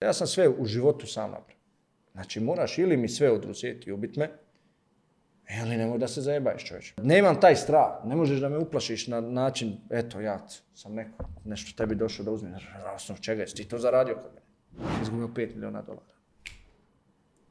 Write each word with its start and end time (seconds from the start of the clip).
Ja 0.00 0.12
sam 0.12 0.26
sve 0.26 0.48
u 0.48 0.66
životu 0.66 1.06
sam 1.06 1.30
napravio. 1.30 1.56
Znači, 2.12 2.40
moraš 2.40 2.78
ili 2.78 2.96
mi 2.96 3.08
sve 3.08 3.30
oduzeti 3.30 3.90
i 3.90 3.92
ubit 3.92 4.16
me, 4.16 4.30
ili 5.62 5.76
nemoj 5.76 5.98
da 5.98 6.08
se 6.08 6.20
zajebaješ 6.20 6.64
čovječe. 6.64 6.94
Nemam 7.02 7.40
taj 7.40 7.56
strah, 7.56 8.04
ne 8.04 8.16
možeš 8.16 8.40
da 8.40 8.48
me 8.48 8.58
uplašiš 8.58 9.06
na 9.06 9.20
način, 9.20 9.76
eto, 9.90 10.20
ja 10.20 10.46
sam 10.74 10.94
neko, 10.94 11.24
nešto 11.44 11.76
tebi 11.76 11.94
došao 11.94 12.24
da 12.24 12.30
uzmi, 12.30 12.50
rasno, 12.84 13.16
čega 13.20 13.42
jesi 13.42 13.54
ti 13.54 13.68
to 13.68 13.78
zaradio 13.78 14.14
kod 14.14 14.32
mene? 14.34 14.46
Izgubio 15.02 15.28
5 15.28 15.54
miliona 15.54 15.82
dolara. 15.82 16.16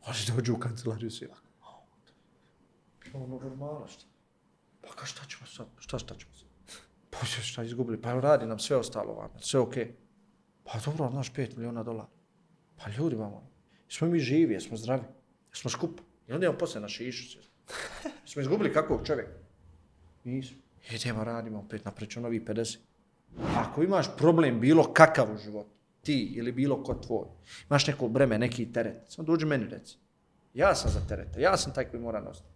Oni 0.08 0.18
dođu 0.36 0.54
u 0.54 0.60
kancelariju 0.60 1.12
svi 1.12 1.28
lako. 1.28 1.46
Ono 3.14 3.40
normalno 3.40 3.88
šta? 3.88 4.06
Pa 4.82 4.94
ka 4.94 5.06
šta 5.06 5.26
ćemo 5.30 5.48
sad? 5.48 5.68
Šta 5.80 6.00
šta 6.00 6.16
ćemo 6.16 6.34
sad? 6.34 6.48
Pa 7.10 7.26
šta 7.26 7.64
izgubili? 7.64 8.02
Pa 8.02 8.14
radi 8.14 8.46
nam 8.46 8.60
sve 8.60 8.78
ostalo 8.78 9.14
vam, 9.14 9.30
sve 9.40 9.60
okej. 9.60 9.84
Okay. 9.84 9.92
Pa 10.64 10.80
dobro, 10.86 11.10
znaš, 11.12 11.34
5 11.34 11.58
miliona 11.58 11.84
dolara. 11.84 12.15
Pa 12.78 12.90
ljudi 12.98 13.16
vam, 13.16 13.34
smo 13.90 14.08
mi 14.08 14.20
živi, 14.20 14.54
jesmo 14.54 14.78
zdravi, 14.78 15.04
jesmo 15.52 15.70
skupa. 15.70 16.04
I 16.28 16.34
onda 16.34 16.46
imamo 16.46 16.60
posle 16.60 16.82
na 16.82 16.88
šišu 16.88 17.30
sve. 17.32 17.42
Smo 18.30 18.42
izgubili 18.42 18.74
kakvog 18.74 19.08
čovjeka? 19.08 19.32
Nismo. 20.24 20.58
Idemo, 20.92 21.24
radimo 21.24 21.60
opet, 21.60 21.86
napreću 21.86 22.22
novi 22.22 22.40
50. 22.40 22.78
Ako 23.56 23.84
imaš 23.84 24.18
problem 24.18 24.60
bilo 24.60 24.94
kakav 24.94 25.34
u 25.34 25.38
životu, 25.38 25.70
ti 26.02 26.34
ili 26.36 26.52
bilo 26.52 26.84
ko 26.84 26.94
tvoj, 26.94 27.26
imaš 27.70 27.88
neko 27.88 28.08
breme, 28.08 28.38
neki 28.38 28.74
teret, 28.74 28.96
samo 29.08 29.26
dođi 29.26 29.46
meni 29.46 29.68
reci. 29.70 29.98
Ja 30.54 30.76
sam 30.76 30.92
za 30.92 31.00
tereta, 31.10 31.40
ja 31.40 31.58
sam 31.58 31.74
taj 31.74 31.86
koji 31.86 32.04
mora 32.04 32.22
nositi. 32.22 32.48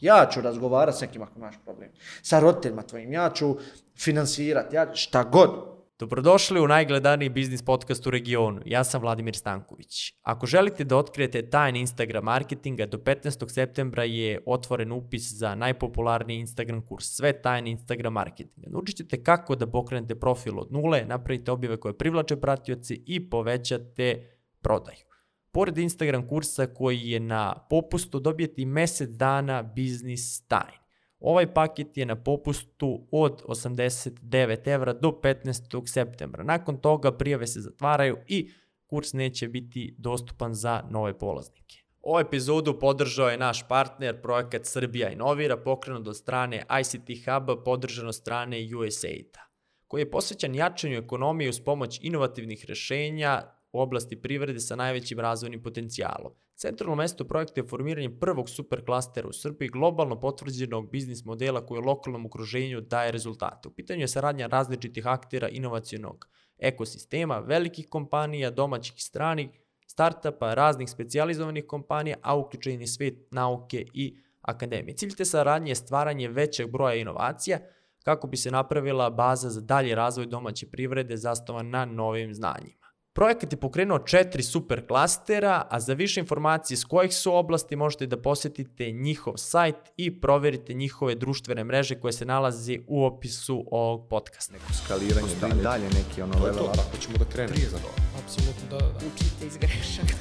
Ja 0.00 0.28
ću 0.32 0.40
razgovarati 0.40 0.98
s 0.98 1.00
nekim 1.00 1.22
ako 1.22 1.38
imaš 1.38 1.54
problem. 1.64 1.90
Sa 2.22 2.40
roditeljima 2.40 2.82
tvojim, 2.82 3.12
ja 3.12 3.30
ću 3.34 3.56
finansirati, 3.96 4.76
ja, 4.76 4.94
šta 4.94 5.24
god. 5.24 5.73
Dobrodošli 5.98 6.60
u 6.60 6.68
najgledaniji 6.68 7.28
biznis 7.28 7.62
podcast 7.62 8.06
u 8.06 8.10
regionu. 8.10 8.62
Ja 8.66 8.84
sam 8.84 9.00
Vladimir 9.00 9.36
Stanković. 9.36 10.12
Ako 10.22 10.46
želite 10.46 10.84
da 10.84 10.96
otkrijete 10.96 11.50
tajne 11.50 11.80
Instagram 11.80 12.24
marketinga, 12.24 12.86
do 12.86 12.98
15. 12.98 13.48
septembra 13.48 14.04
je 14.04 14.42
otvoren 14.46 14.92
upis 14.92 15.32
za 15.32 15.54
najpopularniji 15.54 16.38
Instagram 16.38 16.86
kurs, 16.86 17.04
sve 17.04 17.42
tajni 17.42 17.70
Instagram 17.70 18.12
marketinga. 18.12 18.70
Naučit 18.70 18.96
ćete 18.96 19.22
kako 19.22 19.54
da 19.54 19.70
pokrenete 19.70 20.14
profil 20.14 20.60
od 20.60 20.72
nule, 20.72 21.04
napravite 21.04 21.50
objave 21.50 21.76
koje 21.76 21.98
privlače 21.98 22.36
pratioci 22.36 23.02
i 23.06 23.30
povećate 23.30 24.30
prodaju. 24.62 25.04
Pored 25.52 25.78
Instagram 25.78 26.28
kursa 26.28 26.66
koji 26.66 27.00
je 27.00 27.20
na 27.20 27.66
popustu, 27.70 28.20
dobijete 28.20 28.62
i 28.62 28.66
mesec 28.66 29.10
dana 29.10 29.62
biznis 29.62 30.46
tajni. 30.46 30.83
Ovaj 31.24 31.54
paket 31.54 31.96
je 31.96 32.06
na 32.06 32.16
popustu 32.16 33.06
od 33.10 33.42
89 33.48 34.68
evra 34.68 34.92
do 34.92 35.08
15. 35.22 35.86
septembra. 35.86 36.44
Nakon 36.44 36.76
toga 36.76 37.12
prijave 37.12 37.46
se 37.46 37.60
zatvaraju 37.60 38.16
i 38.26 38.50
kurs 38.86 39.12
neće 39.12 39.48
biti 39.48 39.94
dostupan 39.98 40.54
za 40.54 40.82
nove 40.90 41.18
polaznike. 41.18 41.76
Ovu 42.02 42.18
epizodu 42.18 42.78
podržao 42.78 43.28
je 43.28 43.38
naš 43.38 43.68
partner, 43.68 44.22
projekat 44.22 44.64
Srbija 44.64 45.10
Inovira, 45.10 45.56
pokrenut 45.56 46.08
od 46.08 46.16
strane 46.16 46.64
ICT 46.80 47.08
Hub, 47.24 47.64
podržan 47.64 48.08
od 48.08 48.14
strane 48.14 48.68
USAID-a, 48.76 49.40
koji 49.86 50.00
je 50.00 50.10
posvećan 50.10 50.54
jačanju 50.54 50.98
ekonomije 50.98 51.50
uz 51.50 51.60
pomoć 51.60 52.00
inovativnih 52.02 52.64
rešenja 52.68 53.42
u 53.72 53.80
oblasti 53.80 54.22
privrede 54.22 54.60
sa 54.60 54.76
najvećim 54.76 55.20
razvojnim 55.20 55.62
potencijalom. 55.62 56.32
Centralno 56.56 56.94
mesto 56.94 57.24
projekta 57.24 57.60
je 57.60 57.66
formiranje 57.66 58.18
prvog 58.20 58.50
superklastera 58.50 59.28
u 59.28 59.32
Srbiji, 59.32 59.68
globalno 59.68 60.20
potvrđenog 60.20 60.90
biznis 60.90 61.24
modela 61.24 61.66
koji 61.66 61.78
u 61.78 61.84
lokalnom 61.84 62.26
okruženju 62.26 62.80
daje 62.80 63.12
rezultate. 63.12 63.68
U 63.68 63.74
pitanju 63.74 64.00
je 64.00 64.08
saradnja 64.08 64.46
različitih 64.46 65.06
aktera 65.06 65.48
inovacijonog 65.48 66.28
ekosistema, 66.58 67.38
velikih 67.38 67.88
kompanija, 67.88 68.50
domaćih 68.50 68.96
i 68.96 69.00
stranih, 69.00 69.48
startupa, 69.86 70.54
raznih 70.54 70.90
specijalizovanih 70.90 71.64
kompanija, 71.66 72.16
a 72.22 72.36
uključen 72.36 72.80
je 72.80 72.86
svet 72.86 73.14
nauke 73.30 73.86
i 73.94 74.16
akademije. 74.40 74.96
Cilj 74.96 75.14
te 75.16 75.24
saradnje 75.24 75.70
je 75.70 75.74
stvaranje 75.74 76.28
većeg 76.28 76.70
broja 76.70 76.94
inovacija 76.94 77.58
kako 78.04 78.26
bi 78.26 78.36
se 78.36 78.50
napravila 78.50 79.10
baza 79.10 79.50
za 79.50 79.60
dalje 79.60 79.94
razvoj 79.94 80.26
domaće 80.26 80.66
privrede 80.70 81.16
zastovan 81.16 81.70
na 81.70 81.84
novim 81.84 82.34
znanjima. 82.34 82.83
Projekat 83.14 83.52
je 83.52 83.60
pokrenuo 83.60 83.98
četiri 83.98 84.42
super 84.42 84.86
klastera, 84.86 85.66
a 85.70 85.80
za 85.80 85.94
više 85.94 86.20
informacije 86.20 86.76
s 86.76 86.84
kojih 86.84 87.14
su 87.14 87.34
oblasti 87.34 87.76
možete 87.76 88.06
da 88.06 88.22
posjetite 88.22 88.90
njihov 88.90 89.34
sajt 89.36 89.76
i 89.96 90.20
proverite 90.20 90.74
njihove 90.74 91.14
društvene 91.14 91.64
mreže 91.64 92.00
koje 92.00 92.12
se 92.12 92.24
nalaze 92.24 92.78
u 92.86 93.04
opisu 93.04 93.64
ovog 93.70 94.08
podcasta. 94.08 94.52
Neko 94.52 94.72
skaliranje 94.72 95.28
dalje. 95.40 95.62
dalje 95.62 95.84
neki 95.84 96.22
ono 96.22 96.44
level 96.44 96.64
up. 96.64 96.78
Ako 96.88 96.96
ćemo 96.96 97.18
da 97.18 97.24
krenemo. 97.24 97.54
Prije 97.54 97.68
za 97.68 97.78
to. 97.78 97.88
Apsolutno, 98.24 98.68
da, 98.70 98.78
da. 98.78 98.96
Učite 98.96 99.46
iz 99.46 99.56
grešaka. 99.56 100.14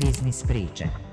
Biznis 0.00 0.42
priče. 0.42 1.11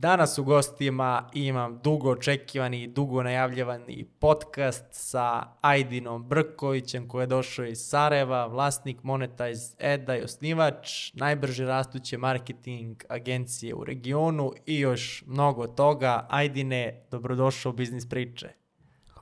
Danas 0.00 0.38
u 0.38 0.44
gostima 0.44 1.30
imam 1.34 1.80
dugo 1.84 2.10
očekivani 2.10 2.82
i 2.82 2.86
dugo 2.86 3.22
najavljivani 3.22 4.04
podcast 4.18 4.84
sa 4.90 5.42
Ajdinom 5.60 6.28
Brkovićem 6.28 7.08
koji 7.08 7.22
je 7.22 7.26
došao 7.26 7.64
iz 7.64 7.78
Sarajeva, 7.78 8.46
vlasnik 8.46 9.02
Monetize 9.02 9.76
Eda 9.78 10.16
i 10.16 10.22
osnivač, 10.22 11.12
najbrže 11.14 11.64
rastuće 11.64 12.18
marketing 12.18 13.04
agencije 13.08 13.74
u 13.74 13.84
regionu 13.84 14.52
i 14.66 14.78
još 14.78 15.24
mnogo 15.26 15.66
toga. 15.66 16.26
Ajdine, 16.30 17.06
dobrodošao 17.10 17.70
u 17.70 17.72
Biznis 17.72 18.08
priče. 18.08 18.48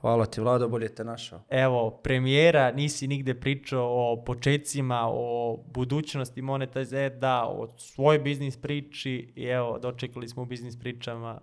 Hvala 0.07 0.25
ti, 0.25 0.41
Vlado, 0.41 0.67
bolje 0.67 0.95
te 0.95 1.03
našao. 1.03 1.41
Evo, 1.49 1.99
premijera, 2.03 2.71
nisi 2.71 3.07
nigde 3.07 3.33
pričao 3.33 4.11
o 4.11 4.23
početcima, 4.25 5.01
o 5.09 5.57
budućnosti 5.73 6.41
Monetize, 6.41 7.09
da, 7.09 7.45
o 7.45 7.67
svoj 7.77 8.19
biznis 8.19 8.57
priči 8.57 9.33
i 9.35 9.45
evo, 9.45 9.79
dočekali 9.79 10.27
smo 10.27 10.43
u 10.43 10.45
biznis 10.45 10.79
pričama. 10.79 11.41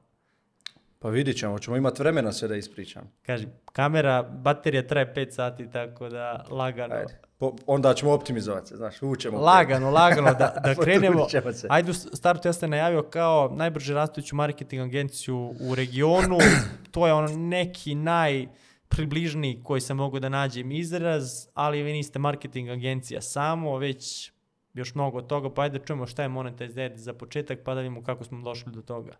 Pa 0.98 1.08
vidit 1.08 1.36
ćemo, 1.36 1.58
ćemo 1.58 1.76
imati 1.76 2.02
vremena 2.02 2.32
sve 2.32 2.48
da 2.48 2.56
ispričam. 2.56 3.12
Kaži, 3.22 3.46
kamera, 3.72 4.22
baterija 4.22 4.86
traje 4.86 5.14
5 5.14 5.30
sati, 5.30 5.70
tako 5.70 6.08
da 6.08 6.44
lagano. 6.50 6.94
Ajde. 6.94 7.23
Po, 7.38 7.56
onda 7.66 7.94
ćemo 7.94 8.12
optimizovati 8.12 8.68
se, 8.68 8.76
znaš, 8.76 9.02
uvućemo. 9.02 9.38
Lagano, 9.38 9.90
lagano, 9.90 10.34
da, 10.34 10.54
da 10.64 10.74
krenemo. 10.74 11.26
Ajde, 11.68 11.92
startu 11.92 12.48
ja 12.48 12.52
sam 12.52 12.70
najavio 12.70 13.02
kao 13.02 13.52
najbrže 13.56 13.94
rastuću 13.94 14.36
marketing 14.36 14.82
agenciju 14.82 15.54
u 15.60 15.74
regionu. 15.74 16.38
to 16.92 17.06
je 17.06 17.12
ono 17.12 17.36
neki 17.36 17.94
naj 17.94 18.46
približni 18.88 19.60
koji 19.64 19.80
sam 19.80 19.96
mogu 19.96 20.20
da 20.20 20.28
nađem 20.28 20.72
izraz, 20.72 21.46
ali 21.54 21.82
vi 21.82 21.92
niste 21.92 22.18
marketing 22.18 22.68
agencija 22.68 23.20
samo, 23.20 23.78
već 23.78 24.32
još 24.74 24.94
mnogo 24.94 25.18
od 25.18 25.26
toga, 25.26 25.54
pa 25.54 25.62
ajde 25.62 25.78
da 25.78 25.84
čujemo 25.84 26.06
šta 26.06 26.22
je 26.22 26.28
Monetize 26.28 26.90
za 26.94 27.12
početak, 27.12 27.58
pa 27.64 27.74
da 27.74 27.80
vidimo 27.80 28.02
kako 28.02 28.24
smo 28.24 28.42
došli 28.42 28.72
do 28.72 28.82
toga. 28.82 29.16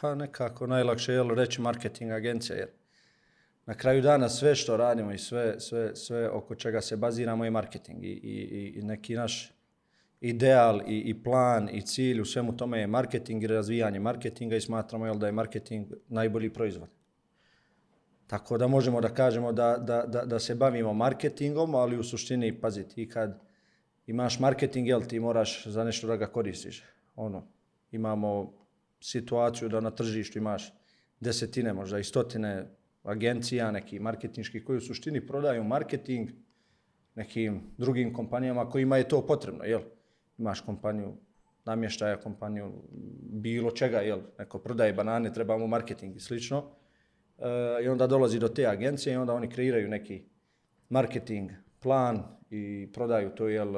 Pa 0.00 0.14
nekako 0.14 0.66
najlakše 0.66 1.12
je 1.12 1.24
reći 1.34 1.60
marketing 1.60 2.10
agencija, 2.10 2.56
jer 2.56 2.68
na 3.68 3.74
kraju 3.74 4.02
dana 4.02 4.28
sve 4.28 4.54
što 4.54 4.76
radimo 4.76 5.12
i 5.12 5.18
sve, 5.18 5.60
sve, 5.60 5.96
sve 5.96 6.30
oko 6.30 6.54
čega 6.54 6.80
se 6.80 6.96
baziramo 6.96 7.44
je 7.44 7.50
marketing 7.50 8.04
i, 8.04 8.08
i, 8.08 8.72
i 8.76 8.82
neki 8.82 9.14
naš 9.14 9.52
ideal 10.20 10.80
i, 10.86 10.98
i 10.98 11.22
plan 11.22 11.68
i 11.72 11.82
cilj 11.82 12.20
u 12.20 12.24
svemu 12.24 12.56
tome 12.56 12.80
je 12.80 12.86
marketing 12.86 13.42
i 13.42 13.46
razvijanje 13.46 14.00
marketinga 14.00 14.56
i 14.56 14.60
smatramo 14.60 15.06
jel, 15.06 15.18
da 15.18 15.26
je 15.26 15.32
marketing 15.32 15.86
najbolji 16.08 16.50
proizvod. 16.52 16.88
Tako 18.26 18.58
da 18.58 18.66
možemo 18.66 19.00
da 19.00 19.08
kažemo 19.14 19.52
da, 19.52 19.76
da, 19.76 20.02
da, 20.06 20.24
da 20.24 20.38
se 20.38 20.54
bavimo 20.54 20.92
marketingom, 20.92 21.74
ali 21.74 21.98
u 21.98 22.02
suštini, 22.02 22.60
pazi, 22.60 22.88
ti 22.88 23.08
kad 23.08 23.38
imaš 24.06 24.40
marketing, 24.40 24.88
jel, 24.88 25.02
ti 25.02 25.20
moraš 25.20 25.66
za 25.66 25.84
nešto 25.84 26.06
da 26.06 26.16
ga 26.16 26.26
koristiš. 26.26 26.82
Ono, 27.16 27.46
imamo 27.90 28.52
situaciju 29.00 29.68
da 29.68 29.80
na 29.80 29.90
tržištu 29.90 30.38
imaš 30.38 30.72
desetine, 31.20 31.72
možda 31.72 31.98
i 31.98 32.04
stotine 32.04 32.77
agencija, 33.10 33.70
neki 33.70 33.98
marketinški 33.98 34.64
koji 34.64 34.76
u 34.76 34.80
suštini 34.80 35.26
prodaju 35.26 35.64
marketing 35.64 36.30
nekim 37.14 37.60
drugim 37.78 38.12
kompanijama 38.12 38.70
kojima 38.70 38.96
je 38.96 39.08
to 39.08 39.26
potrebno, 39.26 39.64
jel? 39.64 39.80
Imaš 40.38 40.60
kompaniju 40.60 41.16
namještaja, 41.64 42.20
kompaniju 42.20 42.72
bilo 43.42 43.70
čega, 43.70 43.98
jel? 43.98 44.20
Neko 44.38 44.58
prodaje 44.58 44.92
banane, 44.92 45.32
trebamo 45.32 45.66
marketing 45.66 46.16
i 46.16 46.20
slično. 46.20 46.64
E, 47.38 47.84
I 47.84 47.88
onda 47.88 48.06
dolazi 48.06 48.38
do 48.38 48.48
te 48.48 48.66
agencije 48.66 49.12
i 49.12 49.16
onda 49.16 49.34
oni 49.34 49.50
kreiraju 49.50 49.88
neki 49.88 50.22
marketing 50.88 51.50
plan 51.80 52.22
i 52.50 52.88
prodaju 52.92 53.30
to, 53.30 53.48
jel, 53.48 53.74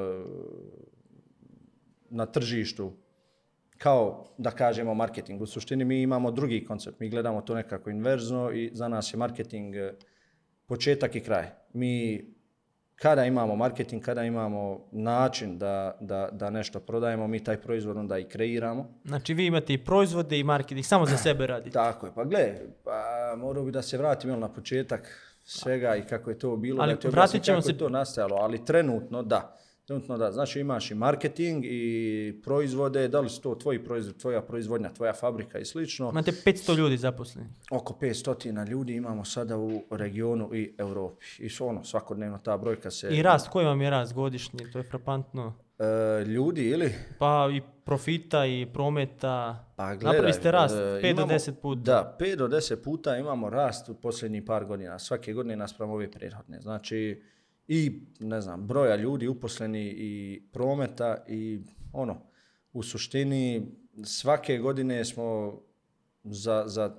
na 2.11 2.27
tržištu 2.27 2.93
kao 3.81 4.27
da 4.39 4.51
kažemo 4.51 4.95
marketing. 4.95 5.43
U 5.43 5.47
suštini 5.47 5.85
mi 5.85 6.03
imamo 6.03 6.31
drugi 6.31 6.65
koncept, 6.65 7.01
mi 7.01 7.09
gledamo 7.09 7.41
to 7.41 7.55
nekako 7.55 7.91
inverzno 7.91 8.51
i 8.51 8.71
za 8.73 8.89
nas 8.89 9.15
je 9.15 9.19
marketing 9.19 9.77
e, 9.77 9.93
početak 10.67 11.15
i 11.15 11.21
kraj. 11.21 11.47
Mi 11.73 12.25
kada 12.97 13.25
imamo 13.25 13.57
marketing, 13.57 14.05
kada 14.05 14.25
imamo 14.25 14.89
način 14.93 15.59
da, 15.59 15.97
da, 16.01 16.29
da 16.33 16.51
nešto 16.51 16.81
prodajemo, 16.81 17.27
mi 17.27 17.45
taj 17.45 17.57
proizvod 17.57 17.97
onda 17.97 18.19
i 18.19 18.25
kreiramo. 18.25 18.89
Znači 19.05 19.35
vi 19.35 19.47
imate 19.47 19.73
i 19.73 19.79
proizvode 19.79 20.39
i 20.39 20.45
marketing, 20.45 20.85
samo 20.85 21.07
za 21.07 21.17
sebe 21.17 21.47
radite. 21.47 21.71
Tako 21.71 22.07
je, 22.07 22.13
pa 22.15 22.25
gle, 22.25 22.55
pa 22.85 23.03
morao 23.39 23.65
bi 23.65 23.73
da 23.73 23.83
se 23.83 23.99
vratim 23.99 24.41
na 24.41 24.49
početak 24.49 25.09
svega 25.45 25.97
i 25.97 26.03
kako 26.03 26.31
je 26.31 26.39
to 26.39 26.57
bilo, 26.57 26.83
Ali 26.83 26.95
da 26.95 27.01
ti 27.01 27.09
vratit 27.09 27.43
ćemo 27.43 27.63
se- 27.63 27.79
to 27.79 27.89
nastajalo, 27.89 28.37
ali 28.37 28.65
trenutno 28.65 29.23
da. 29.23 29.57
Trenutno 29.85 30.19
da, 30.19 30.33
znači 30.33 30.61
imaš 30.61 30.91
i 30.91 30.95
marketing 30.95 31.65
i 31.65 32.41
proizvode, 32.45 33.09
da 33.09 33.21
li 33.21 33.29
su 33.29 33.41
to 33.41 33.55
tvoji 33.55 33.85
proizvod, 33.85 34.17
tvoja 34.17 34.43
proizvodnja, 34.43 34.89
tvoja 34.89 35.13
fabrika 35.13 35.59
i 35.59 35.65
slično. 35.65 36.11
Imate 36.11 36.33
500 36.33 36.77
ljudi 36.77 36.97
zaposlenih. 36.97 37.51
Oko 37.71 37.99
500 38.01 38.69
ljudi 38.69 38.95
imamo 38.95 39.25
sada 39.25 39.59
u 39.59 39.83
regionu 39.91 40.55
i 40.55 40.75
Europi. 40.79 41.25
I 41.39 41.49
su 41.49 41.67
ono, 41.67 41.85
svakodnevno 41.85 42.39
ta 42.39 42.57
brojka 42.57 42.91
se... 42.91 43.09
I 43.09 43.23
rast, 43.23 43.49
koji 43.49 43.67
vam 43.67 43.81
je 43.81 43.91
rast 43.91 44.15
godišnji? 44.15 44.73
To 44.73 44.79
je 44.79 44.85
frapantno. 44.85 45.55
E, 45.79 46.25
ljudi 46.25 46.69
ili? 46.69 46.95
Pa 47.19 47.49
i 47.53 47.61
profita 47.85 48.47
i 48.47 48.67
prometa. 48.73 49.65
Pa 49.77 49.95
Napravili 49.95 50.33
ste 50.33 50.51
rast 50.51 50.75
e, 50.75 50.79
5 50.79 51.03
do 51.03 51.09
imamo- 51.09 51.33
10 51.33 51.53
puta. 51.53 51.81
Da, 51.81 52.17
5 52.21 52.37
do 52.37 52.49
10 52.49 52.77
puta 52.77 53.17
imamo 53.17 53.51
rast 53.51 53.89
u 53.89 53.95
posljednjih 53.95 54.43
par 54.47 54.65
godina. 54.65 54.99
Svake 54.99 55.33
godine 55.33 55.57
naspram 55.57 55.91
ove 55.91 56.11
prethodne. 56.11 56.61
Znači, 56.61 57.23
i, 57.73 58.03
ne 58.21 58.41
znam, 58.41 58.67
broja 58.67 58.97
ljudi 58.97 59.29
uposleni 59.29 59.95
i 59.97 60.43
prometa 60.53 61.25
i 61.29 61.61
ono, 61.93 62.23
u 62.73 62.83
suštini 62.83 63.67
svake 64.05 64.59
godine 64.59 65.05
smo 65.05 65.59
za, 66.25 66.65
za 66.67 66.97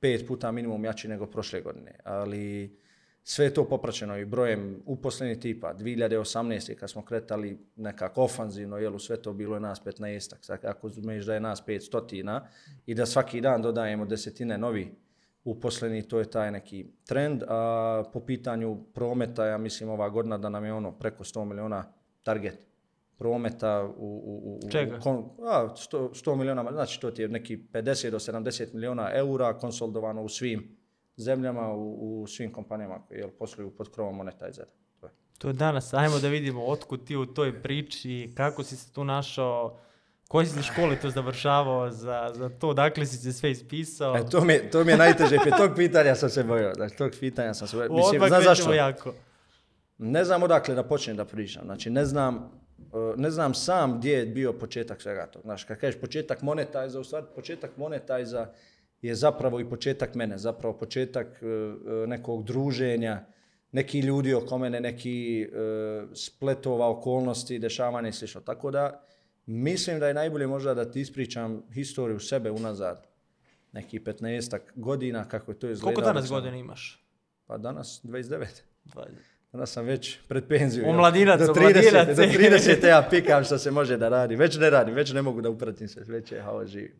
pet 0.00 0.26
puta 0.28 0.52
minimum 0.52 0.84
jači 0.84 1.08
nego 1.08 1.26
prošle 1.26 1.60
godine. 1.60 1.98
Ali 2.04 2.76
sve 3.22 3.44
je 3.44 3.54
to 3.54 3.68
popraćeno 3.68 4.18
i 4.18 4.24
brojem 4.24 4.82
uposlenih 4.86 5.38
tipa. 5.38 5.74
2018. 5.74 6.74
kad 6.74 6.90
smo 6.90 7.04
kretali 7.04 7.58
nekako 7.76 8.22
ofanzivno, 8.22 8.78
jel 8.78 8.94
u 8.94 8.98
sve 8.98 9.22
to 9.22 9.32
bilo 9.32 9.56
je 9.56 9.60
nas 9.60 9.82
15 9.84 10.34
Sad 10.40 10.64
ako 10.64 10.88
zumeš 10.88 11.24
da 11.24 11.34
je 11.34 11.40
nas 11.40 11.62
500 11.66 12.40
i 12.86 12.94
da 12.94 13.06
svaki 13.06 13.40
dan 13.40 13.62
dodajemo 13.62 14.06
desetine 14.06 14.58
novi 14.58 15.03
uposleni, 15.44 16.08
to 16.08 16.18
je 16.18 16.30
taj 16.30 16.50
neki 16.50 16.86
trend. 17.06 17.42
A 17.48 18.02
po 18.12 18.20
pitanju 18.20 18.84
prometa, 18.94 19.46
ja 19.46 19.58
mislim 19.58 19.90
ova 19.90 20.08
godina 20.08 20.38
da 20.38 20.48
nam 20.48 20.64
je 20.64 20.72
ono 20.72 20.92
preko 20.92 21.24
100 21.24 21.44
miliona 21.44 21.84
target 22.22 22.66
prometa 23.18 23.84
u, 23.96 24.06
u, 24.24 24.60
u, 24.66 24.70
Čega? 24.70 24.98
kon, 24.98 25.30
a, 25.38 25.68
100, 25.92 26.08
100 26.24 26.36
miliona, 26.36 26.72
znači 26.72 27.00
to 27.00 27.10
ti 27.10 27.22
je 27.22 27.28
neki 27.28 27.56
50 27.72 28.10
do 28.10 28.18
70 28.18 28.74
miliona 28.74 29.10
eura 29.14 29.58
konsolidovano 29.58 30.22
u 30.22 30.28
svim 30.28 30.76
zemljama, 31.16 31.72
u, 31.74 32.22
u 32.22 32.26
svim 32.26 32.52
kompanijama 32.52 33.02
koje 33.08 33.18
jel, 33.18 33.30
posluju 33.38 33.70
pod 33.70 33.90
krovom 33.94 34.16
Monetizera. 34.16 34.70
To 35.00 35.06
je. 35.06 35.12
To 35.38 35.48
je 35.48 35.54
danas. 35.54 35.94
Ajmo 35.94 36.18
da 36.18 36.28
vidimo 36.28 36.64
otkud 36.64 37.06
ti 37.06 37.16
u 37.16 37.26
toj 37.26 37.62
priči, 37.62 38.32
kako 38.36 38.62
si 38.62 38.76
se 38.76 38.92
tu 38.92 39.04
našao, 39.04 39.78
koje 40.28 40.46
si 40.46 40.62
škole 40.62 40.96
to 40.96 41.10
završavao 41.10 41.90
za, 41.90 42.32
za 42.34 42.48
to, 42.48 42.74
dakle 42.74 43.06
si 43.06 43.16
se 43.16 43.32
sve 43.32 43.50
ispisao. 43.50 44.16
E, 44.16 44.26
to, 44.30 44.44
mi, 44.44 44.58
to 44.72 44.84
mi 44.84 44.92
je 44.92 44.98
najteže, 44.98 45.36
pred 45.42 45.54
tog 45.56 45.70
pitanja 45.76 46.14
sam 46.14 46.30
se 46.30 46.44
bojao. 46.44 46.74
Znači, 46.74 46.96
tog 46.96 47.12
pitanja 47.20 47.54
sam 47.54 47.68
se 47.68 47.76
bojao. 47.76 47.92
Mislim, 47.92 48.22
Odmah 48.22 48.28
znaš 48.28 48.44
zašto? 48.44 48.74
jako. 48.74 49.14
Ne 49.98 50.24
znam 50.24 50.42
odakle 50.42 50.74
da 50.74 50.82
počnem 50.82 51.16
da 51.16 51.24
pričam. 51.24 51.62
Znači, 51.64 51.90
ne 51.90 52.04
znam, 52.04 52.50
uh, 52.92 53.16
ne 53.16 53.30
znam 53.30 53.54
sam 53.54 53.98
gdje 53.98 54.12
je 54.12 54.26
bio 54.26 54.52
početak 54.52 55.02
svega 55.02 55.26
toga. 55.26 55.42
Znaš, 55.42 55.64
kad 55.64 55.78
kažeš 55.78 56.00
početak 56.00 56.42
monetajza, 56.42 57.00
u 57.00 57.04
stvari 57.04 57.26
početak 57.34 57.76
monetajza 57.76 58.48
je 59.02 59.14
zapravo 59.14 59.60
i 59.60 59.70
početak 59.70 60.14
mene, 60.14 60.38
zapravo 60.38 60.78
početak 60.78 61.26
uh, 61.26 61.48
uh, 61.48 62.08
nekog 62.08 62.44
druženja, 62.44 63.24
neki 63.72 64.00
ljudi 64.00 64.34
oko 64.34 64.58
mene, 64.58 64.80
neki 64.80 65.48
spletova 66.14 66.88
okolnosti, 66.90 67.58
dešavanja 67.58 68.08
i 68.08 68.12
slično. 68.12 68.40
Tako 68.40 68.70
da, 68.70 69.02
mislim 69.46 70.00
da 70.00 70.08
je 70.08 70.14
najbolje 70.14 70.46
možda 70.46 70.74
da 70.74 70.90
ti 70.90 71.00
ispričam 71.00 71.62
historiju 71.72 72.20
sebe 72.20 72.50
unazad 72.50 73.06
nekih 73.72 74.00
15 74.02 74.58
godina, 74.74 75.28
kako 75.28 75.52
je 75.52 75.58
to 75.58 75.70
izgledalo. 75.70 75.94
Koliko 75.94 76.12
danas 76.12 76.28
godina 76.30 76.56
imaš? 76.56 77.04
Pa 77.46 77.58
danas 77.58 78.00
29. 78.04 78.46
Dva- 78.84 79.06
Danas 79.52 79.72
sam 79.72 79.84
već 79.84 80.18
pred 80.28 80.44
penziju. 80.48 80.84
Omladinac, 80.88 81.40
do 81.40 81.46
30, 81.46 81.58
omladinac. 81.58 82.16
do 82.16 82.22
30 82.22 82.86
ja 82.86 83.06
pikam 83.10 83.44
što 83.44 83.58
se 83.58 83.70
može 83.70 83.96
da 83.96 84.08
radi. 84.08 84.36
Već 84.36 84.58
ne 84.58 84.70
radim, 84.70 84.94
već 84.94 85.12
ne 85.12 85.22
mogu 85.22 85.40
da 85.40 85.50
upratim 85.50 85.88
se, 85.88 86.00
već 86.00 86.32
je 86.32 86.40
hao 86.42 86.66
živi. 86.66 86.96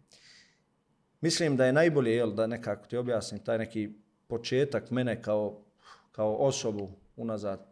Mislim 1.21 1.57
da 1.57 1.67
je 1.67 1.73
najbolje, 1.73 2.15
jel, 2.15 2.33
da 2.33 2.47
nekako 2.47 2.87
ti 2.87 2.97
objasnim 2.97 3.41
taj 3.41 3.59
neki 3.59 3.91
početak 4.27 4.91
mene 4.91 5.23
kao, 5.23 5.65
kao 6.13 6.37
osobu 6.37 6.91
unazad 7.17 7.67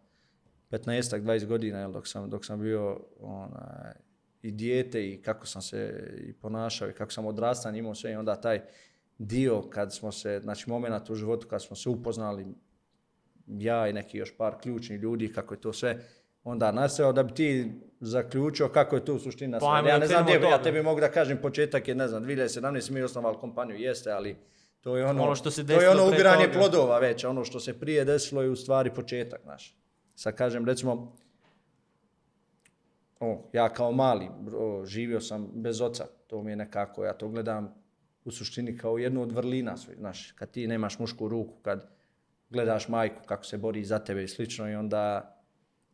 15-20 0.71 1.47
godina, 1.47 1.79
jel, 1.79 1.93
dok 1.93 2.09
sam, 2.09 2.31
dok 2.31 2.45
sam 2.47 2.61
bio 2.61 3.01
onaj, 3.21 3.93
i 4.43 4.51
dijete 4.51 5.09
i 5.09 5.23
kako 5.23 5.47
sam 5.47 5.63
se 5.63 6.11
i 6.29 6.33
ponašao 6.33 6.89
i 6.89 6.93
kako 6.93 7.13
sam 7.13 7.27
odrastan 7.27 7.77
imao 7.77 7.95
sve 7.95 8.13
i 8.13 8.17
onda 8.17 8.41
taj 8.41 8.61
dio 9.19 9.63
kad 9.63 9.95
smo 9.95 10.13
se, 10.13 10.41
znači 10.43 10.71
moment 10.71 11.11
u 11.11 11.15
životu 11.15 11.49
kad 11.49 11.63
smo 11.63 11.77
se 11.77 11.89
upoznali, 11.89 12.47
ja 13.47 13.89
i 13.89 13.93
neki 13.93 14.19
još 14.19 14.37
par 14.37 14.55
ključnih 14.63 15.01
ljudi, 15.01 15.33
kako 15.33 15.55
je 15.55 15.61
to 15.61 15.73
sve 15.73 15.99
onda 16.45 16.73
nastao, 16.73 17.13
da 17.13 17.23
bi 17.23 17.35
ti 17.35 17.73
zaključio 18.01 18.69
kako 18.69 18.97
je 18.97 19.05
to 19.05 19.15
u 19.15 19.19
suštini 19.19 19.51
nastao. 19.51 19.71
Pa 19.71 19.77
ajmo 19.77 19.89
ja 19.89 19.99
ne 19.99 20.07
znam 20.07 20.29
ja 20.29 20.63
tebi 20.63 20.83
mogu 20.83 21.01
da 21.01 21.11
kažem 21.11 21.39
početak 21.43 21.89
je, 21.89 21.95
ne 21.95 22.09
znam, 22.09 22.25
2017 22.25 22.91
mi 22.91 23.03
osnovali 23.03 23.37
kompaniju, 23.41 23.77
jeste, 23.77 24.11
ali 24.11 24.37
to 24.81 24.97
je 24.97 25.07
ono, 25.07 25.23
Ono 25.23 25.35
što 25.35 25.51
se 25.51 25.67
to 25.67 25.81
je 25.81 25.91
ono 25.91 26.09
ubiranje 26.09 26.53
plodova 26.53 26.99
već, 26.99 27.25
ono 27.25 27.45
što 27.45 27.61
se 27.61 27.81
prije 27.81 28.05
desilo 28.05 28.43
je 28.43 28.51
u 28.51 28.57
stvari 28.57 28.91
početak, 28.95 29.41
znaš. 29.43 29.77
Sad 30.15 30.35
kažem, 30.35 30.67
recimo, 30.67 31.17
o, 33.23 33.51
ja 33.53 33.69
kao 33.69 33.93
mali 33.93 34.29
o, 34.57 34.85
živio 34.87 35.21
sam 35.21 35.51
bez 35.55 35.81
oca, 35.81 36.07
to 36.27 36.43
mi 36.43 36.53
je 36.53 36.57
nekako, 36.57 37.05
ja 37.05 37.13
to 37.13 37.29
gledam 37.29 37.75
u 38.25 38.31
suštini 38.31 38.79
kao 38.79 38.99
jednu 38.99 39.23
od 39.23 39.33
vrlina 39.33 39.77
znaš, 39.77 40.33
kad 40.33 40.51
ti 40.51 40.67
nemaš 40.67 40.99
mušku 40.99 41.29
ruku, 41.29 41.55
kad 41.63 41.91
gledaš 42.51 42.89
majku 42.89 43.23
kako 43.27 43.45
se 43.45 43.59
bori 43.59 43.85
za 43.85 43.99
tebe 43.99 44.25
i 44.25 44.29
slično 44.29 44.71
i 44.71 44.75
onda 44.75 45.37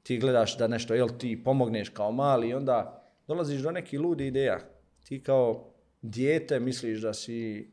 ti 0.03 0.19
gledaš 0.19 0.59
da 0.59 0.69
nešto, 0.69 0.95
jel 0.95 1.09
ti 1.19 1.45
pomogneš 1.45 1.89
kao 1.89 2.13
mali 2.13 2.49
i 2.49 2.55
onda 2.55 3.03
dolaziš 3.27 3.61
do 3.61 3.71
nekih 3.71 4.01
ludi 4.01 4.27
ideja. 4.27 4.59
Ti 5.05 5.23
kao 5.23 5.73
dijete 6.03 6.61
misliš 6.61 7.01
da 7.01 7.15
si 7.15 7.71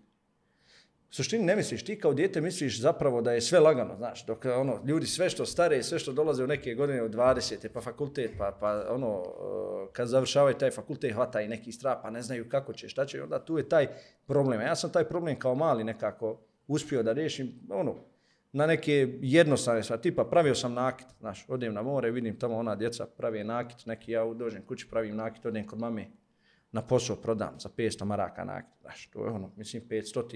suštini 1.16 1.46
ne 1.46 1.56
misliš, 1.56 1.86
ti 1.86 2.00
kao 2.00 2.14
dijete 2.14 2.42
misliš 2.42 2.80
zapravo 2.80 3.22
da 3.22 3.32
je 3.32 3.42
sve 3.42 3.60
lagano, 3.60 3.96
znaš, 3.98 4.26
dok 4.26 4.46
ono, 4.46 4.80
ljudi 4.86 5.06
sve 5.06 5.30
što 5.30 5.46
stare, 5.46 5.84
sve 5.84 6.00
što 6.00 6.14
dolaze 6.14 6.44
u 6.44 6.48
neke 6.48 6.74
godine 6.74 7.02
od 7.02 7.12
20. 7.12 7.68
pa 7.74 7.82
fakultet, 7.82 8.32
pa, 8.38 8.58
pa 8.60 8.86
ono, 8.90 9.24
eh, 9.24 9.88
kad 9.94 10.08
završavaju 10.08 10.56
taj 10.56 10.72
fakultet, 10.72 11.14
hvata 11.14 11.42
i 11.42 11.48
neki 11.48 11.72
strah, 11.72 11.98
pa 12.04 12.10
ne 12.10 12.22
znaju 12.22 12.50
kako 12.50 12.74
će, 12.74 12.90
šta 12.90 13.06
će, 13.06 13.24
onda 13.24 13.40
tu 13.46 13.58
je 13.58 13.70
taj 13.70 13.88
problem. 14.26 14.62
Ja 14.62 14.76
sam 14.76 14.92
taj 14.92 15.04
problem 15.04 15.40
kao 15.40 15.56
mali 15.56 15.84
nekako 15.84 16.40
uspio 16.68 17.04
da 17.04 17.14
riješim, 17.14 17.54
ono, 17.70 17.96
na 18.52 18.66
neke 18.66 19.08
jednostavne 19.22 19.84
stvari, 19.84 20.02
tipa 20.02 20.26
pravio 20.26 20.56
sam 20.56 20.74
nakit, 20.74 21.08
znaš, 21.20 21.46
odem 21.48 21.74
na 21.74 21.82
more, 21.82 22.12
vidim 22.12 22.40
tamo 22.40 22.58
ona 22.58 22.76
djeca 22.76 23.06
pravi 23.06 23.44
nakit, 23.44 23.86
neki 23.86 24.12
ja 24.12 24.34
dođem 24.34 24.62
kući, 24.66 24.88
pravim 24.90 25.16
nakit, 25.16 25.46
odem 25.46 25.68
kod 25.68 25.80
mame, 25.80 26.08
na 26.72 26.82
posao 26.82 27.16
prodam 27.16 27.60
za 27.60 27.70
500 27.78 28.06
maraka 28.06 28.44
nakit, 28.44 28.82
znaš, 28.82 29.10
to 29.14 29.26
je 29.26 29.32
ono, 29.32 29.52
mislim 29.56 29.84
500 29.90 30.28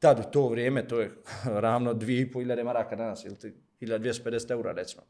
tad 0.00 0.18
u 0.18 0.30
to 0.32 0.48
vrijeme, 0.48 0.88
to 0.88 1.00
je 1.00 1.10
ravno 1.64 1.94
2500 1.94 2.64
maraka 2.64 2.96
danas, 2.96 3.24
ili 3.24 3.36
1250 3.80 4.50
eura 4.50 4.72
recimo. 4.72 5.02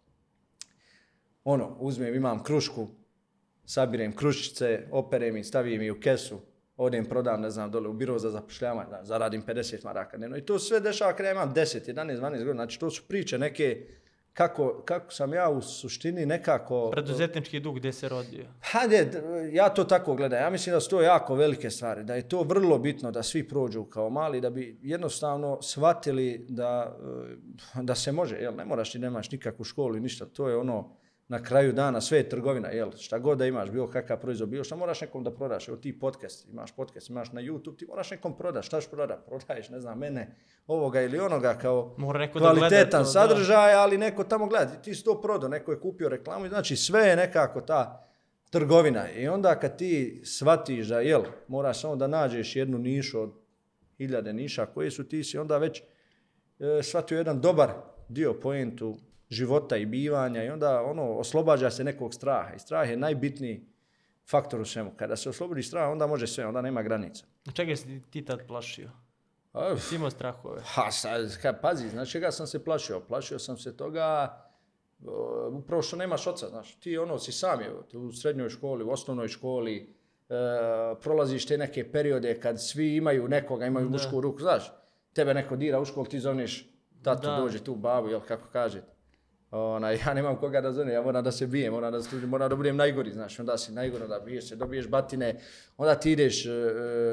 Ono, 1.45 1.77
uzmem, 1.81 2.15
imam 2.15 2.43
krušku, 2.43 2.89
sabirem 3.65 4.17
krušice, 4.17 4.89
operem 4.91 5.37
i 5.37 5.45
stavim 5.45 5.83
i 5.83 5.91
u 5.91 6.01
kesu, 6.01 6.41
odem, 6.77 7.05
prodam, 7.05 7.41
ne 7.41 7.51
znam, 7.51 7.71
dole 7.71 7.89
u 7.89 7.93
biro 7.93 8.19
za 8.19 8.31
zapošljavanje, 8.31 8.91
da, 8.91 9.05
zaradim 9.05 9.43
50 9.43 9.85
maraka 9.85 10.17
dnevno. 10.17 10.37
I 10.37 10.47
to 10.47 10.59
sve 10.59 10.81
dešava 10.81 11.13
kada 11.13 11.31
imam 11.31 11.55
10, 11.55 11.93
11, 11.93 12.21
12 12.21 12.21
godina. 12.21 12.55
Znači, 12.55 12.81
to 12.81 12.91
su 12.91 13.03
priče 13.09 13.39
neke, 13.39 13.87
kako, 14.41 14.83
kako 14.85 15.13
sam 15.13 15.33
ja 15.35 15.51
u 15.51 15.63
suštini 15.63 16.27
nekako... 16.27 16.91
Preduzetnički 16.91 17.61
dug 17.61 17.77
gdje 17.77 17.93
se 17.93 18.09
rodio. 18.09 18.45
Hajde, 18.61 19.05
d- 19.05 19.21
ja 19.53 19.69
to 19.69 19.85
tako 19.85 20.15
gledam. 20.15 20.43
Ja 20.43 20.51
mislim 20.51 20.73
da 20.75 20.81
su 20.81 20.91
to 20.91 21.03
jako 21.03 21.35
velike 21.35 21.71
stvari, 21.71 22.05
da 22.05 22.15
je 22.15 22.29
to 22.29 22.43
vrlo 22.43 22.79
bitno 22.79 23.11
da 23.11 23.23
svi 23.23 23.49
prođu 23.49 23.85
kao 23.85 24.11
mali, 24.11 24.41
da 24.41 24.51
bi 24.51 24.79
jednostavno 24.83 25.59
shvatili 25.63 26.47
da, 26.49 26.97
e, 27.75 27.83
da 27.83 27.95
se 27.95 28.13
može, 28.13 28.37
jel, 28.37 28.55
ne 28.55 28.65
moraš 28.65 28.93
ti 28.93 28.99
nemaš 28.99 29.31
nikakvu 29.31 29.65
školu 29.65 29.97
i 29.97 30.01
ništa, 30.01 30.27
to 30.27 30.49
je 30.49 30.57
ono, 30.57 30.97
na 31.31 31.43
kraju 31.43 31.73
dana 31.73 32.01
sve 32.01 32.19
je 32.19 32.29
trgovina, 32.29 32.69
jel, 32.69 32.91
šta 32.99 33.19
god 33.19 33.39
da 33.39 33.47
imaš, 33.47 33.71
bilo 33.71 33.91
kakav 33.91 34.21
proizvod, 34.21 34.49
bilo 34.49 34.65
šta 34.65 34.77
moraš 34.77 35.01
nekom 35.01 35.25
da 35.25 35.31
prodaš, 35.31 35.69
evo 35.69 35.77
ti 35.77 35.99
podcast, 35.99 36.49
imaš 36.49 36.73
podcast, 36.73 37.11
imaš 37.11 37.33
na 37.33 37.41
YouTube, 37.41 37.77
ti 37.77 37.87
moraš 37.87 38.11
nekom 38.11 38.37
prodaš, 38.37 38.67
šta 38.67 38.81
ćeš 38.81 38.91
prodat, 38.91 39.27
prodaješ, 39.27 39.69
ne 39.69 39.81
znam, 39.81 39.99
mene, 39.99 40.37
ovoga 40.67 41.03
ili 41.03 41.19
onoga 41.19 41.55
kao 41.55 41.95
Mora 41.99 42.19
neko 42.19 42.39
da 42.39 42.45
gleda 42.45 42.59
kvalitetan 42.59 43.01
to, 43.01 43.05
da. 43.05 43.11
sadržaj, 43.11 43.75
ali 43.75 43.99
neko 43.99 44.25
tamo 44.25 44.47
gleda, 44.47 44.83
ti 44.83 44.95
si 44.95 45.05
to 45.05 45.21
prodao, 45.21 45.49
neko 45.49 45.73
je 45.73 45.81
kupio 45.81 46.09
reklamu, 46.09 46.49
znači 46.49 46.77
sve 46.77 47.01
je 47.01 47.17
nekako 47.17 47.61
ta 47.61 48.07
trgovina. 48.51 49.11
I 49.11 49.29
onda 49.29 49.55
kad 49.55 49.79
ti 49.79 50.23
shvatiš 50.25 50.87
da, 50.87 51.01
jel, 51.01 51.23
moraš 51.49 51.81
samo 51.81 51.97
da 51.97 52.07
nađeš 52.07 52.57
jednu 52.57 52.79
nišu 52.79 53.21
od 53.21 53.33
hiljade 53.99 54.33
niša 54.33 54.67
koje 54.67 54.91
su 54.91 55.09
ti 55.09 55.25
si 55.25 55.39
onda 55.39 55.59
već 55.59 55.83
e, 56.59 56.83
shvatio 56.83 57.19
jedan 57.19 57.41
dobar 57.41 57.71
dio 58.09 58.35
poentu 58.35 58.97
života 59.31 59.77
i 59.77 59.87
bivanja 59.87 60.45
i 60.45 60.49
onda 60.51 60.83
ono 60.83 61.13
oslobađa 61.19 61.71
se 61.71 61.85
nekog 61.85 62.15
straha 62.15 62.55
i 62.55 62.59
strah 62.59 62.91
je 62.91 62.97
najbitniji 62.97 63.67
faktor 64.31 64.61
u 64.61 64.65
svemu. 64.65 64.93
Kada 64.97 65.17
se 65.17 65.29
oslobodi 65.29 65.63
strah, 65.63 65.91
onda 65.93 66.07
može 66.07 66.27
sve, 66.27 66.47
onda 66.47 66.61
nema 66.61 66.83
granica. 66.83 67.25
Čega 67.53 67.77
si 67.77 68.03
ti 68.11 68.25
tad 68.25 68.47
plašio? 68.47 68.91
A, 69.53 69.77
Si 69.77 69.95
imao 69.95 70.11
strahove. 70.11 70.61
Ha, 70.65 70.91
sad, 70.91 71.37
ka, 71.43 71.53
pazi, 71.53 71.89
znači 71.89 72.11
čega 72.11 72.31
sam 72.31 72.47
se 72.47 72.65
plašio? 72.65 73.01
Plašio 73.01 73.39
sam 73.39 73.57
se 73.59 73.77
toga, 73.77 74.37
uh, 75.01 75.09
upravo 75.53 75.83
što 75.83 75.97
nemaš 75.97 76.27
oca, 76.27 76.49
znaš, 76.49 76.75
ti 76.75 76.99
ono 76.99 77.19
si 77.19 77.33
sam 77.33 77.61
je, 77.61 77.73
u 77.99 78.13
srednjoj 78.13 78.49
školi, 78.49 78.85
u 78.85 78.91
osnovnoj 78.91 79.29
školi, 79.29 79.95
uh, 80.29 80.37
prolaziš 81.03 81.47
te 81.47 81.59
neke 81.59 81.93
periode 81.93 82.41
kad 82.41 82.63
svi 82.63 82.97
imaju 82.97 83.29
nekoga, 83.29 83.67
imaju 83.67 83.87
Da. 83.87 83.93
mušku 83.93 84.21
ruku, 84.21 84.41
znaš, 84.41 84.73
tebe 85.13 85.35
neko 85.35 85.57
dira 85.57 85.81
u 85.81 85.85
školu, 85.85 86.07
ti 86.07 86.21
zovniš, 86.21 86.71
tatu 87.03 87.27
Da. 87.27 87.37
dođe 87.37 87.59
tu, 87.65 87.75
babu, 87.75 88.09
jel, 88.09 88.21
kako 88.21 88.49
kažete. 88.53 88.93
Ona, 89.51 89.91
ja 90.07 90.15
nemam 90.15 90.37
koga 90.37 90.61
da 90.61 90.73
zovem, 90.73 90.93
ja 90.93 91.03
moram 91.03 91.25
da 91.25 91.33
se 91.33 91.47
bijem, 91.47 91.73
moram 91.73 91.93
da, 91.93 92.03
se 92.03 92.27
moram 92.27 92.49
da 92.49 92.57
budem 92.57 92.77
najgori, 92.77 93.13
znaš, 93.13 93.41
onda 93.41 93.59
si 93.59 93.73
najgori, 93.73 94.09
da 94.09 94.19
biješ 94.19 94.49
se, 94.49 94.57
dobiješ 94.57 94.89
batine, 94.89 95.41
onda 95.77 95.95
ti 95.95 96.13
ideš, 96.13 96.47
e, 96.47 96.51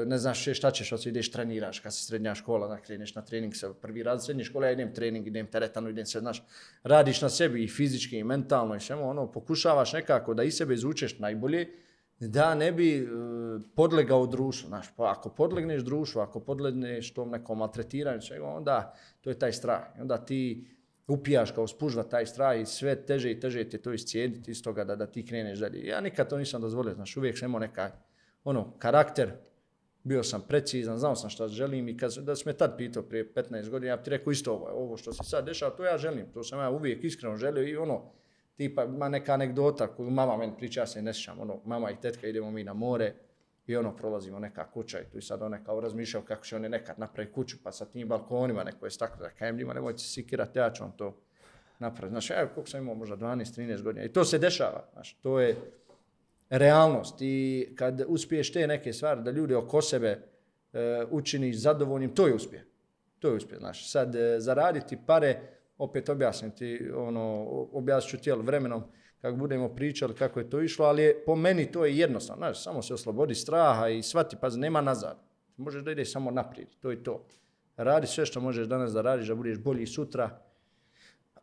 ne 0.06 0.18
znaš 0.18 0.44
šta 0.54 0.70
ćeš, 0.70 0.92
onda 0.92 1.08
ideš 1.08 1.32
treniraš, 1.32 1.80
kad 1.80 1.94
si 1.94 2.04
srednja 2.04 2.34
škola, 2.34 2.68
da 2.68 2.76
kreneš 2.76 3.14
na 3.14 3.22
trening 3.22 3.54
sa 3.54 3.72
prvi 3.74 4.02
raz 4.02 4.24
srednje 4.24 4.44
škole, 4.44 4.66
ja 4.66 4.72
idem 4.72 4.94
trening, 4.94 5.26
idem 5.26 5.46
teretanu, 5.46 5.88
idem 5.88 6.06
se, 6.06 6.20
znaš, 6.20 6.42
radiš 6.82 7.22
na 7.22 7.28
sebi 7.28 7.64
i 7.64 7.68
fizički 7.68 8.18
i 8.18 8.24
mentalno 8.24 8.76
i 8.76 8.80
svemu, 8.80 9.10
ono, 9.10 9.32
pokušavaš 9.32 9.92
nekako 9.92 10.34
da 10.34 10.42
i 10.42 10.50
sebe 10.50 10.74
izvučeš 10.74 11.18
najbolje, 11.18 11.66
da 12.20 12.54
ne 12.54 12.72
bi 12.72 12.98
e, 12.98 13.06
podlegao 13.74 14.26
društvu, 14.26 14.68
znaš, 14.68 14.86
pa 14.96 15.10
ako 15.10 15.28
podlegneš 15.28 15.82
društvu, 15.82 16.20
ako 16.20 16.40
podlegneš 16.40 17.14
tom 17.14 17.30
nekom 17.30 17.58
maltretiranju, 17.58 18.20
svega, 18.20 18.44
onda 18.44 18.94
to 19.20 19.30
je 19.30 19.38
taj 19.38 19.52
strah. 19.52 19.82
Onda 20.00 20.24
ti 20.24 20.77
upijaš 21.08 21.50
kao 21.50 21.66
spužva 21.66 22.02
taj 22.02 22.26
strah 22.26 22.60
i 22.60 22.66
sve 22.66 22.96
teže 23.06 23.30
i 23.30 23.40
teže 23.40 23.64
te 23.68 23.78
to 23.78 23.92
iscijediti 23.92 24.50
iz 24.50 24.62
toga 24.62 24.84
da, 24.84 24.96
da 24.96 25.06
ti 25.06 25.26
kreneš 25.26 25.58
dalje. 25.58 25.86
Ja 25.86 26.00
nikad 26.00 26.28
to 26.28 26.38
nisam 26.38 26.60
dozvolio, 26.60 26.94
znaš, 26.94 27.16
uvijek 27.16 27.38
sam 27.38 27.48
imao 27.48 27.60
neka, 27.60 27.90
ono, 28.44 28.78
karakter, 28.78 29.32
bio 30.04 30.22
sam 30.22 30.42
precizan, 30.48 30.98
znao 30.98 31.16
sam 31.16 31.30
šta 31.30 31.48
želim 31.48 31.88
i 31.88 31.96
kad, 31.96 32.14
da 32.14 32.36
si 32.36 32.42
me 32.46 32.52
tad 32.52 32.76
pitao 32.76 33.02
prije 33.02 33.32
15 33.34 33.68
godina, 33.68 33.92
ja 33.92 33.96
bi 33.96 34.02
ti 34.02 34.10
rekao 34.10 34.30
isto 34.30 34.52
ovo, 34.52 34.66
ovo 34.66 34.96
što 34.96 35.12
se 35.12 35.24
sad 35.24 35.46
dešava, 35.46 35.76
to 35.76 35.84
ja 35.84 35.98
želim, 35.98 36.26
to 36.32 36.44
sam 36.44 36.60
ja 36.60 36.70
uvijek 36.70 37.04
iskreno 37.04 37.36
želio 37.36 37.68
i 37.68 37.76
ono, 37.76 38.12
tipa 38.56 38.84
ima 38.84 39.08
neka 39.08 39.32
anegdota 39.32 39.86
koju 39.86 40.10
mama 40.10 40.36
meni 40.36 40.52
priča, 40.58 40.80
ja 40.80 40.86
se 40.86 41.02
ne 41.02 41.14
sjećam, 41.14 41.40
ono, 41.40 41.60
mama 41.64 41.90
i 41.90 42.00
tetka 42.00 42.26
idemo 42.26 42.50
mi 42.50 42.64
na 42.64 42.72
more 42.72 43.14
i 43.68 43.76
ono, 43.76 43.96
prolazimo 43.96 44.38
neka 44.38 44.70
kuća 44.70 45.00
i 45.00 45.04
tu 45.04 45.18
i 45.18 45.22
sad 45.22 45.42
one 45.42 45.64
kao 45.64 45.80
razmišljao 45.80 46.22
kako 46.22 46.44
će 46.44 46.56
oni 46.56 46.68
nekad 46.68 46.98
napraviti 46.98 47.34
kuću, 47.34 47.56
pa 47.64 47.72
sa 47.72 47.84
tim 47.84 48.08
balkonima 48.08 48.64
neko 48.64 48.86
je 48.86 48.90
staklo, 48.90 49.16
za 49.20 49.30
kajem 49.30 49.56
nemojte 49.56 49.98
se 49.98 50.08
sikirati, 50.08 50.58
ja 50.58 50.72
ću 50.72 50.82
vam 50.82 50.92
to 50.96 51.16
napraviti. 51.78 52.12
Znaš, 52.12 52.30
evo 52.30 52.48
koliko 52.54 52.70
sam 52.70 52.82
imao, 52.82 52.94
možda 52.94 53.16
12-13 53.16 53.82
godina 53.82 54.04
i 54.04 54.12
to 54.12 54.24
se 54.24 54.38
dešava, 54.38 54.88
znaš, 54.92 55.18
to 55.22 55.40
je 55.40 55.56
realnost 56.50 57.16
i 57.20 57.68
kad 57.76 58.04
uspiješ 58.06 58.52
te 58.52 58.66
neke 58.66 58.92
stvari 58.92 59.22
da 59.22 59.30
ljude 59.30 59.56
oko 59.56 59.82
sebe 59.82 60.08
e, 60.72 61.04
učiniš 61.10 61.56
zadovoljnim, 61.56 62.14
to 62.14 62.26
je 62.26 62.34
uspjeh. 62.34 62.62
To 63.18 63.28
je 63.28 63.34
uspjeh, 63.34 63.58
znaš. 63.58 63.90
Sad, 63.90 64.14
e, 64.14 64.40
zaraditi 64.40 64.98
pare, 65.06 65.40
opet 65.78 66.08
objasniti, 66.08 66.90
ono, 66.94 67.44
objasnit 67.72 68.10
ću 68.10 68.18
ti, 68.18 68.32
vremenom, 68.32 68.82
kako 69.20 69.36
budemo 69.36 69.68
pričali 69.68 70.14
kako 70.14 70.40
je 70.40 70.50
to 70.50 70.62
išlo, 70.62 70.86
ali 70.86 71.02
je, 71.02 71.24
po 71.26 71.36
meni 71.36 71.72
to 71.72 71.84
je 71.84 71.98
jednostavno, 71.98 72.40
znaš, 72.40 72.62
samo 72.62 72.82
se 72.82 72.94
oslobodi 72.94 73.34
straha 73.34 73.88
i 73.88 74.02
shvati, 74.02 74.36
pa 74.40 74.48
nema 74.48 74.80
nazad. 74.80 75.18
Možeš 75.56 75.82
da 75.82 75.92
ideš 75.92 76.12
samo 76.12 76.30
naprijed, 76.30 76.68
to 76.80 76.90
je 76.90 77.02
to. 77.02 77.26
Radi 77.76 78.06
sve 78.06 78.26
što 78.26 78.40
možeš 78.40 78.66
danas 78.66 78.92
da 78.92 79.02
radiš, 79.02 79.28
da 79.28 79.34
budeš 79.34 79.58
bolji 79.58 79.86
sutra, 79.86 80.40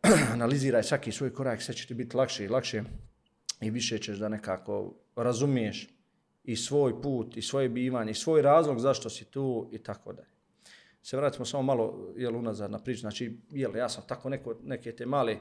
analiziraj 0.32 0.82
svaki 0.82 1.12
svoj 1.12 1.32
korak, 1.32 1.62
sve 1.62 1.74
će 1.74 1.86
ti 1.86 1.94
biti 1.94 2.16
lakše 2.16 2.44
i 2.44 2.48
lakše 2.48 2.82
i 3.60 3.70
više 3.70 3.98
ćeš 3.98 4.18
da 4.18 4.28
nekako 4.28 4.94
razumiješ 5.16 5.88
i 6.44 6.56
svoj 6.56 7.02
put, 7.02 7.36
i 7.36 7.42
svoje 7.42 7.68
bivanje, 7.68 8.10
i 8.10 8.14
svoj 8.14 8.42
razlog 8.42 8.80
zašto 8.80 9.10
si 9.10 9.24
tu 9.24 9.68
i 9.72 9.78
tako 9.78 10.12
dalje. 10.12 10.28
Se 11.02 11.16
vratimo 11.16 11.44
samo 11.44 11.62
malo 11.62 12.12
jel, 12.16 12.36
unazad 12.36 12.70
na 12.70 12.78
priču, 12.78 13.00
znači 13.00 13.38
jel, 13.50 13.76
ja 13.76 13.88
sam 13.88 14.04
tako 14.06 14.28
neko, 14.28 14.54
neke 14.62 14.92
te 14.92 15.06
male 15.06 15.36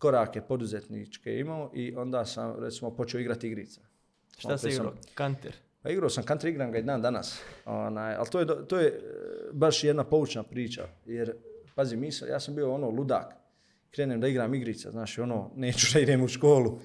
korake 0.00 0.40
poduzetničke 0.40 1.38
imao 1.38 1.70
i 1.74 1.94
onda 1.96 2.24
sam 2.24 2.54
recimo 2.58 2.90
počeo 2.90 3.20
igrati 3.20 3.46
igrica. 3.46 3.80
Šta 4.38 4.58
sam- 4.58 4.70
igrao? 4.70 4.92
Kanter. 5.14 5.54
Pa 5.82 5.90
igrao 5.90 6.10
sam 6.10 6.24
country, 6.24 6.48
igram 6.48 6.72
ga 6.72 6.78
i 6.78 6.82
dan 6.82 7.02
danas. 7.02 7.42
Onaj, 7.64 8.14
ali 8.14 8.28
to 8.30 8.40
je, 8.40 8.46
to 8.68 8.78
je 8.78 8.86
e, 8.86 9.00
baš 9.52 9.84
jedna 9.84 10.04
poučna 10.04 10.42
priča. 10.42 10.88
Jer, 11.06 11.36
pazi, 11.74 11.96
mi 11.96 12.12
sam, 12.12 12.28
ja 12.28 12.40
sam 12.40 12.54
bio 12.54 12.74
ono 12.74 12.90
ludak. 12.90 13.34
Krenem 13.90 14.20
da 14.20 14.28
igram 14.28 14.54
igrice, 14.54 14.90
znaš, 14.90 15.18
ono, 15.18 15.50
neću 15.56 15.86
da 15.94 16.00
idem 16.00 16.22
u 16.22 16.28
školu. 16.28 16.78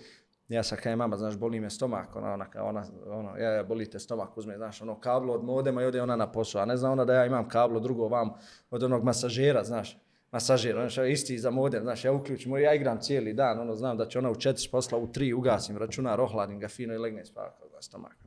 Ja 0.50 0.63
sam 0.63 0.77
kaj 0.84 0.95
mama, 0.95 1.17
znaš, 1.17 1.38
boli 1.38 1.60
me 1.60 1.69
stomak, 1.69 2.15
ona, 2.15 2.34
ona, 2.34 2.45
ona, 2.62 2.86
ono, 3.07 3.38
ja, 3.38 3.51
ja, 3.51 3.63
boli 3.63 3.89
te 3.89 4.00
stomak, 4.00 4.38
uzme, 4.38 4.57
znaš, 4.57 4.81
ono, 4.81 5.00
kablo 5.00 5.34
od 5.34 5.43
modema 5.43 5.81
i 5.81 5.86
ode 5.86 6.01
ona 6.01 6.15
na 6.15 6.31
posao, 6.31 6.62
a 6.62 6.65
ne 6.65 6.77
zna 6.77 6.91
ona 6.91 7.05
da 7.05 7.13
ja 7.13 7.25
imam 7.25 7.50
kablo 7.50 7.79
drugo 7.79 8.07
vam 8.07 8.29
od 8.69 8.84
onog 8.84 9.03
masažera, 9.03 9.63
znaš, 9.63 9.98
masažer, 10.35 10.77
ono 10.77 10.89
što 10.89 11.05
isti 11.05 11.37
za 11.37 11.49
modem, 11.51 11.83
znaš, 11.83 12.05
ja 12.05 12.11
uključim, 12.11 12.57
ja 12.57 12.73
igram 12.73 13.01
cijeli 13.01 13.33
dan, 13.33 13.59
ono, 13.59 13.75
znam 13.75 13.97
da 13.97 14.05
će 14.05 14.19
ona 14.19 14.31
u 14.31 14.35
četiri 14.35 14.67
posla, 14.71 14.97
u 14.97 15.11
tri 15.11 15.33
ugasim 15.33 15.77
računar, 15.77 16.21
ohladim 16.21 16.59
ga 16.59 16.67
fino 16.67 16.93
i 16.93 16.97
legne 16.97 17.25
spavati, 17.25 17.61
kao 17.71 17.81
stomak. 17.81 18.17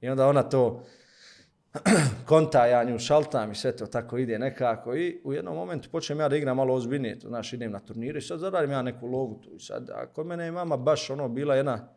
I 0.00 0.08
onda 0.08 0.26
ona 0.26 0.42
to 0.42 0.82
konta, 2.28 2.66
ja 2.66 2.84
nju 2.84 2.98
šaltam 2.98 3.52
i 3.52 3.54
sve 3.54 3.76
to 3.76 3.86
tako 3.86 4.18
ide 4.18 4.38
nekako 4.38 4.96
i 4.96 5.20
u 5.24 5.32
jednom 5.32 5.54
momentu 5.54 5.88
počnem 5.92 6.20
ja 6.20 6.28
da 6.28 6.36
igram 6.36 6.56
malo 6.56 6.74
ozbiljnije, 6.74 7.18
to 7.18 7.28
znaš, 7.28 7.52
idem 7.52 7.72
na 7.72 7.78
turnire 7.80 8.18
i 8.18 8.22
sad 8.22 8.38
zaradim 8.38 8.70
ja 8.70 8.82
neku 8.82 9.06
logu 9.06 9.40
tu 9.44 9.50
i 9.56 9.60
sad, 9.60 9.90
a 9.90 10.06
kod 10.06 10.26
mene 10.26 10.44
je 10.44 10.52
mama 10.52 10.76
baš 10.76 11.10
ono 11.10 11.28
bila 11.28 11.54
jedna 11.54 11.88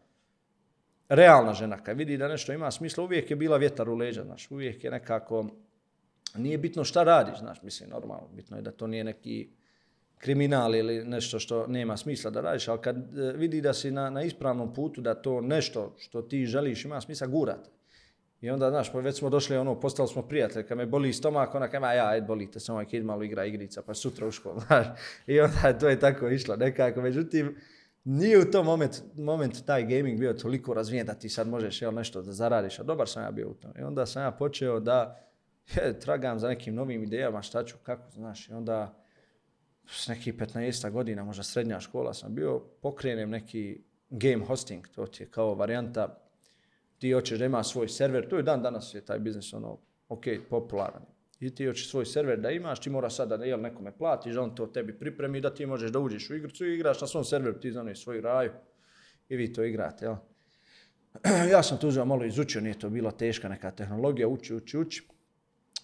realna 1.10 1.54
žena, 1.54 1.78
kad 1.84 1.98
vidi 1.98 2.18
da 2.18 2.28
nešto 2.28 2.54
ima 2.54 2.72
smisla, 2.72 3.04
uvijek 3.04 3.30
je 3.30 3.36
bila 3.36 3.58
vjetar 3.58 3.90
u 3.90 3.96
leđa, 3.96 4.24
znaš, 4.24 4.52
uvijek 4.52 4.84
je 4.84 4.92
nekako, 4.92 5.48
nije 6.36 6.58
bitno 6.58 6.84
šta 6.84 7.04
radiš, 7.04 7.40
znaš, 7.40 7.62
mislim, 7.62 7.90
normalno, 7.90 8.28
bitno 8.36 8.58
je 8.58 8.62
da 8.62 8.72
to 8.72 8.88
nije 8.88 9.04
neki 9.04 9.50
kriminal 10.18 10.76
ili 10.76 11.06
nešto 11.06 11.40
što 11.40 11.68
nema 11.68 11.98
smisla 11.98 12.32
da 12.32 12.42
radiš, 12.42 12.68
ali 12.68 12.82
kad 12.82 12.98
e, 12.98 13.34
vidi 13.36 13.62
da 13.62 13.74
si 13.74 13.92
na, 13.92 14.10
na 14.10 14.24
ispravnom 14.24 14.74
putu, 14.74 15.02
da 15.02 15.14
to 15.14 15.42
nešto 15.42 15.96
što 15.98 16.22
ti 16.22 16.46
želiš 16.46 16.86
ima 16.86 17.02
smisla, 17.02 17.28
gurate. 17.28 17.70
I 18.42 18.50
onda, 18.50 18.70
znaš, 18.70 18.92
pa 18.92 19.00
već 19.00 19.18
smo 19.18 19.30
došli, 19.30 19.58
ono, 19.58 19.80
postali 19.80 20.08
smo 20.08 20.22
prijatelji, 20.22 20.66
kad 20.66 20.78
me 20.78 20.86
boli 20.86 21.14
stomak, 21.14 21.56
ona 21.56 21.68
kaže, 21.68 21.98
ja, 21.98 22.08
ajde, 22.08 22.28
bolite, 22.28 22.60
samo 22.60 22.76
ovaj 22.76 22.86
kid 22.86 23.06
malo 23.06 23.24
igra 23.24 23.46
igrica, 23.46 23.82
pa 23.82 23.94
sutra 23.94 24.28
u 24.28 24.32
školu, 24.32 24.60
znaš. 24.68 24.88
I 25.28 25.40
onda 25.40 25.78
to 25.80 25.90
je 25.90 26.00
tako 26.00 26.30
išlo 26.30 26.56
nekako, 26.56 27.02
međutim, 27.02 27.56
nije 28.04 28.40
u 28.40 28.52
tom 28.52 28.66
moment, 28.66 29.02
moment 29.16 29.66
taj 29.66 29.84
gaming 29.84 30.20
bio 30.20 30.34
toliko 30.34 30.74
razvijen 30.74 31.06
da 31.06 31.14
ti 31.14 31.30
sad 31.30 31.48
možeš 31.48 31.82
jel, 31.82 31.94
nešto 31.94 32.22
da 32.22 32.32
zaradiš, 32.32 32.80
a 32.80 32.84
dobar 32.84 33.10
sam 33.10 33.24
ja 33.24 33.32
bio 33.32 33.50
u 33.50 33.54
tom. 33.54 33.72
I 33.80 33.84
onda 33.84 34.06
sam 34.06 34.24
ja 34.24 34.32
počeo 34.32 34.80
da 34.80 35.20
je, 35.76 36.00
tragam 36.00 36.40
za 36.40 36.48
nekim 36.48 36.76
novim 36.76 37.04
idejama, 37.04 37.42
šta 37.42 37.66
ću, 37.66 37.76
kako, 37.84 38.12
znaš, 38.12 38.50
i 38.50 38.54
onda 38.54 39.04
s 39.88 40.08
nekih 40.08 40.34
15 40.36 40.92
godina, 40.92 41.24
možda 41.24 41.44
srednja 41.44 41.80
škola 41.80 42.14
sam 42.14 42.36
bio, 42.36 42.60
pokrenem 42.82 43.30
neki 43.30 43.82
game 44.10 44.46
hosting, 44.46 44.88
to 44.88 45.06
ti 45.06 45.24
je 45.24 45.32
kao 45.32 45.56
varijanta, 45.56 46.20
ti 46.98 47.12
hoćeš 47.12 47.40
da 47.40 47.46
ima 47.46 47.64
svoj 47.64 47.90
server, 47.90 48.30
to 48.30 48.38
je 48.38 48.44
dan 48.44 48.62
danas 48.62 48.94
je 48.94 49.06
taj 49.06 49.20
biznis 49.20 49.54
ono, 49.54 49.80
ok, 50.10 50.24
popularan. 50.50 51.02
I 51.40 51.56
ti 51.56 51.66
hoćeš 51.66 51.90
svoj 51.90 52.06
server 52.06 52.40
da 52.40 52.52
imaš, 52.52 52.80
ti 52.80 52.90
mora 52.90 53.10
sada 53.10 53.38
da 53.38 53.46
jel, 53.46 53.62
nekome 53.62 53.98
platiš, 53.98 54.34
da 54.34 54.42
on 54.42 54.56
to 54.56 54.68
tebi 54.68 55.00
pripremi, 55.00 55.42
da 55.42 55.54
ti 55.54 55.66
možeš 55.66 55.92
da 55.92 56.00
uđeš 56.00 56.30
u 56.30 56.36
igricu 56.36 56.66
i 56.66 56.74
igraš 56.74 57.02
na 57.02 57.08
svom 57.08 57.24
serveru, 57.24 57.60
ti 57.60 57.72
zaneš 57.72 58.04
svoju 58.04 58.22
raju 58.22 58.52
i 59.30 59.36
vi 59.36 59.54
to 59.54 59.64
igrate, 59.64 60.06
jel? 60.06 60.16
ja 61.54 61.64
sam 61.64 61.78
tu 61.78 61.88
uzeo 61.88 62.06
malo 62.06 62.26
izučio, 62.26 62.62
nije 62.62 62.80
to 62.80 62.90
bila 62.90 63.12
teška 63.12 63.50
neka 63.50 63.72
tehnologija, 63.72 64.28
uči, 64.28 64.56
uči, 64.56 64.78
uči. 64.78 65.08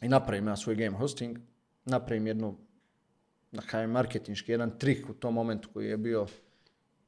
I 0.01 0.07
napravim 0.07 0.47
ja 0.47 0.55
svoj 0.55 0.75
game 0.75 0.97
hosting, 0.97 1.37
napravim 1.85 2.27
jednu, 2.27 2.57
na 3.51 3.61
kaj 3.61 3.87
marketinški, 3.87 4.51
jedan 4.51 4.79
trik 4.79 5.09
u 5.09 5.13
tom 5.13 5.33
momentu 5.33 5.69
koji 5.73 5.87
je 5.87 5.97
bio 5.97 6.27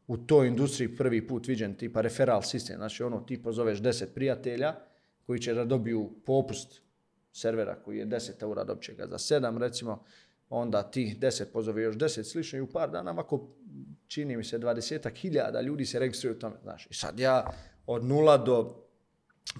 u 0.07 0.17
toj 0.17 0.47
industriji 0.47 0.95
prvi 0.95 1.27
put 1.27 1.47
viđen, 1.47 1.75
tipa 1.75 2.01
referral 2.01 2.41
sistem, 2.41 2.77
znači 2.77 3.03
ono 3.03 3.19
ti 3.19 3.43
pozoveš 3.43 3.79
10 3.79 4.05
prijatelja 4.13 4.75
koji 5.25 5.39
će 5.39 5.53
da 5.53 5.65
dobiju 5.65 6.11
popust 6.25 6.81
servera 7.31 7.75
koji 7.75 7.97
je 7.97 8.07
10 8.07 8.43
eura, 8.43 8.63
dobit 8.63 8.83
će 8.83 8.93
ga 8.93 9.07
za 9.07 9.17
7 9.17 9.57
recimo, 9.57 10.03
onda 10.49 10.91
ti 10.91 11.17
10 11.21 11.45
pozove 11.53 11.83
još 11.83 11.95
10 11.95 12.23
slično 12.23 12.59
i 12.59 12.61
u 12.61 12.71
par 12.71 12.91
dana 12.91 13.11
ovako 13.11 13.47
čini 14.07 14.37
mi 14.37 14.43
se 14.43 14.59
20 14.59 15.15
hiljada 15.15 15.61
ljudi 15.61 15.85
se 15.85 15.99
registruju 15.99 16.35
u 16.35 16.39
tome, 16.39 16.55
znaš. 16.63 16.87
I 16.89 16.93
sad 16.93 17.19
ja 17.19 17.51
od 17.85 18.05
nula 18.05 18.37
do 18.37 18.85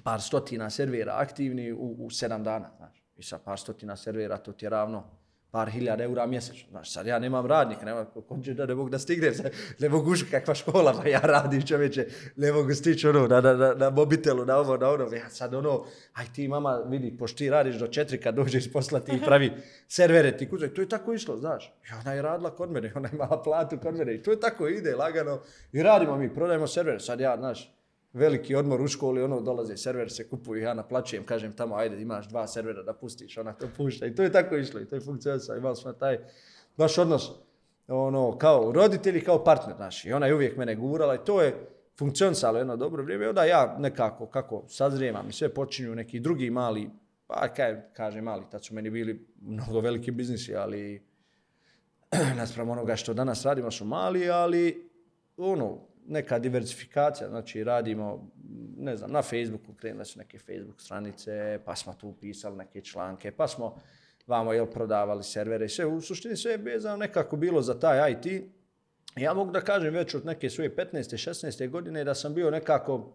par 0.03 0.21
stotina 0.21 0.69
servera 0.69 1.13
aktivni 1.17 1.71
u, 1.71 1.95
u 1.99 2.09
7 2.09 2.43
dana, 2.43 2.71
znaš. 2.77 3.00
I 3.21 3.23
sa 3.23 3.37
par 3.37 3.59
stotina 3.59 3.95
servera 3.95 4.37
to 4.37 4.51
ti 4.51 4.65
je 4.65 4.69
ravno 4.69 5.03
par 5.51 5.69
hiljada 5.69 6.03
eura 6.03 6.25
mjesečno. 6.25 6.69
Znaš, 6.69 6.93
sad 6.93 7.07
ja 7.07 7.19
nemam 7.19 7.45
radnika, 7.45 7.85
nemam 7.85 8.05
konđe 8.27 8.53
da 8.53 8.65
ne 8.65 8.75
mogu 8.75 8.89
da 8.89 8.99
stignem, 8.99 9.33
sad 9.33 9.51
ne 9.79 9.89
mogu 9.89 10.11
uši 10.11 10.25
kakva 10.31 10.55
škola, 10.55 10.93
pa 11.01 11.09
ja 11.09 11.19
radim 11.19 11.61
čoveče, 11.67 12.07
ne 12.35 12.51
mogu 12.51 12.73
stići 12.73 13.07
ono, 13.07 13.27
na, 13.27 13.41
na, 13.41 13.53
na, 13.53 13.73
na 13.73 13.89
mobitelu, 13.89 14.45
na 14.45 14.57
ovo, 14.57 14.77
na 14.77 14.89
ono, 14.89 15.03
ja 15.15 15.29
sad 15.29 15.53
ono, 15.53 15.85
aj 16.13 16.25
ti 16.35 16.47
mama, 16.47 16.77
vidi, 16.87 17.17
pošto 17.17 17.37
ti 17.37 17.49
radiš 17.49 17.75
do 17.75 17.87
četiri 17.87 18.21
kad 18.21 18.35
dođeš 18.35 18.71
posla 18.71 18.99
ti 18.99 19.21
pravi 19.25 19.51
servere 19.97 20.37
ti 20.37 20.49
kuće, 20.49 20.73
to 20.73 20.81
je 20.81 20.89
tako 20.89 21.13
išlo, 21.13 21.37
znaš. 21.37 21.73
I 21.89 21.93
ona 22.01 22.13
je 22.13 22.21
radila 22.21 22.55
kod 22.55 22.71
mene, 22.71 22.91
ona 22.95 23.09
je 23.09 23.13
imala 23.13 23.43
platu 23.43 23.77
kod 23.77 23.95
mene 23.95 24.15
i 24.15 24.23
to 24.23 24.31
je 24.31 24.39
tako 24.39 24.67
ide, 24.67 24.95
lagano. 24.95 25.41
I 25.71 25.83
radimo 25.83 26.17
mi, 26.17 26.33
prodajemo 26.33 26.67
servere, 26.67 26.99
sad 26.99 27.19
ja, 27.19 27.37
znaš, 27.37 27.80
veliki 28.13 28.55
odmor 28.55 28.81
u 28.81 28.87
školi, 28.87 29.23
ono, 29.23 29.41
dolaze 29.41 29.77
server, 29.77 30.11
se 30.11 30.29
kupuju, 30.29 30.61
ja 30.61 30.73
naplaćujem, 30.73 31.25
kažem 31.25 31.53
tamo, 31.53 31.75
ajde, 31.75 32.01
imaš 32.01 32.29
dva 32.29 32.47
servera 32.47 32.83
da 32.83 32.93
pustiš, 32.93 33.37
ona 33.37 33.53
to 33.53 33.67
pušta. 33.77 34.05
I 34.05 34.15
to 34.15 34.23
je 34.23 34.31
tako 34.31 34.57
išlo, 34.57 34.79
i 34.79 34.85
to 34.85 34.95
je 34.95 35.01
funkcionisalo, 35.01 35.57
imali 35.57 35.75
smo 35.75 35.93
taj 35.93 36.19
baš 36.77 36.97
odnos, 36.97 37.31
ono, 37.87 38.37
kao 38.37 38.71
roditelji, 38.71 39.21
kao 39.21 39.43
partner 39.43 39.79
naš. 39.79 40.05
I 40.05 40.13
ona 40.13 40.27
je 40.27 40.35
uvijek 40.35 40.57
mene 40.57 40.75
gurala 40.75 41.15
i 41.15 41.25
to 41.25 41.41
je 41.41 41.67
funkcionisalo 41.97 42.57
jedno 42.57 42.77
dobro 42.77 43.03
vrijeme. 43.03 43.25
I 43.25 43.27
onda 43.27 43.43
ja 43.43 43.75
nekako, 43.79 44.25
kako 44.25 44.63
sazrijemam 44.67 45.29
i 45.29 45.33
sve 45.33 45.53
počinju 45.53 45.95
neki 45.95 46.19
drugi 46.19 46.49
mali, 46.49 46.89
pa 47.27 47.47
kaj 47.53 47.81
kaže 47.93 48.21
mali, 48.21 48.43
tad 48.51 48.65
su 48.65 48.73
meni 48.73 48.89
bili 48.89 49.27
mnogo 49.41 49.79
veliki 49.79 50.11
biznisi, 50.11 50.55
ali 50.55 51.03
naspram 52.37 52.69
onoga 52.69 52.95
što 52.95 53.13
danas 53.13 53.45
radimo 53.45 53.71
su 53.71 53.85
mali, 53.85 54.29
ali 54.29 54.89
ono, 55.37 55.90
neka 56.07 56.39
diversifikacija, 56.39 57.29
znači 57.29 57.63
radimo, 57.63 58.31
ne 58.77 58.97
znam, 58.97 59.11
na 59.11 59.21
Facebooku 59.21 59.73
krenule 59.73 60.05
su 60.05 60.19
neke 60.19 60.39
Facebook 60.39 60.81
stranice, 60.81 61.59
pa 61.65 61.75
smo 61.75 61.93
tu 61.93 62.13
pisali 62.21 62.57
neke 62.57 62.81
članke, 62.81 63.31
pa 63.31 63.47
smo 63.47 63.77
vamo 64.27 64.53
jel, 64.53 64.65
prodavali 64.65 65.23
servere 65.23 65.65
i 65.65 65.69
sve, 65.69 65.85
u 65.85 66.01
suštini 66.01 66.37
sve 66.37 66.51
je 66.51 66.57
bezano 66.57 66.97
nekako 66.97 67.35
bilo 67.37 67.61
za 67.61 67.79
taj 67.79 68.11
IT. 68.11 68.43
Ja 69.15 69.33
mogu 69.33 69.51
da 69.51 69.61
kažem 69.61 69.93
već 69.93 70.15
od 70.15 70.25
neke 70.25 70.49
svoje 70.49 70.75
15. 70.75 70.93
16. 70.93 71.69
godine 71.69 72.03
da 72.03 72.15
sam 72.15 72.33
bio 72.33 72.51
nekako 72.51 73.13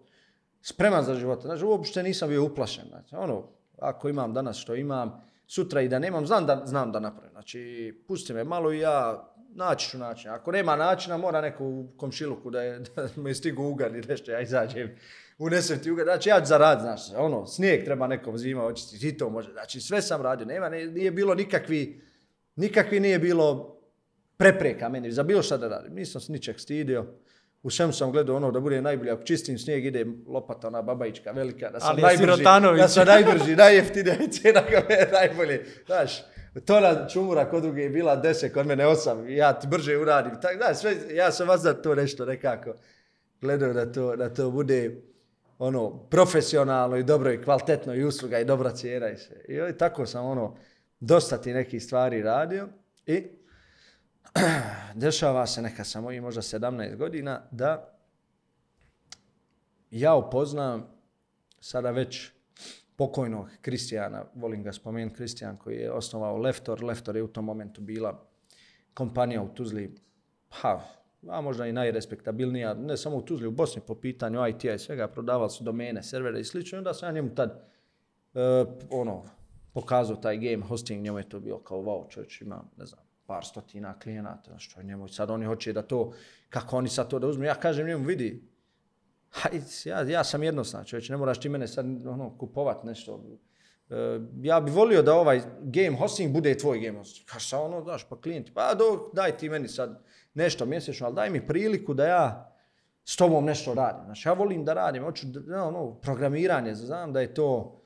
spreman 0.62 1.04
za 1.04 1.14
život. 1.14 1.42
Znači, 1.42 1.64
uopšte 1.64 2.02
nisam 2.02 2.28
bio 2.28 2.44
uplašen. 2.44 2.84
Znači, 2.88 3.14
ono, 3.14 3.48
ako 3.78 4.08
imam 4.08 4.34
danas 4.34 4.56
što 4.56 4.74
imam, 4.74 5.22
sutra 5.46 5.80
i 5.80 5.88
da 5.88 5.98
nemam, 5.98 6.26
znam 6.26 6.46
da, 6.46 6.62
znam 6.64 6.92
da 6.92 7.00
napravim. 7.00 7.30
Znači, 7.32 7.94
pusti 8.08 8.32
me 8.32 8.44
malo 8.44 8.72
i 8.72 8.78
ja 8.78 9.28
naći 9.56 9.90
ću 9.90 9.98
način. 9.98 10.30
Ako 10.30 10.52
nema 10.52 10.76
načina, 10.76 11.16
mora 11.16 11.40
neko 11.40 11.64
u 11.64 11.88
komšiluku 11.96 12.50
da, 12.50 12.62
je, 12.62 12.78
da 12.96 13.08
me 13.16 13.34
stigu 13.34 13.64
ugar 13.64 13.96
i 13.96 14.00
nešto, 14.00 14.30
ja 14.30 14.40
izađem, 14.40 14.96
unesem 15.38 15.78
ti 15.78 15.90
ugar. 15.90 16.04
Znači, 16.04 16.28
ja 16.28 16.40
ću 16.40 16.46
zarad, 16.46 16.80
znaš, 16.80 17.00
ono, 17.16 17.46
snijeg 17.46 17.84
treba 17.84 18.06
neko 18.06 18.38
zima 18.38 18.64
očistiti, 18.64 19.08
i 19.08 19.18
to 19.18 19.30
može. 19.30 19.52
Znači, 19.52 19.80
sve 19.80 20.02
sam 20.02 20.22
radio, 20.22 20.46
nema, 20.46 20.68
nije 20.68 21.10
bilo 21.10 21.34
nikakvi, 21.34 22.00
nikakvi 22.56 23.00
nije 23.00 23.18
bilo 23.18 23.76
prepreka 24.36 24.88
meni 24.88 25.12
za 25.12 25.22
bilo 25.22 25.42
šta 25.42 25.56
da 25.56 25.68
radim. 25.68 25.94
Nisam 25.94 26.20
se 26.20 26.32
ničeg 26.32 26.60
stidio. 26.60 27.06
U 27.62 27.70
svem 27.70 27.92
sam 27.92 28.12
gledao 28.12 28.36
ono 28.36 28.50
da 28.50 28.60
bude 28.60 28.82
najbolje. 28.82 29.10
Ako 29.10 29.22
čistim 29.22 29.58
snijeg, 29.58 29.84
ide 29.84 30.06
lopata, 30.26 30.66
ona 30.68 30.82
babajička 30.82 31.30
velika. 31.30 31.70
Da 31.70 31.80
sam 31.80 31.90
Ali 31.90 32.02
najbrži, 32.02 32.42
da 32.76 32.88
sam 32.88 33.06
najbrži, 33.06 33.56
najjeftinija 33.56 34.16
i 34.16 34.28
cena 34.28 34.62
kao 34.70 34.94
je 34.94 35.08
najbolje. 35.12 35.64
Znaš, 35.86 36.22
tona 36.64 37.08
čumura 37.08 37.50
kod 37.50 37.62
druge 37.62 37.82
je 37.82 37.90
bila 37.90 38.22
10, 38.22 38.52
kod 38.52 38.66
mene 38.66 38.84
8, 38.84 39.28
ja 39.28 39.52
ti 39.52 39.66
brže 39.66 39.98
uradim. 39.98 40.40
Tak, 40.40 40.58
da, 40.58 40.74
sve, 40.74 40.96
ja 41.10 41.32
sam 41.32 41.48
vas 41.48 41.62
da 41.62 41.82
to 41.82 41.94
nešto 41.94 42.24
nekako 42.24 42.74
gledao 43.40 43.72
da 43.72 43.92
to, 43.92 44.16
da 44.16 44.34
to 44.34 44.50
bude 44.50 45.02
ono 45.58 45.98
profesionalno 45.98 46.96
i 46.96 47.04
dobro 47.04 47.32
i 47.32 47.42
kvalitetno 47.42 47.94
i 47.94 48.04
usluga 48.04 48.38
i 48.38 48.44
dobra 48.44 48.70
cijena 48.70 49.10
i 49.10 49.16
sve. 49.16 49.36
I, 49.48 49.78
tako 49.78 50.06
sam 50.06 50.26
ono 50.26 50.56
dosta 51.00 51.38
ti 51.38 51.52
nekih 51.52 51.84
stvari 51.84 52.22
radio 52.22 52.68
i 53.06 53.26
dešava 54.94 55.46
se 55.46 55.62
neka 55.62 55.84
samo 55.84 56.12
i 56.12 56.20
možda 56.20 56.42
17 56.42 56.96
godina 56.96 57.42
da 57.50 57.98
ja 59.90 60.14
upoznam 60.14 60.86
sada 61.60 61.90
već 61.90 62.30
pokojnog 62.96 63.50
Kristijana, 63.60 64.24
volim 64.34 64.62
ga 64.62 64.72
spomenuti, 64.72 65.16
Kristijan 65.16 65.56
koji 65.56 65.76
je 65.76 65.92
osnovao 65.92 66.36
Leftor. 66.36 66.84
Leftor 66.84 67.16
je 67.16 67.22
u 67.22 67.28
tom 67.28 67.44
momentu 67.44 67.80
bila 67.80 68.26
kompanija 68.94 69.42
u 69.42 69.48
Tuzli, 69.48 69.94
ha, 70.50 70.80
a 71.28 71.40
možda 71.40 71.66
i 71.66 71.72
najrespektabilnija, 71.72 72.74
ne 72.74 72.96
samo 72.96 73.16
u 73.16 73.22
Tuzli, 73.22 73.46
u 73.46 73.50
Bosni 73.50 73.82
po 73.86 73.94
pitanju 73.94 74.48
IT-a 74.48 74.74
i 74.74 74.78
svega, 74.78 75.08
prodavali 75.08 75.50
su 75.50 75.64
domene, 75.64 76.02
servere 76.02 76.40
i 76.40 76.44
slično. 76.44 76.76
I 76.76 76.78
onda 76.78 76.94
sam 76.94 77.08
ja 77.08 77.12
njemu 77.12 77.34
tad 77.34 77.68
uh, 78.34 78.40
ono, 78.90 79.24
pokazao 79.72 80.16
taj 80.16 80.36
game 80.36 80.66
hosting, 80.68 81.02
njemu 81.02 81.18
je 81.18 81.28
to 81.28 81.40
bio 81.40 81.58
kao 81.58 81.78
wow, 81.78 82.10
čovječ 82.10 82.40
ima, 82.40 82.64
ne 82.76 82.86
znam, 82.86 83.00
par 83.26 83.44
stotina 83.44 83.98
klijenata, 83.98 84.58
što 84.58 84.82
njemu 84.82 85.08
sad 85.08 85.30
oni 85.30 85.46
hoće 85.46 85.72
da 85.72 85.82
to, 85.82 86.12
kako 86.48 86.76
oni 86.76 86.88
sad 86.88 87.10
to 87.10 87.18
da 87.18 87.26
uzmu. 87.26 87.44
Ja 87.44 87.54
kažem 87.54 87.86
njemu, 87.86 88.04
vidi, 88.04 88.48
ja, 89.84 90.02
ja 90.02 90.24
sam 90.24 90.42
jednostavno 90.42 90.84
čovječ, 90.86 91.08
ne 91.08 91.16
moraš 91.16 91.40
ti 91.40 91.48
mene 91.48 91.68
sad 91.68 91.86
ono, 92.06 92.38
kupovat 92.38 92.84
nešto. 92.84 93.24
E, 93.90 94.20
ja 94.42 94.60
bih 94.60 94.74
volio 94.74 95.02
da 95.02 95.14
ovaj 95.14 95.40
game 95.60 95.96
hosting 95.96 96.32
bude 96.32 96.58
tvoj 96.58 96.80
game 96.80 96.98
hosting. 96.98 97.28
Kaš 97.28 97.48
sa 97.48 97.60
ono, 97.60 97.80
daš, 97.80 98.08
pa 98.08 98.20
klijenti, 98.20 98.52
pa 98.54 98.74
do, 98.74 99.10
daj 99.12 99.36
ti 99.36 99.48
meni 99.48 99.68
sad 99.68 100.02
nešto 100.34 100.66
mjesečno, 100.66 101.06
ali 101.06 101.14
daj 101.14 101.30
mi 101.30 101.46
priliku 101.46 101.94
da 101.94 102.06
ja 102.06 102.52
s 103.04 103.16
tobom 103.16 103.44
nešto 103.44 103.74
radim. 103.74 104.04
Znači, 104.04 104.28
ja 104.28 104.32
volim 104.32 104.64
da 104.64 104.74
radim, 104.74 105.02
hoću 105.02 105.26
da, 105.26 105.64
ono, 105.64 105.94
programiranje, 105.94 106.74
znam 106.74 107.12
da 107.12 107.20
je 107.20 107.34
to 107.34 107.80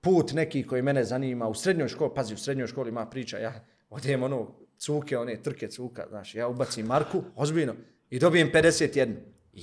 put 0.00 0.32
neki 0.32 0.66
koji 0.66 0.82
mene 0.82 1.04
zanima 1.04 1.48
u 1.48 1.54
srednjoj 1.54 1.88
školi, 1.88 2.10
pazi, 2.14 2.34
u 2.34 2.38
srednjoj 2.38 2.66
školi 2.66 2.88
ima 2.88 3.06
priča, 3.06 3.38
ja 3.38 3.52
odijem 3.90 4.22
ono, 4.22 4.54
cuke, 4.78 5.18
one 5.18 5.42
trke 5.42 5.68
cuka, 5.68 6.06
znači, 6.08 6.38
ja 6.38 6.48
ubacim 6.48 6.86
Marku, 6.86 7.22
ozbiljno, 7.36 7.74
i 8.10 8.18
dobijem 8.18 8.50
51. 8.54 9.14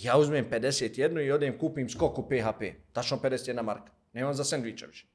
Ja 0.03 0.17
uzmem 0.17 0.45
51 0.51 1.25
i 1.25 1.31
odem 1.31 1.57
kupim 1.57 1.89
skoku 1.89 2.29
PHP. 2.29 2.63
Tačno 2.93 3.17
51 3.23 3.63
marka. 3.63 3.91
Nemam 4.13 4.33
za 4.33 4.43
sandviča 4.43 4.85
više. 4.85 5.07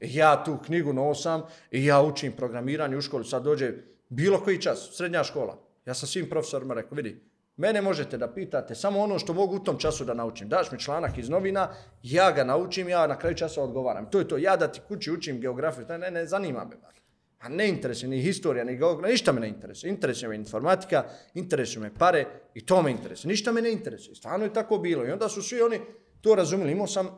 E, 0.00 0.08
ja 0.10 0.44
tu 0.44 0.58
knjigu 0.64 0.92
nosam 0.92 1.42
i 1.70 1.84
ja 1.84 2.02
učim 2.02 2.32
programiranje 2.32 2.96
u 2.96 3.00
školi. 3.00 3.24
Sad 3.24 3.42
dođe 3.42 3.72
bilo 4.08 4.40
koji 4.40 4.60
čas, 4.60 4.90
srednja 4.92 5.24
škola. 5.24 5.58
Ja 5.86 5.94
sam 5.94 6.08
svim 6.08 6.28
profesorima 6.30 6.74
rekao, 6.74 6.96
vidi, 6.96 7.20
mene 7.56 7.82
možete 7.82 8.18
da 8.18 8.32
pitate 8.34 8.74
samo 8.74 9.00
ono 9.00 9.18
što 9.18 9.32
mogu 9.32 9.56
u 9.56 9.64
tom 9.64 9.78
času 9.78 10.04
da 10.04 10.14
naučim. 10.14 10.48
Daš 10.48 10.70
mi 10.72 10.78
članak 10.78 11.18
iz 11.18 11.28
novina, 11.28 11.68
ja 12.02 12.30
ga 12.32 12.44
naučim, 12.44 12.88
ja 12.88 13.06
na 13.06 13.18
kraju 13.18 13.36
časa 13.36 13.62
odgovaram. 13.62 14.10
To 14.10 14.18
je 14.18 14.28
to, 14.28 14.36
ja 14.36 14.56
da 14.56 14.72
ti 14.72 14.80
kući 14.88 15.12
učim 15.12 15.40
geografiju, 15.40 15.86
ne, 15.88 16.10
ne 16.10 16.26
zanima 16.26 16.64
me. 16.64 16.95
A 17.38 17.48
ne 17.48 17.68
interesuje 17.68 18.08
ni 18.08 18.22
historija, 18.22 18.64
ni 18.64 18.76
geografija, 18.76 19.12
ništa 19.12 19.32
me 19.32 19.40
ne 19.40 19.48
interesuje. 19.48 19.90
Interesuje 19.90 20.28
me 20.28 20.36
informatika, 20.36 21.04
interesuje 21.34 21.82
me 21.82 21.94
pare 21.94 22.26
i 22.54 22.66
to 22.66 22.82
me 22.82 22.90
interesuje. 22.90 23.30
Ništa 23.30 23.52
me 23.52 23.62
ne 23.62 23.72
interesuje. 23.72 24.14
Stvarno 24.14 24.44
je 24.44 24.52
tako 24.52 24.78
bilo. 24.78 25.06
I 25.06 25.10
onda 25.10 25.28
su 25.28 25.42
svi 25.42 25.60
oni 25.60 25.80
to 26.20 26.34
razumeli. 26.34 26.72
Imao 26.72 26.86
sam, 26.86 27.08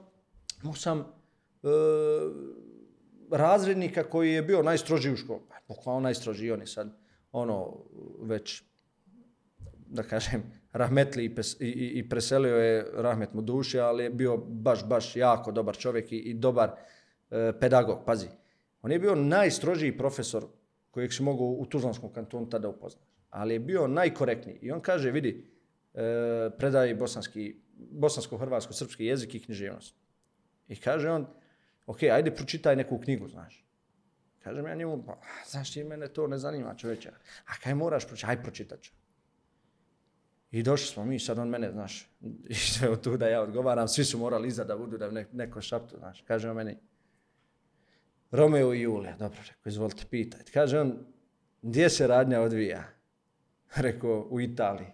imao 0.63 0.75
sam 0.75 0.99
e, 0.99 1.05
razrednika 3.31 4.05
koji 4.05 4.33
je 4.33 4.43
bio 4.43 4.63
najstrožiji 4.63 5.13
u 5.13 5.17
školu. 5.17 5.41
Pa, 5.49 5.55
bukvalno 5.69 6.01
najstrožiji. 6.01 6.53
On 6.53 6.61
je 6.61 6.67
sad 6.67 6.99
ono 7.33 7.77
već, 8.23 8.63
da 9.87 10.03
kažem, 10.03 10.43
rahmetli 10.73 11.25
i, 11.25 11.35
pes, 11.35 11.57
i, 11.61 11.93
i 11.95 12.09
preselio 12.09 12.57
je 12.57 12.91
rahmet 12.95 13.35
mu 13.35 13.43
duše, 13.43 13.81
ali 13.81 14.05
je 14.05 14.11
bio 14.11 14.37
baš, 14.37 14.85
baš 14.85 15.17
jako 15.17 15.53
dobar 15.53 15.77
čovjek 15.77 16.13
i, 16.13 16.17
i 16.17 16.35
dobar 16.35 16.71
e, 17.31 17.53
pedagog. 17.61 17.99
Pazi. 18.07 18.29
On 18.83 18.93
je 18.93 18.99
bio 18.99 19.15
najstrožiji 19.15 19.99
profesor 19.99 20.47
kojeg 20.91 21.13
si 21.13 21.23
mogu 21.23 21.45
u 21.45 21.67
Tuzlanskom 21.67 22.13
kantonu 22.13 22.49
tada 22.49 22.69
upoznati. 22.69 23.07
Ali 23.31 23.55
je 23.55 23.61
bio 23.61 23.87
najkorektniji. 23.87 24.59
I 24.63 24.71
on 24.71 24.81
kaže, 24.81 25.11
vidi, 25.11 25.51
e, 25.95 26.51
predaje 26.59 26.95
bosanski, 26.95 27.57
bosansko-hrvatsko-srpski 27.77 29.05
jezik 29.05 29.35
i 29.35 29.43
književnost. 29.43 29.95
I 30.69 30.77
kaže 30.77 31.11
on, 31.11 31.27
ok, 31.87 32.03
ajde 32.03 32.35
pročitaj 32.35 32.77
neku 32.77 32.99
knjigu, 32.99 33.29
znaš. 33.29 33.65
Kažem 34.39 34.67
ja 34.67 34.75
njemu, 34.75 35.03
pa, 35.07 35.21
znaš 35.47 35.73
ti, 35.73 35.85
mene 35.85 36.09
to 36.09 36.27
ne 36.27 36.39
zanima 36.39 36.75
čoveče. 36.75 37.11
A 37.47 37.59
kaj 37.63 37.75
moraš 37.75 38.07
pročitati? 38.07 38.31
Aj 38.31 38.43
pročitat 38.43 38.81
ću. 38.81 38.93
I 40.51 40.63
došli 40.63 40.87
smo 40.87 41.05
mi, 41.05 41.19
sad 41.19 41.39
on 41.39 41.49
mene, 41.49 41.71
znaš, 41.73 42.11
i 42.49 42.55
sve 42.55 42.89
od 42.89 43.01
tu 43.01 43.17
da 43.17 43.29
ja 43.29 43.43
odgovaram, 43.43 43.89
svi 43.89 44.05
su 44.05 44.19
morali 44.19 44.49
iza 44.49 44.65
da 44.65 44.77
budu 44.77 44.99
da 44.99 45.11
neko 45.33 45.61
šaptu, 45.61 45.97
znaš. 45.99 46.25
Kaže 46.27 46.51
on 46.51 46.57
meni, 46.57 46.77
Romeo 48.31 48.75
i 48.75 48.81
Julija, 48.81 49.17
dobro, 49.17 49.39
rekao, 49.49 49.71
izvolite, 49.71 50.05
pitajte. 50.11 50.53
Kaže 50.53 50.81
on, 50.81 50.99
gdje 51.63 51.91
se 51.91 52.07
radnja 52.07 52.41
odvija? 52.41 52.85
Rekao, 53.77 54.27
u 54.31 54.41
Italiji. 54.41 54.89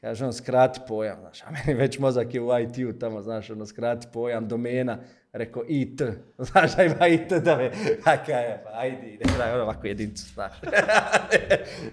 Kaže 0.00 0.24
on, 0.24 0.32
skrati 0.32 0.80
pojam, 0.88 1.20
znaš, 1.20 1.42
a 1.42 1.46
meni 1.50 1.78
već 1.80 1.98
mozak 1.98 2.34
je 2.34 2.40
u 2.40 2.58
IT-u 2.58 2.98
tamo, 2.98 3.22
znaš, 3.22 3.50
ono, 3.50 3.66
skrati 3.66 4.06
pojam, 4.12 4.48
domena, 4.48 4.98
rekao, 5.32 5.62
IT, 5.68 6.02
znaš, 6.50 6.78
aj 6.78 6.86
ima 6.86 7.06
IT 7.06 7.32
da 7.32 7.56
me, 7.56 7.70
a 8.12 8.24
kaj 8.24 8.44
je, 8.44 8.62
pa 8.64 8.70
ajde, 8.72 9.06
ide, 9.06 9.24
daj, 9.38 9.52
ono, 9.52 9.62
ovako 9.62 9.86
jedincu, 9.86 10.24
znaš. 10.34 10.52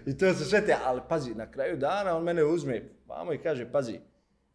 I 0.05 0.17
to 0.17 0.33
se 0.33 0.49
šetja, 0.49 0.77
ali 0.85 1.01
pazi, 1.09 1.35
na 1.35 1.51
kraju 1.51 1.77
dana 1.77 2.17
on 2.17 2.23
mene 2.23 2.43
uzme, 2.43 2.81
vamo 3.07 3.33
i 3.33 3.37
kaže, 3.37 3.71
pazi, 3.71 3.99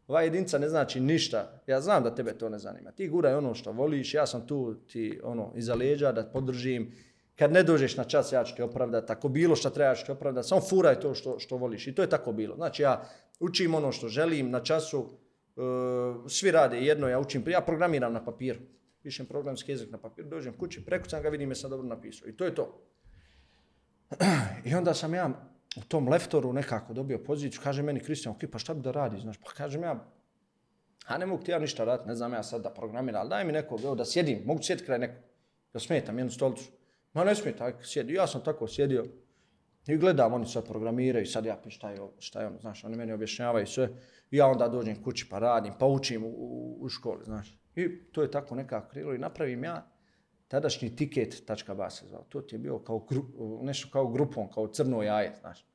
Ova 0.09 0.23
jedinca 0.23 0.59
ne 0.59 0.69
znači 0.69 1.01
ništa. 1.01 1.62
Ja 1.66 1.81
znam 1.81 2.03
da 2.03 2.14
tebe 2.14 2.38
to 2.38 2.49
ne 2.49 2.59
zanima. 2.59 2.92
Ti 2.92 3.09
guraj 3.09 3.35
ono 3.35 3.55
što 3.55 3.73
voliš, 3.73 4.14
ja 4.14 4.27
sam 4.27 4.47
tu 4.47 4.75
ti 4.75 5.21
ono 5.23 5.53
iza 5.55 5.75
leđa 5.75 6.12
da 6.12 6.25
podržim. 6.25 6.92
Kad 7.37 7.53
ne 7.53 7.62
dođeš 7.62 7.97
na 7.97 8.05
čas, 8.05 8.33
ja 8.33 8.45
ću 8.45 8.57
te 8.57 8.64
opravdati. 8.64 9.12
Ako 9.12 9.29
bilo 9.29 9.57
što 9.57 9.71
treba, 9.71 9.88
ja 9.88 9.95
ću 9.95 10.07
ti 10.07 10.12
opravdati. 10.12 10.49
Samo 10.49 10.61
furaj 10.61 11.01
to 11.01 11.14
što, 11.14 11.38
što 11.38 11.57
voliš. 11.57 11.87
I 11.87 11.95
to 11.95 12.03
je 12.03 12.09
tako 12.09 12.33
bilo. 12.33 12.57
Znači, 12.57 12.83
ja 12.83 13.09
učim 13.40 13.75
ono 13.75 13.92
što 13.92 14.09
želim 14.09 14.51
na 14.51 14.61
času. 14.61 15.01
Uh, 15.57 16.31
svi 16.31 16.51
rade 16.51 16.81
jedno, 16.81 17.09
ja 17.09 17.21
učim. 17.21 17.45
Ja 17.47 17.61
programiram 17.61 18.12
na 18.12 18.25
papiru. 18.25 18.61
Pišem 19.03 19.27
programski 19.27 19.73
jezik 19.73 19.90
na 19.90 19.99
papiru. 19.99 20.29
Dođem 20.29 20.53
kući, 20.59 20.85
prekucam 20.85 21.23
ga, 21.23 21.29
vidim 21.29 21.51
je 21.51 21.55
sam 21.55 21.71
dobro 21.71 21.87
napisao. 21.87 22.29
I 22.29 22.37
to 22.37 22.45
je 22.45 22.55
to. 22.55 22.83
I 24.71 24.75
onda 24.75 24.95
sam 24.95 25.14
ja 25.14 25.56
u 25.77 25.85
tom 25.89 26.09
leftoru 26.09 26.53
nekako 26.53 26.93
dobio 26.93 27.19
poziciju, 27.19 27.61
kaže 27.65 27.83
meni 27.83 28.01
Kristijan, 28.01 28.35
ok, 28.35 28.51
pa 28.53 28.59
šta 28.59 28.75
bi 28.75 28.81
da 28.81 28.91
radi, 28.91 29.21
znaš, 29.21 29.37
pa 29.39 29.51
kažem 29.51 29.83
ja, 29.83 30.05
A 31.07 31.19
ne 31.19 31.27
mogu 31.27 31.43
ti 31.43 31.51
ja 31.51 31.59
ništa 31.59 31.85
raditi, 31.85 32.09
ne 32.09 32.15
znam 32.15 32.33
ja 32.33 32.43
sad 32.43 32.62
da 32.62 32.71
programiram, 32.71 33.21
ali 33.21 33.29
daj 33.29 33.45
mi 33.45 33.53
nekog, 33.53 33.81
evo 33.85 33.95
da 33.95 34.05
sjedim, 34.05 34.43
mogu 34.45 34.62
sjediti 34.62 34.87
kraj 34.87 34.99
nekog. 34.99 35.23
Da 35.73 35.81
smetam 35.81 36.19
jednu 36.19 36.33
stolicu. 36.33 36.71
Ma 37.12 37.25
ne 37.25 37.35
smeta, 37.35 37.73
sjedi. 37.83 38.15
Ja 38.15 38.27
sam 38.27 38.45
tako 38.45 38.69
sjedio 38.69 39.05
i 39.87 39.97
gledam, 39.97 40.33
oni 40.33 40.47
sad 40.47 40.67
programiraju, 40.67 41.27
sad 41.27 41.45
ja 41.45 41.57
pišem 41.57 41.71
šta 41.71 41.91
je, 41.91 42.01
ovo, 42.01 42.12
šta 42.19 42.41
je 42.41 42.47
ono, 42.47 42.59
znaš, 42.61 42.85
oni 42.85 42.97
meni 42.97 43.12
objašnjavaju 43.12 43.67
sve. 43.67 43.89
I 44.31 44.37
ja 44.37 44.47
onda 44.47 44.69
dođem 44.69 45.03
kući 45.03 45.27
pa 45.31 45.39
radim, 45.39 45.73
pa 45.79 45.87
učim 45.87 46.25
u, 46.25 46.29
u, 46.29 46.77
u 46.81 46.89
školi, 46.89 47.25
znaš. 47.25 47.59
I 47.77 48.05
to 48.12 48.23
je 48.23 48.31
tako 48.31 48.55
nekako 48.55 48.91
krilo 48.91 49.15
i 49.15 49.19
napravim 49.19 49.65
ja 49.65 49.87
tadašnji 50.49 50.97
tiket.ba 50.97 51.91
se 51.91 52.07
zvao. 52.07 52.25
To 52.29 52.41
ti 52.41 52.55
je 52.55 52.59
bio 52.59 52.79
kao 52.79 52.99
gru, 52.99 53.25
nešto 53.63 53.89
kao 53.93 54.09
grupon, 54.09 54.49
kao 54.49 54.69
crno 54.69 55.03
jaje, 55.03 55.35
znaš. 55.41 55.67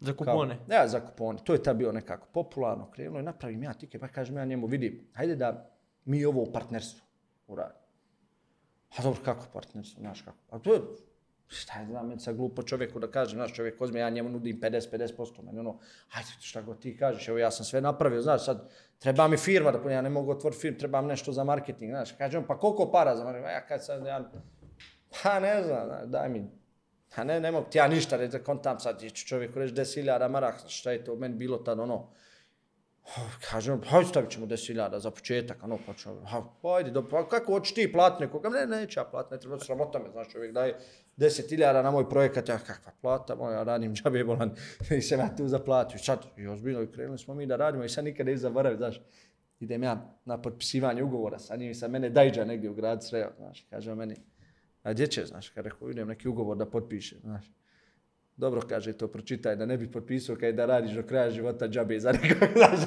Za 0.00 0.12
Kao- 0.12 0.18
kupone. 0.18 0.58
Ja, 0.70 0.88
za 0.88 1.00
kupone. 1.00 1.38
To 1.44 1.52
je 1.52 1.62
tad 1.62 1.76
bilo 1.76 1.92
nekako 1.92 2.26
popularno, 2.32 2.90
krenulo 2.90 3.20
i 3.20 3.22
napravim 3.22 3.62
ja 3.62 3.74
tiket, 3.74 4.00
pa 4.00 4.08
kažem 4.08 4.36
ja 4.36 4.44
njemu, 4.44 4.66
vidi, 4.66 5.08
hajde 5.14 5.36
da 5.36 5.70
mi 6.04 6.24
ovo 6.24 6.42
u 6.42 6.52
uradimo. 7.46 7.84
A 8.98 9.02
dobro, 9.02 9.20
kako 9.24 9.46
partnerstvo, 9.52 10.00
znaš 10.00 10.22
kako? 10.22 10.38
A 10.50 10.58
to 10.58 10.74
je, 10.74 10.80
šta 11.48 11.80
je 11.80 11.86
znam, 11.86 12.18
sa 12.18 12.32
glupo 12.32 12.62
čovjeku 12.62 12.98
da 12.98 13.10
kaže, 13.10 13.34
znaš, 13.34 13.54
čovjek 13.54 13.80
ozme, 13.80 14.00
ja 14.00 14.10
njemu 14.10 14.28
nudim 14.28 14.60
50-50%, 14.60 15.42
meni 15.42 15.58
ono, 15.58 15.78
hajde, 16.08 16.28
šta 16.40 16.62
god 16.62 16.78
ti 16.78 16.96
kažeš, 16.96 17.28
evo 17.28 17.38
ja 17.38 17.50
sam 17.50 17.64
sve 17.64 17.80
napravio, 17.80 18.22
znaš, 18.22 18.44
sad 18.44 18.70
treba 18.98 19.28
mi 19.28 19.36
firma, 19.36 19.72
da 19.72 19.90
ja 19.90 20.02
ne 20.02 20.10
mogu 20.10 20.30
otvoriti 20.30 20.60
firmu, 20.60 20.78
trebam 20.78 21.06
nešto 21.06 21.32
za 21.32 21.44
marketing, 21.44 21.90
znaš, 21.90 22.12
kaže 22.12 22.38
on, 22.38 22.46
pa 22.46 22.58
koliko 22.58 22.90
para 22.92 23.16
za 23.16 23.24
marketing? 23.24 23.48
A 23.48 23.50
ja 23.50 23.66
kad 23.66 23.84
sad, 23.84 24.06
ja, 24.06 24.30
pa 25.22 25.40
ne 25.40 25.62
znam, 25.62 25.86
znaš, 25.86 26.06
daj 26.06 26.28
mi, 26.28 26.50
a 27.14 27.24
ne, 27.24 27.40
ne 27.40 27.50
mogu 27.50 27.66
ti 27.70 27.78
ja 27.78 27.88
ništa 27.88 28.16
reći, 28.16 28.32
da 28.32 28.44
kontam 28.44 28.80
sad, 28.80 29.02
je 29.02 29.10
ću 29.10 29.26
čovjeku 29.26 29.58
reći 29.58 29.74
10.000 29.74 30.28
maraka, 30.28 30.68
šta 30.68 30.90
je 30.90 31.04
to 31.04 31.16
meni 31.16 31.34
bilo 31.34 31.58
tad, 31.58 31.80
ono, 31.80 32.10
Kažem, 33.50 33.80
hajde 33.84 34.08
stavit 34.08 34.30
ćemo 34.30 34.46
10.000 34.46 34.98
za 34.98 35.10
početak, 35.10 35.62
ano, 35.62 35.78
pa 35.86 35.94
ćemo, 35.94 36.22
hajde, 36.62 36.90
do, 36.90 37.08
pa 37.08 37.28
kako 37.28 37.52
hoćeš 37.52 37.74
ti 37.74 37.92
plat 37.92 38.20
nekoga? 38.20 38.48
Ne, 38.48 38.66
neće 38.66 39.00
ja 39.00 39.04
plat, 39.04 39.30
ne 39.30 39.40
treba, 39.40 39.58
sramota 39.58 39.98
me, 39.98 40.10
znaš, 40.10 40.28
čovjek 40.28 40.52
daje 40.52 40.78
10.000 41.16 41.82
na 41.82 41.90
moj 41.90 42.08
projekat, 42.08 42.48
ja, 42.48 42.58
kakva 42.58 42.92
plata 43.00 43.34
moja, 43.34 43.62
radim 43.62 43.94
džabe 43.94 44.24
bolan, 44.24 44.54
i 44.98 45.00
se 45.00 45.14
ja 45.14 45.36
tu 45.36 45.48
zaplatio. 45.48 45.98
Sad, 45.98 46.26
i 46.36 46.46
ozbiljno, 46.46 46.82
i 46.82 46.92
krenuli 46.92 47.18
smo 47.18 47.34
mi 47.34 47.46
da 47.46 47.56
radimo, 47.56 47.84
i 47.84 47.88
sad 47.88 48.04
nikad 48.04 48.26
ne 48.26 48.36
zaboravim, 48.36 48.78
znaš, 48.78 49.00
idem 49.60 49.82
ja 49.82 50.18
na 50.24 50.42
potpisivanje 50.42 51.02
ugovora 51.02 51.38
sa 51.38 51.56
njim, 51.56 51.70
i 51.70 51.74
sad 51.74 51.90
mene 51.90 52.10
dajđa 52.10 52.44
negdje 52.44 52.70
u 52.70 52.74
grad 52.74 53.04
sreo, 53.04 53.30
znaš, 53.38 53.66
kaže 53.70 53.94
meni, 53.94 54.16
a 54.82 54.92
gdje 54.92 55.06
će, 55.06 55.26
znaš, 55.26 55.48
kada 55.48 55.68
rekao, 55.68 55.90
idem 55.90 56.08
neki 56.08 56.28
ugovor 56.28 56.56
da 56.56 56.70
potpišem, 56.70 57.18
znaš. 57.20 57.52
Dobro, 58.36 58.60
kaže, 58.68 58.92
to 58.92 59.08
pročitaj, 59.08 59.56
da 59.56 59.66
ne 59.66 59.76
bi 59.78 59.90
potpisao 59.90 60.36
kaj 60.36 60.52
da 60.52 60.66
radiš 60.66 60.92
do 60.92 61.02
kraja 61.02 61.30
života 61.30 61.68
džabe 61.68 62.00
za 62.00 62.12
nekog, 62.12 62.48
znaš, 62.58 62.80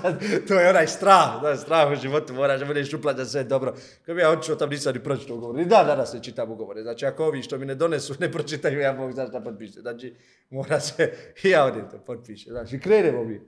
to 0.48 0.60
je 0.60 0.70
onaj 0.70 0.88
strah, 0.88 1.40
znaš, 1.40 1.62
strah 1.62 1.92
u 1.92 1.96
životu, 1.96 2.34
moraš 2.34 2.60
da 2.60 2.66
budeš 2.66 2.94
uplaća 2.94 3.26
sve 3.26 3.44
dobro. 3.44 3.76
Kad 4.06 4.16
bi 4.16 4.22
ja 4.22 4.30
odšao 4.30 4.56
tam 4.56 4.70
nisam 4.70 4.94
ni 4.94 5.04
pročitao 5.04 5.38
ugovor, 5.38 5.56
ni 5.56 5.66
da 5.66 5.84
danas 5.84 6.14
ne 6.14 6.24
čitam 6.24 6.52
ugovore, 6.52 6.82
znači 6.84 7.06
ako 7.06 7.26
ovi 7.26 7.42
što 7.42 7.58
mi 7.58 7.66
ne 7.66 7.76
donesu, 7.76 8.16
ne 8.20 8.32
pročitaju, 8.32 8.80
ja 8.80 8.94
mogu 8.94 9.12
znaš 9.12 9.32
da 9.32 9.42
potpišem, 9.42 9.82
znači 9.82 10.16
mora 10.50 10.80
se, 10.80 11.14
i 11.44 11.50
ja 11.50 11.66
odim 11.66 11.90
to 11.92 12.00
potpišem, 12.00 12.52
znači 12.52 12.76
i 12.76 12.80
krenemo 12.80 13.24
mi. 13.24 13.42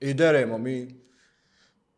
I 0.00 0.14
deremo 0.14 0.58
mi, 0.58 1.00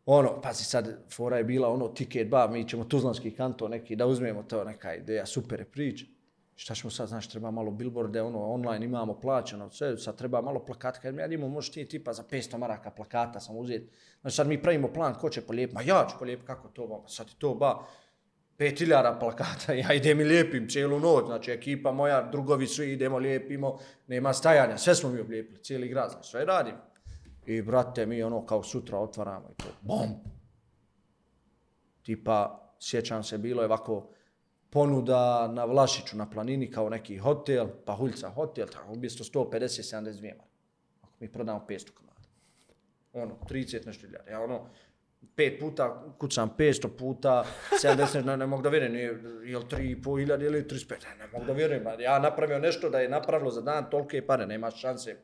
ono, 0.06 0.40
pazi 0.40 0.64
sad, 0.64 1.04
fora 1.12 1.38
je 1.38 1.44
bila 1.44 1.68
ono 1.68 1.88
tiket 1.88 2.28
ba, 2.28 2.46
mi 2.46 2.68
ćemo 2.68 2.84
Tuzlanski 2.84 3.30
kanto 3.30 3.68
neki 3.68 3.96
da 3.96 4.06
uzmemo 4.06 4.42
to 4.42 4.64
neka 4.64 4.94
ideja, 4.94 5.26
super 5.26 5.60
je 5.60 5.64
priča. 5.64 6.04
Šta 6.60 6.74
ćemo 6.74 6.90
sad, 6.90 7.08
znaš, 7.08 7.28
treba 7.28 7.50
malo 7.50 7.70
billboarde, 7.70 8.22
ono, 8.22 8.52
online 8.52 8.84
imamo 8.84 9.20
plaćeno, 9.20 9.70
sve, 9.70 9.96
sad 9.98 10.16
treba 10.16 10.40
malo 10.40 10.64
plakata, 10.64 11.00
kad 11.00 11.14
ja 11.14 11.26
imam, 11.26 11.50
možeš 11.50 11.72
ti 11.72 11.88
tipa 11.88 12.12
za 12.12 12.22
500 12.30 12.58
maraka 12.58 12.90
plakata 12.90 13.40
sam 13.40 13.56
uzeti. 13.56 13.90
Znači 14.20 14.36
sad 14.36 14.46
mi 14.46 14.62
pravimo 14.62 14.92
plan, 14.92 15.14
ko 15.14 15.30
će 15.30 15.40
polijepiti, 15.40 15.74
ma 15.74 15.82
ja 15.82 16.06
ću 16.10 16.16
polijepiti, 16.18 16.46
kako 16.46 16.68
to, 16.68 16.86
ba, 16.86 17.08
sad 17.08 17.28
je 17.28 17.34
to, 17.38 17.54
ba, 17.54 17.86
5000 18.58 19.20
plakata, 19.20 19.72
ja 19.88 19.94
idem 19.94 20.20
i 20.20 20.24
lijepim 20.24 20.68
cijelu 20.68 21.00
noć, 21.00 21.26
znači 21.26 21.50
ekipa 21.50 21.92
moja, 21.92 22.28
drugovi 22.32 22.66
svi 22.66 22.92
idemo, 22.92 23.18
lijepimo, 23.18 23.78
nema 24.06 24.32
stajanja, 24.32 24.78
sve 24.78 24.94
smo 24.94 25.10
mi 25.10 25.20
oblijepili, 25.20 25.62
cijeli 25.62 25.88
grad, 25.88 26.10
znači 26.10 26.30
sve 26.30 26.44
radim. 26.44 26.74
I 27.46 27.62
brate, 27.62 28.06
mi 28.06 28.22
ono 28.22 28.46
kao 28.46 28.62
sutra 28.62 28.98
otvaramo 28.98 29.48
i 29.52 29.62
to, 29.62 29.68
bom! 29.80 30.08
Tipa, 32.02 32.70
sjećam 32.80 33.22
se, 33.22 33.38
bilo 33.38 33.62
je 33.62 33.66
ovako 33.66 34.10
ponuda 34.70 35.48
na 35.48 35.64
Vlašiću, 35.64 36.16
na 36.16 36.30
planini, 36.30 36.70
kao 36.70 36.88
neki 36.88 37.18
hotel, 37.18 37.66
pa 37.84 37.94
Huljca 37.94 38.28
hotel, 38.28 38.66
tako, 38.66 38.92
umjesto 38.92 39.24
150-72 39.24 40.22
marka. 40.22 40.54
Ako 41.02 41.12
mi 41.20 41.32
prodamo 41.32 41.66
500 41.68 41.90
komada. 41.90 42.20
Ono, 43.12 43.38
30 43.48 43.86
nešto 43.86 44.06
ljada. 44.06 44.30
Ja 44.30 44.40
ono, 44.40 44.66
pet 45.36 45.60
puta 45.60 46.14
kucam 46.18 46.50
500 46.58 46.88
puta 46.98 47.44
70, 47.82 48.24
ne, 48.24 48.36
ne 48.36 48.46
mogu 48.46 48.62
da 48.62 48.68
vjerujem, 48.68 48.94
je, 48.94 49.02
je 49.50 49.58
li 49.58 49.64
3,5 49.64 50.44
ili 50.46 50.62
35, 50.62 50.90
ne, 50.90 51.16
ne 51.18 51.26
mogu 51.32 51.44
da 51.44 51.52
vjerujem. 51.52 51.84
Ja 52.00 52.18
napravio 52.18 52.58
nešto 52.58 52.90
da 52.90 52.98
je 53.00 53.08
napravilo 53.08 53.50
za 53.50 53.60
dan 53.60 53.90
tolike 53.90 54.26
pare, 54.26 54.46
nema 54.46 54.70
šanse. 54.70 55.16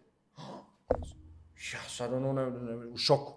Ja 1.73 1.81
sad 1.89 2.13
ono 2.13 2.33
ne, 2.33 2.51
ne, 2.51 2.87
u 2.87 2.97
šoku. 2.97 3.33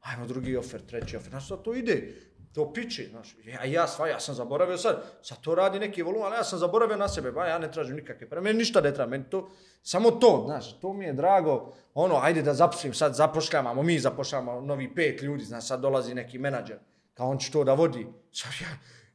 Ajmo 0.00 0.26
drugi 0.26 0.56
ofer, 0.56 0.80
treći 0.86 1.16
ofer. 1.16 1.30
Znaš, 1.30 1.48
sad 1.48 1.62
to 1.62 1.74
ide. 1.74 2.14
To 2.54 2.72
piči, 2.72 3.08
znaš. 3.10 3.36
Ja, 3.44 3.64
ja 3.64 3.86
sva, 3.86 4.08
ja 4.08 4.20
sam 4.20 4.34
zaboravio 4.34 4.78
sad. 4.78 5.02
Sad 5.22 5.40
to 5.40 5.54
radi 5.54 5.78
neki 5.78 6.02
volum, 6.02 6.22
ali 6.22 6.36
ja 6.36 6.44
sam 6.44 6.58
zaboravio 6.58 6.96
na 6.96 7.08
sebe. 7.08 7.32
Ba, 7.32 7.46
ja 7.46 7.58
ne 7.58 7.72
tražim 7.72 7.96
nikakve 7.96 8.28
pare. 8.28 8.40
Meni 8.40 8.58
ništa 8.58 8.80
ne 8.80 8.94
treba. 8.94 9.10
Meni 9.10 9.24
to, 9.30 9.50
samo 9.82 10.10
to, 10.10 10.42
znaš, 10.46 10.80
to 10.80 10.92
mi 10.92 11.04
je 11.04 11.12
drago. 11.12 11.72
Ono, 11.94 12.18
ajde 12.22 12.42
da 12.42 12.54
zaposlim, 12.54 12.94
sad 12.94 13.14
zapošljavamo, 13.14 13.82
mi 13.82 13.98
zapošljavamo 13.98 14.60
novi 14.60 14.94
pet 14.94 15.22
ljudi, 15.22 15.44
znaš, 15.44 15.66
sad 15.66 15.80
dolazi 15.80 16.14
neki 16.14 16.38
menadžer. 16.38 16.78
Kao 17.14 17.30
on 17.30 17.38
će 17.38 17.50
to 17.52 17.64
da 17.64 17.74
vodi. 17.74 18.06
Sad 18.32 18.52
ja, 18.60 18.68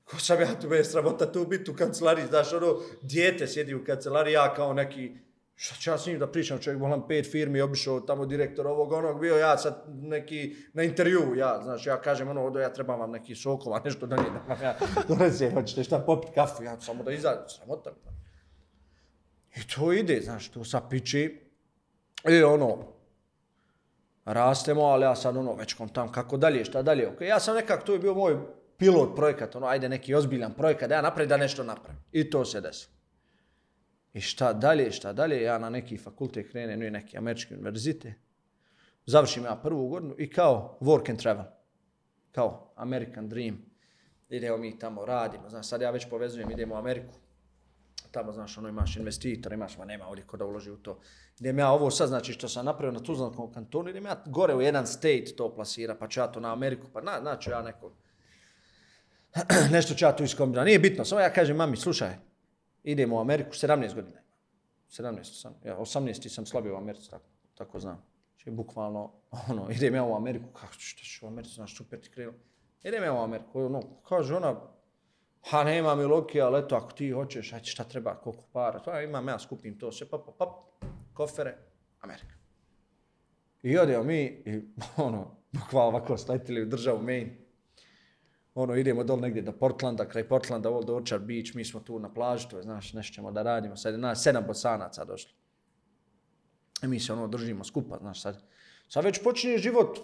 ko 0.03 0.19
sam 0.19 0.41
ja 0.41 0.59
tu, 0.61 0.69
me 0.69 0.77
je 0.77 0.83
sramota 0.83 1.31
tu 1.31 1.45
biti 1.45 1.71
u 1.71 1.75
kancelariji, 1.75 2.27
znaš, 2.27 2.53
ono, 2.53 2.75
dijete 3.01 3.47
sjedi 3.47 3.75
u 3.75 3.85
kancelariji, 3.85 4.33
ja 4.33 4.53
kao 4.53 4.73
neki, 4.73 5.17
Šta 5.59 5.75
ću 5.75 5.89
ja 5.89 5.97
s 5.97 6.05
njim 6.05 6.19
da 6.19 6.27
pričam, 6.27 6.59
čovjek 6.59 6.81
volam 6.81 7.07
pet 7.07 7.31
firmi, 7.31 7.61
obišao 7.61 7.99
tamo 7.99 8.25
direktor 8.25 8.67
ovog 8.67 8.91
onog, 8.91 9.19
bio 9.21 9.37
ja 9.37 9.57
sad 9.57 9.83
neki 9.87 10.55
na 10.73 10.83
intervju, 10.83 11.35
ja, 11.35 11.59
znaš, 11.63 11.85
ja 11.85 12.01
kažem 12.01 12.29
ono, 12.29 12.45
odo 12.45 12.59
ja 12.59 12.73
trebam 12.73 12.99
vam 12.99 13.11
neki 13.11 13.35
sokova, 13.35 13.81
nešto 13.85 14.05
da 14.05 14.15
nije, 14.15 14.29
da 14.31 14.53
vam 14.53 14.61
ja 14.63 14.75
donesem, 15.07 15.53
hoćete 15.53 15.83
šta 15.83 15.99
popit 15.99 16.33
kafu, 16.35 16.63
ja 16.63 16.79
samo 16.81 17.03
da 17.03 17.11
izađem, 17.11 17.43
sramota. 17.47 17.91
I 19.55 19.67
to 19.75 19.93
ide, 19.93 20.21
znaš, 20.21 20.49
to 20.49 20.63
sa 20.63 20.81
piči, 20.89 21.41
i 22.29 22.43
ono, 22.43 22.77
rastemo, 24.25 24.81
ali 24.81 25.03
ja 25.03 25.15
sad 25.15 25.37
ono, 25.37 25.55
već 25.55 25.73
kontam 25.73 26.11
kako 26.11 26.37
dalje, 26.37 26.65
šta 26.65 26.81
dalje, 26.81 27.07
ok, 27.07 27.21
ja 27.21 27.39
sam 27.39 27.55
nekako, 27.55 27.85
to 27.85 27.93
je 27.93 27.99
bio 27.99 28.13
moj 28.13 28.37
pilot 28.77 29.15
projekat, 29.15 29.55
ono, 29.55 29.67
ajde 29.67 29.89
neki 29.89 30.15
ozbiljan 30.15 30.53
projekat, 30.53 30.89
da 30.89 30.95
ja 30.95 31.01
napravim 31.01 31.29
da 31.29 31.37
nešto 31.37 31.63
napravim. 31.63 32.01
I 32.11 32.29
to 32.29 32.45
se 32.45 32.61
desilo. 32.61 32.96
I 34.13 34.21
šta 34.21 34.53
dalje, 34.53 34.91
šta 34.91 35.13
dalje, 35.13 35.41
ja 35.41 35.57
na 35.57 35.69
neki 35.69 35.97
fakultet 35.97 36.51
krenem, 36.51 36.81
i 36.81 36.91
neki 36.91 37.17
američki 37.17 37.53
univerzite, 37.53 38.13
završim 39.05 39.43
ja 39.43 39.55
prvu 39.55 39.87
godinu 39.87 40.15
i 40.17 40.29
kao 40.29 40.77
work 40.81 41.09
and 41.09 41.19
travel, 41.19 41.45
kao 42.31 42.73
American 42.75 43.29
Dream, 43.29 43.57
idemo 44.29 44.57
mi 44.57 44.79
tamo, 44.79 45.05
radimo, 45.05 45.49
znaš, 45.49 45.67
sad 45.67 45.81
ja 45.81 45.91
već 45.91 46.09
povezujem, 46.09 46.51
idemo 46.51 46.75
u 46.75 46.77
Ameriku, 46.77 47.13
tamo, 48.11 48.31
znaš, 48.31 48.57
ono, 48.57 48.69
imaš 48.69 48.95
investitor, 48.97 49.53
imaš, 49.53 49.77
ma 49.77 49.85
nema 49.85 50.07
ovdje 50.07 50.23
ko 50.23 50.37
da 50.37 50.45
uloži 50.45 50.71
u 50.71 50.77
to. 50.77 50.99
Idem 51.39 51.59
ja 51.59 51.71
ovo 51.71 51.91
sad, 51.91 52.07
znači, 52.07 52.33
što 52.33 52.49
sam 52.49 52.65
napravio 52.65 52.91
na 52.91 53.05
Tuzlanskom 53.05 53.53
kantonu, 53.53 53.89
idem 53.89 54.05
ja 54.05 54.23
gore 54.25 54.55
u 54.55 54.61
jedan 54.61 54.87
state 54.87 55.25
to 55.37 55.55
plasira, 55.55 55.95
pa 55.95 56.07
ću 56.07 56.19
ja 56.19 56.27
to 56.27 56.39
na 56.39 56.53
Ameriku, 56.53 56.87
pa 56.93 57.01
na, 57.01 57.19
naću 57.19 57.51
ja 57.51 57.61
nekog, 57.61 57.93
nešto 59.75 59.93
ću 59.93 60.05
ja 60.05 60.15
tu 60.15 60.23
iskombinati. 60.23 60.65
Nije 60.65 60.79
bitno, 60.79 61.05
samo 61.05 61.21
ja 61.21 61.33
kažem, 61.33 61.57
mami, 61.57 61.77
slušaj, 61.77 62.15
idemo 62.91 63.15
u 63.15 63.19
Ameriku, 63.19 63.51
17 63.51 63.95
godina 63.95 64.19
17 64.89 65.41
sam, 65.41 65.53
ja, 65.65 65.77
18 65.77 66.29
sam 66.29 66.45
slabio 66.45 66.73
u 66.73 66.77
Americi, 66.77 67.09
tako, 67.09 67.25
tako 67.55 67.79
znam. 67.79 68.03
Znači, 68.35 68.51
bukvalno, 68.51 69.11
ono, 69.49 69.69
idem 69.71 69.95
ja 69.95 70.03
u 70.03 70.15
Ameriku, 70.15 70.45
kako 70.53 70.73
ću, 70.73 70.79
šta 70.79 71.03
ću 71.03 71.25
u 71.25 71.29
Americi, 71.29 71.53
znaš, 71.53 71.77
super 71.77 72.01
ti 72.01 72.09
krilo. 72.09 72.33
Idem 72.83 73.03
ja 73.03 73.13
u 73.13 73.23
Ameriku, 73.23 73.61
ono, 73.61 73.81
kaže 74.09 74.35
ona, 74.35 74.55
pa 75.51 75.63
nema 75.63 75.95
mi 75.95 76.03
loki, 76.03 76.41
ali 76.41 76.59
eto, 76.59 76.75
ako 76.75 76.91
ti 76.91 77.11
hoćeš, 77.11 77.53
ajde, 77.53 77.65
šta 77.65 77.83
treba, 77.83 78.15
koliko 78.15 78.43
para, 78.53 78.79
to 78.79 78.91
ja 78.91 79.01
imam, 79.01 79.27
ja 79.27 79.39
skupim 79.39 79.79
to 79.79 79.91
sve, 79.91 80.09
pap, 80.09 80.25
pap, 80.25 80.37
pap, 80.37 80.49
kofere, 81.13 81.57
Amerika. 82.01 82.35
I 83.63 83.77
odeo 83.77 84.03
mi, 84.03 84.23
i 84.23 84.61
ono, 85.07 85.37
bukvalno 85.51 85.87
ovako 85.87 86.17
sletili 86.17 86.61
u 86.61 86.65
državu 86.65 87.03
Maine, 87.03 87.46
ono, 88.57 88.75
idemo 88.75 89.03
dol 89.03 89.19
negdje 89.19 89.41
do 89.41 89.51
Portlanda, 89.51 90.05
kraj 90.09 90.27
Portlanda, 90.27 90.69
ovdje 90.69 90.87
do 90.87 90.95
Orchard 90.95 91.23
Beach, 91.23 91.55
mi 91.55 91.65
smo 91.65 91.79
tu 91.79 91.99
na 91.99 92.09
plaži, 92.13 92.49
to 92.49 92.57
je, 92.57 92.63
znaš, 92.63 92.93
nešto 92.93 93.13
ćemo 93.13 93.31
da 93.31 93.43
radimo, 93.43 93.75
sad 93.77 93.93
je 93.93 93.97
nas 93.97 94.23
sedam 94.23 94.43
bosanaca 94.47 95.05
došlo. 95.05 95.31
I 96.83 96.87
mi 96.87 96.99
se 96.99 97.13
ono 97.13 97.27
držimo 97.27 97.63
skupa, 97.63 97.97
znaš, 97.97 98.21
sad, 98.21 98.41
sad 98.89 99.05
već 99.05 99.23
počinje 99.23 99.57
život, 99.57 99.99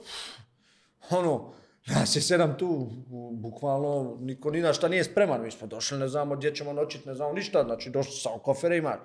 ono, 1.09 1.53
nas 1.87 2.15
je 2.15 2.21
sedam 2.21 2.57
tu, 2.57 2.89
bukvalno, 3.31 4.17
niko 4.19 4.51
ni 4.51 4.61
na 4.61 4.73
šta 4.73 4.87
nije 4.87 5.03
spreman, 5.03 5.41
mi 5.41 5.51
smo 5.51 5.67
došli, 5.67 5.97
ne 5.97 6.07
znamo 6.07 6.35
gdje 6.35 6.55
ćemo 6.55 6.73
noćit, 6.73 7.05
ne 7.05 7.15
znamo 7.15 7.33
ništa, 7.33 7.63
znači 7.63 7.89
došli 7.89 8.13
sa 8.13 8.29
kofere 8.43 8.77
imaš, 8.77 8.99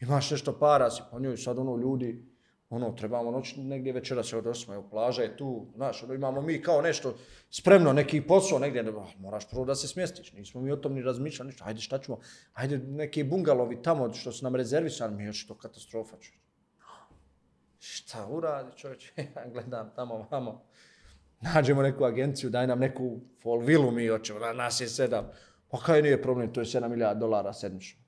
imaš 0.00 0.30
nešto 0.30 0.58
para, 0.58 0.90
si 0.90 1.02
po 1.10 1.20
njoj, 1.20 1.36
sad 1.36 1.58
ono 1.58 1.76
ljudi, 1.76 2.26
ono, 2.70 2.92
trebamo 2.92 3.30
noć 3.30 3.54
negdje 3.56 3.92
večera 3.92 4.22
se 4.22 4.36
odosma, 4.36 4.74
evo, 4.74 4.88
plaža 4.90 5.22
je 5.22 5.36
tu, 5.36 5.66
znaš, 5.76 6.02
ono, 6.02 6.14
imamo 6.14 6.40
mi 6.40 6.62
kao 6.62 6.82
nešto 6.82 7.14
spremno, 7.50 7.92
neki 7.92 8.20
posao 8.20 8.58
negdje, 8.58 8.82
ne, 8.82 8.92
moraš 9.18 9.48
prvo 9.50 9.64
da 9.64 9.74
se 9.74 9.88
smjestiš, 9.88 10.32
nismo 10.32 10.60
mi 10.60 10.72
o 10.72 10.76
tom 10.76 10.94
ni 10.94 11.02
razmišljali, 11.02 11.46
ništa, 11.48 11.64
ajde 11.66 11.80
šta 11.80 11.98
ćemo, 11.98 12.18
ajde 12.54 12.78
neki 12.78 13.24
bungalovi 13.24 13.82
tamo 13.82 14.12
što 14.14 14.32
su 14.32 14.44
nam 14.44 14.56
rezervisani, 14.56 15.16
mi 15.16 15.24
još 15.24 15.46
to 15.46 15.54
katastrofa, 15.54 16.16
ću. 16.20 16.32
Šta 17.78 18.26
uradi, 18.26 18.76
čovječ, 18.76 19.12
ja 19.36 19.48
gledam 19.52 19.92
tamo, 19.96 20.26
vamo, 20.30 20.64
nađemo 21.40 21.82
neku 21.82 22.04
agenciju, 22.04 22.50
daj 22.50 22.66
nam 22.66 22.78
neku 22.78 23.20
full 23.42 23.60
vilu, 23.60 23.90
mi 23.90 24.08
hoćemo, 24.08 24.38
na 24.38 24.52
nas 24.52 24.80
je 24.80 24.88
sedam, 24.88 25.30
pa 25.68 25.78
kaj 25.78 26.02
nije 26.02 26.22
problem, 26.22 26.52
to 26.52 26.60
je 26.60 26.66
7 26.66 26.88
milijada 26.88 27.20
dolara 27.20 27.52
sedmično 27.52 28.07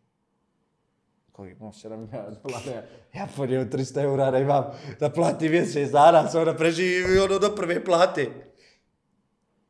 koji 1.32 1.52
imam 1.52 1.72
7 1.72 1.96
milijada 1.96 2.30
dolara, 2.42 2.82
ja 3.14 3.28
podijem 3.36 3.70
300 3.70 4.02
eura 4.02 4.30
da 4.30 4.38
imam 4.38 4.64
da 5.00 5.10
plati 5.10 5.48
mjesec 5.48 5.90
dana, 5.90 6.28
sam 6.28 6.44
da 6.44 6.56
preživi 6.56 7.18
ono 7.18 7.38
do 7.38 7.54
prve 7.56 7.84
plate. 7.84 8.30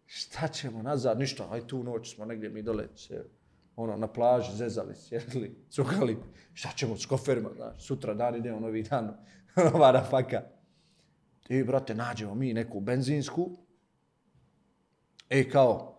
Šta 0.07 0.49
ćemo 0.49 0.83
nazad? 0.83 1.19
Ništa, 1.19 1.49
aj 1.51 1.67
tu 1.67 1.83
noć 1.83 2.15
smo 2.15 2.25
negdje 2.25 2.49
mi 2.49 2.63
dole 2.63 2.89
se 2.97 3.25
ono, 3.77 3.97
na 3.97 4.07
plaži 4.07 4.57
zezali, 4.57 4.95
sjedli, 4.95 5.65
cukali. 5.71 6.17
Šta 6.53 6.69
ćemo 6.77 6.97
s 6.97 7.07
koferima, 7.07 7.51
znaš, 7.57 7.87
sutra 7.87 8.15
dan 8.15 8.37
ide 8.37 8.53
ono 8.61 8.69
vi 8.69 8.83
dan, 8.83 9.17
ono 9.57 9.93
na 9.93 10.05
faka. 10.05 10.43
I, 11.49 11.65
brate, 11.65 11.95
nađemo 11.95 12.35
mi 12.35 12.55
neku 12.55 12.81
benzinsku. 12.81 13.51
Ej, 15.31 15.51
kao, 15.51 15.99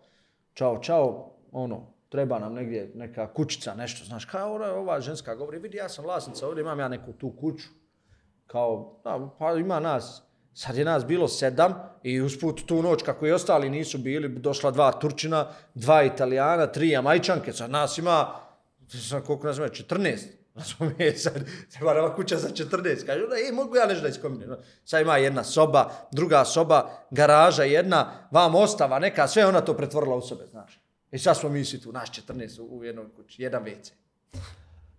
čao, 0.54 0.80
čao, 0.82 1.36
ono, 1.52 1.91
treba 2.12 2.40
nam 2.40 2.54
negdje 2.54 2.92
neka 2.96 3.34
kućica, 3.34 3.76
nešto, 3.76 4.06
znaš, 4.06 4.26
kao 4.26 4.54
ova, 4.54 4.74
ova 4.74 5.02
ženska 5.02 5.36
govori, 5.36 5.60
vidi, 5.60 5.78
ja 5.78 5.90
sam 5.90 6.06
vlasnica, 6.06 6.48
ovdje 6.48 6.62
imam 6.62 6.80
ja 6.80 6.88
neku 6.88 7.14
tu 7.14 7.34
kuću, 7.40 7.68
kao, 8.48 9.00
da, 9.04 9.30
pa 9.40 9.54
ima 9.54 9.80
nas, 9.80 10.24
sad 10.54 10.78
je 10.78 10.86
nas 10.86 11.06
bilo 11.06 11.28
sedam 11.28 11.74
i 12.04 12.22
usput 12.22 12.66
tu 12.66 12.82
noć, 12.82 13.04
kako 13.04 13.28
i 13.28 13.32
ostali 13.32 13.70
nisu 13.70 13.98
bili, 13.98 14.30
došla 14.30 14.72
dva 14.72 14.92
Turčina, 14.92 15.48
dva 15.74 16.04
Italijana, 16.04 16.68
tri 16.68 16.90
Jamajčanke, 16.90 17.54
sad 17.54 17.72
nas 17.72 17.98
ima, 17.98 18.36
znam 18.90 19.22
koliko 19.22 19.48
nas 19.48 19.58
ima, 19.58 19.68
14, 19.68 20.18
Razumije, 20.56 21.18
sad 21.24 21.34
treba 21.74 21.94
nama 21.94 22.16
kuća 22.16 22.38
za 22.38 22.50
14. 22.50 23.06
Kaže, 23.06 23.28
da, 23.28 23.36
ej, 23.36 23.52
mogu 23.54 23.76
ja 23.76 23.86
nešto 23.86 24.02
da 24.02 24.10
iskombiniram. 24.10 24.58
Sad 24.86 25.02
ima 25.02 25.18
jedna 25.18 25.44
soba, 25.44 25.92
druga 26.12 26.46
soba, 26.46 26.90
garaža 27.12 27.64
jedna, 27.64 28.28
vam 28.32 28.56
ostava 28.56 29.00
neka, 29.00 29.28
sve 29.28 29.46
ona 29.46 29.62
to 29.62 29.78
pretvorila 29.78 30.16
u 30.16 30.22
sobe, 30.22 30.48
znaš. 30.48 30.81
I 31.12 31.18
sad 31.18 31.38
smo 31.38 31.50
mi 31.50 31.66
svi 31.66 31.82
tu, 31.82 31.92
naš 31.92 32.12
14 32.28 32.62
u, 32.62 32.78
u 32.78 32.84
jednoj 32.84 33.06
kući, 33.16 33.42
jedan 33.44 33.64
WC. 33.66 33.92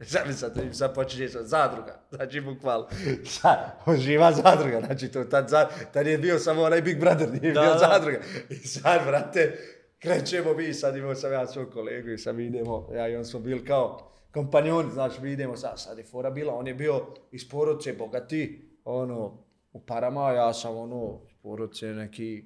Sad, 0.04 0.38
sad, 0.38 0.58
sad 0.72 0.94
počinje 0.94 1.28
sa 1.28 1.42
zadruga, 1.42 2.00
znači 2.10 2.40
bukvalno. 2.40 2.86
Sad, 3.24 3.58
živa 3.98 4.32
zadruga, 4.32 4.80
znači 4.86 5.08
to 5.08 5.24
tad, 5.24 5.48
za, 5.48 5.68
tad 5.92 6.06
je 6.06 6.18
bio 6.18 6.38
samo 6.38 6.62
onaj 6.62 6.82
Big 6.82 7.00
Brother, 7.00 7.28
nije 7.30 7.52
Da, 7.52 7.60
bio 7.60 7.72
da. 7.72 7.78
zadruga. 7.78 8.18
I 8.50 8.54
sad, 8.54 9.06
brate, 9.06 9.58
krećemo 9.98 10.54
mi, 10.54 10.74
sad 10.74 10.96
imamo 10.96 11.14
sam 11.14 11.32
ja 11.32 11.46
svog 11.46 11.72
kolegu 11.72 12.08
i 12.08 12.18
sad 12.18 12.34
mi 12.36 12.46
idemo, 12.46 12.88
ja 12.94 13.08
i 13.08 13.16
on 13.16 13.24
smo 13.24 13.40
bili 13.40 13.64
kao 13.64 14.12
kompanjoni, 14.32 14.92
znači 14.92 15.20
mi 15.20 15.32
idemo 15.32 15.56
sad, 15.56 15.80
sad 15.80 15.98
je 15.98 16.04
fora 16.04 16.30
bila, 16.30 16.54
on 16.54 16.66
je 16.66 16.74
bio 16.74 17.06
iz 17.32 17.48
porodice 17.48 17.92
bogati, 17.92 18.68
ono, 18.84 19.44
u 19.72 19.86
parama, 19.86 20.32
ja 20.32 20.52
sam 20.52 20.76
ono, 20.76 21.20
iz 21.42 21.94
neki, 21.94 22.44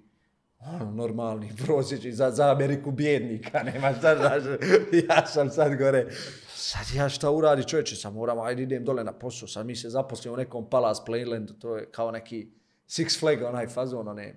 ono, 0.59 0.91
normalni, 0.91 1.53
prosječni, 1.67 2.13
za, 2.13 2.31
za 2.31 2.51
Ameriku 2.51 2.91
bjednika, 2.91 3.63
nema 3.63 3.95
šta, 3.99 4.17
znaš, 4.17 4.43
ja 5.09 5.27
sam 5.27 5.51
sad 5.51 5.77
gore, 5.79 6.07
sad 6.49 6.97
ja 6.97 7.09
šta 7.09 7.31
uradi 7.31 7.69
čovječe, 7.69 7.97
sad 7.97 8.15
moram, 8.15 8.41
ajde 8.41 8.63
idem 8.63 8.85
dole 8.85 9.05
na 9.05 9.13
posao, 9.13 9.49
sad 9.49 9.67
mi 9.67 9.77
se 9.77 9.91
zaposlimo 9.91 10.35
u 10.35 10.37
nekom 10.37 10.71
Palace 10.71 11.03
Playland, 11.07 11.59
to 11.59 11.77
je 11.77 11.91
kao 11.91 12.11
neki 12.11 12.51
Six 12.89 13.21
Flag, 13.21 13.43
onaj 13.43 13.67
fazon, 13.67 14.09
one, 14.09 14.35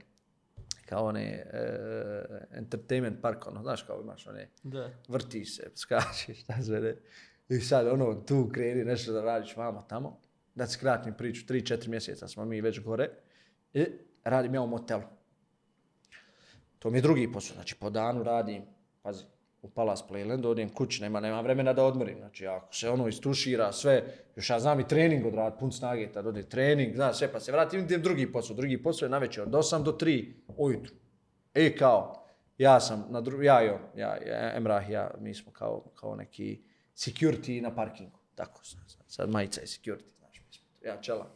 kao 0.85 1.05
one 1.05 1.45
uh, 1.53 2.57
entertainment 2.57 3.21
park, 3.21 3.47
ono, 3.47 3.61
znaš 3.63 3.83
kao 3.83 4.01
imaš 4.01 4.27
one, 4.27 4.49
Da. 4.63 4.89
vrti 5.07 5.45
se, 5.45 5.71
skače, 5.75 6.33
šta 6.33 6.63
sve 6.63 6.81
ne. 6.81 6.95
I 7.49 7.59
sad 7.59 7.87
ono, 7.87 8.13
tu 8.13 8.49
kreni 8.53 8.83
nešto 8.83 9.11
da 9.11 9.21
radiš 9.21 9.57
vamo 9.57 9.85
tamo, 9.89 10.19
da 10.55 10.65
ti 10.65 10.71
skratim 10.71 11.13
priču, 11.13 11.45
3-4 11.45 11.87
mjeseca 11.87 12.27
smo 12.27 12.45
mi 12.45 12.61
već 12.61 12.79
gore, 12.79 13.09
i 13.73 13.85
radim 14.23 14.53
ja 14.55 14.61
u 14.61 14.67
motelu. 14.67 15.18
To 16.79 16.89
mi 16.89 16.97
je 16.97 17.01
drugi 17.01 17.31
posao, 17.31 17.55
znači 17.55 17.75
po 17.75 17.89
danu 17.89 18.23
radim, 18.23 18.63
pazi, 19.01 19.23
u 19.61 19.69
Palace 19.69 20.03
Playland, 20.09 20.47
odem 20.47 20.69
kući, 20.69 21.01
nema, 21.01 21.19
nema 21.19 21.41
vremena 21.41 21.73
da 21.73 21.83
odmorim, 21.83 22.17
znači 22.17 22.47
ako 22.47 22.75
se 22.75 22.89
ono 22.89 23.07
istušira 23.07 23.71
sve, 23.71 24.03
još 24.35 24.49
ja 24.49 24.59
znam 24.59 24.79
i 24.79 24.87
trening 24.87 25.25
odrad, 25.25 25.59
pun 25.59 25.71
snage, 25.71 26.11
tad 26.11 26.27
ode 26.27 26.43
trening, 26.43 26.95
znaš 26.95 27.17
sve, 27.17 27.31
pa 27.31 27.39
se 27.39 27.51
vratim, 27.51 27.79
idem 27.79 28.01
drugi 28.01 28.31
posao, 28.31 28.55
drugi 28.55 28.83
posao 28.83 29.05
je 29.05 29.09
navečer 29.09 29.43
od 29.43 29.49
8 29.49 29.83
do 29.83 29.91
3 29.91 30.33
ujutru. 30.57 30.95
E 31.53 31.75
kao, 31.75 32.25
ja 32.57 32.79
sam, 32.79 33.05
na 33.09 33.21
dru... 33.21 33.43
ja 33.43 33.65
i 33.65 33.69
on, 33.69 33.79
ja, 33.95 34.17
ja, 34.27 34.55
Emrah 34.55 34.89
ja, 34.89 35.11
mi 35.19 35.33
smo 35.33 35.51
kao, 35.51 35.83
kao 35.95 36.15
neki 36.15 36.61
security 36.95 37.61
na 37.61 37.75
parkingu, 37.75 38.19
tako 38.35 38.65
sad, 38.65 38.95
sad, 39.07 39.29
majica 39.29 39.61
je 39.61 39.67
security, 39.67 40.17
znaš, 40.19 40.41
mi 40.47 40.53
smo, 40.53 40.65
ja 40.85 41.01
čela. 41.01 41.27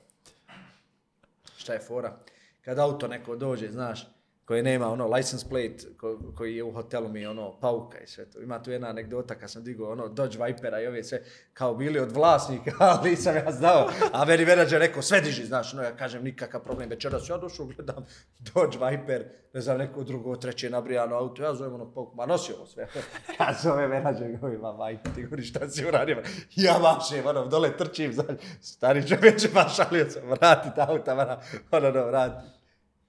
Šta 1.58 1.74
je 1.74 1.80
fora? 1.80 2.20
Kad 2.62 2.80
auto 2.80 3.08
neko 3.08 3.36
dođe, 3.36 3.72
znaš, 3.72 4.08
koji 4.46 4.64
nema 4.64 4.92
ono 4.92 5.08
license 5.08 5.50
plate, 5.50 5.98
ko, 5.98 6.20
koji 6.38 6.56
je 6.56 6.64
u 6.64 6.72
hotelu 6.72 7.10
mi 7.10 7.22
je 7.22 7.30
ono 7.30 7.60
pauka 7.60 8.00
i 8.00 8.08
sve 8.08 8.26
to. 8.26 8.42
Ima 8.42 8.64
tu 8.64 8.72
jedna 8.72 8.88
anegdota 8.88 9.36
kad 9.36 9.52
sam 9.52 9.64
digao 9.64 9.92
ono 9.92 10.08
Dodge 10.08 10.38
Vipera 10.44 10.82
i 10.82 10.88
ove 10.88 11.04
sve 11.04 11.22
kao 11.54 11.76
bili 11.76 12.00
od 12.00 12.12
vlasnika, 12.12 12.72
ali 12.92 13.16
sam 13.16 13.36
ja 13.36 13.52
znao. 13.52 13.90
A 14.12 14.26
meni 14.26 14.46
menadžer 14.46 14.80
rekao 14.80 15.02
sve 15.02 15.22
diži, 15.22 15.46
znaš, 15.46 15.74
no 15.74 15.84
ja 15.84 15.96
kažem 15.96 16.24
nikakav 16.24 16.64
problem. 16.64 16.90
Večeras 16.90 17.30
ja 17.30 17.38
došao, 17.38 17.66
gledam 17.66 18.06
Dodge 18.40 18.78
Viper, 18.86 19.26
ne 19.54 19.62
znam, 19.62 19.78
neko 19.78 20.04
drugo, 20.04 20.36
treće 20.36 20.70
nabrijano 20.70 21.16
auto, 21.16 21.44
ja 21.44 21.56
zovem 21.56 21.74
ono 21.74 21.94
pauku, 21.94 22.16
ma 22.16 22.26
nosi 22.26 22.54
ovo 22.54 22.66
sve. 22.66 22.88
ja 23.40 23.54
zove 23.64 23.88
menadžer, 23.88 24.38
govi, 24.38 24.58
ma 24.58 24.88
Viper, 24.88 25.14
ti 25.16 25.24
govori 25.24 25.44
šta 25.44 25.70
si 25.70 25.86
uradio? 25.86 26.24
Ja 26.56 26.80
mašem, 26.80 27.28
ono, 27.28 27.46
dole 27.46 27.78
trčim, 27.78 28.14
znaš, 28.14 28.38
stari 28.62 29.08
čovječe, 29.08 29.50
ma 29.54 29.70
šalio 29.70 30.10
sam, 30.10 30.30
vrati 30.30 30.70
ta 30.76 30.86
auta, 30.90 31.14
ono, 31.14 31.88
ono, 31.90 32.06
vrati. 32.08 32.63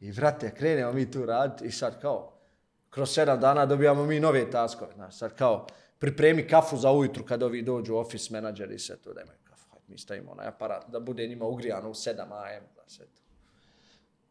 I 0.04 0.12
vrate, 0.12 0.54
krenemo 0.54 0.92
mi 0.92 1.10
tu 1.10 1.26
raditi 1.26 1.64
i 1.64 1.70
sad 1.70 2.00
kao, 2.00 2.32
kroz 2.90 3.10
sedam 3.10 3.40
dana 3.40 3.66
dobijamo 3.66 4.06
mi 4.06 4.20
nove 4.20 4.50
taskove. 4.50 4.92
Znaš, 4.94 5.18
sad 5.18 5.34
kao, 5.34 5.66
pripremi 5.98 6.48
kafu 6.48 6.76
za 6.76 6.92
ujutru 6.92 7.24
kad 7.24 7.42
ovi 7.42 7.62
dođu 7.62 7.96
office 7.96 8.32
menadžeri 8.32 8.74
i 8.74 8.78
sve 8.78 8.96
to 8.96 9.12
da 9.12 9.20
imaju 9.20 9.38
kafu. 9.44 9.68
Hajde, 9.70 9.84
mi 9.88 9.98
stavimo 9.98 10.32
onaj 10.32 10.46
aparat 10.46 10.84
da 10.88 11.00
bude 11.00 11.26
njima 11.26 11.44
ugrijano 11.44 11.90
u 11.90 11.94
7 11.94 12.20
AM. 12.20 12.64
Da 12.76 12.82
sve 12.86 13.06
to. 13.06 13.22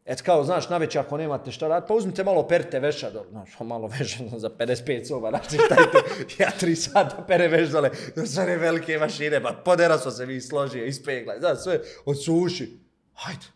Et 0.04 0.22
kao, 0.22 0.44
znaš, 0.44 0.68
navečer 0.68 1.00
ako 1.00 1.16
nemate 1.16 1.52
šta 1.52 1.68
raditi, 1.68 1.88
pa 1.88 1.94
uzmite 1.94 2.24
malo 2.24 2.48
perte 2.48 2.80
veša 2.80 3.10
dole. 3.10 3.26
Znaš, 3.30 3.50
malo 3.72 3.86
veša 3.86 4.24
za 4.36 4.50
55 4.50 5.08
soba, 5.08 5.30
znaš, 5.30 5.46
šta 5.46 5.74
je 5.74 5.90
to? 5.92 5.98
Ja 6.42 6.50
tri 6.50 6.76
sata 6.76 7.24
pere 7.28 7.48
veš 7.48 7.68
dole, 7.68 7.90
do 8.16 8.26
sve 8.26 8.56
velike 8.56 8.98
mašine, 8.98 9.42
pa 9.42 9.52
poderaso 9.64 10.10
se 10.10 10.26
mi 10.26 10.40
složio, 10.40 10.84
ispegla, 10.84 11.34
znaš, 11.38 11.62
sve 11.62 11.80
odsuši. 12.04 12.78
Hajde, 13.14 13.46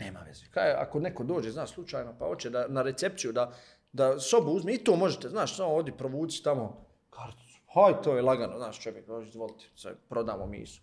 nema 0.00 0.20
veze. 0.20 0.44
Kaj, 0.50 0.72
ako 0.72 1.00
neko 1.00 1.24
dođe, 1.24 1.50
znaš, 1.50 1.70
slučajno, 1.70 2.14
pa 2.18 2.26
hoće 2.26 2.50
da, 2.50 2.68
na 2.68 2.82
recepciju 2.82 3.32
da, 3.32 3.52
da 3.92 4.20
sobu 4.20 4.50
uzme, 4.50 4.74
i 4.74 4.84
to 4.84 4.96
možete, 4.96 5.28
znaš, 5.28 5.56
samo 5.56 5.74
odi, 5.74 5.92
provuci 5.92 6.42
tamo 6.42 6.86
karticu. 7.10 7.60
Haj, 7.74 8.02
to 8.02 8.16
je 8.16 8.22
lagano, 8.22 8.58
znaš, 8.58 8.80
čovjek, 8.80 9.06
dođe, 9.06 9.28
izvolite, 9.28 9.64
sve, 9.74 9.94
prodamo 10.08 10.46
misu. 10.46 10.80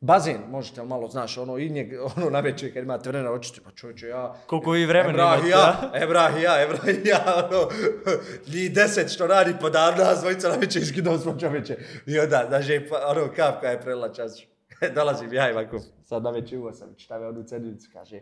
Bazen, 0.00 0.40
možete 0.50 0.82
malo, 0.82 1.08
znaš, 1.08 1.38
ono, 1.38 1.58
i 1.58 1.70
njeg, 1.70 1.92
ono, 2.16 2.30
na 2.30 2.40
večer, 2.40 2.74
kad 2.74 2.82
imate 2.82 3.08
vremena, 3.08 3.32
očite, 3.32 3.60
pa 3.64 3.70
čovječe, 3.70 4.08
ja... 4.08 4.34
Koliko 4.46 4.70
vi 4.70 4.86
vremena 4.86 5.10
Ebrah 5.10 5.38
imate, 5.38 5.48
ja, 5.48 5.90
Ebrah 6.02 6.42
ja, 6.42 6.62
Ebrah 6.62 6.84
ja, 7.04 7.48
ono, 7.50 7.68
njih 8.52 8.74
deset 8.74 9.14
što 9.14 9.26
radi 9.26 9.54
po 9.60 9.70
danu, 9.70 9.96
nas 9.96 10.20
dvojica 10.20 10.48
na 10.48 10.56
večer 10.56 10.82
iskidao 10.82 11.18
smo 11.18 11.38
čovječe. 11.40 11.76
I 12.06 12.18
onda, 12.18 12.44
znaš, 12.48 12.68
je, 12.68 12.88
pa, 12.88 13.06
ono, 13.06 13.32
kapka 13.36 13.68
je 13.68 13.80
prela 13.80 14.12
čas. 14.12 14.42
Dolazim 14.94 15.32
ja 15.32 15.50
i 15.50 15.52
ovako, 15.52 15.78
sad 16.04 16.22
na 16.22 16.30
već 16.30 16.52
uvo 16.52 16.72
sam, 16.72 16.94
čitave 16.96 17.26
odu 17.26 17.42
cednicu, 17.42 17.90
kaže, 17.92 18.20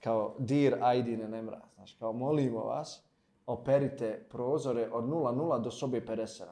kao, 0.00 0.36
dear 0.38 0.78
Aidin 0.80 1.30
nemra, 1.30 1.60
znaš, 1.74 1.96
kao, 1.98 2.12
molimo 2.12 2.64
vas, 2.64 3.02
operite 3.46 4.26
prozore 4.30 4.88
od 4.92 5.04
0,0 5.04 5.62
do 5.62 5.70
sobe 5.70 6.00
50. 6.00 6.44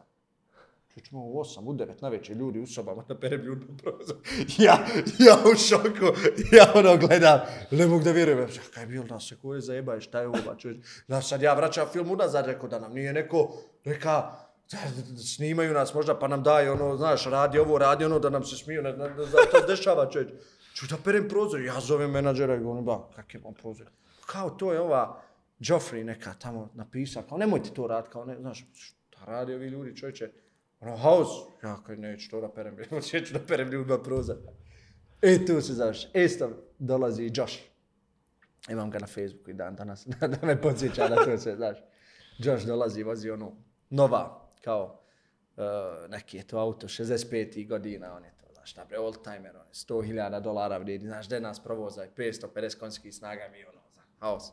Čućemo 0.94 1.24
u 1.24 1.34
8, 1.34 1.68
u 1.68 1.74
9 1.74 2.02
na 2.02 2.08
večer, 2.08 2.36
ljudi 2.36 2.60
u 2.60 2.66
sobama 2.66 3.02
da 3.08 3.18
perem 3.18 3.40
ljudi 3.40 3.66
na 3.68 3.76
prozor. 3.76 4.16
Ja, 4.64 4.86
ja 5.18 5.36
u 5.52 5.56
šoku, 5.56 6.18
ja 6.52 6.72
ono 6.74 6.96
gledam, 6.96 7.40
ne 7.70 7.86
mogu 7.86 8.04
da 8.04 8.12
vjerujem. 8.12 8.38
Ja, 8.38 8.46
kaj 8.74 8.82
je 8.82 8.86
bilo 8.86 9.04
nas, 9.04 9.32
ko 9.42 9.54
je 9.54 9.60
zajebaj, 9.60 10.00
šta 10.00 10.20
je 10.20 10.26
ovo, 10.26 10.38
pa 10.44 10.50
ba, 10.50 10.58
čovječ. 10.58 10.86
Znaš, 11.06 11.28
sad 11.28 11.42
ja 11.42 11.54
vraćam 11.54 11.88
film 11.92 12.10
unazad, 12.10 12.46
rekao 12.46 12.68
da 12.68 12.78
nam 12.78 12.92
nije 12.92 13.12
neko, 13.12 13.52
neka 13.84 14.45
Znači, 14.68 15.28
snimaju 15.28 15.74
nas 15.74 15.94
možda 15.94 16.18
pa 16.18 16.28
nam 16.28 16.42
daje 16.42 16.70
ono, 16.70 16.96
znaš, 16.96 17.24
radi 17.24 17.58
ovo, 17.58 17.78
radi 17.78 18.04
ono, 18.04 18.18
da 18.18 18.30
nam 18.30 18.44
se 18.44 18.56
smiju, 18.56 18.82
ne, 18.82 18.92
ne, 18.92 19.10
ne 19.10 19.24
znam 19.24 19.44
šta 19.48 19.60
se 19.60 19.66
dešava, 19.66 20.10
čovječ. 20.10 20.28
Ču 20.74 20.86
da 20.86 20.96
perem 21.04 21.28
prozor, 21.28 21.60
ja 21.60 21.80
zovem 21.80 22.10
menadžera 22.10 22.54
i 22.54 22.60
govorim, 22.60 22.84
ba, 22.84 23.08
kak 23.16 23.34
je 23.34 23.40
vam 23.44 23.54
prozor? 23.54 23.86
Kao 24.26 24.50
to 24.50 24.72
je 24.72 24.80
ova 24.80 25.22
Joffrey 25.58 26.04
neka 26.04 26.34
tamo 26.38 26.70
napisa, 26.74 27.22
kao 27.28 27.38
nemojte 27.38 27.70
to 27.74 27.86
raditi, 27.86 28.12
kao 28.12 28.24
ne, 28.24 28.36
znaš, 28.40 28.66
šta 28.74 29.24
radi 29.26 29.54
ovi 29.54 29.66
ljudi, 29.66 29.96
čovječe, 29.96 30.30
ono, 30.80 30.96
haos, 30.96 31.28
ja 31.62 31.82
kaj 31.86 31.96
neću 31.96 32.30
to 32.30 32.40
da 32.40 32.48
perem, 32.48 32.76
neću 33.12 33.32
da 33.32 33.38
perem 33.48 33.70
ljudima 33.70 33.98
prozor. 33.98 34.36
E, 35.22 35.46
tu 35.46 35.60
se 35.60 35.72
završi. 35.72 36.08
E, 36.14 36.24
isto 36.24 36.50
dolazi 36.78 37.22
i 37.22 37.32
Josh. 37.34 37.58
Imam 38.68 38.90
ga 38.90 38.98
na 38.98 39.06
Facebooku 39.06 39.50
i 39.50 39.54
dan 39.54 39.76
danas, 39.76 40.06
da 40.40 40.46
me 40.46 40.62
podsjeća 40.62 41.08
da 41.08 41.24
to 41.24 41.38
se, 41.38 41.56
znaš. 41.56 41.78
Josh 42.38 42.66
dolazi, 42.66 43.02
vozi 43.02 43.30
ono, 43.30 43.52
nova, 43.90 44.45
kao 44.60 45.00
uh, 45.56 45.64
neki 46.10 46.36
je 46.36 46.46
to 46.46 46.58
auto, 46.58 46.88
65 46.88 47.68
godina, 47.68 48.16
on 48.16 48.24
je 48.24 48.32
to, 48.40 48.46
znaš, 48.52 48.76
nabre, 48.76 48.98
old 48.98 49.22
timer, 49.24 49.56
on 49.56 49.66
je 49.66 49.72
100.000 49.72 50.40
dolara 50.40 50.78
vrijedi, 50.78 51.06
znaš, 51.06 51.26
gde 51.26 51.40
nas 51.40 51.62
provoza, 51.62 52.06
550 52.16 52.78
konjskih 52.78 53.14
snaga 53.14 53.48
mi, 53.52 53.64
ono, 53.64 53.80
za 53.94 54.02
haos. 54.20 54.52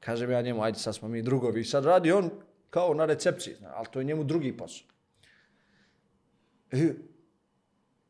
Kažem 0.00 0.30
ja 0.30 0.42
njemu, 0.42 0.62
ajde, 0.62 0.78
sad 0.78 0.94
smo 0.94 1.08
mi 1.08 1.22
drugovi, 1.22 1.64
sad 1.64 1.84
radi 1.84 2.12
on 2.12 2.30
kao 2.70 2.94
na 2.94 3.04
recepciji, 3.04 3.54
zna, 3.54 3.72
ali 3.74 3.86
to 3.92 3.98
je 4.00 4.04
njemu 4.04 4.24
drugi 4.24 4.56
posao. 4.56 4.88
I 6.72 6.92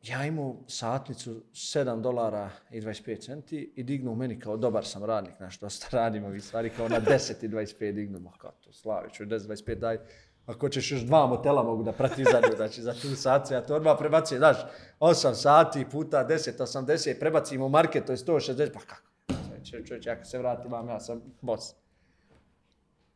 ja 0.03 0.25
imao 0.25 0.63
satnicu 0.67 1.43
7 1.53 2.01
dolara 2.01 2.49
i 2.71 2.81
25 2.81 3.25
centi 3.25 3.73
i 3.75 3.83
dignu 3.83 4.15
meni 4.15 4.39
kao 4.39 4.57
dobar 4.57 4.85
sam 4.85 5.03
radnik, 5.03 5.33
znaš, 5.37 5.59
dosta 5.59 5.87
radim 5.91 6.25
vi 6.25 6.41
stvari, 6.41 6.69
kao 6.69 6.89
na 6.89 7.01
10 7.01 7.45
i 7.45 7.49
25 7.49 7.91
dignu, 7.91 8.19
ma 8.19 8.31
kao 8.37 8.51
to, 8.51 8.73
Slaviću, 8.73 9.25
10 9.25 9.39
25 9.39 9.75
daj, 9.75 9.97
ako 10.47 10.69
ćeš 10.69 10.91
još 10.91 11.01
dva 11.01 11.27
motela 11.27 11.63
mogu 11.63 11.83
da 11.83 11.91
prati 11.91 12.23
za 12.23 12.41
nju, 12.49 12.55
znači 12.55 12.81
za 12.81 12.93
tu 12.93 13.15
sat, 13.15 13.51
ja 13.51 13.61
to 13.61 13.75
odmah 13.75 13.95
prebacim, 13.99 14.37
znaš, 14.37 14.57
8 14.99 15.33
sati 15.33 15.85
puta 15.91 16.27
10, 16.29 16.57
80, 16.57 17.19
prebacim 17.19 17.61
u 17.61 17.69
market, 17.69 18.05
to 18.05 18.11
je 18.11 18.17
160, 18.17 18.73
pa 18.73 18.79
kako? 18.79 19.01
Znači, 19.47 19.71
čovječ, 19.71 19.87
čovječ, 19.87 20.05
ja 20.05 20.15
kad 20.15 20.29
se 20.29 20.37
vratim 20.37 20.71
vam, 20.71 20.89
ja 20.89 20.99
sam 20.99 21.21
boss. 21.41 21.73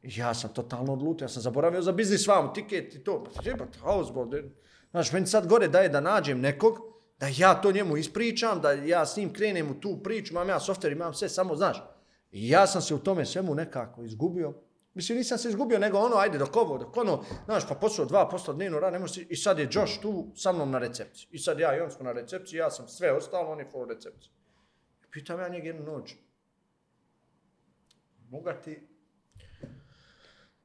Ja 0.03 0.33
sam 0.33 0.53
totalno 0.53 0.93
odlutio, 0.93 1.25
ja 1.25 1.29
sam 1.29 1.41
zaboravio 1.41 1.81
za 1.81 1.91
biznis 1.91 2.27
vam, 2.27 2.53
tiket 2.53 2.95
i 2.95 3.03
to, 3.03 3.23
pa 3.23 3.49
jebate, 3.49 3.79
house 3.79 4.11
Znaš, 4.91 5.11
meni 5.11 5.27
sad 5.27 5.47
gore 5.47 5.67
daje 5.67 5.89
da 5.89 6.01
nađem 6.01 6.39
nekog, 6.39 6.79
da 7.19 7.27
ja 7.37 7.61
to 7.61 7.71
njemu 7.71 7.97
ispričam, 7.97 8.61
da 8.61 8.71
ja 8.71 9.05
s 9.05 9.17
njim 9.17 9.33
krenem 9.33 9.71
u 9.71 9.79
tu 9.79 9.99
priču, 10.03 10.33
imam 10.33 10.49
ja 10.49 10.59
software, 10.59 10.91
imam 10.91 11.13
sve, 11.13 11.29
samo, 11.29 11.55
znaš, 11.55 11.83
i 12.31 12.49
ja 12.49 12.67
sam 12.67 12.81
se 12.81 12.95
u 12.95 12.99
tome 12.99 13.25
svemu 13.25 13.55
nekako 13.55 14.03
izgubio. 14.03 14.53
Mislim, 14.93 15.17
nisam 15.17 15.37
se 15.37 15.49
izgubio, 15.49 15.79
nego 15.79 15.97
ono, 15.97 16.15
ajde, 16.15 16.37
dok 16.37 16.55
ovo, 16.55 16.77
dok 16.77 16.97
ono, 16.97 17.23
znaš, 17.45 17.67
pa 17.67 17.75
posao 17.75 18.05
dva 18.05 18.29
posla 18.29 18.53
dnevno 18.53 18.79
rad, 18.79 18.93
nemoš 18.93 19.17
i 19.17 19.35
sad 19.35 19.59
je 19.59 19.69
Josh 19.71 20.01
tu 20.01 20.31
sa 20.35 20.51
mnom 20.51 20.71
na 20.71 20.79
recepciji. 20.79 21.27
I 21.31 21.39
sad 21.39 21.59
ja 21.59 21.77
i 21.77 21.79
on 21.79 21.91
smo 21.91 22.03
na 22.03 22.11
recepciji, 22.11 22.57
ja 22.57 22.71
sam 22.71 22.87
sve 22.87 23.11
ostalo, 23.11 23.51
on 23.51 23.59
je 23.59 23.69
full 23.71 23.87
recepciji. 23.87 24.31
Pitam 25.11 25.39
ja 25.39 25.49
njeg 25.49 25.65
jednu 25.65 25.83
noć, 25.83 26.15
moga 28.29 28.61
ti, 28.61 28.87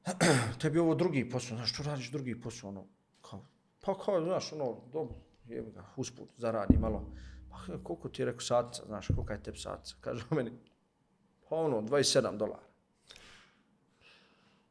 tebi 0.61 0.79
ovo 0.79 0.95
drugi 0.95 1.29
posao, 1.29 1.57
znaš, 1.57 1.73
što 1.73 1.83
radiš 1.83 2.11
drugi 2.11 2.41
posao, 2.41 2.69
ono, 2.69 2.87
kao, 3.21 3.45
pa 3.81 3.97
kao, 3.97 4.23
znaš, 4.23 4.53
ono, 4.53 4.81
dobro, 4.93 5.15
jebi 5.45 5.71
ga, 5.71 5.83
usput, 5.95 6.29
zaradi 6.37 6.77
malo. 6.77 7.13
Pa 7.49 7.57
koliko 7.83 8.09
ti 8.09 8.21
je 8.21 8.25
rekao 8.25 8.41
satica, 8.41 8.83
znaš, 8.85 9.07
kolika 9.15 9.33
je 9.33 9.43
tebi 9.43 9.57
satica? 9.57 9.95
Kaže 10.01 10.23
meni, 10.31 10.51
pa 11.49 11.55
ono, 11.55 11.81
27 11.81 12.37
dolara. 12.37 12.66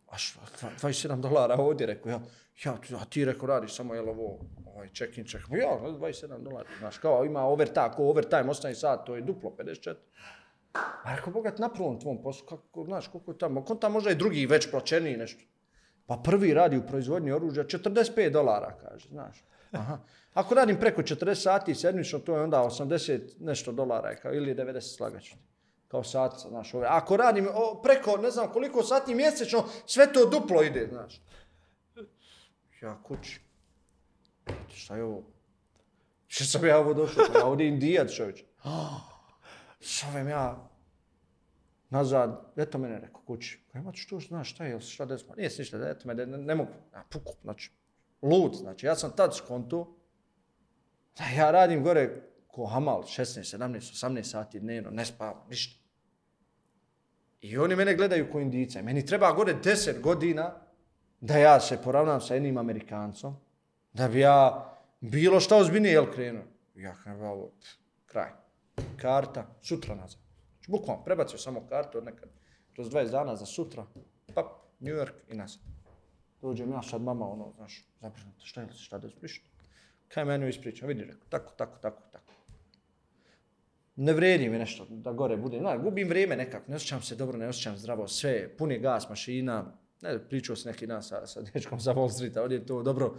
A 0.07 0.19
što, 0.19 0.41
27 0.83 1.21
dolara 1.21 1.55
ovdje, 1.55 1.87
rekao 1.87 2.11
ja, 2.11 2.21
ja, 2.65 2.79
a 3.01 3.05
ti 3.05 3.25
rekao, 3.25 3.47
radiš 3.47 3.77
samo, 3.77 3.95
jel 3.95 4.09
ovo, 4.09 4.39
ovaj, 4.67 4.89
check 4.89 5.19
in, 5.19 5.25
check, 5.25 5.45
pa 5.51 5.57
ja, 5.57 5.79
27 5.83 6.43
dolara, 6.43 6.69
znaš, 6.79 6.99
kao 6.99 7.25
ima 7.25 7.45
overtime, 7.45 7.87
ako 7.87 8.05
overtime 8.05 8.51
ostane 8.51 8.75
sat, 8.75 9.07
to 9.07 9.15
je 9.17 9.23
duplo, 9.23 9.51
54. 9.59 9.95
A 10.73 10.79
pa 11.05 11.15
rekao, 11.15 11.33
bogat, 11.33 11.59
na 11.59 11.69
prvom 11.69 12.01
tvom 12.01 12.23
poslu, 12.23 12.47
kako, 12.47 12.85
znaš, 12.85 13.09
koliko 13.09 13.31
je 13.31 13.39
tamo, 13.39 13.65
kon 13.65 13.81
tamo 13.81 13.93
možda 13.93 14.11
i 14.11 14.15
drugi 14.15 14.47
već 14.47 14.71
plaćeniji 14.71 15.17
nešto. 15.17 15.43
Pa 16.07 16.17
prvi 16.25 16.55
radi 16.55 16.77
u 16.77 16.87
proizvodnji 16.87 17.33
oružja, 17.33 17.65
45 17.65 18.31
dolara, 18.31 18.79
kaže, 18.81 19.09
znaš. 19.09 19.45
Aha. 19.73 19.99
Ako 20.35 20.55
radim 20.55 20.77
preko 20.81 21.03
40 21.03 21.35
sati 21.35 21.75
sedmično, 21.75 22.19
to 22.19 22.37
je 22.37 22.43
onda 22.43 22.59
80 22.59 23.21
nešto 23.41 23.73
dolara, 23.73 24.17
kao, 24.17 24.35
ili 24.35 24.55
90 24.55 24.97
slagačno. 24.97 25.39
Kao 25.89 26.05
sat, 26.05 26.33
znaš. 26.49 26.75
Ove. 26.75 26.87
Ako 26.91 27.17
radim 27.17 27.49
o, 27.55 27.81
preko, 27.83 28.17
ne 28.17 28.31
znam 28.31 28.53
koliko 28.53 28.83
sati 28.83 29.15
mjesečno, 29.15 29.65
sve 29.87 30.13
to 30.13 30.27
duplo 30.27 30.63
ide, 30.63 30.89
znaš. 30.91 31.23
Ja 32.83 33.03
kući. 33.03 33.41
Šta 34.75 34.97
je 34.97 35.05
ovo? 35.05 35.23
Što 36.27 36.45
sam 36.45 36.67
ja 36.67 36.79
ovo 36.79 36.95
došao? 36.95 37.25
Pa 37.33 37.39
ja 37.39 37.47
ovdje 37.47 37.69
indijac 37.69 38.13
čovječ. 38.13 38.45
Šovem 39.81 40.29
ja 40.37 40.69
nazad, 41.91 42.53
eto 42.57 42.79
mene 42.79 43.01
rekao 43.01 43.21
kući. 43.27 43.61
Kaj 43.73 43.81
ima 43.81 43.93
što 43.95 44.21
znaš 44.21 44.51
šta 44.51 44.65
je, 44.65 44.81
šta 44.81 45.05
desmo? 45.05 45.35
Nije 45.35 45.51
se 45.51 45.63
ništa, 45.63 45.89
eto 45.89 46.09
me, 46.09 46.15
ne, 46.15 46.27
ne 46.27 46.55
mogu. 46.55 46.71
Ja, 46.95 47.05
puku, 47.11 47.33
znači, 47.43 47.71
lud, 48.23 48.55
znači, 48.55 48.87
ja 48.87 48.95
sam 48.95 49.13
tad 49.17 49.37
skontu, 49.37 49.95
da 51.19 51.25
ja 51.25 51.51
radim 51.51 51.83
gore 51.83 52.23
ko 52.57 52.67
hamal, 52.67 53.03
16, 53.05 53.45
17, 53.45 53.93
18 53.93 54.23
sati 54.23 54.61
dnevno, 54.61 54.91
ne 54.91 55.05
spavam, 55.05 55.43
ništa. 55.49 55.83
I 57.41 57.59
oni 57.59 57.77
mene 57.77 57.95
gledaju 57.95 58.31
ko 58.33 58.41
indica. 58.41 58.83
Meni 58.83 59.07
treba 59.07 59.33
gore 59.33 59.55
10 59.65 60.01
godina 60.01 60.55
da 61.21 61.39
ja 61.39 61.61
se 61.61 61.77
poravnam 61.85 62.21
sa 62.21 62.35
jednim 62.35 62.57
Amerikancom, 62.59 63.37
da 63.93 64.09
bi 64.09 64.21
ja 64.21 64.73
bilo 65.01 65.41
šta 65.41 65.57
ozbiljnije, 65.57 65.93
jel 65.93 66.07
krenuo. 66.13 66.45
Ja 66.75 66.95
kažem, 66.95 67.23
ovo, 67.23 67.53
kraj. 68.07 68.31
Karta, 68.97 69.47
sutra 69.63 69.95
nazad. 69.95 70.21
Znači, 70.55 70.71
bukvalno, 70.71 71.05
prebacio 71.05 71.39
samo 71.39 71.67
kartu 71.69 71.99
od 71.99 72.05
nekad, 72.05 72.29
kroz 72.75 72.89
20 72.91 73.11
dana 73.11 73.37
za 73.37 73.47
sutra, 73.47 73.87
pap, 74.35 74.47
New 74.81 74.95
York 74.95 75.15
i 75.29 75.37
nazad. 75.37 75.61
Dođem 76.41 76.73
ja 76.73 76.83
sad 76.83 77.03
mama, 77.03 77.29
ono, 77.29 77.53
znaš, 77.57 77.85
zabrinuta, 78.01 78.45
šta 78.45 78.61
je 78.61 78.67
li, 78.67 78.73
šta 78.73 78.99
da 78.99 79.09
zbrišno? 79.09 79.45
Kaj 80.09 80.25
meni 80.25 80.49
ispriča, 80.49 80.87
vidi, 80.87 81.05
rekao, 81.05 81.29
tako, 81.29 81.53
tako, 81.57 81.79
tako, 81.79 82.03
tako. 82.13 82.26
Ne 83.97 84.13
vredi 84.13 84.49
mi 84.49 84.59
nešto 84.59 84.87
da 84.91 85.13
gore 85.13 85.37
bude. 85.37 85.61
Na, 85.61 85.77
gubim 85.77 86.09
vrijeme 86.09 86.37
nekako, 86.37 86.71
ne 86.71 86.77
osjećam 86.77 87.03
se 87.03 87.17
dobro, 87.17 87.39
ne 87.39 87.49
osjećam 87.49 87.77
zdravo, 87.77 88.09
sve, 88.09 88.57
pun 88.59 88.73
je 88.73 88.79
gas, 88.79 89.09
mašina, 89.09 89.73
ne, 90.03 90.19
pričao 90.29 90.57
sam 90.57 90.73
neki 90.73 90.87
dan 90.87 91.03
sa, 91.03 91.27
sa 91.27 91.43
dečkom 91.43 91.81
za 91.81 91.95
Wall 91.95 92.13
Street, 92.13 92.37
on 92.37 92.53
je 92.53 92.67
to 92.67 92.83
dobro 92.83 93.15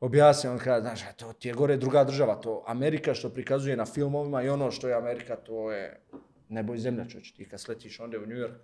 objasnio, 0.00 0.52
on 0.52 0.58
kada, 0.58 0.80
znaš, 0.80 1.00
to 1.16 1.32
ti 1.32 1.48
je 1.48 1.54
gore 1.54 1.76
druga 1.76 2.04
država, 2.04 2.40
to 2.40 2.64
Amerika 2.66 3.14
što 3.14 3.30
prikazuje 3.30 3.76
na 3.76 3.86
filmovima 3.86 4.42
i 4.42 4.48
ono 4.48 4.70
što 4.70 4.88
je 4.88 4.94
Amerika, 4.94 5.36
to 5.36 5.72
je 5.72 6.00
nebo 6.48 6.74
i 6.74 6.78
zemlja, 6.78 7.04
čoč, 7.08 7.32
ti 7.32 7.48
kad 7.48 7.60
sletiš 7.60 8.00
onda 8.00 8.18
u 8.18 8.26
New 8.26 8.38
York, 8.38 8.54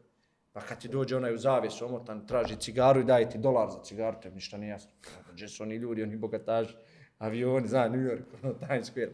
Pa 0.53 0.61
kad 0.61 0.81
ti 0.81 0.89
dođe 0.89 1.17
onaj 1.17 1.35
u 1.35 1.39
zavijes 1.39 1.83
omotan, 1.83 2.27
traži 2.27 2.57
cigaru 2.57 3.01
i 3.01 3.05
daje 3.05 3.31
ti 3.31 3.39
dolar 3.39 3.71
za 3.71 3.83
cigaru, 3.83 4.17
te 4.23 4.31
ništa 4.31 4.57
nije 4.57 4.71
jasno. 4.71 4.91
Gdje 5.33 5.49
su 5.49 5.63
oni 5.63 5.75
ljudi, 5.75 6.03
oni 6.03 6.17
bogataži, 6.17 6.75
avioni, 7.19 7.69
zna, 7.69 7.89
New 7.89 8.01
York, 8.01 8.23
ono, 8.43 8.55
Times 8.55 8.93
Square, 8.93 9.11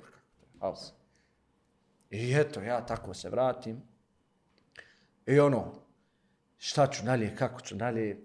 pa 0.60 0.60
kako 0.60 0.76
I 2.10 2.34
eto, 2.34 2.60
ja 2.60 2.86
tako 2.86 3.14
se 3.14 3.30
vratim. 3.30 3.82
I 5.26 5.38
ono, 5.38 5.72
šta 6.56 6.86
ću 6.86 7.04
dalje, 7.04 7.36
kako 7.36 7.60
ću 7.60 7.74
dalje, 7.74 8.18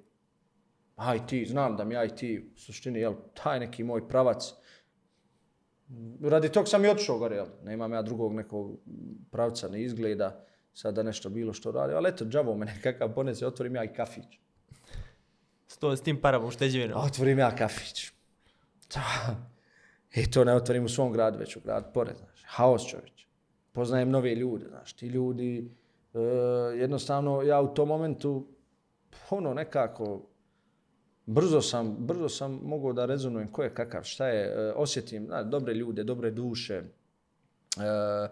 IT, 1.15 1.49
znam 1.49 1.77
da 1.77 1.83
mi 1.83 1.95
IT, 2.05 2.45
u 2.55 2.59
suštini, 2.59 2.99
jel, 2.99 3.13
taj 3.43 3.59
neki 3.59 3.83
moj 3.83 4.07
pravac, 4.07 4.53
radi 6.21 6.51
tog 6.51 6.67
sam 6.67 6.85
i 6.85 6.89
otišao 6.89 7.17
gore, 7.17 7.35
jel, 7.35 7.47
nemam 7.63 7.93
ja 7.93 8.01
drugog 8.01 8.33
nekog 8.33 8.79
pravca, 9.31 9.67
ne 9.67 9.81
izgleda, 9.81 10.45
sad 10.73 10.95
da 10.95 11.03
nešto 11.03 11.29
bilo 11.29 11.53
što 11.53 11.71
radi, 11.71 11.93
ali 11.93 12.09
eto, 12.09 12.25
džavo 12.25 12.57
me 12.57 12.65
nekakav 12.65 13.13
ponese, 13.13 13.47
otvorim 13.47 13.75
ja 13.75 13.83
i 13.83 13.93
kafić. 13.93 14.39
Sto 15.67 15.95
s 15.95 16.01
tim 16.01 16.21
parama 16.21 16.45
ušteđevino. 16.45 16.95
Otvorim 16.97 17.39
ja 17.39 17.55
kafić. 17.55 18.11
I 20.15 20.31
to 20.31 20.43
ne 20.43 20.53
otvorim 20.53 20.85
u 20.85 20.89
svom 20.89 21.13
gradu, 21.13 21.37
već 21.37 21.55
u 21.55 21.59
grad 21.59 21.93
pored, 21.93 22.17
znaš. 22.17 22.43
Haos 22.45 22.87
čovječ. 22.89 23.20
Poznajem 23.71 24.09
nove 24.09 24.35
ljude, 24.35 24.65
znaš. 24.69 24.93
Ti 24.93 25.07
ljudi, 25.07 25.71
e, 26.13 26.19
jednostavno, 26.77 27.41
ja 27.41 27.61
u 27.61 27.73
tom 27.73 27.87
momentu, 27.87 28.47
ono, 29.29 29.53
nekako, 29.53 30.21
brzo 31.25 31.61
sam, 31.61 31.95
brzo 31.99 32.29
sam 32.29 32.59
mogao 32.63 32.93
da 32.93 33.05
rezonujem 33.05 33.51
ko 33.51 33.63
je 33.63 33.73
kakav, 33.73 34.03
šta 34.03 34.27
je, 34.27 34.45
e, 34.45 34.73
osjetim, 34.75 35.25
znaš, 35.25 35.45
dobre 35.45 35.73
ljude, 35.73 36.03
dobre 36.03 36.31
duše, 36.31 36.83
e, 37.77 38.29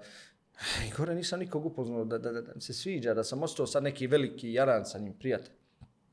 I 0.87 0.91
gore 0.97 1.15
nisam 1.15 1.39
nikog 1.39 1.65
upoznao 1.65 2.05
da, 2.05 2.17
da, 2.17 2.31
da, 2.31 2.41
da 2.41 2.61
se 2.61 2.73
sviđa, 2.73 3.13
da 3.13 3.23
sam 3.23 3.43
ostao 3.43 3.67
sad 3.67 3.83
neki 3.83 4.07
veliki 4.07 4.53
jaran 4.53 4.85
sa 4.85 4.99
njim, 4.99 5.13
prijatelj. 5.13 5.53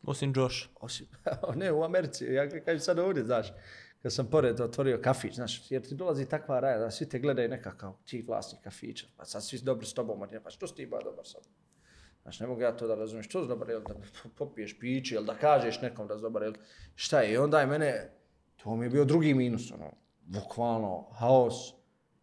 Osim 0.03 0.33
Josh. 0.37 0.69
Osim, 0.81 1.07
ne, 1.61 1.73
u 1.73 1.83
Americi, 1.83 2.25
ja 2.25 2.51
kažem 2.65 2.81
sad 2.81 2.99
ovdje, 2.99 3.25
znaš, 3.25 3.53
kad 4.03 4.13
sam 4.13 4.27
pored 4.27 4.61
otvorio 4.61 5.01
kafić, 5.03 5.35
znaš, 5.35 5.71
jer 5.71 5.83
ti 5.83 5.95
dolazi 5.95 6.29
takva 6.29 6.61
raja 6.61 6.79
da 6.79 6.91
svi 6.91 7.09
te 7.09 7.19
gledaju 7.19 7.49
nekakav 7.49 7.93
ti 8.05 8.25
vlasnik 8.29 8.63
kafića, 8.63 9.07
pa 9.17 9.25
sad 9.25 9.45
svi 9.45 9.59
dobri 9.59 9.87
s 9.87 9.95
tobom, 9.95 10.29
pa 10.45 10.51
što 10.51 10.67
si 10.67 10.75
ti 10.75 10.87
ba 10.87 10.99
dobar 11.05 11.27
sad? 11.27 11.43
Znaš, 12.23 12.41
ne 12.41 12.47
mogu 12.47 12.61
ja 12.61 12.77
to 12.77 12.87
da 12.87 12.95
razumijem, 12.95 13.23
što 13.23 13.43
si 13.43 13.49
dobar, 13.49 13.71
jel, 13.71 13.81
da 13.81 13.95
popiješ 14.39 14.79
piće, 14.79 15.15
jel, 15.15 15.25
da 15.25 15.35
kažeš 15.35 15.81
nekom 15.81 16.07
da 16.07 16.17
si 16.17 16.23
dobar, 16.23 16.43
jel, 16.43 16.55
šta 16.95 17.21
je, 17.21 17.33
i 17.33 17.37
onda 17.37 17.61
je 17.61 17.67
mene, 17.67 18.11
to 18.57 18.77
mi 18.77 18.87
je 18.87 18.91
bio 18.91 19.05
drugi 19.05 19.35
minus, 19.35 19.73
ono, 19.73 19.93
bukvalno, 20.27 21.09
haos, 21.13 21.77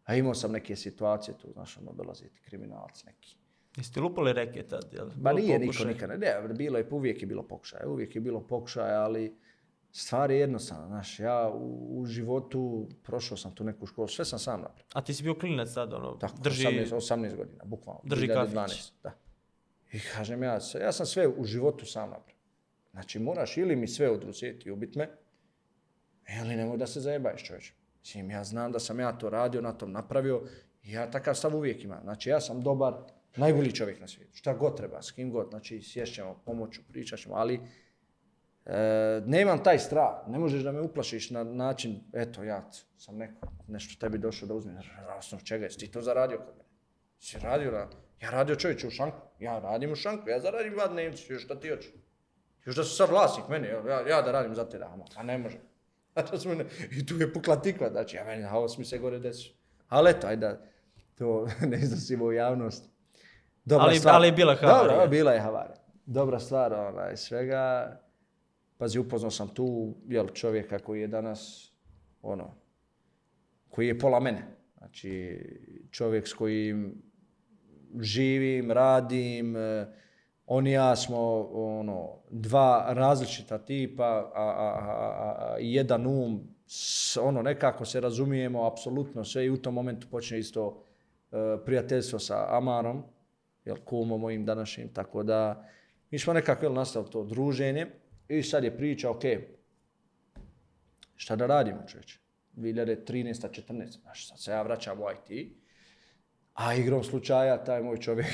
A 0.06 0.16
imao 0.16 0.34
sam 0.34 0.52
neke 0.52 0.76
situacije 0.76 1.38
tu, 1.38 1.52
znaš, 1.54 1.78
ono, 1.78 1.94
dolazi 1.94 2.30
ti 2.30 2.42
kriminalci 2.42 3.06
neki. 3.06 3.38
Jeste 3.78 4.02
lupali 4.02 4.34
reke 4.34 4.64
tad, 4.64 4.90
jel? 4.94 5.10
Ba 5.16 5.34
nije 5.34 5.60
niko 5.60 5.84
nikad, 5.84 6.10
ne, 6.10 6.18
ne, 6.18 6.54
bilo 6.54 6.78
je, 6.78 6.88
uvijek 6.92 7.22
je 7.22 7.28
bilo 7.28 7.48
pokušaja, 7.48 7.88
uvijek 7.88 8.16
je 8.16 8.22
bilo 8.22 8.48
pokušaja, 8.48 9.02
ali 9.02 9.38
Stvar 9.96 10.32
je 10.32 10.40
jednostavna, 10.40 10.88
znaš, 10.88 11.20
ja 11.20 11.50
u, 11.50 12.00
u 12.00 12.06
životu 12.06 12.90
prošao 13.04 13.38
sam 13.38 13.56
tu 13.56 13.64
neku 13.64 13.86
školu, 13.86 14.08
sve 14.08 14.26
sam 14.26 14.40
sam 14.40 14.62
napravio. 14.62 14.86
A 14.94 15.02
ti 15.02 15.14
si 15.14 15.24
bio 15.24 15.36
klinac 15.36 15.74
tad, 15.74 15.94
ono, 15.94 16.12
Tako, 16.12 16.38
drži... 16.42 16.66
18, 16.66 16.96
18 16.96 17.36
godina, 17.36 17.64
bukvalno. 17.64 18.02
Drži 18.04 18.28
2012, 18.28 18.56
kafić. 18.56 18.94
Da. 19.04 19.12
I 19.92 20.00
kažem 20.16 20.44
ja, 20.44 20.60
ja 20.82 20.92
sam 20.92 21.06
sve 21.06 21.28
u 21.28 21.46
životu 21.46 21.86
sam 21.86 22.10
napravio. 22.10 22.42
Znači, 22.92 23.20
moraš 23.20 23.58
ili 23.58 23.76
mi 23.76 23.88
sve 23.88 24.12
oduzeti 24.12 24.70
i 24.70 24.72
ubit 24.72 24.96
me, 24.96 25.10
ili 26.42 26.56
nemoj 26.56 26.78
da 26.78 26.88
se 26.88 27.00
zajebaješ 27.00 27.44
čovječe. 27.44 27.74
Mislim, 28.00 28.32
ja 28.32 28.44
znam 28.44 28.72
da 28.72 28.80
sam 28.80 29.00
ja 29.00 29.18
to 29.18 29.30
radio, 29.30 29.62
na 29.62 29.74
tom 29.74 29.92
napravio 29.92 30.44
i 30.84 30.92
ja 30.92 31.12
takav 31.12 31.36
stav 31.36 31.56
uvijek 31.56 31.84
imam. 31.84 32.00
Znači, 32.04 32.30
ja 32.30 32.42
sam 32.42 32.62
dobar, 32.62 32.94
najbolji 33.36 33.72
čovjek 33.72 34.00
na 34.00 34.08
svijetu. 34.08 34.38
Šta 34.38 34.54
god 34.54 34.78
treba, 34.78 35.02
s 35.02 35.12
kim 35.12 35.32
god, 35.32 35.48
znači, 35.50 35.82
sješćemo, 35.82 36.42
pomoću, 36.46 36.82
pričat 36.90 37.20
ćemo, 37.20 37.36
ali 37.36 37.60
e, 38.66 39.22
nemam 39.26 39.64
taj 39.64 39.80
strah. 39.80 40.28
Ne 40.28 40.40
možeš 40.40 40.64
da 40.64 40.72
me 40.72 40.82
uplašiš 40.82 41.30
na 41.30 41.44
način, 41.44 42.00
eto, 42.14 42.44
ja 42.44 42.70
sam 42.98 43.18
neko, 43.18 43.48
nešto 43.68 44.00
tebi 44.00 44.18
došao 44.18 44.48
da 44.48 44.54
uzme. 44.54 44.74
Na 44.74 45.16
osnovu 45.18 45.44
čega 45.44 45.66
jesi 45.66 45.80
ti 45.80 45.92
to 45.92 46.02
zaradio 46.02 46.38
kod 46.38 46.56
mene? 46.58 46.70
Si 47.20 47.40
radio 47.40 47.72
na... 47.72 47.88
Ja 48.22 48.30
radio 48.30 48.56
čovječe 48.56 48.88
u 48.88 48.92
šanku. 48.92 49.18
Ja 49.40 49.60
radim 49.60 49.92
u 49.92 49.96
šanku. 49.96 50.30
Ja 50.30 50.40
zaradim 50.40 50.74
dva 50.74 50.88
dnevnicu. 50.88 51.34
Još 51.34 51.44
šta 51.44 51.60
ti 51.60 51.70
hoćeš? 51.70 51.92
Još 52.66 52.76
da 52.76 52.84
su 52.84 52.96
sad 52.96 53.10
vlasnik 53.10 53.48
mene. 53.50 53.68
Ja, 53.68 54.08
ja 54.10 54.22
da 54.22 54.32
radim 54.32 54.56
za 54.56 54.70
te 54.70 54.78
dama. 54.78 55.06
A 55.16 55.24
ne 55.24 55.38
može. 55.38 55.58
Razumene? 56.32 56.66
I 56.92 57.06
tu 57.06 57.16
je 57.20 57.34
pukla 57.34 57.56
tikva. 57.62 57.90
Znači, 57.90 58.16
ja 58.16 58.24
meni, 58.24 58.44
a 58.44 58.58
ovo 58.58 58.68
mi 58.78 58.86
se 58.86 58.98
gore 58.98 59.20
desi. 59.20 59.54
Ali 59.90 60.10
eto, 60.10 60.28
ajde 60.28 60.58
to 61.18 61.48
ne 61.72 61.78
iznosimo 61.78 62.26
u 62.26 62.32
javnost. 62.32 62.90
Dobra 63.66 63.86
Ali- 63.88 64.02
ali 64.06 64.28
je 64.28 64.32
bila 64.32 64.56
havarija. 64.56 64.92
Dobra, 64.92 65.08
bila 65.08 65.32
je 65.32 65.40
havarija. 65.40 65.76
Dobra 66.06 66.40
stvar, 66.40 66.74
onaj, 66.74 67.18
svega. 67.18 67.98
Pazi, 68.78 69.00
upoznao 69.00 69.32
sam 69.32 69.48
tu 69.48 69.94
jel, 70.08 70.28
čovjeka 70.28 70.80
koji 70.80 71.02
je 71.02 71.08
danas, 71.08 71.72
ono, 72.22 72.54
koji 73.70 73.88
je 73.88 74.00
pola 74.00 74.20
mene. 74.20 74.44
Znači, 74.78 75.40
čovjek 75.92 76.28
s 76.28 76.34
kojim 76.34 77.02
živim, 78.00 78.72
radim, 78.72 79.56
e, 79.58 79.88
on 80.46 80.68
i 80.68 80.72
ja 80.72 80.96
smo 80.96 81.50
ono, 81.54 82.10
dva 82.30 82.86
različita 82.90 83.58
tipa, 83.58 84.04
a, 84.04 84.32
a, 84.36 84.44
a, 84.44 85.36
a, 85.40 85.58
jedan 85.60 86.08
um, 86.08 86.42
s, 86.68 87.18
ono, 87.18 87.42
nekako 87.42 87.86
se 87.86 88.02
razumijemo, 88.02 88.68
apsolutno 88.68 89.24
sve 89.24 89.46
i 89.46 89.50
u 89.50 89.58
tom 89.58 89.74
momentu 89.74 90.08
počne 90.12 90.40
isto 90.40 90.84
eh, 91.32 91.36
prijateljstvo 91.66 92.20
sa 92.20 92.58
Amarom, 92.58 93.04
jel, 93.66 93.78
kumom 93.86 94.22
mojim 94.22 94.46
današnjim, 94.46 94.94
tako 94.94 95.24
da 95.24 95.66
mi 96.12 96.20
smo 96.20 96.34
nekako 96.34 96.66
jel, 96.66 96.74
nastavili 96.74 97.12
to 97.12 97.24
druženje 97.24 97.88
i 98.38 98.44
sad 98.44 98.64
je 98.64 98.78
priča, 98.78 99.10
ok, 99.10 99.24
šta 101.16 101.36
da 101.36 101.46
radimo 101.46 101.84
čovječe? 101.88 102.20
2013. 102.56 103.64
14. 103.68 104.02
Znaš, 104.02 104.30
sad 104.30 104.40
se 104.40 104.52
ja 104.52 104.62
vraćam 104.62 105.00
u 105.02 105.06
IT, 105.12 105.52
a 106.54 106.76
igrom 106.76 107.04
slučaja, 107.04 107.64
taj 107.64 107.82
moj 107.82 107.98
čovjek, 107.98 108.28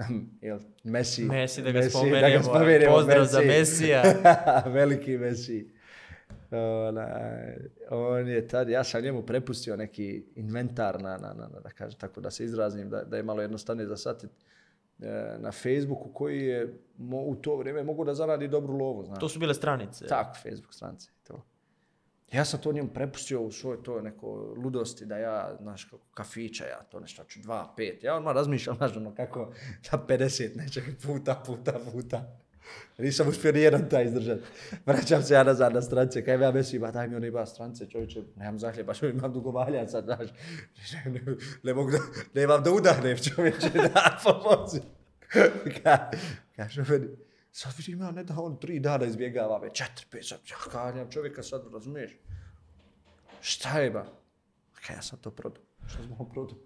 jel, 0.40 0.58
Messi, 0.84 1.24
Messi, 1.24 1.62
da 1.62 1.72
ga 1.72 1.80
da 1.80 1.90
spomenemo. 1.90 2.36
ga 2.36 2.42
spomenemo, 2.42 2.92
Pozdrav 2.94 3.24
za 3.24 3.40
Messi. 3.40 3.50
Messija. 3.58 4.02
Veliki 4.76 5.18
Messi. 5.18 5.76
Onaj, 6.50 7.56
on 7.90 8.28
je 8.28 8.48
tad, 8.48 8.68
ja 8.68 8.84
sam 8.84 9.02
njemu 9.02 9.22
prepustio 9.22 9.76
neki 9.76 10.24
inventar 10.34 11.02
na, 11.02 11.16
na, 11.16 11.34
na, 11.34 11.60
da 11.60 11.70
kažem 11.70 11.98
tako 11.98 12.20
da 12.20 12.30
se 12.30 12.44
izrazim, 12.44 12.90
da, 12.90 13.04
da 13.04 13.16
je 13.16 13.22
malo 13.22 13.42
jednostavnije 13.42 13.86
za 13.86 13.96
satit 13.96 14.30
na 15.38 15.52
Facebooku 15.52 16.12
koji 16.12 16.46
je 16.46 16.78
mo, 16.96 17.20
u 17.20 17.34
to 17.34 17.56
vrijeme 17.56 17.82
mogu 17.82 18.04
da 18.04 18.14
zaradi 18.14 18.48
dobru 18.48 18.76
lovu, 18.76 19.04
znaš. 19.04 19.18
To 19.18 19.28
su 19.28 19.38
bile 19.38 19.54
stranice. 19.54 20.06
Tako, 20.06 20.34
Facebook 20.42 20.74
strance 20.74 21.10
i 21.10 21.26
to. 21.26 21.42
Ja 22.32 22.44
sam 22.44 22.60
to 22.60 22.72
njemu 22.72 22.88
prepustio 22.88 23.42
u 23.42 23.50
svoj 23.50 23.82
to 23.82 24.00
neko 24.00 24.54
ludosti 24.56 25.06
da 25.06 25.18
ja, 25.18 25.56
znaš, 25.60 25.84
kako 25.84 26.02
kafića, 26.14 26.64
ja 26.64 26.82
to 26.82 27.00
nešto 27.00 27.24
ću 27.24 27.40
dva, 27.40 27.74
pet. 27.76 28.04
Ja 28.04 28.16
odmah 28.16 28.34
razmišljam, 28.34 28.76
znaš, 28.76 28.96
ono 28.96 29.14
kako 29.14 29.52
da 29.90 30.06
50 30.08 30.56
nečeg 30.56 30.84
puta, 31.06 31.42
puta, 31.46 31.72
puta. 31.92 32.38
Nisam 32.98 33.28
uspio 33.28 33.52
ni 33.52 33.60
jedan 33.60 33.88
taj 33.88 34.04
izdržati. 34.04 34.42
Vraćam 34.86 35.22
se 35.22 35.34
ja 35.34 35.42
nazad 35.44 35.74
na 35.74 35.82
strance, 35.82 36.24
kaj 36.24 36.42
ja 36.42 36.52
mislim, 36.52 36.80
ba 36.80 36.90
daj 36.90 37.08
mi 37.08 37.16
ono 37.16 37.26
ima 37.26 37.46
strance, 37.46 37.90
čovječe, 37.90 38.22
nemam 38.36 38.58
zahljeba, 38.58 38.94
što 38.94 39.06
imam 39.06 39.32
dugovalja 39.32 39.88
sad, 39.88 40.04
znaš. 40.04 40.28
Ne, 41.04 41.10
ne, 41.10 41.20
ne 41.62 41.74
mogu 41.74 41.90
da, 41.90 41.98
nemam 42.34 42.62
da 42.62 42.72
udahnem 42.72 43.16
čovječe, 43.18 43.70
da 43.74 44.18
pomozi. 44.24 44.80
Ka, 45.82 46.10
kaže 46.56 46.84
meni, 46.88 47.08
sad 47.52 47.72
vidim 47.76 48.00
ja 48.00 48.10
ne 48.10 48.24
da 48.24 48.34
on 48.38 48.60
tri 48.60 48.80
dana 48.80 49.04
izbjegava 49.06 49.58
me, 49.58 49.74
četiri, 49.74 50.06
pet, 50.10 50.26
sad 50.28 50.38
ja 50.50 50.56
kanjam 50.72 51.10
čovjeka 51.10 51.42
sad, 51.42 51.62
razumiješ? 51.72 52.10
Šta 53.40 53.78
je 53.78 53.90
ba? 53.90 54.06
Kaj 54.86 54.96
ja 54.96 55.02
sam 55.02 55.18
to 55.18 55.30
prodao? 55.30 55.62
Šta 55.86 56.02
sam 56.02 56.12
ovo 56.12 56.24
prodao? 56.24 56.58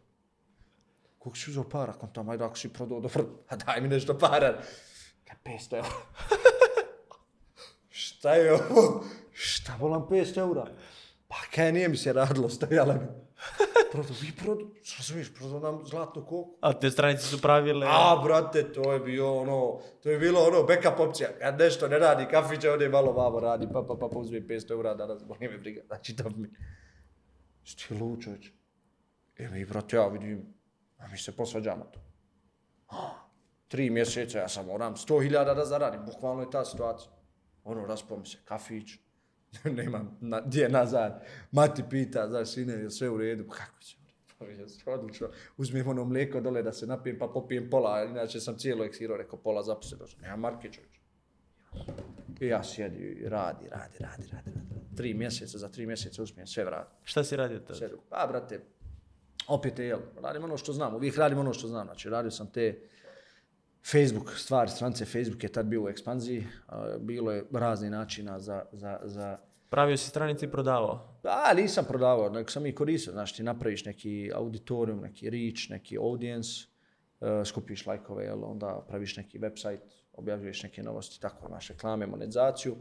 Koliko 1.18 1.38
si 1.38 1.51
uzao 1.51 1.68
para? 1.68 1.92
Kontam, 1.92 2.28
ajde 2.28 2.44
ako 2.44 2.59
si 2.59 2.68
prodao, 2.68 3.01
dobro, 3.01 3.24
a 3.48 3.57
daj 3.57 3.80
mi 3.80 3.88
nešto 3.88 4.18
para. 4.18 4.62
Kaj 5.31 5.55
500 5.55 5.76
eura. 5.76 5.89
Šta 7.89 8.35
je 8.35 8.53
ovo? 8.53 9.05
Šta 9.33 9.76
volam 9.81 10.03
500 10.03 10.39
eura? 10.39 10.66
Pa 11.28 11.37
kaj 11.55 11.72
nije 11.72 11.89
mi 11.89 11.97
se 11.97 12.12
radilo, 12.12 12.49
stojala 12.49 12.95
mi. 12.95 13.07
Prodao, 13.93 14.14
vi 14.20 14.33
prodao, 14.33 14.68
razumiješ, 14.99 15.35
prodao 15.35 15.61
nam 15.61 15.87
zlatnu 15.87 16.22
koku. 16.22 16.57
A 16.61 16.72
te 16.72 16.91
stranice 16.91 17.26
su 17.26 17.41
pravile... 17.41 17.87
A, 17.91 18.20
brate, 18.24 18.72
to 18.72 18.93
je 18.93 19.01
bio 19.01 19.35
ono, 19.35 19.81
to 20.03 20.11
je 20.11 20.18
bilo 20.18 20.41
ono 20.41 20.62
backup 20.62 21.01
opcija. 21.01 21.28
Kad 21.39 21.59
nešto 21.59 21.89
ne 21.89 21.99
radi, 21.99 22.26
kafiće, 22.31 22.70
ovdje 22.70 22.89
malo 22.89 23.12
vamo 23.12 23.41
radi, 23.41 23.66
pa, 23.72 23.83
pa, 23.89 23.95
pa, 24.01 24.09
pa 24.09 24.18
uzmi 24.18 24.41
500 24.41 24.70
eura 24.70 24.95
danas, 24.95 25.24
boli 25.24 25.49
me 25.49 25.59
briga. 25.59 25.83
Znači, 25.87 26.16
to 26.16 26.31
mi... 26.31 26.49
Što 27.64 27.95
je 27.95 28.20
čovječ? 28.20 28.51
E, 29.39 29.49
mi, 29.49 29.64
brate, 29.64 29.97
ja 29.97 30.07
vidim, 30.07 30.55
a 30.99 31.09
mi 31.09 31.18
se 31.18 31.37
posvađamo 31.37 31.85
to. 31.85 32.01
Tri 33.71 33.91
mjeseca, 33.91 34.39
ja 34.39 34.49
sam 34.49 34.66
moram 34.66 34.95
100.000 34.95 35.55
da 35.55 35.64
zaradim, 35.64 36.01
bukvalno 36.07 36.43
je 36.43 36.51
ta 36.51 36.64
situacija. 36.64 37.12
Ono, 37.64 37.87
raspao 37.87 38.18
mi 38.18 38.27
se 38.27 38.39
kafić, 38.45 38.99
nemam 39.79 40.18
na, 40.21 40.41
gdje 40.41 40.68
nazad. 40.68 41.23
Mati 41.53 41.83
pita, 41.91 42.29
znaš, 42.29 42.49
sine, 42.49 42.73
je 42.73 42.91
sve 42.91 43.09
u 43.09 43.18
redu? 43.18 43.45
Pa 43.49 43.55
kako 43.55 43.81
će? 43.81 43.97
Pa 44.85 44.91
odlično. 44.93 45.29
Uzmem 45.57 45.89
ono 45.89 46.05
mlijeko 46.05 46.41
dole 46.41 46.62
da 46.62 46.73
se 46.73 46.87
napijem, 46.87 47.18
pa 47.18 47.29
popijem 47.29 47.71
pola, 47.71 48.05
inače 48.05 48.41
sam 48.41 48.59
cijelo 48.59 48.85
eksirao, 48.85 49.16
rekao 49.16 49.39
pola 49.39 49.62
zapisano. 49.62 50.05
Nema 50.23 50.37
marke 50.37 50.73
čovječ. 50.73 51.01
I 52.41 52.47
ja 52.47 52.64
sjedi, 52.64 53.23
radi, 53.29 53.68
radi, 53.68 53.97
radi, 54.01 54.29
radi, 54.33 54.51
radi. 54.51 54.97
Tri 54.97 55.14
mjeseca, 55.14 55.59
za 55.59 55.68
tri 55.68 55.87
mjeseca 55.87 56.23
uspijem 56.23 56.47
sve 56.47 56.64
vratiti. 56.64 56.97
Šta 57.03 57.25
si 57.25 57.37
radio 57.37 57.59
tada? 57.59 57.75
Sve 57.75 57.89
drugo. 57.89 58.03
Pa, 58.09 58.27
brate, 58.29 58.61
opet 59.49 59.79
je, 59.79 59.87
jel, 59.87 60.01
radim 60.23 60.45
ono 60.45 60.57
što 60.57 60.73
znam, 60.73 60.95
uvijek 60.95 61.16
radim 61.16 61.39
ono 61.39 61.53
što 61.53 61.68
znam. 61.68 61.87
Znači, 61.87 62.11
radio 62.11 62.31
sam 62.31 62.47
te 62.47 62.91
Facebook 63.85 64.31
stvari, 64.37 64.70
strance 64.70 65.05
Facebook 65.05 65.43
je 65.43 65.53
tad 65.53 65.66
bio 65.66 65.83
u 65.83 65.89
ekspanziji, 65.89 66.47
bilo 67.01 67.33
je 67.33 67.45
razni 67.53 67.91
načina 67.91 68.39
za, 68.39 68.64
za, 68.72 69.01
za 69.05 69.39
Pravio 69.70 69.97
si 69.97 70.09
stranice 70.09 70.47
i 70.47 70.51
prodavao. 70.51 71.20
A, 71.22 71.55
nisam 71.55 71.85
prodavao, 71.89 72.31
nego 72.31 72.49
sam 72.49 72.66
i 72.66 72.74
koristio. 72.74 73.12
Znaš, 73.12 73.37
ti 73.37 73.43
napraviš 73.43 73.85
neki 73.85 74.31
auditorium, 74.35 75.01
neki 75.01 75.31
reach, 75.31 75.70
neki 75.70 75.99
audience, 75.99 76.51
uh, 77.20 77.28
skupiš 77.45 77.87
lajkove, 77.87 78.24
jel, 78.24 78.45
onda 78.45 78.85
praviš 78.89 79.16
neki 79.16 79.39
website, 79.39 79.81
objavljuješ 80.12 80.62
neke 80.62 80.83
novosti, 80.83 81.20
tako, 81.20 81.49
imaš 81.49 81.68
reklame, 81.68 82.07
monetizaciju. 82.07 82.76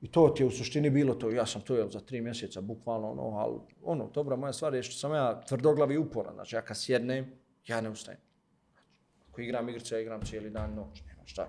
I 0.00 0.10
to 0.10 0.28
ti 0.28 0.42
je 0.42 0.46
u 0.46 0.50
suštini 0.50 0.90
bilo 0.90 1.14
to, 1.14 1.30
ja 1.30 1.46
sam 1.46 1.62
to 1.62 1.76
jel, 1.76 1.88
za 1.88 2.00
tri 2.00 2.20
mjeseca, 2.20 2.60
bukvalno, 2.60 3.10
ono, 3.10 3.22
ali, 3.22 3.58
ono, 3.82 4.10
dobra 4.14 4.36
moja 4.36 4.52
stvar 4.52 4.74
je 4.74 4.82
što 4.82 4.96
sam 4.96 5.14
ja 5.14 5.40
tvrdoglav 5.40 5.92
i 5.92 5.98
uporan, 5.98 6.34
znači, 6.34 6.56
ja 6.56 6.62
kad 6.62 6.78
sjednem, 6.78 7.32
ja 7.66 7.80
ne 7.80 7.90
ustajem. 7.90 8.18
Ako 9.40 9.44
igram 9.44 9.68
igrice, 9.68 9.94
ja 9.94 10.00
igram 10.00 10.22
cijeli 10.24 10.50
dan, 10.50 10.74
noć, 10.74 11.02
nema 11.06 11.22
šta. 11.26 11.48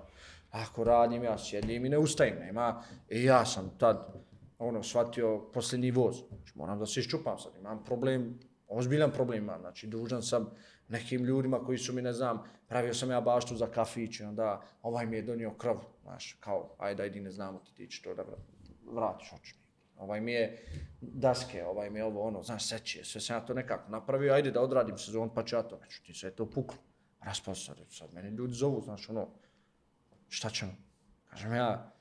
Ako 0.50 0.84
radim, 0.84 1.24
ja 1.24 1.38
sjedim 1.38 1.86
i 1.86 1.88
ne 1.88 1.98
ustajem, 1.98 2.38
nema. 2.38 2.82
I 3.08 3.24
ja 3.24 3.44
sam 3.44 3.70
tad, 3.78 4.14
ono, 4.58 4.82
shvatio 4.82 5.38
posljednji 5.52 5.90
voz. 5.90 6.16
Znači, 6.28 6.52
moram 6.54 6.78
da 6.78 6.86
se 6.86 7.00
iščupam 7.00 7.38
sad, 7.38 7.52
imam 7.58 7.84
problem, 7.84 8.38
ozbiljan 8.68 9.10
problem 9.10 9.44
imam, 9.44 9.60
znači, 9.60 9.86
dužan 9.86 10.22
sam 10.22 10.50
nekim 10.88 11.24
ljudima 11.24 11.64
koji 11.64 11.78
su 11.78 11.92
mi, 11.92 12.02
ne 12.02 12.12
znam, 12.12 12.42
pravio 12.68 12.94
sam 12.94 13.10
ja 13.10 13.20
baštu 13.20 13.56
za 13.56 13.66
kafić 13.66 14.20
i 14.20 14.24
onda 14.24 14.62
ovaj 14.82 15.06
mi 15.06 15.16
je 15.16 15.22
donio 15.22 15.50
krv, 15.50 15.76
znaš, 16.02 16.36
kao, 16.40 16.74
ajde, 16.78 17.02
ajde, 17.02 17.20
ne 17.20 17.30
znamo 17.30 17.58
ti, 17.58 17.74
ti 17.74 17.86
će 17.90 18.02
to 18.02 18.14
da 18.14 18.24
vratiš 18.92 19.32
oči. 19.32 19.54
Ovaj 19.96 20.20
mi 20.20 20.32
je 20.32 20.66
daske, 21.00 21.64
ovaj 21.64 21.90
mi 21.90 21.98
je 21.98 22.04
ovo, 22.04 22.22
ono, 22.22 22.42
znaš, 22.42 22.68
seće, 22.68 23.04
sve 23.04 23.20
sam 23.20 23.36
ja 23.36 23.46
to 23.46 23.54
nekako 23.54 23.90
napravio, 23.90 24.32
ajde 24.32 24.50
da 24.50 24.62
odradim 24.62 24.98
sezon, 24.98 25.34
pa 25.34 25.44
ću 25.44 25.56
ja 25.56 25.62
to, 25.62 25.76
znači, 25.76 25.92
međutim, 25.92 26.14
sve 26.14 26.30
to 26.30 26.50
puklo. 26.50 26.78
Raspao 27.22 27.54
se 27.54 27.64
sad, 27.64 27.76
sad 27.90 28.14
meni 28.14 28.28
ljudi 28.28 28.54
zovu, 28.54 28.80
znaš, 28.80 29.08
ono, 29.08 29.28
šta 30.28 30.50
ćemo? 30.50 30.72
Kažem 31.30 31.52
ja, 31.52 31.92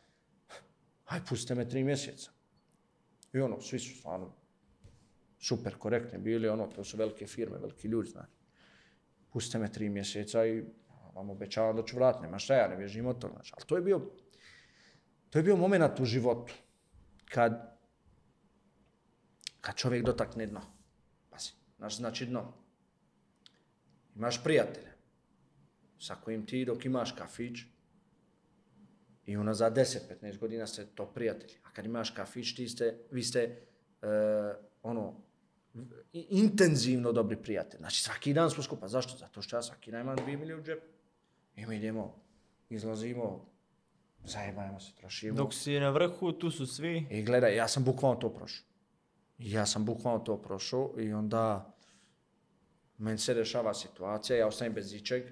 aj, 1.06 1.26
pustite 1.30 1.56
me 1.56 1.70
tri 1.70 1.84
mjeseca. 1.84 2.32
I 3.34 3.40
ono, 3.40 3.62
svi 3.62 3.80
su 3.80 3.98
stvarno 3.98 4.34
super 5.40 5.76
korektni 5.78 6.20
bili, 6.20 6.50
ono, 6.50 6.68
to 6.68 6.84
su 6.84 6.98
velike 6.98 7.28
firme, 7.28 7.58
veliki 7.58 7.88
ljudi, 7.88 8.10
znaš. 8.10 8.30
Pustite 9.30 9.60
me 9.60 9.72
tri 9.72 9.90
mjeseca 9.90 10.46
i 10.46 10.64
vam 11.14 11.30
obećavam 11.30 11.76
da 11.76 11.84
ću 11.86 11.96
vratiti, 11.96 12.24
nema 12.24 12.40
šta 12.40 12.56
ja, 12.56 12.68
ne 12.68 12.78
bježim 12.78 13.06
od 13.06 13.20
toga, 13.20 13.34
znaš. 13.34 13.54
Ali 13.58 13.66
to 13.66 13.76
je 13.76 13.82
bio, 13.82 14.02
to 15.30 15.40
je 15.40 15.44
bio 15.44 15.56
moment 15.56 16.00
u 16.00 16.06
životu 16.06 16.54
kad, 17.26 17.78
kad 19.62 19.76
čovjek 19.76 20.06
dotakne 20.06 20.46
dno. 20.46 20.62
Pazi, 21.30 21.52
znaš, 21.78 21.98
znači 21.98 22.26
dno. 22.26 22.54
Imaš 24.16 24.44
prijatelja 24.44 24.91
sa 26.02 26.16
kojim 26.16 26.46
ti 26.46 26.66
dok 26.66 26.86
imaš 26.86 27.12
kafić 27.12 27.60
i 29.26 29.38
ona 29.38 29.54
za 29.54 29.72
10-15 29.72 30.38
godina 30.38 30.68
ste 30.68 30.86
to 30.86 31.06
prijatelji. 31.06 31.54
A 31.64 31.74
kad 31.74 31.86
imaš 31.86 32.10
kafić, 32.10 32.56
ti 32.56 32.70
ste, 32.70 32.98
vi 33.12 33.24
ste 33.24 33.58
uh, 34.02 34.08
ono, 34.84 35.14
intenzivno 36.14 37.12
dobri 37.12 37.38
prijatelji. 37.38 37.80
Znači, 37.80 38.04
svaki 38.04 38.34
dan 38.34 38.50
smo 38.50 38.64
skupa. 38.64 38.88
Zašto? 38.88 39.18
Zato 39.18 39.42
što 39.42 39.56
ja 39.56 39.62
svaki 39.62 39.92
dan 39.92 40.02
imam 40.02 40.18
2 40.18 40.38
milije 40.38 40.56
u 40.56 40.64
džepu. 40.64 40.86
I 41.56 41.66
mi 41.66 41.78
idemo, 41.78 42.22
izlazimo, 42.70 43.50
zajebajemo 44.24 44.80
se, 44.80 44.96
trošimo. 44.96 45.38
Dok 45.38 45.54
si 45.54 45.80
na 45.80 45.90
vrhu, 45.90 46.32
tu 46.32 46.52
su 46.52 46.68
svi. 46.68 47.08
I 47.10 47.24
gledaj, 47.24 47.56
ja 47.56 47.68
sam 47.68 47.84
bukvalno 47.84 48.20
to 48.20 48.34
prošao. 48.34 48.66
Ja 49.38 49.66
sam 49.66 49.86
bukvalno 49.86 50.20
to 50.20 50.42
prošao 50.42 50.94
i 50.98 51.14
onda 51.14 51.76
meni 52.98 53.18
se 53.18 53.34
dešava 53.34 53.74
situacija, 53.74 54.38
ja 54.38 54.48
ostajem 54.48 54.74
bez 54.74 54.94
ičeg, 54.94 55.24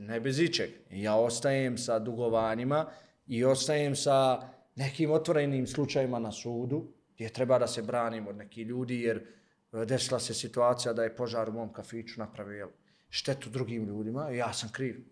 ne 0.00 0.20
bez 0.20 0.38
ičeg, 0.40 0.70
ja 0.90 1.14
ostajem 1.14 1.78
sa 1.78 1.98
dugovanjima 1.98 2.86
i 3.26 3.44
ostajem 3.44 3.96
sa 3.96 4.48
nekim 4.76 5.10
otvorenim 5.10 5.66
slučajima 5.66 6.18
na 6.18 6.32
sudu, 6.32 6.92
gdje 7.14 7.32
treba 7.32 7.58
da 7.58 7.66
se 7.66 7.82
branim 7.82 8.28
od 8.28 8.36
nekih 8.36 8.66
ljudi, 8.66 9.00
jer 9.00 9.16
e, 9.16 9.84
desila 9.84 10.20
se 10.20 10.34
situacija 10.34 10.92
da 10.92 11.02
je 11.02 11.16
požar 11.16 11.48
u 11.48 11.52
mom 11.52 11.72
kafiću 11.72 12.20
napravio 12.20 12.70
štetu 13.08 13.50
drugim 13.50 13.84
ljudima 13.84 14.30
i 14.32 14.36
ja 14.36 14.52
sam 14.52 14.72
kriv. 14.72 15.04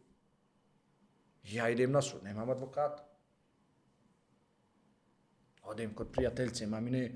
Ja 1.42 1.68
idem 1.68 1.92
na 1.92 2.02
sud, 2.02 2.24
nemam 2.24 2.50
advokata. 2.50 3.04
Odem 5.62 5.94
kod 5.94 6.12
prijateljice 6.12 6.66
mamine, 6.66 7.12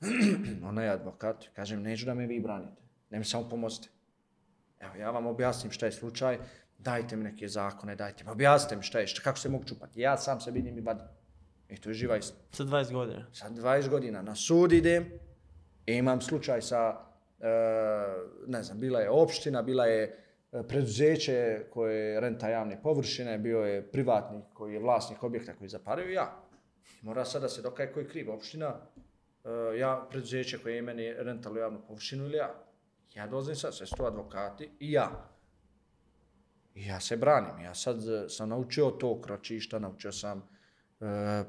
ona 0.68 0.82
je 0.82 0.90
advokat, 0.90 1.48
kažem, 1.54 1.82
neću 1.82 2.06
da 2.06 2.14
me 2.14 2.26
vi 2.26 2.40
branite, 2.40 2.82
ne 3.10 3.18
mi 3.18 3.24
samo 3.24 3.48
pomozite. 3.48 3.88
Evo, 4.80 4.94
ja 4.94 5.10
vam 5.10 5.26
objasnim 5.26 5.72
šta 5.72 5.86
je 5.86 5.92
slučaj, 5.92 6.38
dajte 6.86 7.16
mi 7.16 7.24
neke 7.24 7.48
zakone, 7.48 7.96
dajte 7.96 8.24
mi, 8.24 8.30
objasnite 8.30 8.76
mi 8.76 8.82
šta 8.82 9.02
je, 9.02 9.06
šta, 9.06 9.22
kako 9.22 9.38
se 9.38 9.48
mogu 9.48 9.64
čupati. 9.64 10.00
Ja 10.00 10.16
sam 10.16 10.40
se 10.40 10.50
vidim 10.50 10.78
i 10.78 10.80
vadim. 10.80 11.06
I 11.68 11.80
to 11.80 11.90
je 11.90 11.94
živa 11.94 12.16
istina. 12.16 12.40
Sa 12.52 12.64
20 12.64 12.92
godina. 12.92 13.26
Sa 13.32 13.50
20 13.50 13.88
godina 13.88 14.22
na 14.22 14.34
sud 14.34 14.72
idem, 14.72 15.10
i 15.86 15.94
imam 15.94 16.20
slučaj 16.20 16.62
sa, 16.62 16.96
e, 17.40 17.48
ne 18.46 18.62
znam, 18.62 18.80
bila 18.80 19.00
je 19.00 19.10
opština, 19.10 19.62
bila 19.62 19.86
je 19.86 20.02
e, 20.04 20.62
preduzeće 20.68 21.66
koje 21.70 22.20
renta 22.20 22.48
javne 22.48 22.82
površine, 22.82 23.38
bio 23.38 23.58
je 23.58 23.82
privatnik 23.92 24.44
koji 24.54 24.74
je 24.74 24.80
vlasnik 24.80 25.22
objekta 25.22 25.54
koji 25.54 25.66
je 25.66 25.78
zapario 25.78 26.10
ja. 26.10 26.30
I 27.02 27.06
mora 27.06 27.24
sad 27.24 27.42
da 27.42 27.48
se 27.48 27.62
dokaje 27.62 27.92
koji 27.92 28.04
je 28.04 28.08
kriv, 28.10 28.30
opština, 28.30 28.74
e, 29.44 29.78
ja, 29.78 30.06
preduzeće 30.10 30.58
koje 30.58 30.74
je 30.74 30.82
meni 30.82 31.12
rentalo 31.12 31.58
javnu 31.58 31.80
površinu 31.88 32.24
ili 32.24 32.36
ja. 32.36 32.54
Ja 33.14 33.26
dolazim 33.26 33.56
sad, 33.56 33.74
sve 33.74 33.86
su 33.86 33.96
to 33.96 34.04
advokati 34.04 34.70
i 34.80 34.92
ja. 34.92 35.35
I 36.76 36.86
ja 36.86 37.00
se 37.00 37.16
branim. 37.16 37.64
Ja 37.64 37.74
sad 37.74 38.08
eh, 38.08 38.28
sam 38.28 38.48
naučio 38.48 38.90
to 38.90 39.20
kročišta, 39.20 39.78
naučio 39.78 40.12
sam 40.12 40.38
e, 40.38 40.44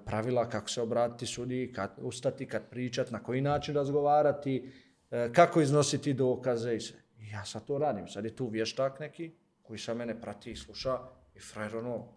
pravila 0.05 0.49
kako 0.49 0.69
se 0.69 0.81
obratiti 0.81 1.25
sudi, 1.25 1.71
kad 1.75 1.91
ustati, 1.97 2.45
kad 2.45 2.69
pričati, 2.69 3.13
na 3.13 3.23
koji 3.23 3.41
način 3.41 3.75
razgovarati, 3.75 4.71
e, 5.11 5.29
kako 5.33 5.61
iznositi 5.61 6.13
dokaze 6.13 6.75
i 6.75 6.79
sve. 6.79 6.99
I 7.19 7.29
ja 7.29 7.45
sad 7.45 7.65
to 7.65 7.77
radim. 7.77 8.07
Sad 8.07 8.25
je 8.25 8.35
tu 8.35 8.47
vještak 8.47 8.99
neki 8.99 9.31
koji 9.61 9.79
sa 9.79 9.93
mene 9.93 10.21
prati 10.21 10.51
i 10.51 10.55
sluša 10.55 10.99
i 11.35 11.39
frajer 11.39 11.75
ono 11.75 12.07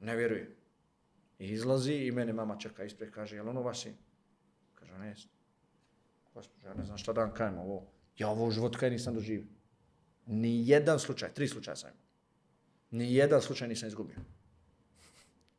ne 0.00 0.16
vjeruje. 0.16 0.56
I 1.38 1.48
izlazi 1.48 1.94
i 1.94 2.12
mene 2.12 2.32
mama 2.32 2.58
čeka 2.58 2.84
ispred, 2.84 3.10
kaže, 3.10 3.36
jel 3.36 3.48
ono 3.48 3.62
vaš 3.62 3.82
sin? 3.82 3.94
Kaže, 4.74 4.98
ne 4.98 5.08
jesam. 5.08 5.30
Gospodin, 6.34 6.64
ja 6.64 6.74
ne 6.74 6.84
znam 6.84 6.98
šta 6.98 7.12
da 7.12 7.20
vam 7.20 7.34
kajem 7.34 7.58
ovo. 7.58 7.86
Ja 8.16 8.28
ovo 8.28 8.46
u 8.46 8.50
životu 8.50 8.78
kaj 8.78 8.90
nisam 8.90 9.14
doživio. 9.14 9.46
Ni 10.26 10.68
jedan 10.68 10.98
slučaj, 10.98 11.34
tri 11.34 11.48
slučaja 11.48 11.76
sam 11.76 11.90
imao. 11.90 12.07
Ni 12.90 13.14
jedan 13.14 13.42
slučaj 13.42 13.68
nisam 13.68 13.88
izgubio. 13.88 14.16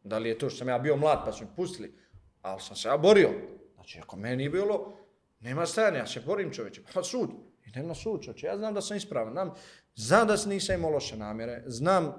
Da 0.04 0.18
li 0.18 0.30
je 0.30 0.38
to 0.38 0.50
što 0.50 0.58
sam 0.58 0.68
ja 0.68 0.80
bio 0.80 0.96
mlad 0.96 1.26
pa 1.26 1.32
su 1.32 1.44
mi 1.44 1.50
pustili, 1.56 1.94
ali 2.42 2.62
sam 2.62 2.76
se 2.76 2.88
ja 2.88 2.98
borio. 2.98 3.30
Znači, 3.76 4.00
ako 4.00 4.16
meni 4.16 4.36
nije 4.36 4.50
bilo, 4.50 4.98
nema 5.40 5.66
stajanja, 5.66 5.98
ja 5.98 6.08
se 6.08 6.22
borim 6.26 6.52
čoveče, 6.54 6.82
pa 6.94 7.04
sud. 7.04 7.30
Idem 7.66 7.88
na 7.88 7.96
sud 7.96 8.24
čoveče, 8.24 8.48
ja 8.48 8.58
znam 8.58 8.74
da 8.74 8.82
sam 8.82 8.98
ispravan, 8.98 9.34
znam, 9.34 9.54
znam 9.96 10.28
da 10.28 10.36
nisam 10.46 10.76
imao 10.76 10.92
loše 10.92 11.18
namjere, 11.18 11.64
znam 11.66 12.14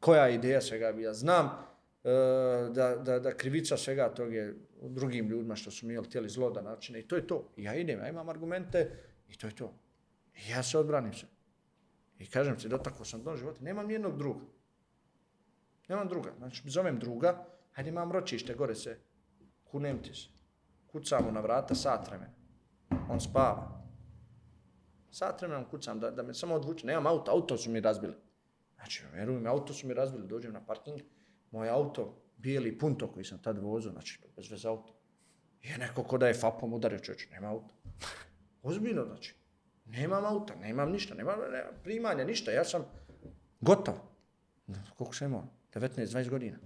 koja 0.00 0.26
je 0.26 0.34
ideja 0.34 0.60
svega 0.60 0.92
bila, 0.92 1.14
znam 1.14 1.46
e, 1.46 2.10
da, 2.70 2.96
da, 2.96 3.18
da 3.18 3.36
krivica 3.36 3.76
svega 3.76 4.14
tog 4.14 4.34
je 4.34 4.54
u 4.80 4.88
drugim 4.88 5.28
ljudima 5.28 5.56
što 5.56 5.70
su 5.70 5.86
mi 5.86 5.92
jel, 5.92 6.04
htjeli 6.04 6.28
zlo 6.28 6.50
da 6.50 6.62
načine 6.62 7.00
i 7.00 7.08
to 7.08 7.16
je 7.16 7.26
to. 7.26 7.52
I 7.56 7.64
ja 7.64 7.74
idem, 7.74 7.98
ja 7.98 8.08
imam 8.08 8.28
argumente 8.28 8.90
i 9.28 9.36
to 9.36 9.46
je 9.46 9.56
to. 9.56 9.74
I 10.34 10.50
ja 10.50 10.62
se 10.62 10.78
odbranim 10.78 11.14
se. 11.14 11.26
I 12.18 12.26
kažem 12.26 12.56
ti, 12.56 12.68
dotakao 12.68 13.04
sam 13.04 13.22
do 13.22 13.36
života, 13.36 13.62
nemam 13.62 13.90
jednog 13.90 14.18
druga. 14.18 14.40
Nemam 15.88 16.08
druga. 16.08 16.32
Znači, 16.38 16.70
zovem 16.70 16.98
druga, 16.98 17.46
hajde 17.72 17.90
imam 17.90 18.12
ročište, 18.12 18.54
gore 18.54 18.74
se, 18.74 18.98
kunem 19.64 20.02
ti 20.02 20.14
se. 20.14 20.28
Kucam 20.86 21.24
mu 21.24 21.32
na 21.32 21.40
vrata 21.40 21.74
sat 21.74 22.08
vremena. 22.08 22.32
On 23.08 23.20
spava. 23.20 23.84
Sat 25.10 25.40
vremena 25.40 25.68
kucam 25.68 26.00
da, 26.00 26.10
da 26.10 26.22
me 26.22 26.34
samo 26.34 26.54
odvuče. 26.54 26.86
Nemam 26.86 27.06
auto, 27.06 27.30
auto 27.30 27.56
su 27.56 27.70
mi 27.70 27.80
razbili. 27.80 28.14
Znači, 28.74 29.04
verujem, 29.12 29.46
auto 29.46 29.72
su 29.72 29.86
mi 29.86 29.94
razbili, 29.94 30.28
dođem 30.28 30.52
na 30.52 30.66
parking, 30.66 31.00
moj 31.50 31.70
auto, 31.70 32.22
bijeli 32.36 32.78
punto 32.78 33.12
koji 33.12 33.24
sam 33.24 33.42
tad 33.42 33.58
vozio, 33.58 33.90
znači, 33.90 34.20
bez 34.36 34.50
veze 34.50 34.68
auto. 34.68 34.94
Je 35.62 35.78
neko 35.78 36.02
ko 36.02 36.18
da 36.18 36.28
je 36.28 36.34
fapom 36.34 36.72
udario 36.72 36.98
čovječ, 36.98 37.28
nema 37.30 37.48
auto. 37.48 37.74
Ozbiljno, 38.62 39.04
znači. 39.04 39.34
Nemam 39.88 40.24
auta, 40.24 40.54
nemam 40.54 40.90
ništa, 40.90 41.14
nemam, 41.14 41.38
nemam 41.52 41.74
primanja, 41.84 42.24
ništa, 42.24 42.50
ja 42.50 42.64
sam 42.64 42.84
gotov. 43.60 43.94
Koliko 44.96 45.14
sam 45.14 45.28
imao? 45.28 45.44
19-20 45.74 46.28
godina. 46.28 46.58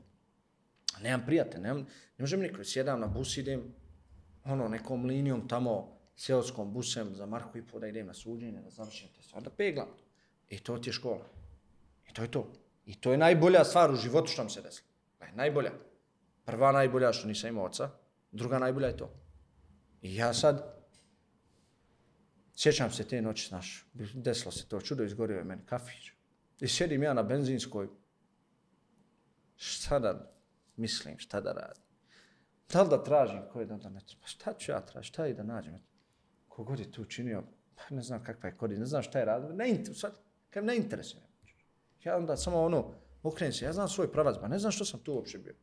Nemam 1.03 1.27
prijatelja, 1.27 1.63
nemam, 1.63 1.83
ne 2.19 2.23
možem 2.23 2.41
niko, 2.41 2.65
sjedam 2.65 3.01
na 3.01 3.07
bus, 3.07 3.37
idem 3.37 3.75
ono, 4.45 4.69
nekom 4.69 5.05
linijom 5.05 5.49
tamo, 5.49 5.99
seoskom 6.17 6.73
busem 6.73 7.15
za 7.15 7.27
marku 7.27 7.59
i 7.59 7.67
po 7.67 7.79
da 7.79 7.87
idem 7.87 8.07
na 8.07 8.15
suđenje, 8.15 8.61
da 8.61 8.71
završim 8.71 9.09
te 9.17 9.23
stvari, 9.23 9.45
da 9.45 9.51
peglam 9.51 9.87
to. 9.87 10.05
I 10.49 10.59
to 10.59 10.79
ti 10.79 10.89
je 10.89 10.93
škola. 10.93 11.27
I 12.11 12.13
to 12.13 12.23
je 12.23 12.31
to. 12.31 12.53
I 12.87 12.95
to 12.95 13.13
je 13.13 13.19
najbolja 13.19 13.65
stvar 13.65 13.91
u 13.91 13.97
životu 13.97 14.29
što 14.29 14.45
mi 14.45 14.51
se 14.51 14.63
desilo. 14.63 14.89
Najbolja. 15.35 15.73
Prva 16.45 16.73
najbolja 16.73 17.13
što 17.13 17.29
nisam 17.29 17.49
imao 17.49 17.65
oca, 17.65 17.91
druga 18.33 18.59
najbolja 18.59 18.89
je 18.89 18.97
to. 18.97 19.11
I 20.03 20.17
ja 20.17 20.35
sad, 20.35 20.82
sjećam 22.63 22.91
se 22.91 23.05
te 23.09 23.23
noći, 23.23 23.49
znaš, 23.49 23.87
desilo 24.15 24.53
se 24.53 24.69
to 24.69 24.81
čudo, 24.81 25.05
izgorio 25.05 25.39
je 25.39 25.45
meni 25.45 25.63
kafić. 25.67 26.13
I 26.61 26.69
sjedim 26.69 27.03
ja 27.03 27.15
na 27.15 27.23
benzinskoj, 27.23 27.89
šta 29.57 29.99
da 29.99 30.33
mislim, 30.77 31.19
šta 31.19 31.41
da 31.41 31.53
radim. 31.53 31.83
Da 32.73 32.83
li 32.83 32.89
da 32.89 33.05
tražim 33.05 33.43
koje 33.53 33.67
da, 33.67 33.77
ne? 33.77 34.01
Pa 34.21 34.27
šta 34.27 34.55
ću 34.55 34.73
ja 34.73 34.81
tražiti, 34.81 35.09
šta 35.09 35.27
i 35.27 35.35
da 35.35 35.43
nađem? 35.43 35.81
Kogod 36.49 36.79
je 36.79 36.91
tu 36.93 37.03
učinio, 37.03 37.43
pa 37.75 37.95
ne 37.95 38.03
znam 38.03 38.25
kakva 38.25 38.49
je 38.49 38.57
korist, 38.57 38.81
ne 38.81 38.87
znam 38.87 39.03
šta 39.03 39.19
je 39.19 39.25
radio, 39.25 39.53
ne, 39.53 39.71
inter, 39.71 39.97
sad, 39.97 40.19
ne 40.63 40.77
interesuje. 40.77 41.23
Ja 42.05 42.17
onda 42.17 42.37
samo 42.37 42.63
ono, 42.63 42.95
okrenim 43.23 43.53
se, 43.53 43.65
ja 43.65 43.73
znam 43.73 43.89
svoj 43.89 44.13
pravac, 44.13 44.37
ba 44.41 44.49
ne 44.49 44.59
znam 44.59 44.73
što 44.73 44.85
sam 44.85 45.01
tu 45.01 45.15
uopće 45.15 45.39
bio. 45.39 45.55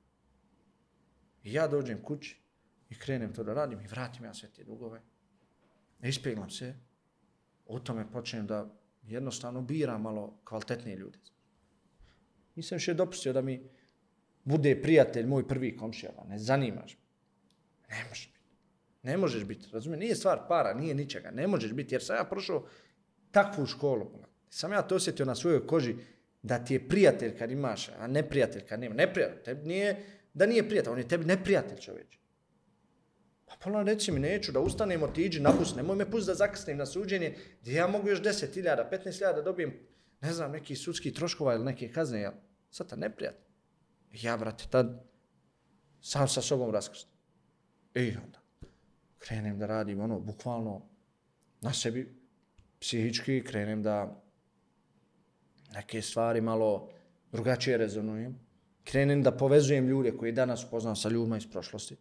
I 1.44 1.54
ja 1.54 1.68
dođem 1.68 2.04
kući 2.04 2.42
i 2.90 3.00
krenem 3.00 3.34
to 3.34 3.44
da 3.44 3.54
radim 3.54 3.80
i 3.80 3.88
vratim 3.88 4.26
ja 4.26 4.34
sve 4.34 4.50
te 4.50 4.64
dugove. 4.64 5.02
Ispeglam 6.02 6.50
se, 6.50 6.76
u 7.70 7.80
tome 7.80 8.12
počnem 8.12 8.48
da 8.48 8.76
jednostavno 9.04 9.62
biram 9.62 10.02
malo 10.02 10.40
kvalitetnije 10.44 10.98
ljude. 10.98 11.18
Nisam 12.56 12.76
više 12.76 12.94
dopustio 12.94 13.34
da 13.34 13.42
mi 13.42 13.70
bude 14.44 14.82
prijatelj 14.82 15.26
moj 15.26 15.48
prvi 15.48 15.78
komšija, 15.78 16.12
ne 16.28 16.40
zanimaš 16.40 16.98
me. 16.98 17.10
Ne 17.96 18.04
možeš 18.10 18.28
biti. 18.28 18.40
Ne 19.04 19.18
možeš 19.18 19.44
biti, 19.44 19.68
razumije, 19.72 20.00
nije 20.00 20.16
stvar 20.16 20.40
para, 20.48 20.74
nije 20.74 20.96
ničega, 20.96 21.32
ne 21.32 21.48
možeš 21.48 21.74
biti, 21.74 21.96
jer 21.96 22.04
sam 22.04 22.16
ja 22.16 22.24
prošao 22.24 22.66
takvu 23.32 23.66
školu. 23.66 24.12
Sam 24.50 24.72
ja 24.72 24.82
to 24.82 24.96
osjetio 24.96 25.26
na 25.26 25.36
svojoj 25.36 25.68
koži, 25.68 25.96
da 26.42 26.66
ti 26.66 26.74
je 26.74 26.88
prijatelj 26.88 27.38
kad 27.38 27.52
imaš, 27.52 27.90
a 27.90 28.08
ne 28.08 28.30
prijatelj 28.30 28.66
kad 28.66 28.80
nema. 28.80 28.96
Neprijatelj, 28.96 29.44
tebi 29.44 29.68
nije, 29.68 30.06
da 30.34 30.46
nije 30.46 30.68
prijatelj, 30.68 30.92
on 30.92 31.00
je 31.00 31.08
tebi 31.08 31.26
neprijatelj 31.26 31.78
čovječ. 31.78 32.20
Pa 33.50 33.56
pola 33.64 33.84
reci 33.84 34.12
mi, 34.12 34.20
neću 34.20 34.52
da 34.52 34.60
ustanem, 34.60 35.04
otiđi, 35.04 35.40
napust, 35.40 35.76
nemoj 35.76 35.96
me 35.96 36.12
pust 36.12 36.28
da 36.28 36.36
zakasnim 36.36 36.78
na 36.78 36.86
suđenje, 36.86 37.36
gdje 37.62 37.74
ja 37.74 37.88
mogu 37.88 38.10
još 38.10 38.22
10.000, 38.22 38.90
15.000 38.92 39.36
da 39.36 39.42
dobijem, 39.42 39.74
ne 40.22 40.34
znam, 40.34 40.52
neki 40.52 40.76
sudski 40.76 41.14
troškova 41.14 41.54
ili 41.56 41.66
neke 41.66 41.92
kazne, 41.92 42.20
jel? 42.22 42.34
Sad 42.72 42.90
ta 42.90 42.96
neprijatno. 42.96 43.46
Ja, 44.22 44.38
brate, 44.38 44.64
tad 44.70 45.04
sam 46.02 46.28
sa 46.28 46.42
sobom 46.42 46.72
raskrstim. 46.72 47.20
I 47.96 48.10
onda 48.10 48.40
krenem 49.20 49.60
da 49.60 49.68
radim 49.68 50.00
ono, 50.00 50.20
bukvalno 50.20 50.82
na 51.62 51.74
sebi, 51.74 52.16
psihički, 52.80 53.44
krenem 53.44 53.84
da 53.84 54.24
neke 55.74 56.02
stvari 56.02 56.42
malo 56.42 56.90
drugačije 57.32 57.78
rezonujem. 57.78 58.40
Krenem 58.84 59.24
da 59.24 59.32
povezujem 59.32 59.88
ljude 59.88 60.18
koje 60.18 60.32
danas 60.32 60.64
upoznam 60.64 60.96
sa 60.96 61.10
ljudima 61.10 61.38
iz 61.38 61.48
prošlosti. 61.52 61.98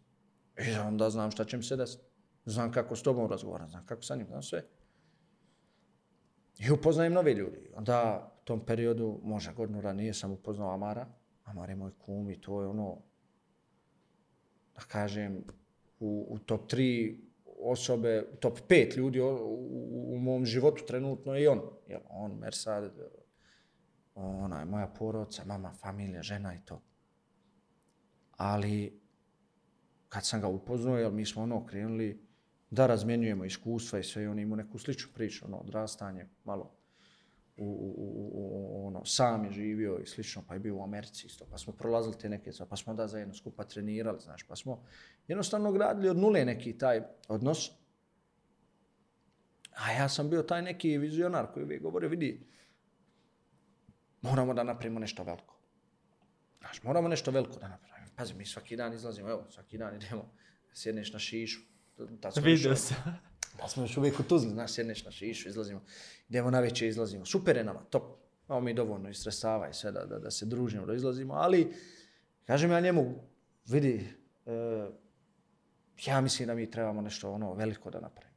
E, 0.59 0.71
I 0.71 0.77
onda 0.77 1.09
znam 1.09 1.31
šta 1.31 1.45
će 1.45 1.57
mi 1.57 1.63
se 1.63 1.75
desiti. 1.75 2.03
Znam 2.45 2.71
kako 2.71 2.95
s 2.95 3.03
tobom 3.03 3.29
razgovaram, 3.29 3.69
znam 3.69 3.85
kako 3.85 4.01
sa 4.01 4.15
njim, 4.15 4.27
znam 4.27 4.43
sve. 4.43 4.63
I 6.59 6.71
upoznajem 6.71 7.13
nove 7.13 7.33
ljudi. 7.33 7.71
Onda 7.75 8.29
u 8.41 8.45
tom 8.45 8.65
periodu, 8.65 9.19
možda 9.23 9.53
godinu 9.53 9.81
ranije, 9.81 10.13
sam 10.13 10.31
upoznao 10.31 10.73
Amara. 10.73 11.07
Amar 11.43 11.69
je 11.69 11.75
moj 11.75 11.91
kum 11.97 12.29
i 12.29 12.41
to 12.41 12.61
je 12.61 12.67
ono, 12.67 12.97
da 14.75 14.81
kažem, 14.87 15.43
u, 15.99 16.27
u 16.29 16.39
top 16.39 16.71
3 16.71 17.19
osobe, 17.59 18.25
top 18.39 18.59
5 18.69 18.97
ljudi 18.97 19.21
u, 19.21 19.27
u, 19.27 20.13
u 20.13 20.19
mom 20.19 20.45
životu 20.45 20.83
trenutno 20.87 21.35
je 21.35 21.43
i 21.43 21.47
on. 21.47 21.61
Jel, 21.87 21.99
on, 22.09 22.37
Mersad, 22.39 22.93
onaj, 24.15 24.65
moja 24.65 24.87
porodca, 24.87 25.45
mama, 25.45 25.73
familija, 25.73 26.21
žena 26.21 26.55
i 26.55 26.59
to. 26.65 26.81
Ali, 28.31 28.98
kad 30.09 30.25
sam 30.25 30.41
ga 30.41 30.47
upoznao, 30.47 30.97
jer 30.97 31.11
mi 31.11 31.25
smo 31.25 31.43
ono 31.43 31.65
krenuli 31.65 32.29
da 32.69 32.87
razmjenjujemo 32.87 33.45
iskustva 33.45 33.99
i 33.99 34.03
sve, 34.03 34.29
on 34.29 34.39
ima 34.39 34.55
neku 34.55 34.79
sličnu 34.79 35.11
priču, 35.13 35.45
ono, 35.45 35.57
odrastanje, 35.57 36.25
malo 36.43 36.79
u, 37.57 37.65
u, 37.65 37.93
u, 37.97 38.31
u, 38.33 38.87
ono, 38.87 39.05
sam 39.05 39.45
je 39.45 39.51
živio 39.51 39.99
i 40.03 40.05
slično, 40.05 40.43
pa 40.47 40.53
je 40.53 40.59
bio 40.59 40.75
u 40.75 40.83
Americi 40.83 41.27
isto, 41.27 41.45
pa 41.51 41.57
smo 41.57 41.73
prolazili 41.73 42.17
te 42.17 42.29
neke, 42.29 42.51
pa 42.69 42.75
smo 42.75 42.93
da 42.93 43.07
zajedno 43.07 43.33
skupa 43.33 43.63
trenirali, 43.63 44.19
znaš, 44.19 44.43
pa 44.43 44.55
smo 44.55 44.83
jednostavno 45.27 45.71
gradili 45.71 46.09
od 46.09 46.17
nule 46.17 46.45
neki 46.45 46.77
taj 46.77 47.01
odnos. 47.27 47.71
A 49.75 49.91
ja 49.91 50.09
sam 50.09 50.29
bio 50.29 50.43
taj 50.43 50.61
neki 50.61 50.97
vizionar 50.97 51.47
koji 51.53 51.63
uvijek 51.63 51.81
govorio, 51.81 52.09
vidi, 52.09 52.47
moramo 54.21 54.53
da 54.53 54.63
napravimo 54.63 54.99
nešto 54.99 55.23
veliko. 55.23 55.55
Znaš, 56.59 56.83
moramo 56.83 57.07
nešto 57.07 57.31
veliko 57.31 57.59
da 57.59 57.67
napravimo. 57.67 57.98
Pazi, 58.19 58.33
mi 58.33 58.45
svaki 58.45 58.75
dan 58.75 58.93
izlazimo, 58.93 59.29
evo, 59.29 59.45
svaki 59.49 59.77
dan 59.77 59.95
idemo, 59.95 60.31
sjedneš 60.73 61.13
na 61.13 61.19
šišu. 61.19 61.59
Vidio 62.43 62.75
se. 62.75 62.95
Da 63.57 63.67
smo 63.67 63.83
još 63.83 63.97
uvijek 63.97 64.19
u 64.19 64.23
Tuzli, 64.23 64.49
znaš, 64.49 64.71
sjedneš 64.71 65.05
na 65.05 65.11
šišu, 65.11 65.49
izlazimo, 65.49 65.81
idemo 66.29 66.51
na 66.51 66.59
večer, 66.59 66.87
izlazimo. 66.87 67.25
Super 67.25 67.57
je 67.57 67.63
nama, 67.63 67.79
top. 67.79 68.03
Imamo 68.47 68.61
mi 68.61 68.73
dovoljno 68.73 69.09
i 69.09 69.13
stresava 69.13 69.69
i 69.69 69.73
sve 69.73 69.91
da, 69.91 70.05
da, 70.05 70.19
da 70.19 70.31
se 70.31 70.45
družimo, 70.45 70.85
da 70.85 70.93
izlazimo, 70.93 71.33
ali, 71.33 71.73
kažem 72.45 72.71
ja 72.71 72.79
njemu, 72.79 73.23
vidi, 73.65 74.07
e, 74.45 74.89
ja 76.05 76.21
mislim 76.21 76.47
da 76.47 76.55
mi 76.55 76.71
trebamo 76.71 77.01
nešto 77.01 77.31
ono 77.31 77.53
veliko 77.53 77.89
da 77.89 77.99
napravimo. 77.99 78.35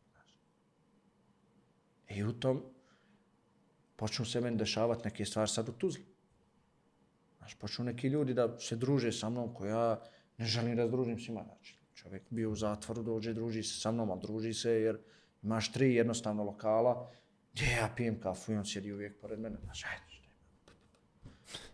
I 2.09 2.25
u 2.25 2.33
tom 2.33 2.63
počnu 3.97 4.25
se 4.25 4.41
meni 4.41 4.57
dešavati 4.57 5.05
neke 5.05 5.25
stvari 5.25 5.49
sad 5.49 5.69
u 5.69 5.73
Tuzli. 5.73 6.12
Znaš, 7.43 7.55
pa 7.55 7.61
počnu 7.61 7.85
neki 7.85 8.09
ljudi 8.09 8.35
da 8.35 8.59
se 8.59 8.77
druže 8.77 9.13
sa 9.13 9.29
mnom, 9.31 9.55
ko 9.55 9.67
ja 9.67 10.01
ne 10.39 10.47
želim 10.47 10.77
da 10.77 10.87
družim 10.87 11.19
s 11.19 11.29
njima. 11.29 11.43
Znači, 11.45 11.79
čovjek 11.95 12.23
bio 12.31 12.51
u 12.51 12.57
zatvoru, 12.57 13.03
dođe, 13.03 13.33
druži 13.35 13.63
se 13.63 13.81
sa 13.81 13.91
mnom, 13.93 14.11
ali 14.11 14.21
druži 14.21 14.55
se 14.55 14.71
jer 14.71 14.99
imaš 15.43 15.73
tri 15.73 15.95
jednostavno 15.95 16.45
lokala 16.45 17.11
gdje 17.53 17.67
ja 17.67 17.89
pijem 17.97 18.21
kafu 18.21 18.53
i 18.53 18.57
on 18.57 18.65
sjedi 18.65 18.93
uvijek 18.93 19.21
pored 19.21 19.41
mene. 19.41 19.57
Znaš, 19.65 19.85
ajde, 19.85 20.05
šta. 20.09 20.29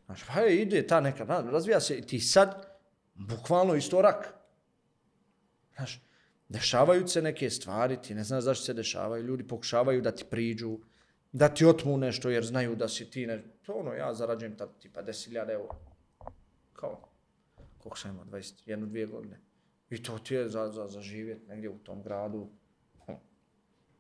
Znaš, 0.07 0.25
pa 0.27 0.41
je, 0.41 0.63
ide 0.63 0.87
ta 0.87 1.01
neka, 1.01 1.25
znaš, 1.25 1.45
razvija 1.53 1.81
se 1.81 1.99
i 1.99 2.03
ti 2.03 2.21
sad 2.21 2.79
bukvalno 3.15 3.75
isto 3.75 4.03
rak. 4.03 4.35
Znaš, 5.77 6.03
dešavaju 6.49 7.09
se 7.09 7.23
neke 7.23 7.51
stvari, 7.51 8.03
ti 8.03 8.15
ne 8.15 8.25
znaš 8.25 8.45
zašto 8.45 8.65
se 8.65 8.75
dešavaju, 8.75 9.25
ljudi 9.25 9.47
pokušavaju 9.47 10.03
da 10.03 10.13
ti 10.13 10.25
priđu, 10.31 10.79
da 11.33 11.49
ti 11.49 11.65
otmu 11.65 11.97
nešto 11.97 12.31
jer 12.31 12.45
znaju 12.45 12.77
da 12.77 12.89
si 12.89 13.11
ti, 13.11 13.27
ne, 13.27 13.45
to 13.69 13.75
ono, 13.75 13.93
ja 13.93 14.15
zarađujem 14.15 14.57
ta, 14.57 14.67
tipa 14.67 15.03
10.000 15.03 15.53
eura. 15.53 15.75
Kao, 16.73 17.09
koliko 17.79 17.99
sam 17.99 18.11
imao, 18.11 18.25
21, 18.25 18.87
dvije 18.87 19.07
godine. 19.07 19.41
I 19.91 20.03
to 20.03 20.19
ti 20.19 20.35
je 20.35 20.49
za, 20.49 20.69
za, 20.69 20.87
za 20.87 21.01
živjet 21.01 21.49
negdje 21.49 21.71
u 21.71 21.79
tom 21.79 22.03
gradu, 22.03 22.49
hm, 23.07 23.13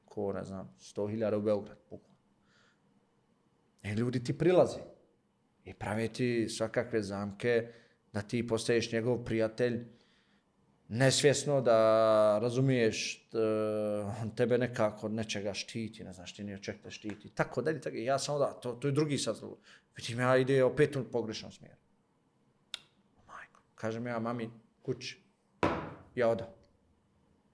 ko 0.04 0.32
ne 0.32 0.44
znam, 0.44 0.74
100.000 0.78 1.36
u 1.36 1.40
Beograd, 1.40 1.78
bukvalno. 1.90 2.18
I 3.82 3.90
ljudi 3.92 4.24
ti 4.24 4.38
prilazi 4.38 4.80
i 5.64 5.74
pravi 5.74 6.08
ti 6.08 6.48
svakakve 6.48 7.02
zamke 7.02 7.72
da 8.12 8.22
ti 8.22 8.46
postaješ 8.46 8.92
njegov 8.92 9.24
prijatelj, 9.24 9.86
nesvjesno 10.88 11.60
da 11.60 12.38
razumiješ 12.38 13.14
e, 13.16 13.38
on 14.22 14.30
tebe 14.30 14.58
nekako 14.58 15.06
od 15.06 15.12
nečega 15.12 15.54
štiti, 15.54 16.04
ne 16.04 16.12
znaš 16.12 16.34
ti 16.34 16.44
nije 16.44 16.62
ček 16.62 16.82
te 16.82 16.90
štiti, 16.90 17.30
tako 17.30 17.62
dalje, 17.62 17.80
tako 17.80 17.96
ja 17.96 18.18
sam 18.18 18.34
onda, 18.34 18.52
to, 18.52 18.72
to 18.72 18.88
je 18.88 18.92
drugi 18.92 19.18
sazlog. 19.18 19.58
vidim 19.96 20.20
ja 20.20 20.36
ide 20.36 20.64
opet 20.64 20.96
u 20.96 21.04
pogrešnom 21.12 21.52
smjeru. 21.52 21.76
Majko, 23.26 23.60
kažem 23.74 24.06
ja 24.06 24.18
mami 24.18 24.50
kući, 24.82 25.22
ja 26.14 26.28
oda. 26.28 26.54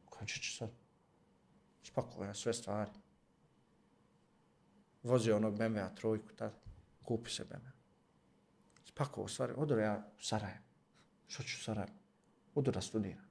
Konče 0.04 0.40
će 0.40 0.56
sad. 0.56 0.70
Spakuo 1.82 2.34
sve 2.34 2.52
stvari. 2.52 2.90
Vozio 5.02 5.36
onog 5.36 5.58
BMW-a 5.58 5.94
trojku 5.94 6.28
tada, 6.36 6.54
kupi 7.02 7.30
se 7.30 7.44
BMW. 7.44 7.70
Spakuo 8.84 9.28
stvari, 9.28 9.52
odo 9.56 9.76
ja 9.76 10.10
u 10.18 10.22
Sarajevo. 10.22 10.64
Što 11.26 11.42
ću 11.42 11.56
u 11.60 11.64
Sarajevo? 11.64 11.98
Odo 12.54 12.70
da 12.70 12.80
studiram. 12.80 13.23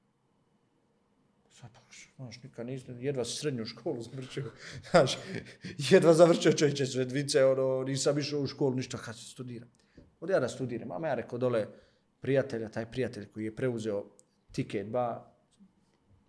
Sad 1.53 1.71
pa, 1.73 1.79
znaš, 2.15 2.43
nikad 2.43 2.65
nisam, 2.65 2.99
jedva 2.99 3.25
srednju 3.25 3.65
školu 3.65 4.01
završio, 4.01 4.51
znaš, 4.91 5.17
jedva 5.77 6.13
završio 6.13 6.53
čovječe 6.53 6.85
sredvice, 6.85 7.45
ono, 7.45 7.83
nisam 7.83 8.19
išao 8.19 8.39
u 8.39 8.47
školu, 8.47 8.75
ništa, 8.75 8.97
kad 8.97 9.15
se 9.15 9.25
studiram. 9.25 9.69
Od 10.19 10.29
ja 10.29 10.39
da 10.39 10.47
studiram, 10.49 10.87
mama 10.87 11.07
ja 11.07 11.15
rekao 11.15 11.39
dole 11.39 11.67
prijatelja, 12.21 12.69
taj 12.69 12.91
prijatelj 12.91 13.31
koji 13.31 13.45
je 13.45 13.55
preuzeo 13.55 14.05
tiket 14.51 14.87
ba, 14.87 15.33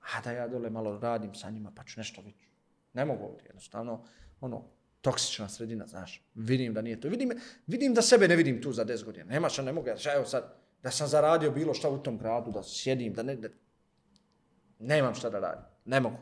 a 0.01 0.21
da 0.25 0.33
ja 0.33 0.49
dole 0.49 0.71
malo 0.71 0.99
radim 0.99 1.35
sa 1.35 1.51
njima, 1.51 1.73
pa 1.77 1.85
ću 1.85 2.01
nešto 2.01 2.21
vidjeti. 2.21 2.49
Ne 2.93 3.05
mogu 3.05 3.25
ovdje, 3.25 3.47
jednostavno, 3.47 4.05
ono, 4.41 4.65
toksična 5.01 5.49
sredina, 5.49 5.87
znaš, 5.87 6.23
vidim 6.35 6.75
da 6.75 6.83
nije 6.83 7.01
to. 7.01 7.09
Vidim, 7.09 7.33
vidim 7.67 7.95
da 7.95 8.03
sebe 8.03 8.29
ne 8.29 8.37
vidim 8.37 8.63
tu 8.63 8.73
za 8.73 8.85
10 8.85 9.05
godina. 9.05 9.25
Nema 9.25 9.49
što 9.49 9.63
ne 9.63 9.73
mogu, 9.73 9.89
ja, 9.89 9.97
evo 10.15 10.25
sad, 10.25 10.55
da 10.83 10.91
sam 10.91 11.09
zaradio 11.09 11.51
bilo 11.51 11.75
šta 11.75 11.89
u 11.89 12.03
tom 12.03 12.19
gradu, 12.19 12.51
da 12.51 12.63
sjedim, 12.63 13.13
da 13.15 13.23
ne, 13.23 13.37
da, 13.37 13.49
nemam 14.79 15.15
šta 15.15 15.31
da 15.31 15.39
radim, 15.39 15.65
ne 15.85 16.01
mogu. 16.01 16.17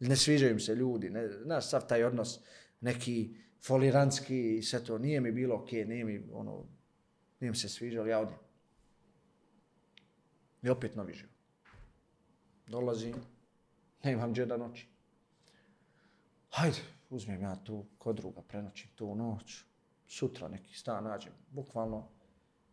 Ne 0.00 0.16
sviđaju 0.16 0.54
mi 0.54 0.60
se 0.60 0.74
ljudi, 0.74 1.10
ne, 1.10 1.28
znaš, 1.28 1.68
sav 1.68 1.86
taj 1.86 2.04
odnos, 2.04 2.40
neki 2.80 3.36
foliranski 3.66 4.56
i 4.56 4.62
sve 4.62 4.84
to, 4.84 4.98
nije 4.98 5.20
mi 5.20 5.32
bilo 5.32 5.56
okej, 5.56 5.84
okay, 5.84 5.88
nije 5.88 6.04
mi, 6.04 6.22
ono, 6.32 6.64
nije 7.40 7.50
mi 7.50 7.56
se 7.56 7.68
sviđalo, 7.68 8.06
ja 8.06 8.20
odim. 8.20 8.36
I 10.62 10.68
opet 10.68 10.96
novi 10.96 11.14
život. 11.14 11.34
Dolazim, 12.66 13.14
nemam 14.04 14.30
gdje 14.30 14.46
da 14.46 14.56
noći. 14.56 14.86
Hajde, 16.50 16.78
uzmem 17.10 17.42
ja 17.42 17.56
tu 17.64 17.84
kod 17.98 18.16
druga, 18.16 18.42
prenoćim 18.42 18.90
tu 18.94 19.14
noć, 19.14 19.64
sutra 20.06 20.48
neki 20.48 20.74
stan 20.74 21.04
nađem, 21.04 21.32
bukvalno, 21.50 22.08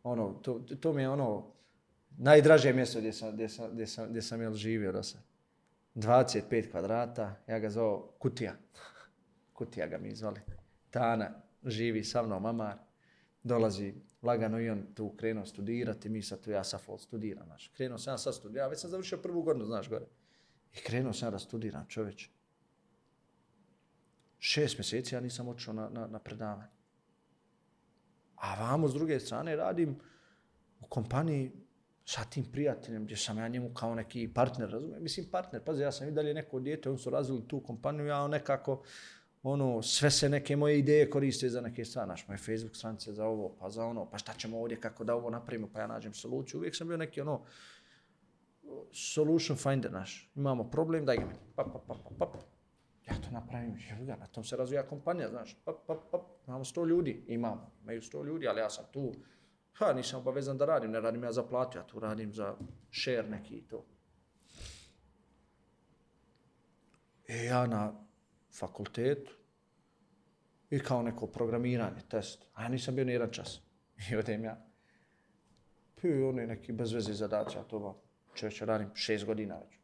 ono, 0.04 0.34
to, 0.34 0.60
to 0.60 0.94
mi 0.94 1.02
je 1.02 1.10
ono, 1.10 1.52
najdraže 2.18 2.74
mjesto 2.74 3.00
gdje 3.00 3.14
sam, 3.14 3.34
gdje 3.34 3.50
sam, 3.50 3.72
gdje 3.72 3.88
sam, 3.88 4.10
gdje 4.10 4.22
sam 4.22 4.42
jel 4.42 4.54
živio 4.54 4.92
do 4.92 5.04
sad. 5.04 5.22
25 5.96 6.72
kvadrata, 6.72 7.36
ja 7.48 7.60
ga 7.60 7.70
zvao 7.70 8.14
Kutija. 8.20 8.56
Kutija 9.54 9.88
ga 9.88 9.98
mi 9.98 10.16
zvali. 10.16 10.40
Tana 10.90 11.30
živi 11.66 12.04
sa 12.04 12.24
mnom, 12.24 12.46
Amar. 12.46 12.78
Dolazi 13.44 13.94
lagano 14.22 14.60
i 14.60 14.70
on 14.70 14.84
tu 14.96 15.16
krenuo 15.18 15.46
studirati, 15.46 16.10
mi 16.10 16.22
sad 16.22 16.42
tu 16.42 16.52
ja 16.52 16.64
sa 16.64 16.78
fol 16.78 16.98
studiram. 16.98 17.46
znaš. 17.46 17.68
krenuo 17.68 17.98
sam 17.98 18.14
ja 18.14 18.18
sad 18.18 18.36
studiram, 18.36 18.66
ja 18.66 18.68
već 18.68 18.80
sam 18.80 18.90
završio 18.90 19.18
prvu 19.18 19.42
godinu, 19.42 19.66
znaš, 19.66 19.90
gore. 19.90 20.06
I 20.74 20.78
krenuo 20.78 21.14
sam 21.14 21.32
da 21.32 21.40
studiram, 21.40 21.86
čoveče. 21.88 22.30
Šest 24.40 24.78
mjeseci 24.78 25.16
ja 25.16 25.22
nisam 25.22 25.48
očeo 25.48 25.74
na, 25.74 25.90
na, 25.90 26.08
na 26.08 26.20
predavanje. 26.20 26.72
A 28.36 28.56
vamo, 28.56 28.88
s 28.88 28.94
druge 28.94 29.20
strane, 29.20 29.56
radim 29.56 30.00
u 30.82 30.86
kompaniji 30.86 31.52
sa 32.08 32.24
tim 32.24 32.46
prijateljem, 32.52 33.04
gdje 33.04 33.18
sam 33.18 33.38
ja 33.38 33.48
njemu 33.48 33.74
kao 33.74 33.96
neki 33.96 34.34
partner, 34.34 34.70
razumijem? 34.70 35.04
Mislim, 35.04 35.26
partner, 35.32 35.64
pazi, 35.64 35.84
ja 35.84 35.92
sam 35.92 36.08
i 36.08 36.12
dalje 36.12 36.34
neko 36.34 36.60
djete, 36.60 36.90
on 36.90 36.98
su 36.98 37.10
razvili 37.10 37.48
tu 37.48 37.60
kompaniju, 37.60 38.06
ja 38.06 38.28
nekako, 38.28 38.84
ono, 39.44 39.82
sve 39.82 40.12
se 40.12 40.30
neke 40.30 40.56
moje 40.56 40.80
ideje 40.80 41.10
koriste 41.10 41.50
za 41.50 41.62
neke 41.62 41.86
stvari, 41.86 42.08
naš, 42.08 42.28
moje 42.28 42.38
Facebook 42.38 42.76
stranice 42.76 43.14
za 43.14 43.26
ovo, 43.26 43.56
pa 43.60 43.70
za 43.70 43.86
ono, 43.86 44.10
pa 44.10 44.18
šta 44.18 44.34
ćemo 44.34 44.60
ovdje, 44.60 44.80
kako 44.80 45.04
da 45.04 45.16
ovo 45.16 45.30
napravimo, 45.30 45.70
pa 45.74 45.80
ja 45.80 45.88
nađem 45.88 46.14
soluciju. 46.14 46.60
Uvijek 46.60 46.76
sam 46.76 46.88
bio 46.88 46.98
neki, 46.98 47.22
ono, 47.22 47.42
solution 48.92 49.58
finder, 49.58 49.92
naš. 49.92 50.32
Imamo 50.36 50.70
problem, 50.70 51.06
daj 51.06 51.18
ga 51.18 51.26
mi. 51.26 51.34
Pa, 51.56 51.64
pa, 51.64 51.80
pa, 51.88 51.94
pa, 52.20 52.26
pa. 52.26 52.40
Ja 53.08 53.22
to 53.22 53.32
napravim, 53.32 53.78
jevi 53.90 54.06
ga, 54.06 54.16
na 54.16 54.28
tom 54.28 54.44
se 54.44 54.58
razvija 54.58 54.88
kompanija, 54.88 55.30
znaš. 55.30 55.58
Pa, 55.66 55.74
pa, 55.88 55.96
pa, 56.12 56.26
imamo 56.48 56.64
sto 56.64 56.86
ljudi, 56.86 57.24
imamo, 57.28 57.72
imaju 57.82 58.02
sto 58.02 58.24
ljudi, 58.24 58.48
ali 58.48 58.60
ja 58.60 58.70
sam 58.70 58.86
tu, 58.92 59.14
Ha, 59.78 59.94
nisam 59.94 60.20
obavezan 60.20 60.58
da 60.58 60.66
radim, 60.66 60.92
ne 60.92 61.00
radim 61.00 61.24
ja 61.24 61.32
za 61.32 61.44
platu, 61.44 61.78
ja 61.78 61.84
tu 61.84 62.00
radim 62.00 62.34
za 62.34 62.56
share 62.92 63.30
neki 63.30 63.56
i 63.56 63.68
to. 63.68 63.86
E, 67.28 67.44
ja 67.46 67.68
na 67.68 67.94
fakultetu 68.60 69.32
i 70.70 70.80
kao 70.80 71.02
neko 71.02 71.28
programiranje, 71.28 72.02
test, 72.10 72.46
a 72.54 72.64
ja 72.64 72.70
nisam 72.70 72.96
bio 72.96 73.06
ni 73.06 73.12
jedan 73.12 73.32
čas. 73.32 73.62
I 74.12 74.16
odem 74.16 74.44
ja. 74.44 74.58
Pio 76.02 76.30
oni 76.30 76.48
neki 76.48 76.72
bezvezi 76.72 77.14
zadaci, 77.14 77.58
ja 77.58 77.64
to 77.64 77.80
ba, 77.80 77.94
Čovječe, 78.36 78.66
radim 78.66 78.90
šest 78.96 79.26
godina 79.26 79.58
već. 79.58 79.80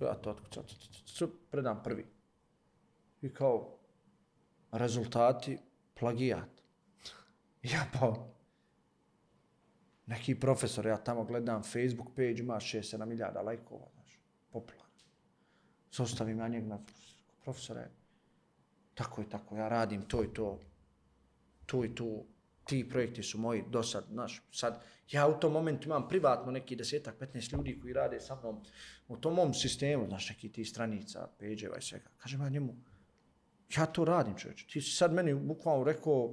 Ja 0.00 0.14
to 0.14 0.30
otkucam, 0.30 0.64
predam 1.50 1.82
prvi. 1.82 2.06
I 3.22 3.34
kao, 3.34 3.78
rezultati, 4.72 5.58
plagijat. 5.94 6.48
Ja 7.72 7.86
pa, 7.92 8.31
neki 10.06 10.40
profesor, 10.40 10.86
ja 10.86 10.96
tamo 10.96 11.24
gledam 11.24 11.62
Facebook 11.62 12.08
page, 12.16 12.36
ima 12.38 12.54
6-7 12.54 13.06
milijada 13.06 13.42
lajkova, 13.42 13.86
znaš, 13.94 14.18
popularno. 14.50 14.92
Zostavim 15.92 16.36
na 16.36 16.48
njeg 16.48 16.66
na 16.66 16.78
profesore, 17.42 17.88
tako 18.94 19.22
i 19.22 19.28
tako, 19.28 19.56
ja 19.56 19.68
radim 19.68 20.02
to 20.02 20.24
i 20.24 20.34
to, 20.34 20.60
tu 21.66 21.84
i 21.84 21.94
tu, 21.94 22.24
ti 22.64 22.88
projekti 22.88 23.22
su 23.22 23.38
moji 23.38 23.64
do 23.70 23.82
sad, 23.82 24.04
znaš, 24.10 24.42
sad, 24.52 24.82
ja 25.10 25.26
u 25.28 25.40
tom 25.40 25.52
momentu 25.52 25.88
imam 25.88 26.08
privatno 26.08 26.52
neki 26.52 26.76
desetak, 26.76 27.18
15 27.20 27.52
ljudi 27.52 27.78
koji 27.80 27.92
rade 27.92 28.20
sa 28.20 28.34
mnom 28.34 28.60
u 29.08 29.16
tom 29.16 29.34
mom 29.34 29.54
sistemu, 29.54 30.06
znaš, 30.06 30.28
neki 30.28 30.52
ti 30.52 30.64
stranica, 30.64 31.28
page-eva 31.40 31.78
i 31.78 31.82
svega. 31.82 32.10
Kažem 32.18 32.40
ja 32.40 32.48
njemu, 32.48 32.74
ja 33.76 33.86
to 33.86 34.04
radim 34.04 34.36
čovječe, 34.38 34.66
ti 34.66 34.80
si 34.80 34.96
sad 34.96 35.12
meni 35.12 35.34
bukvalno 35.34 35.84
rekao, 35.84 36.32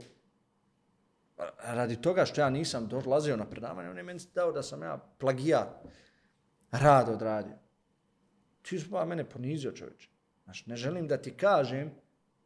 radi 1.63 2.01
toga 2.01 2.25
što 2.25 2.41
ja 2.41 2.49
nisam 2.49 2.87
dolazio 2.87 3.37
na 3.37 3.45
predavanje, 3.45 3.89
on 3.89 3.97
je 3.97 4.03
meni 4.03 4.19
dao 4.35 4.51
da 4.51 4.63
sam 4.63 4.81
ja 4.81 4.97
plagijat 5.17 5.67
rad 6.71 7.09
odradio. 7.09 7.57
Ti 8.61 8.79
su 8.79 8.89
pa 8.89 9.05
mene 9.05 9.29
ponizio 9.29 9.71
čovječe. 9.71 10.09
Znaš, 10.43 10.65
ne 10.65 10.75
želim 10.75 11.07
da 11.07 11.17
ti 11.17 11.31
kažem, 11.31 11.91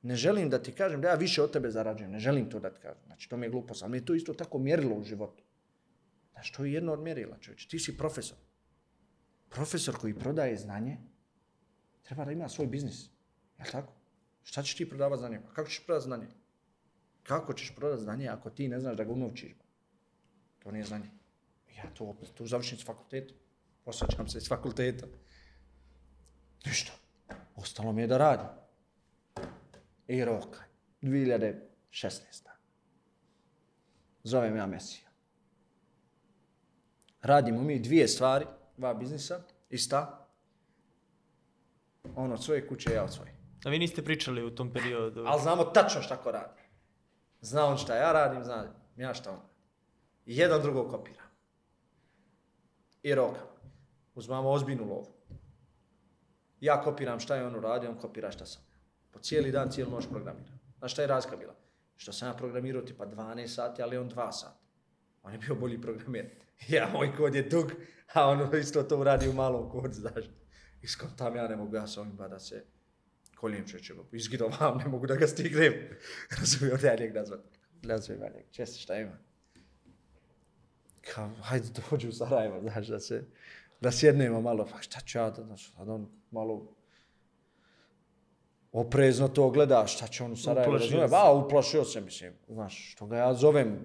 ne 0.02 0.16
želim 0.16 0.50
da 0.50 0.60
ti 0.64 0.72
kažem 0.72 1.02
da 1.02 1.08
ja 1.08 1.16
više 1.16 1.41
od 1.41 1.52
tebe 1.52 1.72
zarađujem, 1.72 2.12
ne 2.12 2.20
želim 2.20 2.50
to 2.50 2.60
da 2.60 2.70
ti 2.70 2.80
kažem. 2.82 3.04
Znači, 3.06 3.30
to 3.30 3.38
mi 3.38 3.46
je 3.46 3.50
glupo, 3.50 3.74
ali 3.82 3.91
mi 3.91 3.98
je 3.98 4.06
to 4.06 4.14
isto 4.14 4.34
tako 4.34 4.60
mjerilo 4.60 4.96
u 4.96 5.04
životu. 5.04 5.44
Znaš, 6.32 6.52
to 6.52 6.66
je 6.66 6.74
jedno 6.74 6.94
od 6.94 7.00
mjerila, 7.00 7.38
čovječe. 7.38 7.70
Ti 7.70 7.80
si 7.80 7.98
profesor. 7.98 8.38
Profesor 9.50 9.96
koji 9.96 10.20
prodaje 10.20 10.58
znanje, 10.58 10.98
treba 12.04 12.26
da 12.26 12.32
ima 12.32 12.50
svoj 12.50 12.68
biznis. 12.68 13.06
Je 13.60 13.66
tako? 13.72 13.94
Šta 14.44 14.64
ćeš 14.64 14.76
ti 14.76 14.89
prodavati 14.89 15.20
znanje? 15.20 15.41
Kako 15.54 15.70
ćeš 15.70 15.86
prodavati 15.86 16.06
znanje? 16.06 16.28
Kako 17.24 17.53
ćeš 17.53 17.76
prodati 17.76 18.03
znanje 18.03 18.28
ako 18.28 18.49
ti 18.49 18.67
ne 18.67 18.80
znaš 18.80 18.97
da 18.97 19.03
ga 19.03 19.11
unovčiš? 19.11 19.51
To 20.59 20.71
nije 20.71 20.86
znanje. 20.86 21.09
Ja 21.78 21.84
to 21.93 22.05
opet, 22.05 22.34
tu 22.34 22.47
završim 22.47 22.78
s 22.78 22.86
fakultetom. 22.86 23.38
Posvaćam 23.84 24.28
se 24.28 24.41
s 24.41 24.49
fakulteta. 24.49 25.07
Ništa. 26.65 26.91
Ostalo 27.55 27.91
mi 27.91 28.01
je 28.01 28.07
da 28.07 28.17
radim. 28.17 28.47
I 30.07 30.26
roka. 30.26 30.63
2016. 31.01 31.59
Zovem 34.24 34.55
ja 34.55 34.65
Mesija. 34.65 35.07
Radimo 37.21 37.61
mi 37.61 37.80
dvije 37.80 38.07
stvari, 38.07 38.45
dva 38.78 38.93
biznisa, 38.93 39.41
ista. 39.69 40.28
On 42.15 42.32
od 42.32 42.43
svoje 42.43 42.67
kuće, 42.67 42.93
ja 42.93 43.03
od 43.03 43.13
svoje. 43.13 43.36
A 43.65 43.69
vi 43.69 43.80
niste 43.80 44.03
pričali 44.03 44.43
u 44.43 44.55
tom 44.55 44.74
periodu? 44.74 45.24
Ali 45.28 45.41
znamo 45.41 45.63
tačno 45.63 46.01
šta 46.01 46.17
ko 46.17 46.32
radi. 46.32 46.62
Zna 47.44 47.66
on 47.66 47.78
šta 47.78 47.96
ja 47.96 48.12
radim, 48.12 48.44
zna 48.44 48.66
ja 48.98 49.14
šta 49.14 49.32
on. 49.32 49.39
I 50.26 50.38
jedan 50.38 50.62
drugo 50.62 50.88
kopira. 50.88 51.24
I 53.04 53.16
roka. 53.16 53.39
Uzmamo 54.16 54.50
ozbiljnu 54.50 54.86
lovu. 54.86 55.08
Ja 56.60 56.82
kopiram 56.82 57.20
šta 57.20 57.36
je 57.36 57.46
on 57.46 57.56
uradio, 57.56 57.89
on 57.89 57.98
kopira 57.98 58.32
šta 58.32 58.46
sam. 58.46 58.62
Po 59.12 59.20
cijeli 59.20 59.52
dan, 59.52 59.72
cijelu 59.72 59.91
noć 59.91 60.08
programiram. 60.10 60.60
Znaš 60.78 60.91
šta 60.91 61.02
je 61.02 61.08
razlika 61.08 61.38
bila? 61.38 61.56
Što 61.96 62.14
sam 62.14 62.28
ja 62.28 62.34
programirao 62.34 62.82
tipa 62.82 63.06
12 63.06 63.48
sati, 63.48 63.82
ali 63.82 63.98
on 63.98 64.10
2 64.10 64.32
sata. 64.32 64.60
On 65.24 65.32
je 65.32 65.38
bio 65.38 65.56
bolji 65.56 65.82
programer. 65.82 66.30
Ja, 66.70 66.89
moj 66.94 67.16
kod 67.16 67.36
je 67.36 67.44
dug, 67.44 67.72
a 68.14 68.30
on 68.30 68.56
isto 68.60 68.84
to 68.84 68.98
uradi 68.98 69.30
u 69.30 69.34
malom 69.34 69.70
kodu, 69.70 69.94
znaš. 69.94 70.26
Iskontam 70.82 71.36
ja 71.36 71.48
ne 71.48 71.56
mogu 71.56 71.76
ja 71.76 71.88
sa 71.88 72.02
ovim 72.02 72.16
bada 72.16 72.39
se 72.39 72.66
koljem 73.44 73.68
čeće, 73.68 73.94
izgidovam, 74.12 74.78
ne 74.78 74.88
mogu 74.88 75.08
da 75.08 75.16
ga 75.20 75.28
stignem. 75.28 75.74
Razumijem, 76.39 76.78
da 76.82 76.88
ja 76.88 76.96
njeg 77.00 77.16
nazvat. 77.16 77.39
Nazvijem 77.82 78.22
ja 78.22 78.30
njeg, 78.36 78.46
česti 78.52 78.80
šta 78.80 78.98
ima. 78.98 79.18
Kao, 81.14 81.30
hajde 81.41 81.68
dođu 81.89 82.10
u 82.10 82.12
Sarajevo, 82.12 82.62
znaš, 82.62 82.88
da 82.88 83.00
se, 83.00 83.26
da 83.82 83.91
sjednemo 83.91 84.41
malo, 84.41 84.68
pa 84.72 84.82
šta 84.82 85.02
ću 85.02 85.18
ja 85.18 85.30
da, 85.30 85.44
znaš, 85.44 85.74
sad 85.74 85.89
on 85.89 86.08
malo 86.32 86.76
oprezno 88.72 89.28
to 89.28 89.50
gleda, 89.50 89.84
šta 89.88 90.08
će 90.08 90.24
on 90.24 90.32
u 90.32 90.39
Sarajevo, 90.39 90.72
Uplašio 90.72 90.86
razumijem, 90.86 91.10
se. 91.10 91.16
a 91.16 91.34
uplašio 91.34 91.84
se, 91.84 92.02
mislim, 92.02 92.34
znaš, 92.48 92.94
što 92.94 93.08
ga 93.08 93.18
ja 93.18 93.34
zovem, 93.34 93.76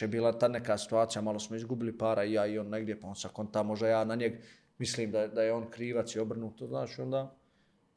je 0.00 0.08
bila 0.08 0.34
ta 0.38 0.48
neka 0.48 0.78
situacija, 0.78 1.22
malo 1.22 1.40
smo 1.40 1.56
izgubili 1.56 1.98
para 1.98 2.24
i 2.24 2.32
ja 2.32 2.46
i 2.46 2.58
on 2.58 2.68
negdje, 2.68 3.00
pa 3.00 3.08
on 3.08 3.16
sa 3.16 3.28
konta, 3.28 3.62
možda 3.62 3.88
ja 3.88 4.04
na 4.04 4.14
njeg 4.14 4.38
mislim 4.78 5.10
da, 5.10 5.26
da 5.26 5.42
je 5.42 5.52
on 5.52 5.70
krivac 5.70 6.14
i 6.14 6.20
obrnuto, 6.20 6.66
znaš, 6.66 6.98
onda 6.98 7.32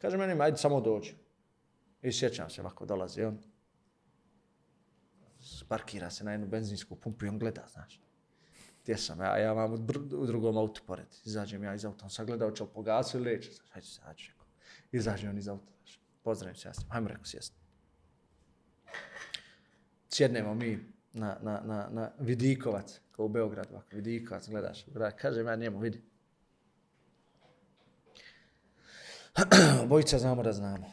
kaže 0.01 0.17
meni, 0.17 0.41
ajde 0.41 0.57
samo 0.57 0.81
dođi. 0.81 1.15
I 2.01 2.11
sjećam 2.11 2.49
se, 2.49 2.61
ovako 2.61 2.85
dolazi 2.85 3.23
on, 3.23 3.37
parkira 5.67 6.09
se 6.09 6.23
na 6.23 6.31
jednu 6.31 6.47
benzinsku 6.47 6.95
pumpu 6.95 7.25
i 7.25 7.29
on 7.29 7.39
gleda, 7.39 7.65
znaš. 7.73 8.01
Gdje 8.83 8.97
sam 8.97 9.19
ja, 9.19 9.37
ja 9.37 9.53
vam 9.53 9.73
u, 9.73 9.77
u 10.11 10.25
drugom 10.25 10.57
autu 10.57 10.81
pored. 10.87 11.07
Izađem 11.25 11.63
ja 11.63 11.75
iz 11.75 11.85
auta, 11.85 12.05
on 12.05 12.09
sagledao 12.09 12.49
gleda, 12.49 12.63
li 12.63 12.69
pogasu 12.73 13.17
ili 13.17 13.31
neće. 13.31 13.51
Znaš, 13.51 13.69
hajde 13.69 13.87
se, 13.87 14.01
hajde, 14.01 14.21
rekao. 14.27 14.45
Izađe 14.91 15.29
on 15.29 15.37
iz 15.37 15.47
auta, 15.47 15.71
znaš. 15.77 15.99
Pozdravim 16.23 16.55
se, 16.55 16.67
ja 16.67 16.73
sam, 16.73 16.89
hajmo 16.89 17.07
rekao 17.07 17.25
sjesti. 17.25 17.57
Sjednemo 20.09 20.53
mi 20.53 20.93
na, 21.13 21.37
na, 21.41 21.61
na, 21.65 21.89
na 21.91 22.11
Vidikovac, 22.19 23.01
kao 23.11 23.25
u 23.25 23.29
Beogradu, 23.29 23.69
ovako, 23.73 23.87
Vidikovac, 23.91 24.49
gledaš, 24.49 24.85
grad, 24.87 25.15
kažem 25.15 25.47
ja 25.47 25.55
njemu, 25.55 25.79
vidi. 25.79 26.08
obojica 29.83 30.17
znamo 30.17 30.43
da 30.43 30.53
znamo. 30.53 30.91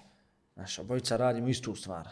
Znaš, 0.54 0.78
obojica 0.78 1.16
radimo 1.16 1.48
istu 1.48 1.74
stvar. 1.74 2.08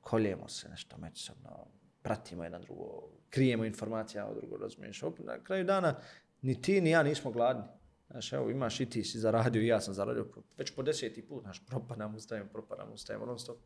Koljemo 0.00 0.48
se 0.48 0.68
nešto 0.68 0.96
međusobno, 0.98 1.66
pratimo 2.02 2.44
jedan 2.44 2.62
drugo, 2.62 3.08
krijemo 3.30 3.64
informacije 3.64 4.20
a 4.20 4.34
drugo, 4.34 4.56
razumiješ. 4.56 5.02
Na 5.18 5.44
kraju 5.44 5.64
dana, 5.64 5.94
ni 6.42 6.62
ti 6.62 6.80
ni 6.80 6.90
ja 6.90 7.02
nismo 7.02 7.30
gladni. 7.30 7.64
Znaš, 8.10 8.32
evo, 8.32 8.50
imaš 8.50 8.80
i 8.80 8.86
ti 8.86 9.04
si 9.04 9.18
zaradio 9.18 9.62
i 9.62 9.66
ja 9.66 9.80
sam 9.80 9.94
zaradio 9.94 10.26
već 10.58 10.74
po 10.74 10.82
deseti 10.82 11.26
put, 11.26 11.42
znaš, 11.42 11.66
propadam, 11.66 12.14
ustajemo, 12.14 12.48
propadam, 12.52 12.92
ustajemo, 12.92 13.26
non 13.26 13.38
stop. 13.38 13.58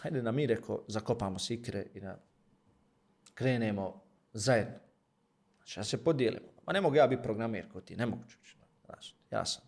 Hajde 0.00 0.22
na 0.22 0.32
mi, 0.32 0.46
reko, 0.46 0.84
zakopamo 0.88 1.38
sikre 1.38 1.86
i 1.94 2.00
da 2.00 2.18
krenemo 3.34 4.02
zajedno. 4.32 4.78
Znači, 5.56 5.80
da 5.80 5.84
se 5.84 6.04
podijelimo. 6.04 6.46
Ma 6.66 6.72
ne 6.72 6.80
mogu 6.80 6.96
ja 6.96 7.06
biti 7.06 7.22
programer 7.22 7.72
kao 7.72 7.80
ti, 7.80 7.96
ne 7.96 8.06
mogu 8.06 8.22
čući. 8.28 8.63
Znaš, 8.84 9.16
ja 9.30 9.44
sam. 9.44 9.64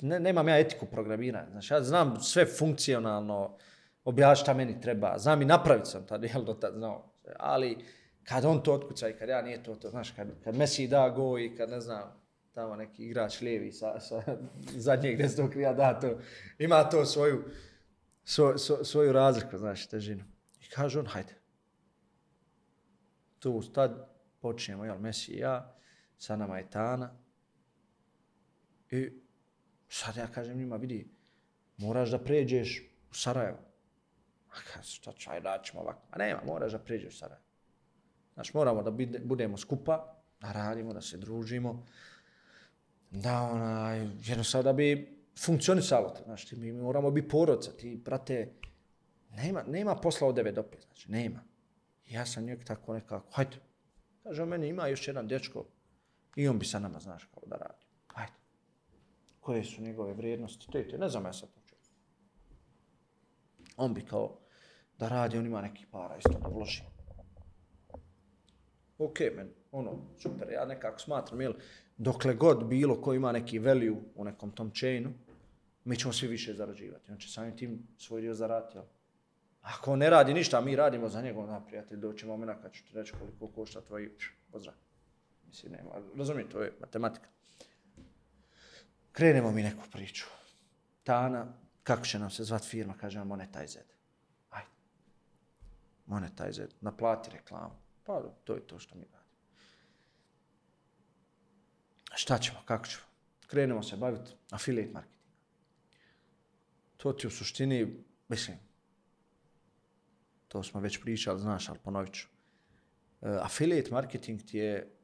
Ne, 0.00 0.20
nemam 0.20 0.48
ja 0.48 0.58
etiku 0.58 0.86
programiranja. 0.86 1.50
Znači, 1.50 1.74
ja 1.74 1.82
znam 1.82 2.20
sve 2.20 2.46
funkcionalno, 2.46 3.56
objašnjati 4.04 4.40
šta 4.40 4.54
meni 4.54 4.80
treba. 4.80 5.18
Znam 5.18 5.42
i 5.42 5.44
napravit 5.44 5.86
sam 5.86 6.06
tad, 6.06 6.24
jel 6.34 6.44
do 6.44 6.54
tad 6.54 6.74
znao. 6.74 7.12
Ali 7.38 7.78
kad 8.24 8.44
on 8.44 8.62
to 8.62 8.72
otkuca 8.72 9.08
i 9.08 9.12
kad 9.12 9.28
ja 9.28 9.42
nije 9.42 9.62
to, 9.62 9.74
to 9.74 9.90
znaš, 9.90 10.10
kad, 10.10 10.28
kad 10.44 10.56
Messi 10.56 10.88
da 10.88 11.08
go 11.08 11.38
i 11.38 11.56
kad 11.56 11.70
ne 11.70 11.80
znam, 11.80 12.26
tamo 12.54 12.76
neki 12.76 13.04
igrač 13.04 13.40
lijevi 13.40 13.72
sa, 13.72 14.00
sa 14.00 14.22
zadnjeg 14.86 15.18
desnog 15.18 15.50
krija 15.50 15.72
da 15.72 16.00
to, 16.00 16.18
ima 16.58 16.88
to 16.88 17.04
svoju, 17.04 17.44
svo, 18.24 18.58
svo, 18.58 18.84
svoju 18.84 19.12
razliku, 19.12 19.58
znaš, 19.58 19.86
težinu. 19.86 20.24
I 20.60 20.68
kaže 20.68 20.98
on, 20.98 21.06
hajde. 21.06 21.34
Tu 23.38 23.62
tad 23.62 24.08
počnemo, 24.40 24.84
jel, 24.84 24.98
Messi 24.98 25.32
i 25.32 25.38
ja, 25.38 25.75
sa 26.18 26.36
nama 26.36 26.58
je 26.58 26.70
Tana. 26.70 27.10
I 28.90 29.10
sad 29.88 30.16
ja 30.16 30.26
kažem 30.26 30.58
njima, 30.58 30.76
vidi, 30.76 31.08
moraš 31.76 32.10
da 32.10 32.18
pređeš 32.18 32.82
u 33.10 33.14
Sarajevo. 33.14 33.58
A 34.50 34.54
kaže, 34.72 34.90
šta 34.90 35.12
ću, 35.12 35.30
ajde, 35.30 35.48
ćemo 35.62 35.80
ovako. 35.80 36.02
A 36.10 36.18
nema, 36.18 36.40
moraš 36.46 36.72
da 36.72 36.78
pređeš 36.78 37.14
u 37.14 37.18
Sarajevo. 37.18 37.44
Znaš, 38.34 38.54
moramo 38.54 38.82
da 38.82 38.90
budemo 39.24 39.56
skupa, 39.56 40.16
da 40.40 40.52
radimo, 40.52 40.92
da 40.92 41.00
se 41.00 41.16
družimo, 41.16 41.86
da 43.10 43.42
onaj, 43.42 44.08
jednostavno 44.22 44.62
da 44.62 44.72
bi 44.72 45.16
funkcionisalo 45.44 46.10
to. 46.10 46.22
Znaš, 46.24 46.44
ti, 46.44 46.56
mi 46.56 46.72
moramo 46.72 47.10
biti 47.10 47.28
porodca, 47.28 47.72
ti, 47.72 47.96
brate, 48.04 48.52
nema, 49.30 49.62
nema 49.62 49.96
posla 49.96 50.28
od 50.28 50.34
9 50.34 50.52
do 50.52 50.62
5, 50.62 50.84
znači, 50.86 51.10
nema. 51.12 51.44
I 52.06 52.14
ja 52.14 52.26
sam 52.26 52.44
njeg 52.44 52.64
tako 52.64 52.94
nekako, 52.94 53.26
hajde. 53.32 53.56
Kaže, 54.22 54.44
meni 54.44 54.68
ima 54.68 54.86
još 54.86 55.08
jedan 55.08 55.28
dečko 55.28 55.64
i 56.36 56.48
on 56.48 56.58
bi 56.58 56.64
sa 56.64 56.78
nama, 56.78 57.00
znaš, 57.00 57.24
kao 57.24 57.42
da 57.46 57.56
radi. 57.56 57.84
Hajde. 58.06 58.32
Koje 59.40 59.64
su 59.64 59.82
njegove 59.82 60.14
vrijednosti, 60.14 60.66
te, 60.72 60.88
te, 60.88 60.98
ne 60.98 61.08
znam 61.08 61.24
ja 61.24 61.32
sad 61.32 61.48
to 61.48 61.60
čujem. 61.66 61.82
On 63.76 63.94
bi 63.94 64.00
kao 64.00 64.38
da 64.98 65.08
radi, 65.08 65.38
on 65.38 65.46
ima 65.46 65.60
neki 65.60 65.86
para 65.90 66.16
isto 66.16 66.38
da 66.42 66.48
vloži. 66.48 66.82
Ok, 68.98 69.20
men, 69.36 69.50
ono, 69.72 69.98
super, 70.18 70.48
ja 70.52 70.64
nekako 70.64 70.98
smatram, 70.98 71.40
jel, 71.40 71.52
dokle 71.96 72.34
god 72.34 72.66
bilo 72.66 73.00
ko 73.00 73.14
ima 73.14 73.32
neki 73.32 73.58
value 73.58 73.96
u 74.14 74.24
nekom 74.24 74.50
tom 74.50 74.70
chainu, 74.70 75.12
mi 75.84 75.96
ćemo 75.96 76.12
svi 76.12 76.28
više 76.28 76.54
zarađivati. 76.54 77.06
Znači, 77.06 77.28
samim 77.28 77.56
tim 77.56 77.86
svoj 77.98 78.20
dio 78.20 78.34
zaraditi, 78.34 78.76
jel? 78.76 78.84
Ako 79.62 79.92
on 79.92 79.98
ne 79.98 80.10
radi 80.10 80.34
ništa, 80.34 80.60
mi 80.60 80.76
radimo 80.76 81.08
za 81.08 81.22
njegov, 81.22 81.46
na 81.46 81.64
prijatelj, 81.66 81.98
doći 81.98 82.26
momena 82.26 82.60
kad 82.60 82.72
ću 82.72 82.84
ti 82.84 82.90
reći 82.94 83.12
koliko 83.18 83.48
košta 83.48 83.80
tvoj, 83.80 84.10
pozdrav. 84.52 84.74
Mislim, 85.48 85.72
nema, 85.72 85.90
razumijete, 86.16 86.52
to 86.52 86.62
je 86.62 86.72
matematika. 86.80 87.28
Krenemo 89.12 89.52
mi 89.52 89.62
neku 89.62 89.82
priču. 89.92 90.26
Tana, 91.04 91.46
kako 91.82 92.06
će 92.06 92.18
nam 92.18 92.30
se 92.30 92.44
zvat 92.44 92.64
firma, 92.64 92.94
kaže 92.94 93.18
nam 93.18 93.28
Monetize. 93.28 93.80
Ajde. 94.50 94.68
Monetize, 96.06 96.66
naplati 96.80 97.30
reklamu. 97.30 97.74
Pa 98.04 98.22
to 98.44 98.54
je 98.54 98.66
to 98.66 98.78
što 98.78 98.94
mi 98.94 99.04
radimo. 99.04 99.26
Šta 102.14 102.38
ćemo, 102.38 102.58
kako 102.64 102.86
ćemo? 102.86 103.04
Krenemo 103.46 103.82
se 103.82 103.96
baviti 103.96 104.30
affiliate 104.50 104.92
marketing. 104.92 105.22
To 106.96 107.12
ti 107.12 107.26
u 107.26 107.30
suštini, 107.30 108.04
mislim, 108.28 108.56
to 110.48 110.62
smo 110.62 110.80
već 110.80 111.00
pričali, 111.00 111.40
znaš, 111.40 111.68
ali 111.68 111.78
ponovit 111.78 112.14
ću. 112.14 112.26
Uh, 113.20 113.28
affiliate 113.42 113.90
marketing 113.90 114.42
ti 114.42 114.58
je 114.58 114.95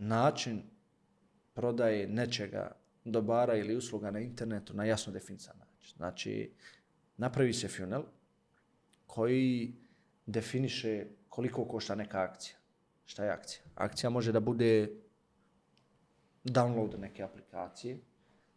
način 0.00 0.62
prodaje 1.54 2.06
nečega, 2.08 2.76
dobara 3.04 3.56
ili 3.56 3.76
usluga 3.76 4.10
na 4.10 4.20
internetu 4.20 4.74
na 4.74 4.84
jasno 4.84 5.12
definisan 5.12 5.58
način. 5.58 5.96
Znači, 5.96 6.52
napravi 7.16 7.52
se 7.52 7.68
funnel 7.68 8.02
koji 9.06 9.74
definiše 10.26 11.06
koliko 11.28 11.64
košta 11.64 11.94
neka 11.94 12.22
akcija. 12.22 12.56
Šta 13.04 13.24
je 13.24 13.30
akcija? 13.30 13.62
Akcija 13.74 14.10
može 14.10 14.32
da 14.32 14.40
bude 14.40 14.90
download 16.44 16.98
neke 16.98 17.22
aplikacije, 17.22 17.98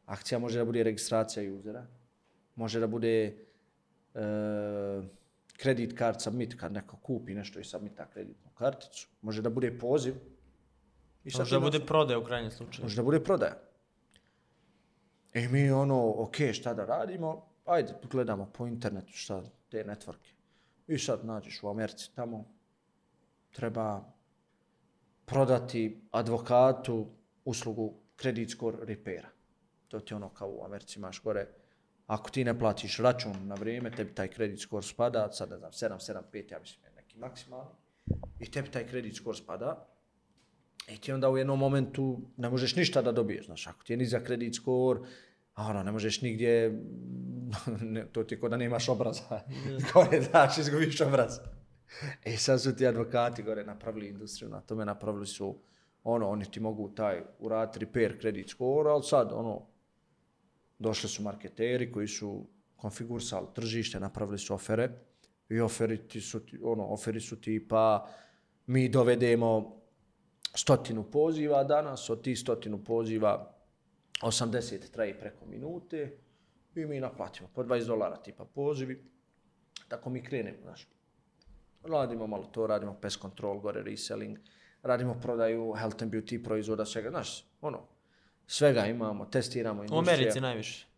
akcija 0.05 0.39
može 0.39 0.59
da 0.59 0.65
bude 0.65 0.83
registracija 0.83 1.53
usera, 1.53 1.85
može 2.55 2.79
da 2.79 2.87
bude 2.87 3.25
e, 3.25 4.21
kredit 5.57 5.97
card 5.97 6.21
submit, 6.21 6.55
kad 6.59 6.71
neko 6.71 6.97
kupi 6.97 7.33
nešto 7.33 7.59
i 7.59 7.63
submita 7.63 8.09
kreditnu 8.09 8.51
karticu, 8.53 9.07
može 9.21 9.41
da 9.41 9.49
bude 9.49 9.77
poziv. 9.79 10.15
I 11.23 11.31
sad 11.31 11.39
Može 11.39 11.55
da 11.55 11.59
bude 11.59 11.79
prodaja 11.85 12.19
u 12.19 12.23
krajnjem 12.23 12.51
slučaju. 12.51 12.83
Može 12.83 12.95
da 12.95 13.03
bude 13.03 13.23
prodaja. 13.23 13.57
I 15.33 15.47
mi 15.47 15.71
ono, 15.71 16.13
ok, 16.17 16.35
šta 16.53 16.73
da 16.73 16.85
radimo? 16.85 17.47
Ajde, 17.65 17.93
gledamo 18.11 18.49
po 18.53 18.67
internetu 18.67 19.13
šta 19.13 19.41
te 19.69 19.83
networke. 19.83 20.33
I 20.87 20.99
sad 20.99 21.25
nađeš 21.25 21.63
u 21.63 21.69
Americi 21.69 22.15
tamo, 22.15 22.45
treba 23.51 24.03
prodati 25.25 26.01
advokatu 26.11 27.07
uslugu 27.45 27.93
credit 28.21 28.51
score 28.51 28.77
repaira. 28.81 29.29
To 29.87 29.99
ti 29.99 30.13
ono 30.13 30.29
kao 30.29 30.49
u 30.49 30.65
Americi 30.65 30.99
imaš 30.99 31.21
gore, 31.23 31.47
ako 32.07 32.29
ti 32.29 32.43
ne 32.43 32.59
platiš 32.59 32.97
račun 32.97 33.47
na 33.47 33.55
vrijeme, 33.55 33.91
tebi 33.91 34.15
taj 34.15 34.27
credit 34.27 34.61
score 34.61 34.83
spada, 34.83 35.31
sad 35.31 35.49
ne 35.49 35.57
znam, 35.57 35.71
775, 35.71 36.51
ja 36.51 36.59
mislim 36.59 36.83
neki 36.95 37.17
maksimalni, 37.17 37.69
i 38.39 38.51
tebi 38.51 38.71
taj 38.71 38.87
credit 38.87 39.15
score 39.15 39.37
spada, 39.37 39.87
I 40.87 40.97
ti 40.97 41.11
onda 41.11 41.29
u 41.29 41.37
jednom 41.37 41.59
momentu 41.59 42.21
ne 42.37 42.49
možeš 42.49 42.75
ništa 42.75 43.01
da 43.01 43.11
dobiješ, 43.11 43.45
znaš, 43.45 43.67
ako 43.67 43.83
ti 43.83 43.93
je 43.93 43.97
nizak 43.97 44.23
kredit 44.23 44.55
score, 44.55 44.99
a 45.53 45.67
ono, 45.67 45.83
ne 45.83 45.91
možeš 45.91 46.21
nigdje, 46.21 46.81
ne, 47.81 48.05
to 48.11 48.23
ti 48.23 48.35
je 48.35 48.39
ko 48.39 48.49
da 48.49 48.57
nemaš 48.57 48.89
obraza, 48.89 49.41
gore 49.93 50.19
daš, 50.33 50.57
izgubiš 50.57 51.01
obraz. 51.01 51.37
E 52.23 52.37
sad 52.37 52.61
su 52.61 52.75
ti 52.75 52.87
advokati 52.87 53.43
gore 53.43 53.63
napravili 53.63 54.07
industriju, 54.07 54.49
na 54.49 54.61
tome 54.61 54.85
napravili 54.85 55.27
su, 55.27 55.57
ono, 56.03 56.29
oni 56.29 56.45
ti 56.51 56.59
mogu 56.59 56.89
taj 56.89 57.21
uraditi 57.39 57.79
repair 57.79 58.19
kredit 58.19 58.49
score, 58.49 58.89
ali 58.89 59.03
sad, 59.03 59.31
ono, 59.33 59.67
došli 60.79 61.09
su 61.09 61.23
marketeri 61.23 61.91
koji 61.91 62.07
su 62.07 62.47
konfigurisali 62.75 63.47
tržište, 63.55 63.99
napravili 63.99 64.37
su 64.37 64.53
ofere 64.53 64.89
i 65.49 65.59
oferi 65.59 66.07
ti 66.07 66.21
su, 66.21 66.41
ono, 66.63 66.85
oferi 66.87 67.19
su 67.19 67.41
tipa 67.41 68.07
mi 68.65 68.89
dovedemo 68.89 69.82
stotinu 70.55 71.03
poziva 71.03 71.63
danas, 71.63 72.09
od 72.09 72.21
tih 72.23 72.39
stotinu 72.39 72.83
poziva 72.83 73.53
80 74.21 74.89
traje 74.91 75.19
preko 75.19 75.45
minute 75.45 76.17
i 76.75 76.85
mi 76.85 76.99
naplatimo 76.99 77.49
po 77.53 77.63
20 77.63 77.87
dolara 77.87 78.17
tipa 78.17 78.45
pozivi. 78.45 79.03
Tako 79.87 80.09
mi 80.09 80.23
krenemo, 80.23 80.57
znaš. 80.63 80.87
Radimo 81.83 82.27
malo 82.27 82.43
to, 82.43 82.67
radimo 82.67 82.93
pest 83.01 83.21
control, 83.21 83.59
gore 83.59 83.83
reselling, 83.83 84.37
radimo 84.81 85.19
prodaju 85.21 85.73
health 85.73 86.03
and 86.03 86.11
beauty 86.11 86.43
proizvoda, 86.43 86.85
svega, 86.85 87.09
znaš, 87.09 87.45
ono, 87.61 87.87
svega 88.47 88.85
imamo, 88.85 89.25
testiramo 89.25 89.81
U 89.81 89.85
industrija. 89.85 90.15
Americi 90.15 90.41
najviše. 90.41 90.92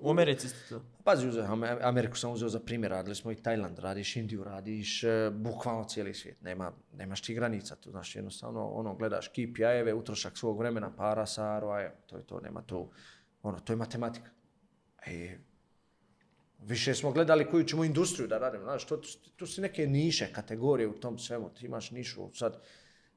U 0.00 0.10
Americi 0.10 0.48
ste 0.48 0.68
to. 0.68 0.82
Pazi, 1.04 1.28
uzeo, 1.28 1.44
Ame- 1.44 1.78
Ameriku 1.82 2.16
sam 2.16 2.32
uzeo 2.32 2.48
za 2.48 2.60
primjer, 2.60 2.90
radili 2.90 3.14
smo 3.14 3.32
i 3.32 3.36
Tajland, 3.36 3.78
radiš 3.78 4.16
Indiju, 4.16 4.44
radiš 4.44 5.04
e, 5.04 5.30
bukvalno 5.34 5.84
cijeli 5.84 6.14
svijet, 6.14 6.42
nema, 6.42 6.72
nemaš 6.92 7.20
ti 7.22 7.34
granica 7.34 7.76
tu, 7.76 7.90
znaš, 7.90 8.16
jednostavno, 8.16 8.66
ono, 8.66 8.94
gledaš 8.94 9.28
KPI-eve, 9.28 9.94
utrošak 9.94 10.38
svog 10.38 10.58
vremena, 10.58 10.96
para, 10.96 11.26
saro, 11.26 11.80
evo, 11.80 11.94
to 12.06 12.16
je 12.16 12.26
to, 12.26 12.40
nema 12.40 12.62
tu, 12.62 12.90
ono, 13.42 13.60
to 13.60 13.72
je 13.72 13.76
matematika. 13.76 14.30
E, 15.06 15.38
više 16.62 16.94
smo 16.94 17.12
gledali 17.12 17.50
koju 17.50 17.64
ćemo 17.64 17.84
industriju 17.84 18.28
da 18.28 18.38
radimo, 18.38 18.64
znaš, 18.64 18.86
to, 18.86 19.00
to 19.36 19.46
su 19.46 19.60
neke 19.60 19.86
niše, 19.86 20.32
kategorije 20.32 20.88
u 20.88 21.00
tom 21.00 21.18
svemu, 21.18 21.50
ti 21.50 21.66
imaš 21.66 21.90
nišu 21.90 22.30
sad, 22.34 22.62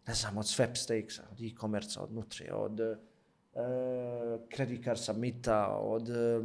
ne 0.07 0.13
znam, 0.13 0.37
od 0.37 0.45
sweepstakesa, 0.45 1.21
od 1.31 1.41
e-commerce, 1.41 1.99
od 1.99 2.13
nutrije, 2.13 2.53
od 2.53 2.79
e, 2.79 2.97
Eh, 3.55 4.39
credit 4.55 4.83
card 4.83 4.99
Summita, 4.99 5.67
od 5.67 6.09
e, 6.09 6.41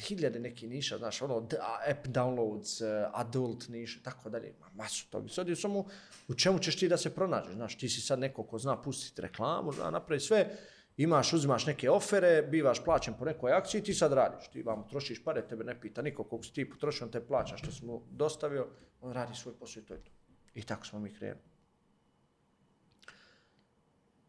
hiljade 0.00 0.38
neki 0.40 0.68
niša, 0.68 0.98
znaš, 0.98 1.22
ono, 1.22 1.40
d- 1.40 1.56
app 1.90 2.06
downloads, 2.06 2.84
e, 2.84 3.10
adult 3.12 3.68
niša, 3.68 4.00
tako 4.02 4.30
dalje, 4.30 4.48
ima 4.48 4.66
masu 4.74 5.10
toga. 5.10 5.28
Sad 5.28 5.48
je 5.48 5.56
samo 5.56 5.84
u 6.28 6.34
čemu 6.34 6.58
ćeš 6.58 6.78
ti 6.78 6.88
da 6.88 6.96
se 6.96 7.14
pronađeš, 7.14 7.54
znaš, 7.54 7.78
ti 7.78 7.88
si 7.88 8.00
sad 8.00 8.18
neko 8.18 8.42
ko 8.42 8.58
zna 8.58 8.82
pustiti 8.82 9.22
reklamu, 9.22 9.72
zna 9.72 9.90
napravi 9.90 10.20
sve, 10.20 10.50
imaš, 10.96 11.32
uzimaš 11.32 11.66
neke 11.66 11.90
ofere, 11.90 12.42
bivaš 12.42 12.84
plaćen 12.84 13.14
po 13.18 13.24
nekoj 13.24 13.52
akciji, 13.52 13.82
ti 13.82 13.94
sad 13.94 14.12
radiš, 14.12 14.48
ti 14.48 14.62
vam 14.62 14.88
trošiš 14.88 15.24
pare, 15.24 15.48
tebe 15.48 15.64
ne 15.64 15.80
pita 15.80 16.02
niko 16.02 16.24
koliko 16.24 16.44
si 16.44 16.52
ti 16.52 16.70
potrošio, 16.70 17.06
on 17.06 17.12
te 17.12 17.26
plaća 17.26 17.56
što 17.56 17.72
si 17.72 17.84
mu 17.84 18.02
dostavio, 18.10 18.66
on 19.00 19.12
radi 19.12 19.34
svoj 19.34 19.54
posao 19.58 19.80
i 19.80 19.84
to 19.86 19.94
je 19.94 20.04
to. 20.04 20.10
I 20.54 20.62
tako 20.62 20.86
smo 20.86 20.98
mi 20.98 21.14
krenuli. 21.14 21.40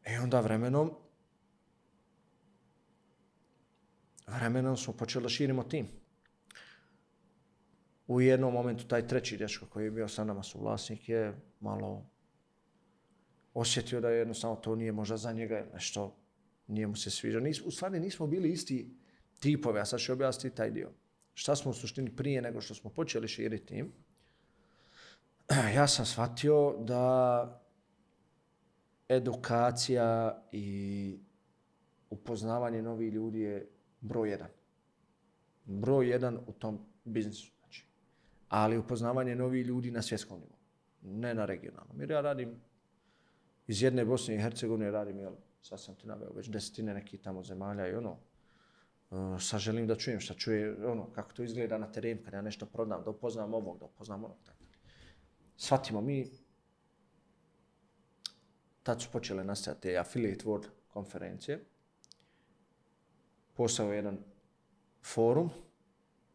E 0.03 0.19
onda 0.19 0.39
vremenom, 0.39 1.08
vremenom 4.35 4.77
smo 4.77 4.93
počeli 4.93 5.23
da 5.23 5.29
širimo 5.29 5.63
tim. 5.63 5.87
U 8.07 8.21
jednom 8.21 8.53
momentu 8.53 8.87
taj 8.87 9.07
treći 9.07 9.37
dečko 9.37 9.65
koji 9.65 9.85
je 9.85 9.91
bio 9.91 10.07
sa 10.07 10.23
nama 10.23 10.43
suvlasnik 10.43 11.09
je 11.09 11.33
malo 11.59 12.05
osjetio 13.53 14.01
da 14.01 14.09
jednostavno 14.09 14.55
to 14.55 14.75
nije 14.75 14.91
možda 14.91 15.17
za 15.17 15.31
njega 15.31 15.65
nešto 15.73 16.15
nije 16.67 16.87
mu 16.87 16.95
se 16.95 17.09
sviđa. 17.09 17.39
Nis, 17.39 17.61
u 17.61 17.71
stvari 17.71 17.99
nismo 17.99 18.27
bili 18.27 18.51
isti 18.51 18.97
tipove, 19.39 19.81
a 19.81 19.85
sad 19.85 19.99
ću 19.99 20.13
objasniti 20.13 20.55
taj 20.55 20.71
dio. 20.71 20.91
Šta 21.33 21.55
smo 21.55 21.71
u 21.71 21.73
suštini 21.73 22.15
prije 22.15 22.41
nego 22.41 22.61
što 22.61 22.75
smo 22.75 22.89
počeli 22.89 23.27
širiti 23.27 23.65
tim? 23.65 23.91
Ja 25.75 25.87
sam 25.87 26.05
shvatio 26.05 26.75
da 26.79 27.63
edukacija 29.09 30.41
i 30.51 31.19
upoznavanje 32.09 32.81
novih 32.81 33.13
ljudi 33.13 33.39
je 33.39 33.69
broj 34.01 34.29
jedan. 34.29 34.47
Broj 35.65 36.09
jedan 36.09 36.39
u 36.47 36.53
tom 36.53 36.79
biznisu. 37.03 37.51
Znači. 37.59 37.85
Ali 38.49 38.77
upoznavanje 38.77 39.35
novih 39.35 39.65
ljudi 39.65 39.91
na 39.91 40.01
svjetskom 40.01 40.39
nivou, 40.39 40.57
ne 41.01 41.33
na 41.33 41.45
regionalnom. 41.45 41.99
Jer 41.99 42.11
ja 42.11 42.21
radim 42.21 42.55
iz 43.67 43.81
jedne 43.81 44.05
Bosne 44.05 44.35
i 44.35 44.41
Hercegovine, 44.41 44.91
radim, 44.91 45.19
jel, 45.19 45.33
sad 45.61 45.81
sam 45.81 45.95
ti 45.95 46.07
naveo, 46.07 46.33
već 46.33 46.49
desetine 46.49 46.93
nekih 46.93 47.21
tamo 47.21 47.43
zemalja 47.43 47.87
i 47.87 47.95
ono, 47.95 48.17
uh, 49.09 49.41
sad 49.41 49.59
želim 49.59 49.87
da 49.87 49.95
čujem 49.95 50.19
šta 50.19 50.33
čuje, 50.33 50.85
ono, 50.85 51.11
kako 51.11 51.33
to 51.33 51.43
izgleda 51.43 51.77
na 51.77 51.91
terenu, 51.91 52.21
kad 52.23 52.33
ja 52.33 52.41
nešto 52.41 52.65
prodam, 52.65 53.03
da 53.03 53.09
upoznam 53.09 53.53
ovog, 53.53 53.79
da 53.79 53.85
upoznam 53.85 54.23
onog, 54.23 54.37
tako. 54.45 54.59
Svatimo 55.57 56.01
mi, 56.01 56.31
tad 58.83 59.01
su 59.01 59.09
počele 59.11 59.43
nastajati 59.43 59.81
te 59.81 59.97
Affiliate 59.97 60.45
World 60.45 60.67
konferencije. 60.87 61.65
Postao 63.59 63.93
jedan 63.93 64.17
forum 65.03 65.49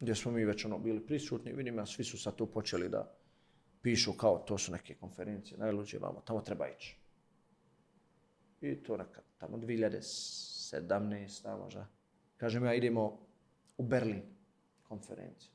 gdje 0.00 0.14
smo 0.14 0.32
mi 0.32 0.44
već 0.44 0.64
ono 0.64 0.78
bili 0.78 1.06
prisutni, 1.06 1.52
vidim 1.52 1.78
ja, 1.78 1.86
svi 1.86 2.04
su 2.04 2.18
sad 2.18 2.36
tu 2.36 2.46
počeli 2.46 2.88
da 2.88 3.14
pišu 3.82 4.12
kao 4.12 4.38
to 4.38 4.58
su 4.58 4.72
neke 4.72 4.94
konferencije, 4.94 5.58
najluđe 5.58 5.98
vamo, 5.98 6.20
tamo 6.20 6.40
treba 6.40 6.68
ići. 6.68 6.98
I 8.60 8.82
to 8.82 8.96
neka 8.96 9.22
tamo 9.38 9.56
2017. 9.56 11.58
možda. 11.58 11.86
Kažem 12.36 12.64
ja 12.64 12.74
idemo 12.74 13.26
u 13.76 13.82
Berlin 13.82 14.22
konferenciju. 14.82 15.50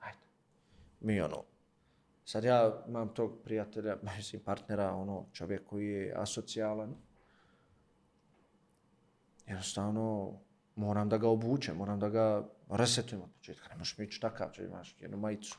Ajde. 0.00 0.18
Mi 1.00 1.20
ono, 1.20 1.44
Sad 2.24 2.44
ja 2.44 2.84
imam 2.88 3.14
tog 3.14 3.42
prijatelja, 3.44 3.96
mislim 4.16 4.42
partnera, 4.42 4.92
ono, 4.92 5.26
čovjek 5.32 5.66
koji 5.66 5.88
je 5.88 6.14
asocijalan. 6.16 6.94
Jednostavno, 9.46 10.38
moram 10.80 11.08
da 11.08 11.18
ga 11.18 11.28
obučem, 11.28 11.76
moram 11.76 12.00
da 12.00 12.08
ga 12.08 12.48
resetujem 12.70 13.22
od 13.22 13.30
početka. 13.36 13.68
Ne 13.68 13.76
možeš 13.76 13.98
mi 13.98 14.04
ići 14.04 14.20
takav, 14.20 14.50
če 14.52 14.64
imaš 14.64 14.96
jednu 15.00 15.16
majicu, 15.16 15.58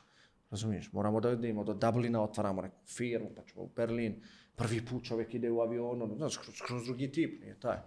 Razumiješ, 0.52 0.92
moramo 0.92 1.20
da 1.20 1.30
idemo 1.32 1.64
do 1.64 1.74
Dublina, 1.74 2.22
otvaramo 2.22 2.62
neku 2.62 2.76
firmu, 2.86 3.30
pa 3.36 3.42
ćemo 3.42 3.62
u 3.62 3.70
Berlin. 3.76 4.22
Prvi 4.56 4.86
put 4.86 5.04
čovjek 5.04 5.34
ide 5.34 5.50
u 5.50 5.60
avionu, 5.60 6.04
ono, 6.04 6.16
znaš, 6.16 6.36
kroz, 6.36 6.54
kroz 6.66 6.84
drugi 6.84 7.12
tip, 7.12 7.40
nije 7.40 7.60
taj. 7.60 7.78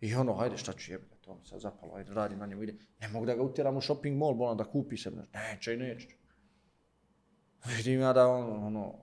I 0.00 0.14
ono, 0.14 0.34
hajde, 0.34 0.56
šta 0.56 0.72
ću 0.72 0.92
jebiti, 0.92 1.16
to 1.20 1.34
mi 1.34 1.46
sad 1.46 1.60
zapalo, 1.60 1.94
hajde, 1.94 2.14
radim 2.14 2.38
na 2.38 2.46
njemu, 2.46 2.62
ide. 2.62 2.74
Ne 3.00 3.08
mogu 3.08 3.26
da 3.26 3.34
ga 3.34 3.42
utjeram 3.42 3.76
u 3.76 3.80
shopping 3.80 4.18
mall, 4.18 4.34
bolam 4.34 4.56
da 4.56 4.64
kupi 4.64 4.96
se, 4.96 5.10
znaš, 5.10 5.26
neće 5.32 5.74
i 5.74 5.76
neće. 5.76 6.08
Vidim 7.76 8.00
ja 8.00 8.12
da, 8.12 8.26
ono, 8.28 8.66
ono, 8.66 8.94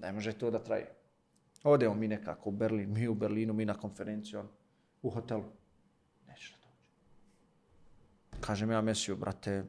ne 0.00 0.12
može 0.12 0.32
to 0.32 0.50
da 0.50 0.64
traje. 0.64 0.94
Odemo 1.64 1.94
mi 1.94 2.08
nekako 2.08 2.48
u 2.48 2.52
Berlin, 2.52 2.92
mi 2.92 3.08
u 3.08 3.14
Berlinu, 3.14 3.52
mi 3.52 3.64
na 3.64 3.74
konferenciju, 3.74 4.40
on, 4.40 4.48
u 5.02 5.10
hotelu. 5.10 5.44
Kažem 8.46 8.70
ja 8.70 8.80
Mesiju, 8.80 9.16
brate, 9.16 9.64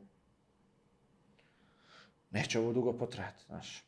neće 2.31 2.59
ovo 2.59 2.73
dugo 2.73 2.93
potrajati, 2.93 3.43
znaš. 3.47 3.85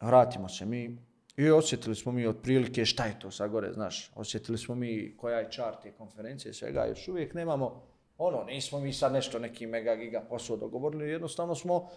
Vratimo 0.00 0.48
se 0.48 0.66
mi 0.66 0.98
i 1.36 1.50
osjetili 1.50 1.96
smo 1.96 2.12
mi 2.12 2.26
otprilike 2.26 2.84
šta 2.84 3.04
je 3.04 3.18
to 3.18 3.30
sa 3.30 3.48
gore, 3.48 3.72
znaš. 3.72 4.10
Osjetili 4.14 4.58
smo 4.58 4.74
mi 4.74 5.16
koja 5.16 5.38
je 5.38 5.50
čar 5.50 5.74
te 5.82 5.92
konferencije, 5.92 6.54
svega, 6.54 6.86
još 6.86 7.08
uvijek 7.08 7.34
nemamo, 7.34 7.82
ono, 8.18 8.44
nismo 8.44 8.80
mi 8.80 8.92
sad 8.92 9.12
nešto 9.12 9.38
neki 9.38 9.66
mega 9.66 9.94
giga 9.96 10.20
posao 10.28 10.56
dogovorili, 10.56 11.10
jednostavno 11.10 11.54
smo 11.54 11.90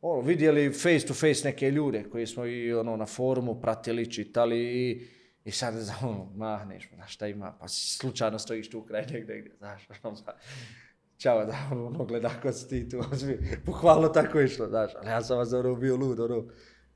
ono, 0.00 0.20
vidjeli 0.20 0.72
face 0.72 1.06
to 1.06 1.14
face 1.14 1.44
neke 1.44 1.70
ljude 1.70 2.04
koji 2.10 2.26
smo 2.26 2.46
i 2.46 2.72
ono, 2.72 2.96
na 2.96 3.06
forumu 3.06 3.60
pratili, 3.60 4.12
čitali 4.12 4.58
i, 4.58 5.06
i 5.44 5.50
sad, 5.50 5.74
za 5.74 5.94
ono, 6.08 6.32
mahneš, 6.34 6.88
znaš 6.94 7.14
šta 7.14 7.26
ima, 7.26 7.56
pa 7.60 7.68
slučajno 7.68 8.38
stojiš 8.38 8.70
tu 8.70 8.82
kraj 8.82 9.02
negdje, 9.02 9.34
negdje, 9.34 9.52
znaš, 9.58 9.88
ono, 10.02 10.16
Ćao, 11.20 11.44
da, 11.44 11.68
ono, 11.72 11.86
ono, 11.86 12.04
gleda 12.04 12.30
ko 12.42 12.52
si 12.52 12.68
ti 12.68 12.88
tu, 12.88 12.98
ozbi, 13.12 13.58
pohvalno 13.66 14.08
tako 14.08 14.40
išlo, 14.40 14.66
znaš, 14.68 14.92
ali 14.96 15.08
ja 15.08 15.22
sam 15.22 15.38
vas 15.38 15.52
ono 15.52 15.74
bio 15.74 15.96
lud, 15.96 16.20
ono, 16.20 16.44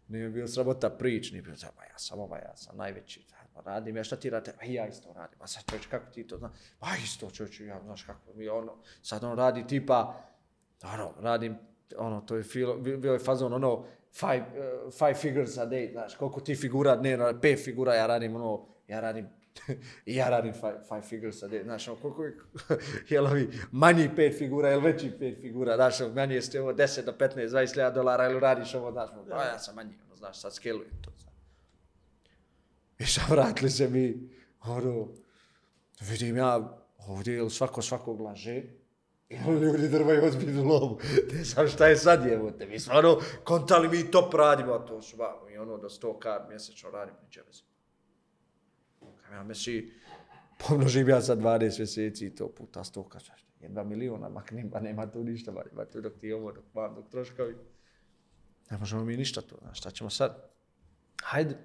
nije 0.08 0.28
bio 0.28 0.48
sramota 0.48 0.90
prič, 0.90 1.32
nije 1.32 1.42
bio, 1.42 1.54
pa 1.76 1.84
ja 1.84 1.98
sam 1.98 2.20
ovaj, 2.20 2.40
ja 2.40 2.56
sam 2.56 2.76
najveći, 2.76 3.26
pa 3.54 3.60
radim, 3.60 3.96
ja 3.96 4.04
šta 4.04 4.16
ti 4.16 4.30
radite, 4.30 4.56
ja 4.66 4.86
isto 4.86 5.12
radim, 5.12 5.42
a 5.42 5.46
sad 5.46 5.64
čovječ, 5.70 5.86
kako 5.86 6.12
ti 6.12 6.26
to, 6.26 6.38
znaš, 6.38 6.52
pa 6.78 6.86
isto 7.04 7.30
čovječ, 7.30 7.60
ja, 7.60 7.80
znaš 7.84 8.02
kako, 8.02 8.32
mi 8.34 8.48
ono, 8.48 8.72
sad 9.02 9.24
on 9.24 9.36
radi 9.38 9.66
tipa, 9.66 10.22
ono, 10.82 11.14
radim, 11.20 11.56
ono, 11.96 12.20
to 12.20 12.36
je 12.36 12.42
filo, 12.42 12.76
bio 12.78 13.12
je 13.12 13.18
fazon, 13.18 13.52
ono, 13.52 13.84
five, 14.12 14.44
uh, 14.86 14.92
five 14.92 15.14
figures 15.14 15.58
a 15.58 15.66
day, 15.66 15.92
znaš, 15.92 16.14
koliko 16.14 16.40
ti 16.40 16.56
figura 16.56 16.96
dnevno, 16.96 17.40
pet 17.42 17.64
figura, 17.64 17.94
ja 17.94 18.06
radim, 18.06 18.36
ono, 18.36 18.66
ja 18.88 19.00
radim 19.00 19.28
I 20.06 20.16
ja 20.16 20.28
radim 20.28 20.52
five, 20.52 20.80
five 20.88 21.02
figures 21.02 21.42
a 21.42 21.48
day, 21.48 21.62
znaš, 21.62 21.88
ono, 21.88 21.96
koliko 22.00 22.24
je, 22.24 22.36
jel 23.08 23.26
ovi, 23.26 23.50
manji 23.72 24.10
pet 24.16 24.38
figura, 24.38 24.68
jel 24.68 24.80
veći 24.80 25.12
pet 25.18 25.38
figura, 25.40 25.76
znaš, 25.76 26.00
ono, 26.00 26.14
meni 26.14 26.34
jeste 26.34 26.60
ovo 26.60 26.72
10 26.72 27.04
do 27.04 27.12
15, 27.12 27.48
20 27.48 27.76
lijada 27.76 27.94
dolara, 27.94 28.24
jel 28.24 28.38
radiš 28.38 28.74
ovo, 28.74 28.92
znaš, 28.92 29.10
ono, 29.12 29.24
pa 29.30 29.44
ja 29.44 29.58
sam 29.58 29.74
manji, 29.74 29.94
ono, 30.06 30.16
znaš, 30.16 30.40
sad 30.40 30.54
skelujem 30.54 30.92
to, 31.02 31.10
znaš. 31.18 31.34
I 32.98 33.06
sad 33.06 33.30
vratili 33.30 33.70
se 33.70 33.88
mi, 33.88 34.30
ono, 34.64 35.08
vidim 36.00 36.36
ja, 36.36 36.78
ovdje, 37.06 37.34
jel 37.34 37.48
svako 37.48 37.82
svakog 37.82 38.20
laže, 38.20 38.62
I 39.28 39.36
ono 39.46 39.60
ljudi 39.60 39.88
drvaju 39.88 40.24
ozbiljnu 40.24 40.64
lovu. 40.64 40.98
Ne 41.32 41.44
znam 41.44 41.68
šta 41.68 41.86
je 41.86 41.96
sad 41.96 42.26
jevote. 42.26 42.66
Mi 42.66 42.80
smo 42.80 42.94
ono, 42.94 43.20
kontali 43.44 43.88
mi 43.88 44.10
top 44.10 44.34
radimo, 44.34 44.72
a 44.72 44.86
to 44.86 45.02
su 45.02 45.16
vamo. 45.16 45.48
i 45.48 45.58
ono 45.58 45.78
do 45.78 45.88
100 45.88 46.18
kar 46.18 46.40
mjesečno 46.48 46.90
radimo, 46.90 47.18
niče 47.24 47.42
bez. 47.46 47.62
Ja 49.34 49.42
misli, 49.42 49.92
pomnožim 50.58 51.08
ja 51.08 51.20
sa 51.22 51.36
12 51.36 51.78
mjeseci 51.78 52.26
i 52.26 52.34
to 52.34 52.48
puta 52.48 52.84
100 52.84 53.08
kažeš. 53.08 53.46
Jedva 53.60 53.84
miliona, 53.84 54.28
mak 54.28 54.52
nema, 54.52 54.70
pa 54.70 54.80
nema 54.80 55.06
tu 55.10 55.24
ništa, 55.24 55.52
ba, 55.52 55.62
ima 55.72 55.84
tu 55.84 56.00
dok 56.00 56.18
ti 56.20 56.32
ovo, 56.32 56.52
dok 56.52 56.64
vam, 56.74 56.94
dok 56.94 57.10
troškovi. 57.10 57.56
Ne 58.70 58.78
možemo 58.78 59.04
mi 59.04 59.16
ništa 59.16 59.40
tu, 59.40 59.56
znaš, 59.62 59.78
šta 59.78 59.90
ćemo 59.90 60.10
sad? 60.10 60.50
Hajde. 61.22 61.56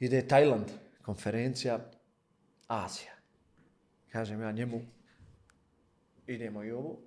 Ide 0.00 0.26
Tajland, 0.28 0.70
konferencija, 1.02 1.90
Azija. 2.66 3.12
Kažem 4.12 4.40
ja 4.40 4.52
njemu, 4.52 4.80
idemo 6.26 6.64
i 6.64 6.70
ovo. 6.70 6.98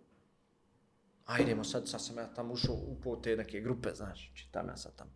A 1.25 1.39
idemo 1.39 1.63
sad, 1.63 1.89
sad 1.89 2.05
sam 2.05 2.17
ja 2.17 2.33
tamo 2.33 2.53
ušao 2.53 2.75
u 3.05 3.21
te 3.23 3.35
neke 3.35 3.61
grupe, 3.61 3.89
znaš, 3.95 4.31
čitam 4.35 4.67
ja 4.67 4.77
sad 4.77 4.95
tamo. 4.95 5.11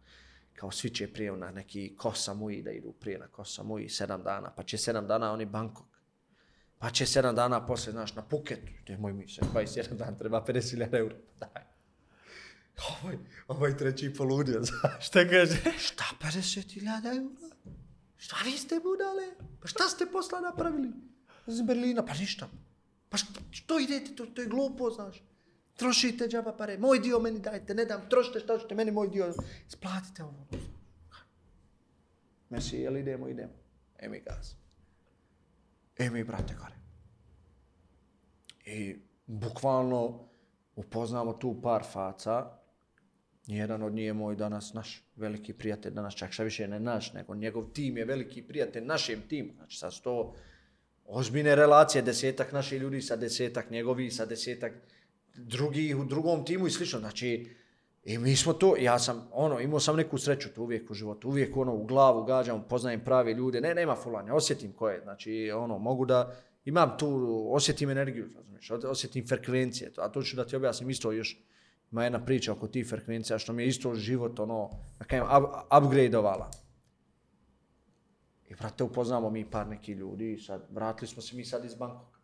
Kao 0.59 0.71
svi 0.71 0.89
će 0.89 1.13
prije 1.13 1.31
na 1.31 1.51
neki 1.51 1.95
Kosa 1.97 2.33
Mui 2.33 2.61
da 2.61 2.71
idu 2.71 2.91
prije 2.91 3.19
na 3.19 3.27
Kosa 3.27 3.63
Mui 3.63 3.89
sedam 3.89 4.23
dana, 4.23 4.51
pa 4.55 4.63
će 4.63 4.77
sedam 4.77 5.07
dana 5.07 5.31
oni 5.31 5.45
Bangkok. 5.45 5.87
Pa 6.77 6.89
će 6.89 7.05
sedam 7.05 7.35
dana 7.35 7.65
posle, 7.65 7.91
znaš, 7.91 8.15
na 8.15 8.21
Phuket, 8.21 8.59
gdje 8.83 8.97
moj 8.97 9.13
mi 9.13 9.27
se, 9.27 9.41
21 9.41 9.95
dan 9.95 10.17
treba 10.17 10.45
50.000 10.47 10.97
eura, 10.97 11.15
daj. 11.39 11.63
Ovaj, 12.89 13.17
ovaj 13.47 13.77
treći 13.77 14.13
poludio, 14.13 14.63
znaš. 14.69 15.07
Šta 15.07 15.29
kaže? 15.29 15.57
Šta 15.77 16.05
50.000 16.21 17.17
eura? 17.17 17.55
Šta 18.17 18.35
vi 18.45 18.51
ste 18.51 18.79
budale? 18.79 19.47
Pa 19.61 19.67
šta 19.67 19.83
ste 19.83 20.05
posla 20.11 20.39
napravili? 20.41 20.89
Iz 21.47 21.61
Berlina, 21.61 22.05
pa 22.05 22.13
ništa. 22.13 22.49
Pa 23.09 23.17
što, 23.17 23.39
što 23.51 23.79
idete, 23.79 24.15
to, 24.15 24.25
to 24.25 24.41
je 24.41 24.47
glupo, 24.47 24.89
znaš. 24.89 25.23
Trošite 25.79 26.27
džaba 26.27 26.53
pare, 26.57 26.77
moj 26.77 26.99
dio 26.99 27.19
meni 27.19 27.39
dajte, 27.39 27.73
ne 27.73 27.85
dam, 27.85 28.01
trošite 28.09 28.39
što 28.39 28.57
ćete, 28.57 28.75
meni 28.75 28.91
moj 28.91 29.07
dio, 29.07 29.33
splatite 29.67 30.23
ovo. 30.23 30.47
Mesi, 32.49 32.77
jel 32.77 32.97
idemo, 32.97 33.27
idemo. 33.27 33.53
E 33.99 34.09
mi 34.09 34.19
gaz. 34.19 34.53
E 35.97 36.09
mi, 36.09 36.23
brate, 36.23 36.55
gore. 36.59 36.75
I 38.65 38.95
bukvalno 39.25 40.29
upoznamo 40.75 41.33
tu 41.33 41.61
par 41.61 41.83
faca. 41.91 42.59
Jedan 43.47 43.83
od 43.83 43.93
njih 43.93 44.05
je 44.05 44.13
moj 44.13 44.35
danas 44.35 44.73
naš 44.73 45.03
veliki 45.15 45.53
prijatelj, 45.53 45.93
danas 45.93 46.15
čak 46.15 46.31
šta 46.31 46.43
više 46.43 46.67
ne 46.67 46.79
naš, 46.79 47.13
nego 47.13 47.35
njegov 47.35 47.71
tim 47.73 47.97
je 47.97 48.05
veliki 48.05 48.41
prijatelj 48.41 48.85
našem 48.85 49.21
timu. 49.29 49.53
Znači, 49.55 49.77
sad 49.77 49.93
sto 49.93 50.35
ozbiljne 51.05 51.55
relacije, 51.55 52.01
desetak 52.01 52.51
naših 52.51 52.81
ljudi 52.81 53.01
sa 53.01 53.15
desetak 53.15 53.69
njegovi, 53.69 54.11
sa 54.11 54.25
desetak 54.25 54.73
drugi 55.35 55.93
u 55.93 56.05
drugom 56.05 56.45
timu 56.45 56.67
i 56.67 56.71
slično. 56.71 56.99
Znači, 56.99 57.55
i 58.03 58.17
mi 58.17 58.35
smo 58.35 58.53
to, 58.53 58.75
ja 58.79 58.99
sam, 58.99 59.27
ono, 59.31 59.59
imao 59.59 59.79
sam 59.79 59.95
neku 59.95 60.17
sreću 60.17 60.49
tu 60.53 60.63
uvijek 60.63 60.91
u 60.91 60.93
životu, 60.93 61.27
uvijek 61.27 61.57
ono, 61.57 61.73
u 61.73 61.85
glavu 61.85 62.23
gađam, 62.23 62.63
poznajem 62.69 63.03
prave 63.03 63.33
ljude, 63.33 63.61
ne, 63.61 63.75
nema 63.75 63.95
fulanja, 63.95 64.33
osjetim 64.33 64.71
ko 64.71 64.89
je, 64.89 65.01
znači, 65.03 65.51
ono, 65.51 65.77
mogu 65.77 66.05
da, 66.05 66.35
imam 66.65 66.97
tu, 66.97 67.47
osjetim 67.51 67.89
energiju, 67.89 68.29
razumiješ, 68.35 68.71
osjetim 68.71 69.27
frekvencije, 69.27 69.91
a 69.97 70.09
to 70.09 70.23
ću 70.23 70.35
da 70.35 70.45
ti 70.45 70.55
objasnim 70.55 70.89
isto 70.89 71.11
još, 71.11 71.37
ima 71.91 72.03
jedna 72.03 72.25
priča 72.25 72.51
oko 72.51 72.67
tih 72.67 72.87
frekvencija, 72.87 73.39
što 73.39 73.53
mi 73.53 73.63
je 73.63 73.67
isto 73.67 73.95
život, 73.95 74.39
ono, 74.39 74.69
da 74.99 75.05
kajem, 75.05 75.23
up, 75.23 75.83
upgradeovala. 75.83 76.51
I 78.49 78.55
brate, 78.55 78.83
upoznamo 78.83 79.29
mi 79.29 79.45
par 79.45 79.67
neki 79.67 79.91
ljudi 79.91 80.37
sad, 80.37 80.67
vratili 80.69 81.07
smo 81.07 81.21
se 81.21 81.35
mi 81.35 81.45
sad 81.45 81.65
iz 81.65 81.75
Bangkoka. 81.75 82.18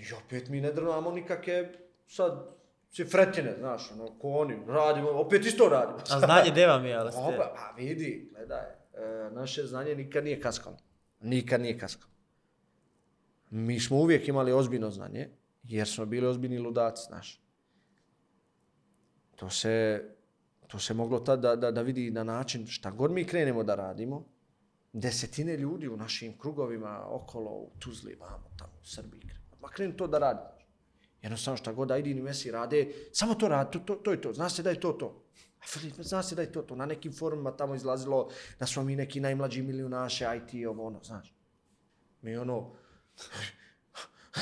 I 0.00 0.12
opet 0.24 0.48
mi 0.48 0.60
ne 0.60 0.72
drnamo 0.72 1.10
nikakve, 1.10 1.72
sad, 2.06 2.46
cifretine, 2.90 3.54
znaš, 3.58 3.90
ono, 3.92 4.18
ko 4.18 4.28
oni, 4.28 4.56
radimo, 4.66 5.10
opet 5.10 5.46
isto 5.46 5.68
radimo. 5.68 5.98
A 6.10 6.18
znanje 6.18 6.50
deva 6.60 6.78
mi 6.78 6.94
ali 6.94 7.12
ste... 7.12 7.20
Opa, 7.20 7.54
pa 7.56 7.74
vidi, 7.76 8.30
gledaj, 8.34 8.64
e, 8.64 9.30
naše 9.30 9.62
znanje 9.62 9.94
nikad 9.94 10.24
nije 10.24 10.40
kaskalo. 10.40 10.76
Nikad 11.20 11.60
nije 11.60 11.78
kaskalo. 11.78 12.10
Mi 13.50 13.80
smo 13.80 13.96
uvijek 13.96 14.28
imali 14.28 14.52
ozbiljno 14.52 14.90
znanje, 14.90 15.28
jer 15.62 15.88
smo 15.88 16.06
bili 16.06 16.26
ozbiljni 16.26 16.58
ludaci, 16.58 17.06
znaš. 17.06 17.42
To 19.36 19.50
se, 19.50 20.04
to 20.66 20.78
se 20.78 20.94
moglo 20.94 21.20
tad 21.20 21.40
da, 21.40 21.56
da, 21.56 21.70
da 21.70 21.82
vidi 21.82 22.10
na 22.10 22.24
način 22.24 22.66
šta 22.66 22.90
god 22.90 23.10
mi 23.10 23.24
krenemo 23.24 23.62
da 23.62 23.74
radimo, 23.74 24.24
desetine 24.92 25.56
ljudi 25.56 25.88
u 25.88 25.96
našim 25.96 26.38
krugovima 26.38 27.04
okolo 27.06 27.50
u 27.50 27.70
Tuzli, 27.78 28.16
vamo 28.20 28.50
tamo 28.58 28.72
u 28.82 28.84
Srbiji, 28.84 29.39
ma 29.60 29.68
kreni 29.68 29.96
to 29.96 30.06
da 30.06 30.18
radi. 30.18 30.40
Jednostavno 31.22 31.56
šta 31.56 31.72
god 31.72 31.90
Aidin 31.90 32.18
i 32.18 32.22
Messi 32.22 32.50
rade, 32.50 32.88
samo 33.12 33.34
to 33.34 33.48
radi, 33.48 33.70
to, 33.72 33.78
to, 33.78 33.94
to 33.94 34.10
je 34.10 34.20
to, 34.20 34.32
zna 34.32 34.48
se 34.48 34.62
da 34.62 34.70
je 34.70 34.80
to 34.80 34.92
to. 34.92 35.24
A 35.60 35.66
Filip, 35.66 35.94
zna 35.98 36.22
se 36.22 36.34
da 36.34 36.42
je 36.42 36.52
to 36.52 36.62
to. 36.62 36.76
Na 36.76 36.86
nekim 36.86 37.12
forumima 37.12 37.56
tamo 37.56 37.74
izlazilo 37.74 38.28
da 38.58 38.66
smo 38.66 38.82
mi 38.82 38.96
neki 38.96 39.20
najmlađi 39.20 39.62
milionaše, 39.62 40.26
IT, 40.36 40.66
ovo 40.66 40.86
ono, 40.86 41.00
znaš. 41.04 41.34
Mi 42.22 42.36
ono, 42.36 42.72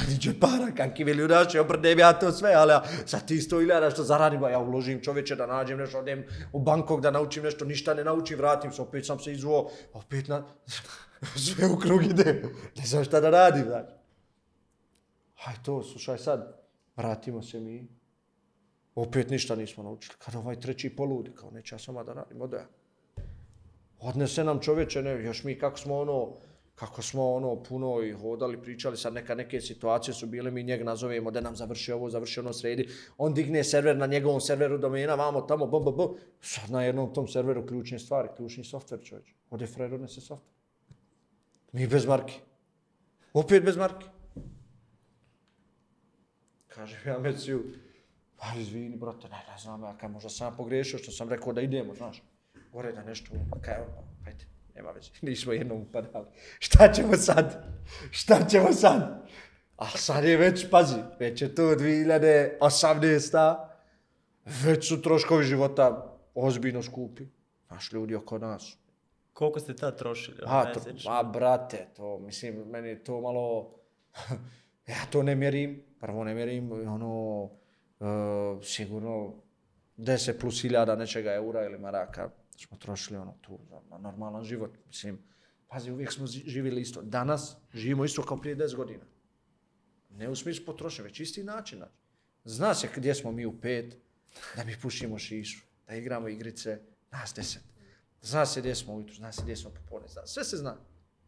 Niđe 0.09 0.41
para, 0.41 0.69
kakvi 0.77 1.05
milionaši, 1.05 1.59
obrdem 1.59 1.99
ja 1.99 2.13
to 2.13 2.33
sve, 2.33 2.53
ali 2.55 2.73
ja, 2.73 2.83
sa 3.07 3.21
ti 3.21 3.41
sto 3.41 3.61
iljada 3.61 3.91
što 3.91 4.05
zaradim, 4.05 4.43
ja 4.43 4.59
uložim 4.59 5.01
čoveče 5.03 5.37
da 5.37 5.47
nađem 5.47 5.79
nešto, 5.79 5.99
odem 5.99 6.25
u 6.53 6.61
Bangkok 6.61 7.01
da 7.01 7.11
naučim 7.11 7.45
nešto, 7.45 7.65
ništa 7.65 7.95
ne 7.95 8.05
naučim, 8.05 8.39
vratim 8.39 8.73
se, 8.73 8.83
opet 8.83 9.07
sam 9.07 9.21
se 9.21 9.33
izvuo, 9.33 9.71
opet 9.93 10.29
na, 10.29 10.45
sve 11.47 11.67
u 11.67 11.79
krug 11.79 12.05
ide, 12.05 12.43
ne 12.77 12.87
znam 12.87 13.05
šta 13.05 13.21
da 13.21 13.31
radim, 13.31 13.65
znači. 13.65 13.98
Haj 15.39 15.55
to, 15.63 15.83
slušaj 15.83 16.19
sad, 16.19 16.61
vratimo 16.97 17.43
se 17.43 17.61
mi, 17.61 17.89
opet 18.95 19.31
ništa 19.31 19.57
nismo 19.57 19.83
naučili, 19.83 20.15
Kad 20.19 20.35
ovaj 20.35 20.61
treći 20.61 20.97
poludi, 20.97 21.31
kao 21.35 21.51
neće 21.51 21.75
ja 21.75 21.79
sama 21.79 22.05
da 22.05 22.13
radim, 22.13 22.43
ode. 22.43 22.65
Odnese 24.01 24.45
nam 24.45 24.61
čovječe, 24.61 25.03
ne, 25.03 25.25
još 25.25 25.45
mi 25.45 25.59
kako 25.59 25.79
smo 25.79 25.99
ono, 25.99 26.35
kako 26.75 27.03
smo 27.03 27.35
ono 27.35 27.63
puno 27.63 28.03
i 28.03 28.13
hodali, 28.13 28.63
pričali, 28.63 28.97
sad 28.97 29.15
neka 29.15 29.35
neke 29.35 29.61
situacije 29.61 30.15
su 30.15 30.27
bile, 30.27 30.51
mi 30.51 30.63
njeg 30.63 30.85
nazovemo 30.85 31.31
da 31.31 31.41
nam 31.41 31.57
završi 31.57 31.93
ovo, 31.93 32.11
završi 32.11 32.41
ono 32.41 32.53
sredi, 32.53 32.89
on 33.19 33.35
digne 33.35 33.65
server 33.65 33.97
na 33.97 34.07
njegovom 34.07 34.41
serveru 34.41 34.79
domena, 34.79 35.15
vamo 35.15 35.41
tamo, 35.41 35.67
bom, 35.67 35.85
bom, 35.85 35.97
bom, 35.97 36.17
sad 36.41 36.71
na 36.71 36.83
jednom 36.83 37.15
tom 37.15 37.29
serveru 37.29 37.67
ključne 37.67 37.99
stvari, 37.99 38.29
ključni 38.37 38.65
softver 38.65 39.01
čovječ. 39.05 39.35
Ode 39.51 39.67
frajer, 39.67 39.95
odnese 39.95 40.21
softver. 40.21 40.55
Mi 41.73 41.87
bez 41.87 42.07
marke, 42.07 42.35
Opet 43.33 43.65
bez 43.65 43.77
marke. 43.77 44.18
Kaže 46.79 46.97
ja 47.07 47.19
Meciju, 47.19 47.65
pa 48.37 48.47
izvini, 48.57 48.97
brate, 48.97 49.29
ne, 49.29 49.43
ne 49.51 49.59
znam, 49.59 49.83
ja 49.83 49.97
kaj 49.99 50.09
možda 50.09 50.29
sam 50.31 50.47
ja 50.47 50.57
pogriješio 50.57 50.99
što 50.99 51.13
sam 51.13 51.29
rekao 51.29 51.53
da 51.53 51.61
idemo, 51.61 51.95
znaš. 51.95 52.23
Gore 52.73 52.93
da 52.93 53.03
nešto, 53.03 53.31
pa 53.51 53.61
kaj, 53.61 53.75
hajde, 54.25 54.45
nema 54.75 54.91
veze, 54.91 55.11
nismo 55.23 55.53
jednom 55.53 55.81
upadali. 55.81 56.27
Šta 56.59 56.93
ćemo 56.93 57.17
sad? 57.17 57.65
Šta 58.11 58.47
ćemo 58.51 58.73
sad? 58.73 59.27
A 59.77 59.87
sad 59.89 60.25
je 60.25 60.37
već, 60.37 60.71
pazi, 60.71 60.97
već 61.19 61.43
je 61.43 61.55
to 61.55 61.63
2018. 61.63 63.57
Već 64.45 64.89
su 64.89 65.03
troškovi 65.03 65.45
života 65.45 66.17
ozbiljno 66.35 66.83
skupi. 66.83 67.27
Naš 67.71 67.93
ljudi 67.93 68.15
oko 68.15 68.39
nas. 68.39 68.77
Koliko 69.33 69.61
ste 69.61 69.77
tad 69.77 69.99
trošili? 69.99 70.39
A, 70.47 70.73
to, 70.73 70.81
a 71.09 71.23
brate, 71.23 71.87
to, 71.97 72.19
mislim, 72.19 72.65
meni 72.71 73.05
to 73.05 73.21
malo, 73.21 73.75
E, 74.89 74.93
ja 74.93 75.07
to 75.11 75.23
ne 75.23 75.35
mjerim, 75.35 75.83
prvo 76.01 76.25
ne 76.25 76.35
mjerim, 76.35 76.73
ono, 76.73 77.43
uh, 77.43 78.65
sigurno 78.65 79.35
10 79.99 80.41
plus 80.41 80.63
hiljada 80.63 80.97
nečega 80.97 81.35
eura 81.35 81.65
ili 81.65 81.79
maraka 81.79 82.31
smo 82.57 82.79
trošili 82.79 83.19
ono 83.19 83.35
tu 83.41 83.59
na 83.91 83.99
normalan 83.99 84.45
život, 84.45 84.71
mislim, 84.87 85.19
pazi, 85.69 85.91
uvijek 85.91 86.13
smo 86.13 86.27
živjeli 86.27 86.81
isto. 86.81 87.03
Danas 87.03 87.57
živimo 87.75 88.05
isto 88.05 88.23
kao 88.23 88.41
prije 88.41 88.57
10 88.57 88.77
godina. 88.77 89.05
Ne 90.11 90.29
u 90.29 90.37
smislu 90.37 90.65
potrošnje, 90.67 91.05
već 91.05 91.21
isti 91.21 91.45
način. 91.45 91.83
Zna 92.45 92.75
se 92.75 92.89
gdje 92.97 93.15
smo 93.15 93.33
mi 93.33 93.47
u 93.47 93.61
pet, 93.61 93.97
da 94.57 94.65
mi 94.65 94.77
pušimo 94.83 95.19
šišu, 95.19 95.65
da 95.87 95.95
igramo 95.95 96.29
igrice, 96.29 96.81
nas 97.11 97.35
deset. 97.37 97.63
Zna 98.23 98.47
se 98.47 98.61
gdje 98.61 98.75
smo 98.75 98.95
ujutru, 98.95 99.15
zna 99.15 99.33
se 99.33 99.43
gdje 99.43 99.57
smo 99.57 99.71
popodne, 99.71 100.09
zna, 100.09 100.27
sve 100.27 100.45
se 100.45 100.57
zna. 100.57 100.77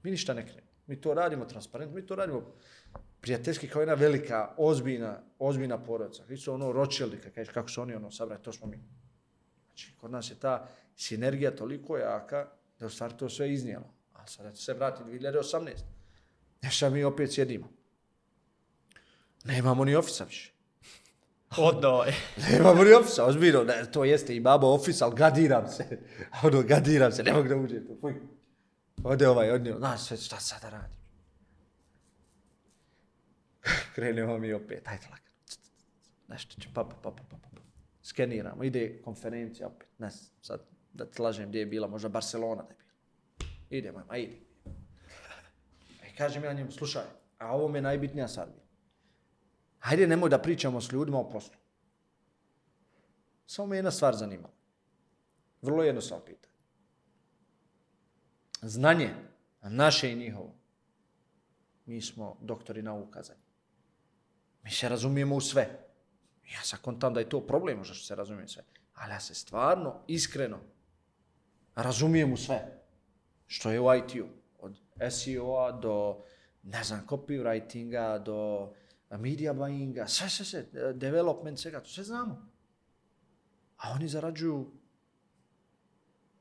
Mi 0.02 0.10
ništa 0.10 0.34
ne 0.34 0.46
krenemo. 0.46 0.70
Mi 0.86 1.00
to 1.00 1.14
radimo 1.14 1.44
transparentno, 1.44 1.96
mi 1.96 2.06
to 2.06 2.14
radimo 2.14 2.54
prijateljski 3.20 3.68
kao 3.68 3.82
jedna 3.82 3.94
velika, 3.94 4.54
ozbiljna, 4.56 5.18
ozbiljna 5.38 5.78
porodica. 5.78 6.22
Vi 6.28 6.36
su 6.36 6.52
ono 6.52 6.72
Rothschildi, 6.72 7.20
kažeš 7.34 7.54
kako 7.54 7.68
su 7.68 7.82
oni 7.82 7.94
ono 7.94 8.10
sabrali, 8.10 8.42
to 8.42 8.52
smo 8.52 8.66
mi. 8.66 8.80
Znači, 9.66 9.92
kod 10.00 10.10
nas 10.10 10.30
je 10.30 10.34
ta 10.34 10.68
sinergija 10.96 11.56
toliko 11.56 11.96
jaka 11.96 12.48
da 12.78 12.86
u 12.86 12.90
stvari 12.90 13.14
to 13.16 13.28
sve 13.28 13.52
iznijelo. 13.52 13.94
A 14.12 14.26
sada 14.26 14.54
se 14.54 14.74
vrati 14.74 15.02
2018. 15.02 15.70
Nešto 16.62 16.90
mi 16.90 17.04
opet 17.04 17.32
sjedimo. 17.32 17.68
Nemamo 19.44 19.84
ni 19.84 19.94
ofisa 19.94 20.24
više. 20.24 20.52
Odno 21.56 22.02
je. 22.06 22.14
Nemamo 22.50 22.84
ni 22.84 22.92
ofisa, 22.92 23.26
ozbiljno. 23.26 23.64
Ne, 23.64 23.90
to 23.92 24.04
jeste 24.04 24.36
i 24.36 24.40
babo 24.40 24.66
ofis, 24.66 25.02
ali 25.02 25.16
gadiram 25.16 25.68
se. 25.68 25.98
Ono, 26.44 26.62
gadiram 26.62 27.12
se, 27.12 27.22
ne 27.22 27.32
mogu 27.32 27.48
da 27.48 27.56
uđem. 27.56 27.86
to, 27.86 27.96
Fuj. 28.00 28.14
Ode 29.04 29.28
ovaj, 29.28 29.50
odnio. 29.50 29.78
Znaš, 29.78 30.00
sve 30.00 30.16
šta 30.16 30.40
sada 30.40 30.70
radim? 30.70 30.99
Krenemo 33.94 34.38
mi 34.38 34.52
opet, 34.52 34.88
ajde 34.88 35.06
lagano. 35.10 35.30
Nešto 36.28 36.60
će, 36.60 36.68
pa, 36.74 36.84
pa, 36.84 36.96
pa, 37.02 37.10
pa, 37.10 37.22
pa, 37.30 37.36
pa, 37.36 37.48
pa. 37.54 37.62
Skeniramo, 38.02 38.64
ide 38.64 39.02
konferencija 39.02 39.68
opet. 39.68 39.88
Ne, 39.98 40.10
znam, 40.10 40.30
sad 40.42 40.60
da 40.92 41.06
ti 41.06 41.22
lažem 41.22 41.48
gdje 41.48 41.58
je 41.58 41.66
bila, 41.66 41.88
možda 41.88 42.08
Barcelona 42.08 42.62
da 42.62 42.68
je 42.68 42.76
bila. 42.76 42.90
Idemo, 43.70 44.04
ma 44.08 44.16
ide. 44.16 44.36
I 46.02 46.06
e, 46.06 46.16
kažem 46.18 46.44
ja 46.44 46.52
njemu, 46.52 46.70
slušaj, 46.70 47.02
a 47.38 47.56
ovo 47.56 47.68
mi 47.68 47.78
je 47.78 47.82
najbitnija 47.82 48.28
sad. 48.28 48.48
bila. 48.48 48.66
Hajde, 49.78 50.06
nemoj 50.06 50.30
da 50.30 50.38
pričamo 50.38 50.80
s 50.80 50.92
ljudima 50.92 51.18
o 51.18 51.30
poslu. 51.30 51.54
Samo 53.46 53.66
me 53.66 53.76
jedna 53.76 53.90
stvar 53.90 54.16
zanimala. 54.16 54.54
Vrlo 55.62 55.82
jednostavno 55.82 56.24
pitanje. 56.24 56.54
Znanje, 58.62 59.14
a 59.60 59.68
naše 59.68 60.12
i 60.12 60.16
njihovo, 60.16 60.54
mi 61.86 62.02
smo 62.02 62.36
doktori 62.40 62.82
nauka 62.82 63.22
za 63.22 63.34
njih. 63.34 63.49
Mi 64.62 64.70
se 64.70 64.88
razumijemo 64.88 65.36
u 65.36 65.40
sve. 65.40 65.62
Ja 66.54 66.62
sam 66.62 66.78
kontam 66.82 67.14
da 67.14 67.20
je 67.20 67.28
to 67.28 67.46
problem, 67.46 67.78
možda 67.78 67.94
što 67.94 68.06
se 68.06 68.14
razumijem 68.14 68.48
sve. 68.48 68.64
Ali 68.94 69.12
ja 69.12 69.20
se 69.20 69.34
stvarno, 69.34 69.94
iskreno, 70.06 70.58
razumijem 71.74 72.32
u 72.32 72.36
sve. 72.36 72.82
Što 73.46 73.70
je 73.70 73.80
u 73.80 73.94
IT-u. 73.94 74.26
Od 74.58 74.80
SEO-a 75.10 75.72
do, 75.72 76.24
ne 76.62 76.84
znam, 76.84 77.06
copywritinga, 77.06 78.22
do 78.22 78.72
media 79.10 79.54
buyinga, 79.54 80.06
sve, 80.06 80.28
sve, 80.28 80.44
sve, 80.44 80.92
development, 80.92 81.58
svega, 81.58 81.80
to 81.80 81.88
sve 81.88 82.04
znamo. 82.04 82.50
A 83.76 83.90
oni 83.90 84.08
zarađuju 84.08 84.70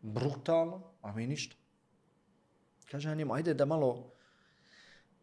brutalno, 0.01 0.93
a 1.01 1.11
mi 1.11 1.27
ništa. 1.27 1.55
Kaže 2.91 3.09
ja 3.09 3.15
njemu, 3.15 3.33
ajde 3.33 3.53
da 3.53 3.65
malo, 3.65 4.11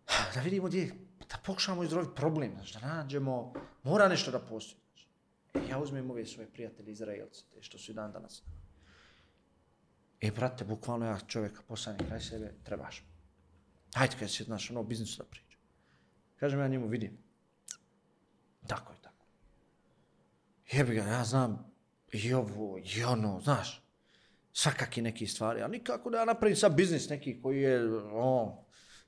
da 0.35 0.41
vidimo 0.41 0.67
gdje, 0.67 1.06
da 1.29 1.37
pokušamo 1.45 1.83
izdroviti 1.83 2.15
problem, 2.17 2.53
znači, 2.55 2.75
da 2.75 2.95
nađemo, 2.95 3.53
mora 3.83 4.09
nešto 4.09 4.31
da 4.31 4.39
postoji. 4.39 4.83
Znači. 4.93 5.09
E, 5.55 5.71
ja 5.71 5.79
uzmem 5.79 6.11
ove 6.11 6.27
svoje 6.27 6.51
prijatelje 6.51 6.93
Izraelce, 6.93 7.45
te 7.55 7.63
što 7.63 7.79
su 7.79 7.91
i 7.91 7.95
dan 7.95 8.13
danas. 8.13 8.43
E, 10.21 10.31
brate, 10.31 10.65
bukvalno 10.65 11.07
ja 11.07 11.19
čovjeka 11.27 11.63
poslani 11.69 11.99
kraj 12.09 12.21
sebe, 12.21 12.55
trebaš. 12.65 13.05
Hajde, 13.95 14.15
kada 14.15 14.29
se, 14.29 14.45
znaš, 14.45 14.71
ono, 14.71 14.83
biznisu 14.83 15.23
da 15.23 15.25
priča. 15.25 15.59
Kažem 16.37 16.61
ja 16.61 16.69
njemu, 16.69 16.89
vidim. 16.89 17.19
Tako 18.67 18.93
je, 18.93 18.99
tako. 19.03 19.27
Jebi 20.73 20.95
ga, 20.95 21.03
ja 21.03 21.25
znam 21.25 21.73
i 22.13 22.35
ovo, 22.35 22.79
i 22.79 23.05
ono, 23.05 23.41
znaš, 23.41 23.83
svakaki 24.53 25.03
neki 25.03 25.27
stvari, 25.27 25.63
ali 25.63 25.73
nikako 25.73 26.11
da 26.11 26.19
ja 26.19 26.25
napravim 26.25 26.57
sad 26.57 26.75
biznis 26.75 27.09
neki 27.09 27.43
koji 27.43 27.61
je, 27.61 27.85
o, 28.13 28.65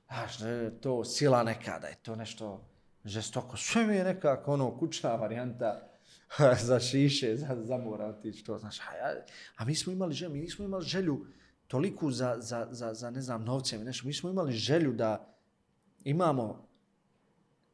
znaš, 0.09 0.37
da 0.37 0.49
je 0.49 0.81
to 0.81 1.05
sila 1.05 1.43
nekada, 1.43 1.87
je 1.87 1.95
to 1.95 2.15
nešto 2.15 2.69
žestoko. 3.05 3.57
Sve 3.57 3.87
mi 3.87 3.95
je 3.95 4.03
nekako 4.03 4.53
ono 4.53 4.77
kućna 4.77 5.15
varijanta 5.15 5.89
za 6.67 6.79
šiše, 6.79 7.35
za, 7.35 7.57
za 7.63 7.77
mora 7.77 8.05
otići 8.05 8.43
to, 8.43 8.57
znaš. 8.57 8.79
A, 8.79 8.95
ja, 8.95 9.25
a 9.55 9.65
mi 9.65 9.75
smo 9.75 9.93
imali 9.93 10.13
želju, 10.13 10.31
mi 10.31 10.39
nismo 10.39 10.65
imali 10.65 10.85
želju 10.85 11.25
toliku 11.67 12.11
za, 12.11 12.35
za, 12.39 12.67
za, 12.71 12.93
za 12.93 13.11
ne 13.11 13.21
znam, 13.21 13.43
novcem 13.43 13.83
nešto. 13.83 14.07
Mi 14.07 14.13
smo 14.13 14.29
imali 14.29 14.53
želju 14.53 14.93
da 14.93 15.35
imamo 16.03 16.67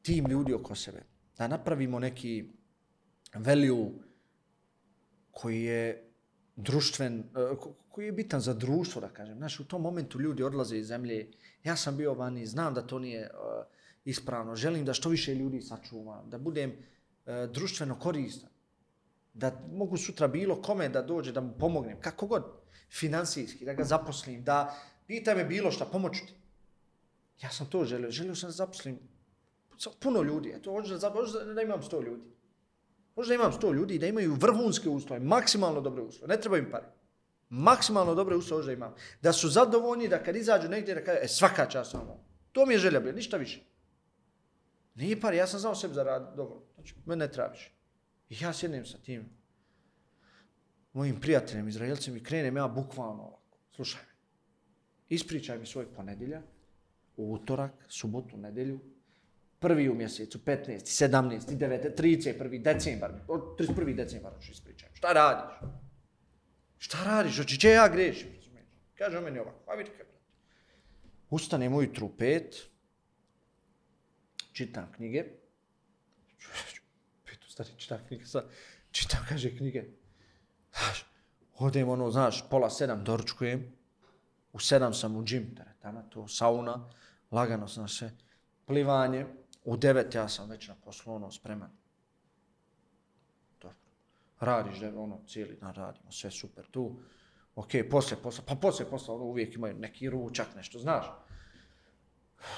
tim 0.02 0.28
ljudi 0.28 0.54
oko 0.54 0.76
sebe. 0.76 1.04
Da 1.38 1.48
napravimo 1.48 2.00
neki 2.00 2.50
value 3.34 3.92
koji 5.32 5.64
je 5.64 6.12
društven, 6.56 7.20
eh, 7.20 7.56
koji 7.90 8.06
je 8.06 8.12
bitan 8.12 8.42
za 8.42 8.54
društvo, 8.54 9.02
da 9.02 9.10
kažem. 9.10 9.38
Znaš, 9.38 9.60
u 9.60 9.68
tom 9.68 9.82
momentu 9.82 10.20
ljudi 10.20 10.44
odlaze 10.44 10.78
iz 10.78 10.88
zemlje. 10.88 11.32
Ja 11.66 11.76
sam 11.76 11.98
bio 11.98 12.14
vani, 12.14 12.46
znam 12.46 12.74
da 12.74 12.88
to 12.88 13.00
nije 13.00 13.30
uh, 13.34 13.66
ispravno. 14.06 14.56
Želim 14.56 14.86
da 14.86 14.94
što 14.94 15.10
više 15.10 15.36
ljudi 15.36 15.62
sačuvam, 15.62 16.30
da 16.30 16.38
budem 16.38 16.72
uh, 16.72 17.34
društveno 17.52 18.00
koristan. 18.00 18.50
Da 19.34 19.52
mogu 19.72 19.98
sutra 19.98 20.28
bilo 20.28 20.62
kome 20.62 20.90
da 20.90 21.02
dođe, 21.02 21.32
da 21.32 21.42
mu 21.42 21.54
pomognem, 21.60 22.02
kako 22.02 22.28
god, 22.28 22.44
finansijski, 22.92 23.66
da 23.66 23.74
ga 23.74 23.84
zaposlim, 23.84 24.44
da 24.44 24.76
pita 25.08 25.36
me 25.36 25.44
bilo 25.44 25.72
šta, 25.72 25.86
pomoću 25.86 26.26
ti. 26.26 26.34
Ja 27.42 27.50
sam 27.50 27.70
to 27.70 27.86
želio. 27.86 28.12
Želio 28.12 28.36
sam 28.36 28.48
da 28.48 28.52
zaposlim 28.52 29.00
puno 30.00 30.22
ljudi. 30.22 30.50
Eto, 30.50 30.72
hoću 30.72 30.98
da, 30.98 31.10
hoću 31.10 31.32
da, 31.32 31.54
da 31.54 31.62
imam 31.62 31.82
100 31.82 32.06
ljudi. 32.06 32.24
Možda 33.16 33.34
imam 33.34 33.52
100 33.52 33.74
ljudi 33.74 34.00
da 34.00 34.08
imaju 34.08 34.34
vrhunske 34.34 34.90
uslove, 34.90 35.20
maksimalno 35.20 35.82
dobre 35.82 36.02
uslove. 36.02 36.36
Ne 36.36 36.42
treba 36.42 36.58
im 36.58 36.72
pare. 36.72 36.95
Maksimalno 37.50 38.16
dobre 38.16 38.36
uslove 38.36 38.66
da 38.66 38.72
imam. 38.72 38.94
Da 39.22 39.34
su 39.34 39.50
zadovoljni 39.50 40.08
da 40.08 40.24
kad 40.24 40.36
izađu 40.36 40.70
negdje 40.70 40.96
da 40.96 41.04
kaže, 41.04 41.20
e, 41.22 41.28
svaka 41.28 41.66
čast 41.70 41.96
ono. 41.96 42.18
To 42.52 42.66
mi 42.66 42.74
je 42.74 42.80
želja, 42.80 43.00
bila, 43.00 43.14
ništa 43.14 43.38
više. 43.38 43.62
Nije 44.96 45.22
par, 45.22 45.34
ja 45.34 45.48
sam 45.48 45.60
znao 45.60 45.76
sebi 45.76 45.94
zaraditi 45.94 46.38
dobro. 46.38 46.62
Znači, 46.76 46.96
mene 47.06 47.26
ne 47.26 47.32
tražiš. 47.32 47.72
I 48.30 48.36
ja 48.42 48.54
sjednem 48.54 48.86
sa 48.86 48.98
tim 48.98 49.30
mojim 50.94 51.20
prijateljem, 51.22 51.68
Izraelcem 51.68 52.18
i 52.18 52.24
krenem 52.24 52.58
ja 52.58 52.68
bukvalno 52.68 53.24
ovako. 53.24 53.58
Slušaj 53.76 54.02
me. 54.02 54.16
Ispričaj 55.10 55.60
mi 55.60 55.66
svoj 55.66 55.94
ponedjeljak, 55.94 56.44
utorak, 57.18 57.72
subotu, 57.88 58.38
nedjelju, 58.38 58.80
prvi 59.60 59.90
u 59.90 59.96
mjesecu, 59.96 60.40
15, 60.40 61.08
17, 61.08 61.40
9, 61.58 62.02
31. 62.02 62.64
decembar, 62.64 63.12
od 63.28 63.42
31. 63.60 63.96
decembar 63.96 64.32
ću 64.42 64.52
ispričati. 64.52 64.96
Šta 64.96 65.14
radiš? 65.14 65.70
Šta 66.78 67.04
radiš? 67.06 67.40
Oči, 67.40 67.60
če 67.60 67.70
ja 67.70 67.88
grešim? 67.90 68.36
Kaže 68.96 69.18
on 69.18 69.24
meni 69.24 69.40
ovako, 69.40 69.60
pa 69.66 69.74
vidi 69.74 69.90
kako. 69.90 70.04
brate. 70.04 70.76
Ustanem 71.30 71.74
ujutru 71.74 72.06
u 72.06 72.16
pet, 72.18 72.56
čitam 74.52 74.92
knjige, 74.96 75.24
pet 77.26 77.46
ustane, 77.46 77.70
čitam 77.78 78.00
knjige, 78.08 78.26
sad, 78.26 78.50
čitam, 78.92 79.26
kaže, 79.30 79.52
knjige, 79.58 79.84
znaš, 80.78 81.06
odem 81.54 81.90
ono, 81.90 82.12
znaš, 82.12 82.44
pola 82.50 82.70
sedam 82.70 83.04
doručkujem, 83.04 83.66
u 84.54 84.60
sedam 84.60 84.94
sam 84.94 85.16
u 85.16 85.24
džim, 85.24 85.56
teretana, 85.56 86.04
to, 86.10 86.28
sauna, 86.28 86.90
lagano 87.32 87.68
sam 87.68 87.88
se, 87.88 88.12
plivanje, 88.66 89.26
u 89.64 89.78
devet 89.78 90.16
ja 90.16 90.30
sam 90.30 90.50
već 90.50 90.68
na 90.68 90.76
poslu, 90.76 91.14
ono, 91.14 91.32
spreman. 91.32 91.72
Radiš, 94.40 94.80
da, 94.80 95.00
ono, 95.00 95.22
cijeli 95.28 95.58
dan 95.62 95.74
radimo, 95.74 96.12
sve 96.12 96.32
super 96.32 96.66
tu. 96.72 97.00
Ok, 97.56 97.70
posle 97.92 98.18
posla, 98.24 98.44
pa 98.48 98.56
posle 98.56 98.90
posla, 98.90 99.16
ono, 99.16 99.24
uvijek 99.24 99.56
imaju 99.56 99.76
neki 99.80 100.10
ručak, 100.10 100.48
nešto, 100.56 100.80
znaš. 100.80 101.06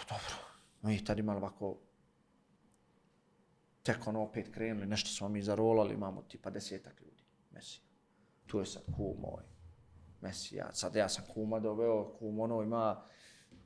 Dobro. 0.10 0.36
Mi 0.82 1.06
tad 1.06 1.20
imali 1.20 1.38
ovako, 1.38 1.78
tek 3.84 4.08
ono 4.08 4.22
opet 4.22 4.54
krenuli, 4.54 4.86
nešto 4.86 5.10
smo 5.10 5.30
mi 5.30 5.42
zarolali, 5.42 5.94
imamo 5.94 6.22
tipa 6.22 6.50
desetak 6.50 7.02
ljudi, 7.02 7.24
Mesija. 7.52 7.84
Tu 8.46 8.60
je 8.60 8.66
sad 8.66 8.84
kum 8.96 9.22
moj, 9.22 9.44
Mesija. 10.22 10.74
Sad 10.74 10.96
ja 10.96 11.10
sam 11.10 11.24
kuma 11.34 11.60
doveo, 11.60 12.14
kum 12.20 12.40
ono 12.40 12.62
ima, 12.62 13.04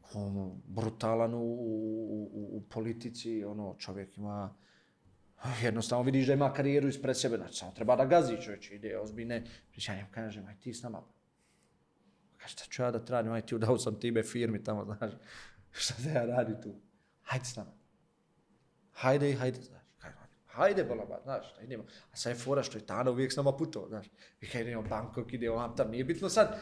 kum 0.02 0.62
brutalan 0.66 1.34
u, 1.34 1.38
u, 1.38 2.30
u, 2.34 2.58
u 2.58 2.62
politici, 2.70 3.44
ono 3.44 3.76
čovjek 3.78 4.18
ima, 4.18 4.56
jednostavno 5.64 6.04
vidiš 6.04 6.28
da 6.28 6.34
ima 6.34 6.54
karijeru 6.54 6.88
ispred 6.88 7.18
sebe, 7.18 7.38
znači 7.38 7.58
samo 7.58 7.72
treba 7.72 7.96
da 7.96 8.06
gazi 8.06 8.42
čovječ, 8.42 8.72
ide 8.72 8.98
ozbiljne, 9.00 9.44
pričanje, 9.72 10.06
kažem, 10.12 10.46
aj 10.46 10.60
ti 10.60 10.74
s 10.74 10.84
nama. 10.84 11.02
Kaže, 12.38 12.52
šta 12.52 12.64
ću 12.70 12.82
ja 12.82 12.92
da 12.92 13.06
tradim, 13.06 13.32
aj 13.32 13.42
ti 13.42 13.56
udao 13.56 13.78
sam 13.78 14.00
tibe 14.00 14.24
firmi 14.24 14.64
tamo, 14.64 14.86
znaš, 14.86 15.12
šta 15.82 15.94
da 16.04 16.10
ja 16.10 16.26
radi 16.26 16.62
tu? 16.64 16.76
Hajde 17.22 17.46
s 17.46 17.56
nama. 17.56 17.72
Hajde 18.92 19.30
i 19.30 19.34
hajde, 19.34 19.62
znaš. 19.62 19.84
Kaj, 19.98 20.12
hajde, 20.46 20.84
bolaba, 20.84 21.20
znaš, 21.24 21.56
da 21.56 21.62
idemo. 21.62 21.84
A 22.12 22.16
sad 22.16 22.32
je 22.32 22.40
fora 22.40 22.64
što 22.64 22.78
je 22.78 22.86
Tana 22.86 23.12
uvijek 23.12 23.34
s 23.34 23.36
nama 23.36 23.58
putovao, 23.58 23.90
znaš. 23.90 24.08
I 24.42 24.48
kaj 24.48 24.62
idemo 24.62 24.82
Bangkok, 24.82 25.34
idemo 25.34 25.56
vam 25.56 25.76
tam, 25.76 25.92
nije 25.92 26.04
bitno 26.04 26.30
sad. 26.30 26.60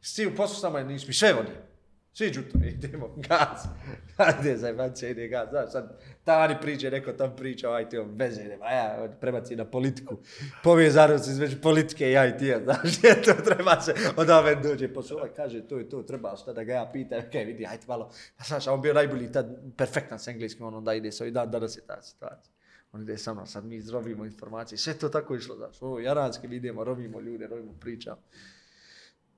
Svi 0.00 0.26
u 0.26 0.36
poslu 0.36 0.56
s 0.58 0.62
nama, 0.62 0.82
nismo, 0.82 1.12
sve 1.12 1.32
vodio. 1.32 1.77
Siđu 2.18 2.42
to, 2.42 2.58
idemo, 2.64 3.14
gaz. 3.16 3.66
Ajde, 4.26 4.56
zajbancija, 4.56 5.10
ide 5.10 5.28
gaz. 5.28 5.48
Znaš, 5.50 5.72
sad 5.72 6.00
Tani 6.24 6.56
priče, 6.60 6.90
neko 6.90 7.12
tam 7.12 7.36
priča, 7.36 7.72
aj 7.72 7.88
ti 7.88 7.98
on 7.98 8.10
veze, 8.16 8.42
idem, 8.42 8.62
a 8.62 8.72
ja 8.72 9.08
prebaci 9.20 9.56
na 9.56 9.64
politiku. 9.64 10.16
Povezano 10.62 11.18
se 11.18 11.30
između 11.30 11.60
politike 11.62 12.08
i 12.08 12.12
ja 12.12 12.26
i 12.26 12.38
ti, 12.38 12.54
znaš, 12.64 12.98
je 13.04 13.22
to 13.22 13.32
treba 13.32 13.80
se, 13.80 13.94
od 14.16 14.30
ove 14.30 14.54
dođe 14.54 14.88
pa 14.88 14.94
posle, 14.94 15.16
ovaj 15.16 15.30
kaže, 15.36 15.68
to 15.68 15.78
je 15.78 15.88
to, 15.88 16.02
treba 16.02 16.36
šta 16.36 16.52
da 16.52 16.64
ga 16.64 16.72
ja 16.72 16.90
pitam, 16.92 17.18
okej, 17.18 17.42
okay, 17.42 17.46
vidi, 17.46 17.66
ajde 17.66 17.84
malo. 17.88 18.08
Pa 18.08 18.42
a 18.42 18.44
znaš, 18.44 18.66
on 18.66 18.82
bio 18.82 18.94
najbolji 18.94 19.32
tad, 19.32 19.46
perfektan 19.76 20.18
s 20.18 20.28
engleskim, 20.28 20.66
on 20.66 20.74
onda 20.74 20.94
ide, 20.94 21.12
svoj 21.12 21.30
dan, 21.30 21.50
danas 21.50 21.76
je 21.76 21.82
ta 21.86 22.02
situacija. 22.02 22.54
On 22.92 23.02
ide 23.02 23.18
sa 23.18 23.34
mnom, 23.34 23.46
sad 23.46 23.64
mi 23.64 23.76
izrovimo 23.76 24.24
informacije, 24.24 24.78
sve 24.78 24.94
to 24.94 25.08
tako 25.08 25.36
išlo, 25.36 25.56
znaš, 25.56 25.82
ovo, 25.82 26.00
jaranski 26.00 26.46
vidimo, 26.46 26.84
rovimo 26.84 27.20
ljude, 27.20 27.46
rovimo 27.46 27.72
pričam. 27.80 28.16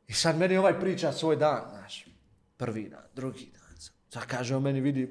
I 0.09 0.13
sad 0.13 0.39
meni 0.39 0.57
ovaj 0.57 0.81
priča 0.81 1.13
svoj 1.13 1.37
dan, 1.37 1.63
znaš, 1.71 2.07
prvi 2.61 2.89
dan, 2.89 3.05
drugi 3.17 3.51
dan. 3.53 3.77
Sad 4.09 4.27
kaže 4.27 4.57
on 4.57 4.63
meni, 4.63 4.81
vidi, 4.81 5.09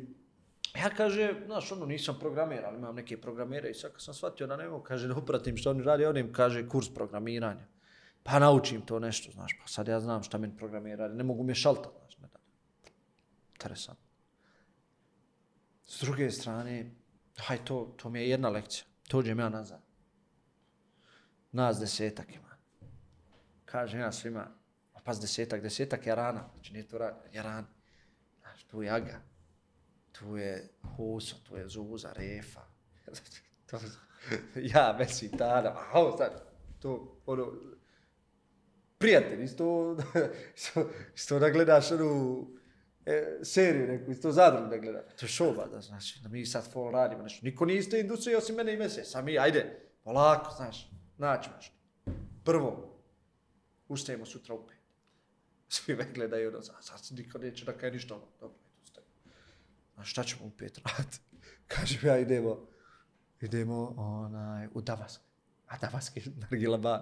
ja 0.75 0.89
kaže, 0.89 1.33
znaš, 1.45 1.71
ono, 1.71 1.85
nisam 1.85 2.17
programer, 2.19 2.65
ali 2.65 2.77
imam 2.77 2.95
neke 2.95 3.17
programere 3.21 3.69
i 3.69 3.73
sad 3.73 3.91
kad 3.91 4.01
sam 4.01 4.13
shvatio 4.13 4.47
da 4.47 4.57
ne 4.57 4.67
mogu, 4.69 4.83
kaže, 4.83 5.07
da 5.07 5.15
upratim 5.17 5.57
što 5.57 5.69
oni 5.69 5.83
radi, 5.83 6.05
onim 6.05 6.33
kaže 6.33 6.67
kurs 6.67 6.89
programiranja. 6.93 7.65
Pa 8.23 8.39
naučim 8.39 8.81
to 8.81 8.99
nešto, 8.99 9.31
znaš, 9.31 9.57
pa 9.61 9.67
sad 9.67 9.87
ja 9.87 9.99
znam 9.99 10.23
šta 10.23 10.37
meni 10.37 10.57
programer 10.57 10.99
radi, 10.99 11.15
ne 11.15 11.23
mogu 11.23 11.43
mi 11.43 11.55
šaltat, 11.55 11.91
znaš, 12.01 12.17
ne 12.17 12.27
da. 12.27 12.39
Interesant. 13.53 13.99
S 15.85 16.01
druge 16.01 16.31
strane, 16.31 16.91
haj, 17.37 17.65
to, 17.65 17.95
to 17.97 18.09
mi 18.09 18.19
je 18.19 18.29
jedna 18.29 18.49
lekcija. 18.49 18.85
Tođem 19.07 19.39
ja 19.39 19.49
nazad. 19.49 19.81
Nas 21.51 21.79
desetak 21.79 22.35
ima. 22.35 22.49
Kaže 23.65 23.97
ja 23.97 24.11
svima, 24.11 24.47
pas 25.09 25.19
desetak, 25.19 25.61
desetak 25.61 26.05
je 26.05 26.15
rana, 26.15 26.43
znači 26.53 26.73
nije 26.73 26.87
to 26.87 26.97
rana, 26.97 27.17
je. 27.33 27.41
Znaš, 28.41 28.63
tu 28.63 28.81
je 28.81 28.89
Aga, 28.89 29.21
tu 30.11 30.37
je 30.37 30.69
Huso, 30.95 31.35
tu 31.47 31.55
je 31.57 31.67
Zuza, 31.67 32.13
Refa. 32.13 32.61
to, 33.69 33.79
ja, 34.55 34.95
mesi, 34.99 35.31
Tada, 35.31 35.69
a 35.69 35.99
ovo 35.99 36.17
sad, 36.17 36.43
to, 36.79 37.21
ono, 37.25 37.53
prijatelj, 38.97 39.43
isto, 39.43 39.97
isto, 40.57 40.89
isto 41.15 41.39
da 41.39 41.49
gledaš 41.49 41.91
onu 41.91 42.47
e, 43.05 43.39
seriju 43.43 43.87
neku, 43.87 44.11
isto 44.11 44.31
zadru 44.31 44.67
da 44.67 44.77
gledaš. 44.77 45.15
To 45.19 45.25
je 45.25 45.29
šoba, 45.29 45.65
da, 45.65 45.81
znači, 45.81 46.19
da 46.23 46.29
mi 46.29 46.45
sad 46.45 46.71
full 46.71 46.91
radimo 46.91 47.23
nešto. 47.23 47.45
Niko 47.45 47.65
nije 47.65 47.79
isto 47.79 47.97
industrije 47.97 48.37
osim 48.37 48.55
mene 48.55 48.73
i 48.73 48.77
mese, 48.77 49.03
sam 49.03 49.25
mi, 49.25 49.39
ajde, 49.39 49.89
polako, 50.03 50.55
znaš, 50.55 50.91
naći 51.17 51.49
što. 51.61 51.75
Prvo, 52.43 52.99
ustajemo 53.87 54.25
sutra 54.25 54.55
u 54.55 54.67
pet 54.67 54.78
svi 55.69 55.95
me 55.95 56.05
gledaju, 56.13 56.49
ono, 56.49 56.61
sad, 56.61 56.83
sad 56.83 57.17
niko 57.17 57.37
neće 57.37 57.65
da 57.65 57.77
kaj 57.77 57.91
ništa, 57.91 58.15
ono, 58.15 58.25
dobro, 58.39 58.57
tu 58.79 58.85
staj. 58.85 59.03
A 59.95 60.03
šta 60.03 60.23
ćemo 60.23 60.45
u 60.45 60.51
pet 60.57 60.77
rad? 60.77 61.19
Kažem 61.67 61.99
ja, 62.03 62.19
idemo, 62.19 62.67
idemo 63.41 63.93
onaj, 63.97 64.67
u 64.73 64.81
Davask. 64.81 65.21
A 65.67 65.77
Davask 65.77 66.17
je 66.17 66.23
Nargila 66.35 66.77
bar. 66.77 67.01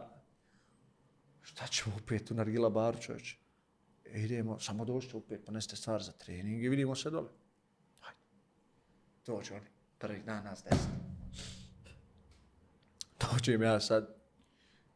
Šta 1.41 1.67
ćemo 1.67 1.95
u 1.95 1.99
pet 2.07 2.31
u 2.31 2.33
Nargila 2.33 2.69
bar, 2.69 2.99
čovječ? 2.99 3.35
E, 4.05 4.21
idemo, 4.21 4.59
samo 4.59 4.85
došte 4.85 5.17
u 5.17 5.21
pet, 5.21 5.45
poneste 5.45 5.75
stvar 5.75 6.03
za 6.03 6.11
trening 6.11 6.63
i 6.63 6.69
vidimo 6.69 6.95
se 6.95 7.09
dole. 7.09 7.29
Hajde. 7.99 8.21
Dođu 9.25 9.53
oni, 9.53 9.67
prvi 9.97 10.21
dan 10.25 10.43
nas 10.43 10.63
deset. 10.63 10.87
Dođem 13.19 13.61
ja 13.61 13.79
sad, 13.79 14.15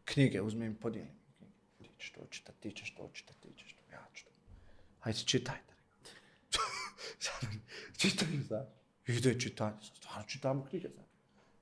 knjige 0.06 0.42
uzmem 0.42 0.72
i 0.72 0.80
podijelim 0.80 1.21
ćeš 2.02 2.12
to 2.12 2.26
čitati, 2.30 2.60
ti 2.60 2.76
ćeš 2.76 2.96
to 2.96 3.10
čitati, 3.14 3.40
ti 3.42 3.54
ćeš 3.58 3.74
to, 3.74 3.84
ja 3.92 4.08
ću 4.14 4.26
to. 4.26 4.32
Hajde, 5.00 5.20
čitajte. 5.20 5.74
Čitaju, 8.00 8.44
znaš. 8.44 8.68
Ide 9.08 9.40
čitanje, 9.40 9.78
stvarno 9.82 10.24
čitamo 10.28 10.66
knjige, 10.66 10.90
znaš. 10.90 11.06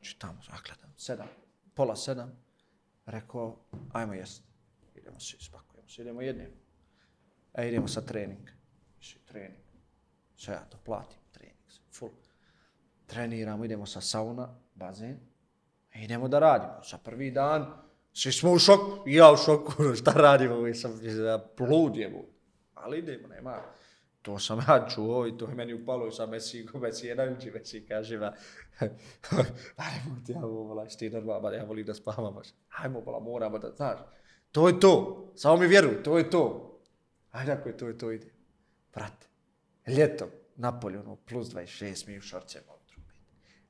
Čitamo, 0.02 0.42
znaš, 0.46 0.60
gledam, 0.64 0.94
sedam, 0.98 1.28
pola 1.74 1.96
sedam. 1.96 2.32
Rekao, 3.06 3.58
ajmo 3.94 4.14
jest. 4.14 4.44
Idemo 4.96 5.20
se, 5.20 5.38
spakujemo 5.40 5.90
se, 5.90 6.02
idemo 6.02 6.22
jednim. 6.22 6.50
E, 7.54 7.68
idemo 7.68 7.88
sa 7.88 8.02
trening. 8.02 8.50
Mislim, 8.98 9.24
trening. 9.26 9.64
Sve 10.36 10.54
ja 10.54 10.66
to 10.70 10.78
platim, 10.78 11.20
trening, 11.32 11.58
full. 11.92 12.12
Treniramo, 13.06 13.66
idemo 13.66 13.86
sa 13.86 14.02
sauna, 14.02 14.60
bazen. 14.76 15.20
E, 15.94 16.04
idemo 16.04 16.28
da 16.28 16.40
radimo. 16.40 16.84
Sa 16.84 16.98
prvi 16.98 17.32
dan, 17.32 17.89
Svi 18.22 18.32
smo 18.32 18.52
u 18.52 18.60
šoku, 18.60 19.04
ja 19.06 19.32
u 19.32 19.38
šoku, 19.38 19.74
ono, 19.84 19.96
šta 19.96 20.12
radimo, 20.12 20.62
mi 20.62 20.76
sam 20.76 21.00
ja, 21.26 21.38
pludjemo. 21.58 22.20
Ali 22.74 23.00
idemo, 23.00 23.28
nema. 23.28 23.62
To 24.22 24.40
sam 24.40 24.60
ja 24.68 24.88
čuo 24.96 25.28
i 25.28 25.38
to 25.38 25.48
je 25.48 25.56
meni 25.56 25.74
upalo 25.74 26.08
i 26.08 26.12
sam 26.12 26.30
Messi, 26.30 26.68
Messi 26.74 27.08
je 27.08 27.16
najveći 27.16 27.52
Messi, 27.52 27.86
kaže 27.88 28.18
ma, 28.18 28.34
ajmo 29.88 30.22
ti, 30.26 30.32
ja 30.32 30.40
vola, 30.40 30.72
ovaj, 30.72 30.90
šti 30.90 31.10
normalno, 31.10 31.50
ja 31.50 31.64
volim 31.64 31.86
da 31.86 31.94
spavam 31.94 32.34
baš. 32.34 32.48
Ajmo, 32.70 33.00
vola, 33.00 33.20
moramo 33.20 33.60
da, 33.60 33.72
znaš, 33.72 34.00
to 34.52 34.68
je 34.68 34.80
to, 34.80 35.26
samo 35.36 35.58
mi 35.58 35.68
vjeruj, 35.68 36.04
to 36.04 36.18
je 36.18 36.30
to. 36.30 36.76
Ajde, 37.32 37.52
ako 37.52 37.70
je 37.70 37.78
to, 37.78 37.88
je 37.88 37.98
to, 37.98 38.12
ide. 38.12 38.28
Brate, 38.94 39.28
ljeto, 39.88 40.30
napolje, 40.56 41.00
ono, 41.00 41.16
plus 41.16 41.48
26, 41.48 42.08
mi 42.08 42.18
u 42.18 42.22
šorcema, 42.22 42.66
ono, 42.68 42.80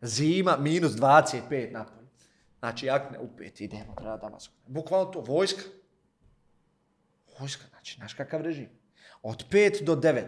Zima, 0.01 0.57
minus 0.57 0.91
25 0.91 1.71
napolje. 1.71 1.98
Znači, 2.60 2.90
akne, 2.90 3.19
upet, 3.19 3.61
idemo, 3.61 3.95
treba 3.95 4.18
Damasku. 4.18 4.53
Bukvalno 4.68 5.11
to, 5.11 5.22
vojska. 5.22 5.61
Vojska, 7.40 7.64
znači, 7.69 7.95
znaš 7.95 8.14
kakav 8.14 8.41
režim. 8.41 8.69
Od 9.22 9.45
5 9.49 9.84
do 9.84 9.95
9 9.95 10.23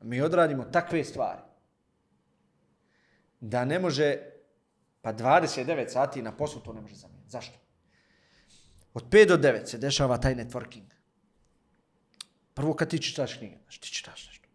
mi 0.00 0.20
odradimo 0.20 0.64
takve 0.64 1.04
stvari 1.04 1.40
da 3.40 3.64
ne 3.64 3.78
može, 3.78 4.16
pa 5.00 5.12
29 5.12 5.88
sati 5.88 6.22
na 6.22 6.36
poslu 6.36 6.60
to 6.60 6.72
ne 6.72 6.80
može 6.80 6.94
zamijeniti. 6.94 7.30
Zašto? 7.30 7.58
Od 8.94 9.04
5 9.10 9.28
do 9.28 9.36
9 9.36 9.66
se 9.66 9.78
dešava 9.78 10.18
taj 10.18 10.34
networking. 10.34 10.86
Prvo 12.54 12.74
kad 12.74 12.90
ti 12.90 13.02
čitaš 13.02 13.34
knjige, 13.34 13.56
znaš, 13.62 13.78
ti 13.78 13.92
čitaš 13.92 14.26
nešto. 14.26 14.46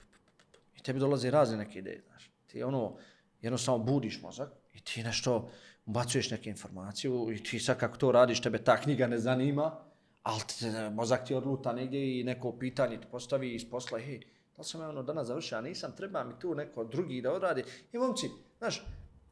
I 0.76 0.84
tebi 0.84 1.00
dolaze 1.00 1.32
razne 1.32 1.58
neke 1.58 1.80
ideje, 1.80 2.02
znaš. 2.08 2.32
Ti 2.48 2.64
ono, 2.64 2.98
jednostavno 3.42 3.84
budiš 3.84 4.22
mozak 4.22 4.50
i 4.74 4.82
ti 4.82 5.04
nešto, 5.04 5.52
ubacuješ 5.86 6.32
neke 6.32 6.50
informaciju 6.50 7.32
i 7.32 7.44
ti 7.44 7.60
sad 7.60 7.80
kako 7.80 7.98
to 7.98 8.12
radiš, 8.12 8.42
tebe 8.42 8.64
ta 8.64 8.78
knjiga 8.82 9.08
ne 9.08 9.20
zanima, 9.20 9.72
ali 10.24 10.42
te, 10.60 10.90
mozak 10.90 11.26
ti 11.28 11.36
odluta 11.36 11.74
negdje 11.74 12.20
i 12.20 12.24
neko 12.24 12.58
pitanje 12.60 13.02
ti 13.02 13.08
postavi 13.12 13.56
iz 13.56 13.70
posla, 13.70 14.00
hej, 14.00 14.22
da 14.58 14.64
sam 14.64 14.82
ja 14.82 14.90
ono 14.90 15.04
danas 15.04 15.28
završio, 15.28 15.58
a 15.58 15.62
nisam, 15.62 15.96
treba 15.98 16.24
mi 16.24 16.40
tu 16.40 16.56
neko 16.56 16.84
drugi 16.84 17.22
da 17.22 17.34
odradi. 17.34 17.64
I 17.92 17.98
momci, 17.98 18.30
znaš, 18.58 18.86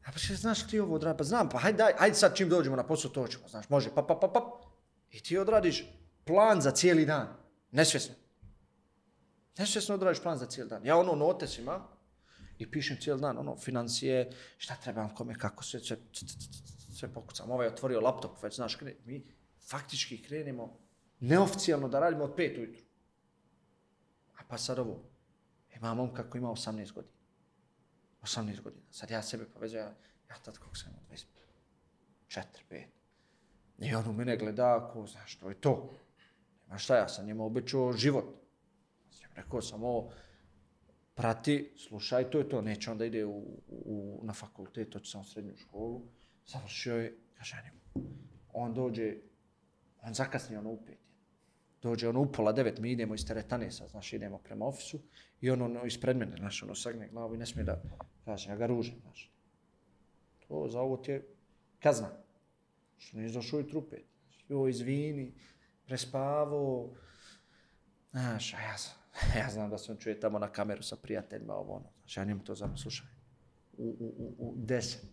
a 0.04 0.12
pa 0.12 0.18
še, 0.18 0.34
znaš 0.34 0.66
ti 0.68 0.80
ovo 0.80 0.94
odradi, 0.94 1.18
pa 1.18 1.24
znam, 1.24 1.48
pa 1.48 1.58
hajde, 1.58 1.78
daj, 1.78 1.92
hajde 1.98 2.16
sad 2.16 2.36
čim 2.36 2.48
dođemo 2.48 2.76
na 2.76 2.86
posao, 2.86 3.10
to 3.10 3.26
ćemo, 3.28 3.48
znaš, 3.48 3.68
može, 3.68 3.90
pa, 3.94 4.02
pa, 4.02 4.14
pa, 4.14 4.28
pa, 4.28 4.60
i 5.10 5.20
ti 5.22 5.38
odradiš 5.38 5.84
plan 6.24 6.60
za 6.60 6.70
cijeli 6.70 7.06
dan, 7.06 7.28
nesvjesno. 7.70 8.14
Nesvjesno 9.58 9.94
odradiš 9.94 10.22
plan 10.22 10.38
za 10.38 10.46
cijeli 10.46 10.70
dan. 10.70 10.86
Ja 10.86 10.96
ono 10.96 11.14
notes 11.14 11.58
imam, 11.58 11.86
i 12.60 12.70
pišem 12.70 12.96
cijeli 13.00 13.20
dan, 13.20 13.38
ono, 13.38 13.56
financije, 13.56 14.30
šta 14.58 14.76
trebam, 14.76 15.14
kome, 15.14 15.34
kako 15.34 15.64
sve, 15.64 15.80
sve, 15.80 15.96
sve 16.94 17.12
pokucam. 17.14 17.50
Ovaj 17.50 17.66
je 17.66 17.72
otvorio 17.72 18.00
laptop, 18.00 18.42
već 18.42 18.56
znaš, 18.56 18.74
kre, 18.76 18.94
mi 19.04 19.26
faktički 19.68 20.22
krenemo 20.22 20.78
neoficijalno 21.20 21.88
da 21.88 22.00
radimo 22.00 22.24
od 22.24 22.34
pet 22.36 22.58
ujutru. 22.58 22.82
A 24.36 24.42
pa 24.48 24.58
sad 24.58 24.78
ovo, 24.78 25.02
e, 25.70 25.76
Ima 25.76 25.94
momka 25.94 26.30
koji 26.30 26.40
ima 26.40 26.48
18 26.48 26.92
godina. 26.92 27.14
18 28.22 28.60
godina. 28.60 28.82
Sad 28.90 29.10
ja 29.10 29.22
sebe 29.22 29.44
povezujem, 29.44 29.86
ja, 29.86 29.94
ja 30.30 30.36
tad 30.44 30.58
koliko 30.58 30.76
sam 30.76 30.92
imao 30.92 31.02
25. 31.10 31.24
4, 32.28 32.44
5. 32.70 32.84
I 33.78 33.94
on 33.94 34.08
u 34.08 34.12
mene 34.12 34.36
gleda, 34.36 34.90
ko, 34.92 35.06
znaš, 35.06 35.36
to 35.36 35.48
je 35.48 35.60
to. 35.60 35.94
Nema 36.66 36.78
šta, 36.78 36.96
ja 36.96 37.08
sam 37.08 37.26
njima 37.26 37.44
obećao 37.44 37.92
život. 37.92 38.24
Ja 39.22 39.28
rekao 39.34 39.62
sam 39.62 39.84
ovo, 39.84 40.12
prati, 41.20 41.72
slušaj, 41.76 42.30
to 42.30 42.38
je 42.38 42.48
to. 42.48 42.62
Neće 42.62 42.90
onda 42.90 43.04
ide 43.04 43.24
u, 43.24 43.60
u, 43.68 44.20
na 44.22 44.32
fakultet, 44.32 44.90
to 44.90 45.00
će 45.00 45.10
samo 45.10 45.24
srednju 45.24 45.56
školu. 45.56 46.02
Završio 46.46 46.96
je, 46.96 47.16
kaže 47.38 47.56
ja 47.56 47.62
njemu. 47.62 48.10
On 48.52 48.74
dođe, 48.74 49.16
on 50.02 50.14
zakasni 50.14 50.56
ono 50.56 50.70
u 50.70 50.84
pet. 50.86 50.98
Dođe 51.82 52.08
ono 52.08 52.20
u 52.20 52.32
pola 52.32 52.52
devet, 52.52 52.78
mi 52.78 52.92
idemo 52.92 53.14
iz 53.14 53.26
teretane 53.26 53.70
sad, 53.70 53.88
znaš, 53.88 54.12
idemo 54.12 54.38
prema 54.38 54.66
ofisu. 54.66 55.00
I 55.40 55.50
on 55.50 55.62
ono 55.62 55.84
ispred 55.84 56.16
mene, 56.16 56.36
znaš, 56.36 56.62
ono 56.62 56.74
sagne 56.74 57.08
glavu 57.08 57.34
i 57.34 57.38
ne 57.38 57.46
smije 57.46 57.64
da, 57.64 57.82
kaže, 58.24 58.50
ja 58.50 58.56
ga 58.56 58.66
ružim, 58.66 59.00
znaš. 59.00 59.30
To 60.48 60.68
za 60.68 60.80
ovo 60.80 60.96
ti 60.96 61.10
je 61.10 61.26
kazna. 61.78 62.10
Što 62.98 63.16
ne 63.16 63.26
izdošao 63.26 63.60
i 63.60 63.68
u. 63.68 64.02
Jo, 64.48 64.68
izvini, 64.68 65.32
prespavo. 65.86 66.94
Znaš, 68.10 68.54
a 68.54 68.60
ja, 68.60 68.78
sam, 68.78 68.99
ja 69.38 69.50
znam 69.50 69.70
da 69.70 69.78
se 69.78 69.92
on 69.92 69.98
čuje 69.98 70.20
tamo 70.20 70.38
na 70.38 70.52
kameru 70.52 70.82
sa 70.82 70.96
prijateljima, 70.96 71.54
ovo 71.54 71.74
ono. 71.74 71.90
Znaš, 72.00 72.16
ja 72.16 72.24
njemu 72.24 72.44
to 72.44 72.54
znam, 72.54 72.76
slušaj. 72.76 73.06
U, 73.76 73.84
u, 73.84 74.14
u, 74.18 74.34
u 74.38 74.54
deset. 74.56 75.04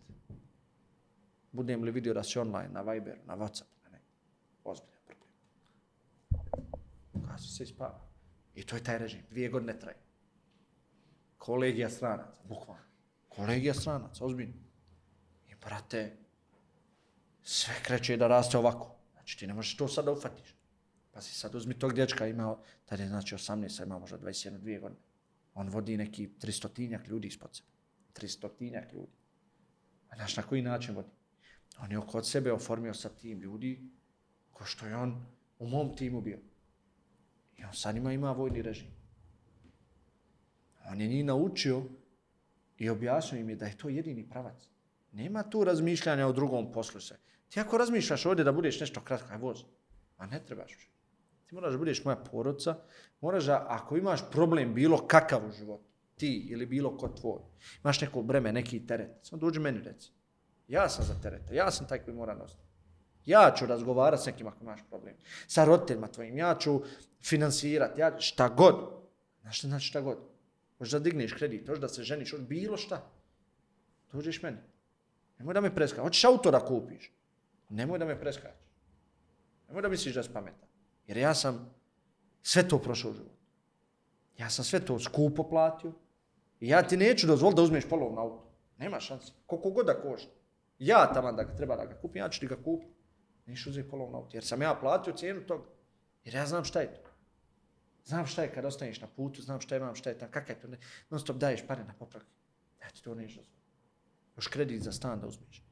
Budem 1.52 1.84
li 1.84 1.92
vidio 1.92 2.14
da 2.14 2.24
si 2.24 2.40
online, 2.40 2.70
na 2.70 2.82
Viberu, 2.82 3.22
na 3.26 3.38
Whatsappu, 3.38 3.84
ne, 3.84 3.92
ne. 3.92 4.02
Ozbiljan 4.64 5.02
problem. 5.06 5.30
Kaže 7.28 7.50
se 7.50 7.64
i. 7.64 7.74
I 8.56 8.66
to 8.66 8.76
je 8.76 8.84
taj 8.84 8.98
režim. 8.98 9.22
Dvije 9.30 9.50
godine 9.50 9.80
traje. 9.80 9.98
Kolegija 11.38 11.90
stranaca, 11.90 12.42
bukvalno. 12.44 12.84
Kolegija 13.30 13.74
stranaca, 13.74 14.26
ozbiljno. 14.26 14.54
I 15.48 15.56
brate, 15.56 16.18
sve 17.44 17.74
kreće 17.84 18.18
da 18.18 18.28
raste 18.28 18.58
ovako. 18.58 18.96
Znači 19.14 19.40
ti 19.40 19.48
ne 19.48 19.54
možeš 19.54 19.78
to 19.78 19.88
sad 19.88 20.06
da 20.06 20.12
ufatiš. 20.12 20.57
Pa 21.18 21.22
si 21.22 21.34
sad 21.34 21.56
uzmi 21.56 21.74
tog 21.74 21.94
dječka, 21.94 22.28
imao, 22.28 22.62
tada 22.86 23.04
je 23.04 23.10
znači 23.10 23.36
18, 23.36 23.84
imao 23.84 23.86
ima 23.86 24.00
možda 24.00 24.18
21, 24.18 24.60
2 24.60 24.80
godine. 24.82 25.02
On 25.54 25.70
vodi 25.70 25.98
neki 25.98 26.30
300 26.42 27.08
ljudi 27.08 27.28
ispod 27.28 27.56
sebe. 27.56 27.68
300 28.14 28.94
ljudi. 28.94 29.12
A 30.10 30.16
znaš 30.16 30.38
na 30.38 30.44
koji 30.44 30.62
način 30.62 30.96
vodi? 30.96 31.10
On 31.80 31.92
je 31.92 31.98
oko 31.98 32.24
sebe 32.24 32.52
oformio 32.52 32.94
sa 32.94 33.10
tim 33.10 33.42
ljudi 33.42 33.90
ko 34.52 34.66
što 34.66 34.86
je 34.86 34.96
on 34.96 35.26
u 35.60 35.68
mom 35.68 35.96
timu 35.96 36.22
bio. 36.22 36.40
I 37.58 37.64
on 37.64 37.74
sad 37.74 37.96
ima, 37.96 38.14
ima 38.14 38.32
vojni 38.32 38.62
režim. 38.62 38.88
On 40.86 41.02
je 41.02 41.08
njih 41.08 41.26
naučio 41.26 41.84
i 42.78 42.90
objasnio 42.90 43.42
im 43.42 43.50
je 43.50 43.56
da 43.56 43.66
je 43.66 43.78
to 43.78 43.90
jedini 43.90 44.30
pravac. 44.30 44.70
Nema 45.12 45.44
tu 45.44 45.64
razmišljanja 45.64 46.28
o 46.28 46.34
drugom 46.34 46.72
poslu 46.72 47.02
se. 47.02 47.18
Ti 47.50 47.60
ako 47.60 47.78
razmišljaš 47.78 48.26
ovdje 48.26 48.46
da 48.46 48.52
budeš 48.52 48.80
nešto 48.80 49.02
kratko, 49.02 49.34
aj 49.34 49.38
voz. 49.38 49.64
A 50.18 50.26
ne 50.26 50.46
trebaš. 50.46 50.97
Ti 51.48 51.56
moraš 51.56 51.72
da 51.72 51.78
budeš 51.78 52.04
moja 52.06 52.16
porodca. 52.16 52.76
Moraš 53.22 53.46
da, 53.46 53.66
ako 53.70 53.98
imaš 53.98 54.22
problem 54.32 54.74
bilo 54.74 55.08
kakav 55.08 55.48
u 55.48 55.52
životu, 55.52 55.84
ti 56.16 56.48
ili 56.50 56.66
bilo 56.66 56.98
ko 56.98 57.08
tvoj, 57.08 57.40
imaš 57.84 58.02
neko 58.02 58.22
breme, 58.22 58.52
neki 58.52 58.86
teret, 58.88 59.10
samo 59.22 59.40
dođi 59.40 59.60
meni 59.60 59.82
reci. 59.84 60.12
Ja 60.68 60.90
sam 60.90 61.06
za 61.06 61.14
tereta, 61.22 61.54
ja 61.54 61.72
sam 61.72 61.88
taj 61.88 62.00
koji 62.00 62.18
mora 62.18 62.36
nositi. 62.36 62.62
Ja 63.26 63.54
ću 63.58 63.66
razgovarati 63.66 64.24
s 64.24 64.26
nekim 64.26 64.48
ako 64.48 64.64
imaš 64.64 64.80
problem. 64.90 65.16
Sa 65.48 65.66
roditeljima 65.66 66.08
tvojim, 66.08 66.38
ja 66.38 66.56
ću 66.60 66.82
finansirati, 67.24 68.02
ja, 68.02 68.20
šta 68.20 68.50
god. 68.50 68.76
Znaš 69.42 69.58
šta 69.58 69.68
znači 69.68 69.86
šta 69.86 70.02
god? 70.02 70.18
Možeš 70.80 70.92
da 70.92 71.00
digneš 71.00 71.34
kredit, 71.34 71.68
možeš 71.68 71.82
da 71.82 71.90
se 71.90 72.04
ženiš, 72.04 72.34
od 72.34 72.42
bilo 72.42 72.78
šta. 72.78 73.02
Dođeš 74.12 74.42
meni. 74.42 74.58
Nemoj 75.40 75.54
da 75.54 75.62
me 75.62 75.76
preskaš. 75.76 76.04
Hoćeš 76.04 76.24
auto 76.24 76.52
da 76.52 76.66
kupiš. 76.66 77.12
Nemoj 77.70 78.00
da 78.00 78.06
me 78.06 78.20
preskaš. 78.20 78.54
Nemoj 79.68 79.82
da 79.82 79.90
misliš 79.90 80.16
da 80.16 80.24
si 80.24 80.34
pametan. 80.34 80.68
Jer 81.08 81.18
ja 81.18 81.34
sam 81.34 81.74
sve 82.42 82.68
to 82.68 82.80
prošao 82.80 83.12
u 83.12 83.14
životu. 83.14 83.38
Ja 84.38 84.50
sam 84.50 84.66
sve 84.66 84.86
to 84.86 85.00
skupo 85.00 85.50
platio. 85.50 85.94
I 86.60 86.68
ja 86.70 86.88
ti 86.88 86.98
neću 86.98 87.28
dozvoliti 87.28 87.56
da 87.56 87.62
uzmeš 87.62 87.90
polovu 87.90 88.16
na 88.16 88.22
auto. 88.22 88.52
Nema 88.78 89.00
šanse. 89.00 89.32
Koliko 89.46 89.70
god 89.70 89.86
da 89.86 90.02
košta. 90.02 90.32
Ja 90.80 91.14
tamo 91.14 91.32
da 91.32 91.44
ga 91.44 91.56
treba 91.56 91.76
da 91.76 91.86
ga 91.86 91.96
kupim, 92.02 92.22
ja 92.22 92.30
ću 92.30 92.40
ti 92.40 92.48
ga 92.48 92.56
kupiti. 92.64 92.94
Neš 93.46 93.68
uzeti 93.68 93.90
polovu 93.90 94.12
na 94.12 94.18
auto. 94.18 94.38
Jer 94.38 94.46
sam 94.46 94.62
ja 94.62 94.78
platio 94.82 95.14
cijenu 95.14 95.42
tog. 95.42 95.62
Jer 96.24 96.36
ja 96.36 96.46
znam 96.46 96.64
šta 96.64 96.82
je 96.82 96.94
to. 96.94 97.10
Znam 98.06 98.26
šta 98.26 98.44
je 98.44 98.54
kad 98.54 98.66
ostaneš 98.66 99.02
na 99.02 99.08
putu, 99.08 99.42
znam 99.42 99.62
šta 99.62 99.76
imam, 99.76 99.96
šta 99.96 100.10
je 100.10 100.18
tam, 100.18 100.32
kakav 100.32 100.56
je 100.56 100.62
to. 100.62 100.68
Non 101.10 101.20
stop 101.20 101.38
daješ 101.38 101.68
pare 101.68 101.84
na 101.84 101.94
popravke. 102.00 102.32
Ja 102.82 102.90
ti 102.90 103.04
to 103.04 103.16
neš 103.16 103.36
dozvoliti. 103.36 103.58
Još 104.36 104.48
kredit 104.48 104.84
za 104.84 104.92
stan 104.92 105.20
da 105.20 105.28
uzmeš. 105.28 105.64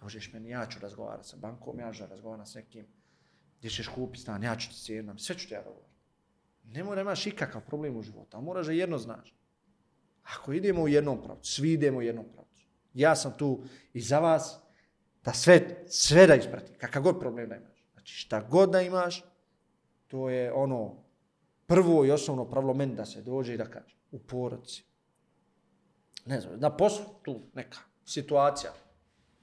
Dođeš 0.00 0.32
meni, 0.32 0.48
ja 0.48 0.66
ću 0.66 0.78
razgovarati 0.80 1.28
sa 1.28 1.36
bankom, 1.36 1.78
ja 1.78 1.92
ću 1.92 2.06
razgovarati 2.06 2.50
s 2.50 2.54
nekim, 2.54 2.86
gdje 3.64 3.70
ćeš 3.70 3.88
kupiti 3.88 4.22
stan, 4.22 4.42
ja 4.42 4.56
ću 4.56 4.68
ti 4.68 4.76
cijenam, 4.76 5.18
sve 5.18 5.38
ću 5.38 5.48
ti 5.48 5.54
ja 5.54 5.62
dogovoriti. 5.62 5.94
Ne 6.64 6.84
mora 6.84 7.00
imaš 7.00 7.26
ikakav 7.26 7.66
problem 7.66 7.96
u 7.96 8.02
životu, 8.02 8.36
ali 8.36 8.44
moraš 8.44 8.66
da 8.66 8.72
jedno 8.72 8.98
znaš. 8.98 9.34
Ako 10.22 10.52
idemo 10.52 10.82
u 10.82 10.88
jednom 10.88 11.22
pravcu, 11.22 11.52
svi 11.52 11.72
idemo 11.72 11.98
u 11.98 12.02
jednom 12.02 12.24
pravcu. 12.34 12.66
Ja 12.94 13.16
sam 13.16 13.32
tu 13.38 13.64
i 13.92 14.00
za 14.00 14.18
vas, 14.18 14.58
da 15.24 15.32
sve, 15.32 15.84
sve 15.88 16.26
da 16.26 16.34
isprati, 16.34 16.72
kakav 16.72 17.02
god 17.02 17.20
problem 17.20 17.48
da 17.48 17.56
imaš. 17.56 17.84
Znači 17.92 18.14
šta 18.14 18.40
god 18.40 18.70
da 18.70 18.82
imaš, 18.82 19.24
to 20.06 20.30
je 20.30 20.52
ono 20.52 21.04
prvo 21.66 22.04
i 22.04 22.10
osnovno 22.10 22.50
pravilo 22.50 22.74
meni 22.74 22.94
da 22.94 23.06
se 23.06 23.22
dođe 23.22 23.54
i 23.54 23.58
da 23.58 23.70
kaže 23.70 23.96
u 24.10 24.18
porodci. 24.18 24.84
Ne 26.26 26.40
znam, 26.40 26.60
na 26.60 26.76
poslu 26.76 27.04
tu 27.22 27.40
neka 27.54 27.78
situacija, 28.04 28.72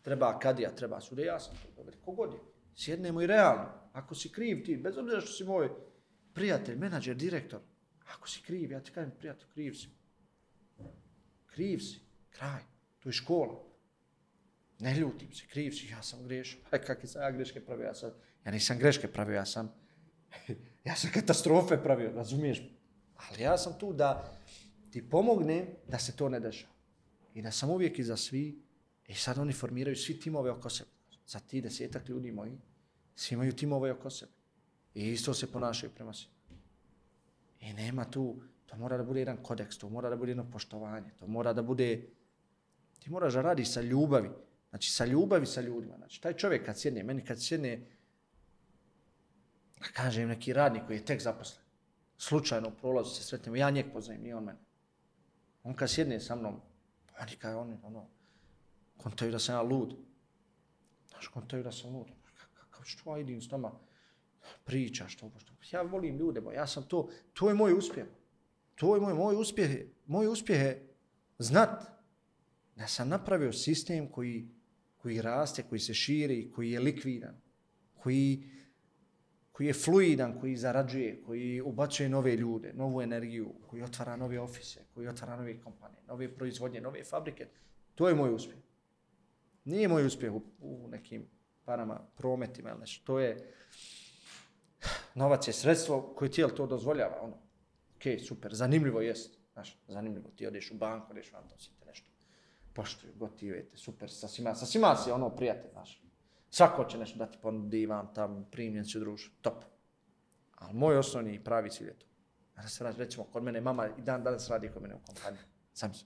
treba 0.02 0.40
kadija, 0.40 0.76
treba 0.76 1.02
sude, 1.02 1.26
ja 1.26 1.40
sam 1.40 1.56
to 1.56 1.72
dobro. 1.76 1.96
Kogod 2.06 2.34
je, 2.34 2.40
sjednemo 2.76 3.22
i 3.22 3.28
realno. 3.28 3.81
Ako 3.94 4.16
si 4.16 4.32
kriv 4.32 4.66
ti, 4.66 4.78
bez 4.78 4.98
obzira 4.98 5.22
što 5.22 5.32
si 5.32 5.44
moj 5.44 5.70
prijatelj, 6.34 6.78
menadžer, 6.78 7.16
direktor, 7.16 7.60
ako 8.14 8.30
si 8.30 8.42
kriv, 8.42 8.72
ja 8.72 8.80
ti 8.80 8.92
kažem, 8.92 9.12
prijatelj, 9.20 9.48
kriv 9.54 9.74
si. 9.74 9.90
Kriv 11.46 11.80
si, 11.80 12.00
kraj, 12.30 12.64
to 13.00 13.10
je 13.10 13.14
škola. 13.14 13.64
Ne 14.80 14.96
ljutim 14.98 15.34
se, 15.34 15.48
kriv 15.48 15.72
si, 15.72 15.88
ja 15.88 16.04
sam 16.04 16.24
grešio. 16.24 16.62
Pa 16.72 16.78
kakve 16.78 17.08
sam 17.08 17.22
ja 17.22 17.32
greške 17.32 17.66
pravio, 17.66 17.86
ja 17.86 17.94
sam, 17.94 18.12
ja 18.46 18.52
nisam 18.52 18.80
greške 18.80 19.08
pravio, 19.08 19.36
ja 19.36 19.46
sam, 19.46 19.74
ja 20.88 20.96
sam 20.96 21.12
katastrofe 21.14 21.84
pravio, 21.84 22.12
razumiješ? 22.12 22.62
Ali 23.16 23.42
ja 23.44 23.58
sam 23.58 23.80
tu 23.80 23.94
da 23.94 24.38
ti 24.92 25.10
pomognem 25.10 25.66
da 25.88 26.00
se 26.00 26.16
to 26.16 26.30
ne 26.30 26.40
dešava. 26.40 26.74
I 27.34 27.42
da 27.42 27.52
sam 27.52 27.70
uvijek 27.70 28.00
iza 28.00 28.18
svi, 28.18 28.62
I 29.12 29.16
sad 29.16 29.38
oni 29.38 29.54
formiraju 29.54 29.96
svi 29.96 30.20
timove 30.20 30.52
oko 30.52 30.70
sebe. 30.70 30.90
Za 31.28 31.40
ti 31.40 31.62
desetak 31.62 32.10
ljudi 32.10 32.32
moji, 32.32 32.52
svi 33.16 33.34
imaju 33.34 33.56
timove 33.56 33.92
oko 33.92 34.10
sebe. 34.10 34.32
I 34.94 35.12
isto 35.12 35.34
se 35.34 35.52
ponašaju 35.52 35.92
prema 35.96 36.14
svima. 36.14 36.36
I 37.60 37.74
nema 37.74 38.06
tu, 38.06 38.36
to 38.66 38.78
mora 38.78 38.98
da 38.98 39.04
bude 39.04 39.20
jedan 39.20 39.38
kodeks, 39.44 39.78
to 39.78 39.90
mora 39.90 40.10
da 40.10 40.16
bude 40.16 40.32
jedno 40.32 40.52
poštovanje, 40.52 41.10
to 41.20 41.28
mora 41.28 41.54
da 41.54 41.62
bude, 41.62 42.08
ti 43.00 43.10
moraš 43.10 43.34
da 43.34 43.42
radiš 43.42 43.74
sa 43.74 43.82
ljubavi. 43.82 44.30
Znači, 44.70 44.92
sa 44.92 45.06
ljubavi 45.06 45.46
sa 45.46 45.62
ljudima. 45.62 45.98
Znači, 45.98 46.22
taj 46.22 46.34
čovjek 46.34 46.66
kad 46.66 46.80
sjedne, 46.80 47.04
meni 47.04 47.26
kad 47.26 47.44
sjedne, 47.44 47.80
da 49.80 49.88
kažem, 49.94 50.28
neki 50.28 50.54
radnik 50.54 50.84
koji 50.86 50.98
je 50.98 51.06
tek 51.06 51.22
zaposlen, 51.22 51.64
slučajno 52.18 52.68
u 52.68 52.72
prolazu 52.82 53.10
se 53.10 53.24
sretnemo, 53.24 53.56
ja 53.56 53.70
njeg 53.70 53.86
poznajem, 53.94 54.22
nije 54.22 54.36
on 54.36 54.44
mene. 54.44 54.60
On 55.64 55.74
kad 55.74 55.90
sjedne 55.90 56.20
sa 56.20 56.36
mnom, 56.36 56.62
oni 57.22 57.36
kao 57.36 57.62
on, 57.62 57.78
ono, 57.84 58.08
kontaju 58.98 59.32
da 59.32 59.40
sam 59.40 59.56
ja 59.56 59.62
lud. 59.62 59.96
Znaš, 61.10 61.28
kontaju 61.28 61.64
da 61.64 61.72
sam 61.72 61.96
lud 61.96 62.08
kao 62.82 62.86
što 62.86 63.16
ja 63.16 63.22
idim 63.22 63.42
s 63.42 63.52
nama, 63.52 63.72
priča, 64.64 65.08
što, 65.08 65.32
što. 65.38 65.54
Ja 65.72 65.82
volim 65.82 66.18
ljude, 66.18 66.42
bo 66.42 66.52
ja 66.52 66.68
sam 66.68 66.84
to, 66.84 67.10
to 67.34 67.50
je 67.50 67.56
moj 67.56 67.74
uspjeh. 67.74 68.08
To 68.76 68.96
je 68.96 69.02
moj, 69.02 69.14
moj 69.14 69.36
uspjeh, 69.36 69.70
moj 70.06 70.28
uspjeh 70.28 70.60
je 70.62 70.88
znat 71.38 71.84
da 72.76 72.88
sam 72.88 73.10
napravio 73.10 73.54
sistem 73.54 74.08
koji, 74.08 74.48
koji 74.98 75.22
raste, 75.22 75.64
koji 75.64 75.80
se 75.80 75.94
širi, 75.94 76.52
koji 76.52 76.72
je 76.72 76.80
likvidan, 76.80 77.42
koji, 77.94 78.44
koji 79.52 79.68
je 79.68 79.74
fluidan, 79.74 80.40
koji 80.40 80.56
zarađuje, 80.58 81.22
koji 81.26 81.62
ubacuje 81.62 82.10
nove 82.10 82.36
ljude, 82.36 82.74
novu 82.74 83.02
energiju, 83.02 83.54
koji 83.68 83.84
otvara 83.84 84.16
nove 84.16 84.40
ofise, 84.40 84.86
koji 84.94 85.08
otvara 85.08 85.36
nove 85.36 85.60
kompanije, 85.62 86.02
nove 86.08 86.36
proizvodnje, 86.36 86.82
nove 86.82 87.04
fabrike. 87.04 87.48
To 87.96 88.08
je 88.08 88.16
moj 88.16 88.34
uspjeh. 88.34 88.60
Nije 89.66 89.88
moj 89.88 90.06
uspjeh 90.06 90.34
u, 90.34 90.42
u 90.60 90.88
nekim 90.88 91.28
parama, 91.66 92.00
prometima 92.18 92.70
ili 92.70 92.80
nešto. 92.80 93.06
To 93.06 93.20
je, 93.20 93.54
novac 95.16 95.48
je 95.48 95.54
sredstvo 95.54 96.14
koje 96.16 96.32
tijelo 96.32 96.52
to 96.52 96.68
dozvoljava. 96.68 97.22
Ono. 97.22 97.38
Ok, 97.96 98.04
super, 98.28 98.56
zanimljivo 98.56 99.02
jest. 99.02 99.38
Znaš, 99.54 99.78
zanimljivo. 99.88 100.30
Ti 100.36 100.48
odeš 100.48 100.72
u 100.72 100.76
banku, 100.76 101.12
odeš 101.12 101.34
vam, 101.34 101.48
to 101.48 101.56
nešto 101.86 102.12
poštuju, 102.74 103.14
gotivete, 103.16 103.78
super, 103.78 104.12
sa 104.12 104.28
svima, 104.28 104.56
sa 104.56 104.66
svima 104.66 104.96
si 104.96 105.12
ono 105.12 105.30
prijatelj, 105.36 105.72
znaš. 105.72 106.02
Svako 106.50 106.84
će 106.84 106.98
nešto 106.98 107.18
dati 107.18 107.38
ponudi 107.42 107.86
vam 107.86 108.14
tam, 108.14 108.48
primljen 108.52 108.86
si 108.86 108.98
u 108.98 109.02
društvu, 109.02 109.34
top. 109.42 109.64
Ali 110.56 110.74
moj 110.74 110.98
osnovni 110.98 111.44
pravi 111.44 111.70
cilj 111.70 111.88
je 111.88 112.00
to. 112.00 112.06
Danas 112.56 112.82
radi, 112.82 112.98
recimo, 112.98 113.24
kod 113.24 113.44
mene 113.44 113.62
mama 113.62 113.88
i 113.98 114.02
dan 114.02 114.24
danas 114.24 114.50
radi 114.50 114.70
kod 114.74 114.82
mene 114.82 114.96
u 114.96 115.00
kompaniji. 115.06 115.42
Sam 115.74 115.94
se. 115.94 116.06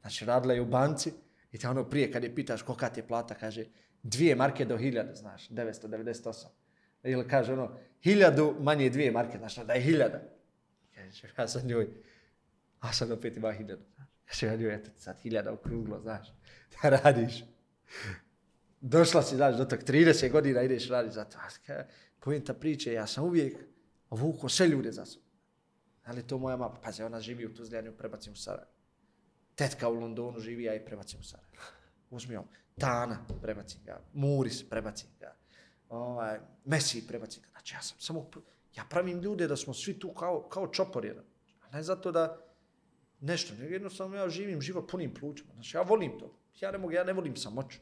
Znači, 0.00 0.24
radila 0.24 0.54
je 0.54 0.60
u 0.60 0.66
banci 0.66 1.12
i 1.52 1.58
te 1.58 1.68
ono 1.68 1.84
prije 1.90 2.12
kad 2.12 2.24
je 2.24 2.34
pitaš 2.34 2.62
kolika 2.62 2.88
ti 2.88 3.00
je 3.00 3.06
plata, 3.06 3.34
kaže, 3.34 3.64
dvije 4.04 4.34
marke 4.34 4.64
do 4.64 4.78
hiljada, 4.78 5.14
znaš, 5.14 5.48
998. 5.48 6.46
Ili 7.02 7.28
kaže 7.28 7.52
ono, 7.52 7.78
hiljadu 8.02 8.56
manje 8.60 8.90
dvije 8.90 9.10
marke, 9.10 9.38
znaš, 9.38 9.58
ono, 9.58 9.66
da 9.66 9.72
je 9.72 9.80
hiljada. 9.80 10.20
Kaže, 10.94 11.28
ja 11.38 11.48
sam 11.48 11.66
njoj, 11.66 11.88
a 12.80 12.92
sad 12.92 13.10
opet 13.10 13.36
ima 13.36 13.52
hiljadu. 13.52 13.82
Kaže, 14.24 14.46
ja 14.46 14.56
njoj, 14.56 14.74
eto 14.74 14.90
ti 14.90 15.00
sad 15.00 15.20
hiljada 15.20 15.52
okruglo, 15.52 16.00
znaš, 16.00 16.28
da 16.82 16.88
radiš. 16.88 17.44
Došla 18.80 19.22
si, 19.22 19.36
znaš, 19.36 19.56
do 19.56 19.64
tog 19.64 19.78
30 19.78 20.30
godina 20.30 20.62
ideš 20.62 20.88
radi 20.88 21.10
za 21.10 21.24
to. 21.24 21.38
Pojenta 22.20 22.54
priče, 22.54 22.92
ja 22.92 23.06
sam 23.06 23.24
uvijek 23.24 23.56
vuko 24.10 24.48
sve 24.48 24.68
ljude 24.68 24.92
za 24.92 25.04
sobom. 25.04 25.28
Ali 26.04 26.22
to 26.22 26.38
moja 26.38 26.56
mama, 26.56 26.80
pazi, 26.82 27.02
ona 27.02 27.20
živi 27.20 27.46
u 27.46 27.54
Tuzljanju, 27.54 27.92
prebacim 27.92 28.32
u 28.32 28.36
Sarajevo. 28.36 28.70
Tetka 29.54 29.88
u 29.88 29.94
Londonu 29.94 30.40
živi, 30.40 30.64
ja 30.64 30.72
je 30.72 30.84
prebacim 30.84 31.20
u 31.20 31.22
Sarajevo. 31.22 31.62
Uzmi 32.10 32.36
on, 32.36 32.44
Tana, 32.78 33.26
prebacim 33.42 33.80
ga, 33.84 34.00
Muris, 34.12 34.68
prebacim 34.68 35.08
ga, 35.20 35.34
ovaj, 35.88 36.38
Messi, 36.64 37.06
prebacim 37.06 37.42
ga. 37.42 37.48
Znači, 37.50 37.74
ja 37.74 37.82
sam 37.82 37.98
samo, 38.00 38.30
ja 38.76 38.84
pravim 38.90 39.20
ljude 39.20 39.48
da 39.48 39.56
smo 39.56 39.74
svi 39.74 39.98
tu 39.98 40.14
kao, 40.14 40.42
kao 40.48 40.68
čopor 40.68 41.04
jedan. 41.04 41.24
A 41.60 41.76
ne 41.76 41.82
zato 41.82 42.12
da 42.12 42.40
nešto, 43.20 43.54
nego 43.54 43.72
jednostavno 43.72 44.16
ja 44.16 44.28
živim 44.28 44.60
život 44.60 44.90
punim 44.90 45.14
plućima. 45.14 45.52
Znači, 45.54 45.76
ja 45.76 45.82
volim 45.82 46.18
to. 46.18 46.38
Ja 46.60 46.70
ne 46.70 46.78
mogu, 46.78 46.92
ja 46.92 47.04
ne 47.04 47.12
volim 47.12 47.36
samoću. 47.36 47.78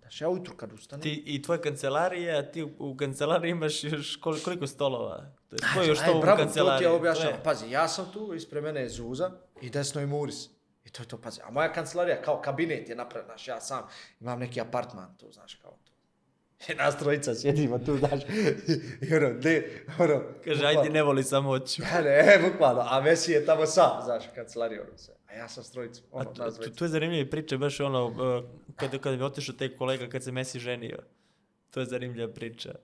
Znači, 0.00 0.24
ja 0.24 0.28
ujutru 0.28 0.56
kad 0.56 0.72
ustanem, 0.72 1.02
Ti 1.02 1.22
i 1.26 1.42
tvoja 1.42 1.60
kancelarija, 1.60 2.38
a 2.38 2.42
ti 2.42 2.62
u, 2.62 2.70
u 2.78 2.96
kancelariji 2.96 3.50
imaš 3.50 3.84
još 3.84 4.16
koliko, 4.16 4.44
koliko 4.44 4.66
stolova? 4.66 5.34
To 5.48 5.56
je 5.56 5.60
tvoje 5.72 5.88
još 5.88 5.98
aj, 6.00 6.06
to 6.06 6.18
u 6.18 6.20
bravo, 6.20 6.38
kancelariji. 6.38 6.76
To 6.76 6.78
ti 6.78 6.84
ja 6.84 6.92
objašnjam. 6.92 7.32
Pazi, 7.44 7.70
ja 7.70 7.88
sam 7.88 8.12
tu, 8.12 8.34
ispred 8.34 8.64
mene 8.64 8.80
je 8.80 8.88
Zuza 8.88 9.30
i 9.60 9.70
desno 9.70 10.00
je 10.00 10.06
Muris. 10.06 10.48
I 10.88 10.90
to 10.90 11.02
je 11.02 11.06
to, 11.08 11.18
pazi. 11.18 11.40
A 11.44 11.50
moja 11.50 11.72
kancelarija 11.72 12.22
kao 12.22 12.40
kabinet 12.40 12.88
je 12.88 12.96
napravljena, 12.96 13.32
znaš, 13.32 13.48
ja 13.48 13.60
sam 13.60 13.82
imam 14.20 14.38
neki 14.38 14.60
apartman 14.60 15.16
tu, 15.16 15.32
znaš, 15.32 15.54
kao 15.54 15.70
to. 15.70 15.92
I 16.72 16.74
nas 16.74 16.98
trojica 16.98 17.34
sjedimo 17.34 17.78
tu, 17.78 17.96
znaš, 17.96 18.20
i 19.00 19.14
ono, 19.14 19.30
de, 19.32 19.84
ono... 19.98 20.22
Kaže, 20.44 20.66
ajde, 20.66 20.90
ne 20.90 21.02
voli 21.02 21.24
samoću. 21.24 21.82
Ja 21.82 22.00
ne, 22.04 22.10
e, 22.10 22.50
bukvalno, 22.50 22.84
a 22.88 23.00
Messi 23.00 23.32
je 23.32 23.46
tamo 23.46 23.66
sam, 23.66 24.02
znaš, 24.04 24.24
kancelarija, 24.34 24.82
ono 24.82 24.98
sve. 24.98 25.14
A 25.28 25.34
ja 25.34 25.48
sam 25.48 25.64
s 25.64 25.70
trojicom, 25.70 26.04
A 26.12 26.16
ono, 26.16 26.32
tu, 26.32 26.42
nas 26.42 26.54
tu, 26.54 26.58
dvojica. 26.60 26.78
tu 26.78 26.84
je 26.84 26.88
zanimljiva 26.88 27.30
priča, 27.30 27.56
baš 27.56 27.80
ono, 27.80 28.06
uh, 28.06 28.44
kada, 28.76 28.98
kada 28.98 29.16
bi 29.16 29.22
otišao 29.22 29.54
taj 29.54 29.76
kolega 29.76 30.08
kad 30.08 30.24
se 30.24 30.32
Messi 30.32 30.58
ženio. 30.58 30.98
To 31.70 31.80
je 31.80 31.86
zanimljiva 31.86 32.32
priča. 32.32 32.74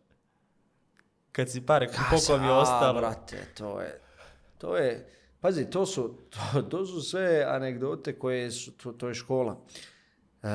Kad 1.33 1.51
si 1.51 1.67
pare, 1.67 1.87
koliko 1.87 2.33
vam 2.33 2.45
je 2.45 2.51
A, 2.51 2.59
ostalo? 2.59 3.01
brate, 3.01 3.37
to 3.55 3.81
je, 3.81 4.01
to 4.59 4.77
je, 4.77 5.07
pazi, 5.45 5.71
to 5.71 5.87
su, 5.87 6.19
to, 6.31 6.63
to 6.63 6.87
su 6.87 7.01
sve 7.01 7.45
anegdote 7.49 8.19
koje 8.19 8.51
su, 8.51 8.73
to, 8.73 8.93
to 8.93 9.09
je 9.09 9.15
škola. 9.15 9.53
Uh, 10.43 10.49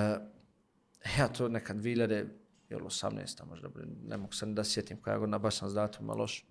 ja 1.18 1.28
to 1.28 1.49
nekad 1.49 1.78
2000, 1.78 2.28
jel 2.70 2.80
18, 2.80 3.45
možda, 3.45 3.70
ne 4.03 4.18
mogu 4.18 4.34
se 4.34 4.45
da 4.45 4.64
sjetim 4.64 5.02
koja 5.02 5.18
godina, 5.18 5.38
baš 5.38 5.57
sam 5.57 5.70
s 5.70 5.74
datuma 5.74 6.14
loš. 6.14 6.45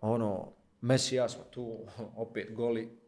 Ono, 0.00 0.52
Messi 0.80 1.14
i 1.14 1.18
ja 1.18 1.28
smo 1.28 1.44
tu, 1.44 1.86
opet 2.16 2.54
goli, 2.54 2.98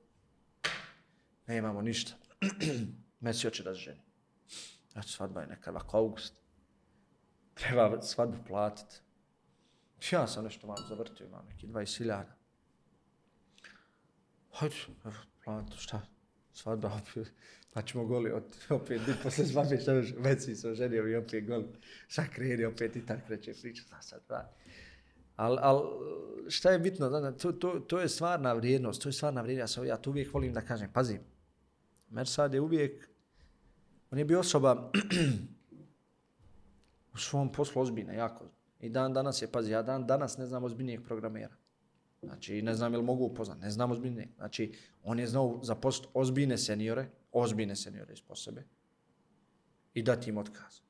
ne 1.46 1.56
imamo 1.56 1.82
ništa. 1.82 2.12
Messi 3.20 3.46
hoće 3.46 3.62
da 3.62 3.74
se 3.74 3.80
ženi. 3.80 4.00
Znači, 4.92 5.12
svadba 5.12 5.40
je 5.40 5.46
nekad 5.46 5.74
ovako 5.74 5.98
august. 5.98 6.34
Treba 7.54 8.02
svadbu 8.02 8.36
platiti. 8.46 8.96
Ja 10.12 10.26
sam 10.26 10.44
nešto 10.44 10.66
malo 10.66 10.82
zavrtio, 10.88 11.26
imam 11.26 11.46
neki 11.46 11.66
20.000. 11.66 12.33
Hajde, 14.54 14.76
plato, 15.44 15.76
šta? 15.76 16.00
Svadba, 16.52 16.88
opet, 16.88 17.32
pa 17.72 17.82
ćemo 17.82 18.04
goli, 18.04 18.30
opet, 18.30 18.70
opet, 18.70 19.00
posle 19.22 19.44
svadbe, 19.44 19.78
šta 19.80 19.92
još, 19.92 20.14
već 20.18 20.44
si 20.44 20.56
se 20.56 20.68
oženio 20.70 21.08
i 21.08 21.16
opet 21.16 21.46
goli. 21.46 21.66
Šta 22.08 22.24
kreni, 22.34 22.64
opet 22.64 22.96
i 22.96 23.06
tak 23.06 23.26
kreće 23.26 23.52
priča, 23.62 23.82
zna 23.88 24.02
sad, 24.02 24.20
da. 24.28 24.52
Al, 25.36 25.58
al, 25.58 25.82
šta 26.48 26.70
je 26.70 26.78
bitno, 26.78 27.08
da, 27.08 27.32
to, 27.32 27.52
to, 27.52 27.80
to 27.80 28.00
je 28.00 28.08
stvarna 28.08 28.52
vrijednost, 28.52 29.02
to 29.02 29.08
je 29.08 29.12
stvarna 29.12 29.42
vrijednost, 29.42 29.76
ja, 29.76 29.84
ja 29.84 29.96
to 29.96 30.10
uvijek 30.10 30.34
volim 30.34 30.52
da 30.52 30.60
kažem, 30.60 30.90
pazi, 30.92 31.18
Mersad 32.10 32.54
je 32.54 32.60
uvijek, 32.60 33.08
on 34.10 34.18
je 34.18 34.24
bio 34.24 34.40
osoba 34.40 34.90
u 37.14 37.18
svom 37.18 37.52
poslu 37.52 37.82
ozbiljna, 37.82 38.12
jako. 38.12 38.44
I 38.80 38.88
dan 38.88 39.12
danas 39.12 39.42
je, 39.42 39.52
pazi, 39.52 39.70
ja 39.70 39.82
dan 39.82 40.06
danas 40.06 40.38
ne 40.38 40.46
znam 40.46 40.64
ozbiljnijeg 40.64 41.04
programera. 41.04 41.63
Znači, 42.24 42.62
ne 42.62 42.74
znam 42.74 42.92
jel 42.92 43.02
mogu 43.02 43.24
upoznat, 43.24 43.60
ne 43.60 43.70
znam 43.70 43.90
ozbiljne. 43.90 44.28
Znači, 44.36 44.72
on 45.02 45.18
je 45.18 45.26
znao 45.26 45.60
zaposliti 45.62 46.08
ozbiljne 46.14 46.58
seniore, 46.58 47.08
ozbiljne 47.32 47.76
seniore 47.76 48.12
iz 48.12 48.20
sebe 48.34 48.64
i 49.94 50.02
dati 50.02 50.30
im 50.30 50.38
otkaz. 50.38 50.80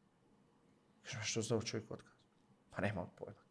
Kažem, 1.02 1.23
što 1.23 1.43
znao 1.43 1.62
čovjek 1.62 1.90
otkaz? 1.90 2.15
Pa 2.70 2.82
nema 2.82 3.06
pojma. 3.06 3.44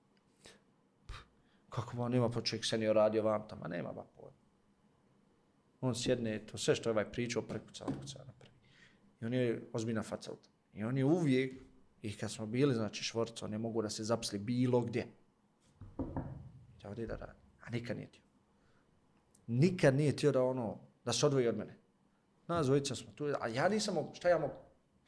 Kako 1.70 1.98
ba 1.98 2.10
nema 2.10 2.30
pa 2.30 2.42
čovjek 2.42 2.66
senior 2.66 2.96
radio 2.96 3.24
vam 3.24 3.48
tamo, 3.48 3.68
nema 3.68 3.94
ba 3.94 4.04
pojma. 4.16 4.38
On 5.82 5.96
sjedne, 5.96 6.46
to 6.46 6.58
sve 6.58 6.76
što 6.76 6.90
je 6.90 6.92
ovaj 6.92 7.12
pričao, 7.12 7.42
prekucao, 7.42 7.88
otkuca 7.88 8.20
napravi. 8.20 8.54
I 9.22 9.26
on 9.26 9.34
je 9.34 9.70
ozbiljna 9.74 10.04
faca 10.04 10.32
u. 10.32 10.38
I 10.74 10.84
on 10.84 10.98
je 10.98 11.06
uvijek, 11.06 11.62
i 12.02 12.18
kad 12.18 12.32
smo 12.32 12.46
bili, 12.46 12.76
znači 12.76 13.04
švorco, 13.04 13.48
ne 13.48 13.58
mogu 13.58 13.82
da 13.82 13.90
se 13.90 14.04
zapisli 14.04 14.40
bilo 14.40 14.82
gdje. 14.82 15.08
Ja 16.84 16.90
ovdje 16.90 17.08
da 17.08 17.16
radi. 17.16 17.43
A 17.66 17.70
nikad 17.70 17.98
nije 17.98 18.12
tio. 18.12 18.22
Nikad 19.48 19.96
nije 19.96 20.16
tio 20.16 20.32
da 20.32 20.44
ono, 20.44 20.80
da 21.06 21.14
se 21.14 21.26
odvoji 21.26 21.48
od 21.48 21.58
mene. 21.58 21.78
Nas 22.48 22.66
dvojica 22.66 22.96
smo 22.96 23.12
tu, 23.12 23.28
a 23.42 23.48
ja 23.48 23.70
nisam 23.70 23.94
mogu, 23.96 24.16
šta 24.16 24.30
ja 24.30 24.40
mogu? 24.40 24.54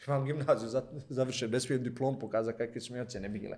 Imam 0.08 0.26
gimnaziju, 0.26 0.70
završen, 1.10 1.52
ne 1.52 1.60
smijem 1.60 1.84
diplom 1.84 2.20
pokaza 2.20 2.52
kakve 2.52 2.82
su 2.82 2.94
mi 2.94 3.00
ocjene 3.00 3.30
bile. 3.30 3.58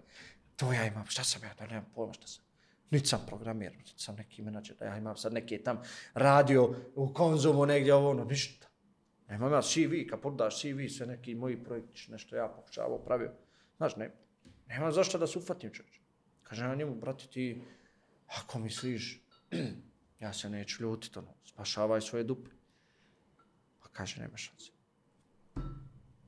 To 0.55 0.73
ja 0.73 0.85
imam, 0.85 1.05
šta 1.05 1.23
sam 1.23 1.43
ja, 1.43 1.53
da 1.59 1.67
nemam 1.67 1.85
pojma 1.95 2.13
šta 2.13 2.27
sam. 2.27 2.43
Niti 2.89 3.07
sam 3.07 3.25
programer, 3.27 3.77
niti 3.77 3.93
sam 3.97 4.15
neki 4.15 4.41
menadžer, 4.41 4.75
da 4.79 4.85
ja 4.85 4.97
imam 4.97 5.17
sad 5.17 5.33
neke 5.33 5.63
tam 5.63 5.81
radio 6.13 6.75
u 6.95 7.13
konzumu 7.13 7.65
negdje 7.65 7.93
ovo 7.93 8.09
ono, 8.09 8.23
ništa. 8.23 8.67
Nemam 9.29 9.53
ja 9.53 9.61
CV, 9.61 10.07
kad 10.09 10.21
podaš 10.21 10.61
CV, 10.61 10.87
sve 10.97 11.05
neki 11.07 11.35
moji 11.35 11.63
projekti, 11.63 12.11
nešto 12.11 12.35
ja 12.35 12.47
pokušavao, 12.47 13.05
pravio. 13.05 13.31
Znaš, 13.77 13.95
ne, 13.95 14.11
nema 14.67 14.91
zašto 14.91 15.17
da 15.17 15.27
se 15.27 15.39
ufatim 15.39 15.73
čovječ. 15.73 15.99
Kaže 16.43 16.65
ja 16.65 16.75
njemu, 16.75 16.95
brati 16.95 17.29
ti, 17.29 17.61
ako 18.27 18.59
misliš, 18.59 19.21
ja 20.23 20.33
se 20.33 20.49
neću 20.49 20.83
ljutit, 20.83 21.17
ono, 21.17 21.33
spašavaj 21.45 22.01
svoje 22.01 22.23
dupe. 22.23 22.49
Pa 23.81 23.89
kaže, 23.89 24.21
nema 24.21 24.37
šanse. 24.37 24.71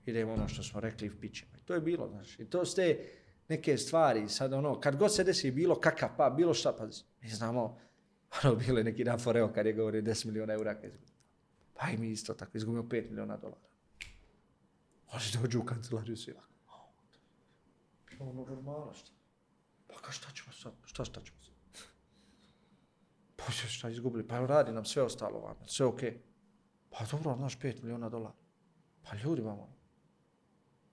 Idemo 0.06 0.34
ono 0.34 0.48
što 0.48 0.64
smo 0.64 0.80
rekli 0.80 1.08
i 1.08 1.20
pićemo. 1.22 1.52
I 1.58 1.66
to 1.66 1.74
je 1.74 1.82
bilo, 1.82 2.10
znaš. 2.10 2.40
I 2.40 2.46
to 2.46 2.66
ste 2.66 3.10
neke 3.48 3.78
stvari, 3.78 4.30
sad 4.30 4.54
ono, 4.54 4.80
kad 4.80 4.96
god 4.96 5.16
se 5.16 5.24
desi 5.24 5.52
bilo 5.52 5.80
kakav 5.80 6.10
pa, 6.18 6.30
bilo 6.30 6.54
šta, 6.54 6.76
pa 6.78 6.88
mi 7.22 7.30
znamo, 7.30 7.80
ono, 8.44 8.56
bilo 8.56 8.78
je 8.78 8.84
neki 8.84 9.04
dan 9.04 9.20
foreo 9.20 9.54
kad 9.54 9.66
je 9.66 9.74
govorio 9.74 10.02
10 10.02 10.26
miliona 10.26 10.54
eura 10.54 10.76
kad 10.76 10.90
izgubio. 10.90 11.16
Pa 11.74 11.90
i 11.90 11.98
mi 11.98 12.12
isto 12.12 12.34
tako, 12.34 12.58
izgubio 12.58 12.84
5 12.84 13.10
miliona 13.10 13.38
dolara. 13.38 13.70
Oni 15.12 15.24
dođu 15.42 15.60
u 15.60 15.66
kancelariju 15.66 16.18
svi 16.18 16.32
ovako. 16.32 16.50
Ono, 18.20 18.46
normalno 18.46 18.94
šta? 18.94 19.12
Pa 19.88 20.02
ka 20.02 20.12
šta 20.12 20.32
ćemo 20.32 20.52
sad? 20.52 20.74
Šta, 20.86 21.06
šta 21.06 21.22
ćemo 21.22 21.38
sad? 21.42 21.54
Pa 23.46 23.52
šta, 23.52 23.90
izgubili? 23.90 24.28
Pa 24.28 24.40
radi 24.40 24.72
nam 24.72 24.86
sve 24.86 25.04
ostalo 25.04 25.40
vam, 25.40 25.56
sve 25.68 25.86
okej. 25.86 26.10
Okay. 26.10 26.18
Pa 26.90 27.06
dobro, 27.12 27.36
znaš, 27.36 27.60
5 27.60 27.82
miliona 27.84 28.10
dolara. 28.10 28.36
Pa 29.02 29.16
ljudi 29.16 29.42
vam 29.42 29.60
ono. 29.60 29.76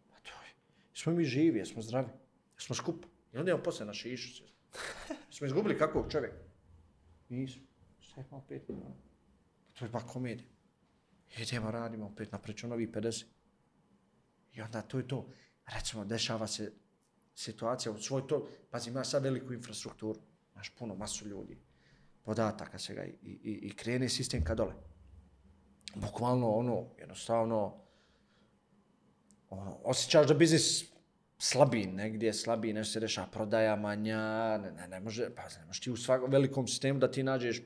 Pa 0.09 0.17
to 0.17 0.31
je. 0.31 0.55
Smo 0.95 1.13
mi 1.13 1.25
živi, 1.25 1.59
jesmo 1.59 1.83
zdravi, 1.83 2.09
jesmo 2.55 2.75
skupa. 2.75 3.09
I 3.33 3.39
onda 3.39 3.51
imamo 3.51 3.65
posle 3.65 3.87
na 3.87 3.95
šišu 3.95 4.35
sve. 4.35 4.47
Smo 5.35 5.47
izgubili 5.47 5.79
kakvog 5.79 6.13
čovjeka? 6.13 6.37
Nismo. 7.29 7.63
Šta 7.99 8.21
je 8.21 8.27
malo 8.31 8.45
5 8.51 8.61
miliona? 8.69 8.95
Pa 9.67 9.79
to 9.79 9.85
je 9.85 9.89
ba 9.89 10.01
komedija. 10.01 10.49
Idemo, 11.39 11.71
radimo 11.71 12.07
opet 12.07 12.33
na 12.33 12.41
novi 12.69 12.93
50. 12.93 13.25
I 14.53 14.63
onda 14.63 14.83
to 14.83 14.99
je 14.99 15.09
to. 15.09 15.29
Recimo, 15.67 16.05
dešava 16.05 16.47
se 16.47 16.73
situacija 17.35 17.93
u 17.93 17.99
svoj 17.99 18.27
to, 18.27 18.49
pazi, 18.71 18.91
imaš 18.91 19.11
sad 19.11 19.23
veliku 19.23 19.53
infrastrukturu, 19.53 20.21
imaš 20.55 20.71
puno, 20.79 20.95
masu 20.95 21.27
ljudi, 21.29 21.59
podataka, 22.27 22.79
svega, 22.79 23.05
i, 23.05 23.15
i, 23.23 23.53
i 23.69 23.77
krene 23.77 24.09
sistem 24.09 24.45
ka 24.45 24.55
dole. 24.55 24.75
Bukvalno, 25.95 26.51
ono, 26.51 26.89
jednostavno, 26.99 27.61
ono, 29.51 29.79
osjećaš 29.85 30.27
da 30.27 30.35
biznis 30.35 30.85
slabi, 31.39 31.87
negdje 31.87 32.33
slabi, 32.35 32.73
nešto 32.73 32.93
se 32.93 33.01
reša, 33.01 33.27
prodaja 33.33 33.77
manja, 33.77 34.59
ne, 34.59 34.73
ne, 34.73 34.89
ne 34.89 35.01
može, 35.01 35.31
pa 35.35 35.43
ne 35.43 35.67
možeš 35.67 35.81
ti 35.81 35.91
u 35.91 35.97
svakom 35.97 36.31
velikom 36.31 36.67
sistemu 36.69 36.99
da 36.99 37.11
ti 37.11 37.23
nađeš 37.23 37.63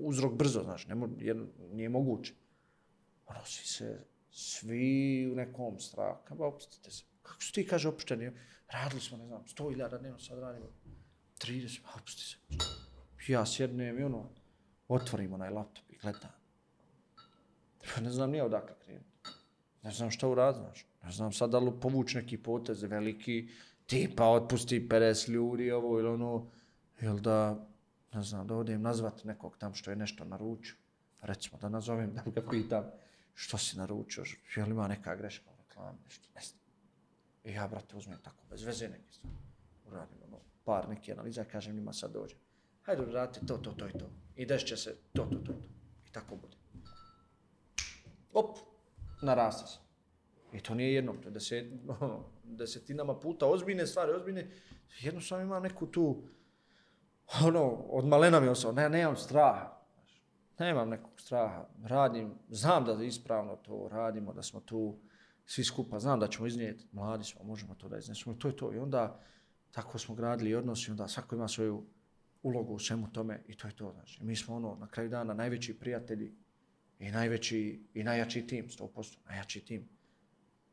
uzrok 0.00 0.34
brzo, 0.34 0.62
znaš, 0.62 0.86
ne 0.86 0.94
mo, 0.94 1.08
jer 1.18 1.46
nije 1.72 1.88
moguće. 1.88 2.34
Ono, 3.26 3.44
svi 3.44 3.66
se, 3.66 4.04
svi 4.30 5.28
u 5.32 5.36
nekom 5.36 5.78
strahu, 5.78 6.24
kao, 6.24 6.48
opustite 6.48 6.90
se. 6.90 7.04
Kako 7.22 7.42
su 7.42 7.52
ti, 7.52 7.66
kaže, 7.66 7.88
opušteni? 7.88 8.32
Radili 8.68 9.00
smo, 9.00 9.16
ne 9.16 9.26
znam, 9.26 9.44
100.000 9.44 9.98
dnevno, 9.98 10.18
sad 10.18 10.38
radimo 10.38 10.66
30, 11.38 11.80
pa 11.84 12.00
opusti 12.00 12.22
se 12.22 12.36
ja 13.26 13.46
sjednem 13.46 13.98
i 13.98 14.02
ono, 14.02 14.28
otvorim 14.88 15.32
onaj 15.32 15.50
laptop 15.50 15.84
i 15.90 15.98
gledam. 15.98 16.30
Pa 17.94 18.00
ne 18.00 18.10
znam 18.10 18.30
nije 18.30 18.44
odakle 18.44 18.74
krenuti. 18.84 19.08
Ne 19.82 19.90
znam 19.90 20.10
šta 20.10 20.28
urad, 20.28 20.56
znaš. 20.56 20.86
Ne 21.02 21.12
znam 21.12 21.32
sad 21.32 21.50
da 21.50 21.58
li 21.58 21.72
povući 21.80 22.16
neki 22.16 22.42
potez 22.42 22.82
veliki, 22.82 23.48
tipa 23.86 24.28
otpusti 24.28 24.88
50 24.88 25.30
ljudi, 25.30 25.70
ovo 25.70 25.98
ili 25.98 26.08
ono, 26.08 26.46
ili 27.00 27.20
da, 27.20 27.66
ne 28.12 28.22
znam, 28.22 28.46
da 28.46 28.56
odem 28.56 28.82
nazvat 28.82 29.24
nekog 29.24 29.56
tam 29.58 29.74
što 29.74 29.90
je 29.90 29.96
nešto 29.96 30.24
naručio. 30.24 30.76
Recimo 31.22 31.58
da 31.58 31.68
nazovem, 31.68 32.14
da 32.14 32.22
ga 32.30 32.50
pitam 32.50 32.84
što 33.34 33.58
si 33.58 33.78
naručio, 33.78 34.24
je 34.56 34.64
li 34.64 34.70
ima 34.70 34.88
neka 34.88 35.16
greška 35.16 35.50
u 35.50 35.62
reklami, 35.62 35.98
nešto, 36.04 36.28
ne 36.34 36.40
znam. 36.40 36.60
I 37.44 37.52
ja, 37.52 37.68
brate, 37.68 37.96
uzmem 37.96 38.18
tako, 38.22 38.44
bez 38.50 38.62
veze 38.62 38.88
neke 38.88 39.12
stvari. 39.12 39.36
Uradim 39.86 40.18
ono, 40.26 40.38
par 40.64 40.88
neke 40.88 41.12
analiza, 41.12 41.44
kažem 41.44 41.74
njima 41.74 41.92
sad 41.92 42.12
dođe. 42.12 42.34
Hajde 42.88 43.02
uradite 43.02 43.46
to, 43.46 43.58
to, 43.58 43.72
to 43.72 43.88
i 43.88 43.92
to. 43.92 44.10
I 44.36 44.46
desit 44.46 44.68
će 44.68 44.76
se 44.76 44.96
to, 45.12 45.24
to, 45.24 45.38
to, 45.38 45.52
to. 45.52 45.58
I 46.06 46.12
tako 46.12 46.36
bude. 46.36 46.56
Op, 48.32 48.58
narasta 49.22 49.66
se. 49.66 49.78
I 50.52 50.60
to 50.60 50.74
nije 50.74 50.94
jednom, 50.94 51.22
to 51.22 51.28
je 51.28 51.32
deset, 51.32 51.72
ono, 52.00 52.24
desetinama 52.42 53.20
puta 53.20 53.46
ozbiljne 53.46 53.86
stvari, 53.86 54.12
ozbiljne. 54.12 54.50
Jednostavno 55.00 55.44
ima 55.44 55.60
neku 55.60 55.86
tu, 55.86 56.22
ono, 57.44 57.64
od 57.74 58.04
malena 58.04 58.40
mi 58.40 58.48
osao, 58.48 58.72
ne, 58.72 58.88
nemam 58.88 59.16
straha. 59.16 59.78
Nemam 60.58 60.88
nekog 60.88 61.20
straha. 61.20 61.68
Radim, 61.84 62.34
znam 62.48 62.84
da 62.84 63.04
ispravno 63.04 63.56
to 63.56 63.88
radimo, 63.92 64.32
da 64.32 64.42
smo 64.42 64.60
tu 64.60 64.98
svi 65.46 65.64
skupa, 65.64 65.98
znam 65.98 66.20
da 66.20 66.28
ćemo 66.28 66.46
iznijeti, 66.46 66.88
mladi 66.92 67.24
smo, 67.24 67.44
možemo 67.44 67.74
to 67.74 67.88
da 67.88 67.98
iznesemo. 67.98 68.36
To 68.36 68.48
je 68.48 68.56
to. 68.56 68.72
I 68.74 68.78
onda 68.78 69.20
tako 69.70 69.98
smo 69.98 70.14
gradili 70.14 70.54
odnos 70.54 70.88
i 70.88 70.90
onda 70.90 71.08
svako 71.08 71.34
ima 71.34 71.48
svoju 71.48 71.86
ulogu 72.42 72.74
u 72.74 72.78
svemu 72.78 73.12
tome 73.12 73.42
i 73.46 73.56
to 73.56 73.68
je 73.68 73.76
to. 73.76 73.92
Znači, 73.92 74.24
mi 74.24 74.36
smo 74.36 74.56
ono, 74.56 74.76
na 74.80 74.86
kraju 74.86 75.08
dana 75.08 75.34
najveći 75.34 75.78
prijatelji 75.78 76.34
i 76.98 77.10
najveći 77.10 77.84
i 77.94 78.02
najjači 78.04 78.46
tim, 78.46 78.68
100%, 78.68 79.16
najjači 79.28 79.60
tim. 79.60 79.88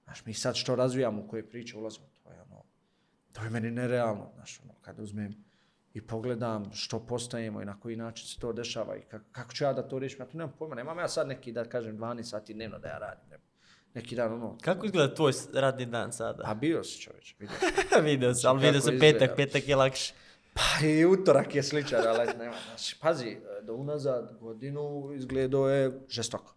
Znaš, 0.03 0.25
mi 0.25 0.33
sad 0.33 0.55
što 0.55 0.75
razvijamo, 0.75 1.21
u 1.21 1.27
koje 1.27 1.49
priče 1.49 1.77
ulazimo, 1.77 2.05
to 2.23 2.31
je 2.31 2.41
ono, 2.41 2.63
to 3.33 3.43
je 3.43 3.49
meni 3.49 3.71
nerealno, 3.71 4.31
znaš, 4.35 4.59
ono, 4.63 4.73
kad 4.81 4.99
uzmem 4.99 5.45
i 5.93 6.01
pogledam 6.01 6.71
što 6.73 7.05
postajemo 7.05 7.61
i 7.61 7.65
na 7.65 7.79
koji 7.79 7.95
način 7.95 8.27
se 8.27 8.39
to 8.39 8.53
dešava 8.53 8.97
i 8.97 9.01
kako, 9.01 9.25
kako 9.31 9.53
ću 9.53 9.63
ja 9.63 9.73
da 9.73 9.87
to 9.87 9.99
riješim, 9.99 10.21
ja 10.21 10.25
to 10.25 10.37
nemam 10.37 10.53
pojma, 10.59 10.75
nemam 10.75 10.99
ja 10.99 11.07
sad 11.07 11.27
neki, 11.27 11.51
da 11.51 11.65
kažem, 11.65 11.97
12 11.97 12.23
sati 12.23 12.53
dnevno 12.53 12.79
da 12.79 12.87
ja 12.87 12.97
radim, 12.97 13.29
ne, 13.29 13.37
neki 13.93 14.15
dan, 14.15 14.33
ono, 14.33 14.57
Kako 14.61 14.85
izgleda 14.85 15.15
tvoj 15.15 15.31
radni 15.53 15.85
dan 15.85 16.13
sada? 16.13 16.43
a 16.45 16.53
bio 16.53 16.83
si 16.83 17.01
čovječ, 17.01 17.35
vidio. 17.39 17.55
video 18.11 18.33
sam, 18.33 18.49
ali 18.49 18.59
Kako 18.59 18.67
video 18.67 18.81
sam 18.81 18.93
izgleda? 18.93 19.19
petak, 19.19 19.35
petak 19.37 19.67
je 19.67 19.75
lakše. 19.75 20.13
Pa 20.55 20.85
i 20.87 21.05
utorak 21.05 21.55
je 21.55 21.63
sličan, 21.63 22.07
ali 22.07 22.37
nema. 22.37 22.55
Znači, 22.65 22.97
pazi, 23.01 23.37
do 23.63 23.73
unazad 23.73 24.37
godinu 24.39 25.11
izgledao 25.15 25.69
je 25.69 25.99
žestoko. 26.09 26.55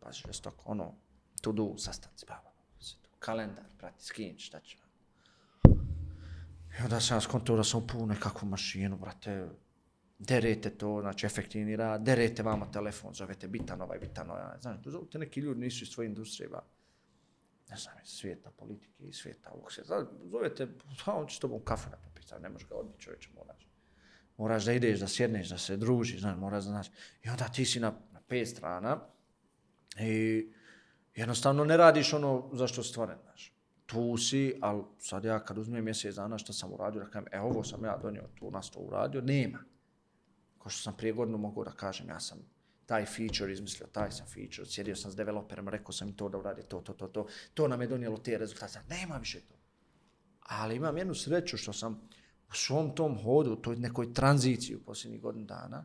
Pazi, 0.00 0.22
žestoko. 0.26 0.62
Ono, 0.66 0.94
to 1.42 1.52
do 1.52 1.74
sastanci, 1.78 2.26
pa, 2.26 2.34
pa, 2.34 2.40
pa, 2.42 2.50
baba. 2.50 3.16
Kalendar, 3.18 3.64
prati, 3.78 4.04
skin, 4.04 4.38
šta 4.38 4.60
će. 4.60 4.76
I 6.78 6.82
onda 6.84 7.00
sam 7.00 7.20
skontao 7.20 7.56
da 7.56 7.64
sam 7.64 7.82
upuo 7.82 8.06
nekakvu 8.06 8.48
mašinu, 8.48 8.96
brate, 8.96 9.48
derete 10.18 10.70
to, 10.70 11.00
znači 11.00 11.26
efektivni 11.26 11.76
rad, 11.76 12.02
derete 12.02 12.42
vama 12.42 12.70
telefon, 12.70 13.14
zovete 13.14 13.48
bitan 13.48 13.82
ovaj, 13.82 13.98
bitan 13.98 14.30
ovaj, 14.30 14.42
znaš, 14.60 14.76
zovete 14.84 15.18
neki 15.18 15.40
ljudi 15.40 15.60
nisu 15.60 15.84
iz 15.84 15.90
svoje 15.90 16.06
industrije, 16.06 16.48
ba, 16.48 16.62
ne 17.70 17.76
znam, 17.76 17.94
iz 18.02 18.08
svijeta 18.08 18.50
politike, 18.50 19.04
iz 19.04 19.16
svijeta 19.16 19.50
ovog 19.50 19.72
svijeta, 19.72 20.06
zovete, 20.24 20.68
pa 21.04 21.12
on 21.12 21.26
će 21.26 21.36
s 21.36 21.38
tobom 21.38 21.64
kafe 21.64 21.90
na 21.90 21.96
popisa, 21.96 22.38
ne 22.38 22.48
možeš 22.48 22.68
ga 22.68 22.74
odbiti 22.74 23.02
čovječe, 23.02 23.30
moraš. 23.34 23.68
Moraš 24.36 24.64
da 24.64 24.72
ideš, 24.72 25.00
da 25.00 25.08
sjedneš, 25.08 25.48
da 25.48 25.58
se 25.58 25.76
družiš, 25.76 26.20
znaš, 26.20 26.38
moraš 26.38 26.64
da 26.64 26.70
znaš. 26.70 26.88
I 27.22 27.28
onda 27.28 27.48
ti 27.48 27.64
si 27.64 27.80
na, 27.80 27.92
na 28.12 28.20
pet 28.28 28.48
strana 28.48 29.00
i 30.00 30.46
jednostavno 31.14 31.64
ne 31.64 31.76
radiš 31.76 32.12
ono 32.12 32.50
za 32.52 32.66
što 32.66 32.82
si 32.82 32.88
stvoren, 32.88 33.18
znaš. 33.22 33.54
Tu 33.86 34.16
si, 34.16 34.58
ali 34.62 34.82
sad 34.98 35.24
ja 35.24 35.44
kad 35.44 35.58
uzmem 35.58 35.84
mjesec 35.84 36.14
dana 36.14 36.38
što 36.38 36.52
sam 36.52 36.72
uradio, 36.72 37.00
da 37.00 37.10
kažem, 37.10 37.28
e, 37.32 37.40
ovo 37.40 37.64
sam 37.64 37.84
ja 37.84 37.96
donio, 37.96 38.22
tu 38.34 38.50
nas 38.50 38.70
to 38.70 38.80
uradio, 38.80 39.20
nema. 39.20 39.58
Ko 40.58 40.68
što 40.68 40.82
sam 40.82 40.96
prije 40.96 41.12
godinu 41.12 41.38
mogu 41.38 41.64
da 41.64 41.70
kažem, 41.70 42.08
ja 42.08 42.20
sam 42.20 42.38
taj 42.86 43.04
feature 43.06 43.52
izmislio, 43.52 43.86
taj 43.92 44.10
sam 44.10 44.26
feature, 44.26 44.66
sjedio 44.66 44.96
sam 44.96 45.10
s 45.10 45.16
developerom, 45.16 45.68
rekao 45.68 45.92
sam 45.92 46.08
im 46.08 46.16
to 46.16 46.28
da 46.28 46.38
uradi, 46.38 46.62
to, 46.62 46.80
to, 46.80 46.92
to, 46.92 47.08
to, 47.08 47.26
to 47.54 47.68
nam 47.68 47.80
je 47.80 47.86
donijelo 47.86 48.18
te 48.18 48.38
rezultate, 48.38 48.80
nema 48.88 49.16
više 49.16 49.40
to. 49.40 49.54
Ali 50.40 50.76
imam 50.76 50.98
jednu 50.98 51.14
sreću 51.14 51.56
što 51.56 51.72
sam 51.72 52.08
u 52.50 52.54
svom 52.54 52.94
tom 52.94 53.22
hodu, 53.22 53.52
u 53.52 53.56
toj 53.56 53.76
nekoj 53.76 54.14
tranziciji 54.14 54.76
u 54.76 54.84
posljednjih 54.84 55.20
godinu 55.20 55.44
dana, 55.44 55.84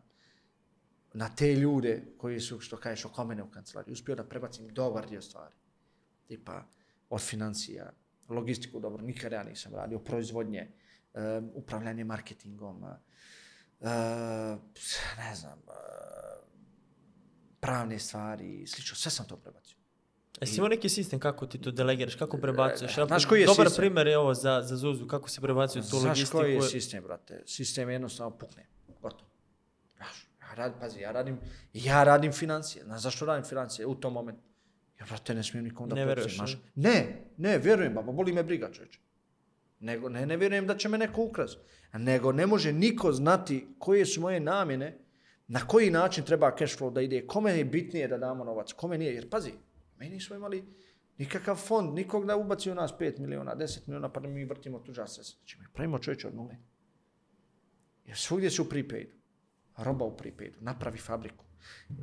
na 1.13 1.29
te 1.35 1.55
ljude 1.55 2.03
koji 2.17 2.39
su, 2.39 2.59
što 2.59 2.77
kažeš, 2.77 3.05
oko 3.05 3.25
mene 3.25 3.43
u 3.43 3.51
kancelariji, 3.51 3.93
uspio 3.93 4.15
da 4.15 4.23
prebacim 4.23 4.67
dobar 4.67 5.09
dio 5.09 5.21
stvari. 5.21 5.55
Tipa, 6.27 6.63
od 7.09 7.21
financija, 7.21 7.91
logistiku, 8.29 8.79
dobro, 8.79 9.03
nikada 9.03 9.35
ja 9.35 9.43
nisam 9.43 9.75
radio, 9.75 9.99
proizvodnje, 9.99 10.71
um, 11.13 11.51
upravljanje 11.53 12.03
marketingom, 12.03 12.83
uh, 12.83 12.89
ne 15.17 15.35
znam, 15.35 15.59
uh, 15.67 16.48
pravne 17.59 17.99
stvari 17.99 18.61
i 18.61 18.67
slično, 18.67 18.95
sve 18.95 19.11
sam 19.11 19.27
to 19.27 19.37
prebacio. 19.37 19.75
Jesi 20.41 20.57
imao 20.57 20.69
neki 20.69 20.89
sistem 20.89 21.19
kako 21.19 21.45
ti 21.45 21.61
to 21.61 21.71
delegiraš, 21.71 22.15
kako 22.15 22.37
prebacuješ? 22.37 22.97
Ja, 22.97 23.05
Znaš 23.05 23.25
koji 23.25 23.41
je 23.41 23.45
Dobar 23.45 23.67
sistem? 23.67 23.81
primjer 23.81 24.07
je 24.07 24.17
ovo 24.17 24.33
za, 24.33 24.61
za 24.61 24.75
Zuzu, 24.75 25.07
kako 25.07 25.29
si 25.29 25.41
prebacio 25.41 25.81
tu 25.81 25.87
Znaš 25.87 26.03
logistiku. 26.03 26.37
koji 26.37 26.53
je 26.53 26.61
sistem, 26.61 27.03
brate? 27.03 27.43
Sistem 27.45 27.89
je 27.89 27.93
jednostavno 27.93 28.37
pukne. 28.37 28.65
Gotovo. 29.01 29.29
Znaš, 29.97 30.27
ja 30.41 30.55
radim, 30.55 30.79
pazi, 30.79 30.99
ja 30.99 31.11
radim, 31.11 31.37
ja 31.73 32.03
radim 32.03 32.31
financije. 32.31 32.83
Znaš 32.83 33.01
zašto 33.01 33.25
radim 33.25 33.45
financije 33.45 33.85
u 33.85 33.95
tom 33.95 34.13
momentu? 34.13 34.41
Ja, 34.99 35.05
brate, 35.05 35.35
ne 35.35 35.43
smijem 35.43 35.65
nikom 35.65 35.89
da 35.89 35.95
Ne 35.95 36.05
veruješ, 36.05 36.37
podzim, 36.37 36.37
znaš. 36.37 36.57
Ne, 36.75 37.25
ne, 37.37 37.57
vjerujem, 37.57 37.93
baba, 37.93 38.11
boli 38.11 38.33
me 38.33 38.43
briga, 38.43 38.71
čovječe. 38.71 38.99
Nego, 39.79 40.09
ne, 40.09 40.25
ne 40.25 40.37
vjerujem 40.37 40.67
da 40.67 40.77
će 40.77 40.89
me 40.89 40.97
neko 40.97 41.21
ukras. 41.21 41.57
Nego 41.93 42.31
ne 42.31 42.47
može 42.47 42.73
niko 42.73 43.11
znati 43.11 43.67
koje 43.79 44.05
su 44.05 44.21
moje 44.21 44.39
namjene, 44.39 44.97
na 45.49 45.67
koji 45.67 45.89
način 45.89 46.23
treba 46.23 46.55
cash 46.57 46.77
flow 46.77 46.93
da 46.93 47.01
ide, 47.01 47.27
kome 47.27 47.51
je 47.57 47.65
bitnije 47.65 48.07
da 48.07 48.17
damo 48.17 48.43
novac, 48.43 48.73
kome 48.73 48.97
nije. 48.97 49.13
Jer 49.13 49.29
pazi, 49.29 49.51
mi 49.97 50.09
nismo 50.09 50.35
imali 50.35 50.63
nikakav 51.17 51.55
fond, 51.55 51.93
nikog 51.93 52.25
da 52.25 52.37
ubaci 52.37 52.71
u 52.71 52.75
nas 52.75 52.93
5 52.99 53.19
miliona, 53.19 53.55
10 53.55 53.79
miliona, 53.87 54.11
pa 54.11 54.19
da 54.19 54.27
mi 54.27 54.45
vrtimo 54.45 54.79
tuđa 54.79 55.07
sredstva. 55.07 55.37
Znači, 55.39 55.57
mi 55.59 55.65
pravimo 55.73 55.99
čovječe 55.99 56.27
od 56.27 56.35
nule. 56.35 56.57
Jer 58.05 58.17
svugdje 58.17 58.49
su 58.49 58.63
u 58.63 58.65
prepaidu. 58.65 59.15
Roba 59.77 60.05
u 60.05 60.17
prepaidu. 60.17 60.57
Napravi 60.61 60.97
fabriku. 60.97 61.45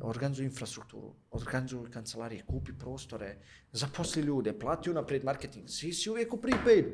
Organizuj 0.01 0.45
infrastrukturu. 0.45 1.15
Organizuj 1.31 1.91
kancelarije. 1.91 2.45
Kupi 2.45 2.71
prostore. 2.79 3.37
Zaposli 3.71 4.21
ljude. 4.21 4.59
Plati 4.59 4.91
unaprijed 4.91 5.23
marketing. 5.23 5.69
Svi 5.69 5.93
si 5.93 6.09
uvijek 6.09 6.33
u 6.33 6.41
prepaidu. 6.41 6.89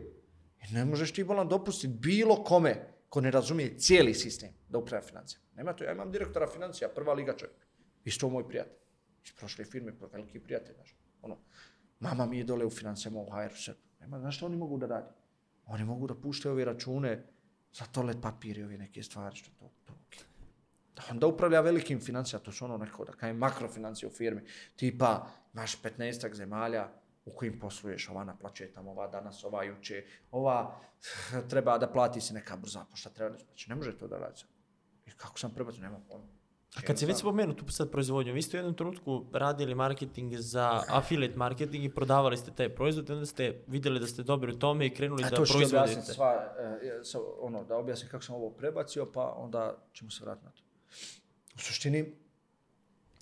I 0.69 0.73
ne 0.73 0.85
možeš 0.85 1.11
ti 1.13 1.23
bolan 1.23 1.49
dopustiti 1.49 1.93
bilo 1.93 2.43
kome 2.43 2.75
ko 3.09 3.21
ne 3.21 3.31
razumije 3.31 3.77
cijeli 3.77 4.13
sistem 4.13 4.49
da 4.69 4.77
upravlja 4.77 5.07
financijama. 5.07 5.42
Nema 5.55 5.73
to. 5.73 5.83
Ja 5.83 5.91
imam 5.91 6.11
direktora 6.11 6.47
financija, 6.47 6.89
prva 6.89 7.13
liga 7.13 7.37
čovjek. 7.37 7.67
Isto 8.05 8.29
moj 8.29 8.47
prijatelj. 8.47 8.77
Iz 9.25 9.31
prošle 9.31 9.65
firme, 9.65 9.93
veliki 10.11 10.39
prijatelj. 10.39 10.75
Znaš. 10.75 10.95
Ono, 11.21 11.37
mama 11.99 12.25
mi 12.25 12.37
je 12.37 12.43
dole 12.43 12.65
u 12.65 12.69
financijama 12.69 13.19
u 13.19 13.29
HR-u. 13.29 13.55
sve. 13.55 13.73
Nema, 13.99 14.19
znaš 14.19 14.37
što 14.37 14.45
oni 14.45 14.57
mogu 14.57 14.77
da 14.77 14.87
radi? 14.87 15.09
Oni 15.65 15.83
mogu 15.83 16.07
da 16.07 16.15
puštaju 16.15 16.53
ove 16.53 16.65
račune 16.65 17.23
za 17.73 17.85
toalet 17.85 18.17
papir 18.21 18.57
i 18.57 18.63
ove 18.63 18.77
neke 18.77 19.03
stvari 19.03 19.35
što 19.35 19.51
to, 19.59 19.71
to 19.85 19.93
okay. 19.93 20.23
Da 20.95 21.03
onda 21.11 21.27
upravlja 21.27 21.61
velikim 21.61 22.01
financija, 22.01 22.39
to 22.39 22.51
su 22.51 22.65
ono 22.65 22.77
neko, 22.77 23.05
da 23.05 23.11
kajem 23.11 23.37
makrofinancije 23.37 24.09
u 24.09 24.11
firmi, 24.11 24.41
tipa 24.75 25.27
imaš 25.53 25.81
15 25.81 26.33
zemalja 26.33 26.89
u 27.25 27.31
kojim 27.31 27.59
posluješ, 27.59 28.09
ova 28.09 28.23
naplaćuje 28.23 28.73
tamo, 28.73 28.91
ova 28.91 29.07
danas, 29.07 29.43
ova 29.43 29.63
juče, 29.63 30.05
ova 30.31 30.79
treba 31.49 31.77
da 31.77 31.87
plati 31.87 32.21
se 32.21 32.33
neka 32.33 32.57
brza 32.57 32.85
pošta, 32.91 33.09
treba 33.09 33.29
da 33.29 33.37
znači, 33.37 33.69
ne 33.69 33.75
može 33.75 33.97
to 33.97 34.07
da 34.07 34.17
radi. 34.17 34.43
I 35.05 35.11
kako 35.11 35.39
sam 35.39 35.51
prebacio, 35.51 35.81
nema 35.81 35.99
pojma. 36.09 36.33
A 36.75 36.81
kad 36.81 36.99
si 36.99 37.05
već 37.05 37.17
spomenuo 37.17 37.55
tu 37.55 37.71
sad 37.71 37.91
proizvodnju, 37.91 38.33
vi 38.33 38.41
ste 38.41 38.57
u 38.57 38.59
jednom 38.59 38.75
trenutku 38.75 39.25
radili 39.33 39.75
marketing 39.75 40.33
za 40.35 40.81
affiliate 40.89 41.37
marketing 41.37 41.85
i 41.85 41.89
prodavali 41.89 42.37
ste 42.37 42.51
taj 42.51 42.69
proizvod 42.69 43.09
onda 43.09 43.25
ste 43.25 43.63
vidjeli 43.67 43.99
da 43.99 44.07
ste 44.07 44.23
dobri 44.23 44.51
u 44.51 44.59
tome 44.59 44.85
i 44.85 44.89
krenuli 44.89 45.23
A 45.23 45.29
da 45.29 45.35
to 45.35 45.45
ću 45.45 45.53
ti 45.53 45.65
objasniti 45.65 45.77
proizvodite. 45.77 46.13
sva, 46.13 46.55
e, 46.81 47.03
sa, 47.03 47.19
ono, 47.39 47.63
da 47.63 47.77
objasnim 47.77 48.11
kako 48.11 48.23
sam 48.23 48.35
ovo 48.35 48.49
prebacio, 48.49 49.11
pa 49.11 49.33
onda 49.37 49.77
ćemo 49.93 50.11
se 50.11 50.23
vratiti 50.23 50.45
na 50.45 50.51
to. 50.51 50.61
U 51.55 51.59
suštini, 51.59 52.15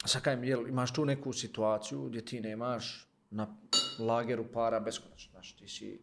sad 0.06 0.22
kajem, 0.22 0.44
jel, 0.44 0.68
imaš 0.68 0.94
tu 0.94 1.06
neku 1.06 1.34
situaciju 1.34 2.04
gdje 2.04 2.26
ti 2.26 2.42
nemaš 2.42 3.08
na 3.30 3.58
lageru 4.00 4.46
para 4.54 4.80
beskonačno. 4.80 5.32
Znaš, 5.32 5.56
ti 5.56 5.68
si 5.68 6.00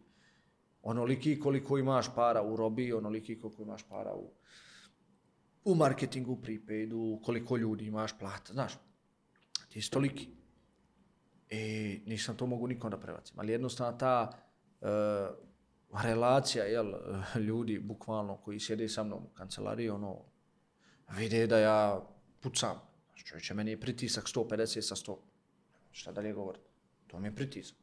onoliki 0.83 1.39
koliko 1.39 1.77
imaš 1.77 2.15
para 2.15 2.41
u 2.43 2.55
robi, 2.55 2.93
onoliki 2.93 3.39
koliko 3.39 3.61
imaš 3.61 3.83
para 3.89 4.13
u, 4.13 4.31
u 5.63 5.75
marketingu, 5.75 6.31
u 6.31 6.41
prepaidu, 6.41 7.19
koliko 7.23 7.57
ljudi 7.57 7.85
imaš 7.85 8.19
plata, 8.19 8.53
znaš. 8.53 8.73
Ti 9.69 9.81
si 9.81 9.91
toliki. 9.91 10.29
E, 11.49 11.99
nisam 12.05 12.37
to 12.37 12.45
mogu 12.45 12.67
nikom 12.67 12.91
da 12.91 12.99
prebacim. 12.99 13.39
Ali 13.39 13.51
jednostavno 13.51 13.97
ta 13.97 14.31
uh, 14.81 14.87
relacija 16.03 16.65
jel, 16.65 16.93
ljudi 17.47 17.79
bukvalno 17.79 18.37
koji 18.37 18.59
sjede 18.59 18.89
sa 18.89 19.03
mnom 19.03 19.23
u 19.23 19.33
kancelariji, 19.33 19.89
ono, 19.89 20.17
vide 21.17 21.47
da 21.47 21.59
ja 21.59 22.07
pucam. 22.39 22.75
Znači, 23.07 23.25
čovječe, 23.25 23.53
meni 23.53 23.71
je 23.71 23.79
pritisak 23.79 24.23
150 24.23 24.81
sa 24.81 24.95
100. 24.95 25.17
Šta 25.91 26.11
dalje 26.11 26.33
govorim? 26.33 26.61
To 27.07 27.19
mi 27.19 27.27
je 27.27 27.35
pritisak. 27.35 27.77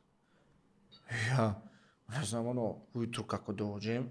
Ja, 1.29 1.63
ne 2.09 2.25
znam, 2.25 2.47
ono, 2.47 2.77
ujutru 2.95 3.25
kako 3.25 3.53
dođem, 3.53 4.11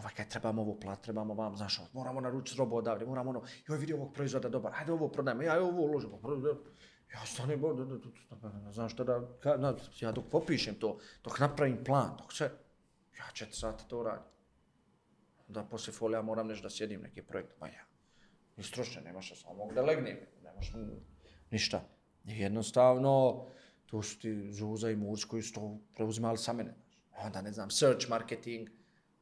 ovaj, 0.00 0.14
kaj 0.16 0.28
trebamo 0.28 0.62
ovo 0.62 0.74
plat, 0.80 1.00
trebamo 1.02 1.34
vam, 1.34 1.56
znaš, 1.56 1.78
ono, 1.78 1.88
moramo 1.92 2.20
naručiti 2.20 2.58
robu 2.58 2.76
odavde, 2.76 3.06
moramo 3.06 3.30
ono, 3.30 3.42
joj 3.68 3.78
vidi 3.78 3.92
ovog 3.92 4.14
proizvoda 4.14 4.48
dobar, 4.48 4.72
hajde 4.72 4.92
ovo 4.92 5.08
prodajemo, 5.08 5.42
ja 5.42 5.62
ovo 5.62 5.82
uložimo. 5.82 6.20
Pa 6.22 6.28
ja 7.14 7.26
stane, 7.26 7.56
znaš 7.56 7.76
da, 8.40 8.82
da, 8.82 8.88
šta 8.88 9.04
da, 9.04 9.20
ka, 9.40 9.56
na, 9.56 9.74
ja 10.00 10.12
dok 10.12 10.24
popišem 10.30 10.74
to, 10.74 10.98
dok 11.24 11.38
napravim 11.38 11.84
plan, 11.84 12.16
dok 12.18 12.32
sve, 12.32 12.50
ja 13.18 13.30
četiri 13.32 13.56
sata 13.56 13.84
to 13.84 14.02
radim. 14.02 14.30
Da 15.48 15.64
posle 15.64 15.92
folija 15.92 16.22
moram 16.22 16.46
nešto 16.46 16.62
da 16.62 16.70
sjedim 16.70 17.00
neki 17.00 17.22
projekt, 17.22 17.52
pa 17.58 17.66
ja. 17.66 17.84
Ni 18.56 18.64
stručne, 18.64 19.02
nemaš 19.02 19.26
šta, 19.26 19.36
samo 19.36 19.54
mogu 19.54 19.74
da 19.74 19.82
legnem, 19.82 20.18
nemaš 20.42 20.72
mm, 20.74 21.00
ništa. 21.50 21.80
Jednostavno, 22.24 23.46
tu 23.86 24.02
su 24.02 24.18
ti 24.18 24.52
Zuza 24.52 24.90
i 24.90 24.96
Murc 24.96 25.24
koji 25.24 25.42
su 25.42 25.54
to 25.54 25.78
preuzimali 25.94 26.38
sa 26.38 26.52
mene. 26.52 26.74
Onda, 27.16 27.42
ne 27.42 27.52
znam, 27.52 27.70
search 27.70 28.08
marketing, 28.08 28.68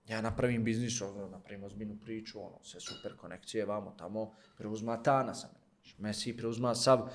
ja 0.08 0.20
napravim 0.20 0.64
biznis, 0.64 1.00
ono, 1.02 1.28
napravim 1.28 1.64
ozbiljnu 1.64 1.96
priču, 2.00 2.40
ono, 2.40 2.58
sve 2.62 2.80
super 2.80 3.16
konekcije, 3.16 3.66
vamo, 3.66 3.94
tamo, 3.98 4.34
preuzma 4.58 5.02
Tana 5.02 5.34
sa 5.34 5.48
mene. 5.48 5.58
Messi 5.98 6.36
preuzma 6.36 6.74
sav, 6.74 7.00
uh, 7.00 7.08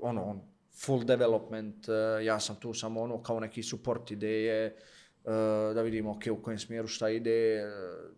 ono, 0.00 0.24
on, 0.24 0.40
full 0.84 1.04
development, 1.04 1.88
uh, 1.88 2.24
ja 2.24 2.40
sam 2.40 2.56
tu 2.56 2.74
samo 2.74 3.02
ono, 3.02 3.22
kao 3.22 3.40
neki 3.40 3.62
support 3.62 4.10
ideje, 4.10 4.76
uh, 5.24 5.32
da 5.74 5.82
vidimo, 5.82 6.10
ok, 6.10 6.22
u 6.32 6.42
kojem 6.42 6.58
smjeru 6.58 6.88
šta 6.88 7.08
ide, 7.08 7.64
uh, 7.66 8.10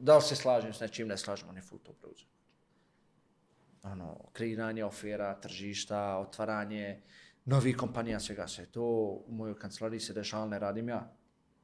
da 0.00 0.16
li 0.16 0.22
se 0.22 0.36
slažem 0.36 0.72
s 0.72 0.80
nečim, 0.80 1.08
ne 1.08 1.16
slažem, 1.16 1.48
on 1.48 1.56
je 1.56 1.62
full 1.62 1.80
to 1.82 1.92
preuzeo 1.92 2.32
ono, 3.82 4.16
kreiranje 4.32 4.84
ofera, 4.84 5.40
tržišta, 5.40 6.18
otvaranje 6.18 7.00
novih 7.44 7.76
kompanija, 7.76 8.20
svega 8.20 8.48
se 8.48 8.66
to 8.66 8.84
u 9.26 9.32
mojoj 9.34 9.58
kancelariji 9.58 10.00
se 10.00 10.12
dešava, 10.12 10.46
ne 10.46 10.58
radim 10.58 10.88
ja. 10.88 11.16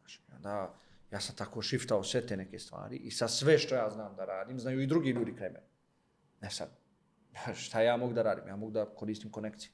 Znaš, 0.09 0.21
onda 0.37 0.75
ja 1.11 1.21
sam 1.21 1.37
tako 1.37 1.63
shiftao 1.63 2.05
sve 2.05 2.27
te 2.27 2.37
neke 2.37 2.59
stvari 2.59 2.97
i 2.97 3.11
sa 3.11 3.29
sve 3.29 3.59
što 3.59 3.75
ja 3.75 3.91
znam 3.91 4.17
da 4.17 4.25
radim, 4.25 4.59
znaju 4.59 4.81
i 4.81 4.87
drugi 4.87 5.11
ljudi 5.11 5.35
kraj 5.35 5.51
mene. 5.51 5.67
Ne 6.41 6.51
sad, 6.51 6.69
šta 7.65 7.83
ja 7.83 7.97
mogu 7.97 8.13
da 8.13 8.23
radim? 8.23 8.49
Ja 8.49 8.57
mogu 8.57 8.73
da 8.73 8.87
koristim 8.87 9.31
konekcije. 9.31 9.73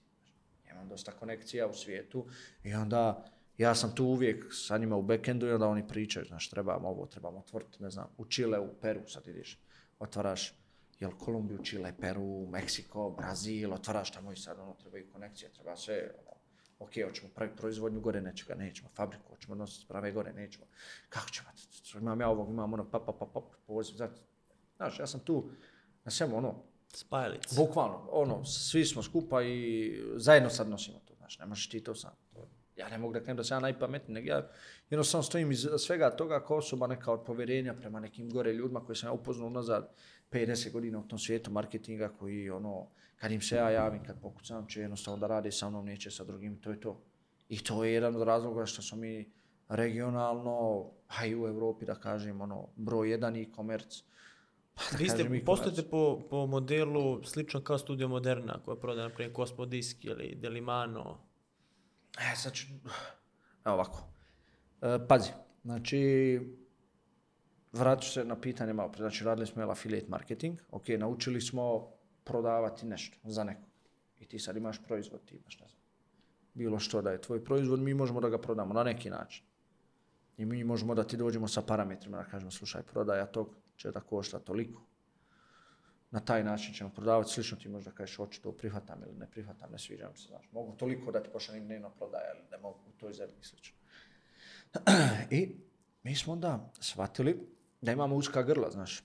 Ja 0.67 0.73
imam 0.73 0.89
dosta 0.89 1.13
konekcija 1.13 1.67
u 1.67 1.75
svijetu 1.75 2.27
i 2.63 2.75
onda 2.75 3.25
ja 3.59 3.75
sam 3.75 3.95
tu 3.95 4.05
uvijek 4.05 4.45
sa 4.51 4.79
njima 4.79 4.97
u 4.97 5.03
backendu 5.03 5.47
i 5.47 5.53
onda 5.53 5.67
oni 5.67 5.89
pričaju, 5.89 6.27
znaš, 6.27 6.51
trebamo 6.51 6.89
ovo, 6.89 7.07
trebamo 7.07 7.39
otvoriti, 7.39 7.83
ne 7.83 7.91
znam, 7.91 8.09
u 8.17 8.25
Chile, 8.25 8.59
u 8.59 8.75
Peru, 8.81 9.01
sad 9.07 9.29
ideš, 9.29 9.61
otvaraš 9.99 10.55
jel 11.01 11.11
Kolumbiju, 11.11 11.59
Chile, 11.65 11.93
Peru, 12.01 12.47
Meksiko, 12.47 13.11
Brazil, 13.11 13.73
otvaraš 13.73 14.11
tamo 14.11 14.33
i 14.33 14.37
sad 14.37 14.59
ono, 14.59 14.75
treba 14.75 14.99
i 14.99 15.07
konekcije, 15.13 15.53
treba 15.53 15.77
sve, 15.77 16.15
ok, 16.85 17.09
hoćemo 17.09 17.29
praviti 17.35 17.57
proizvodnju 17.57 18.01
gore 18.01 18.21
nečega, 18.21 18.55
nećemo, 18.55 18.89
fabriku, 18.89 19.29
hoćemo 19.29 19.55
nositi 19.55 19.85
sprave 19.85 20.13
gore, 20.13 20.33
nećemo, 20.33 20.67
kako 21.09 21.31
ćemo, 21.31 21.49
imam 22.01 22.21
ja 22.21 22.29
ovog, 22.29 22.51
imam 22.51 22.73
ono, 22.73 22.91
pa, 22.91 22.99
pa, 22.99 23.13
pa, 23.13 23.27
pa, 23.27 23.41
poziv, 23.67 23.97
znači, 23.97 24.15
znaš, 24.77 24.99
ja 24.99 25.07
sam 25.07 25.21
tu 25.21 25.51
na 26.05 26.11
svemu, 26.11 26.37
ono, 26.37 26.55
Spajalic. 26.97 27.57
Bukvalno, 27.57 28.09
ono, 28.11 28.45
svi 28.45 28.85
smo 28.85 29.03
skupa 29.03 29.43
i 29.43 29.93
zajedno 30.17 30.51
sad 30.51 30.69
nosimo 30.69 30.99
to, 31.05 31.15
znaš, 31.15 31.39
ne 31.39 31.47
možeš 31.47 31.69
ti 31.69 31.85
to 31.85 31.95
sam. 31.95 32.11
To, 32.33 32.49
ja 32.77 32.89
ne 32.89 32.99
mogu 32.99 33.13
da 33.13 33.21
krenem 33.21 33.37
da 33.37 33.45
sam 33.45 33.57
ja 33.57 33.61
najpametniji, 33.61 34.15
nego 34.15 34.29
ja 34.29 34.51
jednostavno 34.91 35.23
stojim 35.23 35.53
iz 35.53 35.67
svega 35.79 36.11
toga 36.11 36.45
kao 36.45 36.57
osoba 36.57 36.87
neka 36.87 37.13
od 37.13 37.25
povjerenja 37.27 37.75
prema 37.75 38.01
nekim 38.01 38.31
gore 38.31 38.53
ljudima 38.53 38.85
koji 38.85 38.97
sam 38.97 39.09
ja 39.09 39.13
upoznao 39.13 39.51
nazad 39.51 39.95
50 40.31 40.73
godina 40.73 40.99
u 40.99 41.09
tom 41.09 41.19
svijetu 41.19 41.51
marketinga 41.51 42.09
koji, 42.09 42.51
ono, 42.51 42.87
kad 43.17 43.33
im 43.33 43.41
se 43.41 43.57
ja 43.57 43.71
javim, 43.71 44.03
kad 44.05 44.21
pokucam, 44.21 44.67
će 44.67 44.81
jednostavno 44.81 45.21
da 45.21 45.27
rade 45.27 45.53
sa 45.53 45.71
mnom, 45.71 45.87
neće 45.87 46.11
sa 46.11 46.25
drugim, 46.25 46.61
to 46.61 46.71
je 46.71 46.81
to. 46.81 47.01
I 47.49 47.59
to 47.59 47.85
je 47.85 47.93
jedan 47.93 48.17
od 48.17 48.23
razloga 48.23 48.67
što 48.67 48.83
smo 48.83 48.99
mi 48.99 49.33
regionalno, 49.69 50.91
a 51.09 51.27
i 51.27 51.37
u 51.37 51.47
Evropi, 51.47 51.87
da 51.87 51.95
kažem, 51.95 52.41
ono, 52.41 52.69
broj 52.77 53.11
jedan 53.11 53.37
e-commerce, 53.37 54.03
pa 54.75 54.83
da 54.91 54.97
Vi 54.99 55.09
ste, 55.09 55.45
postojite 55.45 55.83
po, 55.83 56.21
po 56.31 56.47
modelu 56.47 57.23
slično 57.25 57.61
kao 57.61 57.79
Studio 57.79 58.09
Moderna 58.09 58.61
koja 58.65 58.77
prodaje, 58.77 59.09
na 59.09 59.15
primjer, 59.15 59.37
Cosmo 59.37 59.67
Disk 59.67 60.05
ili 60.05 60.35
Delimano. 60.35 61.19
E, 62.19 62.37
sad 62.37 62.53
ću... 62.53 62.67
Evo 63.65 63.75
ovako. 63.75 64.09
E, 64.83 64.99
pazi, 65.09 65.31
znači, 65.65 66.41
vraću 67.73 68.11
se 68.11 68.25
na 68.25 68.41
pitanje 68.41 68.73
malo 68.73 68.93
pre. 68.93 68.99
Znači, 68.99 69.25
radili 69.25 69.47
smo 69.47 69.63
jel, 69.63 69.71
affiliate 69.71 70.09
marketing. 70.09 70.59
Ok, 70.71 70.89
naučili 70.89 71.41
smo 71.41 71.91
prodavati 72.25 72.87
nešto 72.87 73.19
za 73.25 73.45
nekog. 73.45 73.69
I 74.21 74.27
ti 74.27 74.39
sad 74.39 74.57
imaš 74.57 74.83
proizvod, 74.85 75.25
ti 75.25 75.37
imaš, 75.37 75.61
ne 75.61 75.69
znam, 75.69 75.81
bilo 76.55 76.79
što 76.79 77.03
da 77.03 77.11
je 77.11 77.21
tvoj 77.21 77.45
proizvod, 77.45 77.81
mi 77.81 77.95
možemo 77.95 78.21
da 78.21 78.29
ga 78.29 78.39
prodamo 78.39 78.75
na 78.75 78.83
neki 78.83 79.11
način. 79.11 79.45
I 80.37 80.45
mi 80.45 80.65
možemo 80.65 80.95
da 80.95 81.05
ti 81.05 81.17
dođemo 81.17 81.49
sa 81.49 81.63
parametrima, 81.63 82.17
da 82.17 82.25
kažemo, 82.25 82.51
slušaj, 82.51 82.83
prodaja 82.83 83.27
tog 83.27 83.55
će 83.77 83.91
da 83.91 84.01
košta 84.01 84.39
toliko. 84.39 84.83
Na 86.15 86.21
taj 86.21 86.45
način 86.45 86.75
ćemo 86.75 86.91
prodavati, 86.91 87.31
slično 87.31 87.57
ti 87.57 87.69
možda 87.69 87.91
kažeš, 87.91 88.17
hoću 88.17 88.43
to 88.43 88.53
prihvatam 88.53 89.03
ili 89.03 89.19
ne 89.19 89.27
prihvatam, 89.31 89.73
ne 89.73 89.79
sviđam 89.79 90.17
se, 90.17 90.29
znaš. 90.29 90.49
Mogu 90.53 90.73
toliko 90.77 91.13
da 91.13 91.23
ti 91.23 91.31
pošaljem 91.33 91.65
dnevno 91.65 91.91
prodaja, 91.91 92.31
ali 92.35 92.43
ne 92.51 92.59
mogu 92.59 92.79
u 92.89 92.93
toj 93.01 93.13
zemlji 93.13 93.35
i 93.41 93.45
slično. 93.45 93.77
I 95.39 95.57
mi 96.03 96.17
smo 96.17 96.33
onda 96.33 96.71
shvatili 96.81 97.47
da 97.81 97.93
imamo 97.93 98.17
uska 98.17 98.43
grla, 98.43 98.71
znaš. 98.71 99.03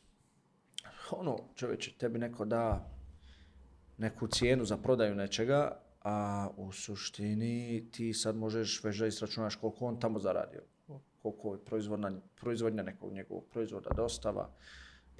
Ono, 1.12 1.38
čovječe, 1.56 1.94
tebi 1.98 2.20
neko 2.20 2.46
da 2.46 2.90
neku 3.98 4.28
cijenu 4.28 4.66
za 4.66 4.78
prodaju 4.78 5.16
nečega, 5.16 5.82
a 6.04 6.48
u 6.58 6.72
suštini 6.72 7.88
ti 7.92 8.14
sad 8.14 8.36
možeš 8.36 8.84
već 8.84 8.98
da 8.98 9.08
isračunaš 9.08 9.56
koliko 9.56 9.86
on 9.86 10.00
tamo 10.00 10.20
zaradio, 10.20 10.62
koliko 11.22 11.54
je 11.54 11.66
proizvodna, 11.66 12.12
proizvodnja 12.36 12.84
nekog 12.84 13.14
njegovog 13.14 13.46
proizvoda, 13.52 13.90
dostava, 13.96 14.50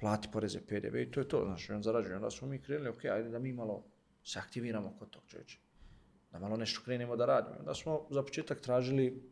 plati 0.00 0.28
poreze 0.32 0.60
PDV 0.60 0.96
i 0.96 1.10
to 1.10 1.20
je 1.20 1.28
to, 1.28 1.44
znaš, 1.44 1.70
on 1.70 1.82
zarađuje. 1.82 2.16
Onda 2.16 2.30
smo 2.30 2.48
mi 2.48 2.58
krenuli, 2.58 2.88
ok, 2.88 3.04
ajde 3.04 3.28
da 3.28 3.38
mi 3.38 3.52
malo 3.52 3.84
se 4.24 4.38
aktiviramo 4.38 4.96
kod 4.98 5.10
tog 5.10 5.22
čovječa, 5.26 5.58
da 6.32 6.38
malo 6.38 6.56
nešto 6.56 6.80
krenemo 6.84 7.16
da 7.16 7.26
radimo. 7.26 7.56
Onda 7.58 7.74
smo 7.74 8.06
za 8.10 8.22
početak 8.22 8.60
tražili 8.60 9.22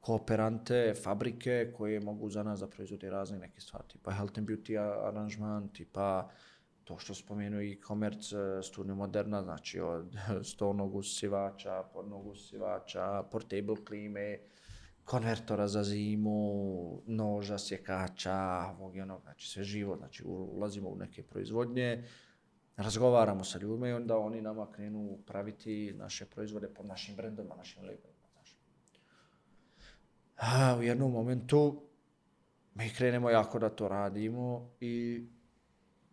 kooperante, 0.00 0.94
fabrike 1.02 1.72
koje 1.76 2.00
mogu 2.00 2.30
za 2.30 2.42
nas 2.42 2.60
da 2.60 2.66
proizvode 2.66 3.10
razne 3.10 3.38
neke 3.38 3.60
stvari, 3.60 3.84
tipa 3.88 4.12
health 4.12 4.38
and 4.38 4.48
beauty 4.48 4.78
aranžman, 5.08 5.68
tipa 5.68 6.30
to 6.84 6.98
što 6.98 7.14
spomenu 7.14 7.62
i 7.62 7.80
komerc 7.80 8.32
e, 8.32 8.62
studiju 8.62 8.94
Moderna, 8.94 9.42
znači 9.42 9.80
od 9.80 10.16
stonog 10.52 10.94
usivača, 10.94 11.82
podnog 11.92 12.26
usivača, 12.26 13.22
portable 13.22 13.84
klime, 13.86 14.38
konvertora 15.04 15.68
za 15.68 15.84
zimu, 15.84 17.02
noža, 17.06 17.58
sjekača, 17.58 18.74
ovog 18.78 18.96
i 18.96 19.00
onog, 19.00 19.22
znači 19.22 19.48
sve 19.48 19.64
živo, 19.64 19.96
znači 19.96 20.24
ulazimo 20.26 20.88
u 20.88 20.96
neke 20.96 21.22
proizvodnje, 21.22 22.04
razgovaramo 22.76 23.44
sa 23.44 23.58
ljudima 23.58 23.88
i 23.88 23.92
onda 23.92 24.18
oni 24.18 24.40
nama 24.40 24.72
krenu 24.72 25.18
praviti 25.26 25.94
naše 25.96 26.24
proizvode 26.24 26.68
pod 26.74 26.86
našim 26.86 27.16
brendovima, 27.16 27.56
našim 27.56 27.82
labelima, 27.82 28.12
Znači. 28.32 28.56
A 30.36 30.76
u 30.78 30.82
jednom 30.82 31.12
momentu 31.12 31.82
mi 32.74 32.90
krenemo 32.90 33.30
jako 33.30 33.58
da 33.58 33.68
to 33.68 33.88
radimo 33.88 34.70
i, 34.80 35.26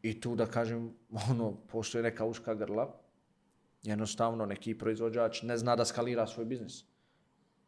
i 0.02 0.22
tu 0.22 0.36
da 0.36 0.46
kažem, 0.46 0.94
ono, 1.30 1.56
postoje 1.68 2.04
neka 2.04 2.26
uska 2.26 2.56
grla, 2.56 3.00
jednostavno 3.84 4.46
neki 4.46 4.78
proizvođač 4.78 5.42
ne 5.42 5.58
zna 5.58 5.76
da 5.76 5.86
skalira 5.86 6.28
svoj 6.28 6.46
biznis. 6.46 6.89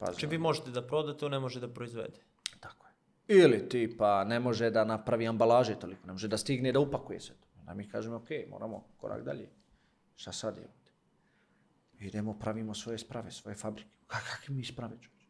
Pa 0.02 0.06
Znači 0.06 0.28
vi 0.28 0.38
možete 0.38 0.72
da 0.72 0.82
prodate, 0.88 1.26
on 1.26 1.32
ne 1.32 1.40
može 1.40 1.60
da 1.60 1.68
proizvede. 1.68 2.20
Tako 2.60 2.88
je. 2.88 2.94
Ili 3.42 3.70
tipa 3.70 4.24
ne 4.24 4.40
može 4.40 4.70
da 4.70 4.86
napravi 4.86 5.28
ambalaže 5.28 5.76
toliko, 5.80 6.08
ne 6.08 6.14
može 6.14 6.28
da 6.28 6.38
stigne 6.38 6.72
da 6.72 6.80
upakuje 6.80 7.20
sve 7.20 7.36
to. 7.36 7.48
Onda 7.60 7.74
mi 7.74 7.90
kažemo, 7.90 8.16
ok, 8.16 8.30
moramo 8.50 8.84
korak 8.98 9.24
dalje. 9.24 9.50
Šta 10.16 10.32
sad 10.32 10.58
je 10.58 10.64
ovdje? 10.64 10.92
Idemo, 12.08 12.34
pravimo 12.40 12.74
svoje 12.74 12.98
sprave, 12.98 13.32
svoje 13.32 13.56
fabrike. 13.56 13.90
Kak, 14.08 14.24
kakve 14.32 14.56
mi 14.56 14.66
sprave, 14.66 14.98
čovječe? 15.02 15.28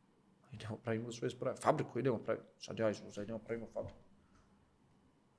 Idemo, 0.52 0.78
pravimo 0.78 1.12
svoje 1.12 1.30
sprave. 1.30 1.58
Fabriku 1.58 2.00
idemo 2.00 2.18
praviti. 2.18 2.48
Sad 2.60 2.80
ja 2.80 2.90
izuzem, 2.90 3.24
idemo, 3.24 3.40
pravimo 3.40 3.68
fabriku. 3.74 4.00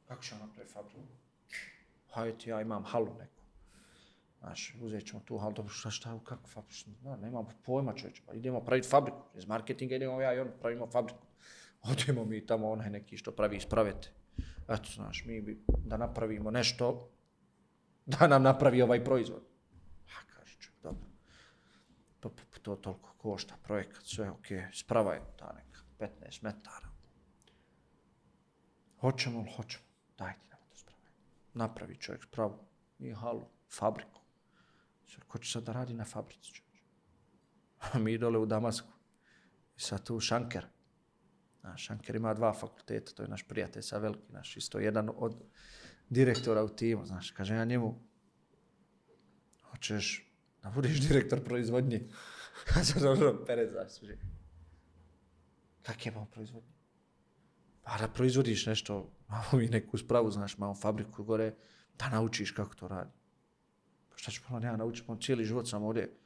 Kako 0.08 0.22
ćemo 0.22 0.46
napraviti 0.46 0.72
fabriku? 0.72 1.00
Hajde 2.10 2.38
ti, 2.38 2.50
ja 2.50 2.60
imam 2.60 2.84
halu 2.84 3.14
neku. 3.18 3.41
Znaš, 4.42 4.74
uzet 4.80 5.06
ćemo 5.06 5.22
tu 5.24 5.38
ali 5.40 5.54
dobro, 5.54 5.72
šta, 5.72 5.90
šta, 5.90 6.18
kako 6.24 6.48
fabriku? 6.48 6.90
No, 7.02 7.16
nemamo 7.16 7.48
pojma, 7.64 7.94
čovječe, 7.94 8.22
pa 8.26 8.34
idemo 8.34 8.60
praviti 8.60 8.88
fabriku. 8.88 9.22
Iz 9.34 9.46
marketinga 9.46 9.94
idemo 9.94 10.20
ja 10.20 10.34
i 10.34 10.38
on, 10.38 10.48
pravimo 10.60 10.86
fabriku. 10.86 11.26
Odemo 11.82 12.24
mi 12.24 12.46
tamo, 12.46 12.70
onaj 12.70 12.90
neki 12.90 13.16
što 13.16 13.32
pravi 13.32 13.56
ispravete. 13.56 14.08
Eto, 14.68 14.88
znaš, 14.94 15.24
mi 15.24 15.40
bi 15.40 15.64
da 15.84 15.96
napravimo 15.96 16.50
nešto, 16.50 17.10
da 18.06 18.26
nam 18.26 18.42
napravi 18.42 18.82
ovaj 18.82 19.04
proizvod. 19.04 19.42
A, 20.08 20.26
kaže 20.34 20.56
čovjek, 20.58 20.82
dobro. 20.82 21.06
Pa, 22.20 22.28
pa, 22.28 22.42
pa 22.52 22.58
to 22.62 22.76
toliko 22.76 23.14
košta, 23.18 23.54
projekat, 23.62 24.02
sve 24.02 24.30
okej, 24.30 24.58
okay. 24.58 24.80
sprava 24.80 25.14
je 25.14 25.20
ta 25.36 25.52
neka, 25.52 25.80
15 25.98 26.42
metara. 26.42 26.88
Hoćemo 29.00 29.40
li, 29.40 29.52
hoćemo, 29.56 29.84
dajte 30.18 30.46
nam 30.50 30.60
to 30.70 30.76
sprave. 30.76 31.08
napravi 31.54 31.96
čovjek 31.96 32.24
spravu, 32.24 32.58
i 32.98 33.12
halu, 33.12 33.44
fabriku. 33.70 34.21
Sad, 35.14 35.24
Ko 35.24 35.38
će 35.38 35.52
sad 35.52 35.64
da 35.64 35.72
radi 35.72 35.94
na 35.94 36.04
fabrici 36.04 36.52
čovječ? 36.52 36.82
Mi 38.04 38.18
dole 38.18 38.38
u 38.38 38.46
Damasku. 38.46 38.88
I 39.76 39.80
sad 39.80 40.06
tu 40.06 40.20
Šanker. 40.20 40.66
A 41.62 41.76
Šanker 41.76 42.16
ima 42.16 42.34
dva 42.34 42.52
fakulteta, 42.52 43.12
to 43.12 43.22
je 43.22 43.28
naš 43.28 43.42
prijatelj 43.48 43.82
sa 43.82 43.98
veliki, 43.98 44.32
naš 44.32 44.56
isto 44.56 44.78
jedan 44.78 45.10
od 45.16 45.42
direktora 46.08 46.64
u 46.64 46.68
timu, 46.68 47.06
znaš, 47.06 47.30
kažem 47.30 47.56
ja 47.56 47.64
njemu, 47.64 48.00
hoćeš 49.62 50.32
da 50.62 50.70
budeš 50.70 51.00
direktor 51.00 51.44
proizvodnje. 51.44 52.08
Kaže, 52.68 53.00
dobro, 53.00 53.30
ono 53.30 53.44
pere 53.44 53.68
zasluži. 53.68 54.16
Kak 55.82 56.06
je 56.06 56.12
malo 56.12 56.26
proizvodnje? 56.26 56.72
Pa 57.82 57.98
da 57.98 58.08
proizvodiš 58.08 58.66
nešto, 58.66 59.12
malo 59.28 59.44
mi 59.52 59.68
neku 59.68 59.98
spravu, 59.98 60.30
znaš, 60.30 60.58
malo 60.58 60.74
fabriku 60.74 61.24
gore, 61.24 61.54
da 61.98 62.08
naučiš 62.08 62.50
kako 62.50 62.74
to 62.74 62.88
radi. 62.88 63.21
Pa 64.12 64.18
šta 64.18 64.30
ću 64.30 64.42
ponovno 64.48 64.68
ja 64.68 64.76
naučiti, 64.76 65.10
on 65.10 65.20
cijeli 65.20 65.44
život 65.44 65.68
sam 65.68 65.82
ovdje, 65.82 66.16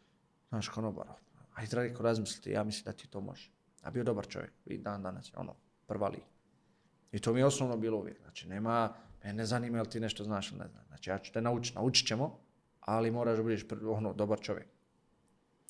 znaš, 0.49 0.69
konobar. 0.69 1.07
Ono. 1.07 1.17
Ajde, 1.55 1.71
dragi, 1.71 1.95
ko 1.95 2.03
razmislite, 2.03 2.51
ja 2.51 2.65
mislim 2.65 2.85
da 2.85 2.93
ti 2.93 3.09
to 3.09 3.21
može. 3.21 3.51
A 3.83 3.91
bio 3.91 4.05
dobar 4.05 4.27
čovjek 4.27 4.53
i 4.65 4.79
dan 4.79 5.03
danas 5.03 5.33
ono, 5.37 5.55
prva 5.87 6.09
liga. 6.09 6.27
I 7.13 7.19
to 7.19 7.33
mi 7.33 7.41
je 7.41 7.47
osnovno 7.47 7.77
bilo 7.77 7.99
uvijek. 7.99 8.21
Znači, 8.21 8.49
nema, 8.49 8.95
me 9.25 9.33
ne 9.33 9.47
zanima 9.47 9.79
jel 9.79 9.87
ti 9.87 10.01
nešto 10.01 10.25
znaš 10.25 10.51
ili 10.51 10.59
ne 10.59 10.69
znaš. 10.69 10.87
Znači, 10.87 11.11
ja 11.11 11.19
ću 11.19 11.33
te 11.33 11.41
naučiti, 11.41 11.77
naučit 11.77 12.07
ćemo, 12.07 12.39
ali 12.81 13.11
moraš 13.11 13.37
da 13.37 13.43
budeš 13.43 13.65
ono, 13.89 14.13
dobar 14.13 14.41
čovjek. 14.41 14.67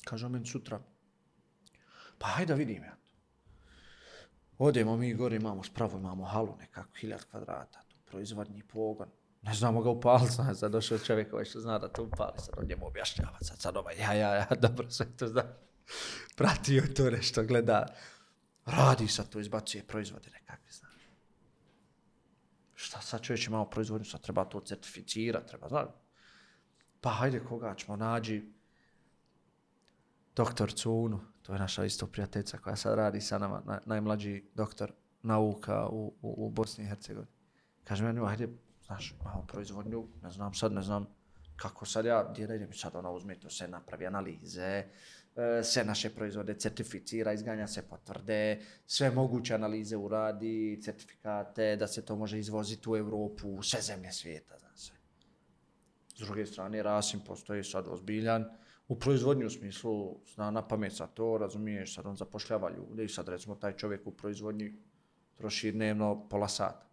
Kaže 0.05 0.25
on 0.25 0.31
meni 0.31 0.45
sutra, 0.45 0.79
pa 2.17 2.27
hajde 2.27 2.53
da 2.53 2.57
vidim 2.57 2.83
ja 2.83 2.95
to. 2.95 3.11
Odemo 4.57 4.97
mi 4.97 5.13
gore, 5.13 5.35
imamo 5.35 5.63
spravo, 5.63 5.99
imamo 5.99 6.25
halu 6.25 6.55
nekako, 6.59 6.95
hiljad 6.95 7.25
kvadrata, 7.25 7.81
tu 7.87 7.95
proizvodni 8.05 8.63
pogon. 8.63 9.07
Ne 9.41 9.53
znamo 9.53 9.81
ga 9.81 9.89
upaliti, 9.89 10.33
znaš, 10.33 10.57
sad 10.59 10.71
došao 10.71 10.97
čovjek 10.97 11.31
koji 11.31 11.45
što 11.45 11.59
zna 11.59 11.79
da 11.79 11.87
to 11.87 12.03
upali, 12.03 12.37
sad 12.37 12.55
on 12.57 12.65
njemu 12.65 12.87
objašnjava, 12.87 13.37
sad, 13.41 13.59
sad 13.59 13.77
ovaj, 13.77 13.95
ja, 13.99 14.13
ja, 14.13 14.35
ja, 14.35 14.47
dobro, 14.67 14.89
sve 14.89 15.17
to 15.17 15.27
zna. 15.27 15.43
Pratio 16.35 16.81
je 16.83 16.93
to 16.93 17.09
nešto, 17.09 17.43
gleda, 17.43 17.85
radi 18.65 19.07
sad 19.07 19.29
to, 19.29 19.39
izbacuje 19.39 19.83
proizvode 19.83 20.29
nekakve, 20.29 20.71
znaš. 20.71 21.09
Šta 22.73 23.01
sad 23.01 23.21
čovječ 23.21 23.49
malo 23.49 23.69
proizvodnju, 23.69 24.05
sad 24.05 24.21
treba 24.21 24.45
to 24.45 24.59
certificirati, 24.59 25.47
treba, 25.47 25.69
znaš. 25.69 25.87
Pa 27.01 27.09
hajde, 27.09 27.39
koga 27.39 27.75
ćemo 27.75 27.95
nađi, 27.95 28.43
doktor 30.35 30.73
Cunu, 30.73 31.19
to 31.41 31.53
je 31.53 31.59
naša 31.59 31.85
isto 31.85 32.07
prijateljica 32.07 32.57
koja 32.57 32.75
sad 32.75 32.95
radi 32.95 33.21
sa 33.21 33.37
nama, 33.37 33.61
na, 33.65 33.79
najmlađi 33.85 34.43
doktor 34.53 34.91
nauka 35.21 35.87
u, 35.87 36.13
u, 36.21 36.45
u 36.45 36.49
Bosni 36.49 36.83
i 36.83 36.87
Hercegovini. 36.87 37.31
Kaže 37.83 38.03
meni, 38.03 38.19
hajde, 38.25 38.47
znaš, 38.87 39.15
malo 39.23 39.45
proizvodnju, 39.47 40.07
ne 40.23 40.31
znam 40.31 40.53
sad, 40.53 40.73
ne 40.73 40.81
znam 40.81 41.07
kako 41.55 41.85
sad 41.85 42.05
ja, 42.05 42.29
gdje 42.31 42.47
da 42.47 42.55
idem, 42.55 42.73
sad 42.73 42.95
ono, 42.95 43.13
uzme 43.13 43.39
to 43.39 43.49
se 43.49 43.67
napravi 43.67 44.05
analize, 44.05 44.61
e, 45.35 45.63
sve 45.63 45.83
naše 45.83 46.09
proizvode 46.09 46.53
certificira, 46.53 47.33
izganja 47.33 47.67
se 47.67 47.81
potvrde, 47.89 48.61
sve 48.87 49.11
moguće 49.11 49.55
analize 49.55 49.97
uradi, 49.97 50.79
certifikate, 50.83 51.75
da 51.75 51.87
se 51.87 52.05
to 52.05 52.15
može 52.15 52.39
izvoziti 52.39 52.89
u 52.89 52.95
Evropu, 52.95 53.49
u 53.49 53.63
sve 53.63 53.81
zemlje 53.81 54.11
svijeta, 54.11 54.57
znam 54.59 54.77
sve. 54.77 54.95
S 56.15 56.19
druge 56.19 56.45
strane, 56.45 56.83
Rasim 56.83 57.19
postoji 57.19 57.63
sad 57.63 57.87
ozbiljan, 57.87 58.45
u 58.87 58.99
proizvodnju 58.99 59.47
u 59.47 59.49
smislu 59.49 60.19
zna 60.35 60.51
na 60.51 60.67
pamet 60.67 60.95
sa 60.95 61.07
to, 61.07 61.37
razumiješ, 61.37 61.95
sad 61.95 62.05
on 62.05 62.15
zapošljava 62.15 62.69
ljude 62.69 63.03
i 63.03 63.09
sad 63.09 63.29
recimo 63.29 63.55
taj 63.55 63.77
čovjek 63.77 64.07
u 64.07 64.11
proizvodnji 64.11 64.73
troši 65.35 65.71
dnevno 65.71 66.27
pola 66.29 66.47
sata. 66.47 66.86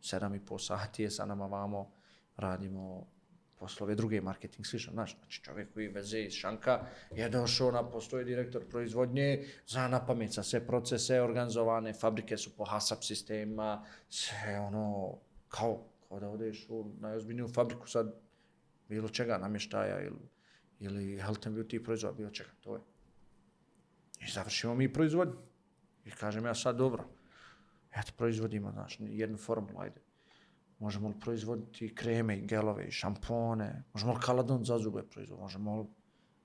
Sedam 0.00 0.34
i 0.34 0.40
pol 0.46 0.58
sati 0.58 1.02
je 1.02 1.10
sa 1.10 1.26
nama 1.26 1.46
vamo, 1.46 1.90
radimo 2.36 3.06
poslove 3.60 3.94
druge 3.94 4.20
marketing 4.20 4.66
slično, 4.66 4.92
znaš, 4.92 5.16
znači 5.18 5.42
čovjek 5.42 5.72
koji 5.74 5.88
veze 5.88 6.20
iz 6.20 6.32
šanka 6.32 6.80
je 7.10 7.28
došao 7.28 7.70
na 7.70 7.90
postoje 7.90 8.24
direktor 8.24 8.64
proizvodnje, 8.70 9.44
zna 9.66 9.88
na 9.88 10.06
pamet 10.06 10.32
sa 10.34 10.42
sve 10.42 10.66
procese 10.66 11.20
organizovane, 11.22 11.92
fabrike 11.92 12.36
su 12.36 12.56
po 12.56 12.64
HASAP 12.64 13.02
sistema, 13.02 13.84
sve 14.08 14.60
ono, 14.60 15.14
kao, 15.48 15.84
kao 16.08 16.20
da 16.20 16.28
odeš 16.28 16.66
u 16.68 16.92
najozbiljniju 17.00 17.48
fabriku 17.48 17.88
sad, 17.88 18.14
bilo 18.88 19.08
čega, 19.08 19.38
namještaja 19.38 20.00
ili, 20.02 20.28
ili 20.80 21.20
health 21.20 21.46
and 21.46 21.56
beauty 21.56 21.84
proizvoda, 21.84 22.16
bilo 22.16 22.30
čega, 22.30 22.50
to 22.60 22.74
je. 22.74 22.80
I 24.20 24.30
završimo 24.30 24.74
mi 24.74 24.92
proizvodnju. 24.92 25.36
I 26.04 26.10
kažem 26.10 26.44
ja 26.44 26.54
sad, 26.54 26.76
dobro, 26.76 27.04
eto, 27.96 28.12
proizvodimo, 28.16 28.72
znaš, 28.72 28.96
jednu 29.00 29.38
formulu, 29.38 29.80
ajde. 29.80 30.00
Možemo 30.78 31.08
li 31.08 31.14
proizvoditi 31.20 31.94
kreme 31.94 32.38
i 32.38 32.46
gelove 32.46 32.86
i 32.86 32.90
šampone, 32.90 33.84
možemo 33.92 34.12
li 34.12 34.20
kaladon 34.20 34.64
za 34.64 34.78
zube 34.78 35.02
proizvoditi, 35.02 35.42
možemo 35.42 35.80
li, 35.80 35.86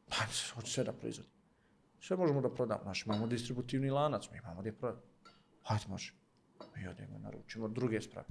pa 0.09 0.15
hoću 0.53 0.71
sve 0.71 0.83
da 0.83 0.93
proizvodim. 0.93 1.31
Sve 1.99 2.17
možemo 2.17 2.41
da 2.41 2.53
prodamo, 2.53 2.83
znaš, 2.83 3.05
imamo 3.05 3.27
distributivni 3.27 3.89
lanac, 3.89 4.29
mi 4.31 4.37
imamo 4.37 4.61
gdje 4.61 4.73
prodati. 4.73 5.07
Hajde, 5.63 5.85
može. 5.87 6.13
Mi 6.75 6.87
odemo, 6.87 7.17
naručimo 7.19 7.67
druge 7.67 8.01
sprave. 8.01 8.27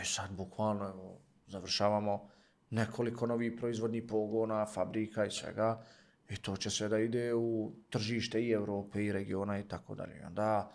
E 0.00 0.04
sad, 0.04 0.32
bukvalno, 0.32 0.88
evo, 0.88 1.20
završavamo 1.46 2.28
nekoliko 2.70 3.26
novih 3.26 3.52
proizvodnih 3.56 4.04
pogona, 4.08 4.66
fabrika 4.66 5.24
i 5.24 5.30
svega, 5.30 5.84
i 6.28 6.36
to 6.36 6.56
će 6.56 6.70
sve 6.70 6.88
da 6.88 6.98
ide 6.98 7.34
u 7.34 7.72
tržište 7.90 8.42
i 8.42 8.50
Evrope 8.50 9.04
i 9.04 9.12
regiona 9.12 9.58
i 9.58 9.68
tako 9.68 9.94
dalje. 9.94 10.18
I 10.18 10.24
onda, 10.24 10.70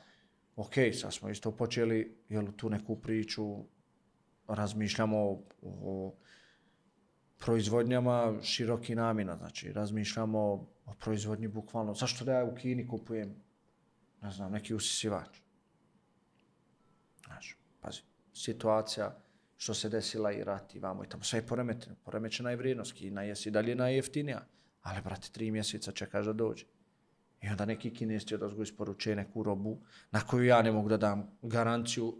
ok, 0.55 0.73
sad 0.93 1.13
smo 1.13 1.29
isto 1.29 1.51
počeli, 1.51 2.17
jel, 2.29 2.47
tu 2.57 2.69
neku 2.69 3.01
priču, 3.01 3.65
razmišljamo 4.47 5.17
o, 5.17 5.43
o 5.61 6.15
proizvodnjama 7.37 8.41
široki 8.41 8.95
namina, 8.95 9.37
znači 9.37 9.73
razmišljamo 9.73 10.39
o 10.85 10.93
proizvodnji 10.99 11.47
bukvalno, 11.47 11.93
zašto 11.93 12.25
da 12.25 12.33
ja 12.33 12.45
u 12.45 12.55
Kini 12.55 12.87
kupujem, 12.87 13.35
ne 14.21 14.31
znam, 14.31 14.51
neki 14.51 14.73
usisivač? 14.73 15.39
Znaš, 17.25 17.57
pazi, 17.81 18.01
situacija 18.33 19.19
što 19.57 19.73
se 19.73 19.89
desila 19.89 20.31
i 20.31 20.43
rat 20.43 20.75
i 20.75 20.79
vamo 20.79 21.03
i 21.03 21.09
tamo, 21.09 21.23
sve 21.23 21.39
je 21.39 21.47
poremeteno, 21.47 21.95
poremećena 22.03 22.49
je 22.49 22.55
vrijednost, 22.55 22.93
Kina 22.93 23.23
je 23.23 23.35
si 23.35 23.51
dalje 23.51 23.75
najjeftinija, 23.75 24.45
ali, 24.81 25.01
brate, 25.01 25.29
tri 25.31 25.51
mjeseca 25.51 25.91
čekaš 25.91 26.25
da 26.25 26.33
dođe. 26.33 26.65
I 27.43 27.49
onda 27.49 27.65
neki 27.65 27.93
kinez 27.93 28.25
će 28.25 28.37
da 28.37 28.47
zgo 28.49 28.63
isporuče 28.63 29.15
neku 29.15 29.43
robu 29.43 29.77
na 30.11 30.21
koju 30.21 30.45
ja 30.45 30.61
ne 30.61 30.71
mogu 30.71 30.89
da 30.89 30.97
dam 30.97 31.27
garanciju, 31.41 32.13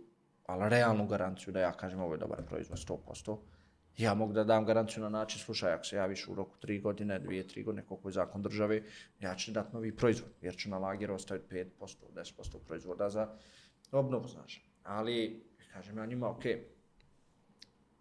ali 0.46 0.70
realnu 0.70 1.08
garanciju 1.08 1.54
da 1.54 1.60
ja 1.60 1.72
kažem 1.72 2.02
ovo 2.02 2.14
je 2.14 2.18
dobar 2.18 2.42
proizvod 2.46 2.80
100%. 2.80 3.38
Ja 3.98 4.14
mogu 4.14 4.34
da 4.34 4.44
dam 4.44 4.66
garanciju 4.66 5.04
na 5.04 5.10
način, 5.10 5.40
slušaj, 5.40 5.74
ako 5.74 5.86
se 5.86 5.96
javiš 5.96 6.28
u 6.28 6.36
roku 6.36 6.58
3 6.62 6.82
godine, 6.82 7.20
2, 7.22 7.44
3 7.56 7.64
godine, 7.64 7.86
koliko 7.86 8.10
je 8.10 8.14
zakon 8.14 8.42
države, 8.42 8.82
ja 9.20 9.36
ću 9.36 9.52
dati 9.52 9.74
novi 9.74 9.96
proizvod, 9.96 10.30
jer 10.42 10.56
ću 10.56 10.70
na 10.70 10.78
lager 10.78 11.12
ostaviti 11.12 11.56
5%, 11.56 11.96
10% 12.16 12.58
proizvoda 12.68 13.10
za 13.10 13.30
obnovu, 13.92 14.28
znaš. 14.28 14.70
Ali, 14.84 15.44
kažem 15.74 15.98
ja 15.98 16.06
njima, 16.06 16.30
ok, 16.30 16.44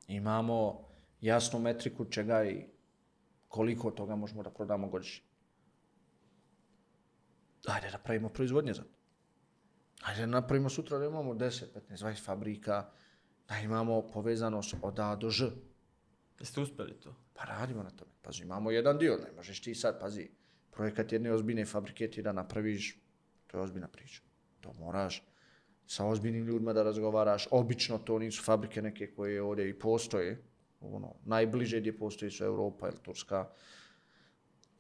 imamo 0.09 0.89
jasnu 1.21 1.59
metriku 1.61 2.05
čega 2.05 2.45
i 2.45 2.65
koliko 3.49 3.91
toga 3.91 4.17
možemo 4.17 4.43
da 4.43 4.51
prodamo 4.51 4.89
godišnje. 4.89 5.32
Ajde 7.67 7.91
da 7.91 7.99
pravimo 7.99 8.29
proizvodnje 8.29 8.75
za 8.75 8.83
to. 8.83 8.99
Ajde 10.03 10.21
da 10.21 10.27
napravimo 10.27 10.69
sutra 10.69 10.99
da 10.99 11.05
imamo 11.05 11.35
10, 11.35 11.65
15, 11.91 12.05
20 12.05 12.25
fabrika, 12.25 12.91
da 13.49 13.59
imamo 13.59 14.03
povezanost 14.13 14.75
od 14.83 15.01
A 15.01 15.17
do 15.17 15.31
Ž. 15.31 15.51
Jeste 16.41 16.61
uspjeli 16.61 17.01
to? 17.01 17.15
Pa 17.35 17.45
radimo 17.45 17.83
na 17.83 17.91
tome. 17.91 18.11
Pazi, 18.23 18.43
imamo 18.43 18.71
jedan 18.71 18.99
dio, 18.99 19.17
ne 19.17 19.33
možeš 19.37 19.63
ti 19.63 19.75
sad, 19.75 20.01
pazi, 20.01 20.29
projekat 20.71 21.13
jedne 21.13 21.33
ozbiljne 21.33 21.67
fabrike 21.67 22.11
ti 22.11 22.23
da 22.23 22.33
napraviš, 22.33 22.99
to 23.47 23.59
je 23.59 23.63
ozbiljna 23.63 23.89
priča. 23.89 24.23
To 24.61 24.73
moraš 24.73 25.23
sa 25.87 26.07
ozbiljnim 26.07 26.47
ljudima 26.47 26.73
da 26.73 26.83
razgovaraš. 26.83 27.49
Obično 27.51 27.99
to 27.99 28.19
nisu 28.19 28.43
fabrike 28.43 28.83
neke 28.83 29.15
koje 29.15 29.43
ovdje 29.43 29.69
i 29.69 29.79
postoje. 29.79 30.43
Ono, 30.81 31.15
najbliže 31.25 31.81
gdje 31.81 31.99
postoji 31.99 32.31
su 32.31 32.45
Europa 32.45 32.89
ili 32.89 32.99
Turska. 33.03 33.49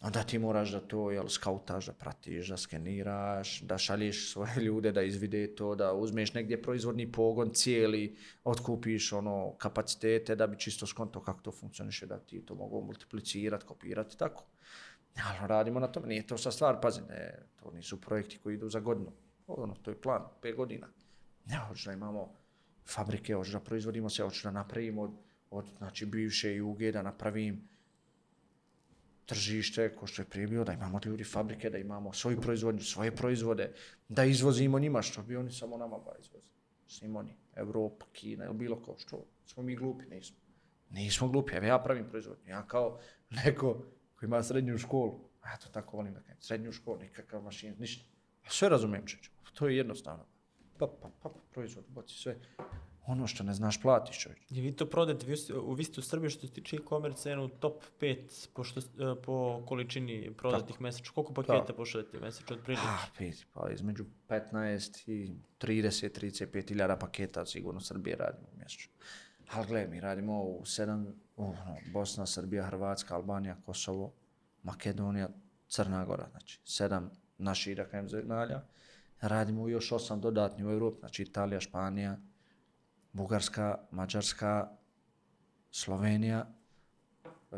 Onda 0.02 0.22
ti 0.22 0.38
moraš 0.38 0.70
da 0.70 0.80
to 0.80 1.10
jel, 1.10 1.28
skautaš, 1.28 1.86
da 1.86 1.92
pratiš, 1.92 2.48
da 2.48 2.56
skeniraš, 2.56 3.60
da 3.60 3.78
šalješ 3.78 4.32
svoje 4.32 4.54
ljude 4.66 4.92
da 4.92 5.02
izvide 5.02 5.54
to, 5.54 5.74
da 5.74 5.92
uzmeš 5.92 6.34
negdje 6.34 6.62
proizvodni 6.62 7.12
pogon 7.12 7.50
cijeli, 7.54 8.16
otkupiš 8.44 9.12
ono 9.12 9.54
kapacitete 9.58 10.36
da 10.36 10.46
bi 10.46 10.58
čisto 10.58 10.86
skonto 10.86 11.22
kako 11.22 11.40
to 11.40 11.52
funkcioniše, 11.52 12.06
da 12.06 12.18
ti 12.18 12.46
to 12.46 12.54
mogu 12.54 12.82
multiplicirati, 12.84 13.66
kopirati, 13.66 14.18
tako. 14.18 14.44
Ali 15.24 15.48
radimo 15.48 15.80
na 15.80 15.86
tome, 15.86 16.06
nije 16.06 16.26
to 16.26 16.38
sa 16.38 16.50
stvar, 16.50 16.80
pazi, 16.82 17.00
ne, 17.08 17.38
to 17.56 17.70
nisu 17.70 18.00
projekti 18.00 18.38
koji 18.38 18.54
idu 18.54 18.68
za 18.68 18.80
godinu. 18.80 19.12
Ono, 19.46 19.74
to 19.74 19.90
je 19.90 20.00
plan, 20.00 20.22
5 20.42 20.56
godina. 20.56 20.88
Ne, 21.46 21.56
hoću 21.56 21.88
da 21.88 21.92
imamo 21.92 22.34
fabrike, 22.86 23.34
hoću 23.34 23.52
da 23.52 23.60
proizvodimo 23.60 24.10
se, 24.10 24.22
hoću 24.22 24.42
da 24.42 24.50
napravimo 24.50 25.02
od, 25.02 25.10
od 25.50 25.66
znači, 25.78 26.06
bivše 26.06 26.54
juge, 26.54 26.92
da 26.92 27.02
napravim 27.02 27.68
tržište, 29.26 29.94
ko 29.96 30.06
što 30.06 30.22
je 30.22 30.26
prije 30.26 30.46
bilo, 30.46 30.64
da 30.64 30.72
imamo 30.72 31.00
ljudi 31.04 31.24
fabrike, 31.24 31.70
da 31.70 31.78
imamo 31.78 32.12
svoju 32.12 32.40
proizvodnju, 32.40 32.82
svoje 32.82 33.16
proizvode, 33.16 33.72
da 34.08 34.24
izvozimo 34.24 34.78
njima, 34.78 35.02
što 35.02 35.22
bi 35.22 35.36
oni 35.36 35.52
samo 35.52 35.76
nama 35.76 35.98
ba 35.98 36.12
izvozili. 36.20 36.52
svim 36.86 37.16
oni, 37.16 37.36
Evropa, 37.56 38.06
Kina 38.12 38.44
ili 38.44 38.54
bilo 38.54 38.82
ko, 38.82 38.96
što, 38.98 39.26
smo 39.46 39.62
mi 39.62 39.76
glupi, 39.76 40.06
nismo. 40.06 40.36
Nismo 40.90 41.28
glupi, 41.28 41.54
evo 41.54 41.66
ja 41.66 41.78
pravim 41.78 42.08
proizvodnju, 42.08 42.48
ja 42.48 42.66
kao 42.66 42.98
neko 43.30 43.84
koji 44.16 44.28
ima 44.28 44.42
srednju 44.42 44.78
školu, 44.78 45.20
ja 45.44 45.56
to 45.56 45.68
tako 45.68 45.96
volim 45.96 46.14
da 46.14 46.20
kažem, 46.20 46.40
srednju 46.40 46.72
školu, 46.72 46.98
nikakav 46.98 47.42
mašin, 47.42 47.74
ništa. 47.78 48.04
A 48.46 48.50
sve 48.50 48.68
razumijem 48.68 49.06
čeče, 49.06 49.30
to 49.54 49.68
je 49.68 49.76
jednostavno. 49.76 50.26
Pa, 50.78 50.86
pa, 50.86 51.10
pa, 51.22 51.28
pa 51.28 51.40
proizvod, 51.52 51.84
boci, 51.88 52.14
sve. 52.14 52.36
Ono 53.06 53.26
što 53.26 53.44
ne 53.44 53.54
znaš 53.54 53.82
platiš 53.82 54.18
čovječ. 54.20 54.38
I 54.50 54.60
vi 54.60 54.72
to 54.72 54.86
prodajete, 54.86 55.26
vi, 55.26 55.36
u- 55.56 55.72
vi 55.72 55.84
ste 55.84 56.00
u 56.00 56.04
Srbiji 56.04 56.30
što 56.30 56.46
se 56.46 56.52
tiče 56.52 56.76
e-commerce 56.76 57.28
jednu 57.30 57.48
top 57.50 57.82
5 58.00 58.48
po, 58.48 58.64
što, 58.64 58.80
e, 58.80 58.84
po 59.22 59.62
količini 59.66 60.34
prodatih 60.34 60.80
mesečno. 60.80 61.12
Koliko 61.14 61.34
paketa 61.34 61.60
Tako. 61.60 61.72
pošaljete 61.72 62.20
mesečno 62.20 62.56
otprilike? 62.56 62.86
Ah, 62.86 63.06
vidi, 63.18 63.44
pa 63.52 63.70
između 63.70 64.04
15 64.28 65.08
i 65.08 65.30
30, 65.58 66.10
35 66.10 66.68
hiljada 66.68 66.96
paketa 66.96 67.46
sigurno 67.46 67.80
Srbije 67.80 68.16
radimo 68.16 68.46
mjesečno. 68.56 68.92
Ali 69.50 69.66
gledaj, 69.66 69.88
mi 69.88 70.00
radimo 70.00 70.42
u 70.42 70.64
sedam, 70.64 71.06
u, 71.36 71.44
no, 71.44 71.54
Bosna, 71.86 72.26
Srbija, 72.26 72.64
Hrvatska, 72.64 73.14
Albanija, 73.14 73.56
Kosovo, 73.66 74.12
Makedonija, 74.62 75.28
Crna 75.68 76.04
Gora, 76.04 76.28
znači 76.30 76.60
sedam 76.64 77.10
naših, 77.38 77.76
da 77.76 77.84
kajem, 77.84 78.08
zemalja. 78.08 78.62
Radimo 79.20 79.68
još 79.68 79.92
osam 79.92 80.20
dodatni 80.20 80.64
u 80.64 80.70
Evropi, 80.70 80.98
znači 81.00 81.22
Italija, 81.22 81.60
Španija, 81.60 82.18
Bugarska, 83.12 83.78
Mađarska, 83.90 84.68
Slovenija, 85.70 86.46
e, 86.46 87.56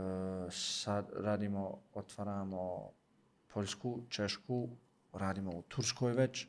sad 0.50 1.10
radimo, 1.16 1.80
otvaramo 1.94 2.90
Poljsku, 3.54 4.02
Češku, 4.08 4.68
radimo 5.12 5.50
u 5.50 5.62
Turskoj 5.62 6.12
već, 6.12 6.46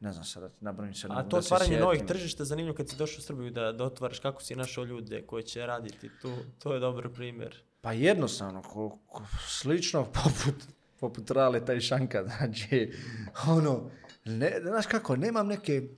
ne 0.00 0.12
znam 0.12 0.24
sad 0.24 0.52
nabrojim 0.60 0.94
se. 0.94 1.06
A 1.10 1.22
to 1.22 1.36
otvaranje 1.36 1.80
novih 1.80 2.02
tržišta, 2.06 2.44
zanimljivo 2.44 2.76
kad 2.76 2.88
si 2.88 2.96
došao 2.96 3.18
u 3.18 3.22
Srbiju 3.22 3.50
da, 3.50 3.72
da 3.72 3.84
otvaraš, 3.84 4.18
kako 4.18 4.42
si 4.42 4.56
našao 4.56 4.84
ljude 4.84 5.26
koji 5.26 5.42
će 5.42 5.66
raditi 5.66 6.10
tu, 6.22 6.34
to 6.58 6.74
je 6.74 6.80
dobar 6.80 7.08
primjer. 7.08 7.62
Pa 7.80 7.92
jednostavno, 7.92 8.62
ko, 8.62 8.98
ko, 9.06 9.22
slično 9.48 10.04
poput, 10.24 10.64
poput 11.00 11.30
Raleta 11.30 11.74
i 11.74 11.80
Šanka, 11.80 12.24
znači, 12.24 12.92
ono, 13.56 13.90
ne, 14.24 14.60
znaš 14.62 14.86
kako, 14.86 15.16
nemam 15.16 15.46
neke, 15.46 15.88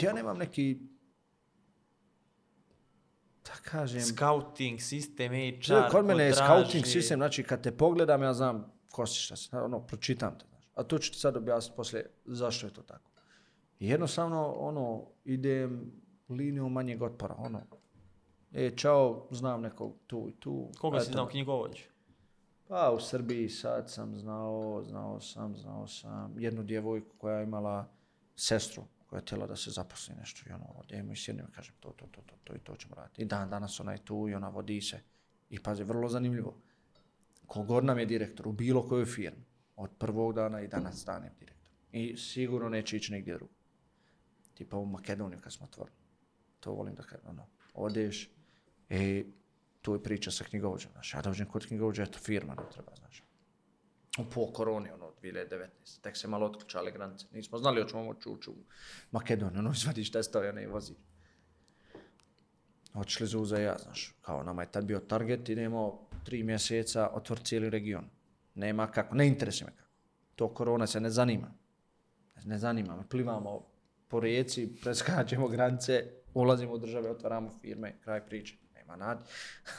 ja 0.00 0.12
nemam 0.12 0.38
neki, 0.38 0.78
da 3.48 3.70
kažem, 3.70 4.00
Scouting, 4.00 4.80
sistem, 4.80 5.32
HR, 5.32 5.62
Čak, 5.62 5.90
kod 5.90 6.04
mene 6.04 6.24
je 6.24 6.34
scouting 6.34 6.86
sistem, 6.86 7.18
znači 7.18 7.42
kad 7.42 7.62
te 7.62 7.72
pogledam 7.76 8.22
ja 8.22 8.34
znam 8.34 8.72
ko 8.92 9.06
si 9.06 9.20
šta 9.20 9.36
si, 9.36 9.56
ono, 9.56 9.80
pročitam 9.80 10.38
te, 10.38 10.46
znaš. 10.48 10.64
A 10.74 10.82
to 10.82 10.98
ću 10.98 11.12
ti 11.12 11.18
sad 11.18 11.36
objasniti 11.36 11.76
poslije 11.76 12.10
zašto 12.24 12.66
je 12.66 12.72
to 12.72 12.82
tako. 12.82 13.10
Jednostavno, 13.80 14.52
ono, 14.52 15.04
idem 15.24 15.92
linijom 16.28 16.72
manjeg 16.72 17.02
otpora, 17.02 17.34
ono, 17.38 17.60
e, 18.52 18.70
čao, 18.76 19.26
znam 19.30 19.60
nekog 19.60 19.94
tu 20.06 20.26
i 20.28 20.32
tu. 20.40 20.68
Koga 20.78 21.00
si 21.00 21.12
znao 21.12 21.26
knjigovođu? 21.26 21.84
Pa 22.68 22.90
u 22.96 23.00
Srbiji 23.00 23.48
sad 23.48 23.90
sam 23.90 24.16
znao, 24.16 24.82
znao 24.84 25.20
sam, 25.20 25.56
znao 25.56 25.86
sam 25.86 26.34
jednu 26.38 26.62
djevojku 26.62 27.16
koja 27.18 27.38
je 27.38 27.44
imala 27.44 27.88
sestru 28.36 28.82
koja 29.08 29.18
je 29.18 29.22
htjela 29.22 29.46
da 29.46 29.56
se 29.56 29.70
zaposli 29.70 30.14
nešto 30.14 30.50
i 30.50 30.52
ono, 30.52 30.66
odemo 30.74 31.12
i 31.12 31.16
sjednem 31.16 31.46
i 31.48 31.52
kažem 31.52 31.74
to, 31.80 31.90
to, 31.90 32.06
to, 32.06 32.20
to, 32.26 32.34
to 32.44 32.54
i 32.54 32.58
to 32.58 32.76
ćemo 32.76 32.94
raditi. 32.94 33.22
I 33.22 33.24
dan 33.24 33.50
danas 33.50 33.80
ona 33.80 33.92
je 33.92 34.04
tu 34.04 34.28
i 34.28 34.34
ona 34.34 34.48
vodi 34.48 34.80
se. 34.80 35.00
I 35.50 35.58
pazi, 35.58 35.84
vrlo 35.84 36.08
zanimljivo. 36.08 36.56
Kogod 37.46 37.84
nam 37.84 37.98
je 37.98 38.06
direktor 38.06 38.48
u 38.48 38.52
bilo 38.52 38.88
kojoj 38.88 39.04
firmi, 39.04 39.44
od 39.76 39.90
prvog 39.98 40.34
dana 40.34 40.60
i 40.60 40.68
danas 40.68 41.00
stanem 41.00 41.32
direktor. 41.38 41.72
I 41.92 42.16
sigurno 42.16 42.68
neće 42.68 42.96
ići 42.96 43.12
negdje 43.12 43.34
drugo. 43.34 43.52
Tipa 44.54 44.76
u 44.76 44.86
Makedoniju 44.86 45.40
kad 45.40 45.52
smo 45.52 45.66
otvorili. 45.66 45.96
To 46.60 46.72
volim 46.72 46.94
da 46.94 47.02
kažem, 47.02 47.26
ono, 47.28 47.46
odeš, 47.74 48.30
e, 48.88 49.24
tu 49.82 49.94
je 49.94 50.02
priča 50.02 50.30
sa 50.30 50.44
knjigovođom, 50.44 50.92
znaš, 50.92 51.14
ja 51.14 51.22
dođem 51.22 51.46
kod 51.46 51.66
knjigovođa, 51.66 52.02
eto, 52.02 52.18
firma 52.18 52.54
nam 52.54 52.66
treba, 52.72 52.92
znaš. 52.98 53.22
Po 54.34 54.52
koroni, 54.52 54.90
ono, 54.90 55.12
2019, 55.22 56.00
tek 56.00 56.16
se 56.16 56.28
malo 56.28 56.46
otključale 56.46 56.92
granice, 56.92 57.26
nismo 57.32 57.58
znali 57.58 57.82
hoćemo 57.82 58.04
moći 58.04 58.28
ući 58.28 58.50
u 58.50 58.54
Makedoniju, 59.10 59.58
ono, 59.58 59.72
izvadiš 59.72 60.12
testove, 60.12 60.48
ono, 60.48 60.60
i 60.60 60.66
vozi. 60.66 60.92
Otišli 62.94 63.26
Zuza 63.26 63.60
i 63.60 63.62
ja, 63.62 63.76
znaš, 63.78 64.14
kao 64.22 64.42
nama 64.42 64.62
je 64.62 64.72
tad 64.72 64.84
bio 64.84 64.98
target, 64.98 65.48
idemo 65.48 66.08
tri 66.24 66.42
mjeseca 66.42 67.10
otvor 67.12 67.38
cijeli 67.44 67.70
region. 67.70 68.04
Nema 68.54 68.86
kako, 68.86 69.14
ne 69.14 69.26
interesuje 69.26 69.70
me 69.70 69.76
kako. 69.76 69.90
To 70.34 70.54
korona 70.54 70.86
se 70.86 71.00
ne 71.00 71.10
zanima. 71.10 71.54
Ne 72.44 72.58
zanima 72.58 72.96
me, 72.96 73.08
plivamo 73.08 73.66
po 74.08 74.20
rijeci, 74.20 74.76
preskačemo 74.82 75.48
granice, 75.48 76.04
ulazimo 76.34 76.72
u 76.72 76.78
države, 76.78 77.10
otvaramo 77.10 77.58
firme, 77.60 77.96
kraj 78.00 78.26
priče. 78.26 78.56
Nema 78.74 78.96
nad, 78.96 79.28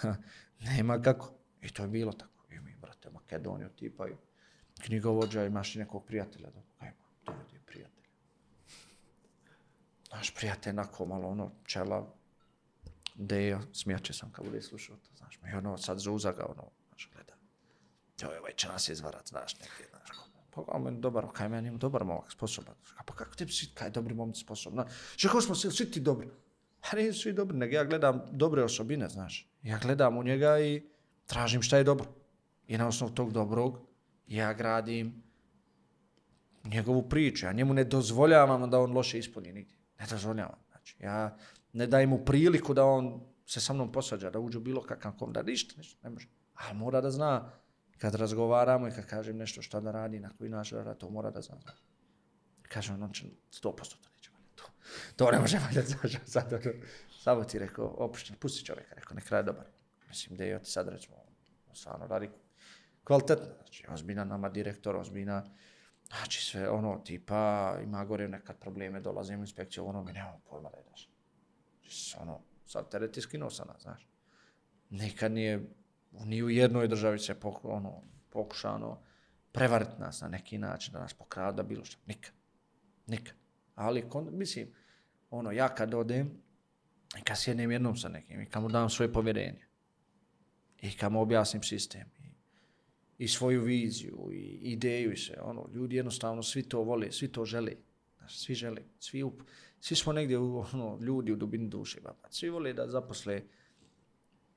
nema 0.76 1.02
kako. 1.02 1.34
I 1.62 1.70
to 1.70 1.84
je 1.84 1.88
bilo 1.88 2.12
tako. 2.12 2.46
I 2.52 2.60
mi, 2.60 2.76
brate, 2.82 3.10
Makedoniju 3.10 3.70
tipa 3.70 4.08
knjigovođa, 4.86 5.46
imaš 5.46 5.76
i 5.76 5.80
nekog 5.80 6.06
prijatelja. 6.06 6.50
Da, 6.50 6.62
ajmo, 6.80 6.98
dovedi 7.26 7.50
to 7.50 7.56
je 7.56 7.62
prijatelj. 7.66 8.04
Naš 10.12 10.36
prijatelj, 10.36 10.74
onako 10.74 11.06
malo 11.06 11.28
ono, 11.28 11.52
čela, 11.66 12.20
Dejo, 13.22 13.60
smijače 13.74 14.14
sam 14.14 14.32
kad 14.32 14.46
bude 14.46 14.62
slušao 14.62 14.96
to, 14.96 15.10
znaš, 15.18 15.40
mi 15.42 15.54
ono, 15.54 15.78
sad 15.78 16.00
zuza 16.00 16.32
ga, 16.32 16.46
ono, 16.46 16.72
znaš, 16.88 17.10
gleda. 17.14 17.34
Joj, 18.22 18.38
ovaj 18.38 18.54
će 18.54 18.68
nas 18.68 18.90
izvarat, 18.90 19.28
znaš, 19.28 19.60
negdje, 19.60 19.88
znaš, 19.90 20.18
pa 20.50 20.66
kao 20.66 20.80
meni 20.80 21.00
dobar, 21.00 21.26
kaj 21.34 21.50
meni 21.50 21.68
ima 21.68 21.78
dobar 21.78 22.04
momak, 22.04 22.32
sposoban. 22.32 22.76
Pa 23.06 23.14
kako 23.14 23.36
ti 23.36 23.48
si, 23.48 23.72
kaj 23.74 23.90
dobri 23.90 24.14
momci 24.14 24.42
sposobni? 24.42 24.84
Što 25.16 25.30
kao 25.30 25.42
smo 25.42 25.56
svi, 25.56 25.72
svi 25.72 25.92
ti 25.92 26.00
dobri? 26.00 26.30
A 26.82 26.96
nisu 26.96 27.22
svi 27.22 27.34
dobri, 27.34 27.58
nego 27.58 27.76
ja 27.76 27.84
gledam 27.84 28.22
dobre 28.32 28.64
osobine, 28.64 29.10
znaš. 29.10 29.50
Ja 29.64 29.78
gledam 29.78 30.18
u 30.18 30.24
njega 30.24 30.60
i 30.60 30.84
tražim 31.26 31.62
šta 31.62 31.78
je 31.78 31.84
dobro. 31.84 32.08
I 32.68 32.78
na 32.78 32.88
osnovu 32.88 33.14
tog 33.14 33.32
dobrog 33.34 33.89
ja 34.30 34.54
gradim 34.54 35.24
njegovu 36.64 37.10
priču. 37.10 37.46
Ja 37.46 37.54
njemu 37.54 37.74
ne 37.74 37.84
dozvoljavam 37.84 38.70
da 38.70 38.80
on 38.80 38.94
loše 38.94 39.20
ispuni 39.20 39.54
nigdje. 39.54 39.76
Ne 40.00 40.06
dozvoljavam. 40.10 40.60
Znači, 40.70 40.96
ja 41.00 41.38
ne 41.74 41.88
dajem 41.88 42.10
mu 42.10 42.26
priliku 42.26 42.74
da 42.74 42.86
on 42.86 43.22
se 43.46 43.60
sa 43.60 43.74
mnom 43.74 43.92
posvađa, 43.92 44.30
da 44.30 44.40
uđe 44.40 44.58
u 44.58 44.62
bilo 44.62 44.82
kakav 44.82 45.12
kom, 45.18 45.34
da 45.34 45.44
ništa, 45.44 45.76
ništa, 45.78 45.98
ne 46.04 46.10
može. 46.10 46.28
Ali 46.54 46.78
mora 46.78 47.02
da 47.02 47.12
zna, 47.12 47.52
kad 47.98 48.16
razgovaramo 48.16 48.88
i 48.88 48.92
kad 48.92 49.06
kažem 49.06 49.38
nešto 49.38 49.62
šta 49.62 49.80
da 49.80 49.92
radi, 49.92 50.20
na 50.20 50.30
koji 50.38 50.50
način 50.50 50.78
da 50.78 50.84
radi, 50.84 51.00
to 51.00 51.10
mora 51.10 51.32
da 51.32 51.42
zna. 51.42 51.58
Kažem, 52.62 53.04
on 53.04 53.14
će 53.14 53.26
100% 53.26 53.62
to 53.62 54.10
neće 54.16 54.32
valjati. 54.34 54.56
To, 54.56 54.64
to 55.16 55.32
ne 55.32 55.40
može 55.40 55.58
valjati, 55.58 55.88
znaš, 55.88 56.14
sad, 56.26 56.54
ono, 56.54 56.74
samo 57.20 57.44
ti 57.44 57.60
rekao, 57.60 57.96
opušten, 57.98 58.36
pusti 58.40 58.66
čovjeka, 58.66 58.96
rekao, 58.96 59.16
nek 59.16 59.30
radi 59.30 59.46
dobar. 59.46 59.66
Mislim, 60.08 60.38
da 60.38 60.44
je 60.44 60.64
ti 60.64 60.72
sad 60.72 60.88
recimo, 60.88 61.16
stvarno 61.74 62.08
radi 62.08 62.30
kvalitetna, 63.10 63.54
znači, 63.58 63.86
ozbiljna 63.90 64.24
nama 64.24 64.50
direktor, 64.50 64.96
ozbiljna, 64.96 65.44
znači 66.08 66.46
sve 66.46 66.70
ono, 66.70 66.98
tipa, 67.06 67.76
ima 67.84 68.06
gore 68.06 68.28
nekad 68.28 68.60
probleme, 68.60 69.00
dolazim 69.00 69.40
u 69.40 69.44
inspekciju, 69.44 69.86
ono, 69.86 70.04
mi 70.04 70.14
nemamo 70.14 70.40
pojma 70.50 70.70
da 70.70 70.78
je 70.78 70.84
daš. 70.92 71.10
Znači, 71.82 72.16
ono, 72.22 72.42
sad 72.66 72.92
teret 72.92 73.18
je 73.18 73.22
skinuo 73.22 73.50
sa 73.50 73.66
nas, 73.66 73.82
znaš. 73.82 74.08
Nikad 74.90 75.32
nije, 75.32 75.70
ni 76.12 76.44
u 76.44 76.50
jednoj 76.50 76.88
državi 76.88 77.20
se 77.20 77.40
poku, 77.40 77.72
ono, 77.72 78.02
pokušano 78.30 79.02
prevariti 79.52 80.00
nas 80.00 80.22
na 80.22 80.28
neki 80.28 80.58
način, 80.58 80.94
da 80.94 81.00
nas 81.00 81.14
pokrada, 81.14 81.64
bilo 81.64 81.86
što, 81.86 81.98
nikad. 82.06 82.34
Nikad. 83.08 83.36
Ali, 83.76 84.10
kon, 84.10 84.30
mislim, 84.32 84.74
ono, 85.30 85.52
ja 85.52 85.76
kad 85.76 85.94
odem, 85.94 86.42
i 87.20 87.22
kad 87.22 87.40
sjednem 87.40 87.72
jednom 87.72 87.98
sa 87.98 88.10
nekim, 88.10 88.42
i 88.42 88.50
kad 88.50 88.62
mu 88.62 88.70
dam 88.70 88.90
svoje 88.90 89.14
povjerenje, 89.14 89.68
i 90.82 90.98
kad 90.98 91.12
mu 91.12 91.22
objasnim 91.22 91.64
sistem, 91.64 92.19
i, 93.20 93.28
svoju 93.28 93.64
viziju, 93.64 94.30
i 94.34 94.60
ideju 94.62 95.12
i 95.12 95.18
sve, 95.18 95.36
ono, 95.42 95.70
ljudi 95.74 95.96
jednostavno 95.96 96.44
svi 96.44 96.64
to 96.64 96.82
vole, 96.84 97.12
svi 97.12 97.28
to 97.28 97.46
žele, 97.46 97.72
znaš, 98.18 98.38
svi 98.40 98.56
žele, 98.56 98.82
svi, 99.00 99.24
up, 99.24 99.42
svi 99.80 99.96
smo 99.96 100.14
negdje, 100.14 100.38
u, 100.38 100.66
ono, 100.74 101.00
ljudi 101.02 101.32
u 101.32 101.36
dubini 101.36 101.68
duše, 101.68 102.02
baba, 102.02 102.30
svi 102.30 102.50
vole 102.50 102.74
da 102.74 102.88
zaposle 102.88 103.42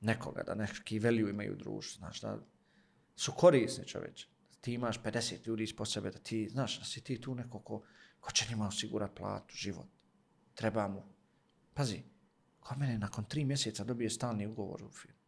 nekoga, 0.01 0.43
da 0.43 0.55
neki 0.55 0.99
veliju 0.99 1.29
imaju 1.29 1.55
društvo. 1.55 1.99
znaš, 1.99 2.21
da 2.21 2.39
su 3.15 3.31
korisni 3.31 3.87
čoveče. 3.87 4.27
Ti 4.61 4.73
imaš 4.73 5.01
50 5.03 5.47
ljudi 5.47 5.63
ispod 5.63 5.91
sebe, 5.91 6.11
da 6.11 6.19
ti, 6.19 6.49
znaš, 6.49 6.79
da 6.79 6.85
si 6.85 7.03
ti 7.03 7.21
tu 7.21 7.35
neko 7.35 7.59
ko, 7.59 7.83
ko 8.19 8.31
će 8.31 8.45
njima 8.49 8.67
osigurati 8.67 9.15
platu, 9.15 9.55
život. 9.55 9.87
Treba 10.53 10.87
mu. 10.87 11.03
Pazi, 11.73 12.03
kod 12.59 12.77
mene 12.77 12.97
nakon 12.97 13.25
tri 13.25 13.45
mjeseca 13.45 13.83
dobije 13.83 14.09
stalni 14.09 14.47
ugovor 14.47 14.83
u 14.83 14.89
firmu. 14.89 15.19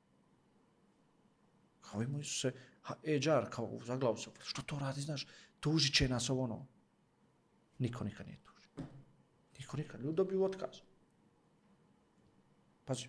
Kao 1.81 2.01
imaju 2.01 2.23
se, 2.23 2.53
HR, 2.85 3.29
e, 3.29 3.49
kao 3.49 3.79
za 3.85 3.97
glavu 3.97 4.17
se, 4.17 4.29
što 4.43 4.61
to 4.61 4.79
radi, 4.79 5.01
znaš, 5.01 5.27
tužit 5.59 5.95
će 5.95 6.09
nas 6.09 6.29
ovo 6.29 6.43
ono. 6.43 6.67
Niko 7.79 8.03
nikad 8.03 8.27
nije 8.27 8.39
tužio. 8.43 8.87
Niko 9.59 9.77
nikad, 9.77 10.01
ljudi 10.01 10.15
dobiju 10.15 10.43
otkaz. 10.43 10.77
Pazi, 12.85 13.07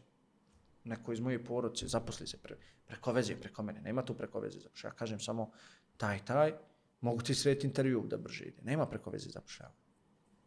neko 0.85 1.13
iz 1.13 1.21
moje 1.21 1.45
porodice 1.45 1.89
zaposli 1.89 2.27
se 2.27 2.39
pre, 2.43 2.57
preko 2.87 3.13
veze, 3.13 3.37
preko 3.37 3.63
mene. 3.63 3.81
Nema 3.81 4.05
tu 4.05 4.15
preko 4.15 4.41
veze 4.41 4.61
zapošljava. 4.61 4.95
Ja 4.95 4.99
kažem 4.99 5.21
samo 5.21 5.51
taj, 5.97 6.25
taj, 6.25 6.55
mogu 7.01 7.23
ti 7.23 7.35
srediti 7.35 7.67
intervju 7.67 8.07
da 8.07 8.17
brže 8.17 8.45
ide. 8.45 8.63
Nema 8.63 8.87
preko 8.87 9.11
veze 9.11 9.31
zapošljava. 9.31 9.75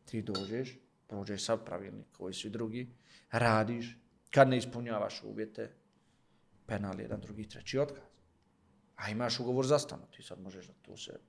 Ti 0.06 0.22
dođeš, 0.22 0.78
prođeš 1.08 1.46
sav 1.46 1.66
pravilnik 1.66 2.08
koji 2.18 2.34
su 2.34 2.48
i 2.48 2.50
drugi, 2.50 2.96
radiš, 3.32 3.98
kad 4.32 4.50
ne 4.50 4.58
ispunjavaš 4.58 5.24
uvjete, 5.24 5.72
penal 6.66 7.00
jedan, 7.00 7.22
drugi, 7.22 7.50
treći 7.50 7.80
otkaz. 7.80 8.09
A 9.00 9.10
imaš 9.10 9.40
ugovor 9.40 9.66
za 9.66 9.80
stanu, 9.80 10.04
ti 10.12 10.24
sad 10.24 10.42
možeš 10.42 10.68
da 10.68 10.74
tu 10.82 10.98
se 10.98 11.20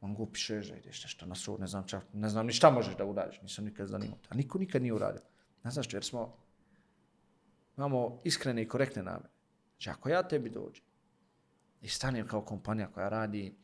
on 0.00 0.14
go 0.14 0.26
pišeš 0.26 0.68
da 0.68 0.76
ideš 0.76 1.02
nešto 1.02 1.26
na 1.26 1.34
sud, 1.34 1.60
ne 1.60 1.66
znam 1.66 1.86
čak, 1.86 2.04
ne 2.12 2.28
znam 2.28 2.46
ni 2.46 2.52
šta 2.52 2.70
možeš 2.70 2.96
da 2.96 3.04
uradiš, 3.04 3.42
nisam 3.42 3.64
nikad 3.64 3.88
zanimao. 3.88 4.18
A 4.28 4.34
niko 4.34 4.58
nikad 4.58 4.82
nije 4.82 4.94
uradio. 4.94 5.22
Ne 5.64 5.70
znaš 5.70 5.86
što, 5.86 5.96
jer 5.96 6.04
smo, 6.04 6.36
imamo 7.76 8.20
iskrene 8.24 8.62
i 8.62 8.68
korektne 8.68 9.02
namene. 9.02 9.28
Znači, 9.70 9.90
ako 9.90 10.08
ja 10.08 10.28
tebi 10.28 10.50
dođem 10.50 10.84
i 11.80 11.88
stanem 11.88 12.28
kao 12.28 12.42
kompanija 12.42 12.88
koja 12.92 13.08
radi, 13.08 13.54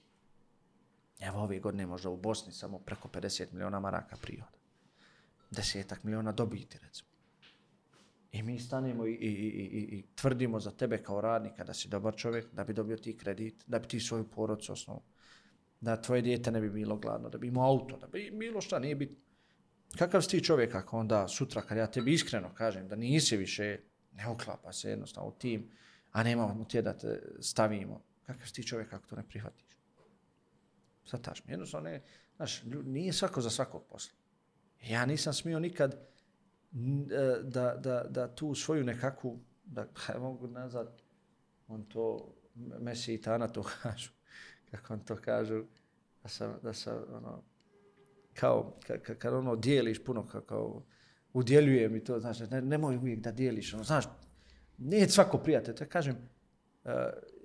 evo 1.20 1.42
ove 1.42 1.58
godine 1.58 1.86
možda 1.86 2.10
u 2.10 2.16
Bosni 2.16 2.52
samo 2.52 2.78
preko 2.78 3.08
50 3.08 3.52
miliona 3.52 3.80
maraka 3.80 4.16
prihoda. 4.16 4.58
Desetak 5.50 6.04
miliona 6.04 6.32
dobiti, 6.32 6.78
recimo. 6.78 7.08
I 8.36 8.42
mi 8.42 8.58
stanemo 8.58 9.06
i, 9.06 9.12
i, 9.12 9.28
i, 9.28 9.64
i, 9.64 9.98
i 9.98 10.04
tvrdimo 10.14 10.60
za 10.60 10.70
tebe 10.70 11.02
kao 11.02 11.20
radnika 11.20 11.64
da 11.64 11.74
si 11.74 11.88
dobar 11.88 12.16
čovjek, 12.16 12.46
da 12.52 12.64
bi 12.64 12.72
dobio 12.72 12.96
ti 12.96 13.16
kredit, 13.16 13.64
da 13.66 13.78
bi 13.78 13.88
ti 13.88 14.00
svoju 14.00 14.30
porodcu 14.30 14.72
osnovu, 14.72 15.02
da 15.80 16.02
tvoje 16.02 16.22
dijete 16.22 16.50
ne 16.50 16.60
bi 16.60 16.70
bilo 16.70 16.96
gladno, 16.96 17.28
da 17.28 17.38
bi 17.38 17.48
imao 17.48 17.68
auto, 17.68 17.96
da 17.96 18.06
bi 18.06 18.30
bilo 18.30 18.60
šta, 18.60 18.78
nije 18.78 18.94
bitno. 18.94 19.16
Kakav 19.98 20.22
si 20.22 20.28
ti 20.28 20.44
čovjek 20.44 20.74
ako 20.74 20.98
onda 20.98 21.28
sutra 21.28 21.62
kad 21.62 21.78
ja 21.78 21.86
tebi 21.86 22.12
iskreno 22.12 22.54
kažem 22.54 22.88
da 22.88 22.96
nisi 22.96 23.36
više, 23.36 23.78
ne 24.12 24.28
uklapa 24.28 24.72
se 24.72 24.90
jednostavno 24.90 25.28
u 25.28 25.32
tim, 25.38 25.70
a 26.12 26.22
nemamo 26.22 26.64
te 26.64 26.82
da 26.82 26.92
te 26.98 27.22
stavimo, 27.40 28.02
kakav 28.26 28.46
si 28.46 28.54
ti 28.54 28.66
čovjek 28.66 28.92
ako 28.92 29.06
to 29.06 29.16
ne 29.16 29.22
prihvatiš? 29.28 29.66
Sad 31.04 31.24
taš 31.24 31.44
mi, 31.44 31.52
jednostavno 31.52 31.90
ne, 31.90 32.02
znaš, 32.36 32.62
nije 32.84 33.12
svako 33.12 33.40
za 33.40 33.50
svakog 33.50 33.84
posla. 33.88 34.12
Ja 34.82 35.06
nisam 35.06 35.32
smio 35.32 35.58
nikad 35.58 36.15
E, 36.72 37.42
da, 37.42 37.74
da, 37.74 38.02
da 38.08 38.34
tu 38.34 38.54
svoju 38.54 38.84
nekakvu, 38.84 39.40
da 39.64 39.86
ja 40.08 40.18
mogu 40.18 40.46
nazad, 40.46 41.02
on 41.68 41.84
to, 41.84 42.34
Messi 42.54 43.14
i 43.14 43.20
Tana 43.20 43.48
to 43.48 43.62
kažu, 43.82 44.10
kako 44.70 44.94
on 44.94 45.00
to 45.00 45.16
kažu, 45.16 45.64
da 46.22 46.28
sam, 46.28 46.58
da 46.62 46.72
sam 46.72 47.04
ono, 47.12 47.42
kao, 48.34 48.76
kad, 48.86 49.02
kad, 49.02 49.18
kad 49.18 49.34
ono 49.34 49.56
dijeliš 49.56 50.04
puno, 50.04 50.26
kao, 50.26 50.40
kao 50.40 50.82
udjeljuje 51.32 51.88
mi 51.88 52.04
to, 52.04 52.20
znaš, 52.20 52.40
ne, 52.40 52.62
nemoj 52.62 52.96
uvijek 52.96 53.20
da 53.20 53.32
dijeliš, 53.32 53.74
ono, 53.74 53.84
znaš, 53.84 54.04
nije 54.78 55.08
svako 55.08 55.38
prijatelj, 55.38 55.74
to 55.74 55.84
kažem, 55.88 56.16
uh, 56.84 56.90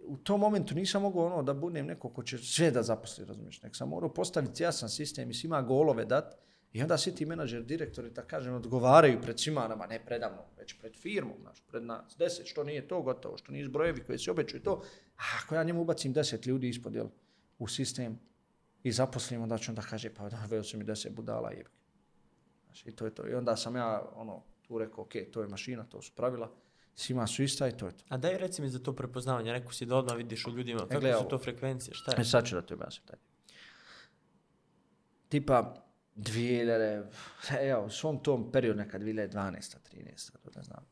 u 0.05 0.17
tom 0.17 0.39
momentu 0.39 0.75
nisam 0.75 1.01
mogao 1.01 1.25
ono 1.25 1.43
da 1.43 1.53
budem 1.53 1.85
neko 1.85 2.09
ko 2.09 2.23
će 2.23 2.37
sve 2.37 2.71
da 2.71 2.83
zaposli, 2.83 3.25
razumiješ, 3.25 3.61
nek 3.63 3.75
sam 3.75 3.89
morao 3.89 4.13
postaviti 4.13 4.63
jasan 4.63 4.89
sistem 4.89 5.29
i 5.29 5.33
svima 5.33 5.61
golove 5.61 6.05
dat, 6.05 6.37
i 6.73 6.81
onda 6.81 6.97
svi 6.97 7.15
ti 7.15 7.25
menadžer, 7.25 7.63
direktori, 7.63 8.09
da 8.09 8.21
kažem, 8.21 8.53
odgovaraju 8.53 9.21
pred 9.21 9.39
svima 9.39 9.67
nama, 9.67 9.85
ne 9.87 10.05
predavno, 10.05 10.43
već 10.57 10.73
pred 10.79 10.95
firmom, 10.95 11.37
znaš, 11.41 11.63
pred 11.67 11.83
nas, 11.83 12.15
deset, 12.17 12.47
što 12.47 12.63
nije 12.63 12.87
to 12.87 13.01
gotovo, 13.01 13.37
što 13.37 13.51
nije 13.51 13.69
brojevi 13.69 14.03
koji 14.03 14.19
se 14.19 14.31
obećaju 14.31 14.63
to, 14.63 14.83
a 15.17 15.23
ako 15.43 15.55
ja 15.55 15.63
njemu 15.63 15.81
ubacim 15.81 16.13
deset 16.13 16.45
ljudi 16.45 16.69
ispod, 16.69 16.95
jel, 16.95 17.07
u 17.59 17.67
sistem 17.67 18.19
i 18.83 18.91
zaposlim, 18.91 19.41
onda 19.41 19.57
će 19.57 19.71
onda 19.71 19.81
kaže, 19.81 20.09
pa 20.13 20.29
da, 20.29 20.45
veo 20.49 20.63
su 20.63 20.77
mi 20.77 20.83
deset 20.83 21.13
budala, 21.13 21.51
jebke. 21.51 21.77
Znaš, 22.65 22.85
i 22.85 22.91
to 22.91 23.05
je 23.05 23.15
to. 23.15 23.27
I 23.27 23.33
onda 23.33 23.55
sam 23.55 23.75
ja, 23.75 24.09
ono, 24.15 24.43
tu 24.67 24.77
rekao, 24.77 25.03
ok, 25.03 25.11
to 25.31 25.41
je 25.41 25.47
mašina, 25.47 25.83
to 25.83 26.01
su 26.01 26.11
pravila, 26.15 26.51
svima 26.95 27.27
su 27.27 27.43
ista 27.43 27.67
i 27.67 27.77
to 27.77 27.85
je 27.85 27.91
to. 27.97 28.05
A 28.09 28.17
daj 28.17 28.37
reci 28.37 28.61
mi 28.61 28.69
za 28.69 28.79
to 28.79 28.93
prepoznavanje, 28.95 29.51
rekao 29.51 29.71
si 29.71 29.85
da 29.85 29.95
odmah 29.95 30.15
vidiš 30.17 30.45
u 30.47 30.51
ljudima, 30.51 30.79
kako 30.87 30.99
gle, 30.99 31.13
su 31.13 31.27
to 31.29 31.37
frekvencije, 31.39 31.93
šta 31.93 32.11
E, 32.11 32.21
je? 32.21 32.25
sad 32.25 32.45
ću 32.45 32.55
da 32.55 32.61
ti 32.61 32.73
objasnim 32.73 33.07
taj. 33.07 33.19
Tipa, 35.29 35.73
2000, 36.15 37.05
evo, 37.71 37.85
u 37.85 37.89
svom 37.89 38.23
tom 38.23 38.51
periodu, 38.51 38.77
neka 38.79 38.99
2012. 38.99 39.75
13. 39.93 40.31
to 40.41 40.49
ne 40.55 40.63
znam, 40.63 40.85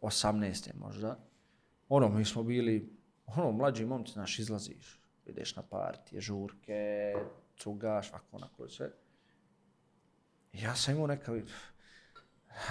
18. 0.00 0.70
možda, 0.74 1.18
ono, 1.88 2.08
mi 2.08 2.24
smo 2.24 2.42
bili, 2.42 2.96
ono, 3.26 3.52
mlađi 3.52 3.86
momci, 3.86 4.12
znaš, 4.12 4.38
izlaziš, 4.38 5.00
ideš 5.26 5.56
na 5.56 5.62
partije, 5.62 6.20
žurke, 6.20 7.14
cugaš, 7.56 8.10
ovako, 8.10 8.36
onako, 8.36 8.68
sve. 8.68 8.90
Ja 10.52 10.76
sam 10.76 10.94
imao 10.94 11.06
neka, 11.06 11.32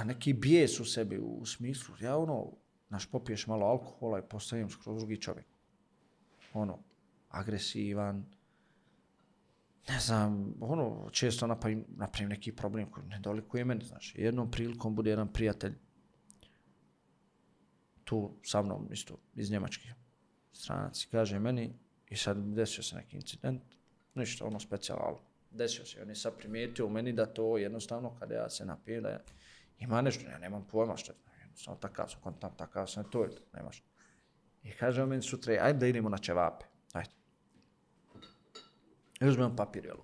neki 0.06 0.34
bijes 0.34 0.80
u 0.80 0.86
sebi, 0.86 1.18
u 1.18 1.46
smislu, 1.46 1.96
ja 2.02 2.18
ono, 2.18 2.52
znaš, 2.88 3.12
popiješ 3.12 3.48
malo 3.48 3.66
alkohola 3.66 4.20
i 4.20 4.30
postavim 4.30 4.70
skroz 4.70 4.98
drugi 4.98 5.22
čovjek. 5.22 5.46
Ono, 6.54 6.80
agresivan, 7.30 8.26
ne 9.88 10.00
znam, 10.00 10.54
ono, 10.60 11.10
često 11.12 11.48
napravim, 11.48 11.86
napravim 11.90 12.30
neki 12.30 12.52
problem 12.52 12.92
koji 12.92 13.08
ne 13.08 13.20
dolikuje 13.20 13.66
meni, 13.66 13.86
znaš. 13.86 14.14
Jednom 14.16 14.52
prilikom 14.52 14.96
bude 14.96 15.10
jedan 15.10 15.34
prijatelj 15.34 15.74
tu 18.04 18.32
sa 18.44 18.62
mnom, 18.62 18.88
isto, 18.92 19.18
iz 19.36 19.52
Njemačke 19.52 19.90
stranac, 20.54 21.04
i 21.04 21.08
kaže 21.12 21.40
meni, 21.40 21.74
i 22.10 22.18
sad 22.18 22.38
desio 22.38 22.84
se 22.84 22.96
neki 22.96 23.16
incident, 23.16 23.62
ništa, 24.16 24.46
ono 24.46 24.60
specijalno, 24.60 25.04
ali 25.06 25.18
desio 25.52 25.86
se, 25.86 26.02
on 26.02 26.10
je 26.10 26.16
sad 26.16 26.38
primijetio 26.38 26.86
u 26.86 26.90
meni 26.90 27.14
da 27.14 27.26
to 27.26 27.58
jednostavno, 27.58 28.16
kada 28.20 28.36
ja 28.36 28.50
se 28.50 28.66
napijem, 28.66 29.04
da 29.04 29.10
ja, 29.10 29.20
ima 29.80 30.02
nešto, 30.02 30.30
ja 30.30 30.38
nemam 30.38 30.68
pojma 30.72 30.98
što 30.98 31.12
je, 31.12 31.18
jednostavno 31.42 31.80
takav 31.80 32.08
sam, 32.08 32.22
kontam, 32.22 32.56
takav 32.58 32.88
sam, 32.88 33.04
to 33.12 33.24
je 33.24 33.30
nemaš. 33.54 33.84
I 34.64 34.72
kaže 34.72 35.04
on 35.04 35.10
meni 35.10 35.22
sutra, 35.22 35.58
ajde 35.62 35.80
da 35.80 35.88
idemo 35.88 36.10
na 36.10 36.18
ćevape, 36.18 36.66
ajde. 36.94 37.19
I 39.20 39.28
uzmem 39.28 39.56
papir, 39.56 39.86
jel? 39.86 39.98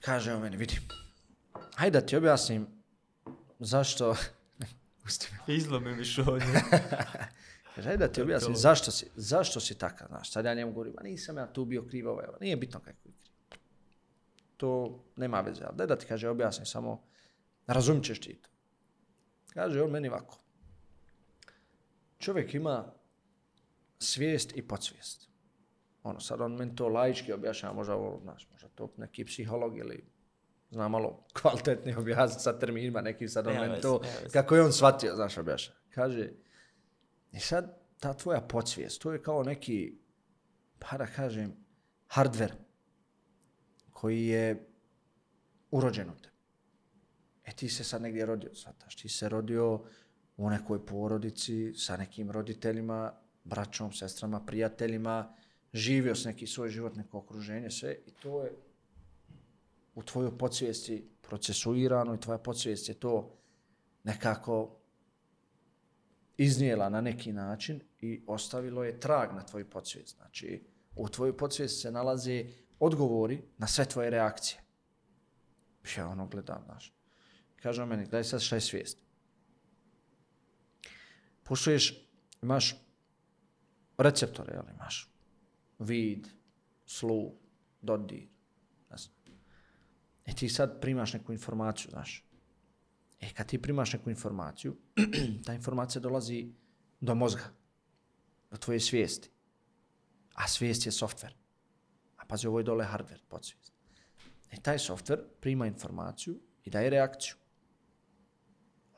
Kaže 0.00 0.34
on 0.34 0.42
meni, 0.42 0.56
vidi, 0.56 0.78
hajde 1.74 2.00
da 2.00 2.06
ti 2.06 2.16
objasnim 2.16 2.66
zašto... 3.58 4.16
Pusti 5.02 5.28
me. 5.32 5.54
Izlome 5.54 5.94
mi 5.94 6.04
šonje. 6.04 6.44
Kaže, 7.74 7.88
hajde 7.88 8.06
da 8.06 8.12
ti 8.12 8.22
objasnim 8.22 8.56
zašto 8.56 8.90
si, 8.90 9.10
zašto 9.16 9.60
si 9.60 9.78
takav, 9.78 10.08
znaš, 10.08 10.32
sad 10.32 10.44
ja 10.44 10.54
njemu 10.54 10.72
govorim, 10.72 10.94
a 10.98 11.02
nisam 11.02 11.36
ja 11.36 11.52
tu 11.52 11.64
bio 11.64 11.82
kriv, 11.82 12.08
ovaj, 12.08 12.26
ovaj. 12.28 12.38
nije 12.40 12.56
bitno 12.56 12.80
kako 12.80 12.90
je 12.90 12.94
kriv. 13.02 13.14
To 14.56 15.00
nema 15.16 15.40
veze, 15.40 15.64
ali 15.64 15.76
daj 15.76 15.86
da 15.86 15.98
ti 15.98 16.06
kaže, 16.06 16.28
objasnim 16.28 16.66
samo, 16.66 17.02
razumit 17.66 18.04
ćeš 18.04 18.20
ti 18.20 18.34
to. 18.34 18.50
Kaže 19.54 19.82
on 19.82 19.90
meni 19.90 20.08
ovako, 20.08 20.38
čovjek 22.18 22.54
ima 22.54 22.92
svijest 23.98 24.56
i 24.56 24.68
podsvijest. 24.68 25.28
Ono, 26.06 26.20
sad 26.20 26.40
on 26.40 26.52
meni 26.52 26.76
to 26.76 26.88
laički 26.88 27.32
objašnjava, 27.32 27.74
možda 27.74 27.94
ovo, 27.94 28.20
znaš, 28.22 28.48
možda 28.52 28.68
to 28.68 28.92
neki 28.96 29.24
psiholog 29.24 29.78
ili 29.78 30.04
zna 30.70 30.88
malo 30.88 31.24
kvalitetnije 31.40 31.98
objasniti 31.98 32.42
sa 32.42 32.58
terminima 32.58 33.00
nekim, 33.00 33.28
sad 33.28 33.46
on 33.46 33.54
meni 33.54 33.80
to, 33.80 34.00
kako 34.32 34.56
je 34.56 34.62
on 34.62 34.72
shvatio, 34.72 35.14
znaš, 35.14 35.38
objašnjava. 35.38 35.80
Kaže, 35.90 36.30
i 37.32 37.40
sad 37.40 37.78
ta 38.00 38.14
tvoja 38.14 38.40
podsvijest, 38.40 39.02
to 39.02 39.12
je 39.12 39.22
kao 39.22 39.42
neki, 39.42 39.98
pa 40.78 40.96
da 40.96 41.06
kažem, 41.06 41.56
hardware 42.08 42.52
koji 43.90 44.26
je 44.26 44.68
urođen 45.70 46.10
u 46.10 46.14
tebi. 46.22 46.36
E 47.44 47.52
ti 47.52 47.68
se 47.68 47.84
sad 47.84 48.02
negdje 48.02 48.26
rodio, 48.26 48.54
shvataš, 48.54 48.96
ti 48.96 49.08
se 49.08 49.28
rodio 49.28 49.80
u 50.36 50.50
nekoj 50.50 50.86
porodici 50.86 51.74
sa 51.74 51.96
nekim 51.96 52.30
roditeljima, 52.30 53.12
braćom, 53.44 53.92
sestrama, 53.92 54.44
prijateljima, 54.46 55.34
živio 55.72 56.14
s 56.14 56.24
neki 56.24 56.46
svoj 56.46 56.68
život, 56.68 56.96
neko 56.96 57.18
okruženje, 57.18 57.70
sve 57.70 57.96
i 58.06 58.10
to 58.10 58.42
je 58.42 58.52
u 59.94 60.02
tvojoj 60.02 60.38
podsvijesti 60.38 61.08
procesuirano 61.22 62.14
i 62.14 62.20
tvoja 62.20 62.38
podsvijest 62.38 62.88
je 62.88 62.94
to 62.94 63.38
nekako 64.04 64.76
iznijela 66.36 66.88
na 66.88 67.00
neki 67.00 67.32
način 67.32 67.80
i 68.00 68.22
ostavilo 68.26 68.84
je 68.84 69.00
trag 69.00 69.34
na 69.34 69.42
tvoju 69.42 69.70
podsvijest. 69.70 70.16
Znači, 70.16 70.64
u 70.96 71.08
tvojoj 71.08 71.36
podsvijesti 71.36 71.80
se 71.80 71.90
nalaze 71.90 72.44
odgovori 72.78 73.42
na 73.58 73.66
sve 73.66 73.84
tvoje 73.84 74.10
reakcije. 74.10 74.60
Ja 75.96 76.08
ono 76.08 76.26
gledam, 76.26 76.62
znaš. 76.64 76.94
Kaže 77.56 77.82
on 77.82 77.88
meni, 77.88 78.02
gledaj 78.02 78.24
sad 78.24 78.40
šta 78.40 78.56
je 78.56 78.60
svijest. 78.60 78.98
Pušuješ, 81.42 82.08
imaš 82.42 82.76
receptore, 83.98 84.54
jel, 84.54 84.64
imaš 84.74 85.15
vid, 85.78 86.28
slu, 86.86 87.34
dodir, 87.80 88.28
Znaš. 88.88 89.10
E 90.26 90.34
ti 90.34 90.48
sad 90.48 90.80
primaš 90.80 91.12
neku 91.12 91.32
informaciju, 91.32 91.90
znaš. 91.90 92.24
E 93.20 93.32
kad 93.34 93.46
ti 93.46 93.62
primaš 93.62 93.92
neku 93.92 94.10
informaciju, 94.10 94.76
ta 95.46 95.54
informacija 95.54 96.00
dolazi 96.00 96.52
do 97.00 97.14
mozga, 97.14 97.52
do 98.50 98.56
tvoje 98.56 98.80
svijesti. 98.80 99.30
A 100.34 100.48
svijest 100.48 100.86
je 100.86 100.92
softver. 100.92 101.34
A 102.16 102.26
pazi, 102.26 102.46
ovo 102.46 102.58
je 102.58 102.64
dole 102.64 102.84
hardware, 102.84 103.22
podsvijest. 103.28 103.72
E 104.50 104.60
taj 104.60 104.78
softver 104.78 105.20
prima 105.40 105.66
informaciju 105.66 106.40
i 106.64 106.70
daje 106.70 106.90
reakciju. 106.90 107.34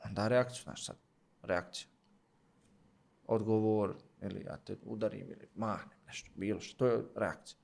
On 0.05 0.13
da 0.13 0.27
reakciju, 0.27 0.63
znaš 0.63 0.85
sad, 0.85 0.97
reakcija. 1.41 1.87
Odgovor, 3.27 3.95
ili 4.21 4.43
ja 4.45 4.57
te 4.57 4.77
udarim, 4.83 5.31
ili 5.31 5.47
mahnem, 5.55 5.97
nešto, 6.07 6.31
bilo 6.35 6.59
što, 6.59 6.77
to 6.77 6.87
je 6.87 7.03
reakcija. 7.15 7.59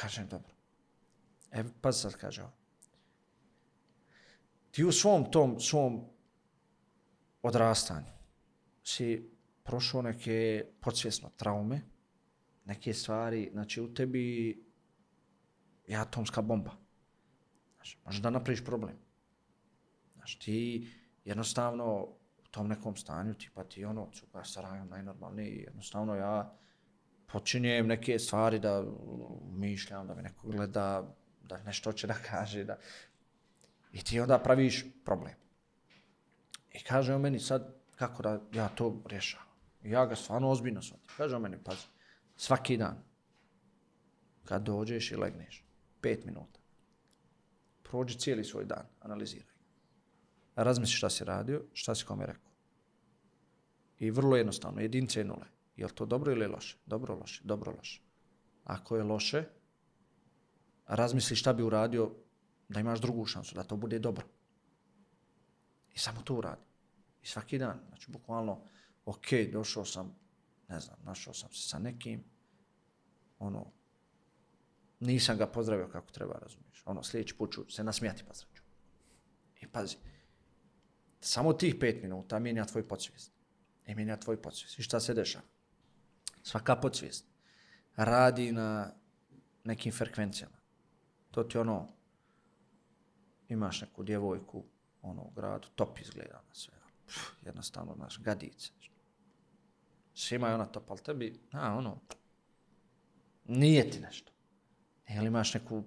Kažem, 0.00 0.28
dobro. 0.28 0.54
E, 1.50 1.64
pa 1.80 1.92
sad 1.92 2.14
kaže 2.14 2.42
ovo. 2.42 2.52
ti 4.70 4.84
u 4.84 4.92
svom 4.92 5.30
tom, 5.30 5.60
svom 5.60 6.04
odrastanju 7.42 8.12
si 8.84 9.30
prošao 9.62 10.02
neke 10.02 10.64
podsvjesno 10.80 11.30
traume, 11.36 11.80
neke 12.64 12.94
stvari, 12.94 13.50
znači 13.52 13.80
u 13.80 13.94
tebi 13.94 14.48
je 15.86 15.96
atomska 15.96 16.42
bomba. 16.42 16.70
Znači, 17.74 17.98
možeš 18.04 18.22
da 18.22 18.30
napraviš 18.30 18.64
problem. 18.64 18.96
Znači, 20.14 20.38
ti 20.38 20.88
jednostavno 21.24 22.08
tom 22.50 22.68
nekom 22.68 22.96
stanju, 22.96 23.34
tipa 23.34 23.64
ti 23.64 23.84
ono, 23.84 24.10
cuka 24.12 24.44
starajom 24.44 24.88
najnormalniji, 24.88 25.64
jednostavno 25.66 26.14
ja 26.14 26.56
počinjem 27.26 27.86
neke 27.86 28.18
stvari 28.18 28.58
da 28.58 28.84
mišljam, 29.52 30.06
da 30.06 30.14
me 30.14 30.22
neko 30.22 30.48
gleda, 30.48 31.14
da 31.42 31.62
nešto 31.62 31.92
će 31.92 32.06
da 32.06 32.14
kaže, 32.14 32.64
da... 32.64 32.76
I 33.92 34.04
ti 34.04 34.20
onda 34.20 34.38
praviš 34.38 34.84
problem. 35.04 35.34
I 36.72 36.82
kaže 36.82 37.14
on 37.14 37.20
meni 37.20 37.38
sad, 37.38 37.74
kako 37.96 38.22
da 38.22 38.40
ja 38.52 38.68
to 38.68 39.02
rješavam. 39.06 39.46
I 39.82 39.90
ja 39.90 40.06
ga 40.06 40.16
stvarno 40.16 40.50
ozbiljno 40.50 40.82
shvatim. 40.82 41.10
Kaže 41.16 41.36
on 41.36 41.42
meni, 41.42 41.58
pazi, 41.64 41.86
svaki 42.36 42.76
dan, 42.76 43.02
kad 44.44 44.62
dođeš 44.62 45.12
i 45.12 45.16
legneš, 45.16 45.64
pet 46.00 46.24
minuta, 46.24 46.60
prođi 47.82 48.18
cijeli 48.18 48.44
svoj 48.44 48.64
dan, 48.64 48.86
analiziraj. 49.00 49.59
Razmisli 50.56 50.94
šta 50.94 51.10
si 51.10 51.24
radio, 51.24 51.62
šta 51.72 51.94
si 51.94 52.04
kome 52.04 52.26
rekao. 52.26 52.50
I 53.98 54.10
vrlo 54.10 54.36
jednostavno, 54.36 54.80
jedince 54.80 55.20
i 55.20 55.24
nule. 55.24 55.46
Je 55.76 55.86
li 55.86 55.92
to 55.94 56.06
dobro 56.06 56.32
ili 56.32 56.46
loše? 56.46 56.76
Dobro, 56.86 57.14
loše, 57.14 57.42
dobro, 57.44 57.72
loše. 57.76 58.00
Ako 58.64 58.96
je 58.96 59.02
loše, 59.02 59.44
razmisli 60.86 61.36
šta 61.36 61.52
bi 61.52 61.62
uradio 61.62 62.10
da 62.68 62.80
imaš 62.80 63.00
drugu 63.00 63.26
šansu, 63.26 63.54
da 63.54 63.62
to 63.62 63.76
bude 63.76 63.98
dobro. 63.98 64.26
I 65.94 65.98
samo 65.98 66.22
to 66.22 66.34
uradi. 66.34 66.62
I 67.22 67.26
svaki 67.26 67.58
dan, 67.58 67.80
znači 67.88 68.10
bukvalno, 68.10 68.60
ok, 69.04 69.26
došao 69.52 69.84
sam, 69.84 70.16
ne 70.68 70.80
znam, 70.80 70.96
našao 71.04 71.34
sam 71.34 71.52
se 71.52 71.68
sa 71.68 71.78
nekim, 71.78 72.24
ono, 73.38 73.72
nisam 75.00 75.36
ga 75.36 75.46
pozdravio 75.46 75.88
kako 75.88 76.10
treba, 76.10 76.38
razumiješ. 76.42 76.82
Ono, 76.86 77.02
sljedeći 77.02 77.36
put 77.36 77.52
ću 77.52 77.70
se 77.70 77.84
nasmijati 77.84 78.24
pa 78.28 78.34
sreću. 78.34 78.62
I 79.60 79.66
pazi, 79.66 79.96
samo 81.20 81.52
tih 81.52 81.74
pet 81.80 82.02
minuta 82.02 82.38
mijenja 82.38 82.64
tvoj 82.64 82.88
podsvijest. 82.88 83.32
I 83.86 83.94
mijenja 83.94 84.16
tvoj 84.16 84.42
podsvijest. 84.42 84.78
I 84.78 84.82
šta 84.82 85.00
se 85.00 85.14
dešava? 85.14 85.44
Svaka 86.42 86.76
podsvijest 86.76 87.24
radi 87.96 88.52
na 88.52 88.92
nekim 89.64 89.92
frekvencijama. 89.92 90.56
To 91.30 91.44
ti 91.44 91.58
ono, 91.58 91.88
imaš 93.48 93.80
neku 93.80 94.02
djevojku, 94.02 94.64
ono, 95.02 95.22
u 95.22 95.30
gradu, 95.30 95.68
top 95.74 95.98
izgleda 96.00 96.42
na 96.48 96.54
sve. 96.54 96.74
Pff, 97.06 97.18
jednostavno, 97.42 97.94
znaš, 97.94 98.18
gadice. 98.18 98.70
Svima 100.14 100.48
je 100.48 100.54
ona 100.54 100.66
top, 100.66 100.90
ali 100.90 101.00
tebi, 101.00 101.40
a, 101.52 101.74
ono, 101.74 102.00
nije 103.44 103.90
ti 103.90 104.00
nešto. 104.00 104.32
Ili 105.08 105.26
imaš 105.26 105.54
neku 105.54 105.84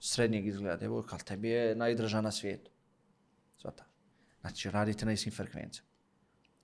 srednjeg 0.00 0.46
izgleda 0.46 0.76
djevojka, 0.76 1.16
ali 1.16 1.24
tebi 1.24 1.48
je 1.48 1.76
najdrža 1.76 2.20
na 2.20 2.30
svijetu. 2.30 2.70
Znači, 4.42 4.70
radite 4.70 5.06
na 5.06 5.12
istim 5.12 5.32
frekvencijama. 5.32 5.88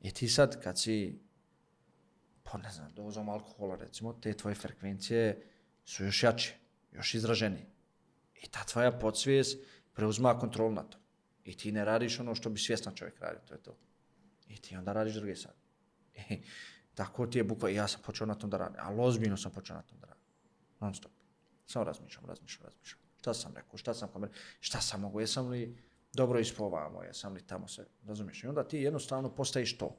I 0.01 0.11
ti 0.11 0.29
sad, 0.29 0.63
kad 0.63 0.81
si, 0.81 1.19
pa 2.43 2.59
ne 2.59 2.71
znam, 2.71 2.93
dozom 2.95 3.29
alkohola, 3.29 3.77
recimo, 3.77 4.13
te 4.13 4.35
tvoje 4.35 4.55
frekvencije 4.55 5.47
su 5.85 6.05
još 6.05 6.23
jače, 6.23 6.55
još 6.93 7.15
izraženije. 7.15 7.67
I 8.43 8.49
ta 8.49 8.65
tvoja 8.65 8.93
podsvijest 8.99 9.59
preuzma 9.93 10.39
kontrol 10.39 10.73
na 10.73 10.83
to. 10.83 10.99
I 11.45 11.57
ti 11.57 11.73
ne 11.73 11.85
radiš 11.85 12.21
ono 12.21 12.35
što 12.35 12.51
bi 12.51 12.61
svjestan 12.61 12.95
čovjek 12.95 13.21
radio, 13.21 13.41
to 13.47 13.55
je 13.55 13.63
to. 13.63 13.77
I 14.49 14.57
ti 14.57 14.77
onda 14.77 14.93
radiš 14.93 15.15
druge 15.15 15.37
sad. 15.37 15.55
I 16.15 16.35
e, 16.35 16.41
tako 16.95 17.27
ti 17.27 17.39
je 17.39 17.45
bukva, 17.45 17.69
ja 17.69 17.89
sam 17.89 18.01
počeo 18.03 18.27
na 18.27 18.35
tom 18.35 18.51
da 18.51 18.59
radim, 18.59 18.81
ali 18.83 19.01
ozbiljno 19.01 19.37
sam 19.37 19.53
počeo 19.53 19.77
na 19.77 19.83
tom 19.83 19.99
da 20.01 20.07
radim. 20.07 20.25
Non 20.81 20.95
stop. 20.95 21.13
Samo 21.67 21.85
razmišljam, 21.85 22.25
razmišljam, 22.27 22.65
razmišljam. 22.65 23.01
Šta 23.19 23.35
sam 23.35 23.55
rekao, 23.57 23.79
šta 23.79 23.95
sam 23.95 24.13
kamer, 24.13 24.31
šta 24.61 24.81
sam 24.81 25.01
mogu, 25.01 25.21
jesam 25.21 25.49
li 25.49 25.88
dobro 26.19 26.39
ispovamo, 26.39 27.03
jesam 27.03 27.35
li 27.35 27.43
tamo 27.43 27.69
se, 27.69 27.87
razumiješ. 28.07 28.45
I 28.45 28.47
onda 28.47 28.65
ti 28.69 28.79
jednostavno 28.79 29.31
postaješ 29.35 29.79
to. 29.79 29.97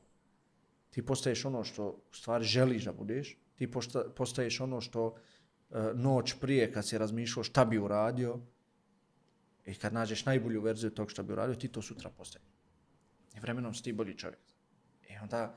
Ti 0.90 1.06
postaješ 1.06 1.46
ono 1.46 1.64
što 1.64 1.88
u 1.88 2.14
stvari 2.14 2.46
želiš 2.46 2.86
da 2.86 2.94
budeš, 2.94 3.38
ti 3.56 3.72
postaješ 4.16 4.60
ono 4.60 4.82
što 4.82 5.06
uh, 5.06 5.78
noć 5.96 6.36
prije 6.42 6.72
kad 6.74 6.88
si 6.88 6.98
razmišljao 6.98 7.44
šta 7.44 7.66
bi 7.66 7.80
uradio, 7.80 8.40
i 9.70 9.76
kad 9.76 9.94
nađeš 9.94 10.26
najbolju 10.26 10.62
verziju 10.62 10.92
tog 10.92 11.12
šta 11.12 11.24
bi 11.24 11.34
uradio, 11.34 11.56
ti 11.56 11.68
to 11.68 11.82
sutra 11.82 12.10
postaješ. 12.10 12.46
I 13.36 13.40
vremenom 13.40 13.74
si 13.74 13.84
ti 13.84 13.94
bolji 13.94 14.18
čovjek. 14.18 14.40
I 15.10 15.18
onda, 15.22 15.56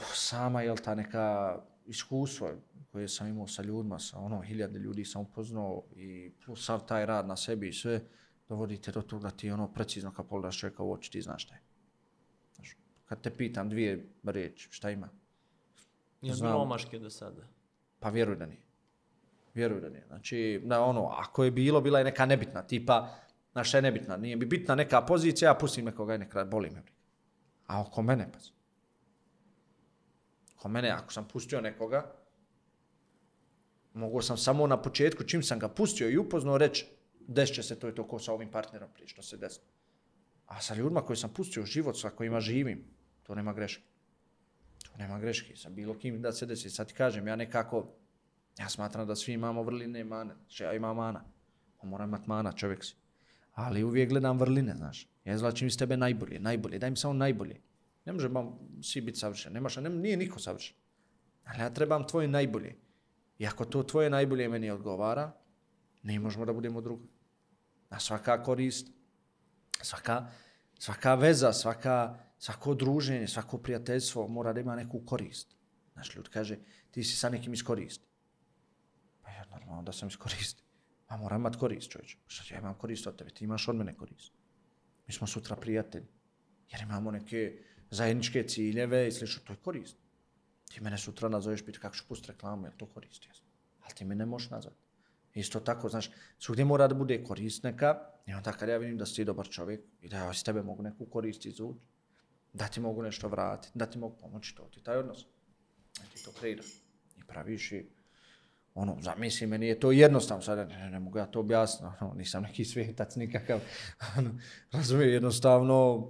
oh, 0.00 0.14
sama 0.14 0.62
je 0.62 0.74
ta 0.84 0.94
neka 0.94 1.58
iskustvo 1.86 2.50
koje 2.92 3.08
sam 3.08 3.28
imao 3.28 3.48
sa 3.48 3.62
ljudima, 3.62 3.98
sa 3.98 4.18
ono 4.18 4.40
hiljade 4.40 4.78
ljudi 4.78 5.04
sam 5.04 5.22
upoznao 5.22 5.82
i 5.94 6.32
plus 6.44 6.64
sav 6.64 6.86
taj 6.86 7.06
rad 7.06 7.26
na 7.26 7.36
sebi 7.36 7.68
i 7.68 7.72
sve, 7.72 8.00
dovodite 8.48 8.92
do 8.92 9.02
toga 9.02 9.30
ti 9.30 9.50
ono 9.50 9.72
precizno 9.72 10.12
kad 10.12 10.26
pogledaš 10.28 10.58
čovjeka 10.58 10.82
u 10.82 10.92
oči, 10.92 11.10
ti 11.10 11.22
znaš 11.22 11.42
šta 11.42 11.54
je. 11.54 11.60
Znaš, 12.54 12.76
kad 13.04 13.20
te 13.20 13.36
pitam 13.36 13.68
dvije 13.68 14.08
riječi, 14.24 14.68
šta 14.70 14.90
ima? 14.90 15.08
Je 16.22 16.32
li 16.32 16.40
bilo 16.40 16.62
omaške 16.62 16.98
do 16.98 17.10
sada? 17.10 17.42
Pa 17.98 18.08
vjeruj 18.08 18.36
da 18.36 18.46
nije. 18.46 18.62
Vjeruj 19.54 19.80
da 19.80 19.88
nije. 19.88 20.04
Znači, 20.06 20.60
na 20.64 20.84
ono, 20.84 21.06
ako 21.06 21.44
je 21.44 21.50
bilo, 21.50 21.80
bila 21.80 21.98
je 21.98 22.04
neka 22.04 22.26
nebitna, 22.26 22.62
tipa, 22.62 23.08
na 23.54 23.64
šta 23.64 23.78
je 23.78 23.82
nebitna? 23.82 24.16
Nije 24.16 24.36
bi 24.36 24.46
bitna 24.46 24.74
neka 24.74 25.00
pozicija, 25.00 25.50
ja 25.50 25.54
pustim 25.54 25.84
nekoga 25.84 26.14
i 26.14 26.18
nekada 26.18 26.44
boli 26.50 26.70
me. 26.70 26.82
A 27.66 27.80
oko 27.80 28.02
mene, 28.02 28.28
pa. 28.32 28.38
Oko 30.58 30.68
mene, 30.68 30.90
ako 30.90 31.12
sam 31.12 31.28
pustio 31.28 31.60
nekoga, 31.60 32.12
mogu 33.92 34.22
sam 34.22 34.36
samo 34.36 34.66
na 34.66 34.82
početku, 34.82 35.24
čim 35.24 35.42
sam 35.42 35.58
ga 35.58 35.68
pustio 35.68 36.10
i 36.10 36.18
upoznao, 36.18 36.58
reći, 36.58 36.86
desće 37.26 37.62
se 37.62 37.78
to 37.78 37.88
i 37.88 37.94
to 37.94 38.08
ko 38.08 38.18
sa 38.18 38.32
ovim 38.32 38.50
partnerom 38.50 38.88
prije, 38.94 39.08
što 39.08 39.22
se 39.22 39.36
desilo. 39.36 39.66
A 40.46 40.60
sa 40.60 40.74
ljudima 40.74 41.02
koji 41.02 41.16
sam 41.16 41.32
pustio 41.34 41.66
život, 41.66 41.98
sa 41.98 42.10
kojima 42.10 42.40
živim, 42.40 42.84
to 43.22 43.34
nema 43.34 43.52
greške. 43.52 43.82
To 44.84 44.96
nema 44.98 45.18
greške. 45.18 45.56
Sa 45.56 45.70
bilo 45.70 45.94
kim 45.98 46.22
da 46.22 46.32
se 46.32 46.46
desi. 46.46 46.70
Sad 46.70 46.88
ti 46.88 46.94
kažem, 46.94 47.26
ja 47.26 47.36
nekako, 47.36 47.86
ja 48.58 48.68
smatram 48.68 49.06
da 49.06 49.16
svi 49.16 49.32
imamo 49.32 49.62
vrline 49.62 50.00
i 50.00 50.04
mane. 50.04 50.34
Znači, 50.34 50.62
ja 50.62 50.72
imam 50.72 50.96
mana. 50.96 51.24
Pa 51.76 51.82
On 51.82 51.88
mora 51.88 52.04
imati 52.04 52.28
mana, 52.28 52.52
čovjek 52.52 52.84
si. 52.84 52.94
Ali 53.52 53.84
uvijek 53.84 54.08
gledam 54.08 54.38
vrline, 54.38 54.74
znaš. 54.76 55.08
Ja 55.24 55.34
izlačim 55.34 55.68
iz 55.68 55.78
tebe 55.78 55.96
najbolje, 55.96 56.40
najbolje. 56.40 56.78
Daj 56.78 56.90
mi 56.90 56.96
samo 56.96 57.14
najbolje. 57.14 57.60
Ne 58.04 58.12
može 58.12 58.28
vam 58.28 58.58
svi 58.82 59.00
biti 59.00 59.18
savršen. 59.18 59.52
Nemaš, 59.52 59.76
ne, 59.76 59.90
nije 59.90 60.16
niko 60.16 60.38
savršen. 60.38 60.76
Ali 61.44 61.60
ja 61.60 61.70
trebam 61.70 62.06
tvoje 62.06 62.28
najbolje. 62.28 62.76
I 63.38 63.46
ako 63.46 63.64
to 63.64 63.82
tvoje 63.82 64.10
najbolje 64.10 64.48
meni 64.48 64.70
odgovara, 64.70 65.32
ne 66.02 66.20
možemo 66.20 66.44
da 66.44 66.52
budemo 66.52 66.80
drugi. 66.80 67.08
Na 67.90 68.00
svaka 68.00 68.42
korist, 68.42 68.88
svaka, 69.82 70.26
svaka 70.78 71.14
veza, 71.14 71.52
svaka, 71.52 72.18
svako 72.38 72.74
druženje, 72.74 73.28
svako 73.28 73.58
prijateljstvo 73.58 74.28
mora 74.28 74.52
da 74.52 74.60
ima 74.60 74.76
neku 74.76 75.00
korist. 75.06 75.56
Znaš, 75.92 76.16
ljud 76.16 76.28
kaže, 76.28 76.58
ti 76.90 77.04
si 77.04 77.16
sa 77.16 77.28
nekim 77.28 77.54
iskoristi. 77.54 78.06
Pa 79.22 79.30
ja 79.30 79.44
normalno 79.50 79.82
da 79.82 79.92
sam 79.92 80.08
iskoristi. 80.08 80.62
Pa 81.06 81.16
moram 81.16 81.40
imat 81.40 81.56
korist, 81.56 81.90
čovječ. 81.90 82.14
Pa 82.14 82.30
šta 82.30 82.54
ja 82.54 82.60
imam 82.60 82.74
korist 82.74 83.06
od 83.06 83.16
tebe, 83.16 83.30
ti 83.30 83.44
imaš 83.44 83.68
od 83.68 83.76
mene 83.76 83.94
korist. 83.94 84.32
Mi 85.06 85.14
smo 85.14 85.26
sutra 85.26 85.56
prijatelji. 85.56 86.06
Jer 86.70 86.82
imamo 86.82 87.10
neke 87.10 87.58
zajedničke 87.90 88.42
ciljeve 88.48 89.08
i 89.08 89.12
slično, 89.12 89.42
to 89.46 89.52
je 89.52 89.56
korist. 89.56 89.96
Ti 90.72 90.80
mene 90.80 90.98
sutra 90.98 91.28
nazoveš, 91.28 91.64
piti 91.64 91.78
kako 91.78 91.96
ću 91.96 92.04
pustiti 92.08 92.32
reklamu, 92.32 92.66
je 92.66 92.76
to 92.76 92.86
korist? 92.86 93.26
Jesno. 93.26 93.46
Ali 93.82 93.94
ti 93.94 94.04
me 94.04 94.14
ne 94.14 94.26
možeš 94.26 94.50
nazvati. 94.50 94.85
Isto 95.36 95.60
tako, 95.60 95.88
znaš, 95.88 96.10
svugdje 96.38 96.64
mora 96.64 96.88
da 96.88 96.94
bude 96.94 97.24
korist 97.24 97.62
neka, 97.62 97.98
i 98.26 98.32
onda 98.34 98.52
kad 98.52 98.68
ja 98.68 98.76
vidim 98.76 98.98
da 98.98 99.06
si 99.06 99.24
dobar 99.24 99.48
čovjek 99.48 99.80
i 100.00 100.08
da 100.08 100.16
ja 100.16 100.30
iz 100.30 100.44
tebe 100.44 100.62
mogu 100.62 100.82
neku 100.82 101.06
korist 101.06 101.46
izvući, 101.46 101.80
da 102.52 102.68
ti 102.68 102.80
mogu 102.80 103.02
nešto 103.02 103.28
vratiti, 103.28 103.78
da 103.78 103.86
ti 103.86 103.98
mogu 103.98 104.16
pomoći, 104.16 104.54
to 104.54 104.68
ti 104.74 104.82
taj 104.82 104.96
odnos. 104.96 105.26
Da 105.98 106.04
ti 106.14 106.24
to 106.24 106.32
kreiraš 106.32 106.66
I 107.16 107.24
praviš 107.26 107.72
i 107.72 107.86
ono, 108.74 108.96
zamisli, 109.00 109.46
meni 109.46 109.66
je 109.66 109.80
to 109.80 109.92
jednostavno, 109.92 110.42
sada 110.42 110.64
ne, 110.64 110.78
ne, 110.78 110.90
ne 110.90 111.00
mogu 111.00 111.18
ja 111.18 111.26
to 111.26 111.40
objasniti, 111.40 111.84
ono, 111.84 111.96
ono, 112.00 112.14
nisam 112.14 112.42
neki 112.42 112.64
svijetac 112.64 113.16
nikakav, 113.16 113.60
ono, 114.18 114.30
razumije, 114.72 115.12
jednostavno, 115.12 116.08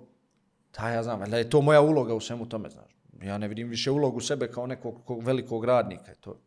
ta 0.70 0.90
ja 0.90 1.03
znam, 1.03 1.31
da 1.31 1.39
je 1.39 1.51
to 1.51 1.62
moja 1.62 1.81
uloga 1.81 2.15
u 2.15 2.20
svemu 2.20 2.48
tome, 2.48 2.70
znaš. 2.70 2.97
Ja 3.23 3.39
ne 3.39 3.48
vidim 3.48 3.69
više 3.69 3.90
ulogu 3.90 4.20
sebe 4.20 4.51
kao 4.51 4.66
nekog 4.66 5.23
velikog 5.23 5.65
radnika, 5.65 6.15
to, 6.15 6.40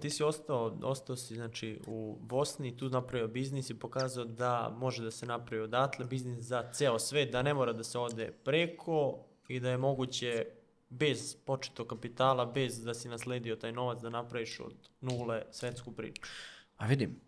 ti 0.00 0.10
si 0.10 0.22
ostao, 0.22 0.78
ostao 0.82 1.16
si 1.16 1.34
znači, 1.34 1.80
u 1.86 2.18
Bosni, 2.20 2.76
tu 2.76 2.88
napravio 2.88 3.28
biznis 3.28 3.70
i 3.70 3.78
pokazao 3.78 4.24
da 4.24 4.76
može 4.78 5.04
da 5.04 5.10
se 5.10 5.26
napravi 5.26 5.62
odatle 5.62 6.06
biznis 6.06 6.38
za 6.38 6.72
ceo 6.72 6.98
svet, 6.98 7.32
da 7.32 7.42
ne 7.42 7.54
mora 7.54 7.72
da 7.72 7.84
se 7.84 7.98
ode 7.98 8.32
preko 8.44 9.18
i 9.48 9.60
da 9.60 9.70
je 9.70 9.78
moguće 9.78 10.46
bez 10.90 11.36
početog 11.44 11.86
kapitala, 11.86 12.46
bez 12.46 12.84
da 12.84 12.94
si 12.94 13.08
nasledio 13.08 13.56
taj 13.56 13.72
novac 13.72 14.00
da 14.00 14.10
napraviš 14.10 14.60
od 14.60 14.74
nule 15.00 15.42
svetsku 15.50 15.92
priču. 15.92 16.22
A 16.76 16.86
vidim, 16.86 17.20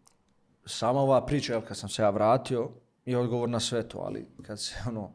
sama 0.67 1.01
ova 1.01 1.27
priča, 1.27 1.53
jel, 1.53 1.63
kad 1.63 1.77
sam 1.77 1.89
se 1.89 2.03
ja 2.03 2.11
vratio, 2.11 2.71
je 3.05 3.19
odgovor 3.19 3.49
na 3.49 3.61
sve 3.61 3.89
to, 3.89 3.99
ali 3.99 4.27
kad 4.43 4.61
se 4.61 4.75
ono, 4.89 5.13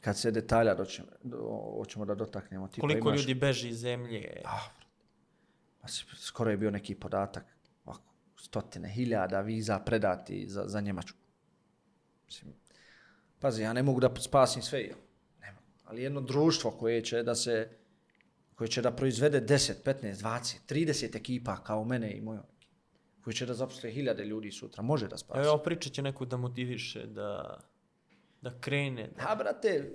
kad 0.00 0.18
se 0.18 0.30
detalja 0.30 0.74
doćemo, 0.74 1.08
do, 1.22 1.36
hoćemo 1.78 2.04
da 2.04 2.14
dotaknemo. 2.14 2.68
Tipa 2.68 2.80
Koliko 2.80 3.08
imaš, 3.08 3.20
ljudi 3.20 3.34
beži 3.34 3.68
iz 3.68 3.78
zemlje? 3.78 4.42
Ah, 4.44 4.83
skoro 6.16 6.50
je 6.50 6.56
bio 6.56 6.70
neki 6.70 6.94
podatak, 6.94 7.44
ovako, 7.84 8.12
stotine 8.36 8.88
hiljada 8.88 9.40
viza 9.40 9.78
predati 9.78 10.48
za, 10.48 10.64
za 10.66 10.80
Njemačku. 10.80 11.18
Mislim, 12.26 12.52
pazi, 13.38 13.62
ja 13.62 13.72
ne 13.72 13.82
mogu 13.82 14.00
da 14.00 14.14
spasim 14.20 14.62
sve, 14.62 14.80
jel? 14.80 14.98
ne 15.40 15.52
mogu. 15.52 15.66
ali 15.84 16.02
jedno 16.02 16.20
društvo 16.20 16.70
koje 16.70 17.04
će 17.04 17.22
da 17.22 17.34
se, 17.34 17.68
koje 18.54 18.68
će 18.68 18.82
da 18.82 18.90
proizvede 18.90 19.40
10, 19.40 19.72
15, 19.84 20.14
20, 20.14 20.56
30 20.68 21.16
ekipa 21.16 21.56
kao 21.56 21.84
mene 21.84 22.16
i 22.16 22.20
moja 22.20 22.42
koji 23.24 23.34
će 23.34 23.46
da 23.46 23.54
zaposle 23.54 23.90
hiljade 23.90 24.24
ljudi 24.24 24.52
sutra, 24.52 24.82
može 24.82 25.08
da 25.08 25.18
spasi. 25.18 25.40
Evo, 25.40 25.58
pričat 25.58 25.92
će 25.92 26.02
neko 26.02 26.24
da 26.24 26.36
motiviše, 26.36 27.06
da, 27.06 27.60
da 28.44 28.58
krene. 28.60 29.08
Da... 29.08 29.26
A, 29.28 29.36
brate, 29.36 29.90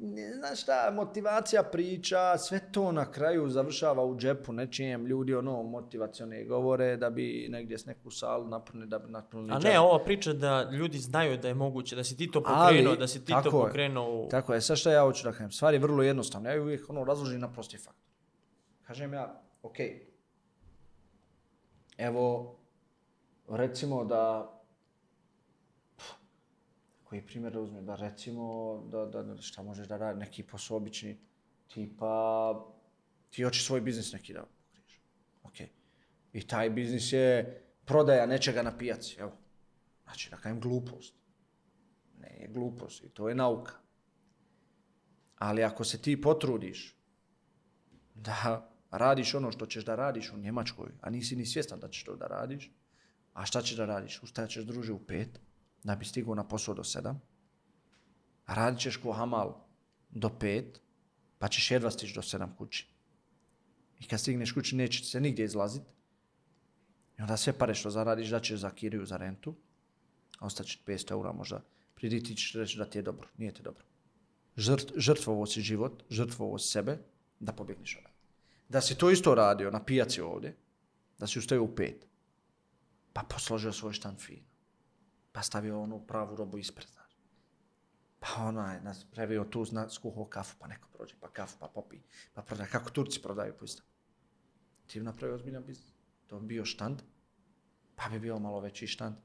ne 0.00 0.34
znaš 0.34 0.62
šta, 0.62 0.92
motivacija 0.92 1.62
priča, 1.64 2.38
sve 2.38 2.60
to 2.72 2.92
na 2.92 3.04
kraju 3.06 3.48
završava 3.48 4.04
u 4.04 4.16
džepu 4.16 4.52
nečijem. 4.52 5.06
Ljudi 5.06 5.34
ono 5.34 5.62
motivacione 5.64 6.44
govore 6.44 6.96
da 6.96 7.10
bi 7.10 7.46
negdje 7.50 7.78
s 7.78 7.86
neku 7.86 8.10
salu 8.10 8.48
napunili, 8.48 8.88
da 8.88 8.98
bi 8.98 9.10
napunili 9.10 9.52
A 9.52 9.56
džep. 9.56 9.64
ne, 9.64 9.80
ova 9.80 9.98
priča 10.00 10.32
da 10.32 10.70
ljudi 10.72 10.98
znaju 10.98 11.38
da 11.38 11.48
je 11.48 11.54
moguće, 11.54 11.96
da 11.96 12.04
si 12.04 12.16
ti 12.16 12.30
to 12.30 12.42
Ali, 12.46 12.56
pokrenuo, 12.68 12.96
da 12.96 13.06
si 13.06 13.20
ti 13.20 13.32
to 13.32 13.38
je. 13.38 13.50
pokrenuo. 13.52 14.10
u- 14.16 14.28
Tako 14.28 14.54
je, 14.54 14.60
sad 14.60 14.76
šta 14.76 14.92
ja 14.92 15.02
hoću 15.02 15.24
da 15.24 15.32
kažem, 15.32 15.50
stvar 15.50 15.74
je 15.74 15.80
vrlo 15.80 16.02
jednostavna. 16.02 16.48
Ja 16.48 16.54
ju 16.54 16.62
uvijek 16.62 16.90
ono 16.90 17.04
razložim 17.04 17.40
na 17.40 17.52
prosti 17.52 17.76
faktor. 17.78 18.02
Kažem 18.82 19.12
ja, 19.12 19.40
ok, 19.62 19.76
evo, 21.98 22.56
recimo 23.48 24.04
da, 24.04 24.52
koji 27.08 27.26
primjer 27.26 27.52
da 27.52 27.60
uzmem, 27.60 27.86
da 27.86 27.96
recimo, 27.96 28.44
da, 28.90 29.04
da, 29.06 29.22
da 29.22 29.42
šta 29.42 29.62
možeš 29.62 29.86
da 29.86 29.96
radi, 29.96 30.18
neki 30.18 30.42
posao 30.42 30.76
obični, 30.76 31.18
tipa, 31.68 32.66
ti 33.30 33.42
hoćeš 33.42 33.66
svoj 33.66 33.80
biznis 33.80 34.12
neki 34.12 34.32
da 34.32 34.42
pokriješ. 34.42 35.00
Ok. 35.42 35.60
I 36.32 36.46
taj 36.46 36.70
biznis 36.70 37.12
je 37.12 37.62
prodaja 37.84 38.26
nečega 38.26 38.62
na 38.62 38.76
pijaci, 38.78 39.16
evo. 39.20 39.32
Znači, 40.04 40.30
da 40.30 40.36
kažem 40.36 40.60
glupost. 40.60 41.14
Ne 42.20 42.36
je 42.40 42.48
glupost 42.48 43.04
i 43.04 43.08
to 43.08 43.28
je 43.28 43.34
nauka. 43.34 43.72
Ali 45.38 45.64
ako 45.64 45.84
se 45.84 46.02
ti 46.02 46.20
potrudiš 46.20 46.96
da 48.14 48.70
radiš 48.90 49.34
ono 49.34 49.52
što 49.52 49.66
ćeš 49.66 49.84
da 49.84 49.94
radiš 49.94 50.32
u 50.32 50.38
Njemačkoj, 50.38 50.90
a 51.00 51.10
nisi 51.10 51.36
ni 51.36 51.46
svjestan 51.46 51.80
da 51.80 51.88
ćeš 51.88 52.04
to 52.04 52.16
da 52.16 52.26
radiš, 52.26 52.70
a 53.32 53.46
šta 53.46 53.62
ćeš 53.62 53.76
da 53.76 53.86
radiš? 53.86 54.22
Ustajat 54.22 54.50
ćeš 54.50 54.64
druže 54.64 54.92
u 54.92 54.98
pet, 54.98 55.40
da 55.86 55.94
bi 55.96 56.04
stigao 56.04 56.34
na 56.34 56.44
posao 56.48 56.74
do 56.74 56.84
sedam, 56.84 57.20
radit 58.46 58.80
ćeš 58.80 58.96
ko 58.96 59.12
hamal 59.12 59.52
do 60.10 60.28
pet, 60.38 60.80
pa 61.38 61.48
ćeš 61.48 61.70
jedva 61.70 61.90
stići 61.90 62.14
do 62.14 62.22
sedam 62.22 62.54
kući. 62.56 62.88
I 64.00 64.08
kad 64.08 64.20
stigneš 64.20 64.52
kući 64.52 64.76
neće 64.76 65.04
se 65.04 65.20
nigdje 65.20 65.44
izlazit. 65.44 65.82
I 67.18 67.22
onda 67.22 67.36
sve 67.36 67.52
pare 67.52 67.74
što 67.74 67.90
zaradiš 67.90 68.28
da 68.28 68.40
ćeš 68.40 68.60
za 68.60 68.70
kiriju, 68.70 69.06
za 69.06 69.16
rentu, 69.16 69.54
a 70.38 70.46
ostaće 70.46 70.78
500 70.86 71.12
eura 71.12 71.32
možda. 71.32 71.62
Priditi 71.94 72.36
ćeš 72.36 72.52
reći 72.52 72.78
da 72.78 72.84
ti 72.84 72.98
je 72.98 73.02
dobro. 73.02 73.28
Nije 73.38 73.54
ti 73.54 73.62
dobro. 73.62 73.84
Žrt, 74.56 74.92
žrtvovo 74.96 75.46
si 75.46 75.60
život, 75.60 76.02
žrtvovo 76.10 76.58
si 76.58 76.68
sebe, 76.68 76.98
da 77.40 77.52
pobjegneš 77.52 77.96
odavde. 77.96 78.18
Da 78.68 78.80
si 78.80 78.98
to 78.98 79.10
isto 79.10 79.34
radio 79.34 79.70
na 79.70 79.84
pijaci 79.84 80.20
ovdje, 80.20 80.56
da 81.18 81.26
si 81.26 81.38
ustao 81.38 81.62
u 81.62 81.74
pet, 81.74 82.06
pa 83.12 83.22
posložio 83.22 83.72
svoj 83.72 83.92
štan 83.92 84.16
fino, 84.16 84.55
pa 85.36 85.42
stavio 85.42 85.82
onu 85.82 86.06
pravu 86.06 86.36
robu 86.36 86.58
ispred, 86.58 86.88
znaš. 86.88 87.18
Pa 88.18 88.42
onaj, 88.42 88.80
nas 88.80 89.04
previo 89.10 89.44
tu, 89.44 89.64
zna, 89.64 89.88
skuhao 89.88 90.24
kafu, 90.24 90.56
pa 90.58 90.66
neko 90.66 90.88
prođe, 90.92 91.14
pa 91.20 91.28
kafu, 91.28 91.56
pa 91.60 91.68
popi, 91.68 91.98
pa 92.34 92.42
prodaje, 92.42 92.70
kako 92.70 92.90
Turci 92.90 93.22
prodaju 93.22 93.54
po 93.58 93.64
isto. 93.64 93.82
Ti 94.86 95.00
bi 95.00 95.04
napravio 95.04 95.34
ozbiljan 95.34 95.64
biznis. 95.66 95.92
To 96.26 96.40
bi 96.40 96.46
bio 96.46 96.64
štand, 96.64 97.02
pa 97.96 98.08
bi 98.08 98.20
bio 98.20 98.38
malo 98.38 98.60
veći 98.60 98.86
štand, 98.86 99.16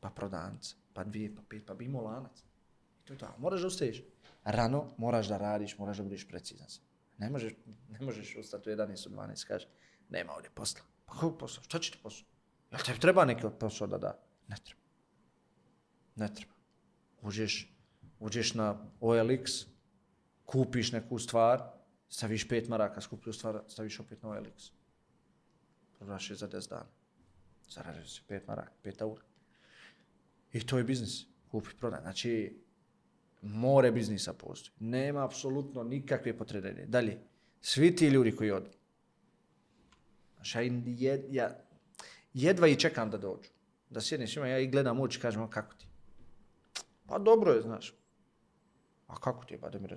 pa 0.00 0.10
prodavnica, 0.10 0.76
pa 0.94 1.04
dvije, 1.04 1.34
pa 1.36 1.42
pet, 1.48 1.66
pa 1.66 1.74
bi 1.74 1.84
imao 1.84 2.04
lanac. 2.04 2.40
I 3.02 3.04
to 3.04 3.12
je 3.12 3.18
to. 3.18 3.26
Ali 3.26 3.40
Moraš 3.40 3.60
da 3.60 3.66
ustaješ. 3.66 4.02
Rano 4.44 4.94
moraš 4.98 5.28
da 5.28 5.38
radiš, 5.38 5.78
moraš 5.78 5.96
da 5.96 6.02
budeš 6.02 6.28
precizan. 6.28 6.68
sam. 6.68 6.84
Ne 7.18 7.30
možeš, 7.30 7.52
ne 7.88 8.00
možeš 8.00 8.36
ustati 8.36 8.70
u 8.70 8.72
11 8.72 9.08
u 9.08 9.10
12 9.10 9.46
kaže, 9.46 9.68
nema 10.08 10.32
ovdje 10.32 10.50
posla. 10.54 10.80
Pa 11.06 11.12
kako 11.12 11.38
posla? 11.38 11.62
Šta 11.62 11.78
će 11.78 11.92
ti 11.92 11.98
posla? 12.02 12.26
Jel 12.70 12.80
tebi 12.86 12.98
treba 12.98 13.24
neki 13.24 13.46
posao 13.60 13.86
da 13.86 13.98
da? 13.98 14.18
Ne 14.48 14.56
treba. 14.64 14.79
Ne 16.20 16.28
treba. 16.34 16.52
Uđeš, 17.22 17.74
uđeš 18.18 18.54
na 18.54 18.66
OLX, 19.00 19.64
kupiš 20.44 20.92
neku 20.92 21.18
stvar, 21.18 21.62
staviš 22.08 22.48
pet 22.48 22.68
maraka, 22.68 23.00
skuplju 23.00 23.32
stvar, 23.32 23.62
staviš 23.68 24.00
opet 24.00 24.22
na 24.22 24.28
OLX. 24.28 24.70
Prodaš 25.98 26.30
je 26.30 26.36
za 26.36 26.48
10 26.48 26.68
dana. 26.70 26.86
Zaradiš 27.68 28.14
se 28.16 28.20
pet 28.26 28.46
maraka, 28.48 28.72
pet 28.82 29.02
aura. 29.02 29.22
I 30.52 30.60
to 30.66 30.78
je 30.78 30.84
biznis. 30.84 31.24
Kupi, 31.50 31.68
prodaj. 31.78 32.00
Znači, 32.00 32.60
more 33.42 33.90
biznisa 33.92 34.32
postoji. 34.32 34.74
Nema 34.80 35.24
apsolutno 35.24 35.82
nikakve 35.82 36.36
potrebe. 36.36 36.86
Dalje, 36.86 37.18
svi 37.60 37.96
ti 37.96 38.08
ljudi 38.08 38.36
koji 38.36 38.50
odu, 38.50 38.70
znači 40.34 40.58
ja, 40.58 40.62
jed, 40.86 41.24
ja 41.30 41.64
jedva 42.34 42.68
i 42.68 42.76
čekam 42.76 43.10
da 43.10 43.18
dođu. 43.18 43.48
Da 43.90 44.00
sjednem 44.00 44.28
s 44.28 44.36
njima, 44.36 44.48
ja 44.48 44.58
i 44.58 44.68
gledam 44.68 45.00
uči, 45.00 45.20
kažem, 45.20 45.50
kako 45.50 45.74
ti? 45.74 45.89
Pa 47.10 47.18
dobro 47.18 47.52
je, 47.52 47.62
znaš. 47.62 47.94
A 49.06 49.16
kako 49.20 49.44
ti 49.44 49.54
je, 49.54 49.58
Bademir? 49.58 49.96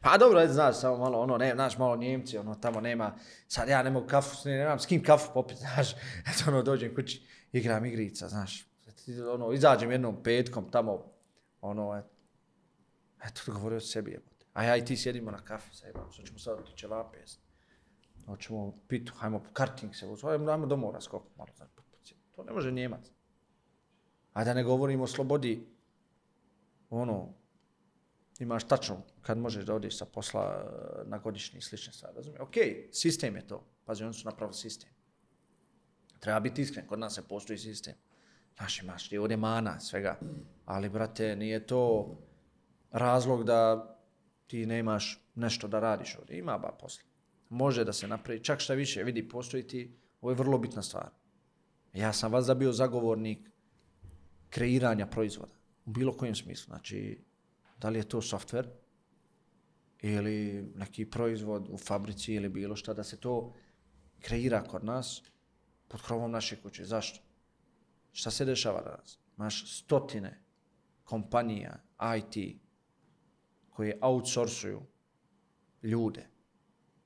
Pa 0.00 0.18
dobro, 0.18 0.40
je, 0.40 0.48
znaš, 0.48 0.80
samo 0.80 0.96
malo, 0.96 1.20
ono, 1.20 1.38
ne, 1.38 1.54
znaš, 1.54 1.78
malo 1.78 1.96
Njemci, 1.96 2.38
ono, 2.38 2.54
tamo 2.54 2.80
nema, 2.80 3.14
sad 3.48 3.68
ja 3.68 3.82
ne 3.82 3.90
mogu 3.90 4.06
kafu, 4.06 4.48
ne, 4.48 4.56
nemam 4.58 4.78
s 4.78 4.86
kim 4.86 5.02
kafu 5.02 5.30
popiti, 5.34 5.60
znaš, 5.74 5.92
eto, 5.92 6.44
ono, 6.48 6.62
dođem 6.62 6.94
kući, 6.94 7.26
igram 7.52 7.84
igrica, 7.84 8.28
znaš, 8.28 8.68
ono, 9.32 9.52
izađem 9.52 9.90
jednom 9.90 10.22
petkom 10.22 10.70
tamo, 10.70 11.12
ono, 11.60 11.98
eto, 11.98 12.08
eto, 13.26 13.52
govorio 13.52 13.76
o 13.76 13.80
sebi, 13.80 14.10
jebote. 14.10 14.46
A 14.52 14.64
ja 14.64 14.76
i 14.76 14.84
ti 14.84 14.96
sjedimo 14.96 15.30
na 15.30 15.44
kafu, 15.44 15.74
sad 15.74 15.86
jebamo, 15.86 16.12
sad 16.12 16.26
ćemo 16.26 16.38
sad 16.38 16.58
otići 16.58 16.76
ćevape 16.76 17.18
jest. 17.18 17.40
Hoćemo 18.26 18.74
pitu, 18.88 19.12
hajmo 19.16 19.42
karting 19.52 19.94
se 19.94 20.06
voziti, 20.06 20.26
hajmo, 20.26 20.50
hajmo 20.50 20.66
domov 20.66 20.92
malo, 21.36 21.52
znaš, 21.56 21.68
to 22.36 22.44
ne 22.44 22.52
može 22.52 22.72
Njemac. 22.72 23.10
A 24.32 24.44
da 24.44 24.54
ne 24.54 24.62
govorimo 24.62 25.04
o 25.04 25.06
slobodi, 25.06 25.73
ono, 26.90 27.34
imaš 28.38 28.64
tačno 28.64 29.02
kad 29.22 29.38
možeš 29.38 29.64
da 29.64 29.74
odeš 29.74 29.98
sa 29.98 30.04
posla 30.04 30.44
eh, 30.44 31.08
na 31.08 31.18
godišnji 31.18 31.58
i 31.58 31.62
slične 31.62 31.92
stvari, 31.92 32.16
razumije? 32.16 32.42
Ok, 32.42 32.54
sistem 32.92 33.36
je 33.36 33.46
to. 33.46 33.64
Pazi, 33.84 34.04
oni 34.04 34.14
su 34.14 34.24
napravili 34.24 34.54
sistem. 34.54 34.90
Treba 36.20 36.40
biti 36.40 36.62
iskren, 36.62 36.86
kod 36.86 36.98
nas 36.98 37.14
se 37.14 37.28
postoji 37.28 37.58
sistem. 37.58 37.94
Znaš, 38.56 38.82
imaš 38.82 39.08
ti 39.08 39.18
ovdje 39.18 39.36
mana, 39.36 39.80
svega. 39.80 40.18
Ali, 40.64 40.88
brate, 40.88 41.36
nije 41.36 41.66
to 41.66 42.14
razlog 42.90 43.44
da 43.44 43.90
ti 44.46 44.66
nemaš 44.66 45.20
nešto 45.34 45.68
da 45.68 45.80
radiš 45.80 46.16
ovdje. 46.18 46.38
Ima 46.38 46.58
ba 46.58 46.76
posla. 46.80 47.04
Može 47.48 47.84
da 47.84 47.92
se 47.92 48.08
napravi. 48.08 48.44
Čak 48.44 48.60
šta 48.60 48.74
više, 48.74 49.02
vidi, 49.02 49.28
postoji 49.28 49.66
ti, 49.66 49.96
ovo 50.20 50.30
je 50.30 50.36
vrlo 50.36 50.58
bitna 50.58 50.82
stvar. 50.82 51.10
Ja 51.92 52.12
sam 52.12 52.32
vas 52.32 52.46
da 52.46 52.54
bio 52.54 52.72
zagovornik 52.72 53.50
kreiranja 54.50 55.06
proizvoda. 55.06 55.53
U 55.84 55.90
bilo 55.90 56.16
kojem 56.16 56.34
smislu. 56.34 56.70
Znači, 56.70 57.24
da 57.78 57.88
li 57.88 57.98
je 57.98 58.08
to 58.08 58.20
software 58.20 58.68
ili 60.02 60.62
neki 60.74 61.10
proizvod 61.10 61.68
u 61.70 61.78
fabrici 61.78 62.34
ili 62.34 62.48
bilo 62.48 62.76
šta, 62.76 62.94
da 62.94 63.04
se 63.04 63.20
to 63.20 63.54
kreira 64.20 64.62
kod 64.62 64.84
nas 64.84 65.22
pod 65.88 66.02
krovom 66.02 66.30
naše 66.30 66.62
kuće. 66.62 66.84
Zašto? 66.84 67.20
Šta 68.12 68.30
se 68.30 68.44
dešava 68.44 68.82
danas? 68.82 69.18
Maš 69.36 69.78
stotine 69.78 70.40
kompanija 71.04 71.82
IT 72.18 72.60
koje 73.70 73.98
outsourcuju 74.02 74.82
ljude. 75.82 76.26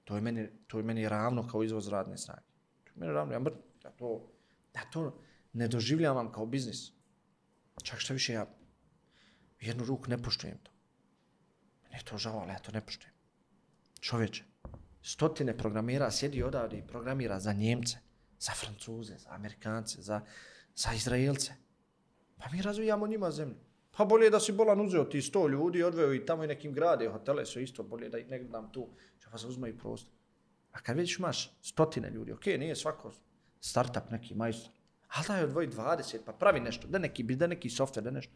To 0.04 0.14
je 0.14 0.20
meni, 0.20 0.48
to 0.66 0.78
je 0.78 0.84
meni 0.84 1.08
ravno 1.08 1.48
kao 1.48 1.62
izvoz 1.62 1.88
radne 1.88 2.18
snage. 2.18 2.46
To 2.84 2.90
je 2.90 2.94
meni 2.96 3.12
ravno, 3.12 3.32
ja, 3.34 3.40
mr- 3.40 3.60
ja, 3.84 3.90
to, 3.90 4.30
ja 4.74 4.90
to 4.90 5.20
ne 5.52 5.68
doživljavam 5.68 6.32
kao 6.32 6.46
biznis. 6.46 6.92
Čak 7.82 7.98
šta 7.98 8.12
više, 8.12 8.32
ja 8.32 8.46
jednu 9.60 9.84
ruku 9.84 10.10
ne 10.10 10.22
poštujem 10.22 10.58
to. 10.62 10.70
Ne 11.92 12.00
to 12.04 12.18
žao, 12.18 12.38
ali 12.38 12.52
ja 12.52 12.58
to 12.58 12.72
ne 12.72 12.80
poštujem. 12.80 13.14
Čovječe, 14.00 14.44
stotine 15.02 15.56
programera 15.58 16.10
sjedi 16.10 16.42
odavde 16.42 16.78
i 16.78 16.86
programira 16.86 17.40
za 17.40 17.52
Njemce, 17.52 17.98
za 18.38 18.52
Francuze, 18.52 19.18
za 19.18 19.30
Amerikance, 19.30 20.02
za, 20.02 20.20
za 20.74 20.92
Izraelce. 20.92 21.52
Pa 22.36 22.50
mi 22.52 22.62
razvijamo 22.62 23.06
njima 23.06 23.30
zemlju. 23.30 23.56
Pa 23.90 24.04
bolje 24.04 24.30
da 24.30 24.40
si 24.40 24.52
bolan 24.52 24.80
uzeo 24.80 25.04
ti 25.04 25.22
sto 25.22 25.48
ljudi, 25.48 25.82
odveo 25.82 26.14
i 26.14 26.26
tamo 26.26 26.44
i 26.44 26.46
nekim 26.46 26.72
grade, 26.72 27.08
hotele 27.08 27.46
su 27.46 27.60
isto, 27.60 27.82
bolje 27.82 28.08
da 28.08 28.18
ih 28.18 28.28
negdje 28.28 28.48
gledam 28.48 28.72
tu, 28.72 28.88
će 29.18 29.26
pa 29.30 29.38
se 29.38 29.46
uzmaju 29.46 29.78
prostor. 29.78 30.12
A 30.72 30.80
kad 30.80 30.96
već 30.96 31.18
imaš 31.18 31.58
stotine 31.62 32.10
ljudi, 32.10 32.32
ok, 32.32 32.46
nije 32.46 32.76
svako 32.76 33.12
startup 33.60 34.10
neki 34.10 34.34
majstor, 34.34 34.72
Ali 35.08 35.26
daj 35.28 35.44
odvoji 35.44 35.68
20, 35.68 36.18
pa 36.24 36.32
pravi 36.32 36.60
nešto, 36.60 36.88
da 36.88 36.98
neki, 36.98 37.22
da 37.22 37.46
neki 37.46 37.70
softver, 37.70 38.04
da 38.04 38.10
nešto. 38.10 38.32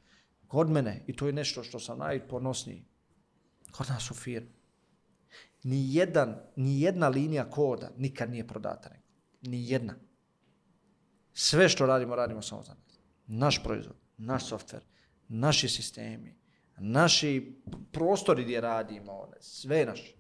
Kod 0.53 0.71
mene, 0.71 1.05
i 1.07 1.17
to 1.17 1.27
je 1.27 1.33
nešto 1.33 1.63
što 1.65 1.81
sam 1.81 1.99
najponosniji, 1.99 2.85
kod 3.71 3.89
nas 3.89 4.11
u 4.11 4.15
firmi, 4.15 4.53
ni, 5.63 5.95
jedan, 5.95 6.37
ni 6.57 6.81
jedna 6.81 7.09
linija 7.09 7.51
koda 7.51 7.91
nikad 7.97 8.31
nije 8.31 8.47
prodata 8.47 8.89
nekom. 8.89 9.13
Ni 9.43 9.71
jedna. 9.71 9.95
Sve 11.33 11.69
što 11.69 11.87
radimo, 11.87 12.17
radimo 12.17 12.43
samo 12.43 12.63
za 12.63 12.75
nas. 12.75 12.99
Naš 13.27 13.63
proizvod, 13.63 13.97
naš 14.17 14.47
softver, 14.47 14.83
naši 15.29 15.69
sistemi, 15.69 16.37
naši 16.79 17.63
prostori 17.93 18.45
gdje 18.45 18.61
radimo, 18.61 19.13
one, 19.13 19.37
sve 19.41 19.79
je 19.79 19.87
naše. 19.87 20.15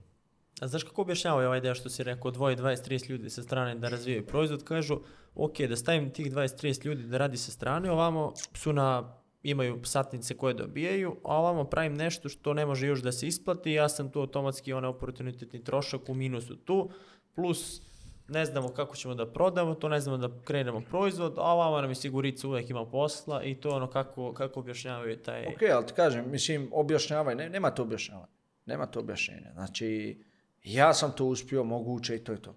A 0.60 0.68
znaš 0.68 0.82
kako 0.82 1.02
objašnjavaju 1.02 1.46
ovaj 1.48 1.60
deo 1.60 1.74
što 1.74 1.90
si 1.90 2.04
rekao, 2.04 2.30
dvoje, 2.30 2.56
20, 2.56 2.88
30 2.88 3.10
ljudi 3.10 3.30
sa 3.30 3.42
strane 3.42 3.74
da 3.74 3.88
razvijaju 3.88 4.26
proizvod, 4.26 4.64
kažu, 4.64 5.00
ok, 5.34 5.60
da 5.68 5.76
stavim 5.76 6.10
tih 6.10 6.32
20, 6.32 6.62
30 6.62 6.86
ljudi 6.86 7.02
da 7.02 7.18
radi 7.18 7.36
sa 7.36 7.50
strane, 7.50 7.90
ovamo 7.90 8.32
su 8.54 8.72
na, 8.72 9.21
imaju 9.42 9.80
satnice 9.84 10.36
koje 10.36 10.54
dobijaju, 10.54 11.16
a 11.24 11.36
ovamo 11.36 11.64
pravim 11.64 11.94
nešto 11.94 12.28
što 12.28 12.54
ne 12.54 12.66
može 12.66 12.86
još 12.86 13.02
da 13.02 13.12
se 13.12 13.26
isplati, 13.26 13.72
ja 13.72 13.88
sam 13.88 14.10
tu 14.10 14.20
automatski 14.20 14.72
onaj 14.72 14.88
oportunitetni 14.88 15.64
trošak 15.64 16.08
u 16.08 16.14
minusu 16.14 16.56
tu, 16.56 16.90
plus 17.34 17.82
ne 18.28 18.44
znamo 18.46 18.68
kako 18.68 18.96
ćemo 18.96 19.14
da 19.14 19.32
prodamo, 19.32 19.74
to 19.74 19.88
ne 19.88 20.00
znamo 20.00 20.18
da 20.18 20.42
krenemo 20.44 20.80
proizvod, 20.80 21.34
a 21.36 21.42
ovamo 21.42 21.80
nam 21.80 21.90
je 21.90 21.94
sigurica 21.94 22.48
uvek 22.48 22.70
ima 22.70 22.86
posla 22.86 23.42
i 23.42 23.54
to 23.54 23.70
ono 23.70 23.90
kako, 23.90 24.32
kako 24.32 24.60
objašnjavaju 24.60 25.16
taj... 25.16 25.46
Ok, 25.46 25.62
ali 25.74 25.86
ti 25.86 25.92
kažem, 25.92 26.30
mislim, 26.30 26.68
objašnjavaj, 26.72 27.34
ne, 27.34 27.48
nema 27.48 27.70
to 27.70 27.82
objašnjavanja. 27.82 28.32
Nema 28.66 28.86
to 28.86 29.00
objašnjenja. 29.00 29.52
Znači, 29.52 30.18
ja 30.64 30.94
sam 30.94 31.12
to 31.16 31.24
uspio, 31.24 31.64
moguće 31.64 32.16
i 32.16 32.24
to 32.24 32.32
je 32.32 32.42
to. 32.42 32.56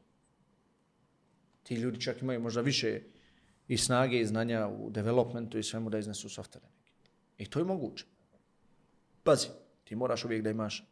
Ti 1.64 1.76
ljudi 1.76 2.02
čak 2.02 2.22
imaju 2.22 2.40
možda 2.40 2.62
više 2.62 3.02
i 3.68 3.78
snage 3.78 4.20
i 4.20 4.26
znanja 4.26 4.68
u 4.68 4.90
developmentu 4.90 5.57
i 5.57 5.64
svemu 5.64 5.90
da 5.90 5.98
iznesu 5.98 6.30
softvere. 6.30 6.74
I 7.38 7.45
to 7.45 7.60
je 7.60 7.66
moguće. 7.66 8.06
Pazi, 9.24 9.48
ti 9.84 9.95
moraš 9.95 10.26
uvijek 10.26 10.44
da 10.44 10.49
imaš 10.49 10.84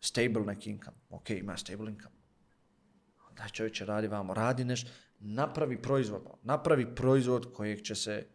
stable 0.00 0.42
neki 0.46 0.70
income. 0.70 0.96
Ok, 1.10 1.30
ima 1.30 1.56
stable 1.56 1.90
income. 1.90 2.14
Da 3.36 3.48
čovječe 3.48 3.84
radi 3.84 4.08
vamo, 4.08 4.34
radi 4.34 4.64
nešto, 4.64 4.90
napravi 5.18 5.82
proizvod, 5.82 6.22
ono, 6.24 6.38
napravi 6.42 6.94
proizvod 6.94 7.52
kojeg 7.52 7.82
će 7.82 7.94
se, 7.94 8.26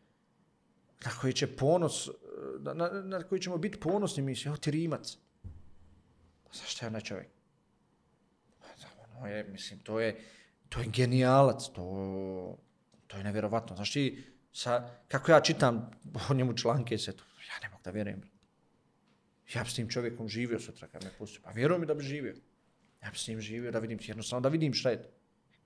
na 1.05 1.11
koji 1.21 1.33
će 1.33 1.55
ponos, 1.55 2.09
na, 2.59 2.73
na, 2.73 2.89
na 2.89 3.23
koji 3.23 3.41
ćemo 3.41 3.57
biti 3.57 3.79
ponosni, 3.79 4.23
mi 4.23 4.35
evo 4.45 4.57
ti 4.57 4.71
rimac. 4.71 5.17
Pa 6.43 6.49
zašto 6.53 6.85
je 6.85 6.87
onaj 6.87 7.01
čovjek? 7.01 7.27
Pa 8.59 8.67
ono 9.17 9.27
je, 9.27 9.43
mislim, 9.43 9.79
to 9.79 9.99
je, 9.99 10.21
to 10.69 10.79
je 10.79 10.87
genijalac, 10.87 11.69
to, 11.75 12.57
to 13.07 13.17
je 13.17 13.23
nevjerovatno. 13.23 13.75
Znaš 13.75 13.91
ti, 13.91 14.23
sa, 14.53 14.89
kako 15.07 15.31
ja 15.31 15.41
čitam 15.41 15.91
o 16.29 16.33
njemu 16.33 16.57
članke, 16.57 16.97
se 16.97 17.15
to, 17.15 17.23
ja 17.47 17.59
ne 17.63 17.69
mogu 17.69 17.83
da 17.83 17.91
vjerujem. 17.91 18.21
Ja 19.53 19.63
bi 19.63 19.69
s 19.69 19.75
tim 19.75 19.89
čovjekom 19.89 20.27
živio 20.27 20.59
sutra 20.59 20.87
kad 20.87 21.03
me 21.03 21.09
pustio. 21.17 21.41
Pa 21.43 21.51
vjerujem 21.51 21.81
mi 21.81 21.87
da 21.87 21.93
bi 21.93 22.03
živio. 22.03 22.35
Ja 23.03 23.11
bi 23.11 23.17
s 23.17 23.27
njim 23.27 23.41
živio 23.41 23.71
da 23.71 23.79
vidim, 23.79 23.99
jednostavno 24.01 24.41
da 24.41 24.49
vidim 24.49 24.73
šta 24.73 24.89
je 24.89 25.03
to. 25.03 25.09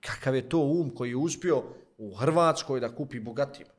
Kakav 0.00 0.34
je 0.34 0.48
to 0.48 0.58
um 0.58 0.94
koji 0.94 1.10
je 1.10 1.16
uspio 1.16 1.62
u 1.98 2.14
Hrvatskoj 2.14 2.80
da 2.80 2.94
kupi 2.94 3.20
bogatima. 3.20 3.70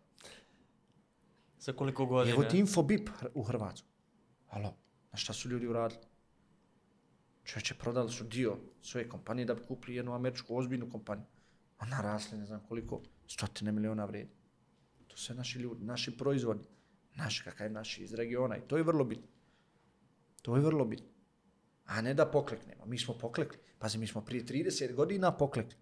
Za 1.60 1.74
koliko 1.74 2.06
godina? 2.06 2.36
Evo 2.36 2.44
ti 2.44 2.60
Infobip 2.60 3.10
u 3.34 3.44
Hrvatskoj. 3.44 3.92
Alo, 4.50 4.76
na 5.12 5.18
šta 5.18 5.34
su 5.34 5.50
ljudi 5.50 5.68
uradili? 5.68 6.02
Čovječe, 7.44 7.74
prodali 7.74 8.12
su 8.12 8.24
dio 8.24 8.58
svoje 8.82 9.10
kompanije 9.10 9.46
da 9.46 9.54
bi 9.54 9.64
kupili 9.68 9.96
jednu 9.96 10.14
američku 10.14 10.58
ozbiljnu 10.58 10.90
kompaniju. 10.90 11.26
A 11.78 11.86
narasli, 11.86 12.38
ne 12.38 12.46
znam 12.46 12.60
koliko, 12.68 13.02
stotine 13.28 13.72
miliona 13.72 14.06
vredi. 14.06 14.32
To 15.08 15.18
su 15.18 15.34
naši 15.34 15.60
ljudi, 15.60 15.86
naši 15.86 16.18
proizvodi, 16.18 16.64
naši, 17.16 17.44
kakav 17.44 17.68
je 17.68 17.72
naši 17.72 18.04
iz 18.04 18.14
regiona. 18.14 18.58
I 18.58 18.62
to 18.68 18.78
je 18.78 18.84
vrlo 18.84 19.04
bitno. 19.04 19.28
To 20.42 20.56
je 20.56 20.62
vrlo 20.62 20.86
bitno. 20.86 21.08
A 21.86 22.02
ne 22.02 22.14
da 22.14 22.26
pokleknemo. 22.26 22.86
Mi 22.86 23.00
smo 23.00 23.18
poklekli. 23.18 23.60
Pazi, 23.80 23.98
mi 23.98 24.08
smo 24.08 24.22
prije 24.22 24.46
30 24.46 24.94
godina 24.94 25.32
poklekli. 25.32 25.78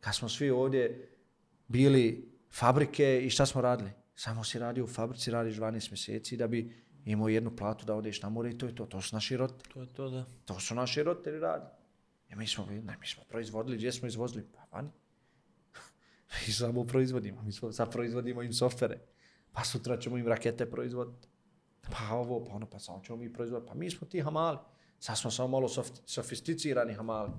Kad 0.00 0.14
smo 0.14 0.28
svi 0.28 0.50
ovdje 0.50 1.08
bili 1.68 2.32
fabrike 2.50 3.20
i 3.24 3.30
šta 3.30 3.46
smo 3.46 3.60
radili? 3.60 3.90
Samo 4.14 4.44
si 4.44 4.58
radio 4.58 4.84
u 4.84 4.88
fabrici, 4.88 5.30
radiš 5.30 5.56
12 5.56 5.90
mjeseci 5.90 6.36
da 6.36 6.46
bi 6.46 6.86
imao 7.04 7.28
jednu 7.28 7.56
platu 7.56 7.86
da 7.86 7.94
odeš 7.94 8.22
na 8.22 8.28
more 8.28 8.50
i 8.50 8.58
to 8.58 8.66
je 8.66 8.74
to. 8.74 8.86
To 8.86 9.02
su 9.02 9.16
naši 9.16 9.36
roditelji. 9.36 9.72
To 9.74 9.80
je 9.80 9.86
to, 9.86 10.10
da. 10.10 10.24
To 10.44 10.60
su 10.60 10.74
naši 10.74 11.02
roditelji 11.02 11.40
radi. 11.40 11.66
I 12.30 12.36
mi 12.36 12.46
smo, 12.46 12.66
ne, 12.66 12.96
mi 13.00 13.06
smo 13.06 13.22
proizvodili, 13.28 13.76
gdje 13.76 13.92
smo 13.92 14.08
izvozili? 14.08 14.46
Pa 14.52 14.76
vani. 14.76 14.90
mi 16.46 16.52
samo 16.52 16.84
proizvodimo, 16.84 17.42
mi 17.42 17.52
smo, 17.52 17.72
sad 17.72 17.92
proizvodimo 17.92 18.42
im 18.42 18.52
softvere. 18.52 18.98
Pa 19.56 19.64
sutra 19.64 19.96
ćemo 19.98 20.18
im 20.18 20.28
rakete 20.28 20.70
proizvoditi. 20.70 21.28
Pa 21.80 22.14
ovo, 22.14 22.44
pa 22.44 22.52
ono, 22.52 22.66
pa 22.70 22.78
samo 22.78 23.02
ćemo 23.04 23.18
mi 23.18 23.32
proizvoditi. 23.32 23.68
Pa 23.68 23.74
mi 23.74 23.90
smo 23.90 24.06
ti 24.06 24.20
hamali. 24.20 24.58
Sad 24.98 25.18
smo 25.18 25.30
samo 25.30 25.48
malo 25.48 25.68
sof, 25.68 25.88
sofisticirani 26.04 26.94
hamali. 26.94 27.30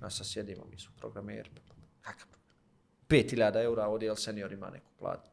Nas 0.00 0.16
sad 0.16 0.26
sjedimo, 0.26 0.64
mi 0.70 0.78
smo 0.78 0.94
programeri. 0.96 1.50
Pa, 1.54 1.60
pa, 1.68 1.74
pa, 1.74 1.86
kakav 2.00 2.28
program? 2.28 2.56
5000 3.08 3.64
eura 3.64 3.86
ovdje, 3.86 4.06
jel 4.06 4.16
senior 4.16 4.52
ima 4.52 4.70
neku 4.70 4.90
platu? 4.98 5.30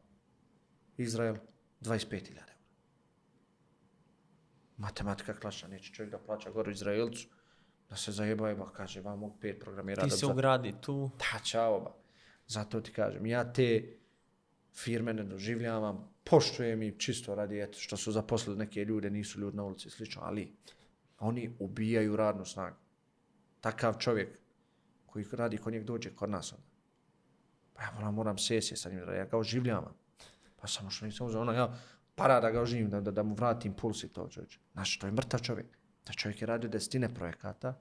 Izrael, 0.96 1.36
25.000 1.80 2.28
eura 2.28 2.54
matematika 4.76 5.34
klasična, 5.34 5.68
neće 5.68 5.92
čovjek 5.92 6.12
da 6.12 6.18
plaća 6.18 6.50
gore 6.50 6.72
Izraelcu, 6.72 7.28
da 7.88 7.96
se 7.96 8.12
zajebaju, 8.12 8.56
ba 8.56 8.70
kaže, 8.72 9.00
vam 9.00 9.18
mogu 9.18 9.36
pet 9.40 9.60
programira. 9.60 10.02
Ti 10.02 10.10
se 10.10 10.26
ugradi 10.26 10.74
tu. 10.80 11.10
Da, 11.18 11.38
čao, 11.44 11.80
ba. 11.80 11.94
Zato 12.46 12.80
ti 12.80 12.92
kažem, 12.92 13.26
ja 13.26 13.52
te 13.52 13.98
firme 14.74 15.14
ne 15.14 15.24
doživljavam, 15.24 16.08
poštujem 16.24 16.82
i 16.82 16.98
čisto 16.98 17.34
radi, 17.34 17.60
eto, 17.60 17.78
što 17.78 17.96
su 17.96 18.12
zaposlili 18.12 18.58
neke 18.58 18.84
ljude, 18.84 19.10
nisu 19.10 19.40
ljudi 19.40 19.56
na 19.56 19.64
ulici, 19.64 19.90
slično, 19.90 20.22
ali 20.24 20.52
oni 21.18 21.56
ubijaju 21.58 22.16
radnu 22.16 22.44
snagu. 22.44 22.76
Takav 23.60 23.98
čovjek 23.98 24.38
koji 25.06 25.24
radi 25.32 25.58
kod 25.58 25.72
njeg 25.72 25.84
dođe 25.84 26.14
kod 26.14 26.30
nas, 26.30 26.52
onda. 26.52 26.66
pa 27.74 27.82
ja 27.82 27.92
moram, 27.94 28.14
moram 28.14 28.38
sesije 28.38 28.76
sa 28.76 28.90
njim, 28.90 28.98
ja 28.98 29.24
ga 29.24 29.38
oživljavam. 29.38 29.94
Pa 30.56 30.66
samo 30.66 30.90
što 30.90 31.06
nisam 31.06 31.26
uzeo, 31.26 31.40
ono, 31.40 31.52
ja, 31.52 31.76
para 32.14 32.40
da 32.40 32.50
ga 32.50 32.60
oživim, 32.60 32.90
da, 32.90 33.00
da, 33.00 33.10
da 33.10 33.22
mu 33.22 33.34
vratim 33.34 33.74
puls 33.74 34.02
i 34.04 34.08
to 34.08 34.28
čovječe. 34.28 34.58
Znači, 34.72 35.00
to 35.00 35.06
je 35.06 35.12
mrtav 35.12 35.40
čovjek. 35.40 35.66
Ta 36.04 36.12
čovjek 36.12 36.40
je 36.40 36.46
radio 36.46 36.70
desetine 36.70 37.14
projekata. 37.14 37.80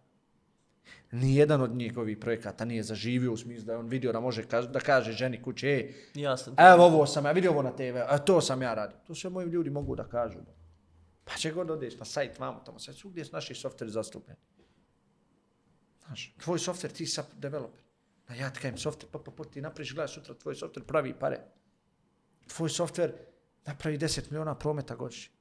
Nijedan 1.11 1.61
od 1.61 1.75
njegovih 1.75 2.17
projekata 2.17 2.65
nije 2.65 2.83
zaživio 2.83 3.33
u 3.33 3.37
smislu 3.37 3.65
da 3.65 3.77
on 3.77 3.87
vidio 3.87 4.11
da 4.11 4.19
može 4.19 4.43
kaž, 4.43 4.65
da 4.65 4.79
kaže 4.79 5.11
ženi 5.11 5.41
kuće, 5.41 5.67
ej, 5.67 5.93
Ja 6.13 6.37
sam 6.37 6.55
evo 6.57 6.85
ovo 6.85 7.05
sam 7.05 7.25
ja 7.25 7.31
vidio 7.31 7.51
ovo 7.51 7.61
na 7.61 7.75
TV, 7.75 7.97
a 8.07 8.17
to 8.17 8.41
sam 8.41 8.61
ja 8.61 8.73
radio. 8.73 8.97
To 9.07 9.15
sve 9.15 9.29
moji 9.29 9.47
ljudi 9.47 9.69
mogu 9.69 9.95
da 9.95 10.03
kažu. 10.03 10.39
Pa 11.23 11.33
će 11.33 11.51
god 11.51 11.71
odeš 11.71 11.99
na 11.99 12.05
sajt 12.05 12.39
vamo 12.39 12.59
tamo, 12.65 12.79
sve 12.79 12.93
su 12.93 13.09
gdje 13.09 13.25
su 13.25 13.33
naši 13.33 13.55
softveri 13.55 13.91
zastupljeni. 13.91 14.39
Znaš, 16.05 16.35
tvoj 16.43 16.59
softver, 16.59 16.91
ti 16.91 17.05
sa 17.05 17.23
developer. 17.33 17.81
Na 18.27 18.35
ja 18.35 18.49
ti 18.49 18.59
kajem 18.59 18.77
softver, 18.77 19.11
pa, 19.11 19.19
pa, 19.19 19.31
pa 19.31 19.43
ti 19.43 19.61
napriš, 19.61 19.93
gledaj 19.93 20.07
sutra 20.07 20.35
tvoj 20.35 20.55
softver 20.55 20.85
pravi 20.85 21.13
pare. 21.19 21.39
Tvoj 22.47 22.69
softver, 22.69 23.13
napravi 23.65 23.97
10 23.97 24.31
miliona 24.31 24.55
prometa 24.55 24.95
godišnje. 24.95 25.33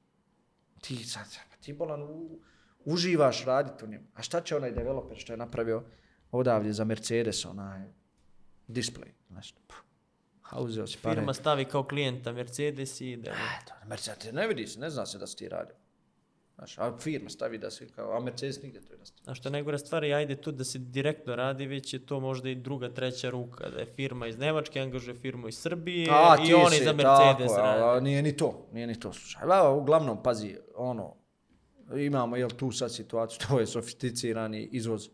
Ti 0.81 1.03
sad, 1.03 1.27
pa 1.49 1.55
ti 1.57 1.73
bolan 1.73 2.03
u, 2.03 2.39
uživaš 2.85 3.45
raditi 3.45 3.85
u 3.85 3.87
njemu. 3.87 4.05
A 4.15 4.21
šta 4.21 4.41
će 4.41 4.55
onaj 4.55 4.71
developer 4.71 5.17
što 5.17 5.33
je 5.33 5.37
napravio 5.37 5.83
odavlje 6.31 6.73
za 6.73 6.83
Mercedes, 6.83 7.45
onaj 7.45 7.81
display, 8.67 9.11
nešto. 9.29 9.61
Puh. 9.67 9.77
A 10.49 10.61
uzeo 10.61 10.87
si 10.87 10.97
pare. 11.01 11.15
Firma 11.15 11.33
stavi 11.33 11.65
kao 11.65 11.83
klijenta 11.83 12.31
Mercedes 12.31 13.01
i 13.01 13.11
ide. 13.11 13.29
Eto, 13.29 13.73
Mercedes, 13.85 14.33
ne 14.33 14.47
vidi 14.47 14.67
se, 14.67 14.79
ne 14.79 14.89
zna 14.89 15.05
se 15.05 15.17
da 15.17 15.27
si 15.27 15.37
ti 15.37 15.49
radio. 15.49 15.75
Znaš, 16.55 16.77
a 16.77 16.97
firma 16.97 17.29
stavi 17.29 17.57
da 17.57 17.71
si 17.71 17.87
kao, 17.87 18.17
a 18.17 18.19
Mercedes 18.19 18.61
nigde 18.61 18.81
to 18.81 18.93
je 18.93 18.99
nastavio. 18.99 19.31
A 19.31 19.35
što 19.35 19.49
najgore 19.49 19.77
stvari, 19.77 20.13
ajde 20.13 20.35
tu 20.35 20.51
da 20.51 20.63
se 20.63 20.79
direktno 20.79 21.35
radi, 21.35 21.65
već 21.65 21.93
je 21.93 22.05
to 22.05 22.19
možda 22.19 22.49
i 22.49 22.55
druga, 22.55 22.89
treća 22.89 23.29
ruka, 23.29 23.69
da 23.69 23.79
je 23.79 23.85
firma 23.85 24.27
iz 24.27 24.37
Nemačke, 24.37 24.79
angažuje 24.79 25.15
firmu 25.15 25.47
iz 25.47 25.57
Srbije 25.57 26.07
A, 26.11 26.35
i 26.47 26.53
oni 26.53 26.77
si, 26.77 26.83
za 26.83 26.93
Mercedes 26.93 27.51
tako, 27.51 27.61
radi. 27.61 27.97
a, 27.97 27.99
nije 27.99 28.21
ni 28.21 28.37
to, 28.37 28.67
nije 28.73 28.87
ni 28.87 28.99
to, 28.99 29.13
slušaj. 29.13 29.41
A, 29.51 29.69
uglavnom, 29.69 30.23
pazi, 30.23 30.57
ono, 30.75 31.15
imamo, 31.97 32.35
jel, 32.35 32.49
tu 32.49 32.71
sad 32.71 32.93
situaciju, 32.93 33.39
to 33.47 33.59
je 33.59 33.67
sofisticirani 33.67 34.63
izvoz 34.71 35.09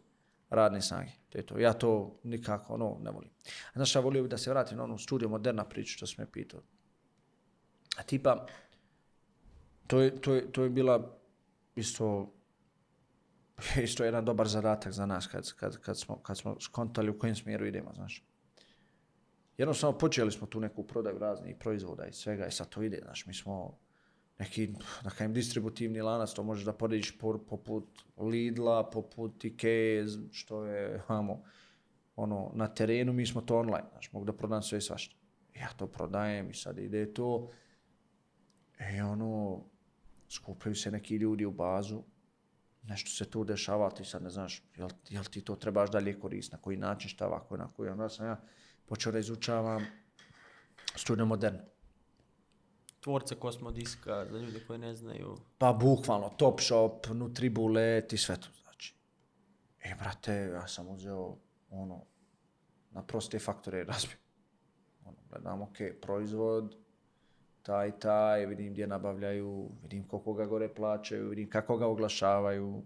radne 0.49 0.81
snage. 0.81 1.11
To 1.29 1.37
je 1.37 1.45
to. 1.45 1.59
Ja 1.59 1.73
to 1.73 2.19
nikako, 2.23 2.73
ono, 2.73 2.97
ne 3.01 3.11
volim. 3.11 3.29
A 3.45 3.75
znaš, 3.75 3.95
ja 3.95 4.01
volio 4.01 4.23
bih 4.23 4.29
da 4.29 4.37
se 4.37 4.49
vratim 4.49 4.77
na 4.77 4.83
onu 4.83 4.97
studiju 4.97 5.29
moderna 5.29 5.63
priču 5.63 5.93
što 5.93 6.07
sam 6.07 6.15
me 6.23 6.31
pitao. 6.31 6.61
A 7.97 8.03
tipa, 8.03 8.45
to 9.87 9.99
je, 9.99 10.21
to 10.21 10.33
je, 10.35 10.51
to 10.51 10.63
je 10.63 10.69
bila 10.69 11.17
isto 11.75 12.33
isto 13.83 14.03
jedan 14.03 14.25
dobar 14.25 14.47
zadatak 14.47 14.93
za 14.93 15.05
nas 15.05 15.27
kad, 15.27 15.53
kad, 15.53 15.77
kad, 15.77 15.99
smo, 15.99 16.17
kad 16.17 16.37
smo 16.37 16.59
skontali 16.59 17.09
u 17.09 17.19
kojem 17.19 17.35
smjeru 17.35 17.65
idemo, 17.65 17.93
znaš. 17.93 18.23
Jednostavno 19.57 19.97
počeli 19.97 20.31
smo 20.31 20.47
tu 20.47 20.59
neku 20.59 20.87
prodaju 20.87 21.17
raznih 21.17 21.55
proizvoda 21.59 22.05
i 22.05 22.13
svega 22.13 22.47
i 22.47 22.51
sad 22.51 22.69
to 22.69 22.81
ide, 22.81 22.99
znaš, 23.03 23.25
mi 23.25 23.33
smo 23.33 23.77
neki, 24.39 24.73
da 25.03 25.09
kajem, 25.09 25.33
distributivni 25.33 26.01
lanac, 26.01 26.33
to 26.33 26.43
možeš 26.43 26.65
da 26.65 26.73
porediš 26.73 27.17
por, 27.17 27.39
poput 27.45 28.03
Lidla, 28.17 28.89
poput 28.89 29.45
Ikea, 29.45 30.05
što 30.31 30.65
je, 30.65 31.01
vamo, 31.09 31.43
ono, 32.15 32.51
na 32.53 32.67
terenu, 32.67 33.13
mi 33.13 33.25
smo 33.25 33.41
to 33.41 33.59
online, 33.59 33.87
znaš, 33.91 34.11
mogu 34.11 34.25
da 34.25 34.33
prodam 34.33 34.63
sve 34.63 34.77
i 34.77 34.81
svašta. 34.81 35.15
Ja 35.55 35.69
to 35.77 35.87
prodajem 35.87 36.49
i 36.49 36.53
sad 36.53 36.77
ide 36.77 37.13
to. 37.13 37.49
e, 38.79 39.03
ono, 39.03 39.63
skupljaju 40.29 40.75
se 40.75 40.91
neki 40.91 41.15
ljudi 41.15 41.45
u 41.45 41.51
bazu, 41.51 42.03
nešto 42.83 43.09
se 43.09 43.29
tu 43.29 43.43
dešava, 43.43 43.89
ti 43.89 44.05
sad 44.05 44.23
ne 44.23 44.29
znaš, 44.29 44.63
jel, 44.77 44.89
jel 45.09 45.23
ti 45.23 45.41
to 45.41 45.55
trebaš 45.55 45.91
dalje 45.91 46.19
koristiti, 46.19 46.55
na 46.55 46.61
koji 46.61 46.77
način, 46.77 47.09
šta 47.09 47.27
ovako, 47.27 47.57
na 47.57 47.67
koji, 47.67 47.89
onda 47.89 48.09
sam 48.09 48.25
ja 48.25 48.41
počeo 48.85 49.11
da 49.11 49.19
izučavam 49.19 49.85
studiju 50.95 51.25
moderno 51.25 51.59
Tvorca 53.01 53.35
Kosmodiska, 53.35 54.25
za 54.31 54.37
ljude 54.37 54.59
koji 54.67 54.79
ne 54.79 54.95
znaju. 54.95 55.37
Pa 55.57 55.73
bukvalno, 55.73 56.29
Top 56.37 56.61
Shop, 56.61 57.07
Nutribullet 57.13 58.13
i 58.13 58.17
sve 58.17 58.35
to, 58.35 58.47
znači. 58.63 58.95
E, 59.83 59.95
brate, 59.99 60.33
ja 60.33 60.67
sam 60.67 60.89
uzeo, 60.89 61.35
ono, 61.69 62.05
na 62.91 63.03
proste 63.03 63.39
faktore 63.39 63.83
razbio. 63.83 64.17
Ono, 65.05 65.17
gledam, 65.29 65.61
ok, 65.61 65.77
proizvod, 66.01 66.75
taj, 67.61 67.99
taj, 67.99 68.45
vidim 68.45 68.73
gdje 68.73 68.87
nabavljaju, 68.87 69.71
vidim 69.81 70.07
koliko 70.07 70.33
ga 70.33 70.45
gore 70.45 70.73
plaćaju, 70.73 71.29
vidim 71.29 71.49
kako 71.49 71.77
ga 71.77 71.87
oglašavaju, 71.87 72.83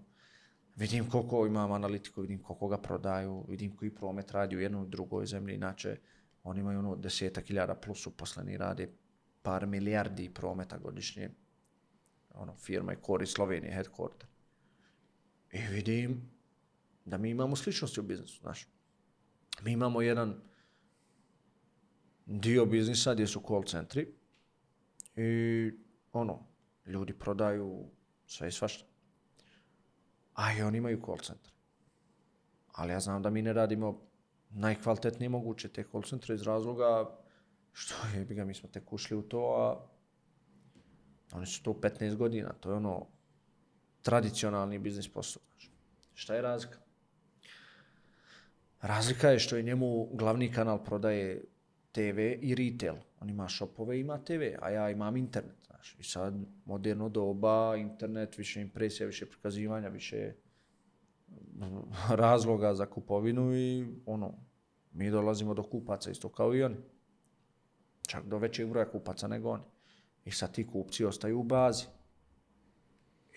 vidim 0.76 1.10
koliko 1.10 1.48
imam 1.48 1.72
analitiku, 1.72 2.22
vidim 2.22 2.40
koliko 2.44 2.68
ga 2.68 2.77
prodaju, 2.77 3.45
vidim 3.48 3.76
koji 3.76 3.95
promet 3.95 4.31
radi 4.31 4.57
u 4.57 4.61
jednoj 4.61 4.88
drugoj 4.88 5.26
zemlji, 5.26 5.56
inače 5.56 5.98
oni 6.44 6.60
imaju 6.60 6.80
ono 6.80 6.95
desetak 6.95 7.45
hiljada 7.45 7.76
plus 7.76 8.07
uposleni 8.07 8.57
rade 8.57 8.90
par 9.44 9.65
milijardi 9.68 10.34
prometa 10.34 10.78
godišnje. 10.78 11.30
Ono, 12.34 12.56
firma 12.56 12.91
je 12.91 13.02
Kori 13.02 13.28
Slovenije, 13.28 13.78
headquarter. 13.78 14.26
I 15.52 15.61
vidim 15.72 16.30
da 17.06 17.18
mi 17.18 17.30
imamo 17.30 17.56
sličnosti 17.56 17.99
u 17.99 18.03
biznisu, 18.03 18.40
znaš. 18.41 18.68
Mi 19.61 19.72
imamo 19.72 20.02
jedan 20.02 20.41
dio 22.26 22.65
biznisa 22.65 23.14
gdje 23.14 23.28
su 23.28 23.41
call 23.48 23.64
centri 23.64 24.14
i 25.15 25.72
ono, 26.14 26.48
ljudi 26.86 27.14
prodaju 27.14 27.86
sve 28.26 28.48
i 28.48 28.52
svašta. 28.52 28.86
A 30.34 30.53
i 30.53 30.61
oni 30.61 30.78
imaju 30.78 31.02
call 31.06 31.18
centre. 31.18 31.52
Ali 32.72 32.94
ja 32.94 32.99
znam 32.99 33.22
da 33.22 33.30
mi 33.30 33.41
ne 33.41 33.53
radimo 33.53 34.02
najkvalitetnije 34.49 35.30
moguće 35.30 35.70
te 35.70 35.84
call 35.91 36.03
centre 36.03 36.36
iz 36.36 36.41
razloga 36.41 37.23
što 37.74 37.95
je, 38.16 38.26
bi 38.26 38.36
ga, 38.36 38.45
mi 38.45 38.54
smo 38.54 38.70
tek 38.70 38.94
ušli 38.94 39.18
u 39.18 39.22
to, 39.22 39.40
a 39.58 41.38
oni 41.38 41.45
su 41.45 41.64
to 41.64 41.72
u 41.72 41.80
15 41.82 42.16
godina. 42.16 42.54
To 42.54 42.70
je 42.70 42.76
ono 42.76 43.08
tradicionalni 44.02 44.80
biznis 44.80 45.14
posao. 45.14 45.41
Znači. 45.48 45.70
Šta 46.14 46.36
je 46.36 46.41
razlika? 46.41 46.78
Razlika 48.82 49.30
je 49.30 49.40
što 49.40 49.56
je 49.56 49.64
njemu 49.64 50.10
glavni 50.14 50.52
kanal 50.52 50.84
prodaje 50.84 51.44
TV 51.91 52.20
i 52.41 52.56
retail. 52.56 52.95
On 53.20 53.30
ima 53.30 53.50
shopove, 53.50 54.00
ima 54.00 54.18
TV, 54.18 54.41
a 54.62 54.70
ja 54.70 54.90
imam 54.90 55.18
internet. 55.18 55.56
Znaš. 55.68 55.95
I 56.00 56.04
sad 56.04 56.34
moderno 56.66 57.10
doba, 57.10 57.76
internet, 57.78 58.38
više 58.38 58.62
impresija, 58.62 59.08
više 59.08 59.26
prikazivanja, 59.26 59.88
više 59.88 60.34
mm, 61.30 61.66
razloga 62.24 62.74
za 62.74 62.86
kupovinu 62.86 63.56
i 63.56 63.88
ono, 64.06 64.34
mi 64.91 65.10
dolazimo 65.10 65.54
do 65.54 65.64
kupaca 65.64 66.12
isto 66.12 66.30
kao 66.30 66.56
i 66.56 66.64
oni. 66.64 66.76
Čak 68.08 68.26
do 68.26 68.38
većeg 68.38 68.70
broja 68.70 68.92
kupaca 68.92 69.28
nego 69.28 69.50
oni. 69.50 69.64
I 70.26 70.32
sad 70.32 70.52
ti 70.52 70.68
kupci 70.68 71.06
ostaju 71.06 71.40
u 71.40 71.44
bazi. 71.44 71.86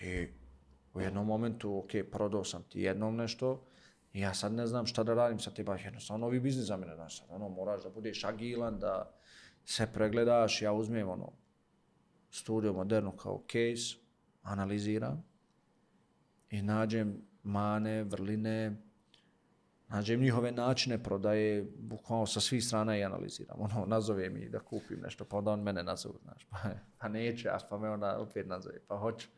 I 0.01 0.29
u 0.95 1.01
jednom 1.01 1.27
momentu, 1.27 1.79
ok, 1.79 1.91
prodao 2.13 2.45
sam 2.45 2.63
ti 2.63 2.81
jednom 2.81 3.17
nešto, 3.17 3.67
i 4.13 4.21
ja 4.21 4.35
sad 4.35 4.53
ne 4.53 4.67
znam 4.67 4.87
šta 4.87 5.03
da 5.05 5.15
radim 5.15 5.39
sa 5.39 5.51
tipa, 5.51 5.77
jednostavno 5.77 6.27
novi 6.27 6.41
biznis 6.41 6.67
za 6.67 6.77
mene, 6.77 6.95
znaš, 6.95 7.19
sad, 7.19 7.27
ono, 7.31 7.49
moraš 7.49 7.83
da 7.83 7.91
budeš 7.91 8.25
agilan, 8.25 8.79
da 8.79 9.13
se 9.65 9.87
pregledaš, 9.93 10.63
ja 10.63 10.73
uzmem, 10.73 11.09
ono, 11.09 11.33
studio 12.31 12.73
moderno 12.73 13.17
kao 13.17 13.43
case, 13.53 13.97
analiziram 14.43 15.25
i 16.51 16.63
nađem 16.63 17.23
mane, 17.43 18.05
vrline, 18.05 18.77
nađem 19.89 20.21
njihove 20.21 20.53
načine 20.53 21.03
prodaje, 21.03 21.67
bukvalno 21.79 22.27
sa 22.27 22.41
svih 22.41 22.65
strana 22.65 22.99
i 22.99 23.05
analiziram. 23.05 23.61
Ono, 23.61 23.87
nazove 23.87 24.31
mi 24.31 24.49
da 24.49 24.59
kupim 24.59 25.01
nešto, 25.01 25.25
pa 25.25 25.37
onda 25.37 25.51
on 25.51 25.63
mene 25.63 25.83
nazove, 25.83 26.19
znaš, 26.23 26.47
pa, 26.51 26.59
pa 26.99 27.09
neće, 27.09 27.49
a 27.49 27.59
pa 27.71 27.79
me 27.79 27.91
onda 27.91 28.19
opet 28.19 28.47
nazove, 28.47 28.79
pa 28.89 28.99
hoću. 28.99 29.29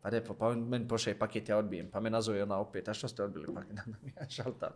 Pa 0.00 0.10
ne, 0.10 0.24
pa, 0.24 0.34
pa 0.34 0.48
on 0.48 0.58
meni 0.58 0.88
pošalje 0.88 1.18
paket, 1.18 1.48
ja 1.48 1.56
odbijem, 1.56 1.90
pa 1.90 2.00
me 2.00 2.10
nazove 2.10 2.42
ona 2.42 2.58
opet, 2.58 2.88
a 2.88 2.94
što 2.94 3.08
ste 3.08 3.22
odbili 3.22 3.54
paket, 3.54 3.76
da 3.76 3.82
mi 4.02 4.12
ja 4.16 4.28
šaltam. 4.28 4.72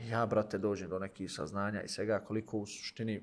Ja, 0.00 0.26
brate, 0.26 0.58
dođem 0.58 0.88
do 0.88 0.98
nekih 0.98 1.32
saznanja 1.32 1.82
i 1.82 1.88
svega 1.88 2.18
koliko 2.18 2.58
u 2.58 2.66
suštini 2.66 3.22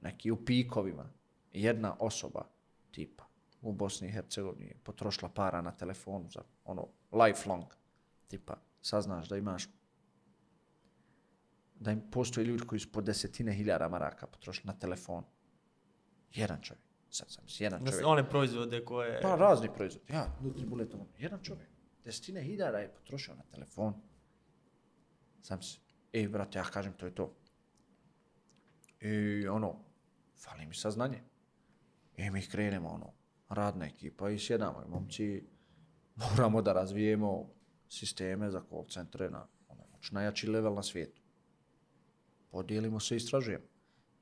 neki 0.00 0.30
u 0.30 0.44
pikovima 0.44 1.10
jedna 1.52 1.96
osoba 1.98 2.44
tipa 2.90 3.24
u 3.62 3.72
Bosni 3.72 4.08
i 4.08 4.10
Hercegovini 4.10 4.66
je 4.66 4.76
potrošila 4.84 5.28
para 5.28 5.62
na 5.62 5.70
telefonu 5.70 6.28
za 6.30 6.40
ono 6.64 6.86
lifelong 7.12 7.64
tipa 8.28 8.56
saznaš 8.80 9.28
da 9.28 9.36
imaš 9.36 9.68
da 11.80 11.92
im 11.92 12.10
postoje 12.10 12.44
ljudi 12.44 12.66
koji 12.66 12.80
su 12.80 12.92
po 12.92 13.00
desetine 13.00 13.52
hiljara 13.52 13.88
maraka 13.88 14.26
potrošili 14.26 14.66
na 14.66 14.78
telefon. 14.78 15.24
Jedan 16.34 16.60
čovjek. 16.62 16.84
Sad 17.10 17.30
sam 17.30 17.48
si, 17.48 17.62
jedan 17.62 17.86
čovjek. 17.86 18.06
One 18.06 18.30
proizvode 18.30 18.84
koje... 18.84 19.20
Pa 19.22 19.34
razni 19.34 19.68
proizvodi. 19.74 20.12
Ja, 20.12 20.36
Nutribuletom. 20.40 21.00
Jedan 21.18 21.40
čovjek. 21.42 21.68
Desetine 22.04 22.42
hiljara 22.42 22.78
je 22.78 22.94
potrošio 22.94 23.34
na 23.34 23.42
telefon. 23.42 23.94
Sam 25.42 25.62
se. 25.62 25.78
Ej, 26.12 26.28
brate, 26.28 26.58
ja 26.58 26.64
kažem, 26.64 26.92
to 26.92 27.06
je 27.06 27.14
to. 27.14 27.36
I 29.00 29.46
ono, 29.48 29.84
fali 30.36 30.66
mi 30.66 30.74
saznanje. 30.74 31.22
I 32.16 32.30
mi 32.30 32.46
krenemo, 32.46 32.88
ono, 32.88 33.12
radna 33.48 33.86
ekipa 33.86 34.30
i 34.30 34.38
sjedamo. 34.38 34.82
I 34.86 34.88
momci, 34.88 35.48
moramo 36.16 36.62
da 36.62 36.72
razvijemo 36.72 37.57
sisteme 37.88 38.50
za 38.50 38.62
call 38.70 38.84
centre 38.88 39.30
na 39.30 39.46
ono, 39.68 39.84
znači 39.90 40.14
najjači 40.14 40.50
level 40.50 40.74
na 40.74 40.82
svijetu. 40.82 41.22
Podijelimo 42.50 43.00
se 43.00 43.14
i 43.14 43.16
istražujemo. 43.16 43.64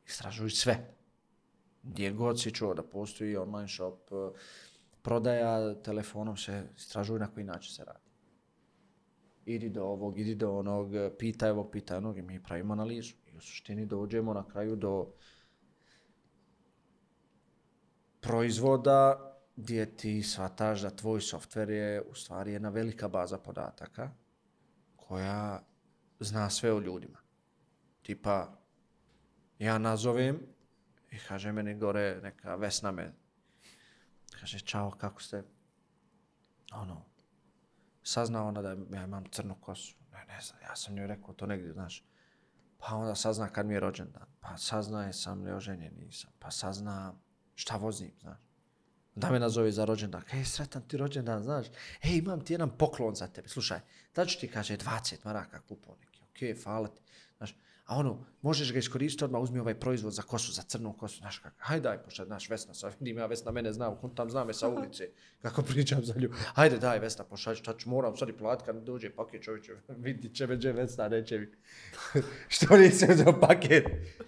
Istražuj 0.06 0.50
sve. 0.50 0.94
Gdje 1.82 2.10
god 2.12 2.40
si 2.40 2.54
čuo 2.54 2.74
da 2.74 2.82
postoji 2.82 3.36
online 3.36 3.68
shop, 3.68 4.12
eh, 4.12 4.38
prodaja 5.02 5.74
telefonom 5.82 6.36
se 6.36 6.68
istražuj 6.76 7.18
na 7.18 7.26
koji 7.26 7.44
način 7.44 7.74
se 7.74 7.84
radi. 7.84 8.06
Idi 9.44 9.68
do 9.68 9.84
ovog, 9.84 10.18
idi 10.18 10.34
do 10.34 10.58
onog, 10.58 10.94
eh, 10.94 11.10
pitaj 11.18 11.50
ovog, 11.50 11.70
pitaj 11.70 11.96
onog 11.96 12.18
i 12.18 12.22
mi 12.22 12.42
pravimo 12.42 12.72
analizu. 12.72 13.14
I 13.26 13.36
u 13.36 13.40
suštini 13.40 13.86
dođemo 13.86 14.34
na 14.34 14.48
kraju 14.48 14.76
do 14.76 15.12
proizvoda 18.20 19.35
gdje 19.56 19.96
ti 19.96 20.22
shvataš 20.22 20.80
da 20.80 20.90
tvoj 20.90 21.20
softver 21.20 21.70
je 21.70 22.02
u 22.02 22.14
stvari 22.14 22.52
jedna 22.52 22.68
velika 22.68 23.08
baza 23.08 23.38
podataka 23.38 24.10
koja 24.96 25.62
zna 26.20 26.50
sve 26.50 26.72
o 26.72 26.80
ljudima. 26.80 27.18
Tipa, 28.02 28.58
ja 29.58 29.78
nazovem 29.78 30.40
i 31.10 31.18
kaže 31.28 31.52
meni 31.52 31.74
gore 31.74 32.20
neka 32.22 32.54
Vesna 32.54 32.92
me, 32.92 33.12
kaže 34.40 34.60
čao, 34.60 34.90
kako 34.90 35.22
ste? 35.22 35.42
Ono, 36.72 37.04
sazna 38.02 38.44
ona 38.44 38.62
da 38.62 38.68
ja 38.68 39.04
imam 39.04 39.24
crnu 39.30 39.54
kosu. 39.60 39.96
Ne, 40.12 40.24
ne 40.34 40.40
znam, 40.40 40.60
ja 40.62 40.76
sam 40.76 40.94
njoj 40.94 41.06
rekao 41.06 41.34
to 41.34 41.46
negdje, 41.46 41.72
znaš. 41.72 42.04
Pa 42.78 42.94
onda 42.94 43.14
sazna 43.14 43.48
kad 43.48 43.66
mi 43.66 43.74
je 43.74 43.80
rođendan. 43.80 44.26
Pa 44.40 44.56
sazna 44.56 45.06
je 45.06 45.12
sam 45.12 45.42
li 45.42 45.52
oženjen 45.52 45.94
nisam. 45.98 46.30
Pa 46.38 46.50
sazna 46.50 47.14
šta 47.54 47.76
vozim, 47.76 48.12
znaš 48.20 48.45
da 49.16 49.30
me 49.30 49.38
nazove 49.40 49.72
za 49.72 49.84
rođendan. 49.84 50.22
Kaj, 50.22 50.44
sretan 50.44 50.82
ti 50.82 50.96
rođendan, 50.96 51.42
znaš. 51.42 51.66
Ej, 52.02 52.16
imam 52.16 52.40
ti 52.40 52.52
jedan 52.52 52.70
poklon 52.78 53.14
za 53.14 53.26
tebe. 53.26 53.48
Slušaj, 53.48 53.80
da 54.14 54.26
ću 54.26 54.40
ti 54.40 54.48
kaže 54.48 54.76
20 54.76 55.14
maraka 55.24 55.60
kupo 55.60 55.96
neki. 56.00 56.20
Okej, 56.30 56.54
okay, 56.54 56.64
hvala 56.64 56.88
ti. 56.88 57.00
Znaš, 57.36 57.54
a 57.86 57.96
ono, 57.96 58.26
možeš 58.42 58.72
ga 58.72 58.78
iskoristiti 58.78 59.24
odmah, 59.24 59.42
uzmi 59.42 59.58
ovaj 59.60 59.74
proizvod 59.74 60.12
za 60.12 60.22
kosu, 60.22 60.52
za 60.52 60.62
crnu 60.62 60.92
kosu. 60.92 61.18
Znaš, 61.18 61.38
kako, 61.38 61.56
hajde 61.58 61.82
daj, 61.82 62.02
pošto, 62.02 62.24
znaš, 62.24 62.50
Vesna, 62.50 62.74
sa, 62.74 62.92
vidim 62.98 63.18
ja 63.18 63.26
Vesna 63.26 63.52
mene 63.52 63.72
znam, 63.72 63.98
on 64.02 64.14
tam 64.14 64.30
zna 64.30 64.44
me 64.44 64.54
sa 64.54 64.68
ulice, 64.76 65.08
kako 65.42 65.62
pričam 65.62 66.04
za 66.04 66.14
lju. 66.18 66.32
Hajde 66.54 66.78
daj, 66.78 66.98
Vesna, 66.98 67.24
pošalj, 67.24 67.54
šta 67.54 67.76
ću, 67.78 67.90
moram 67.90 68.16
sad 68.16 68.28
i 68.28 68.32
plati 68.32 68.64
kad 68.64 68.76
dođe 68.76 69.10
paket 69.10 69.42
čovječe, 69.42 69.72
vidi 70.04 70.34
će 70.34 70.46
me, 70.46 70.56
Vesna, 70.56 71.08
neće 71.08 71.38
mi. 71.38 71.48
Što 72.54 72.76
nisi 72.76 73.06
uzeo 73.12 73.40
paket? 73.40 73.86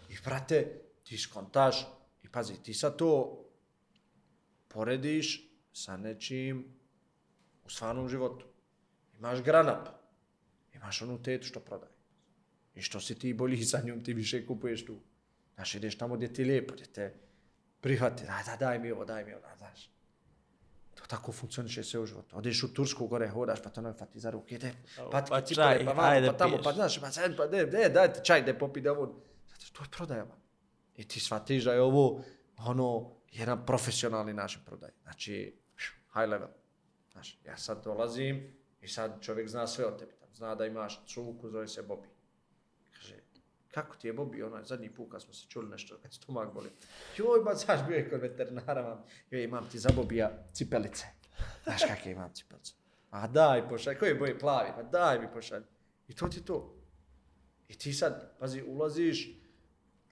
I, 0.08 0.14
brate, 0.24 0.80
ti 1.04 1.18
skontaš, 1.18 1.86
i 2.22 2.28
pazi, 2.28 2.62
ti 2.62 2.74
sad 2.74 2.96
to 2.96 3.44
porediš 4.68 5.50
sa 5.72 5.96
nečim 5.96 6.64
u 7.64 7.70
stvarnom 7.70 8.08
životu. 8.08 8.46
Imaš 9.18 9.42
granap, 9.42 9.88
imaš 10.74 11.02
onu 11.02 11.22
tetu 11.22 11.46
što 11.46 11.60
prodaje. 11.60 11.92
I 12.74 12.82
što 12.82 13.00
si 13.00 13.18
ti 13.18 13.34
bolji 13.34 13.64
sa 13.64 13.80
njom, 13.84 14.04
ti 14.04 14.14
više 14.14 14.46
kupuješ 14.46 14.84
tu. 14.86 15.00
Znaš, 15.54 15.74
ideš 15.74 15.98
tamo 15.98 16.16
gdje 16.16 16.32
ti 16.32 16.44
lijepo, 16.44 16.74
gdje 16.74 16.86
te 16.86 17.14
prihvati, 17.80 18.24
daj, 18.26 18.44
daj, 18.44 18.56
daj 18.56 18.78
mi 18.78 18.92
ovo, 18.92 19.04
daj 19.04 19.24
mi 19.24 19.32
ovo, 19.32 19.42
znaš. 19.58 19.90
To 20.94 21.06
tako 21.06 21.32
funkcioniše 21.32 21.84
sve 21.84 22.00
u 22.00 22.06
životu. 22.06 22.36
Odeš 22.36 22.62
u 22.62 22.74
Tursku, 22.74 23.06
gore 23.06 23.28
hodaš, 23.28 23.62
pa 23.62 23.70
to 23.70 23.80
ne 23.80 23.92
fati 23.92 24.20
za 24.20 24.30
ruke, 24.30 24.54
ide, 24.54 24.72
pa 25.10 25.20
ti 25.20 25.30
pa 25.30 25.40
čaj, 25.40 25.84
pa 25.84 25.92
vamo, 25.92 26.08
ajde 26.08 26.26
pa 26.26 26.36
tamo, 26.36 26.58
pa 26.64 26.72
znaš, 26.72 27.00
pa 27.00 27.10
sad, 27.10 27.36
pa 27.36 27.46
de, 27.46 27.66
de, 27.66 27.88
daj 27.88 28.12
ti 28.12 28.20
čaj, 28.24 28.42
de 28.42 28.58
popi 28.58 28.80
da 28.80 28.92
vod. 28.92 29.14
Zato 29.48 29.64
to 29.72 29.82
je 29.82 29.88
prodajama. 29.96 30.34
I 30.96 31.08
ti 31.08 31.20
shvatiš 31.20 31.64
da 31.64 31.72
je 31.72 31.82
ovo 31.82 32.24
ono, 32.56 33.17
jedan 33.32 33.66
profesionalni 33.66 34.32
način 34.32 34.60
prodaje. 34.66 34.92
Znači, 35.02 35.54
high 36.14 36.28
level. 36.28 36.48
Znači, 37.12 37.38
ja 37.44 37.56
sad 37.56 37.84
dolazim 37.84 38.54
i 38.80 38.88
sad 38.88 39.22
čovjek 39.22 39.48
zna 39.48 39.66
sve 39.66 39.86
o 39.86 39.90
tebi. 39.90 40.12
Tam. 40.20 40.28
Zna 40.34 40.54
da 40.54 40.66
imaš 40.66 41.06
cuku, 41.06 41.50
zove 41.50 41.68
se 41.68 41.82
Bobby. 41.82 42.08
Kaže, 42.92 43.14
kako 43.70 43.96
ti 43.96 44.08
je 44.08 44.14
Bobby? 44.14 44.46
onaj 44.46 44.64
zadnji 44.64 44.94
put 44.94 45.10
kad 45.10 45.22
smo 45.22 45.34
se 45.34 45.46
čuli 45.48 45.68
nešto, 45.68 45.98
kad 46.02 46.12
stomak 46.12 46.54
boli. 46.54 46.70
Joj, 47.16 47.40
ba, 47.44 47.54
znaš, 47.54 47.86
bio 47.88 47.96
je 47.96 48.10
kod 48.10 48.20
veterinara, 48.20 48.82
mam. 48.82 49.04
Joj, 49.30 49.44
imam 49.44 49.68
ti 49.68 49.78
za 49.78 49.88
Bobija 49.96 50.30
cipelice. 50.52 51.06
Znaš 51.64 51.82
kakve 51.88 52.12
imam 52.12 52.34
cipelice? 52.34 52.72
A 53.10 53.26
daj, 53.26 53.68
pošalj. 53.68 53.96
je 54.02 54.14
boje 54.14 54.38
plavi? 54.38 54.70
Pa 54.76 54.82
daj 54.82 55.20
mi 55.20 55.32
pošalj. 55.32 55.62
I 56.08 56.14
to 56.14 56.28
ti 56.28 56.44
to. 56.44 56.74
I 57.68 57.78
ti 57.78 57.92
sad, 57.92 58.36
pazi, 58.38 58.62
ulaziš 58.62 59.38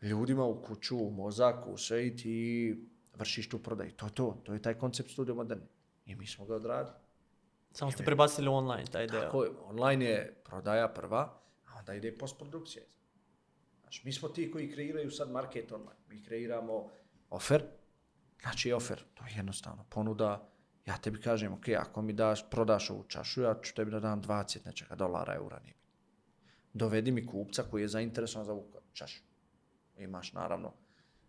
ljudima 0.02 0.44
u 0.44 0.62
kuću, 0.62 0.96
u 0.98 1.10
mozak, 1.10 1.66
u 1.66 1.76
sve 1.76 2.06
i 2.06 2.16
ti 2.16 2.76
vršiš 3.18 3.48
tu 3.48 3.58
prodaju. 3.58 3.92
To 3.92 4.06
je 4.06 4.14
to. 4.14 4.42
To 4.44 4.54
je 4.54 4.62
taj 4.62 4.74
koncept 4.74 5.10
studio 5.10 5.34
moderni. 5.34 5.66
I 6.06 6.14
mi 6.14 6.26
smo 6.26 6.46
ga 6.46 6.54
odradili. 6.54 6.96
Samo 7.72 7.90
ste 7.90 8.04
prebacili 8.04 8.48
online 8.48 8.84
taj 8.84 9.06
deo. 9.06 9.20
Tako 9.20 9.44
je, 9.44 9.50
online 9.64 10.04
je 10.04 10.42
prodaja 10.44 10.88
prva, 10.88 11.40
a 11.66 11.78
onda 11.78 11.94
ide 11.94 12.18
postprodukcija. 12.18 12.84
Znači, 13.80 14.02
mi 14.04 14.12
smo 14.12 14.28
ti 14.28 14.50
koji 14.50 14.72
kreiraju 14.72 15.10
sad 15.10 15.30
market 15.30 15.72
online. 15.72 16.00
Mi 16.08 16.22
kreiramo 16.22 16.90
ofer, 17.30 17.62
znači 18.42 18.72
ofer, 18.72 19.04
to 19.14 19.24
je 19.24 19.32
jednostavno 19.36 19.84
ponuda, 19.88 20.48
ja 20.86 20.96
tebi 20.98 21.20
kažem, 21.20 21.52
ok, 21.52 21.68
ako 21.78 22.02
mi 22.02 22.12
daš, 22.12 22.50
prodaš 22.50 22.90
ovu 22.90 23.04
čašu, 23.08 23.42
ja 23.42 23.54
ću 23.62 23.74
tebi 23.74 23.90
da 23.90 24.00
dam 24.00 24.22
20 24.22 24.66
nečega 24.66 24.94
dolara, 24.94 25.34
eura, 25.34 25.58
nije. 25.58 25.74
Dovedi 26.72 27.12
mi 27.12 27.26
kupca 27.26 27.62
koji 27.62 27.82
je 27.82 27.88
zainteresovan 27.88 28.44
za 28.44 28.52
ovu 28.52 28.66
čašu. 28.92 29.22
Imaš, 29.96 30.32
naravno, 30.32 30.72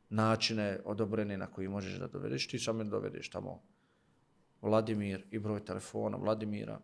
načine 0.10 0.80
odobrene 0.86 1.38
na 1.38 1.48
koji 1.48 1.68
možeš 1.68 2.00
da 2.00 2.08
dovedeš, 2.08 2.48
ti 2.48 2.60
samo 2.60 2.84
dovedeš 2.84 3.30
tamo 3.30 3.62
Vladimir 4.62 5.26
i 5.32 5.40
broj 5.40 5.66
telefona 5.66 6.18
Vladimira. 6.18 6.80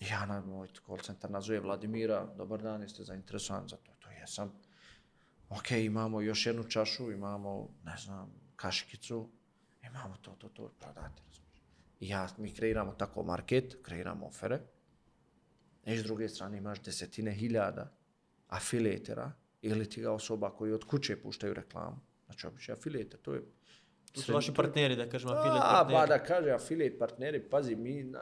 Ja 0.00 0.26
na 0.26 0.40
moj 0.40 0.68
call 0.86 0.98
center 0.98 1.30
nazove 1.30 1.60
Vladimira, 1.60 2.26
dobar 2.36 2.62
dan, 2.62 2.82
jeste 2.82 3.04
zainteresovan 3.04 3.68
za 3.68 3.76
to, 3.76 3.92
to 3.98 4.10
jesam. 4.10 4.52
Ok, 5.48 5.70
imamo 5.70 6.20
još 6.20 6.46
jednu 6.46 6.64
čašu, 6.64 7.10
imamo, 7.12 7.68
ne 7.84 7.96
znam, 7.96 8.32
kašikicu, 8.56 9.28
imamo 9.86 10.16
to, 10.16 10.30
to, 10.30 10.48
to, 10.48 10.68
prodate, 10.78 11.22
razumiješ. 11.26 11.62
I 12.00 12.08
ja, 12.08 12.28
mi 12.38 12.54
kreiramo 12.54 12.92
tako 12.92 13.22
market, 13.22 13.76
kreiramo 13.82 14.26
ofere, 14.26 14.60
i 15.86 15.98
s 15.98 16.02
druge 16.02 16.28
strane 16.28 16.58
imaš 16.58 16.82
desetine 16.82 17.32
hiljada 17.32 17.92
afiletera 18.48 19.32
ili 19.62 19.90
ti 19.90 20.00
ga 20.00 20.12
osoba 20.12 20.50
koji 20.50 20.72
od 20.72 20.84
kuće 20.84 21.22
puštaju 21.22 21.54
reklamu. 21.54 22.09
Znači, 22.30 22.46
običaj 22.46 22.72
afilijeter, 22.72 23.20
to 23.20 23.34
je 23.34 23.42
To 24.12 24.20
su 24.20 24.32
vaši 24.34 24.54
partneri, 24.54 24.96
da 24.96 25.08
kažemo, 25.08 25.32
affiliate 25.32 25.60
A, 25.64 25.70
partneri. 25.72 25.94
pa 26.00 26.06
da 26.06 26.24
kaže 26.24 26.50
affiliate 26.50 26.98
partneri, 26.98 27.50
pazi, 27.50 27.76
mi, 27.76 28.12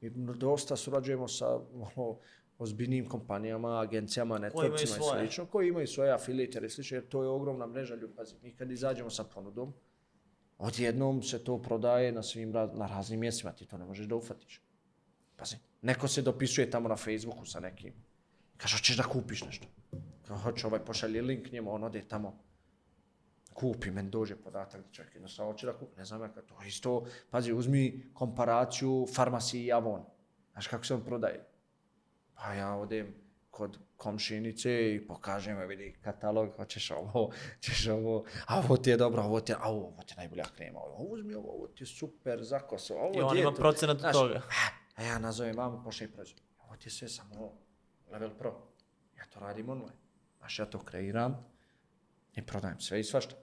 mi 0.00 0.10
dosta 0.34 0.76
surađujemo 0.76 1.28
sa 1.28 1.60
ono, 1.72 2.18
ozbiljnim 2.58 3.08
kompanijama, 3.08 3.80
agencijama, 3.80 4.38
networkcima 4.38 4.96
i 4.96 5.18
slično, 5.18 5.46
koji 5.46 5.68
imaju 5.68 5.86
svoje 5.86 6.12
affiliate 6.12 6.60
i 6.66 6.70
slično, 6.70 6.96
jer 6.96 7.08
to 7.08 7.22
je 7.22 7.28
ogromna 7.28 7.66
mreža 7.66 7.94
ljudi. 7.94 8.14
Pazi, 8.16 8.34
mi 8.42 8.52
kad 8.52 8.70
izađemo 8.70 9.10
sa 9.10 9.24
ponudom, 9.24 9.72
odjednom 10.58 11.22
se 11.22 11.44
to 11.44 11.62
prodaje 11.62 12.12
na 12.12 12.22
svim 12.22 12.52
raz- 12.52 12.74
na 12.78 12.86
raznim 12.86 13.20
mjestima, 13.20 13.52
ti 13.52 13.66
to 13.66 13.78
ne 13.78 13.84
možeš 13.84 14.06
da 14.06 14.16
ufatiš. 14.16 14.60
Pazi, 15.36 15.56
neko 15.82 16.08
se 16.08 16.22
dopisuje 16.22 16.70
tamo 16.70 16.88
na 16.88 16.96
Facebooku 16.96 17.46
sa 17.46 17.60
nekim. 17.60 17.92
Kaže, 18.56 18.76
hoćeš 18.76 18.96
da 18.96 19.02
kupiš 19.02 19.44
nešto? 19.44 19.66
Kaže, 20.28 20.42
hoće 20.42 20.66
ovaj 20.66 20.80
pošalje 20.80 21.22
link 21.22 21.52
njemu, 21.52 21.74
on 21.74 21.84
ode 21.84 22.02
tamo, 22.08 22.38
kupi, 23.56 23.90
meni 23.90 24.10
dođe 24.10 24.36
podatak 24.36 24.80
da 24.80 25.02
jednostavno 25.14 25.52
hoće 25.52 25.66
da 25.66 25.78
kupi, 25.78 25.96
ne 25.96 26.04
znam 26.04 26.22
ja 26.22 26.28
kako 26.28 26.46
to 26.46 26.62
isto, 26.66 27.04
pazi, 27.30 27.52
uzmi 27.52 28.10
komparaciju 28.14 29.06
farmaciji 29.14 29.64
i 29.64 29.72
Avon. 29.72 30.04
Znaš 30.52 30.66
kako 30.66 30.84
se 30.84 30.94
on 30.94 31.04
prodaje? 31.04 31.46
Pa 32.34 32.54
ja 32.54 32.74
odem 32.74 33.14
kod 33.50 33.78
komšinice 33.96 34.94
i 34.94 35.06
pokažem, 35.06 35.56
joj, 35.56 35.66
vidi 35.66 35.96
katalog, 36.00 36.56
hoćeš 36.56 36.90
ovo, 36.90 37.30
ćeš 37.60 37.88
ovo, 37.88 38.24
a 38.46 38.58
ovo 38.58 38.76
ti 38.76 38.90
je 38.90 38.96
dobro, 38.96 39.22
ovo 39.22 39.40
ti 39.40 39.52
je, 39.52 39.56
a 39.60 39.70
ovo, 39.70 39.86
ovo 39.86 40.02
ti 40.02 40.12
je 40.12 40.16
najbolja 40.16 40.44
krema, 40.56 40.80
ovo 40.80 41.04
uzmi 41.04 41.34
ovo, 41.34 41.52
ovo 41.52 41.66
ti 41.66 41.82
je 41.82 41.86
super 41.86 42.44
za 42.44 42.60
kosu, 42.60 42.94
ovo 42.94 43.18
I 43.18 43.22
on 43.22 43.38
ima 43.38 43.52
procenat 43.52 44.04
od 44.04 44.12
toga. 44.12 44.42
A 44.94 45.02
ja 45.02 45.18
nazovem 45.18 45.56
mamu, 45.56 45.82
pošli 45.84 46.08
proizvod. 46.08 46.42
Ovo 46.58 46.76
ti 46.76 46.86
je 46.86 46.92
sve 46.92 47.08
samo 47.08 47.52
level 48.10 48.30
pro. 48.38 48.50
Ja 49.18 49.24
to 49.24 49.40
radim 49.40 49.68
online. 49.68 49.96
Znaš, 50.38 50.58
ja 50.58 50.66
to 50.66 50.78
kreiram, 50.78 51.44
i 52.36 52.42
prodajem 52.42 52.80
sve 52.80 53.00
i 53.00 53.04
svašta. 53.04 53.34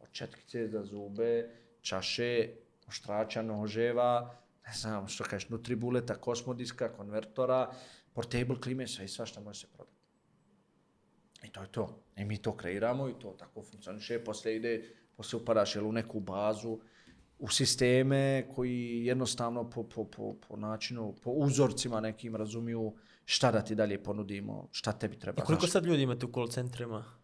Od 0.00 0.08
četkice 0.12 0.68
za 0.68 0.84
zube, 0.84 1.50
čaše, 1.80 2.48
oštrača, 2.88 3.42
noževa, 3.42 4.34
ne 4.66 4.72
znam 4.72 5.08
što 5.08 5.24
kažeš, 5.24 5.48
nutribuleta, 5.48 6.14
kosmodiska, 6.14 6.92
konvertora, 6.92 7.70
portable 8.12 8.60
klime, 8.60 8.86
sve 8.86 9.04
i 9.04 9.08
svašta 9.08 9.40
može 9.40 9.60
se 9.60 9.66
prodati. 9.72 9.96
I 11.42 11.50
to 11.50 11.62
je 11.62 11.72
to. 11.72 12.02
I 12.16 12.24
mi 12.24 12.42
to 12.42 12.56
kreiramo 12.56 13.08
i 13.08 13.14
to 13.18 13.30
tako 13.38 13.62
funkcioniše. 13.62 14.24
Poslije 14.24 14.56
ide, 14.56 14.84
poslije 15.16 15.42
upadaš 15.42 15.74
jel, 15.74 15.86
u 15.86 15.92
neku 15.92 16.20
bazu, 16.20 16.78
u 17.38 17.48
sisteme 17.48 18.48
koji 18.54 19.04
jednostavno 19.04 19.70
po, 19.70 19.82
po, 19.82 20.04
po, 20.04 20.34
po 20.48 20.56
načinu, 20.56 21.14
po 21.22 21.30
uzorcima 21.30 22.00
nekim 22.00 22.36
razumiju 22.36 22.94
šta 23.24 23.52
da 23.52 23.64
ti 23.64 23.74
dalje 23.74 24.02
ponudimo, 24.02 24.68
šta 24.72 24.92
tebi 24.92 25.18
treba. 25.18 25.42
I 25.42 25.46
koliko 25.46 25.60
znaš. 25.60 25.72
sad 25.72 25.86
ljudi 25.86 26.02
imate 26.02 26.26
u 26.26 26.32
call 26.32 26.48
centrima? 26.48 27.17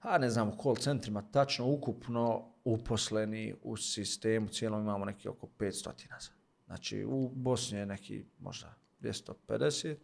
A 0.00 0.18
ne 0.18 0.30
znam, 0.30 0.48
u 0.48 0.62
call 0.62 0.76
centrima 0.76 1.22
tačno 1.32 1.66
ukupno 1.66 2.52
uposleni 2.64 3.54
u 3.62 3.76
sistemu 3.76 4.48
cijelom 4.48 4.80
imamo 4.82 5.04
neki 5.04 5.28
oko 5.28 5.46
500 5.58 5.72
sad. 6.18 6.34
Znači 6.66 7.04
u 7.04 7.30
Bosni 7.34 7.78
je 7.78 7.86
neki 7.86 8.24
možda 8.38 8.74
250 9.00 9.96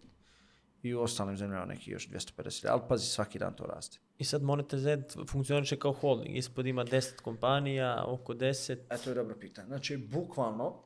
i 0.82 0.94
u 0.94 1.01
ostalim 1.01 1.36
zemljama 1.36 1.64
neki 1.64 1.90
još 1.90 2.09
250. 2.09 2.66
Ali 2.70 2.82
pazi, 2.89 3.06
svaki 3.06 3.39
dan 3.39 3.55
to 3.55 3.64
raste. 3.64 3.98
I 4.18 4.24
sad 4.24 4.43
Monete 4.43 4.78
Z 4.78 5.02
funkcioniše 5.28 5.78
kao 5.78 5.93
holding. 5.93 6.36
Ispod 6.36 6.66
ima 6.66 6.85
10 6.85 7.20
kompanija, 7.23 8.05
oko 8.06 8.35
10. 8.35 8.78
E, 8.90 8.97
to 9.05 9.10
je 9.10 9.14
dobro 9.14 9.36
pitanje. 9.40 9.66
Znači, 9.66 9.97
bukvalno, 9.97 10.82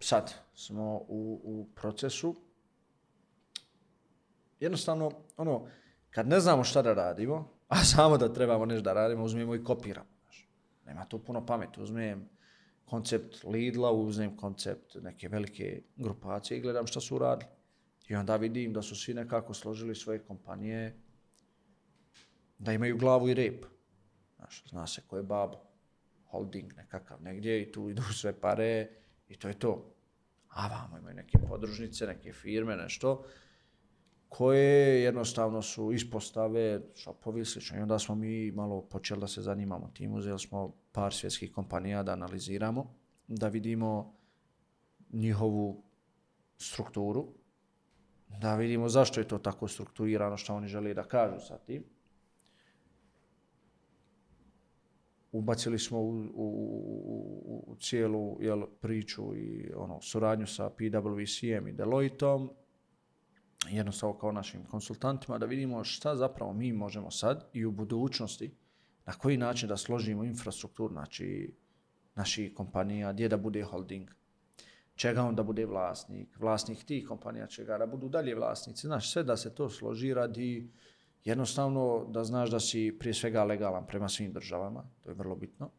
sad 0.00 0.34
smo 0.54 0.94
u, 0.96 1.40
u 1.44 1.68
procesu, 1.74 2.36
jednostavno, 4.60 5.10
ono, 5.36 5.66
kad 6.10 6.28
ne 6.28 6.40
znamo 6.40 6.64
šta 6.64 6.82
da 6.82 6.94
radimo, 6.94 7.59
a 7.70 7.84
samo 7.84 8.18
da 8.18 8.32
trebamo 8.32 8.66
nešto 8.66 8.82
da 8.82 8.92
radimo, 8.92 9.24
uzmemo 9.24 9.54
i 9.54 9.64
kopiramo. 9.64 10.08
Znaš. 10.24 10.48
Nema 10.86 11.04
tu 11.04 11.18
puno 11.18 11.46
pameti. 11.46 11.80
Uzmem 11.80 12.28
koncept 12.84 13.44
Lidla, 13.44 13.92
uzmem 13.92 14.36
koncept 14.36 14.96
neke 15.02 15.28
velike 15.28 15.82
grupacije 15.96 16.58
i 16.58 16.60
gledam 16.60 16.86
šta 16.86 17.00
su 17.00 17.16
uradili. 17.16 17.50
I 18.08 18.14
onda 18.14 18.36
vidim 18.36 18.72
da 18.72 18.82
su 18.82 18.96
svi 18.96 19.14
nekako 19.14 19.54
složili 19.54 19.94
svoje 19.94 20.18
kompanije, 20.18 20.96
da 22.58 22.72
imaju 22.72 22.98
glavu 22.98 23.28
i 23.28 23.34
rep. 23.34 23.64
Znaš, 24.36 24.64
zna 24.70 24.86
se 24.86 25.02
ko 25.06 25.16
je 25.16 25.22
babo, 25.22 25.60
holding 26.24 26.72
nekakav 26.76 27.22
negdje 27.22 27.62
i 27.62 27.72
tu 27.72 27.90
idu 27.90 28.02
sve 28.02 28.40
pare 28.40 28.88
i 29.28 29.36
to 29.36 29.48
je 29.48 29.58
to. 29.58 29.94
A 30.48 30.68
vamo 30.68 30.98
imaju 30.98 31.16
neke 31.16 31.38
podružnice, 31.48 32.06
neke 32.06 32.32
firme, 32.32 32.76
nešto 32.76 33.24
koje 34.30 35.02
jednostavno 35.02 35.62
su 35.62 35.92
ispostave, 35.92 36.80
šopovi 36.94 37.44
slično. 37.44 37.78
I 37.78 37.82
onda 37.82 37.98
smo 37.98 38.14
mi 38.14 38.52
malo 38.52 38.82
počeli 38.82 39.20
da 39.20 39.28
se 39.28 39.42
zanimamo 39.42 39.90
tim, 39.94 40.14
uzeli 40.14 40.38
smo 40.38 40.74
par 40.92 41.14
svjetskih 41.14 41.52
kompanija 41.52 42.02
da 42.02 42.12
analiziramo, 42.12 42.94
da 43.28 43.48
vidimo 43.48 44.14
njihovu 45.12 45.82
strukturu, 46.58 47.26
da 48.40 48.56
vidimo 48.56 48.88
zašto 48.88 49.20
je 49.20 49.28
to 49.28 49.38
tako 49.38 49.68
strukturirano, 49.68 50.36
što 50.36 50.54
oni 50.54 50.68
žele 50.68 50.94
da 50.94 51.04
kažu 51.04 51.40
sa 51.46 51.58
tim. 51.58 51.84
ubacili 55.32 55.78
smo 55.78 56.00
u, 56.00 56.10
u, 56.10 56.46
u, 57.44 57.64
u 57.66 57.76
cijelu 57.76 58.36
jel, 58.40 58.62
priču 58.80 59.36
i 59.36 59.72
ono, 59.76 60.00
suradnju 60.00 60.46
sa 60.46 60.70
PwC-em 60.70 61.68
i 61.68 61.72
Deloitte-om, 61.72 62.50
jednostavno 63.68 64.18
kao 64.18 64.32
našim 64.32 64.64
konsultantima, 64.64 65.38
da 65.38 65.46
vidimo 65.46 65.84
šta 65.84 66.16
zapravo 66.16 66.52
mi 66.52 66.72
možemo 66.72 67.10
sad 67.10 67.48
i 67.52 67.64
u 67.64 67.70
budućnosti, 67.70 68.54
na 69.06 69.12
koji 69.12 69.36
način 69.36 69.68
da 69.68 69.76
složimo 69.76 70.24
infrastrukturu, 70.24 70.92
znači 70.92 71.54
naših 72.14 72.54
kompanija, 72.54 73.12
gdje 73.12 73.28
da 73.28 73.36
bude 73.36 73.62
holding, 73.62 74.10
čega 74.94 75.22
on 75.22 75.34
da 75.34 75.42
bude 75.42 75.66
vlasnik, 75.66 76.38
vlasnik 76.38 76.84
tih 76.84 77.06
kompanija 77.08 77.46
čega 77.46 77.78
da 77.78 77.86
budu 77.86 78.08
dalje 78.08 78.34
vlasnici, 78.34 78.86
znaš, 78.86 79.12
sve 79.12 79.22
da 79.22 79.36
se 79.36 79.54
to 79.54 79.68
složi 79.70 80.14
radi 80.14 80.70
jednostavno 81.24 82.06
da 82.08 82.24
znaš 82.24 82.50
da 82.50 82.60
si 82.60 82.96
prije 82.98 83.14
svega 83.14 83.44
legalan 83.44 83.86
prema 83.86 84.08
svim 84.08 84.32
državama, 84.32 84.84
to 85.00 85.10
je 85.10 85.14
vrlo 85.14 85.36
bitno. 85.36 85.70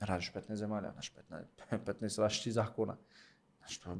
Radiš 0.00 0.32
15 0.32 0.54
zemalja, 0.54 0.92
znaš, 0.92 1.12
15, 1.70 1.78
15 1.86 2.20
različitih 2.20 2.52
zakona. 2.52 2.96
Znaš, 3.58 3.78
to 3.78 3.90
je 3.90 3.96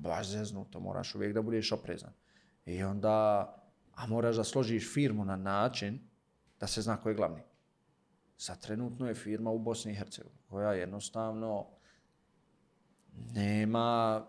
baš 0.00 0.28
zeznuto, 0.28 0.80
moraš 0.80 1.14
uvijek 1.14 1.34
da 1.34 1.42
budeš 1.42 1.72
oprezan. 1.72 2.12
I 2.68 2.82
onda, 2.82 3.48
a 3.94 4.06
moraš 4.06 4.36
da 4.36 4.44
složiš 4.44 4.94
firmu 4.94 5.24
na 5.24 5.36
način 5.36 5.98
da 6.60 6.66
se 6.66 6.82
zna 6.82 6.96
ko 6.96 7.08
je 7.08 7.14
glavni. 7.14 7.42
Sad 8.36 8.60
trenutno 8.60 9.08
je 9.08 9.14
firma 9.14 9.50
u 9.50 9.58
Bosni 9.58 9.92
i 9.92 9.94
Hercegovini 9.94 10.42
koja 10.48 10.72
jednostavno 10.72 11.66
nema, 13.34 14.26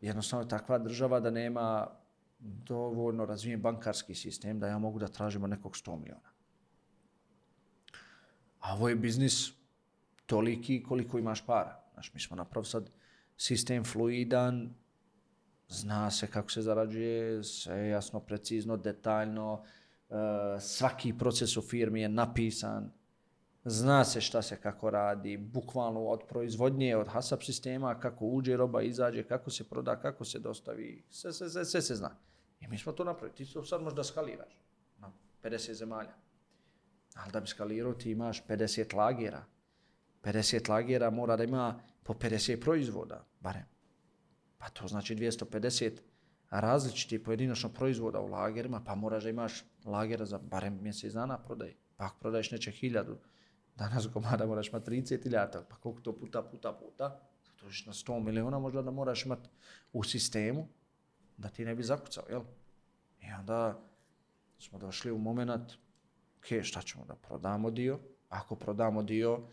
jednostavno 0.00 0.44
je 0.44 0.48
takva 0.48 0.78
država 0.78 1.20
da 1.20 1.30
nema 1.30 1.86
dovoljno 2.40 3.26
razvijen 3.26 3.60
bankarski 3.60 4.14
sistem 4.14 4.60
da 4.60 4.66
ja 4.66 4.78
mogu 4.78 4.98
da 4.98 5.08
tražimo 5.08 5.46
nekog 5.46 5.72
100 5.72 6.00
miliona. 6.00 6.30
A 8.60 8.74
ovo 8.74 8.88
je 8.88 8.96
biznis 8.96 9.52
toliki 10.26 10.82
koliko 10.82 11.18
imaš 11.18 11.46
para. 11.46 11.82
Znaš, 11.92 12.14
mi 12.14 12.20
smo 12.20 12.36
napravo 12.36 12.64
sad 12.64 12.90
sistem 13.36 13.84
fluidan, 13.84 14.74
zna 15.70 16.10
se 16.10 16.26
kako 16.26 16.50
se 16.50 16.62
zarađuje, 16.62 17.44
sve 17.44 17.76
je 17.76 17.90
jasno, 17.90 18.20
precizno, 18.20 18.76
detaljno, 18.76 19.64
e, 20.10 20.14
svaki 20.60 21.18
proces 21.18 21.56
u 21.56 21.62
firmi 21.62 22.00
je 22.00 22.08
napisan, 22.08 22.92
zna 23.64 24.04
se 24.04 24.20
šta 24.20 24.42
se 24.42 24.56
kako 24.56 24.90
radi, 24.90 25.36
bukvalno 25.36 26.00
od 26.00 26.20
proizvodnje, 26.28 26.96
od 26.96 27.08
HASAP 27.08 27.42
sistema, 27.42 28.00
kako 28.00 28.26
uđe 28.26 28.56
roba, 28.56 28.82
izađe, 28.82 29.22
kako 29.22 29.50
se 29.50 29.64
proda, 29.64 30.00
kako 30.00 30.24
se 30.24 30.38
dostavi, 30.38 31.04
sve, 31.10 31.32
sve, 31.32 31.48
sve, 31.48 31.64
sve 31.64 31.82
se 31.82 31.94
zna. 31.94 32.16
I 32.60 32.68
mi 32.68 32.78
smo 32.78 32.92
to 32.92 33.04
napravili. 33.04 33.36
Ti 33.36 33.52
to 33.52 33.64
sad 33.64 33.82
možda 33.82 34.04
skaliraš 34.04 34.60
na 34.98 35.12
50 35.42 35.72
zemalja. 35.72 36.14
Ali 37.14 37.32
da 37.32 37.40
bi 37.40 37.46
skalirao 37.46 37.94
ti 37.94 38.10
imaš 38.10 38.46
50 38.46 38.96
lagera. 38.96 39.44
50 40.22 40.70
lagera 40.70 41.10
mora 41.10 41.36
da 41.36 41.44
ima 41.44 41.80
po 42.02 42.12
50 42.12 42.60
proizvoda, 42.60 43.24
barem. 43.40 43.79
Pa 44.60 44.68
to 44.68 44.88
znači 44.88 45.16
250 45.16 45.92
različiti 46.50 47.22
pojedinačno 47.24 47.68
proizvoda 47.68 48.20
u 48.20 48.26
lagerima, 48.26 48.80
pa 48.84 48.94
moraš 48.94 49.22
da 49.22 49.30
imaš 49.30 49.64
lagera 49.84 50.26
za 50.26 50.38
barem 50.38 50.78
mjesec 50.82 51.12
dana 51.12 51.38
prodaj. 51.38 51.74
Pa 51.96 52.04
ako 52.04 52.18
prodaješ 52.20 52.50
neće 52.50 52.70
hiljadu, 52.70 53.18
danas 53.76 54.08
komada 54.12 54.46
moraš 54.46 54.68
imati 54.68 54.90
30 54.90 55.26
iljata, 55.26 55.64
pa 55.68 55.76
koliko 55.76 56.00
to 56.00 56.16
puta, 56.16 56.42
puta, 56.42 56.72
puta, 56.72 57.20
to 57.56 57.66
je 57.66 57.72
na 57.86 57.92
100 57.92 58.20
miliona 58.24 58.58
možda 58.58 58.82
da 58.82 58.90
moraš 58.90 59.26
imati 59.26 59.48
u 59.92 60.04
sistemu, 60.04 60.68
da 61.36 61.48
ti 61.48 61.64
ne 61.64 61.74
bi 61.74 61.82
zakucao, 61.82 62.24
jel? 62.30 62.42
I 63.20 63.26
onda 63.38 63.80
smo 64.58 64.78
došli 64.78 65.12
u 65.12 65.18
moment, 65.18 65.72
ok, 66.38 66.62
šta 66.62 66.82
ćemo 66.82 67.04
da 67.04 67.14
prodamo 67.14 67.70
dio? 67.70 67.98
Ako 68.28 68.56
prodamo 68.56 69.02
dio, 69.02 69.48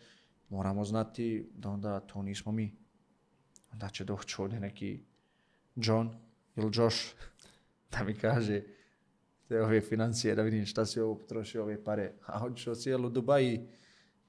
moramo 0.49 0.85
znati 0.85 1.49
da 1.53 1.69
onda 1.69 1.99
to 1.99 2.21
nismo 2.21 2.51
mi. 2.51 2.86
Onda 3.72 3.89
će 3.89 4.03
doći 4.03 4.41
ovdje 4.41 4.60
neki 4.60 5.03
John 5.76 6.10
ili 6.56 6.72
Josh 6.73 7.15
da 7.91 8.03
mi 8.03 8.15
kaže 8.15 8.61
te 9.48 9.61
ove 9.61 9.81
financije, 9.81 10.35
da 10.35 10.41
vidim 10.41 10.65
šta 10.65 10.85
si 10.85 10.99
ovo 10.99 11.15
potrošio 11.15 11.64
ove 11.64 11.84
pare. 11.84 12.14
A 12.26 12.45
on 12.45 12.56
će 12.56 12.76
cijelu 12.76 13.10
Dubaji 13.10 13.68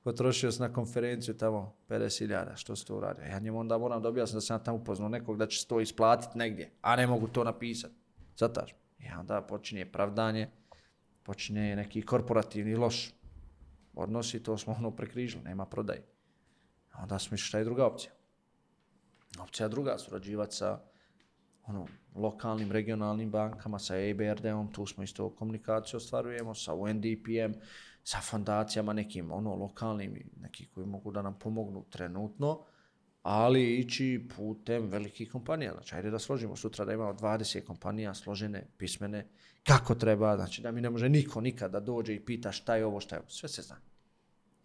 potrošio 0.03 0.53
se 0.53 0.63
na 0.63 0.73
konferenciju 0.73 1.37
tamo 1.37 1.77
50.000, 1.89 2.57
što 2.57 2.77
se 2.77 2.85
to 2.85 2.97
uradio. 2.97 3.25
Ja 3.25 3.39
njemu 3.39 3.59
onda 3.59 3.79
moram 3.79 4.03
da 4.03 4.09
objasniti 4.09 4.37
da 4.37 4.41
sam 4.41 4.55
ja 4.55 4.63
tamo 4.63 4.79
upoznao 4.79 5.09
nekog 5.09 5.39
da 5.39 5.47
će 5.47 5.61
se 5.61 5.69
to 5.69 5.81
isplatiti 5.81 6.39
negdje, 6.39 6.71
a 6.81 6.97
ne 6.97 7.07
mogu 7.07 7.29
to 7.29 7.45
napisati. 7.45 7.95
Zataš. 8.37 8.75
I 8.99 9.05
onda 9.19 9.43
počinje 9.43 9.93
pravdanje, 9.93 10.51
počinje 11.23 11.77
neki 11.77 12.03
korporativni 12.03 12.75
loš 12.75 13.15
odnosi, 13.95 14.43
to 14.43 14.59
smo 14.59 14.75
ono 14.79 14.91
prekrižili, 14.91 15.45
nema 15.45 15.67
prodaje. 15.67 16.03
Onda 17.03 17.19
smo 17.19 17.35
išli 17.35 17.47
šta 17.47 17.59
je 17.59 17.65
druga 17.65 17.87
opcija. 17.87 18.13
Opcija 19.39 19.69
druga, 19.69 19.99
surađivati 19.99 20.57
sa 20.57 20.81
ono, 21.67 21.87
lokalnim, 22.15 22.73
regionalnim 22.73 23.31
bankama, 23.31 23.79
sa 23.79 23.97
EBRD-om, 23.97 24.73
tu 24.73 24.87
smo 24.87 25.03
isto 25.03 25.31
komunikaciju 25.31 25.97
ostvarujemo, 25.97 26.55
sa 26.55 26.75
UNDP-em, 26.75 27.55
sa 28.05 28.21
fondacijama 28.21 28.93
nekim 28.93 29.33
ono 29.33 29.55
lokalnim, 29.55 30.31
neki 30.41 30.67
koji 30.67 30.87
mogu 30.87 31.11
da 31.13 31.23
nam 31.23 31.39
pomognu 31.39 31.85
trenutno, 31.91 32.65
ali 33.23 33.75
ići 33.75 34.29
putem 34.37 34.87
velikih 34.87 35.31
kompanija. 35.33 35.73
Znači, 35.73 35.95
ajde 35.95 36.11
da 36.11 36.19
složimo 36.19 36.57
sutra 36.57 36.85
da 36.85 36.93
imamo 36.93 37.13
20 37.13 37.65
kompanija 37.65 38.15
složene, 38.15 38.67
pismene, 38.79 39.27
kako 39.63 39.95
treba, 39.95 40.37
znači 40.37 40.63
da 40.63 40.73
mi 40.73 40.81
ne 40.81 40.91
može 40.91 41.09
niko 41.09 41.41
nikada 41.41 41.81
da 41.81 41.87
dođe 41.87 42.15
i 42.15 42.25
pita 42.25 42.53
šta 42.53 42.77
je 42.77 42.87
ovo, 42.87 43.01
šta 43.01 43.17
je 43.17 43.21
ovo. 43.21 43.29
Sve 43.31 43.49
se 43.49 43.63
zna. 43.63 43.77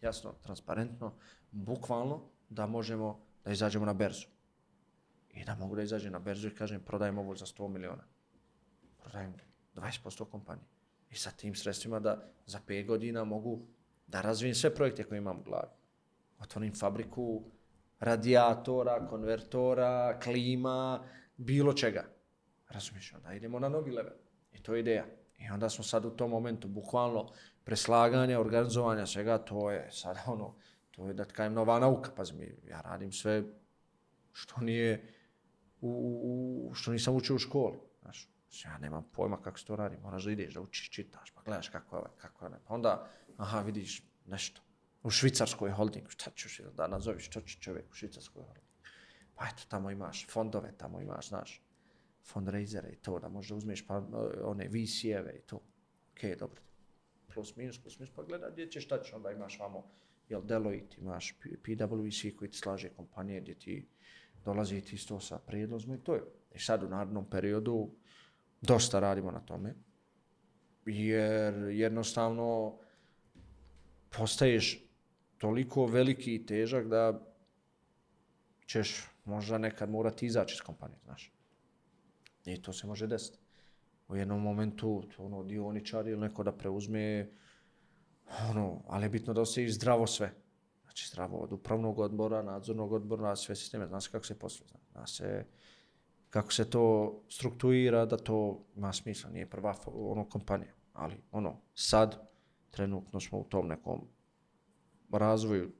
Jasno, 0.01 0.33
transparentno, 0.43 1.13
bukvalno 1.51 2.21
da 2.49 2.67
možemo 2.67 3.19
da 3.45 3.51
izađemo 3.51 3.85
na 3.85 3.93
berzu. 3.93 4.27
I 5.33 5.45
da 5.45 5.55
mogu 5.55 5.75
da 5.75 5.81
izađem 5.81 6.11
na 6.11 6.19
berzu 6.19 6.47
i 6.47 6.55
kažem 6.55 6.81
prodajem 6.81 7.17
ovo 7.17 7.35
za 7.35 7.45
100 7.45 7.67
miliona. 7.67 8.03
Prodajem 9.01 9.33
20% 9.75 10.29
kompanije. 10.29 10.67
I 11.09 11.15
sa 11.15 11.31
tim 11.31 11.55
sredstvima 11.55 11.99
da 11.99 12.31
za 12.45 12.59
5 12.67 12.85
godina 12.87 13.23
mogu 13.23 13.59
da 14.07 14.21
razvijem 14.21 14.55
sve 14.55 14.75
projekte 14.75 15.03
koje 15.03 15.17
imam 15.17 15.39
u 15.39 15.43
glavi. 15.43 15.71
Otvorim 16.39 16.73
fabriku 16.75 17.43
radijatora, 17.99 19.07
konvertora, 19.07 20.19
klima, 20.19 21.03
bilo 21.37 21.73
čega. 21.73 22.05
Razumiješ, 22.69 23.13
onda 23.13 23.33
idemo 23.33 23.59
na 23.59 23.69
novi 23.69 23.91
level. 23.91 24.13
I 24.53 24.63
to 24.63 24.73
je 24.73 24.79
ideja. 24.79 25.05
I 25.37 25.49
onda 25.49 25.69
smo 25.69 25.83
sad 25.83 26.05
u 26.05 26.09
tom 26.09 26.31
momentu, 26.31 26.67
bukvalno, 26.67 27.29
preslaganja, 27.63 28.39
organizovanja, 28.39 29.05
svega, 29.05 29.37
to 29.37 29.71
je 29.71 29.91
sad 29.91 30.17
ono, 30.27 30.55
to 30.91 31.07
je 31.07 31.13
da 31.13 31.25
tkajem 31.25 31.53
nova 31.53 31.79
nauka, 31.79 32.11
pa 32.15 32.23
mi, 32.33 32.55
ja 32.69 32.81
radim 32.81 33.11
sve 33.11 33.43
što 34.31 34.61
nije, 34.61 35.12
u, 35.83 36.69
u, 36.69 36.73
što 36.73 36.91
nisam 36.91 37.15
učio 37.15 37.35
u 37.35 37.39
školi. 37.39 37.77
Znaš, 38.01 38.29
znači, 38.49 38.67
ja 38.67 38.77
nemam 38.77 39.03
pojma 39.11 39.41
kako 39.41 39.59
se 39.59 39.65
to 39.65 39.75
radi, 39.75 39.97
moraš 39.97 40.23
da 40.23 40.31
ideš, 40.31 40.53
da 40.53 40.61
učiš, 40.61 40.89
čitaš, 40.89 41.31
pa 41.31 41.41
gledaš 41.41 41.69
kako 41.69 41.95
je 41.95 41.99
ovaj, 41.99 42.11
kako 42.17 42.45
je 42.45 42.51
ne. 42.51 42.57
Pa 42.67 42.73
onda, 42.73 43.09
aha, 43.37 43.61
vidiš 43.61 44.03
nešto. 44.25 44.61
U 45.03 45.09
švicarskoj 45.09 45.71
holdingu, 45.71 46.09
šta 46.09 46.31
ćeš 46.31 46.61
da 46.73 46.87
nazoviš, 46.87 47.25
što 47.25 47.41
će 47.41 47.59
čovjek 47.59 47.91
u 47.91 47.95
švicarskoj 47.95 48.43
holdingu. 48.43 48.67
Pa 49.35 49.45
eto, 49.45 49.63
tamo 49.67 49.91
imaš 49.91 50.27
fondove, 50.29 50.73
tamo 50.77 51.01
imaš, 51.01 51.27
znaš, 51.27 51.61
fundraisere 52.23 52.89
i 52.89 52.95
to, 52.95 53.19
da 53.19 53.29
možda 53.29 53.55
uzmeš 53.55 53.87
pa 53.87 53.95
e, 53.95 54.43
one 54.43 54.67
VC-eve 54.67 55.37
i 55.37 55.41
to. 55.41 55.55
Ok, 56.11 56.39
dobro. 56.39 56.61
Plus 57.33 57.55
minus, 57.55 57.81
plus 57.81 57.99
minus, 57.99 58.15
pa 58.15 58.23
gledaj 58.23 58.51
gdje 58.51 58.71
ćeš, 58.71 58.85
šta 58.85 59.03
ćeš, 59.03 59.13
onda 59.13 59.31
imaš 59.31 59.59
vamo, 59.59 59.91
jel 60.29 60.41
Deloitte, 60.41 60.97
imaš 61.01 61.35
PwC 61.63 62.35
koji 62.35 62.51
ti 62.51 62.57
slaže 62.57 62.89
kompanije 62.89 63.41
gdje 63.41 63.59
ti 63.59 63.87
dolaziti 64.45 64.95
isto 64.95 65.19
sa 65.19 65.39
prijedlozima 65.39 65.95
i 65.95 65.99
to 65.99 66.15
je. 66.15 66.21
I 66.55 66.59
sad 66.59 66.83
u 66.83 66.87
narodnom 66.87 67.29
periodu 67.29 67.89
dosta 68.61 68.99
radimo 68.99 69.31
na 69.31 69.39
tome, 69.39 69.75
jer 70.85 71.53
jednostavno 71.53 72.77
postaješ 74.17 74.83
toliko 75.37 75.85
veliki 75.85 76.35
i 76.35 76.45
težak 76.45 76.87
da 76.87 77.19
ćeš 78.65 79.05
možda 79.25 79.57
nekad 79.57 79.89
morati 79.89 80.25
izaći 80.25 80.53
iz 80.53 80.61
kompanije, 80.61 80.99
znaš. 81.03 81.33
I 82.45 82.61
to 82.61 82.73
se 82.73 82.87
može 82.87 83.07
desiti. 83.07 83.37
U 84.07 84.15
jednom 84.15 84.41
momentu, 84.41 85.03
ono, 85.17 85.43
dioničar 85.43 86.07
ili 86.07 86.21
neko 86.21 86.43
da 86.43 86.51
preuzme, 86.51 87.29
ono, 88.49 88.83
ali 88.87 89.05
je 89.05 89.09
bitno 89.09 89.33
da 89.33 89.41
ostaviš 89.41 89.75
zdravo 89.75 90.07
sve. 90.07 90.33
Znači, 90.93 91.09
zdravo 91.09 91.37
od 91.37 91.53
upravnog 91.53 91.99
odbora, 91.99 92.41
nadzornog 92.41 92.91
odbora, 92.91 93.35
sve 93.35 93.55
sisteme, 93.55 93.87
zna 93.87 94.01
se 94.01 94.09
kako 94.11 94.25
se 94.25 94.39
posluje, 94.39 94.69
zna 94.91 95.07
se 95.07 95.45
kako 96.29 96.53
se 96.53 96.69
to 96.69 97.15
struktuira, 97.29 98.05
da 98.05 98.17
to 98.17 98.65
ima 98.75 98.93
smisla, 98.93 99.29
nije 99.29 99.49
prva 99.49 99.75
ono, 99.85 100.29
kompanija. 100.29 100.73
Ali, 100.93 101.15
ono, 101.31 101.61
sad, 101.73 102.29
trenutno 102.69 103.19
smo 103.19 103.39
u 103.39 103.43
tom 103.43 103.67
nekom 103.67 104.07
razvoju 105.11 105.71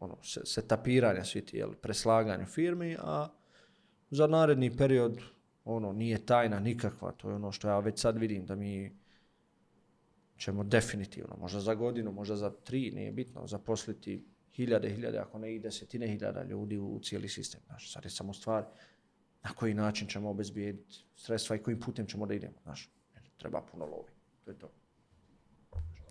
ono, 0.00 0.22
se, 0.22 0.40
setapiranja 0.44 1.24
svi 1.24 1.46
ti, 1.46 1.56
jel, 1.56 1.74
preslaganju 1.74 2.46
firmi, 2.46 2.96
a 3.00 3.28
za 4.10 4.26
naredni 4.26 4.76
period 4.76 5.18
ono 5.64 5.92
nije 5.92 6.26
tajna 6.26 6.60
nikakva, 6.60 7.12
to 7.12 7.28
je 7.28 7.34
ono 7.34 7.52
što 7.52 7.68
ja 7.68 7.78
već 7.78 8.00
sad 8.00 8.18
vidim 8.18 8.46
da 8.46 8.54
mi 8.54 9.00
ćemo 10.40 10.64
definitivno, 10.64 11.36
možda 11.40 11.60
za 11.60 11.74
godinu, 11.74 12.12
možda 12.12 12.36
za 12.36 12.50
tri, 12.50 12.90
nije 12.90 13.12
bitno, 13.12 13.46
zaposliti 13.46 14.24
hiljade, 14.52 14.90
hiljade, 14.90 15.18
ako 15.18 15.38
ne 15.38 15.54
i 15.54 15.58
desetine 15.58 16.08
hiljada 16.08 16.42
ljudi 16.42 16.78
u, 16.78 17.00
cijeli 17.02 17.28
sistem. 17.28 17.60
Znaš, 17.66 17.92
sad 17.92 18.04
je 18.04 18.10
samo 18.10 18.34
stvar 18.34 18.66
na 19.42 19.50
koji 19.54 19.74
način 19.74 20.08
ćemo 20.08 20.30
obezbijediti 20.30 21.04
sredstva 21.16 21.56
i 21.56 21.62
kojim 21.62 21.80
putem 21.80 22.06
ćemo 22.06 22.26
da 22.26 22.34
idemo. 22.34 22.54
Znaš, 22.62 22.90
treba 23.36 23.62
puno 23.72 23.84
lovi. 23.84 24.12
To 24.44 24.50
je 24.50 24.58
to. 24.58 24.70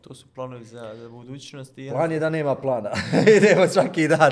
To 0.01 0.15
su 0.15 0.27
planovi 0.27 0.65
za, 0.65 0.95
za 0.95 1.09
budućnost. 1.09 1.77
I 1.77 1.89
Plan 1.89 2.11
je 2.11 2.19
da 2.19 2.29
nema 2.29 2.55
plana. 2.55 2.91
Idemo 3.37 3.67
svaki 3.67 4.07
dan. 4.07 4.31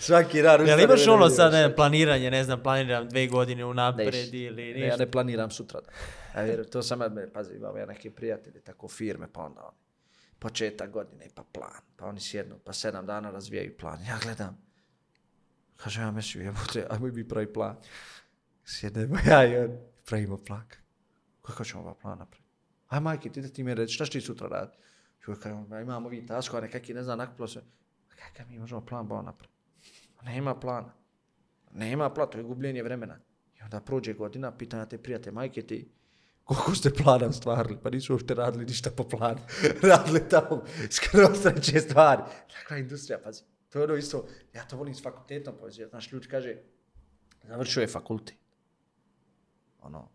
Svaki 0.00 0.42
dan. 0.42 0.66
Jel 0.66 0.80
imaš 0.80 1.08
ono 1.08 1.28
sad 1.28 1.52
ne, 1.52 1.76
planiranje, 1.76 2.30
ne 2.30 2.44
znam, 2.44 2.62
planiram 2.62 3.08
dve 3.08 3.26
godine 3.26 3.64
unapred 3.64 4.14
Neš. 4.14 4.32
ili 4.32 4.66
Ne, 4.66 4.72
ništa? 4.72 4.86
ja 4.86 4.96
ne 4.96 5.10
planiram 5.10 5.50
sutra. 5.50 5.80
Ja 6.36 6.42
vjerujem, 6.42 6.70
to 6.70 6.82
sam 6.82 7.00
ja, 7.00 7.10
pazi, 7.34 7.54
imam 7.54 7.76
ja 7.76 7.86
neke 7.86 8.10
prijatelje, 8.10 8.60
tako 8.60 8.88
firme, 8.88 9.26
pa 9.32 9.42
onda 9.42 9.60
oni. 9.60 9.78
Početak 10.38 10.90
godine, 10.90 11.28
pa 11.34 11.42
plan. 11.52 11.80
Pa 11.96 12.06
oni 12.06 12.20
sjednu, 12.20 12.58
pa 12.64 12.72
sedam 12.72 13.06
dana 13.06 13.30
razvijaju 13.30 13.76
plan. 13.76 13.98
Ja 14.08 14.18
gledam. 14.22 14.58
Kaže, 15.76 16.00
ja 16.00 16.10
mesiju, 16.10 16.42
jebote, 16.42 16.86
ajmo 16.90 17.06
mi 17.06 17.28
pravi 17.28 17.52
plan. 17.52 17.76
Sjednemo 18.64 19.16
ja 19.26 19.44
i 19.46 19.56
on, 19.56 19.78
pravimo 20.06 20.36
plan. 20.36 20.64
Kako 21.42 21.64
ćemo 21.64 21.82
ovaj 21.82 21.94
plan 22.02 22.18
napraviti? 22.18 22.44
Aj, 22.88 23.00
majke, 23.00 23.30
ti 23.30 23.40
da 23.42 23.48
ti 23.48 23.62
mi 23.64 23.74
reći, 23.74 23.94
šta 23.94 24.04
će 24.04 24.10
ti 24.10 24.20
sutra 24.20 24.48
raditi? 24.48 24.78
I 25.26 25.30
uvijek 25.30 25.82
imamo 25.82 26.08
vi 26.08 26.26
taskova, 26.26 26.60
nekakvi, 26.60 26.94
ne 26.94 27.02
znam, 27.02 27.18
nakupilo 27.18 27.48
se. 27.48 27.62
Pa 28.08 28.14
kakav 28.14 28.46
mi 28.50 28.58
možemo 28.58 28.86
plan 28.86 29.08
bao 29.08 29.22
napraviti? 29.22 29.58
Nema 30.22 30.54
plana. 30.60 30.94
Nema 31.72 32.10
plana, 32.10 32.30
to 32.30 32.38
je 32.38 32.44
gubljenje 32.44 32.82
vremena. 32.82 33.18
I 33.58 33.62
onda 33.62 33.80
prođe 33.80 34.12
godina, 34.12 34.56
pita 34.56 34.76
na 34.76 34.86
te 34.86 34.98
prijatelje, 34.98 35.32
majke 35.32 35.62
ti, 35.62 35.92
koliko 36.44 36.74
ste 36.74 36.90
plana 36.90 37.32
stvarili? 37.32 37.78
Pa 37.82 37.90
nisu 37.90 38.12
uopšte 38.12 38.34
radili 38.34 38.64
ništa 38.64 38.90
po 38.90 39.08
planu. 39.08 39.40
radili 39.90 40.28
tamo 40.28 40.64
skroz 40.90 41.42
treće 41.42 41.80
stvari. 41.80 42.22
Takva 42.52 42.76
industrija, 42.76 43.18
pazi. 43.24 43.42
To 43.68 43.78
je 43.78 43.84
ono 43.84 43.94
isto, 43.94 44.26
ja 44.54 44.64
to 44.64 44.76
volim 44.76 44.94
s 44.94 45.02
fakultetom 45.02 45.54
povezivati. 45.58 45.90
Znaš, 45.90 46.12
ljudi 46.12 46.28
kaže, 46.28 46.56
završio 47.42 47.80
je 47.80 47.86
fakultet. 47.86 48.36
Ono, 49.80 50.10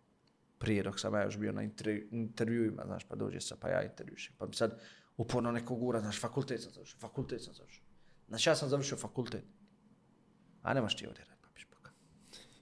prije 0.58 0.84
dok 0.84 1.00
sam 1.00 1.14
ja 1.14 1.24
još 1.24 1.38
bio 1.38 1.52
na 1.52 1.64
intervjuima, 2.12 2.84
znaš, 2.86 3.04
pa 3.04 3.16
dođe 3.16 3.42
sa, 3.42 3.56
pa 3.60 3.70
ja 3.70 3.84
intervjušim. 3.84 4.36
Pa 4.38 4.46
bi 4.46 4.56
sad 4.56 4.82
uporno 5.20 5.52
neko 5.52 5.76
gura, 5.76 6.00
znaš, 6.00 6.22
fakultet 6.22 6.64
sam 6.64 6.72
završio, 6.72 7.00
fakultet 7.00 7.44
sam 7.44 7.54
završio. 7.54 7.84
Znaš, 8.28 8.48
ja 8.48 8.56
sam 8.56 8.70
završio 8.70 8.98
fakultet. 8.98 9.44
A 10.62 10.74
nemaš 10.74 10.96
ti 10.96 11.08
ovdje 11.08 11.24
raditi, 11.24 11.42
papiš 11.48 11.66
poka. 11.66 11.92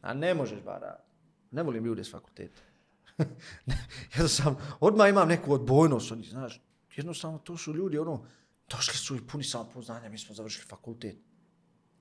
A 0.02 0.14
ne 0.14 0.34
možeš 0.34 0.64
bara. 0.66 1.00
Ne 1.52 1.64
volim 1.64 1.86
ljude 1.86 2.04
s 2.04 2.12
fakulteta. 2.12 2.62
ja 4.18 4.28
sam, 4.28 4.58
odmah 4.80 5.10
imam 5.10 5.28
neku 5.28 5.54
odbojnost 5.54 6.12
od 6.12 6.18
njih, 6.18 6.30
znaš. 6.30 6.62
Jednostavno, 6.96 7.38
to 7.38 7.58
su 7.58 7.74
ljudi, 7.74 7.98
ono, 7.98 8.26
došli 8.70 8.98
su 8.98 9.16
i 9.16 9.28
puni 9.28 9.44
samopoznanja, 9.44 10.10
mi 10.10 10.18
smo 10.18 10.36
završili 10.36 10.66
fakultet. 10.66 11.18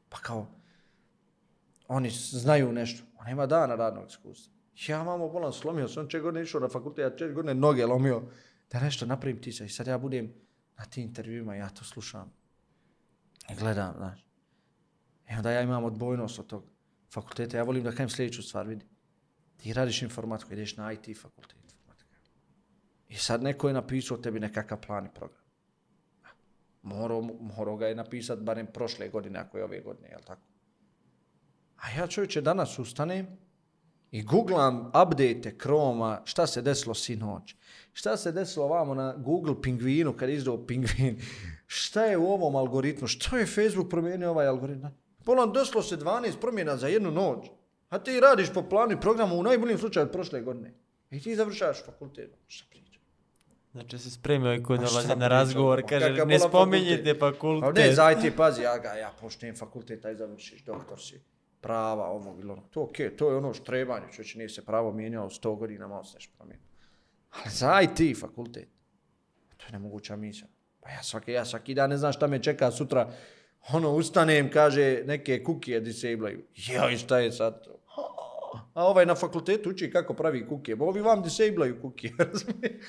Pa 0.09 0.19
kao, 0.19 0.47
oni 1.89 2.11
znaju 2.11 2.73
nešto. 2.73 3.05
On 3.19 3.29
ima 3.29 3.47
dana 3.47 3.75
radnog 3.75 4.09
iskustva. 4.09 4.53
Ja 4.89 5.05
mamo 5.05 5.29
bolan 5.29 5.53
slomio 5.53 5.89
sam 5.89 6.09
četiri 6.09 6.21
godine 6.21 6.43
išao 6.43 6.61
na 6.61 6.69
fakultet, 6.69 7.03
ja 7.03 7.11
četiri 7.11 7.35
godine 7.35 7.55
noge 7.55 7.87
lomio 7.87 8.23
da 8.71 8.81
nešto 8.81 9.07
napravim 9.07 9.43
ti 9.43 9.51
I 9.51 9.69
sad 9.69 9.87
ja 9.87 9.99
budem 9.99 10.46
na 10.79 10.85
tim 10.85 11.03
intervjuima, 11.03 11.55
ja 11.55 11.69
to 11.69 11.85
slušam. 11.85 12.33
I 13.51 13.55
gledam, 13.55 13.95
znaš. 13.97 14.27
I 15.31 15.35
onda 15.37 15.51
ja 15.51 15.63
imam 15.63 15.85
odbojnost 15.85 16.39
od 16.39 16.47
tog 16.47 16.65
fakulteta. 17.13 17.57
Ja 17.57 17.63
volim 17.63 17.85
da 17.85 17.93
kajem 17.93 18.11
sljedeću 18.11 18.43
stvar, 18.43 18.67
vidi. 18.67 18.87
Ti 19.57 19.73
radiš 19.73 20.03
informatiku, 20.03 20.53
ideš 20.53 20.77
na 20.77 20.93
IT 20.93 21.19
fakultet. 21.23 21.57
informatika. 21.65 22.15
I 23.09 23.17
sad 23.17 23.43
neko 23.43 23.69
je 23.69 23.75
napisao 23.75 24.17
tebi 24.17 24.41
nekakav 24.41 24.81
plan 24.87 25.07
i 25.07 25.15
program. 25.15 25.43
Morao, 26.83 27.23
morao 27.41 27.77
ga 27.77 27.87
je 27.87 27.95
napisat 27.95 28.39
barem 28.39 28.67
prošle 28.67 29.09
godine, 29.09 29.39
ako 29.39 29.59
je 29.59 29.65
ove 29.65 29.81
godine, 29.81 30.09
jel 30.09 30.21
tako? 30.27 30.43
A 31.77 31.91
ja 31.91 32.07
čovječe 32.07 32.41
danas 32.41 32.79
ustanem 32.79 33.27
i 34.11 34.23
googlam 34.23 34.87
update 34.87 35.55
Chroma, 35.61 36.21
šta 36.25 36.47
se 36.47 36.63
desilo 36.63 36.95
sinoć, 36.95 37.55
šta 37.93 38.17
se 38.17 38.33
desilo 38.33 38.69
vamo 38.69 38.95
na 38.95 39.15
Google 39.17 39.63
Pingvinu 39.63 40.13
kad 40.13 40.31
izdao 40.31 40.67
Pingvin, 40.67 41.21
šta 41.67 42.05
je 42.05 42.17
u 42.17 42.27
ovom 42.27 42.57
algoritmu, 42.57 43.09
šta 43.09 43.39
je 43.39 43.47
Facebook 43.47 43.91
promijenio 43.91 44.31
ovaj 44.31 44.47
algoritm. 44.47 44.87
Polan, 45.25 45.53
desilo 45.53 45.83
se 45.83 45.97
12 45.97 46.41
promjena 46.41 46.77
za 46.77 46.89
jednu 46.89 47.11
noć, 47.11 47.47
a 47.89 47.99
ti 47.99 48.21
radiš 48.21 48.53
po 48.55 48.63
planu 48.63 48.93
i 48.93 49.01
programu 49.01 49.39
u 49.39 49.43
najboljim 49.43 49.79
slučaju 49.79 50.07
od 50.07 50.13
prošle 50.13 50.41
godine. 50.41 50.75
I 51.11 51.21
ti 51.21 51.37
završavaš 51.37 51.85
fakultet. 51.85 52.37
Šta 52.47 52.67
priča? 52.71 53.01
Znači 53.73 53.99
se 53.99 54.11
spremio 54.11 54.55
i 54.55 54.63
koji 54.63 54.79
šta 54.79 54.89
dolazi 54.89 55.17
na 55.17 55.29
razgovor, 55.29 55.83
Pa 55.83 55.89
kaže, 55.89 56.25
ne 56.27 56.39
spominjite 56.39 57.15
fakultet? 57.15 57.21
fakultet. 57.21 57.75
Pa 57.75 57.81
ne, 57.81 57.95
zaj 57.95 58.21
ti 58.21 58.31
pazi, 58.37 58.63
ja 58.63 58.79
ga, 58.79 58.89
ja 58.89 59.13
poštujem 59.21 59.57
fakultet, 59.57 60.05
aj 60.05 60.15
završiš, 60.15 60.65
doktor 60.65 61.01
si, 61.01 61.21
prava, 61.67 62.07
ovog 62.07 62.41
ili 62.41 62.51
ono. 62.51 62.63
To 62.71 62.83
okej, 62.83 63.17
to 63.17 63.31
je 63.31 63.37
ono 63.37 63.55
štrebanje, 63.55 64.07
čovječe, 64.13 64.39
nije 64.39 64.49
se 64.49 64.65
pravo 64.65 64.93
mijenjalo 64.93 65.31
100 65.31 65.59
godina, 65.59 65.89
malo 65.89 66.05
se 66.05 66.15
nešto 66.15 66.33
promijenilo. 66.37 66.69
Ali 67.31 67.51
za 67.51 67.81
IT 67.83 68.21
fakultet, 68.21 68.69
to 69.57 69.67
je 69.67 69.73
nemoguća 69.73 70.17
misija. 70.17 70.49
Pa 70.81 70.91
ja 70.91 71.03
svaki, 71.03 71.33
ja 71.33 71.45
svaki 71.45 71.75
dan 71.75 71.91
ne 71.91 71.97
znam 71.97 72.13
šta 72.13 72.27
me 72.27 72.43
čeka 72.43 72.71
sutra, 72.71 73.13
ono, 73.73 73.91
ustanem, 73.91 74.51
kaže, 74.51 75.03
neke 75.07 75.43
kukije 75.45 75.81
disablaju. 75.81 76.45
Joj, 76.55 76.97
šta 76.97 77.19
je 77.19 77.33
sad 77.33 77.65
to? 77.65 77.77
A 78.75 78.87
ovaj 78.87 79.07
na 79.07 79.15
fakultetu 79.15 79.71
uči 79.71 79.91
kako 79.91 80.15
pravi 80.15 80.47
kukije. 80.47 80.77
Ovi 80.81 81.01
vam 81.01 81.23
disablaju 81.23 81.81
kukije, 81.81 82.13
razumije? 82.33 82.81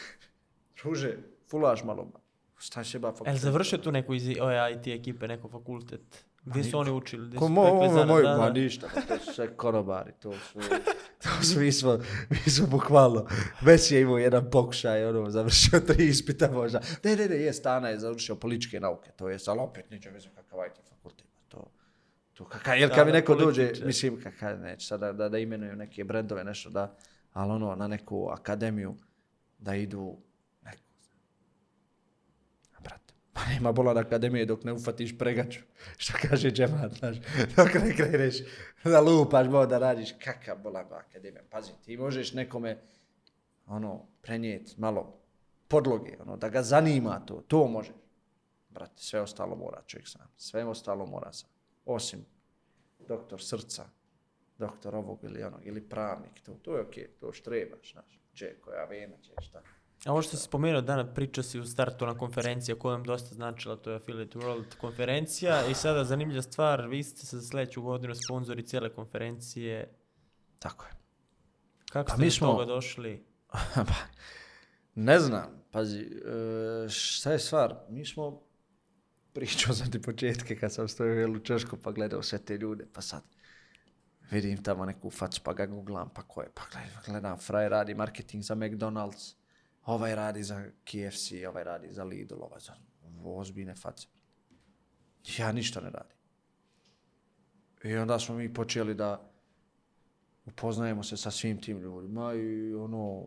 Druže, 0.81 1.17
fulaš 1.49 1.83
malo. 1.83 2.11
Šta 2.57 2.83
će 2.83 2.99
ba 2.99 3.11
fakultet? 3.11 3.33
El 3.33 3.39
završio 3.39 3.77
tu 3.77 3.91
neku 3.91 4.13
iz 4.13 4.29
ove 4.41 4.73
IT 4.73 4.87
ekipe, 4.87 5.27
neko 5.27 5.49
fakultet? 5.49 6.25
Gdje 6.49 6.63
su 6.63 6.79
oni 6.79 6.91
učili? 6.91 7.27
Gdje 7.27 7.35
su 7.35 7.39
Ko 7.39 7.47
mo, 7.47 7.63
prekvezana? 7.63 8.05
moj, 8.05 8.23
ma 8.23 8.49
ništa, 8.49 8.87
pa 8.95 9.01
to 9.01 9.17
su 9.17 9.33
sve 9.33 9.57
konobari, 9.57 10.11
to 10.19 10.33
su, 10.33 10.59
to 11.23 11.43
su, 11.43 11.59
mi 11.59 11.71
smo, 11.71 11.99
mi 12.29 12.51
smo 12.51 12.67
bukvalno, 12.67 13.27
već 13.61 13.91
je 13.91 14.01
imao 14.01 14.17
jedan 14.17 14.49
pokušaj, 14.51 15.05
ono, 15.05 15.29
završio 15.29 15.79
tri 15.79 16.05
ispita 16.07 16.51
možda. 16.51 16.81
Ne, 17.03 17.15
ne, 17.15 17.27
ne, 17.27 17.35
je, 17.35 17.53
Stana 17.53 17.89
je 17.89 17.99
završio 17.99 18.35
političke 18.35 18.79
nauke, 18.79 19.11
to 19.11 19.29
je, 19.29 19.37
ali 19.47 19.59
opet 19.59 19.89
niče 19.91 20.09
veze 20.09 20.29
kakav 20.35 20.59
IT 20.67 20.89
fakultet, 20.89 21.27
pa 21.33 21.41
to, 21.47 21.71
to 22.33 22.45
kakav, 22.45 22.77
jer 22.77 22.95
kad 22.95 23.07
mi 23.07 23.13
neko 23.13 23.35
dođe, 23.35 23.71
mislim, 23.85 24.21
kakav, 24.21 24.59
neće 24.59 24.87
sada 24.87 25.13
da, 25.13 25.29
da 25.29 25.37
imenuju 25.37 25.75
neke 25.75 26.03
brendove, 26.03 26.43
nešto 26.43 26.69
da, 26.69 26.95
ali 27.33 27.51
ono, 27.51 27.75
na 27.75 27.87
neku 27.87 28.29
akademiju, 28.31 28.95
da 29.57 29.75
idu, 29.75 30.17
neku, 30.63 30.83
a 32.77 32.81
brate, 32.81 33.13
pa 33.37 33.53
nema 33.53 33.71
bola 33.71 33.93
na 33.93 34.01
akademije 34.01 34.45
dok 34.45 34.63
ne 34.63 34.73
ufatiš 34.73 35.17
pregaču, 35.17 35.59
što 35.97 36.13
kaže 36.29 36.51
džemat, 36.51 36.93
znaš, 36.93 37.17
dok 37.55 37.73
ne 37.73 37.95
kreneš 37.95 38.35
da 38.83 39.01
lupaš, 39.01 39.47
bo 39.47 39.65
da 39.65 39.77
radiš, 39.77 40.15
kakav 40.23 40.57
bola 40.57 40.83
na 40.89 40.95
akademija, 40.97 41.43
pazi, 41.49 41.71
ti 41.85 41.97
možeš 41.97 42.33
nekome, 42.33 42.77
ono, 43.67 44.05
prenijeti 44.21 44.73
malo 44.77 45.19
podloge, 45.67 46.17
ono, 46.21 46.37
da 46.37 46.49
ga 46.49 46.63
zanima 46.63 47.19
to, 47.25 47.43
to 47.47 47.67
možeš. 47.67 47.93
Brate, 48.69 49.01
sve 49.01 49.21
ostalo 49.21 49.55
mora 49.55 49.81
čovjek 49.85 50.07
sam, 50.07 50.21
sve 50.37 50.65
ostalo 50.65 51.05
mora 51.05 51.33
sam, 51.33 51.49
osim 51.85 52.25
doktor 53.07 53.43
srca, 53.43 53.85
doktor 54.57 54.95
ovog 54.95 55.23
ili 55.23 55.43
onog, 55.43 55.61
ili 55.65 55.89
pravnik, 55.89 56.41
to, 56.45 56.53
to 56.53 56.75
je 56.75 56.81
okej, 56.81 57.07
to 57.19 57.33
što 57.33 57.49
trebaš, 57.49 57.91
znaš, 57.91 58.19
če, 58.33 58.55
koja 58.61 58.85
vena 58.85 59.17
će, 59.21 59.31
šta. 59.41 59.61
A 60.05 60.11
ovo 60.11 60.21
što 60.21 60.37
si 60.37 60.43
spomenuo 60.43 60.81
dana, 60.81 61.13
pričao 61.13 61.43
si 61.43 61.59
u 61.59 61.65
startu 61.65 62.05
na 62.05 62.17
konferenciji 62.17 62.75
koja 62.75 62.93
vam 62.93 63.03
dosta 63.03 63.35
značila, 63.35 63.75
to 63.75 63.89
je 63.89 63.95
Affiliate 63.95 64.39
World 64.39 64.75
konferencija 64.77 65.67
i 65.67 65.73
sada 65.73 66.03
zanimljiva 66.03 66.41
stvar, 66.41 66.87
vi 66.87 67.03
ste 67.03 67.37
za 67.37 67.41
sljedeću 67.41 67.81
godinu 67.81 68.15
sponzori 68.15 68.63
cijele 68.63 68.89
konferencije. 68.89 69.93
Tako 70.59 70.85
je. 70.85 70.91
Kako 71.89 72.07
Pa 72.07 72.13
ste 72.13 72.25
mi 72.25 72.31
smo- 72.31 72.47
toga 72.47 72.65
došli? 72.65 73.25
Pa, 73.75 73.93
ne 74.95 75.19
znam, 75.19 75.63
pazi, 75.71 75.99
e, 75.99 76.89
šta 76.89 77.31
je 77.31 77.39
stvar, 77.39 77.75
mi 77.89 78.05
smo, 78.05 78.41
pričao 79.33 79.73
sam 79.73 79.91
ti 79.91 80.01
početke 80.01 80.55
kad 80.55 80.73
sam 80.73 80.87
stojao 80.87 81.13
jel, 81.13 81.31
u 81.31 81.39
Češku 81.39 81.77
pa 81.77 81.91
gledao 81.91 82.23
sve 82.23 82.39
te 82.39 82.57
ljude, 82.57 82.87
pa 82.93 83.01
sad 83.01 83.23
vidim 84.31 84.63
tamo 84.63 84.85
neku 84.85 85.09
facu 85.09 85.41
pa 85.43 85.53
ga 85.53 85.65
googlam, 85.65 86.09
pa 86.09 86.21
ko 86.21 86.41
je, 86.41 86.49
pa 86.53 86.61
gledam, 86.71 87.01
gledam 87.05 87.37
fraj 87.37 87.69
radi 87.69 87.93
marketing 87.95 88.43
za 88.43 88.55
McDonald's, 88.55 89.35
ovaj 89.87 90.15
radi 90.15 90.43
za 90.43 90.63
KFC, 90.83 91.31
ovaj 91.47 91.63
radi 91.63 91.87
za 91.91 92.03
Lidl, 92.03 92.43
ovaj 92.43 92.59
za 92.59 92.73
ozbiljne 93.23 93.75
face. 93.75 94.07
Ja 95.37 95.51
ništa 95.51 95.81
ne 95.81 95.89
radim. 95.89 96.17
I 97.83 97.95
onda 97.95 98.19
smo 98.19 98.35
mi 98.35 98.53
počeli 98.53 98.93
da 98.93 99.31
upoznajemo 100.45 101.03
se 101.03 101.17
sa 101.17 101.31
svim 101.31 101.61
tim 101.61 101.79
ljudima 101.79 102.33
i 102.33 102.73
ono, 102.73 103.25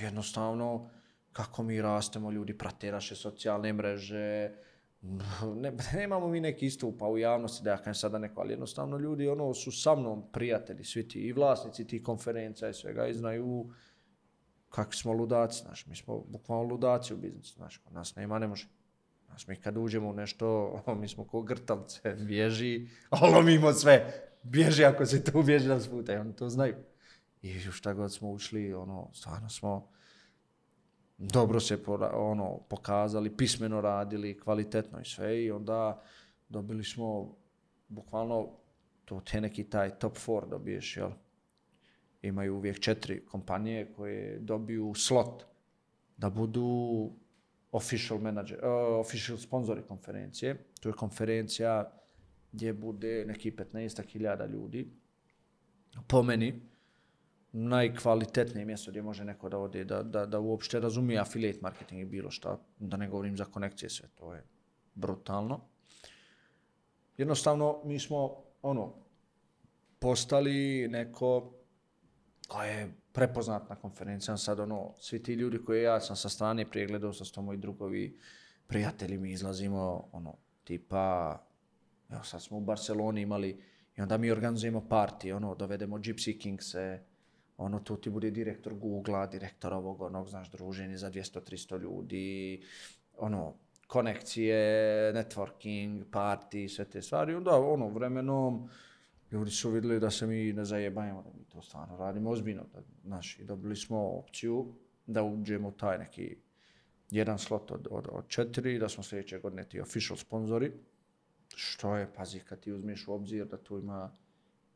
jednostavno, 0.00 0.90
kako 1.32 1.62
mi 1.62 1.82
rastemo, 1.82 2.30
ljudi 2.30 2.58
prate 2.58 2.92
naše 2.92 3.16
socijalne 3.16 3.72
mreže, 3.72 4.50
ne, 5.62 5.72
nemamo 5.94 6.28
mi 6.28 6.40
neki 6.40 6.66
istupa 6.66 7.08
u 7.08 7.18
javnosti 7.18 7.64
da 7.64 7.70
ja 7.70 7.76
kažem 7.76 7.94
sada 7.94 8.18
neko, 8.18 8.40
ali 8.40 8.52
jednostavno 8.52 8.98
ljudi 8.98 9.28
ono 9.28 9.54
su 9.54 9.72
sa 9.72 9.94
mnom 9.94 10.32
prijatelji, 10.32 10.84
svi 10.84 11.08
ti 11.08 11.18
i 11.18 11.32
vlasnici 11.32 11.86
tih 11.86 12.02
konferencija 12.02 12.68
i 12.68 12.74
svega 12.74 13.06
i 13.06 13.14
znaju 13.14 13.70
kakvi 14.68 14.96
smo 14.96 15.12
ludaci, 15.12 15.62
znaš, 15.62 15.86
mi 15.86 15.96
smo 15.96 16.24
bukvalno 16.28 16.64
ludaci 16.64 17.14
u 17.14 17.16
biznisu, 17.16 17.54
znaš, 17.54 17.76
kod 17.76 17.92
nas 17.92 18.16
nema, 18.16 18.38
ne 18.38 18.46
može. 18.46 18.68
Znaš, 19.26 19.46
mi 19.46 19.56
kad 19.56 19.76
uđemo 19.76 20.08
u 20.08 20.12
nešto, 20.12 20.72
mi 21.00 21.08
smo 21.08 21.24
ko 21.24 21.42
grtalce, 21.42 22.14
bježi, 22.14 22.88
olomimo 23.10 23.72
sve, 23.72 24.28
bježi 24.42 24.84
ako 24.84 25.06
se 25.06 25.24
tu 25.24 25.42
bježi 25.42 25.68
nas 25.68 25.88
puta, 25.88 26.12
i 26.12 26.16
oni 26.16 26.36
to 26.36 26.48
znaju. 26.48 26.76
I 27.42 27.68
u 27.68 27.72
šta 27.72 27.94
god 27.94 28.14
smo 28.14 28.30
ušli, 28.30 28.74
ono, 28.74 29.10
stvarno 29.12 29.48
smo 29.48 29.88
dobro 31.18 31.60
se 31.60 31.82
pora, 31.82 32.10
ono, 32.14 32.58
pokazali, 32.68 33.36
pismeno 33.36 33.80
radili, 33.80 34.40
kvalitetno 34.40 35.00
i 35.00 35.04
sve 35.04 35.44
i 35.44 35.50
onda 35.50 36.02
dobili 36.48 36.84
smo 36.84 37.36
bukvalno 37.88 38.48
to 39.04 39.20
te 39.20 39.40
neki 39.40 39.64
taj 39.64 39.98
top 39.98 40.16
4 40.16 40.48
dobiješ, 40.48 40.96
jel? 40.96 41.10
Imaju 42.26 42.56
uvijek 42.56 42.80
četiri 42.80 43.26
kompanije 43.26 43.92
koje 43.96 44.38
dobiju 44.38 44.94
slot 44.94 45.44
da 46.16 46.30
budu 46.30 47.10
official 47.72 48.18
manager, 48.20 48.58
uh, 48.58 49.00
official 49.00 49.38
sponzori 49.38 49.82
konferencije. 49.82 50.64
To 50.80 50.88
je 50.88 50.92
konferencija 50.92 51.92
gdje 52.52 52.72
bude 52.72 53.24
neki 53.26 53.50
15.000 53.50 54.50
ljudi. 54.50 54.90
Po 56.06 56.22
meni, 56.22 56.60
najkvalitetnije 57.52 58.64
mjesto 58.64 58.90
gdje 58.90 59.02
može 59.02 59.24
neko 59.24 59.48
da 59.48 59.58
ode, 59.58 59.84
da, 59.84 60.02
da, 60.02 60.26
da 60.26 60.40
uopšte 60.40 60.80
razumije 60.80 61.20
affiliate 61.20 61.58
marketing 61.62 62.00
i 62.00 62.04
bilo 62.04 62.30
šta, 62.30 62.58
da 62.78 62.96
ne 62.96 63.08
govorim 63.08 63.36
za 63.36 63.44
konekcije, 63.44 63.90
sve 63.90 64.08
to 64.14 64.34
je 64.34 64.44
brutalno. 64.94 65.60
Jednostavno, 67.16 67.80
mi 67.84 67.98
smo, 67.98 68.42
ono, 68.62 68.94
postali 69.98 70.88
neko 70.88 71.52
koja 72.46 72.70
je 72.70 72.92
prepoznatna 73.12 73.76
konferencija, 73.76 74.36
sad 74.36 74.60
ono, 74.60 74.94
svi 74.98 75.22
ti 75.22 75.32
ljudi 75.32 75.64
koji 75.64 75.82
ja 75.82 76.00
sam 76.00 76.16
sa 76.16 76.28
strane 76.28 76.70
pregledao, 76.70 77.12
sa 77.12 77.24
sto 77.24 77.42
moji 77.42 77.58
drugovi, 77.58 78.18
prijatelji 78.66 79.18
mi 79.18 79.32
izlazimo, 79.32 80.08
ono, 80.12 80.34
tipa, 80.64 81.38
evo 82.10 82.22
sad 82.22 82.42
smo 82.42 82.58
u 82.58 82.60
Barceloni 82.60 83.20
imali, 83.20 83.62
i 83.96 84.00
onda 84.00 84.16
mi 84.16 84.30
organizujemo 84.30 84.86
party, 84.90 85.32
ono, 85.32 85.54
dovedemo 85.54 85.98
Gypsy 85.98 86.40
Kingse, 86.40 87.02
ono, 87.56 87.80
tu 87.80 87.96
ti 87.96 88.10
bude 88.10 88.30
direktor 88.30 88.74
Google-a, 88.74 89.26
direktor 89.26 89.74
ovog, 89.74 90.02
onog, 90.02 90.28
znaš, 90.28 90.50
druženje 90.50 90.96
za 90.96 91.10
200-300 91.10 91.80
ljudi, 91.80 92.62
ono, 93.18 93.54
konekcije, 93.86 95.12
networking, 95.14 96.04
party, 96.10 96.68
sve 96.68 96.84
te 96.84 97.02
stvari. 97.02 97.34
Onda, 97.34 97.56
ono, 97.56 97.88
vremenom, 97.88 98.68
ljudi 99.36 99.50
su 99.50 99.70
vidjeli 99.70 100.00
da 100.00 100.10
se 100.10 100.26
mi 100.26 100.52
ne 100.52 100.64
zajebajemo, 100.64 101.22
da 101.22 101.30
mi 101.38 101.44
to 101.44 101.62
stvarno 101.62 101.96
radimo 101.96 102.30
ozbiljno. 102.30 102.64
Da, 102.74 102.80
znaš, 103.04 103.38
i 103.38 103.44
dobili 103.44 103.76
smo 103.76 103.98
opciju 103.98 104.74
da 105.06 105.22
uđemo 105.22 105.70
taj 105.70 105.98
neki 105.98 106.36
jedan 107.10 107.38
slot 107.38 107.70
od, 107.70 107.88
od, 107.90 108.08
od 108.12 108.28
četiri, 108.28 108.78
da 108.78 108.88
smo 108.88 109.02
sljedeće 109.02 109.38
godine 109.38 109.68
ti 109.68 109.80
official 109.80 110.16
sponzori, 110.16 110.72
što 111.54 111.96
je, 111.96 112.12
pazi, 112.12 112.40
kad 112.40 112.60
ti 112.60 112.72
uzmeš 112.72 113.08
u 113.08 113.12
obzir 113.12 113.46
da 113.46 113.56
tu 113.56 113.78
ima 113.78 114.10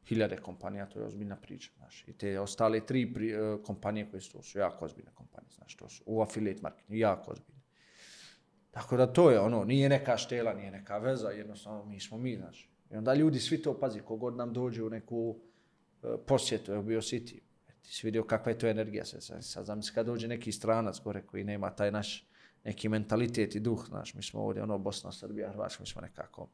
hiljade 0.07 0.37
kompanija, 0.37 0.87
to 0.87 1.01
je 1.01 1.07
ozbiljna 1.07 1.37
priča, 1.37 1.71
znaš. 1.77 2.05
I 2.09 2.13
te 2.13 2.41
ostale 2.41 2.87
tri 2.87 3.15
pri, 3.15 3.35
uh, 3.41 3.65
kompanije 3.65 4.11
koje 4.11 4.21
su, 4.21 4.33
to 4.33 4.43
su 4.43 4.59
jako 4.59 4.85
ozbiljne 4.85 5.11
kompanije, 5.15 5.51
znaš, 5.51 5.77
to 5.77 5.89
su 5.89 6.03
u 6.07 6.23
affiliate 6.23 6.61
marketing, 6.63 6.99
jako 6.99 7.33
ozbiljne. 7.33 7.61
Tako 8.71 8.97
da 8.97 9.13
to 9.13 9.31
je 9.31 9.41
ono, 9.41 9.65
nije 9.65 9.89
neka 9.89 10.17
štela, 10.17 10.55
nije 10.55 10.71
neka 10.71 10.99
veza, 10.99 11.29
jednostavno 11.29 11.85
mi 11.85 12.01
smo 12.01 12.19
mi, 12.19 12.37
znaš. 12.37 12.70
I 12.91 12.97
onda 12.97 13.15
ljudi 13.15 13.41
svi 13.41 13.62
to 13.62 13.78
pazi, 13.78 14.01
kogod 14.01 14.36
nam 14.36 14.52
dođe 14.52 14.83
u 14.83 14.91
neku 14.91 15.36
uh, 16.02 16.10
posjetu, 16.27 16.73
evo 16.73 16.83
bio 16.83 17.01
City, 17.01 17.39
ti 17.83 17.94
si 17.94 18.07
vidio 18.07 18.25
kakva 18.25 18.52
je 18.52 18.59
to 18.59 18.67
energija, 18.67 19.05
sad, 19.05 19.23
sad, 19.23 19.44
sad 19.44 19.65
zamisli 19.65 19.94
kad 19.94 20.07
dođe 20.07 20.28
neki 20.28 20.52
stranac 20.52 21.01
gore 21.05 21.23
koji 21.23 21.44
nema 21.44 21.70
taj 21.70 21.91
naš 21.91 22.27
neki 22.65 22.89
mentalitet 22.89 23.55
i 23.55 23.60
duh, 23.60 23.85
znaš, 23.89 24.15
mi 24.15 24.23
smo 24.23 24.41
ovdje, 24.41 24.62
ono, 24.62 24.78
Bosna, 24.78 25.12
Srbija, 25.12 25.52
Hrvatska, 25.52 25.83
mi 25.83 25.86
smo 25.86 26.01
nekako 26.01 26.49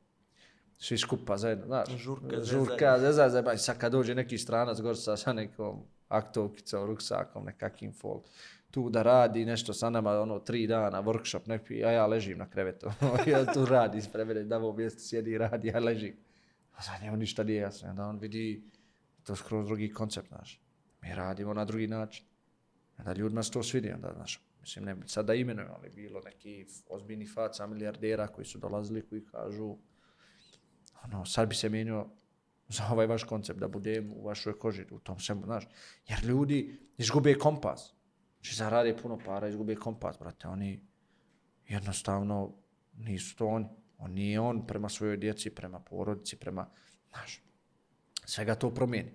svi 0.78 0.98
skupa 0.98 1.36
zajedno, 1.36 1.66
znaš, 1.66 1.88
Žurka, 1.96 2.42
žurka, 2.42 2.98
zezaj, 3.00 3.30
zezaj, 3.30 3.54
i 3.54 3.58
sad 3.58 3.78
kad 3.78 3.92
dođe 3.92 4.14
neki 4.14 4.38
stranac 4.38 4.80
gore 4.80 4.96
sa, 4.96 5.16
sa 5.16 5.32
nekom 5.32 5.82
aktovkicom, 6.08 6.86
ruksakom, 6.86 7.44
nekakim 7.44 7.92
fol, 7.92 8.22
tu 8.70 8.90
da 8.90 9.02
radi 9.02 9.44
nešto 9.44 9.74
sa 9.74 9.90
nama, 9.90 10.20
ono, 10.20 10.38
tri 10.38 10.66
dana, 10.66 11.02
workshop, 11.02 11.46
neki, 11.46 11.84
a 11.84 11.90
ja 11.90 12.06
ležim 12.06 12.38
na 12.38 12.50
krevetu, 12.50 12.90
ja 13.26 13.52
tu 13.52 13.64
radi 13.64 13.98
ispred 13.98 14.26
mene, 14.26 14.44
da 14.44 14.56
ovo 14.56 14.72
mjesto 14.72 15.00
sjedi 15.00 15.30
i 15.30 15.38
radi, 15.38 15.68
ja 15.68 15.78
ležim. 15.78 16.16
A 16.76 16.82
za 16.82 16.92
njemu 17.02 17.16
ništa 17.16 17.44
nije 17.44 17.60
jasno, 17.60 17.90
onda 17.90 18.06
on 18.06 18.18
vidi 18.18 18.70
to 19.22 19.36
skroz 19.36 19.66
drugi 19.66 19.92
koncept, 19.92 20.30
naš. 20.30 20.60
Mi 21.02 21.14
radimo 21.14 21.54
na 21.54 21.64
drugi 21.64 21.86
način. 21.86 22.26
Onda 22.98 23.12
ljudi 23.12 23.34
nas 23.34 23.50
to 23.50 23.62
svidi, 23.62 23.92
onda, 23.92 24.12
znaš, 24.14 24.40
mislim, 24.60 24.84
ne 24.84 24.96
sad 25.06 25.26
da 25.26 25.34
imenujem, 25.34 25.70
ali 25.70 25.90
bilo 25.90 26.20
neki 26.20 26.66
ozbiljni 26.88 27.26
faca 27.26 27.66
milijardera 27.66 28.28
koji 28.28 28.44
su 28.44 28.58
dolazili, 28.58 29.08
koji 29.08 29.24
kažu, 29.24 29.76
ono, 31.04 31.24
sad 31.24 31.48
bi 31.48 31.54
se 31.54 31.68
mijenio 31.68 32.06
za 32.68 32.88
ovaj 32.90 33.06
vaš 33.06 33.24
koncept, 33.24 33.60
da 33.60 33.68
budem 33.68 34.12
u 34.12 34.24
vašoj 34.24 34.58
koži, 34.58 34.84
u 34.90 34.98
tom 34.98 35.18
svemu, 35.18 35.44
znaš. 35.44 35.68
Jer 36.08 36.24
ljudi 36.24 36.78
izgube 36.98 37.34
kompas. 37.34 37.94
Znači, 38.36 38.56
zarade 38.56 38.96
puno 39.02 39.18
para, 39.18 39.48
izgube 39.48 39.74
kompas, 39.74 40.18
brate. 40.18 40.48
Oni 40.48 40.80
jednostavno 41.68 42.54
nisu 42.96 43.36
to 43.36 43.46
oni. 43.46 43.66
On 43.98 44.12
nije 44.12 44.40
on 44.40 44.66
prema 44.66 44.88
svojoj 44.88 45.16
djeci, 45.16 45.50
prema 45.50 45.80
porodici, 45.80 46.36
prema, 46.36 46.70
znaš, 47.08 47.42
svega 48.24 48.54
to 48.54 48.74
promijeni. 48.74 49.12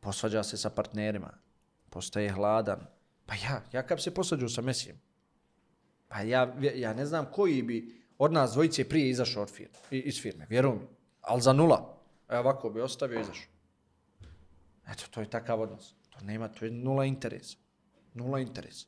Posvađa 0.00 0.42
se 0.42 0.56
sa 0.56 0.70
partnerima, 0.70 1.38
postaje 1.90 2.32
hladan. 2.32 2.86
Pa 3.26 3.34
ja, 3.34 3.62
ja 3.72 3.86
kad 3.86 4.02
se 4.02 4.14
posvađao 4.14 4.48
sa 4.48 4.62
Mesijem, 4.62 5.00
pa 6.08 6.20
ja, 6.20 6.54
ja 6.74 6.94
ne 6.94 7.06
znam 7.06 7.26
koji 7.32 7.62
bi 7.62 8.00
od 8.18 8.32
nas 8.32 8.52
dvojice 8.52 8.88
prije 8.88 9.10
izašao 9.10 9.42
od 9.42 9.50
firme, 9.50 9.78
iz 9.90 10.20
firme, 10.22 10.46
vjerujem 10.48 10.78
mi. 10.78 10.86
Ali 11.20 11.42
za 11.42 11.52
nula. 11.52 11.98
E 12.28 12.38
ovako 12.38 12.70
bi 12.70 12.80
ostavio 12.80 13.18
i 13.18 13.22
izašao. 13.22 13.50
Eto, 14.88 15.04
to 15.10 15.20
je 15.20 15.30
takav 15.30 15.60
odnos. 15.60 15.94
To 16.10 16.24
nema, 16.24 16.48
to 16.48 16.64
je 16.64 16.70
nula 16.70 17.04
interesa. 17.04 17.56
Nula 18.14 18.40
interesa. 18.40 18.86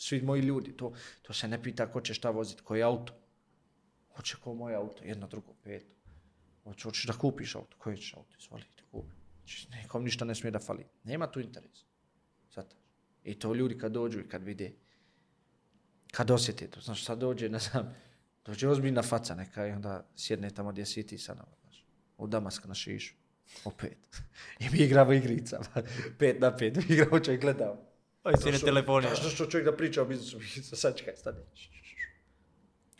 Svi 0.00 0.22
moji 0.22 0.42
ljudi, 0.42 0.72
to, 0.76 0.92
to 1.22 1.32
se 1.32 1.48
ne 1.48 1.62
pita 1.62 1.86
ko 1.92 2.00
će 2.00 2.14
šta 2.14 2.30
voziti, 2.30 2.62
koji 2.62 2.82
auto. 2.82 3.12
Hoće 4.16 4.36
ko 4.40 4.54
moje 4.54 4.76
auto, 4.76 5.04
jedno, 5.04 5.26
drugo, 5.26 5.54
pet. 5.62 5.86
Hoće, 6.64 6.82
hoćeš 6.82 7.04
da 7.06 7.12
kupiš 7.12 7.54
auto, 7.54 7.76
koji 7.78 7.96
ćeš 7.96 8.14
auto, 8.14 8.36
izvoli, 8.38 8.64
ti 8.76 8.82
kupi. 8.90 9.14
Znači, 9.38 9.68
nekom 9.70 10.04
ništa 10.04 10.24
ne 10.24 10.34
smije 10.34 10.50
da 10.50 10.58
fali. 10.58 10.86
Nema 11.04 11.26
tu 11.26 11.40
interesa. 11.40 11.84
Zato. 12.54 12.76
I 13.24 13.38
to 13.38 13.54
ljudi 13.54 13.78
kad 13.78 13.92
dođu 13.92 14.20
i 14.20 14.28
kad 14.28 14.44
vide, 14.44 14.72
kad 16.12 16.30
osjete 16.30 16.70
to, 16.70 16.80
znaš, 16.80 17.04
sad 17.04 17.18
dođe, 17.18 17.48
ne 17.48 17.58
znam, 17.58 17.94
dođe 18.44 18.68
ozbiljna 18.68 19.02
faca 19.02 19.34
neka 19.34 19.66
i 19.66 19.70
onda 19.70 20.08
sjedne 20.16 20.50
tamo 20.50 20.72
gdje 20.72 20.86
si 20.86 21.06
ti 21.06 21.18
sa 21.18 21.34
nama, 21.34 21.56
znaš, 21.62 21.86
u 22.18 22.26
Damask 22.26 22.64
na 22.64 22.74
šišu, 22.74 23.14
opet. 23.64 23.98
I 24.60 24.70
mi 24.72 24.78
igramo 24.78 25.12
igricama, 25.12 25.66
pet 26.18 26.40
na 26.40 26.56
pet, 26.56 26.76
mi 26.76 26.94
igramo 26.94 27.20
čovjek 27.20 27.40
gledao. 27.40 27.89
Oj, 28.24 28.34
svi 28.42 28.52
na 28.52 28.58
telefoni. 28.58 29.06
Kaže 29.06 29.30
što 29.30 29.46
čovjek 29.46 29.64
da 29.64 29.76
priča 29.76 30.02
o 30.02 30.04
biznisu, 30.04 30.40
sad 30.82 30.96
čekaj, 30.96 31.16
stani. 31.16 31.38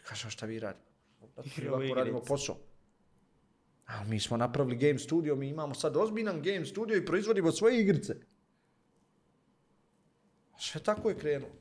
Kaže, 0.03 0.31
šta 0.31 0.47
vi 0.47 0.61
radimo? 0.61 0.85
Igramo 1.57 1.77
Ovako 1.77 1.95
radimo 1.95 2.21
posao. 2.21 2.57
A 3.87 4.05
mi 4.05 4.21
smo 4.21 4.37
napravili 4.37 4.77
game 4.77 4.99
studio, 4.99 5.37
mi 5.37 5.49
imamo 5.49 5.75
sad 5.75 5.97
ozbiljan 5.97 6.43
game 6.43 6.67
studio 6.67 6.97
i 6.97 7.07
proizvodimo 7.07 7.53
svoje 7.53 7.81
igrice. 7.81 8.17
Sve 10.59 10.83
tako 10.83 11.09
je 11.09 11.19
krenulo. 11.19 11.53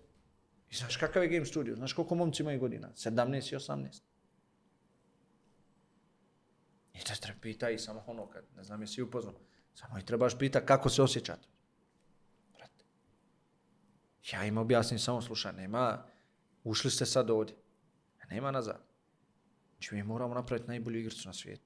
I 0.69 0.75
znaš 0.75 0.97
kakav 0.97 1.23
je 1.23 1.29
game 1.29 1.45
studio? 1.45 1.75
Znaš 1.75 1.93
koliko 1.93 2.15
momci 2.15 2.43
imaju 2.43 2.59
godina? 2.59 2.89
17 2.95 3.53
i 3.53 3.57
18. 3.57 4.01
I 6.93 6.99
te 6.99 7.13
treba 7.21 7.39
pita 7.41 7.69
i 7.69 7.79
samo 7.79 8.03
ono, 8.07 8.29
kad 8.29 8.43
ne 8.55 8.63
znam 8.63 8.81
jesi 8.81 9.01
upoznao, 9.01 9.35
samo 9.73 9.99
i 9.99 10.05
trebaš 10.05 10.37
pita 10.37 10.65
kako 10.65 10.89
se 10.89 11.01
osjećate. 11.01 11.47
Ja 14.31 14.45
im 14.45 14.57
objasnim 14.57 14.99
samo, 14.99 15.21
slušaj, 15.21 15.53
nema, 15.53 16.05
ušli 16.63 16.91
ste 16.91 17.05
sad 17.05 17.29
ovdje, 17.29 17.55
nema 18.29 18.51
nazad. 18.51 18.89
Znači 19.71 19.95
mi 19.95 20.03
moramo 20.03 20.33
napraviti 20.33 20.67
najbolju 20.67 20.99
igricu 20.99 21.27
na 21.27 21.33
svijetu. 21.33 21.63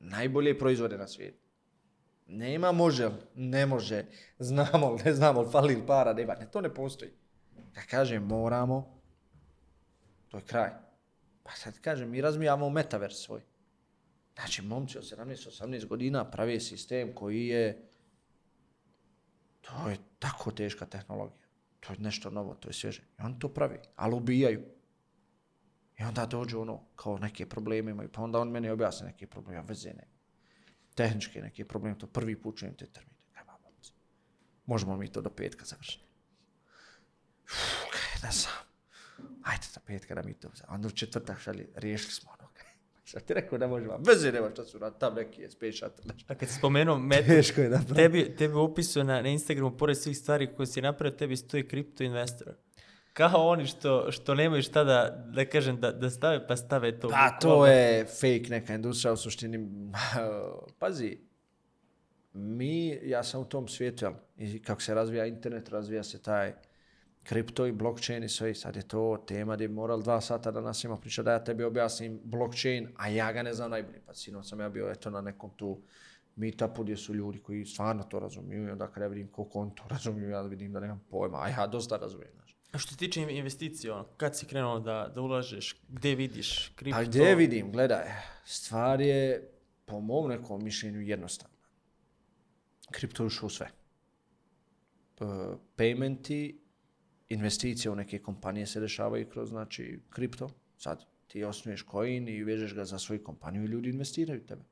Najbolje 0.00 0.58
proizvode 0.58 0.98
na 0.98 1.08
svijetu. 1.08 1.38
Nema 2.26 2.72
može, 2.72 3.06
li, 3.06 3.14
ne 3.34 3.66
može, 3.66 4.04
znamo, 4.38 4.92
li, 4.92 5.02
ne 5.04 5.14
znamo, 5.14 5.42
li, 5.42 5.50
fali 5.52 5.74
li 5.74 5.86
para, 5.86 6.12
nema, 6.12 6.34
ne, 6.34 6.50
to 6.50 6.60
ne 6.60 6.74
postoji. 6.74 7.10
Kad 7.72 7.84
kažem 7.86 8.22
moramo, 8.22 9.02
to 10.28 10.36
je 10.36 10.42
kraj. 10.42 10.70
Pa 11.42 11.50
sad 11.50 11.78
kažem, 11.80 12.10
mi 12.10 12.20
razmijamo 12.20 12.70
metavers 12.70 13.16
svoj. 13.16 13.40
Znači, 14.34 14.62
momci 14.62 14.98
od 14.98 15.04
17-18 15.04 15.86
godina 15.86 16.30
pravi 16.30 16.60
sistem 16.60 17.14
koji 17.14 17.46
je, 17.46 17.88
to 19.60 19.88
je 19.88 19.96
tako 20.18 20.50
teška 20.50 20.86
tehnologija. 20.86 21.46
To 21.80 21.92
je 21.92 21.98
nešto 21.98 22.30
novo, 22.30 22.54
to 22.54 22.68
je 22.68 22.72
svježe. 22.72 23.02
I 23.18 23.22
oni 23.22 23.38
to 23.38 23.48
pravi, 23.48 23.78
ali 23.96 24.14
ubijaju. 24.14 24.64
I 25.98 26.02
onda 26.02 26.26
dođu 26.26 26.60
ono, 26.60 26.80
kao 26.96 27.18
neke 27.18 27.48
probleme 27.48 27.90
imaju, 27.90 28.08
pa 28.12 28.22
onda 28.22 28.38
on 28.40 28.50
meni 28.50 28.70
objasni 28.70 29.06
neke 29.06 29.26
probleme, 29.26 29.62
veze 29.62 29.88
ne. 29.88 30.08
Tehničke 30.94 31.40
neke 31.42 31.64
probleme, 31.64 31.98
to 31.98 32.06
prvi 32.06 32.36
put 32.42 32.58
čujem 32.58 32.74
te 32.74 32.86
termine. 32.86 33.16
Nema? 33.34 33.58
Možemo 34.66 34.96
mi 34.96 35.12
to 35.12 35.20
do 35.20 35.30
petka 35.30 35.64
završiti. 35.64 36.04
Uf, 37.44 38.22
ne 38.22 38.32
znam. 38.32 38.54
Ajde 39.42 39.66
do 39.74 39.80
petka 39.86 40.14
da 40.14 40.22
mi 40.22 40.34
to 40.34 40.48
uzem. 40.48 40.66
Onda 40.68 40.88
u 40.88 40.90
četvrtak 40.90 41.40
šalje, 41.40 41.68
riješili 41.74 42.12
smo 42.12 42.30
ono. 42.38 42.49
Šta 43.10 43.20
ti 43.20 43.34
rekao, 43.34 43.58
ne 43.58 43.66
možemo. 43.66 43.98
Veze 44.06 44.32
nema 44.32 44.50
šta 44.50 44.64
su 44.64 44.78
rad, 44.78 44.98
tam 44.98 45.14
neki 45.14 45.42
je 45.42 45.48
nešto. 45.62 45.86
A 46.28 46.34
kad 46.34 46.48
si 46.48 46.54
spomenuo 46.54 46.98
metu, 46.98 47.26
Teško 47.26 47.60
je 47.60 47.68
napraviti. 47.68 47.94
tebi, 47.94 48.36
tebi 48.36 48.54
u 48.54 48.60
opisu 48.60 49.04
na, 49.04 49.22
na 49.22 49.28
Instagramu, 49.28 49.76
pored 49.76 49.98
svih 49.98 50.18
stvari 50.18 50.54
koje 50.56 50.66
si 50.66 50.82
napravio, 50.82 51.16
tebi 51.18 51.36
stoji 51.36 51.68
kripto 51.68 52.04
investor. 52.04 52.54
Kao 53.12 53.48
oni 53.48 53.66
što, 53.66 54.12
što 54.12 54.34
nemaju 54.34 54.62
šta 54.62 54.84
da, 54.84 55.24
da 55.34 55.44
kažem, 55.44 55.80
da, 55.80 55.92
da 55.92 56.10
stave, 56.10 56.46
pa 56.46 56.56
stave 56.56 56.98
to. 57.00 57.08
Pa 57.08 57.38
to 57.40 57.66
je 57.66 58.04
fake 58.04 58.46
neka 58.50 58.74
industrija 58.74 59.12
u 59.12 59.16
suštini. 59.16 59.68
Pazi, 60.78 61.18
mi, 62.32 62.88
ja 63.02 63.22
sam 63.24 63.40
u 63.40 63.44
tom 63.44 63.68
svijetu, 63.68 64.04
jel, 64.04 64.12
i 64.36 64.62
kako 64.62 64.82
se 64.82 64.94
razvija 64.94 65.26
internet, 65.26 65.68
razvija 65.68 66.02
se 66.02 66.22
taj 66.22 66.52
kripto 67.30 67.66
i 67.66 67.72
blockchain 67.72 68.24
i 68.24 68.28
sve, 68.28 68.50
i 68.50 68.54
sad 68.54 68.76
je 68.76 68.82
to 68.82 69.24
tema 69.26 69.54
gdje 69.54 69.68
bi 69.68 69.74
moral 69.74 70.02
dva 70.02 70.20
sata 70.20 70.50
da 70.50 70.60
nas 70.60 70.84
ima 70.84 70.96
priča 70.96 71.22
da 71.22 71.32
ja 71.32 71.44
tebi 71.44 71.64
objasnim 71.64 72.20
blockchain, 72.24 72.88
a 72.96 73.08
ja 73.08 73.32
ga 73.32 73.42
ne 73.42 73.52
znam 73.54 73.70
najbolje. 73.70 74.00
Pa 74.06 74.14
sinoć 74.14 74.48
sam 74.48 74.60
ja 74.60 74.68
bio 74.68 74.90
eto 74.90 75.10
na 75.10 75.20
nekom 75.20 75.50
tu 75.56 75.80
meetupu 76.36 76.82
gdje 76.82 76.96
su 76.96 77.14
ljudi 77.14 77.38
koji 77.38 77.64
stvarno 77.64 78.02
to 78.02 78.18
razumiju 78.18 78.66
i 78.66 78.70
onda 78.70 78.86
kada 78.86 79.04
ja 79.04 79.08
vidim 79.08 79.28
koliko 79.28 79.58
on 79.58 79.70
to 79.70 79.82
razumiju, 79.94 80.30
ja 80.30 80.42
vidim 80.42 80.72
da 80.72 80.80
nemam 80.80 81.04
pojma, 81.10 81.38
a 81.42 81.48
ja 81.48 81.66
dosta 81.66 81.96
razumijem. 81.96 82.32
Znaš. 82.34 82.56
A 82.72 82.78
što 82.78 82.90
se 82.90 82.96
tiče 82.96 83.20
investicije, 83.20 83.92
ono, 83.92 84.04
kad 84.16 84.36
si 84.38 84.46
krenuo 84.46 84.80
da, 84.80 85.12
da 85.14 85.20
ulažeš, 85.20 85.82
gdje 85.88 86.14
vidiš 86.14 86.72
kripto? 86.76 86.98
Pa 86.98 87.04
gdje 87.04 87.34
vidim, 87.34 87.72
gledaj, 87.72 88.04
stvar 88.44 89.00
je 89.00 89.50
po 89.84 90.00
mom 90.00 90.28
nekom 90.28 90.64
mišljenju 90.64 91.00
jednostavna. 91.00 91.56
Kripto 92.90 93.22
je 93.22 93.26
ušao 93.26 93.48
sve. 93.48 93.66
E, 93.66 95.24
Paymenti, 95.76 96.60
investicije 97.30 97.90
u 97.90 97.96
neke 97.96 98.18
kompanije 98.18 98.66
se 98.66 98.80
dešavaju 98.80 99.28
kroz, 99.28 99.48
znači, 99.48 100.00
kripto. 100.10 100.50
Sad 100.76 101.04
ti 101.26 101.44
osnuješ 101.44 101.84
coin 101.90 102.28
i 102.28 102.44
vežeš 102.44 102.74
ga 102.74 102.84
za 102.84 102.98
svoju 102.98 103.24
kompaniju 103.24 103.64
i 103.64 103.66
ljudi 103.66 103.90
investiraju 103.90 104.40
u 104.40 104.46
tebe. 104.46 104.62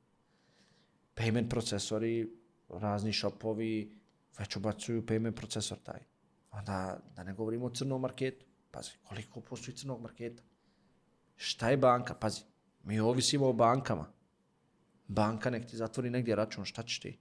Payment 1.15 1.49
procesori, 1.49 2.29
razni 2.69 3.13
shopovi, 3.13 3.99
već 4.39 4.55
ubacuju 4.55 5.05
payment 5.05 5.35
procesor 5.35 5.77
taj. 5.77 5.99
Onda, 6.51 6.99
da 7.15 7.23
ne 7.23 7.33
govorimo 7.33 7.65
o 7.65 7.69
crnom 7.69 8.01
marketu. 8.01 8.45
Pazi, 8.71 8.91
koliko 9.03 9.41
postoji 9.41 9.77
crnog 9.77 10.01
marketa? 10.01 10.43
Šta 11.35 11.69
je 11.69 11.77
banka? 11.77 12.13
Pazi, 12.13 12.41
mi 12.83 12.99
ovisimo 12.99 13.47
o 13.47 13.53
bankama. 13.53 14.11
Banka 15.07 15.49
nek 15.49 15.65
ti 15.65 15.77
zatvori 15.77 16.09
negdje 16.09 16.35
račun, 16.35 16.65
šta 16.65 16.83
ćeš 16.83 16.99
ti? 16.99 17.19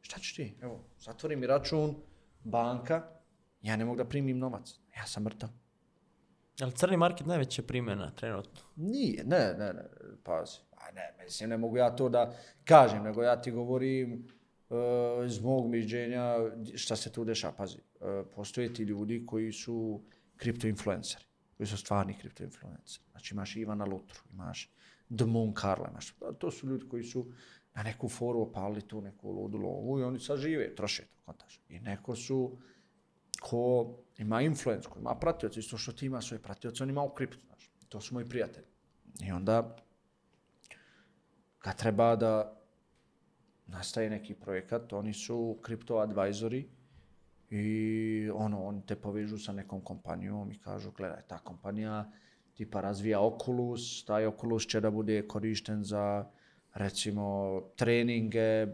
Šta 0.00 0.18
ćeš 0.18 0.34
ti? 0.34 0.54
Evo, 0.60 0.84
zatvori 0.98 1.36
mi 1.36 1.46
račun, 1.46 1.96
banka, 2.44 3.15
ja 3.66 3.76
ne 3.76 3.84
mogu 3.84 3.96
da 3.96 4.04
primim 4.04 4.38
novac. 4.38 4.74
Ja 4.96 5.06
sam 5.06 5.22
mrtav. 5.22 5.48
Ali 6.60 6.72
crni 6.72 6.96
market 6.96 7.26
najveća 7.26 7.62
primjena 7.62 8.10
trenutno. 8.10 8.60
Nije, 8.76 9.24
ne, 9.24 9.54
ne, 9.58 9.72
ne, 9.72 9.84
pazi. 10.24 10.58
A 10.70 10.92
ne, 10.92 11.24
mislim, 11.24 11.50
ne 11.50 11.58
mogu 11.58 11.76
ja 11.76 11.96
to 11.96 12.08
da 12.08 12.32
kažem, 12.64 13.02
nego 13.02 13.22
ja 13.22 13.40
ti 13.40 13.50
govorim 13.50 14.28
uh, 14.70 15.26
iz 15.26 15.40
mog 15.40 15.70
mišljenja 15.70 16.36
šta 16.74 16.96
se 16.96 17.12
tu 17.12 17.24
dešava. 17.24 17.54
Pazi, 17.54 17.78
uh, 17.78 18.08
postoje 18.34 18.74
ti 18.74 18.82
ljudi 18.82 19.26
koji 19.26 19.52
su 19.52 20.02
kriptoinfluenceri, 20.36 21.24
koji 21.56 21.66
su 21.66 21.76
stvarni 21.76 22.18
kriptoinfluenceri. 22.18 23.04
Znači 23.10 23.34
imaš 23.34 23.56
Ivana 23.56 23.84
Lutru, 23.84 24.20
imaš 24.32 24.70
The 25.16 25.24
Moon 25.24 25.54
Carla, 25.54 25.88
imaš, 25.90 26.14
to 26.38 26.50
su 26.50 26.66
ljudi 26.66 26.88
koji 26.88 27.02
su 27.02 27.26
na 27.74 27.82
neku 27.82 28.08
foru 28.08 28.40
opali 28.40 28.82
tu 28.82 29.00
neku 29.00 29.30
ludu 29.30 29.58
lovu 29.58 30.00
i 30.00 30.02
oni 30.02 30.20
sad 30.20 30.38
žive, 30.38 30.74
troše 30.74 31.02
to, 31.02 31.18
kontaž. 31.24 31.58
I 31.68 31.80
neko 31.80 32.16
su 32.16 32.58
ko 33.46 33.94
ima 34.18 34.40
influence, 34.42 34.88
ko 34.88 34.98
ima 34.98 35.14
pratioce, 35.14 35.60
isto 35.60 35.78
što 35.78 35.92
ti 35.92 36.06
ima 36.06 36.20
svoje 36.20 36.42
pratioce, 36.42 36.82
on 36.82 36.90
ima 36.90 37.02
u 37.02 37.14
kriptu, 37.14 37.38
znaš. 37.46 37.70
To 37.88 38.00
su 38.00 38.14
moji 38.14 38.28
prijatelji. 38.28 38.66
I 39.22 39.32
onda, 39.32 39.76
kad 41.58 41.76
treba 41.78 42.16
da 42.16 42.56
nastaje 43.66 44.10
neki 44.10 44.34
projekat, 44.34 44.92
oni 44.92 45.12
su 45.12 45.58
kripto 45.62 45.98
advisori 45.98 46.68
i 47.50 48.30
ono, 48.34 48.64
oni 48.64 48.82
te 48.86 48.96
povežu 48.96 49.38
sa 49.38 49.52
nekom 49.52 49.80
kompanijom 49.80 50.52
i 50.52 50.58
kažu, 50.58 50.90
gledaj, 50.90 51.22
ta 51.28 51.38
kompanija 51.38 52.10
tipa 52.54 52.80
razvija 52.80 53.20
Oculus, 53.20 54.04
taj 54.04 54.26
Oculus 54.26 54.66
će 54.66 54.80
da 54.80 54.90
bude 54.90 55.28
korišten 55.28 55.84
za 55.84 56.26
recimo 56.74 57.60
treninge 57.76 58.40
e, 58.40 58.66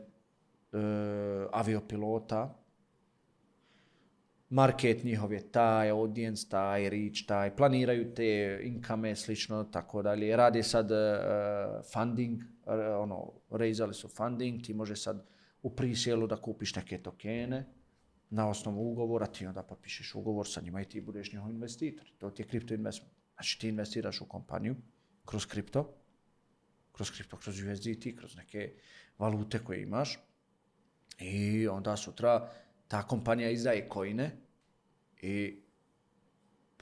aviopilota, 1.52 2.61
market 4.52 5.04
njihov 5.04 5.32
je 5.32 5.40
taj, 5.52 5.90
audience 5.90 6.48
taj, 6.48 6.90
reach 6.90 7.24
taj, 7.26 7.56
planiraju 7.56 8.14
te 8.14 8.60
income, 8.64 9.16
slično, 9.16 9.64
tako 9.64 10.02
dalje. 10.02 10.36
Radi 10.36 10.62
sad 10.62 10.90
uh, 10.90 10.98
funding, 11.92 12.42
uh, 12.42 12.74
ono, 12.98 13.32
raisali 13.50 13.94
su 13.94 14.08
funding, 14.08 14.62
ti 14.62 14.74
može 14.74 14.96
sad 14.96 15.24
u 15.62 15.70
prisjelu 15.76 16.26
da 16.26 16.36
kupiš 16.36 16.74
neke 16.74 16.98
tokene 16.98 17.64
na 18.30 18.48
osnovu 18.48 18.92
ugovora, 18.92 19.26
ti 19.26 19.46
onda 19.46 19.62
potpišeš 19.62 20.14
ugovor 20.14 20.48
sa 20.48 20.60
njima 20.60 20.80
i 20.82 20.84
ti 20.84 21.00
budeš 21.00 21.32
njihov 21.32 21.50
investitor. 21.50 22.12
To 22.18 22.30
ti 22.30 22.42
je 22.42 22.46
kripto 22.46 22.74
investment. 22.74 23.12
Znači 23.34 23.60
ti 23.60 23.68
investiraš 23.68 24.20
u 24.20 24.24
kompaniju 24.24 24.76
kroz 25.24 25.46
kripto, 25.46 25.94
kroz 26.92 27.10
kripto, 27.10 27.36
kroz 27.36 27.62
USDT, 27.62 28.18
kroz 28.18 28.36
neke 28.36 28.72
valute 29.18 29.58
koje 29.58 29.82
imaš 29.82 30.18
i 31.18 31.68
onda 31.68 31.96
sutra 31.96 32.50
ta 32.92 33.02
kompanija 33.02 33.50
izdaje 33.50 33.88
kojine 33.88 34.30
i 35.22 35.62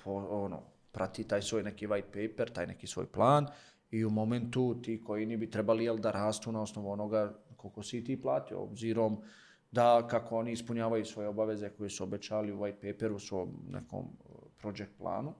po, 0.04 0.12
ono, 0.14 0.62
prati 0.92 1.24
taj 1.24 1.42
svoj 1.42 1.62
neki 1.62 1.86
white 1.86 2.28
paper, 2.28 2.50
taj 2.52 2.66
neki 2.66 2.86
svoj 2.86 3.06
plan 3.06 3.46
i 3.90 4.04
u 4.04 4.10
momentu 4.10 4.82
ti 4.82 5.04
kojini 5.04 5.36
bi 5.36 5.50
trebali 5.50 5.84
jel, 5.84 5.98
da 5.98 6.10
rastu 6.10 6.52
na 6.52 6.62
osnovu 6.62 6.90
onoga 6.90 7.38
koliko 7.56 7.82
si 7.82 8.04
ti 8.04 8.20
platio, 8.20 8.62
obzirom 8.62 9.22
da 9.70 10.06
kako 10.08 10.38
oni 10.38 10.52
ispunjavaju 10.52 11.04
svoje 11.04 11.28
obaveze 11.28 11.70
koje 11.70 11.90
su 11.90 12.04
obećali 12.04 12.52
u 12.52 12.58
white 12.58 12.92
paperu 12.92 13.16
u 13.16 13.18
svom 13.18 13.54
nekom 13.68 14.04
e, 14.04 14.28
project 14.58 14.92
planu, 14.98 15.34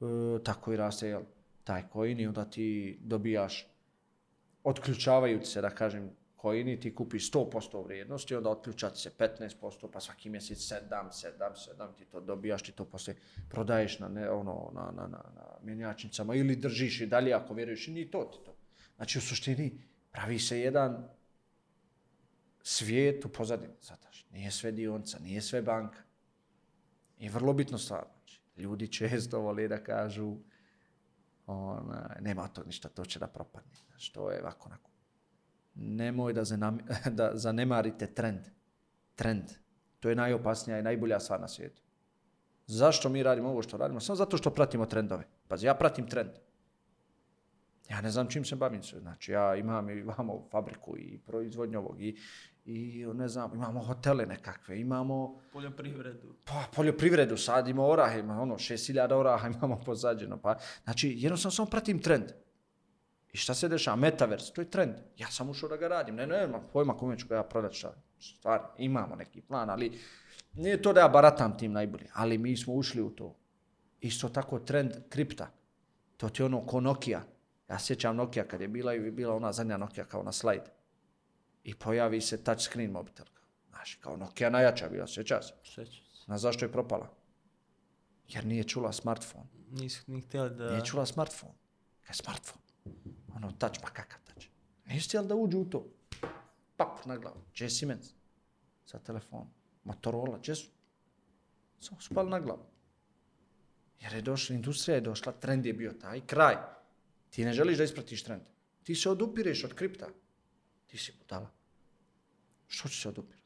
e, 0.00 0.42
tako 0.44 0.72
i 0.72 0.76
raste 0.76 1.08
jel, 1.08 1.22
taj 1.64 1.82
coin 1.92 2.20
i 2.20 2.26
onda 2.26 2.44
ti 2.44 2.98
dobijaš 3.00 3.66
otključavajući 4.64 5.46
se, 5.46 5.60
da 5.60 5.70
kažem, 5.70 6.10
coini, 6.42 6.80
ti 6.80 6.94
kupiš 6.94 7.30
100% 7.32 7.84
vrijednosti, 7.84 8.34
onda 8.34 8.50
otključati 8.50 9.00
se 9.00 9.10
15%, 9.18 9.88
pa 9.92 10.00
svaki 10.00 10.30
mjesec 10.30 10.58
7, 10.58 10.80
7, 10.90 11.32
7, 11.78 11.94
ti 11.98 12.04
to 12.04 12.20
dobijaš, 12.20 12.62
ti 12.62 12.72
to 12.72 12.84
posle 12.84 13.14
prodaješ 13.48 13.98
na, 13.98 14.08
ne, 14.08 14.30
ono, 14.30 14.70
na, 14.74 14.82
na, 14.82 15.02
na, 15.02 15.22
na 15.34 15.44
mjenjačnicama 15.62 16.34
ili 16.34 16.56
držiš 16.56 17.00
i 17.00 17.06
dalje 17.06 17.32
ako 17.32 17.54
vjeruješ 17.54 17.88
i 17.88 17.92
ni 17.92 18.10
to 18.10 18.24
ti 18.24 18.38
to. 18.44 18.56
Znači 18.96 19.18
u 19.18 19.20
suštini 19.20 19.80
pravi 20.12 20.38
se 20.38 20.60
jedan 20.60 21.08
svijet 22.62 23.24
u 23.24 23.28
pozadini, 23.28 23.74
zataš. 23.82 24.26
Nije 24.30 24.50
sve 24.50 24.72
dionca, 24.72 25.18
nije 25.18 25.42
sve 25.42 25.62
banka. 25.62 25.98
I 27.18 27.28
vrlo 27.28 27.52
bitno 27.52 27.78
stvar. 27.78 28.04
Znači, 28.16 28.40
ljudi 28.56 28.92
često 28.92 29.40
vole 29.40 29.68
da 29.68 29.84
kažu 29.84 30.36
ona, 31.46 32.16
nema 32.20 32.48
to 32.48 32.64
ništa, 32.64 32.88
to 32.88 33.04
će 33.04 33.18
da 33.18 33.26
propadne. 33.26 33.70
Znači, 33.88 34.12
to 34.12 34.30
je 34.30 34.40
ovako 34.40 34.68
onako 34.68 34.90
nemoj 35.78 36.32
da, 36.32 36.44
zanam, 36.44 36.78
da 37.18 37.30
zanemarite 37.34 38.06
trend. 38.06 38.40
Trend. 39.14 39.44
To 40.00 40.08
je 40.08 40.16
najopasnija 40.16 40.78
i 40.78 40.82
najbolja 40.82 41.20
stvar 41.20 41.40
na 41.40 41.48
svijetu. 41.48 41.82
Zašto 42.66 43.08
mi 43.08 43.22
radimo 43.22 43.48
ovo 43.48 43.62
što 43.62 43.76
radimo? 43.76 44.00
Samo 44.00 44.16
zato 44.16 44.36
što 44.36 44.50
pratimo 44.50 44.86
trendove. 44.86 45.24
Pazi, 45.48 45.66
ja 45.66 45.74
pratim 45.74 46.06
trend. 46.06 46.30
Ja 47.90 48.00
ne 48.00 48.10
znam 48.10 48.28
čim 48.28 48.44
se 48.44 48.56
bavim 48.56 48.82
sve. 48.82 49.00
Znači, 49.00 49.32
ja 49.32 49.56
imam, 49.56 49.90
imamo 49.90 50.48
fabriku 50.50 50.98
i 50.98 51.18
proizvodnju 51.26 51.78
ovog 51.78 52.02
i, 52.02 52.18
i 52.64 53.06
ne 53.14 53.28
znam, 53.28 53.54
imamo 53.54 53.80
hotele 53.80 54.26
nekakve, 54.26 54.80
imamo... 54.80 55.40
Poljoprivredu. 55.52 56.34
Pa, 56.44 56.64
poljoprivredu, 56.76 57.36
sadimo 57.36 57.86
orahe, 57.86 58.18
ima 58.18 58.42
ono, 58.42 58.54
6000 58.54 59.12
oraha 59.12 59.48
imamo 59.58 59.80
pozađeno. 59.86 60.36
Pa, 60.36 60.58
znači, 60.84 61.14
jednostavno 61.16 61.50
samo 61.52 61.70
pratim 61.70 62.02
trend. 62.02 62.32
I 63.32 63.36
šta 63.36 63.54
se 63.54 63.68
dešava? 63.68 63.96
Metaverse, 63.96 64.52
to 64.52 64.60
je 64.60 64.70
trend. 64.70 64.94
Ja 65.16 65.30
sam 65.30 65.50
ušao 65.50 65.68
da 65.68 65.76
ga 65.76 65.88
radim. 65.88 66.14
Ne, 66.14 66.26
ne, 66.26 66.46
ne, 66.46 66.60
pojma 66.72 66.96
kome 66.96 67.18
ću 67.18 67.26
ga 67.28 67.36
ja 67.36 67.42
prodat 67.42 67.72
šta. 67.72 67.94
Stvar, 68.20 68.60
imamo 68.78 69.16
neki 69.16 69.40
plan, 69.40 69.70
ali 69.70 69.98
nije 70.54 70.82
to 70.82 70.92
da 70.92 71.00
ja 71.00 71.08
baratam 71.08 71.58
tim 71.58 71.72
najbolje. 71.72 72.10
Ali 72.14 72.38
mi 72.38 72.56
smo 72.56 72.74
ušli 72.74 73.02
u 73.02 73.10
to. 73.10 73.36
Isto 74.00 74.28
tako 74.28 74.58
trend 74.58 74.92
kripta. 75.08 75.50
To 76.16 76.28
ti 76.28 76.42
ono 76.42 76.66
ko 76.66 76.80
Nokia. 76.80 77.22
Ja 77.68 77.78
sjećam 77.78 78.16
Nokia 78.16 78.44
kad 78.44 78.60
je 78.60 78.68
bila 78.68 78.94
i 78.94 79.10
bila 79.10 79.34
ona 79.34 79.52
zadnja 79.52 79.76
Nokia 79.76 80.04
kao 80.04 80.22
na 80.22 80.32
slajd. 80.32 80.62
I 81.64 81.74
pojavi 81.74 82.20
se 82.20 82.44
touch 82.44 82.62
screen 82.62 82.90
mobitel. 82.90 83.26
Znaš, 83.68 83.94
kao 83.94 84.16
Nokia 84.16 84.50
najjača 84.50 84.88
bila, 84.88 85.06
sjeća 85.06 85.42
se. 85.42 85.54
Sjeća 85.64 86.02
se. 86.14 86.24
Na 86.26 86.38
zašto 86.38 86.64
je 86.64 86.72
propala? 86.72 87.08
Jer 88.28 88.46
nije 88.46 88.64
čula 88.64 88.92
smartphone. 88.92 89.46
Nisu 89.70 90.02
ni 90.06 90.20
htjeli 90.20 90.50
da... 90.50 90.70
Nije 90.70 90.84
čula 90.84 91.06
smartphone. 91.06 91.54
Kaj 92.02 92.10
je 92.10 92.14
smartphone? 92.14 92.67
Ono, 93.36 93.52
touch, 93.52 93.80
pa 93.82 93.90
kakav 93.90 94.20
touch? 94.24 94.46
Nisi 94.86 95.08
htjeli 95.08 95.28
da 95.28 95.36
uđu 95.36 95.58
u 95.58 95.64
to. 95.64 95.86
Pap, 96.76 97.04
na 97.06 97.16
glavu. 97.16 97.40
Če 97.52 97.64
je 97.64 97.70
Siemens? 97.70 98.10
Sa 98.86 98.98
telefonom. 98.98 99.48
Motorola, 99.84 100.40
če 100.42 100.54
su? 100.54 100.68
Samo 101.80 102.00
su 102.00 102.14
pali 102.14 102.30
na 102.30 102.40
glavu. 102.40 102.66
Jer 104.00 104.14
je 104.14 104.22
došla, 104.22 104.56
industrija 104.56 104.94
je 104.94 105.00
došla, 105.00 105.32
trend 105.32 105.66
je 105.66 105.72
bio 105.72 105.92
taj, 105.92 106.20
kraj. 106.26 106.56
Ti 107.30 107.44
ne 107.44 107.52
želiš 107.52 107.78
da 107.78 107.84
ispratiš 107.84 108.22
trend. 108.24 108.42
Ti 108.82 108.94
se 108.94 109.10
odupireš 109.10 109.64
od 109.64 109.74
kripta. 109.74 110.08
Ti 110.86 110.98
si 110.98 111.12
budala. 111.18 111.50
Što 112.66 112.88
će 112.88 113.00
se 113.00 113.08
odupirati? 113.08 113.38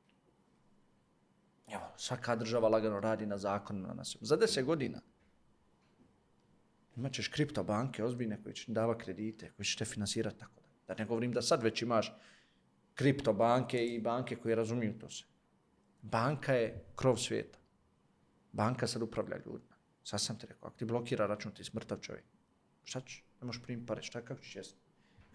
Evo, 1.67 1.89
svaka 1.97 2.37
država 2.37 2.69
lagano 2.69 3.01
radi 3.01 3.27
na 3.27 3.39
zakonu 3.39 3.87
na 3.87 3.95
nas. 3.95 4.17
Za 4.21 4.37
deset 4.37 4.65
godina 4.65 5.01
imat 6.97 7.13
ćeš 7.13 7.29
kriptobanke 7.29 8.05
ozbiljne 8.05 8.43
koje 8.43 8.55
će 8.55 8.73
dava 8.73 8.99
kredite, 8.99 9.51
koje 9.57 9.67
će 9.67 9.79
te 9.79 9.85
finansirati 9.85 10.39
tako 10.39 10.61
da. 10.61 10.95
Da 10.95 11.03
ne 11.03 11.09
govorim 11.09 11.33
da 11.33 11.43
sad 11.43 11.63
već 11.63 11.83
imaš 11.83 12.13
kriptobanke 12.95 13.87
i 13.87 14.01
banke 14.01 14.37
koje 14.37 14.55
razumiju 14.55 14.99
to 14.99 15.11
se. 15.11 15.25
Banka 16.03 16.55
je 16.55 16.85
krov 16.97 17.17
svijeta. 17.17 17.59
Banka 18.53 18.87
sad 18.87 19.03
upravlja 19.03 19.37
ljudima. 19.47 19.77
Sad 20.05 20.21
sam 20.21 20.39
ti 20.39 20.47
rekao, 20.47 20.69
ako 20.69 20.79
ti 20.79 20.85
blokira 20.85 21.27
račun, 21.27 21.53
ti 21.53 21.65
smrtav 21.65 21.99
čovjek. 21.99 22.25
Šta 22.85 23.01
ćeš? 23.01 23.25
Ne 23.41 23.47
možeš 23.47 23.63
primiti 23.63 23.87
pare, 23.87 24.03
šta, 24.03 24.23
kako 24.25 24.41
ćeš 24.41 24.57
jesti? 24.57 24.81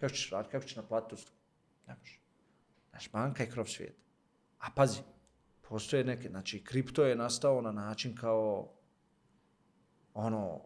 Kako 0.00 0.14
ćeš 0.14 0.30
raditi, 0.30 0.52
kako 0.52 0.66
ćeš 0.66 0.76
naplatiti 0.76 1.14
uslugu? 1.14 1.38
Ne 1.86 1.94
možeš. 1.98 2.20
Znaš, 2.90 3.12
banka 3.12 3.42
je 3.42 3.50
krov 3.50 3.66
svijeta. 3.66 4.02
A 4.58 4.70
pazi, 4.76 5.00
postoje 5.68 6.04
neke, 6.04 6.28
znači, 6.28 6.64
kripto 6.64 7.04
je 7.04 7.16
nastao 7.16 7.62
na 7.62 7.72
način 7.72 8.16
kao, 8.16 8.72
ono, 10.14 10.60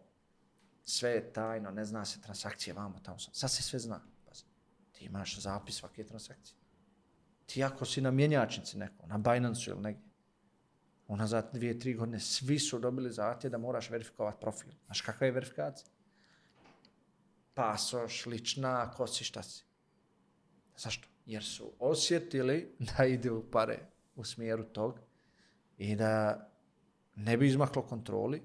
sve 0.85 1.11
je 1.11 1.33
tajno, 1.33 1.71
ne 1.71 1.85
zna 1.85 2.05
se 2.05 2.21
transakcije, 2.21 2.75
vamo, 2.75 3.01
tamo, 3.03 3.19
sam. 3.19 3.35
sad 3.35 3.51
se 3.51 3.63
sve 3.63 3.79
zna. 3.79 4.01
Pazi, 4.29 4.45
ti 4.93 5.05
imaš 5.05 5.41
zapis 5.41 5.75
svake 5.75 6.05
transakcije. 6.05 6.57
Ti 7.47 7.65
ako 7.65 7.85
si 7.85 8.01
na 8.01 8.11
mjenjačnici 8.11 8.79
neko, 8.79 9.07
na 9.07 9.19
Binance 9.19 9.71
ili 9.71 9.81
negdje, 9.81 10.13
unazad 11.09 11.51
dvije, 11.53 11.79
tri 11.79 11.95
godine, 11.95 12.21
svi 12.21 12.59
su 12.59 12.79
dobili 12.79 13.13
zahtje 13.13 13.51
da 13.51 13.59
moraš 13.59 13.91
verifikovati 13.91 14.41
profil. 14.41 14.73
Znaš 14.87 15.01
kakva 15.01 15.27
je 15.27 15.33
verifikacija? 15.33 15.89
Pasoš, 17.55 18.27
lična, 18.27 18.91
ko 18.91 19.07
si, 19.07 19.25
šta 19.25 19.43
si. 19.43 19.65
Zašto? 20.77 21.09
Jer 21.27 21.45
su 21.45 21.73
osjetili 21.79 22.77
da 22.79 23.05
ide 23.05 23.31
u 23.31 23.51
pare 23.51 23.79
u 24.17 24.25
smjeru 24.25 24.65
tog 24.65 25.01
i 25.79 25.97
da 25.97 26.49
ne 27.15 27.37
bi 27.37 27.47
izmaklo 27.47 27.83
kontroli, 27.83 28.43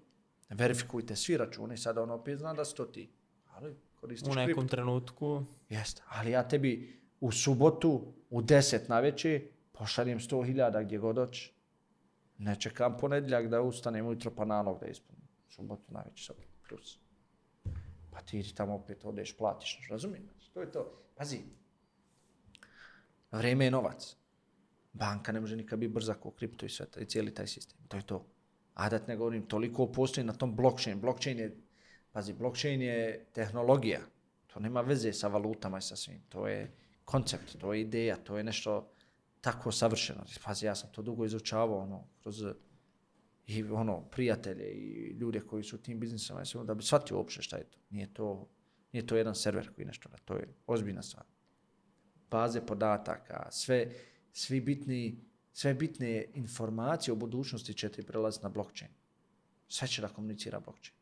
verifikujte 0.49 1.15
svi 1.15 1.37
račune 1.37 1.73
i 1.73 1.77
sada 1.77 2.03
ono 2.03 2.13
opet 2.13 2.37
zna 2.37 2.53
da 2.53 2.65
su 2.65 2.75
to 2.75 2.85
ti. 2.85 3.09
Ali 3.47 3.75
koristiš 3.95 4.27
U 4.27 4.35
nekom 4.35 4.53
kripto. 4.55 4.67
trenutku. 4.67 5.45
Jeste, 5.69 6.01
ali 6.07 6.31
ja 6.31 6.47
tebi 6.47 6.99
u 7.19 7.31
subotu 7.31 7.89
u 8.29 8.41
10 8.41 8.89
na 8.89 8.99
večer 8.99 9.41
pošaljem 9.71 10.19
100.000 10.19 10.85
gdje 10.85 10.97
god 10.97 11.15
hoćeš. 11.17 11.53
Ne 12.37 12.55
čekam 12.55 12.97
ponedjeljak 12.97 13.47
da 13.47 13.61
ustanem 13.61 14.05
ujutro 14.05 14.31
pa 14.31 14.45
nalog 14.45 14.79
da 14.79 14.87
ispunim. 14.87 15.21
Subotu 15.47 15.93
na 15.93 16.01
večer 16.01 16.25
sad 16.25 16.35
plus. 16.69 16.99
Pa 18.11 18.21
ti 18.21 18.43
ti 18.43 18.55
tamo 18.55 18.75
opet 18.75 19.05
odeš, 19.05 19.37
platiš, 19.37 19.87
razumijem? 19.89 20.23
Znači, 20.25 20.51
To 20.51 20.61
je 20.61 20.71
to. 20.71 21.01
Pazi, 21.15 21.39
vrijeme 23.31 23.65
je 23.65 23.71
novac. 23.71 24.15
Banka 24.93 25.31
ne 25.31 25.39
može 25.39 25.55
nikad 25.55 25.79
biti 25.79 25.93
brza 25.93 26.13
kao 26.13 26.31
kripto 26.31 26.65
i 26.65 26.69
sve, 26.69 26.85
taj- 26.85 27.03
i 27.03 27.05
cijeli 27.05 27.33
taj 27.33 27.47
sistem. 27.47 27.77
To 27.87 27.97
je 27.97 28.03
to. 28.03 28.25
A 28.77 28.89
da 28.89 28.99
ne 29.07 29.15
govorim, 29.15 29.47
toliko 29.47 29.91
postoji 29.91 30.25
na 30.25 30.33
tom 30.33 30.55
blockchain. 30.55 30.99
Blockchain 31.01 31.39
je, 31.39 31.57
pazi, 32.11 32.33
blockchain 32.33 32.81
je 32.81 33.25
tehnologija. 33.33 33.99
To 34.47 34.59
nema 34.59 34.81
veze 34.81 35.13
sa 35.13 35.27
valutama 35.27 35.77
i 35.77 35.81
sa 35.81 35.95
svim. 35.95 36.21
To 36.29 36.47
je 36.47 36.71
koncept, 37.05 37.57
to 37.57 37.73
je 37.73 37.81
ideja, 37.81 38.15
to 38.15 38.37
je 38.37 38.43
nešto 38.43 38.91
tako 39.41 39.71
savršeno. 39.71 40.23
Pazi, 40.43 40.65
ja 40.65 40.75
sam 40.75 40.91
to 40.91 41.01
dugo 41.01 41.25
izučavao, 41.25 41.79
ono, 41.79 42.03
kroz 42.21 42.43
i 43.47 43.63
ono, 43.63 44.01
prijatelje 44.01 44.71
i 44.71 45.17
ljude 45.19 45.39
koji 45.39 45.63
su 45.63 45.75
u 45.75 45.79
tim 45.79 45.99
biznisama, 45.99 46.41
i 46.41 46.45
sve, 46.45 46.63
da 46.63 46.73
bi 46.73 46.83
shvatio 46.83 47.17
uopšte 47.17 47.41
šta 47.41 47.57
je 47.57 47.63
to. 47.63 47.77
Nije 47.89 48.13
to, 48.13 48.49
nije 48.93 49.07
to 49.07 49.17
jedan 49.17 49.35
server 49.35 49.73
koji 49.75 49.85
nešto 49.85 50.09
radi, 50.09 50.21
to 50.25 50.35
je 50.35 50.47
ozbiljna 50.67 51.01
stvar. 51.01 51.25
Baze 52.31 52.65
podataka, 52.65 53.47
sve, 53.51 53.91
svi 54.31 54.61
bitni, 54.61 55.23
sve 55.57 55.73
bitne 55.73 56.25
informacije 56.33 57.13
o 57.13 57.15
budućnosti 57.15 57.73
će 57.73 57.89
ti 57.89 58.03
prelaziti 58.03 58.43
na 58.43 58.49
blockchain. 58.49 58.91
Sve 59.67 59.87
će 59.87 60.01
da 60.01 60.07
komunicira 60.07 60.59
blockchain. 60.59 60.95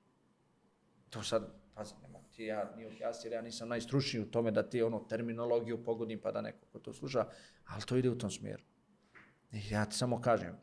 To 1.10 1.24
sad, 1.24 1.48
pazi, 1.74 1.94
ne 2.02 2.08
mogu 2.08 2.26
ti 2.36 2.44
ja 2.44 2.74
ni 2.78 2.86
objasniti, 2.86 3.28
jer 3.28 3.34
ja 3.34 3.42
nisam 3.42 3.70
najstručniji 3.70 4.24
u 4.24 4.32
tome 4.32 4.52
da 4.52 4.70
ti 4.70 4.82
ono 4.82 5.00
terminologiju 5.00 5.84
pogodim 5.84 6.22
pa 6.22 6.32
da 6.32 6.42
neko 6.42 6.66
ko 6.72 6.80
to 6.80 6.94
sluša, 6.94 7.26
ali 7.66 7.84
to 7.84 7.98
ide 7.98 8.10
u 8.10 8.18
tom 8.18 8.32
smjeru. 8.32 8.64
I 9.52 9.70
ja 9.70 9.86
ti 9.86 9.96
samo 9.96 10.22
kažem, 10.22 10.56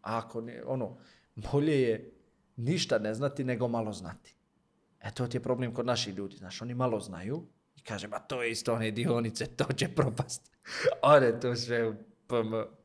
ako 0.00 0.40
ne, 0.40 0.62
ono, 0.66 0.98
bolje 1.34 1.80
je 1.82 2.12
ništa 2.56 2.98
ne 2.98 3.14
znati 3.14 3.44
nego 3.44 3.68
malo 3.68 3.92
znati. 3.92 4.36
E 5.00 5.10
to 5.10 5.26
ti 5.26 5.36
je 5.36 5.42
problem 5.42 5.74
kod 5.74 5.86
naših 5.86 6.14
ljudi, 6.14 6.36
znaš, 6.36 6.62
oni 6.62 6.74
malo 6.74 7.00
znaju 7.00 7.46
i 7.76 7.80
kaže, 7.80 8.08
ma 8.08 8.18
to 8.18 8.42
je 8.42 8.50
isto 8.50 8.74
one 8.74 8.90
dionice, 8.90 9.46
to 9.46 9.72
će 9.72 9.88
propast. 9.88 10.50
One 11.16 11.40
to 11.40 11.56
sve 11.56 11.88
u 11.88 11.94
PM. 12.26 12.83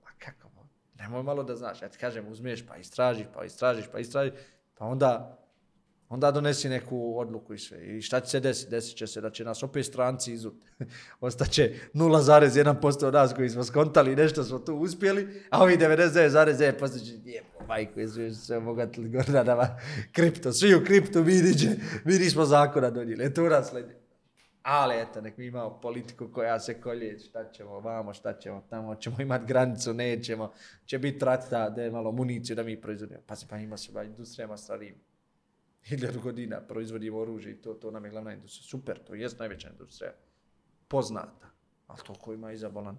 Nemoj 1.00 1.24
malo 1.24 1.44
da 1.44 1.56
znaš, 1.56 1.82
ja 1.82 1.90
ti 1.90 1.98
kažem, 1.98 2.28
uzmeš 2.28 2.68
pa 2.68 2.78
istražiš, 2.78 3.28
pa 3.34 3.46
istražiš, 3.46 3.86
pa 3.92 4.00
istražiš, 4.00 4.34
pa 4.78 4.86
onda 4.86 5.40
onda 6.10 6.32
donesi 6.32 6.70
neku 6.70 7.20
odluku 7.20 7.54
i 7.54 7.60
sve. 7.60 7.98
I 7.98 8.02
šta 8.02 8.20
će 8.20 8.30
se 8.30 8.40
desiti? 8.40 8.72
Desit 8.72 8.98
će 8.98 9.08
se 9.08 9.22
da 9.22 9.30
će 9.30 9.46
nas 9.46 9.64
opet 9.64 9.86
stranci 9.86 10.34
izut. 10.34 10.56
Ostaće 11.20 11.74
0,1% 11.94 13.06
od 13.06 13.14
nas 13.14 13.34
koji 13.34 13.50
smo 13.50 13.64
skontali, 13.64 14.16
nešto 14.16 14.44
smo 14.44 14.60
tu 14.60 14.76
uspjeli, 14.76 15.44
a 15.50 15.64
ovi 15.64 15.78
99,9% 15.78 17.06
će 17.06 17.30
jebo, 17.30 17.68
majko, 17.68 18.00
jesu 18.00 18.36
se 18.36 18.58
obogatili 18.58 19.10
Gordanama, 19.10 19.68
kripto, 20.12 20.54
svi 20.54 20.76
u 20.76 20.86
kriptu, 20.86 21.24
mi 21.24 21.34
niđe, 21.34 21.70
mi 22.04 22.14
nismo 22.14 22.46
zakona 22.46 22.90
donijeli, 22.90 23.24
e 23.24 23.34
tu 23.34 23.42
nas 23.42 23.70
sledi. 23.70 23.99
Ali 24.64 24.96
eto, 24.96 25.22
nek 25.22 25.38
mi 25.38 25.46
imamo 25.46 25.80
politiku 25.82 26.28
koja 26.28 26.60
se 26.60 26.82
kolje, 26.82 27.20
šta 27.20 27.52
ćemo 27.52 27.80
vamo, 27.80 28.14
šta 28.14 28.34
ćemo 28.34 28.64
tamo, 28.70 28.96
ćemo 28.96 29.16
imati 29.20 29.46
granicu, 29.46 29.94
nećemo, 29.94 30.52
će 30.86 31.00
biti 31.00 31.26
rata, 31.26 31.70
da 31.70 31.82
je 31.82 31.92
malo 31.92 32.12
municiju 32.12 32.56
da 32.56 32.64
mi 32.64 32.82
proizvodimo. 32.82 33.20
Pa 33.26 33.36
se 33.36 33.46
pa 33.48 33.58
ima 33.58 33.78
se 33.78 33.92
ba 33.92 34.04
industrijama 34.04 34.58
starim. 34.58 34.96
Hiljadu 35.84 36.22
godina 36.22 36.62
proizvodimo 36.62 37.18
oružje 37.18 37.52
i 37.52 37.62
to, 37.62 37.74
to 37.74 37.92
nam 37.92 38.06
je 38.06 38.12
glavna 38.12 38.34
industrija. 38.34 38.64
Super, 38.64 39.00
to 39.00 39.14
je 39.16 39.28
najveća 39.40 39.70
industrija. 39.70 40.12
Poznata. 40.88 41.48
Ali 41.88 42.00
to 42.08 42.14
ko 42.14 42.34
ima 42.34 42.52
izabolan 42.52 42.98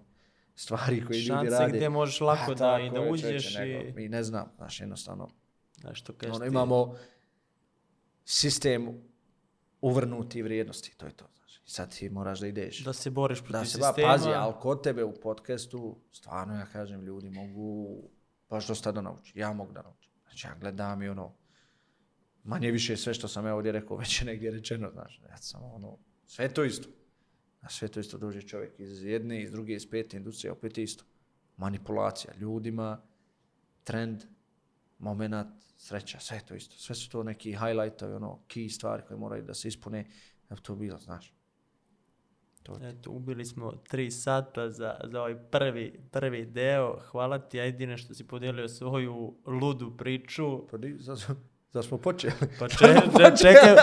stvari 0.55 0.95
koje 0.97 1.15
ljudi 1.15 1.25
Šanse 1.27 1.49
rade. 1.51 1.73
gdje 1.73 1.89
možeš 1.89 2.21
lako 2.21 2.43
Pa, 2.47 2.53
da 2.53 2.57
tako 2.57 2.83
i 2.83 2.89
da 2.89 3.01
uđeš 3.01 3.55
i- 3.55 3.59
nego 3.59 3.95
Mi 3.95 4.09
ne 4.09 4.23
znam, 4.23 4.51
znaš, 4.57 4.79
jednostavno. 4.79 5.29
Znaš 5.73 5.99
što 5.99 6.13
kažeš 6.13 6.35
Ono, 6.35 6.39
ti. 6.41 6.47
imamo 6.47 6.95
sistem 8.25 9.01
uvrnuti 9.81 10.41
vrijednosti, 10.41 10.97
to 10.97 11.05
je 11.05 11.11
to. 11.11 11.25
Sad 11.71 11.95
ti 11.97 12.09
moraš 12.09 12.39
da 12.39 12.47
ideš. 12.47 12.83
Da 12.83 12.93
se 12.93 13.09
boriš 13.09 13.39
protiv 13.39 13.59
Da 13.59 13.65
se 13.65 13.77
ba, 13.77 13.87
sistema. 13.87 14.07
pazi, 14.07 14.29
ali 14.29 14.53
kod 14.61 14.83
tebe 14.83 15.03
u 15.03 15.13
podcastu, 15.13 15.97
stvarno 16.11 16.53
ja 16.55 16.65
kažem, 16.65 17.01
ljudi 17.01 17.29
mogu 17.29 17.97
baš 18.49 18.67
dosta 18.67 18.91
da 18.91 19.01
nauči. 19.01 19.39
Ja 19.39 19.53
mogu 19.53 19.73
da 19.73 19.81
naučim. 19.81 20.11
Znači 20.23 20.47
ja 20.47 20.55
gledam 20.59 21.01
i 21.01 21.09
ono, 21.09 21.33
manje 22.43 22.71
više 22.71 22.97
sve 22.97 23.13
što 23.13 23.27
sam 23.27 23.45
ja 23.45 23.55
ovdje 23.55 23.71
rekao, 23.71 23.97
već 24.03 24.21
je 24.21 24.25
negdje 24.25 24.51
rečeno, 24.51 24.89
znaš, 24.93 25.21
ja 25.29 25.37
sam 25.37 25.63
ono, 25.63 25.97
sve 26.25 26.53
to 26.53 26.63
isto. 26.63 26.89
A 27.61 27.69
sve 27.69 27.87
to 27.87 27.99
isto 27.99 28.17
dođe 28.17 28.41
čovjek 28.41 28.79
iz 28.79 29.03
jedne, 29.03 29.41
iz 29.41 29.51
druge, 29.51 29.73
iz 29.73 29.89
pete 29.89 30.17
industrije, 30.17 30.51
opet 30.51 30.77
isto. 30.77 31.03
Manipulacija 31.57 32.33
ljudima, 32.39 33.01
trend, 33.83 34.23
moment, 34.99 35.47
sreća, 35.77 36.19
sve 36.19 36.39
to 36.47 36.55
isto. 36.55 36.75
Sve 36.77 36.95
su 36.95 37.09
to 37.09 37.23
neki 37.23 37.51
highlightovi, 37.51 38.13
ono, 38.13 38.39
key 38.47 38.69
stvari 38.69 39.03
koje 39.07 39.17
moraju 39.17 39.43
da 39.43 39.53
se 39.53 39.67
ispune, 39.67 40.05
da 40.49 40.55
bi 40.55 40.61
to 40.61 40.75
bilo, 40.75 40.99
znaš. 40.99 41.40
To 42.63 42.77
je 42.81 42.89
Eto, 42.89 43.11
ubili 43.11 43.45
smo 43.45 43.71
tri 43.71 44.11
sata 44.11 44.69
za, 44.69 44.95
za 45.03 45.19
ovaj 45.19 45.35
prvi, 45.35 45.99
prvi 46.11 46.45
deo. 46.45 46.99
Hvala 46.99 47.39
ti, 47.39 47.59
a 47.59 47.63
jedine 47.63 47.97
što 47.97 48.13
si 48.13 48.27
podijelio 48.27 48.67
svoju 48.67 49.33
ludu 49.45 49.97
priču. 49.97 50.67
Pa 50.67 50.77
di, 50.77 50.95
za, 50.99 51.15
za 51.71 51.83
smo 51.83 51.97
počeli. 51.97 52.33
Pa 52.59 52.67
če, 52.67 52.77
če, 53.17 53.37
čekaj, 53.41 53.75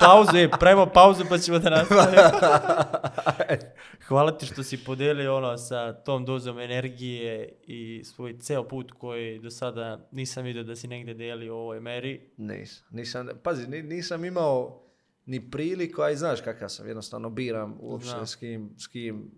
pauzu 0.00 0.36
je, 0.36 0.50
pravimo 0.50 0.86
pauzu 0.86 1.24
pa 1.28 1.38
ćemo 1.38 1.58
da 1.58 1.70
nastavimo. 1.70 2.22
Hvala 4.08 4.38
ti 4.38 4.46
što 4.46 4.62
si 4.62 4.84
podijelio 4.84 5.36
ono 5.36 5.58
sa 5.58 5.92
tom 5.92 6.24
dozom 6.24 6.58
energije 6.58 7.52
i 7.62 8.02
svoj 8.04 8.38
ceo 8.38 8.68
put 8.68 8.92
koji 8.92 9.38
do 9.38 9.50
sada 9.50 10.08
nisam 10.12 10.44
vidio 10.44 10.62
da 10.62 10.76
si 10.76 10.88
negdje 10.88 11.14
delio 11.14 11.56
u 11.56 11.60
ovoj 11.60 11.80
meri. 11.80 12.30
Nisam, 12.36 12.86
nisam, 12.90 13.28
pazi, 13.42 13.68
ni- 13.68 13.82
nisam 13.82 14.24
imao 14.24 14.82
ni 15.26 15.50
priliku, 15.50 16.02
a 16.02 16.10
i 16.10 16.16
znaš 16.16 16.40
kakav 16.40 16.68
sam, 16.68 16.86
jednostavno 16.86 17.30
biram 17.30 17.76
uopšte 17.80 18.10
Znam. 18.10 18.26
s 18.26 18.34
kim, 18.34 18.70
s 18.78 18.86
kim 18.86 19.30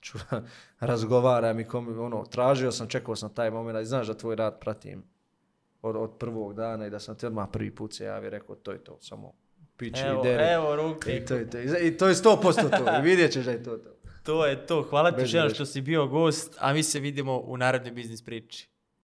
ću 0.00 0.18
razgovaram 0.80 1.60
i 1.60 1.64
kom, 1.64 2.00
ono, 2.00 2.24
tražio 2.24 2.72
sam, 2.72 2.88
čekao 2.88 3.16
sam 3.16 3.34
taj 3.34 3.50
moment, 3.50 3.82
i 3.82 3.86
znaš 3.86 4.06
da 4.06 4.14
tvoj 4.14 4.36
rad 4.36 4.60
pratim 4.60 5.02
od, 5.82 5.96
od 5.96 6.10
prvog 6.18 6.54
dana 6.54 6.86
i 6.86 6.90
da 6.90 6.98
sam 6.98 7.16
te 7.16 7.26
odmah 7.26 7.48
prvi 7.52 7.74
put 7.74 7.94
se 7.94 8.04
javio, 8.04 8.30
rekao, 8.30 8.56
to 8.56 8.72
je 8.72 8.84
to, 8.84 8.98
samo 9.00 9.32
pići 9.76 10.00
Evo, 10.00 10.20
i 10.20 10.26
deri. 10.26 10.42
evo 10.52 10.76
ruke. 10.76 11.16
I 11.16 11.24
to 11.24 11.34
je 11.34 11.50
to, 11.50 11.58
i 11.58 11.96
to 11.96 12.08
je 12.08 12.14
100% 12.14 12.84
to, 12.84 12.98
i 12.98 13.02
vidjet 13.02 13.32
ćeš 13.32 13.44
da 13.44 13.50
je 13.50 13.62
to 13.62 13.76
to. 13.76 13.90
To 14.24 14.46
je 14.46 14.66
to. 14.66 14.82
Hvala 14.82 15.12
ti 15.12 15.26
žena 15.26 15.48
što 15.48 15.66
si 15.66 15.80
bio 15.80 16.06
gost, 16.06 16.56
a 16.58 16.72
mi 16.72 16.82
se 16.82 17.00
vidimo 17.00 17.38
u 17.38 17.56
narednoj 17.56 17.92
biznis 17.92 18.22
priči. 18.22 18.68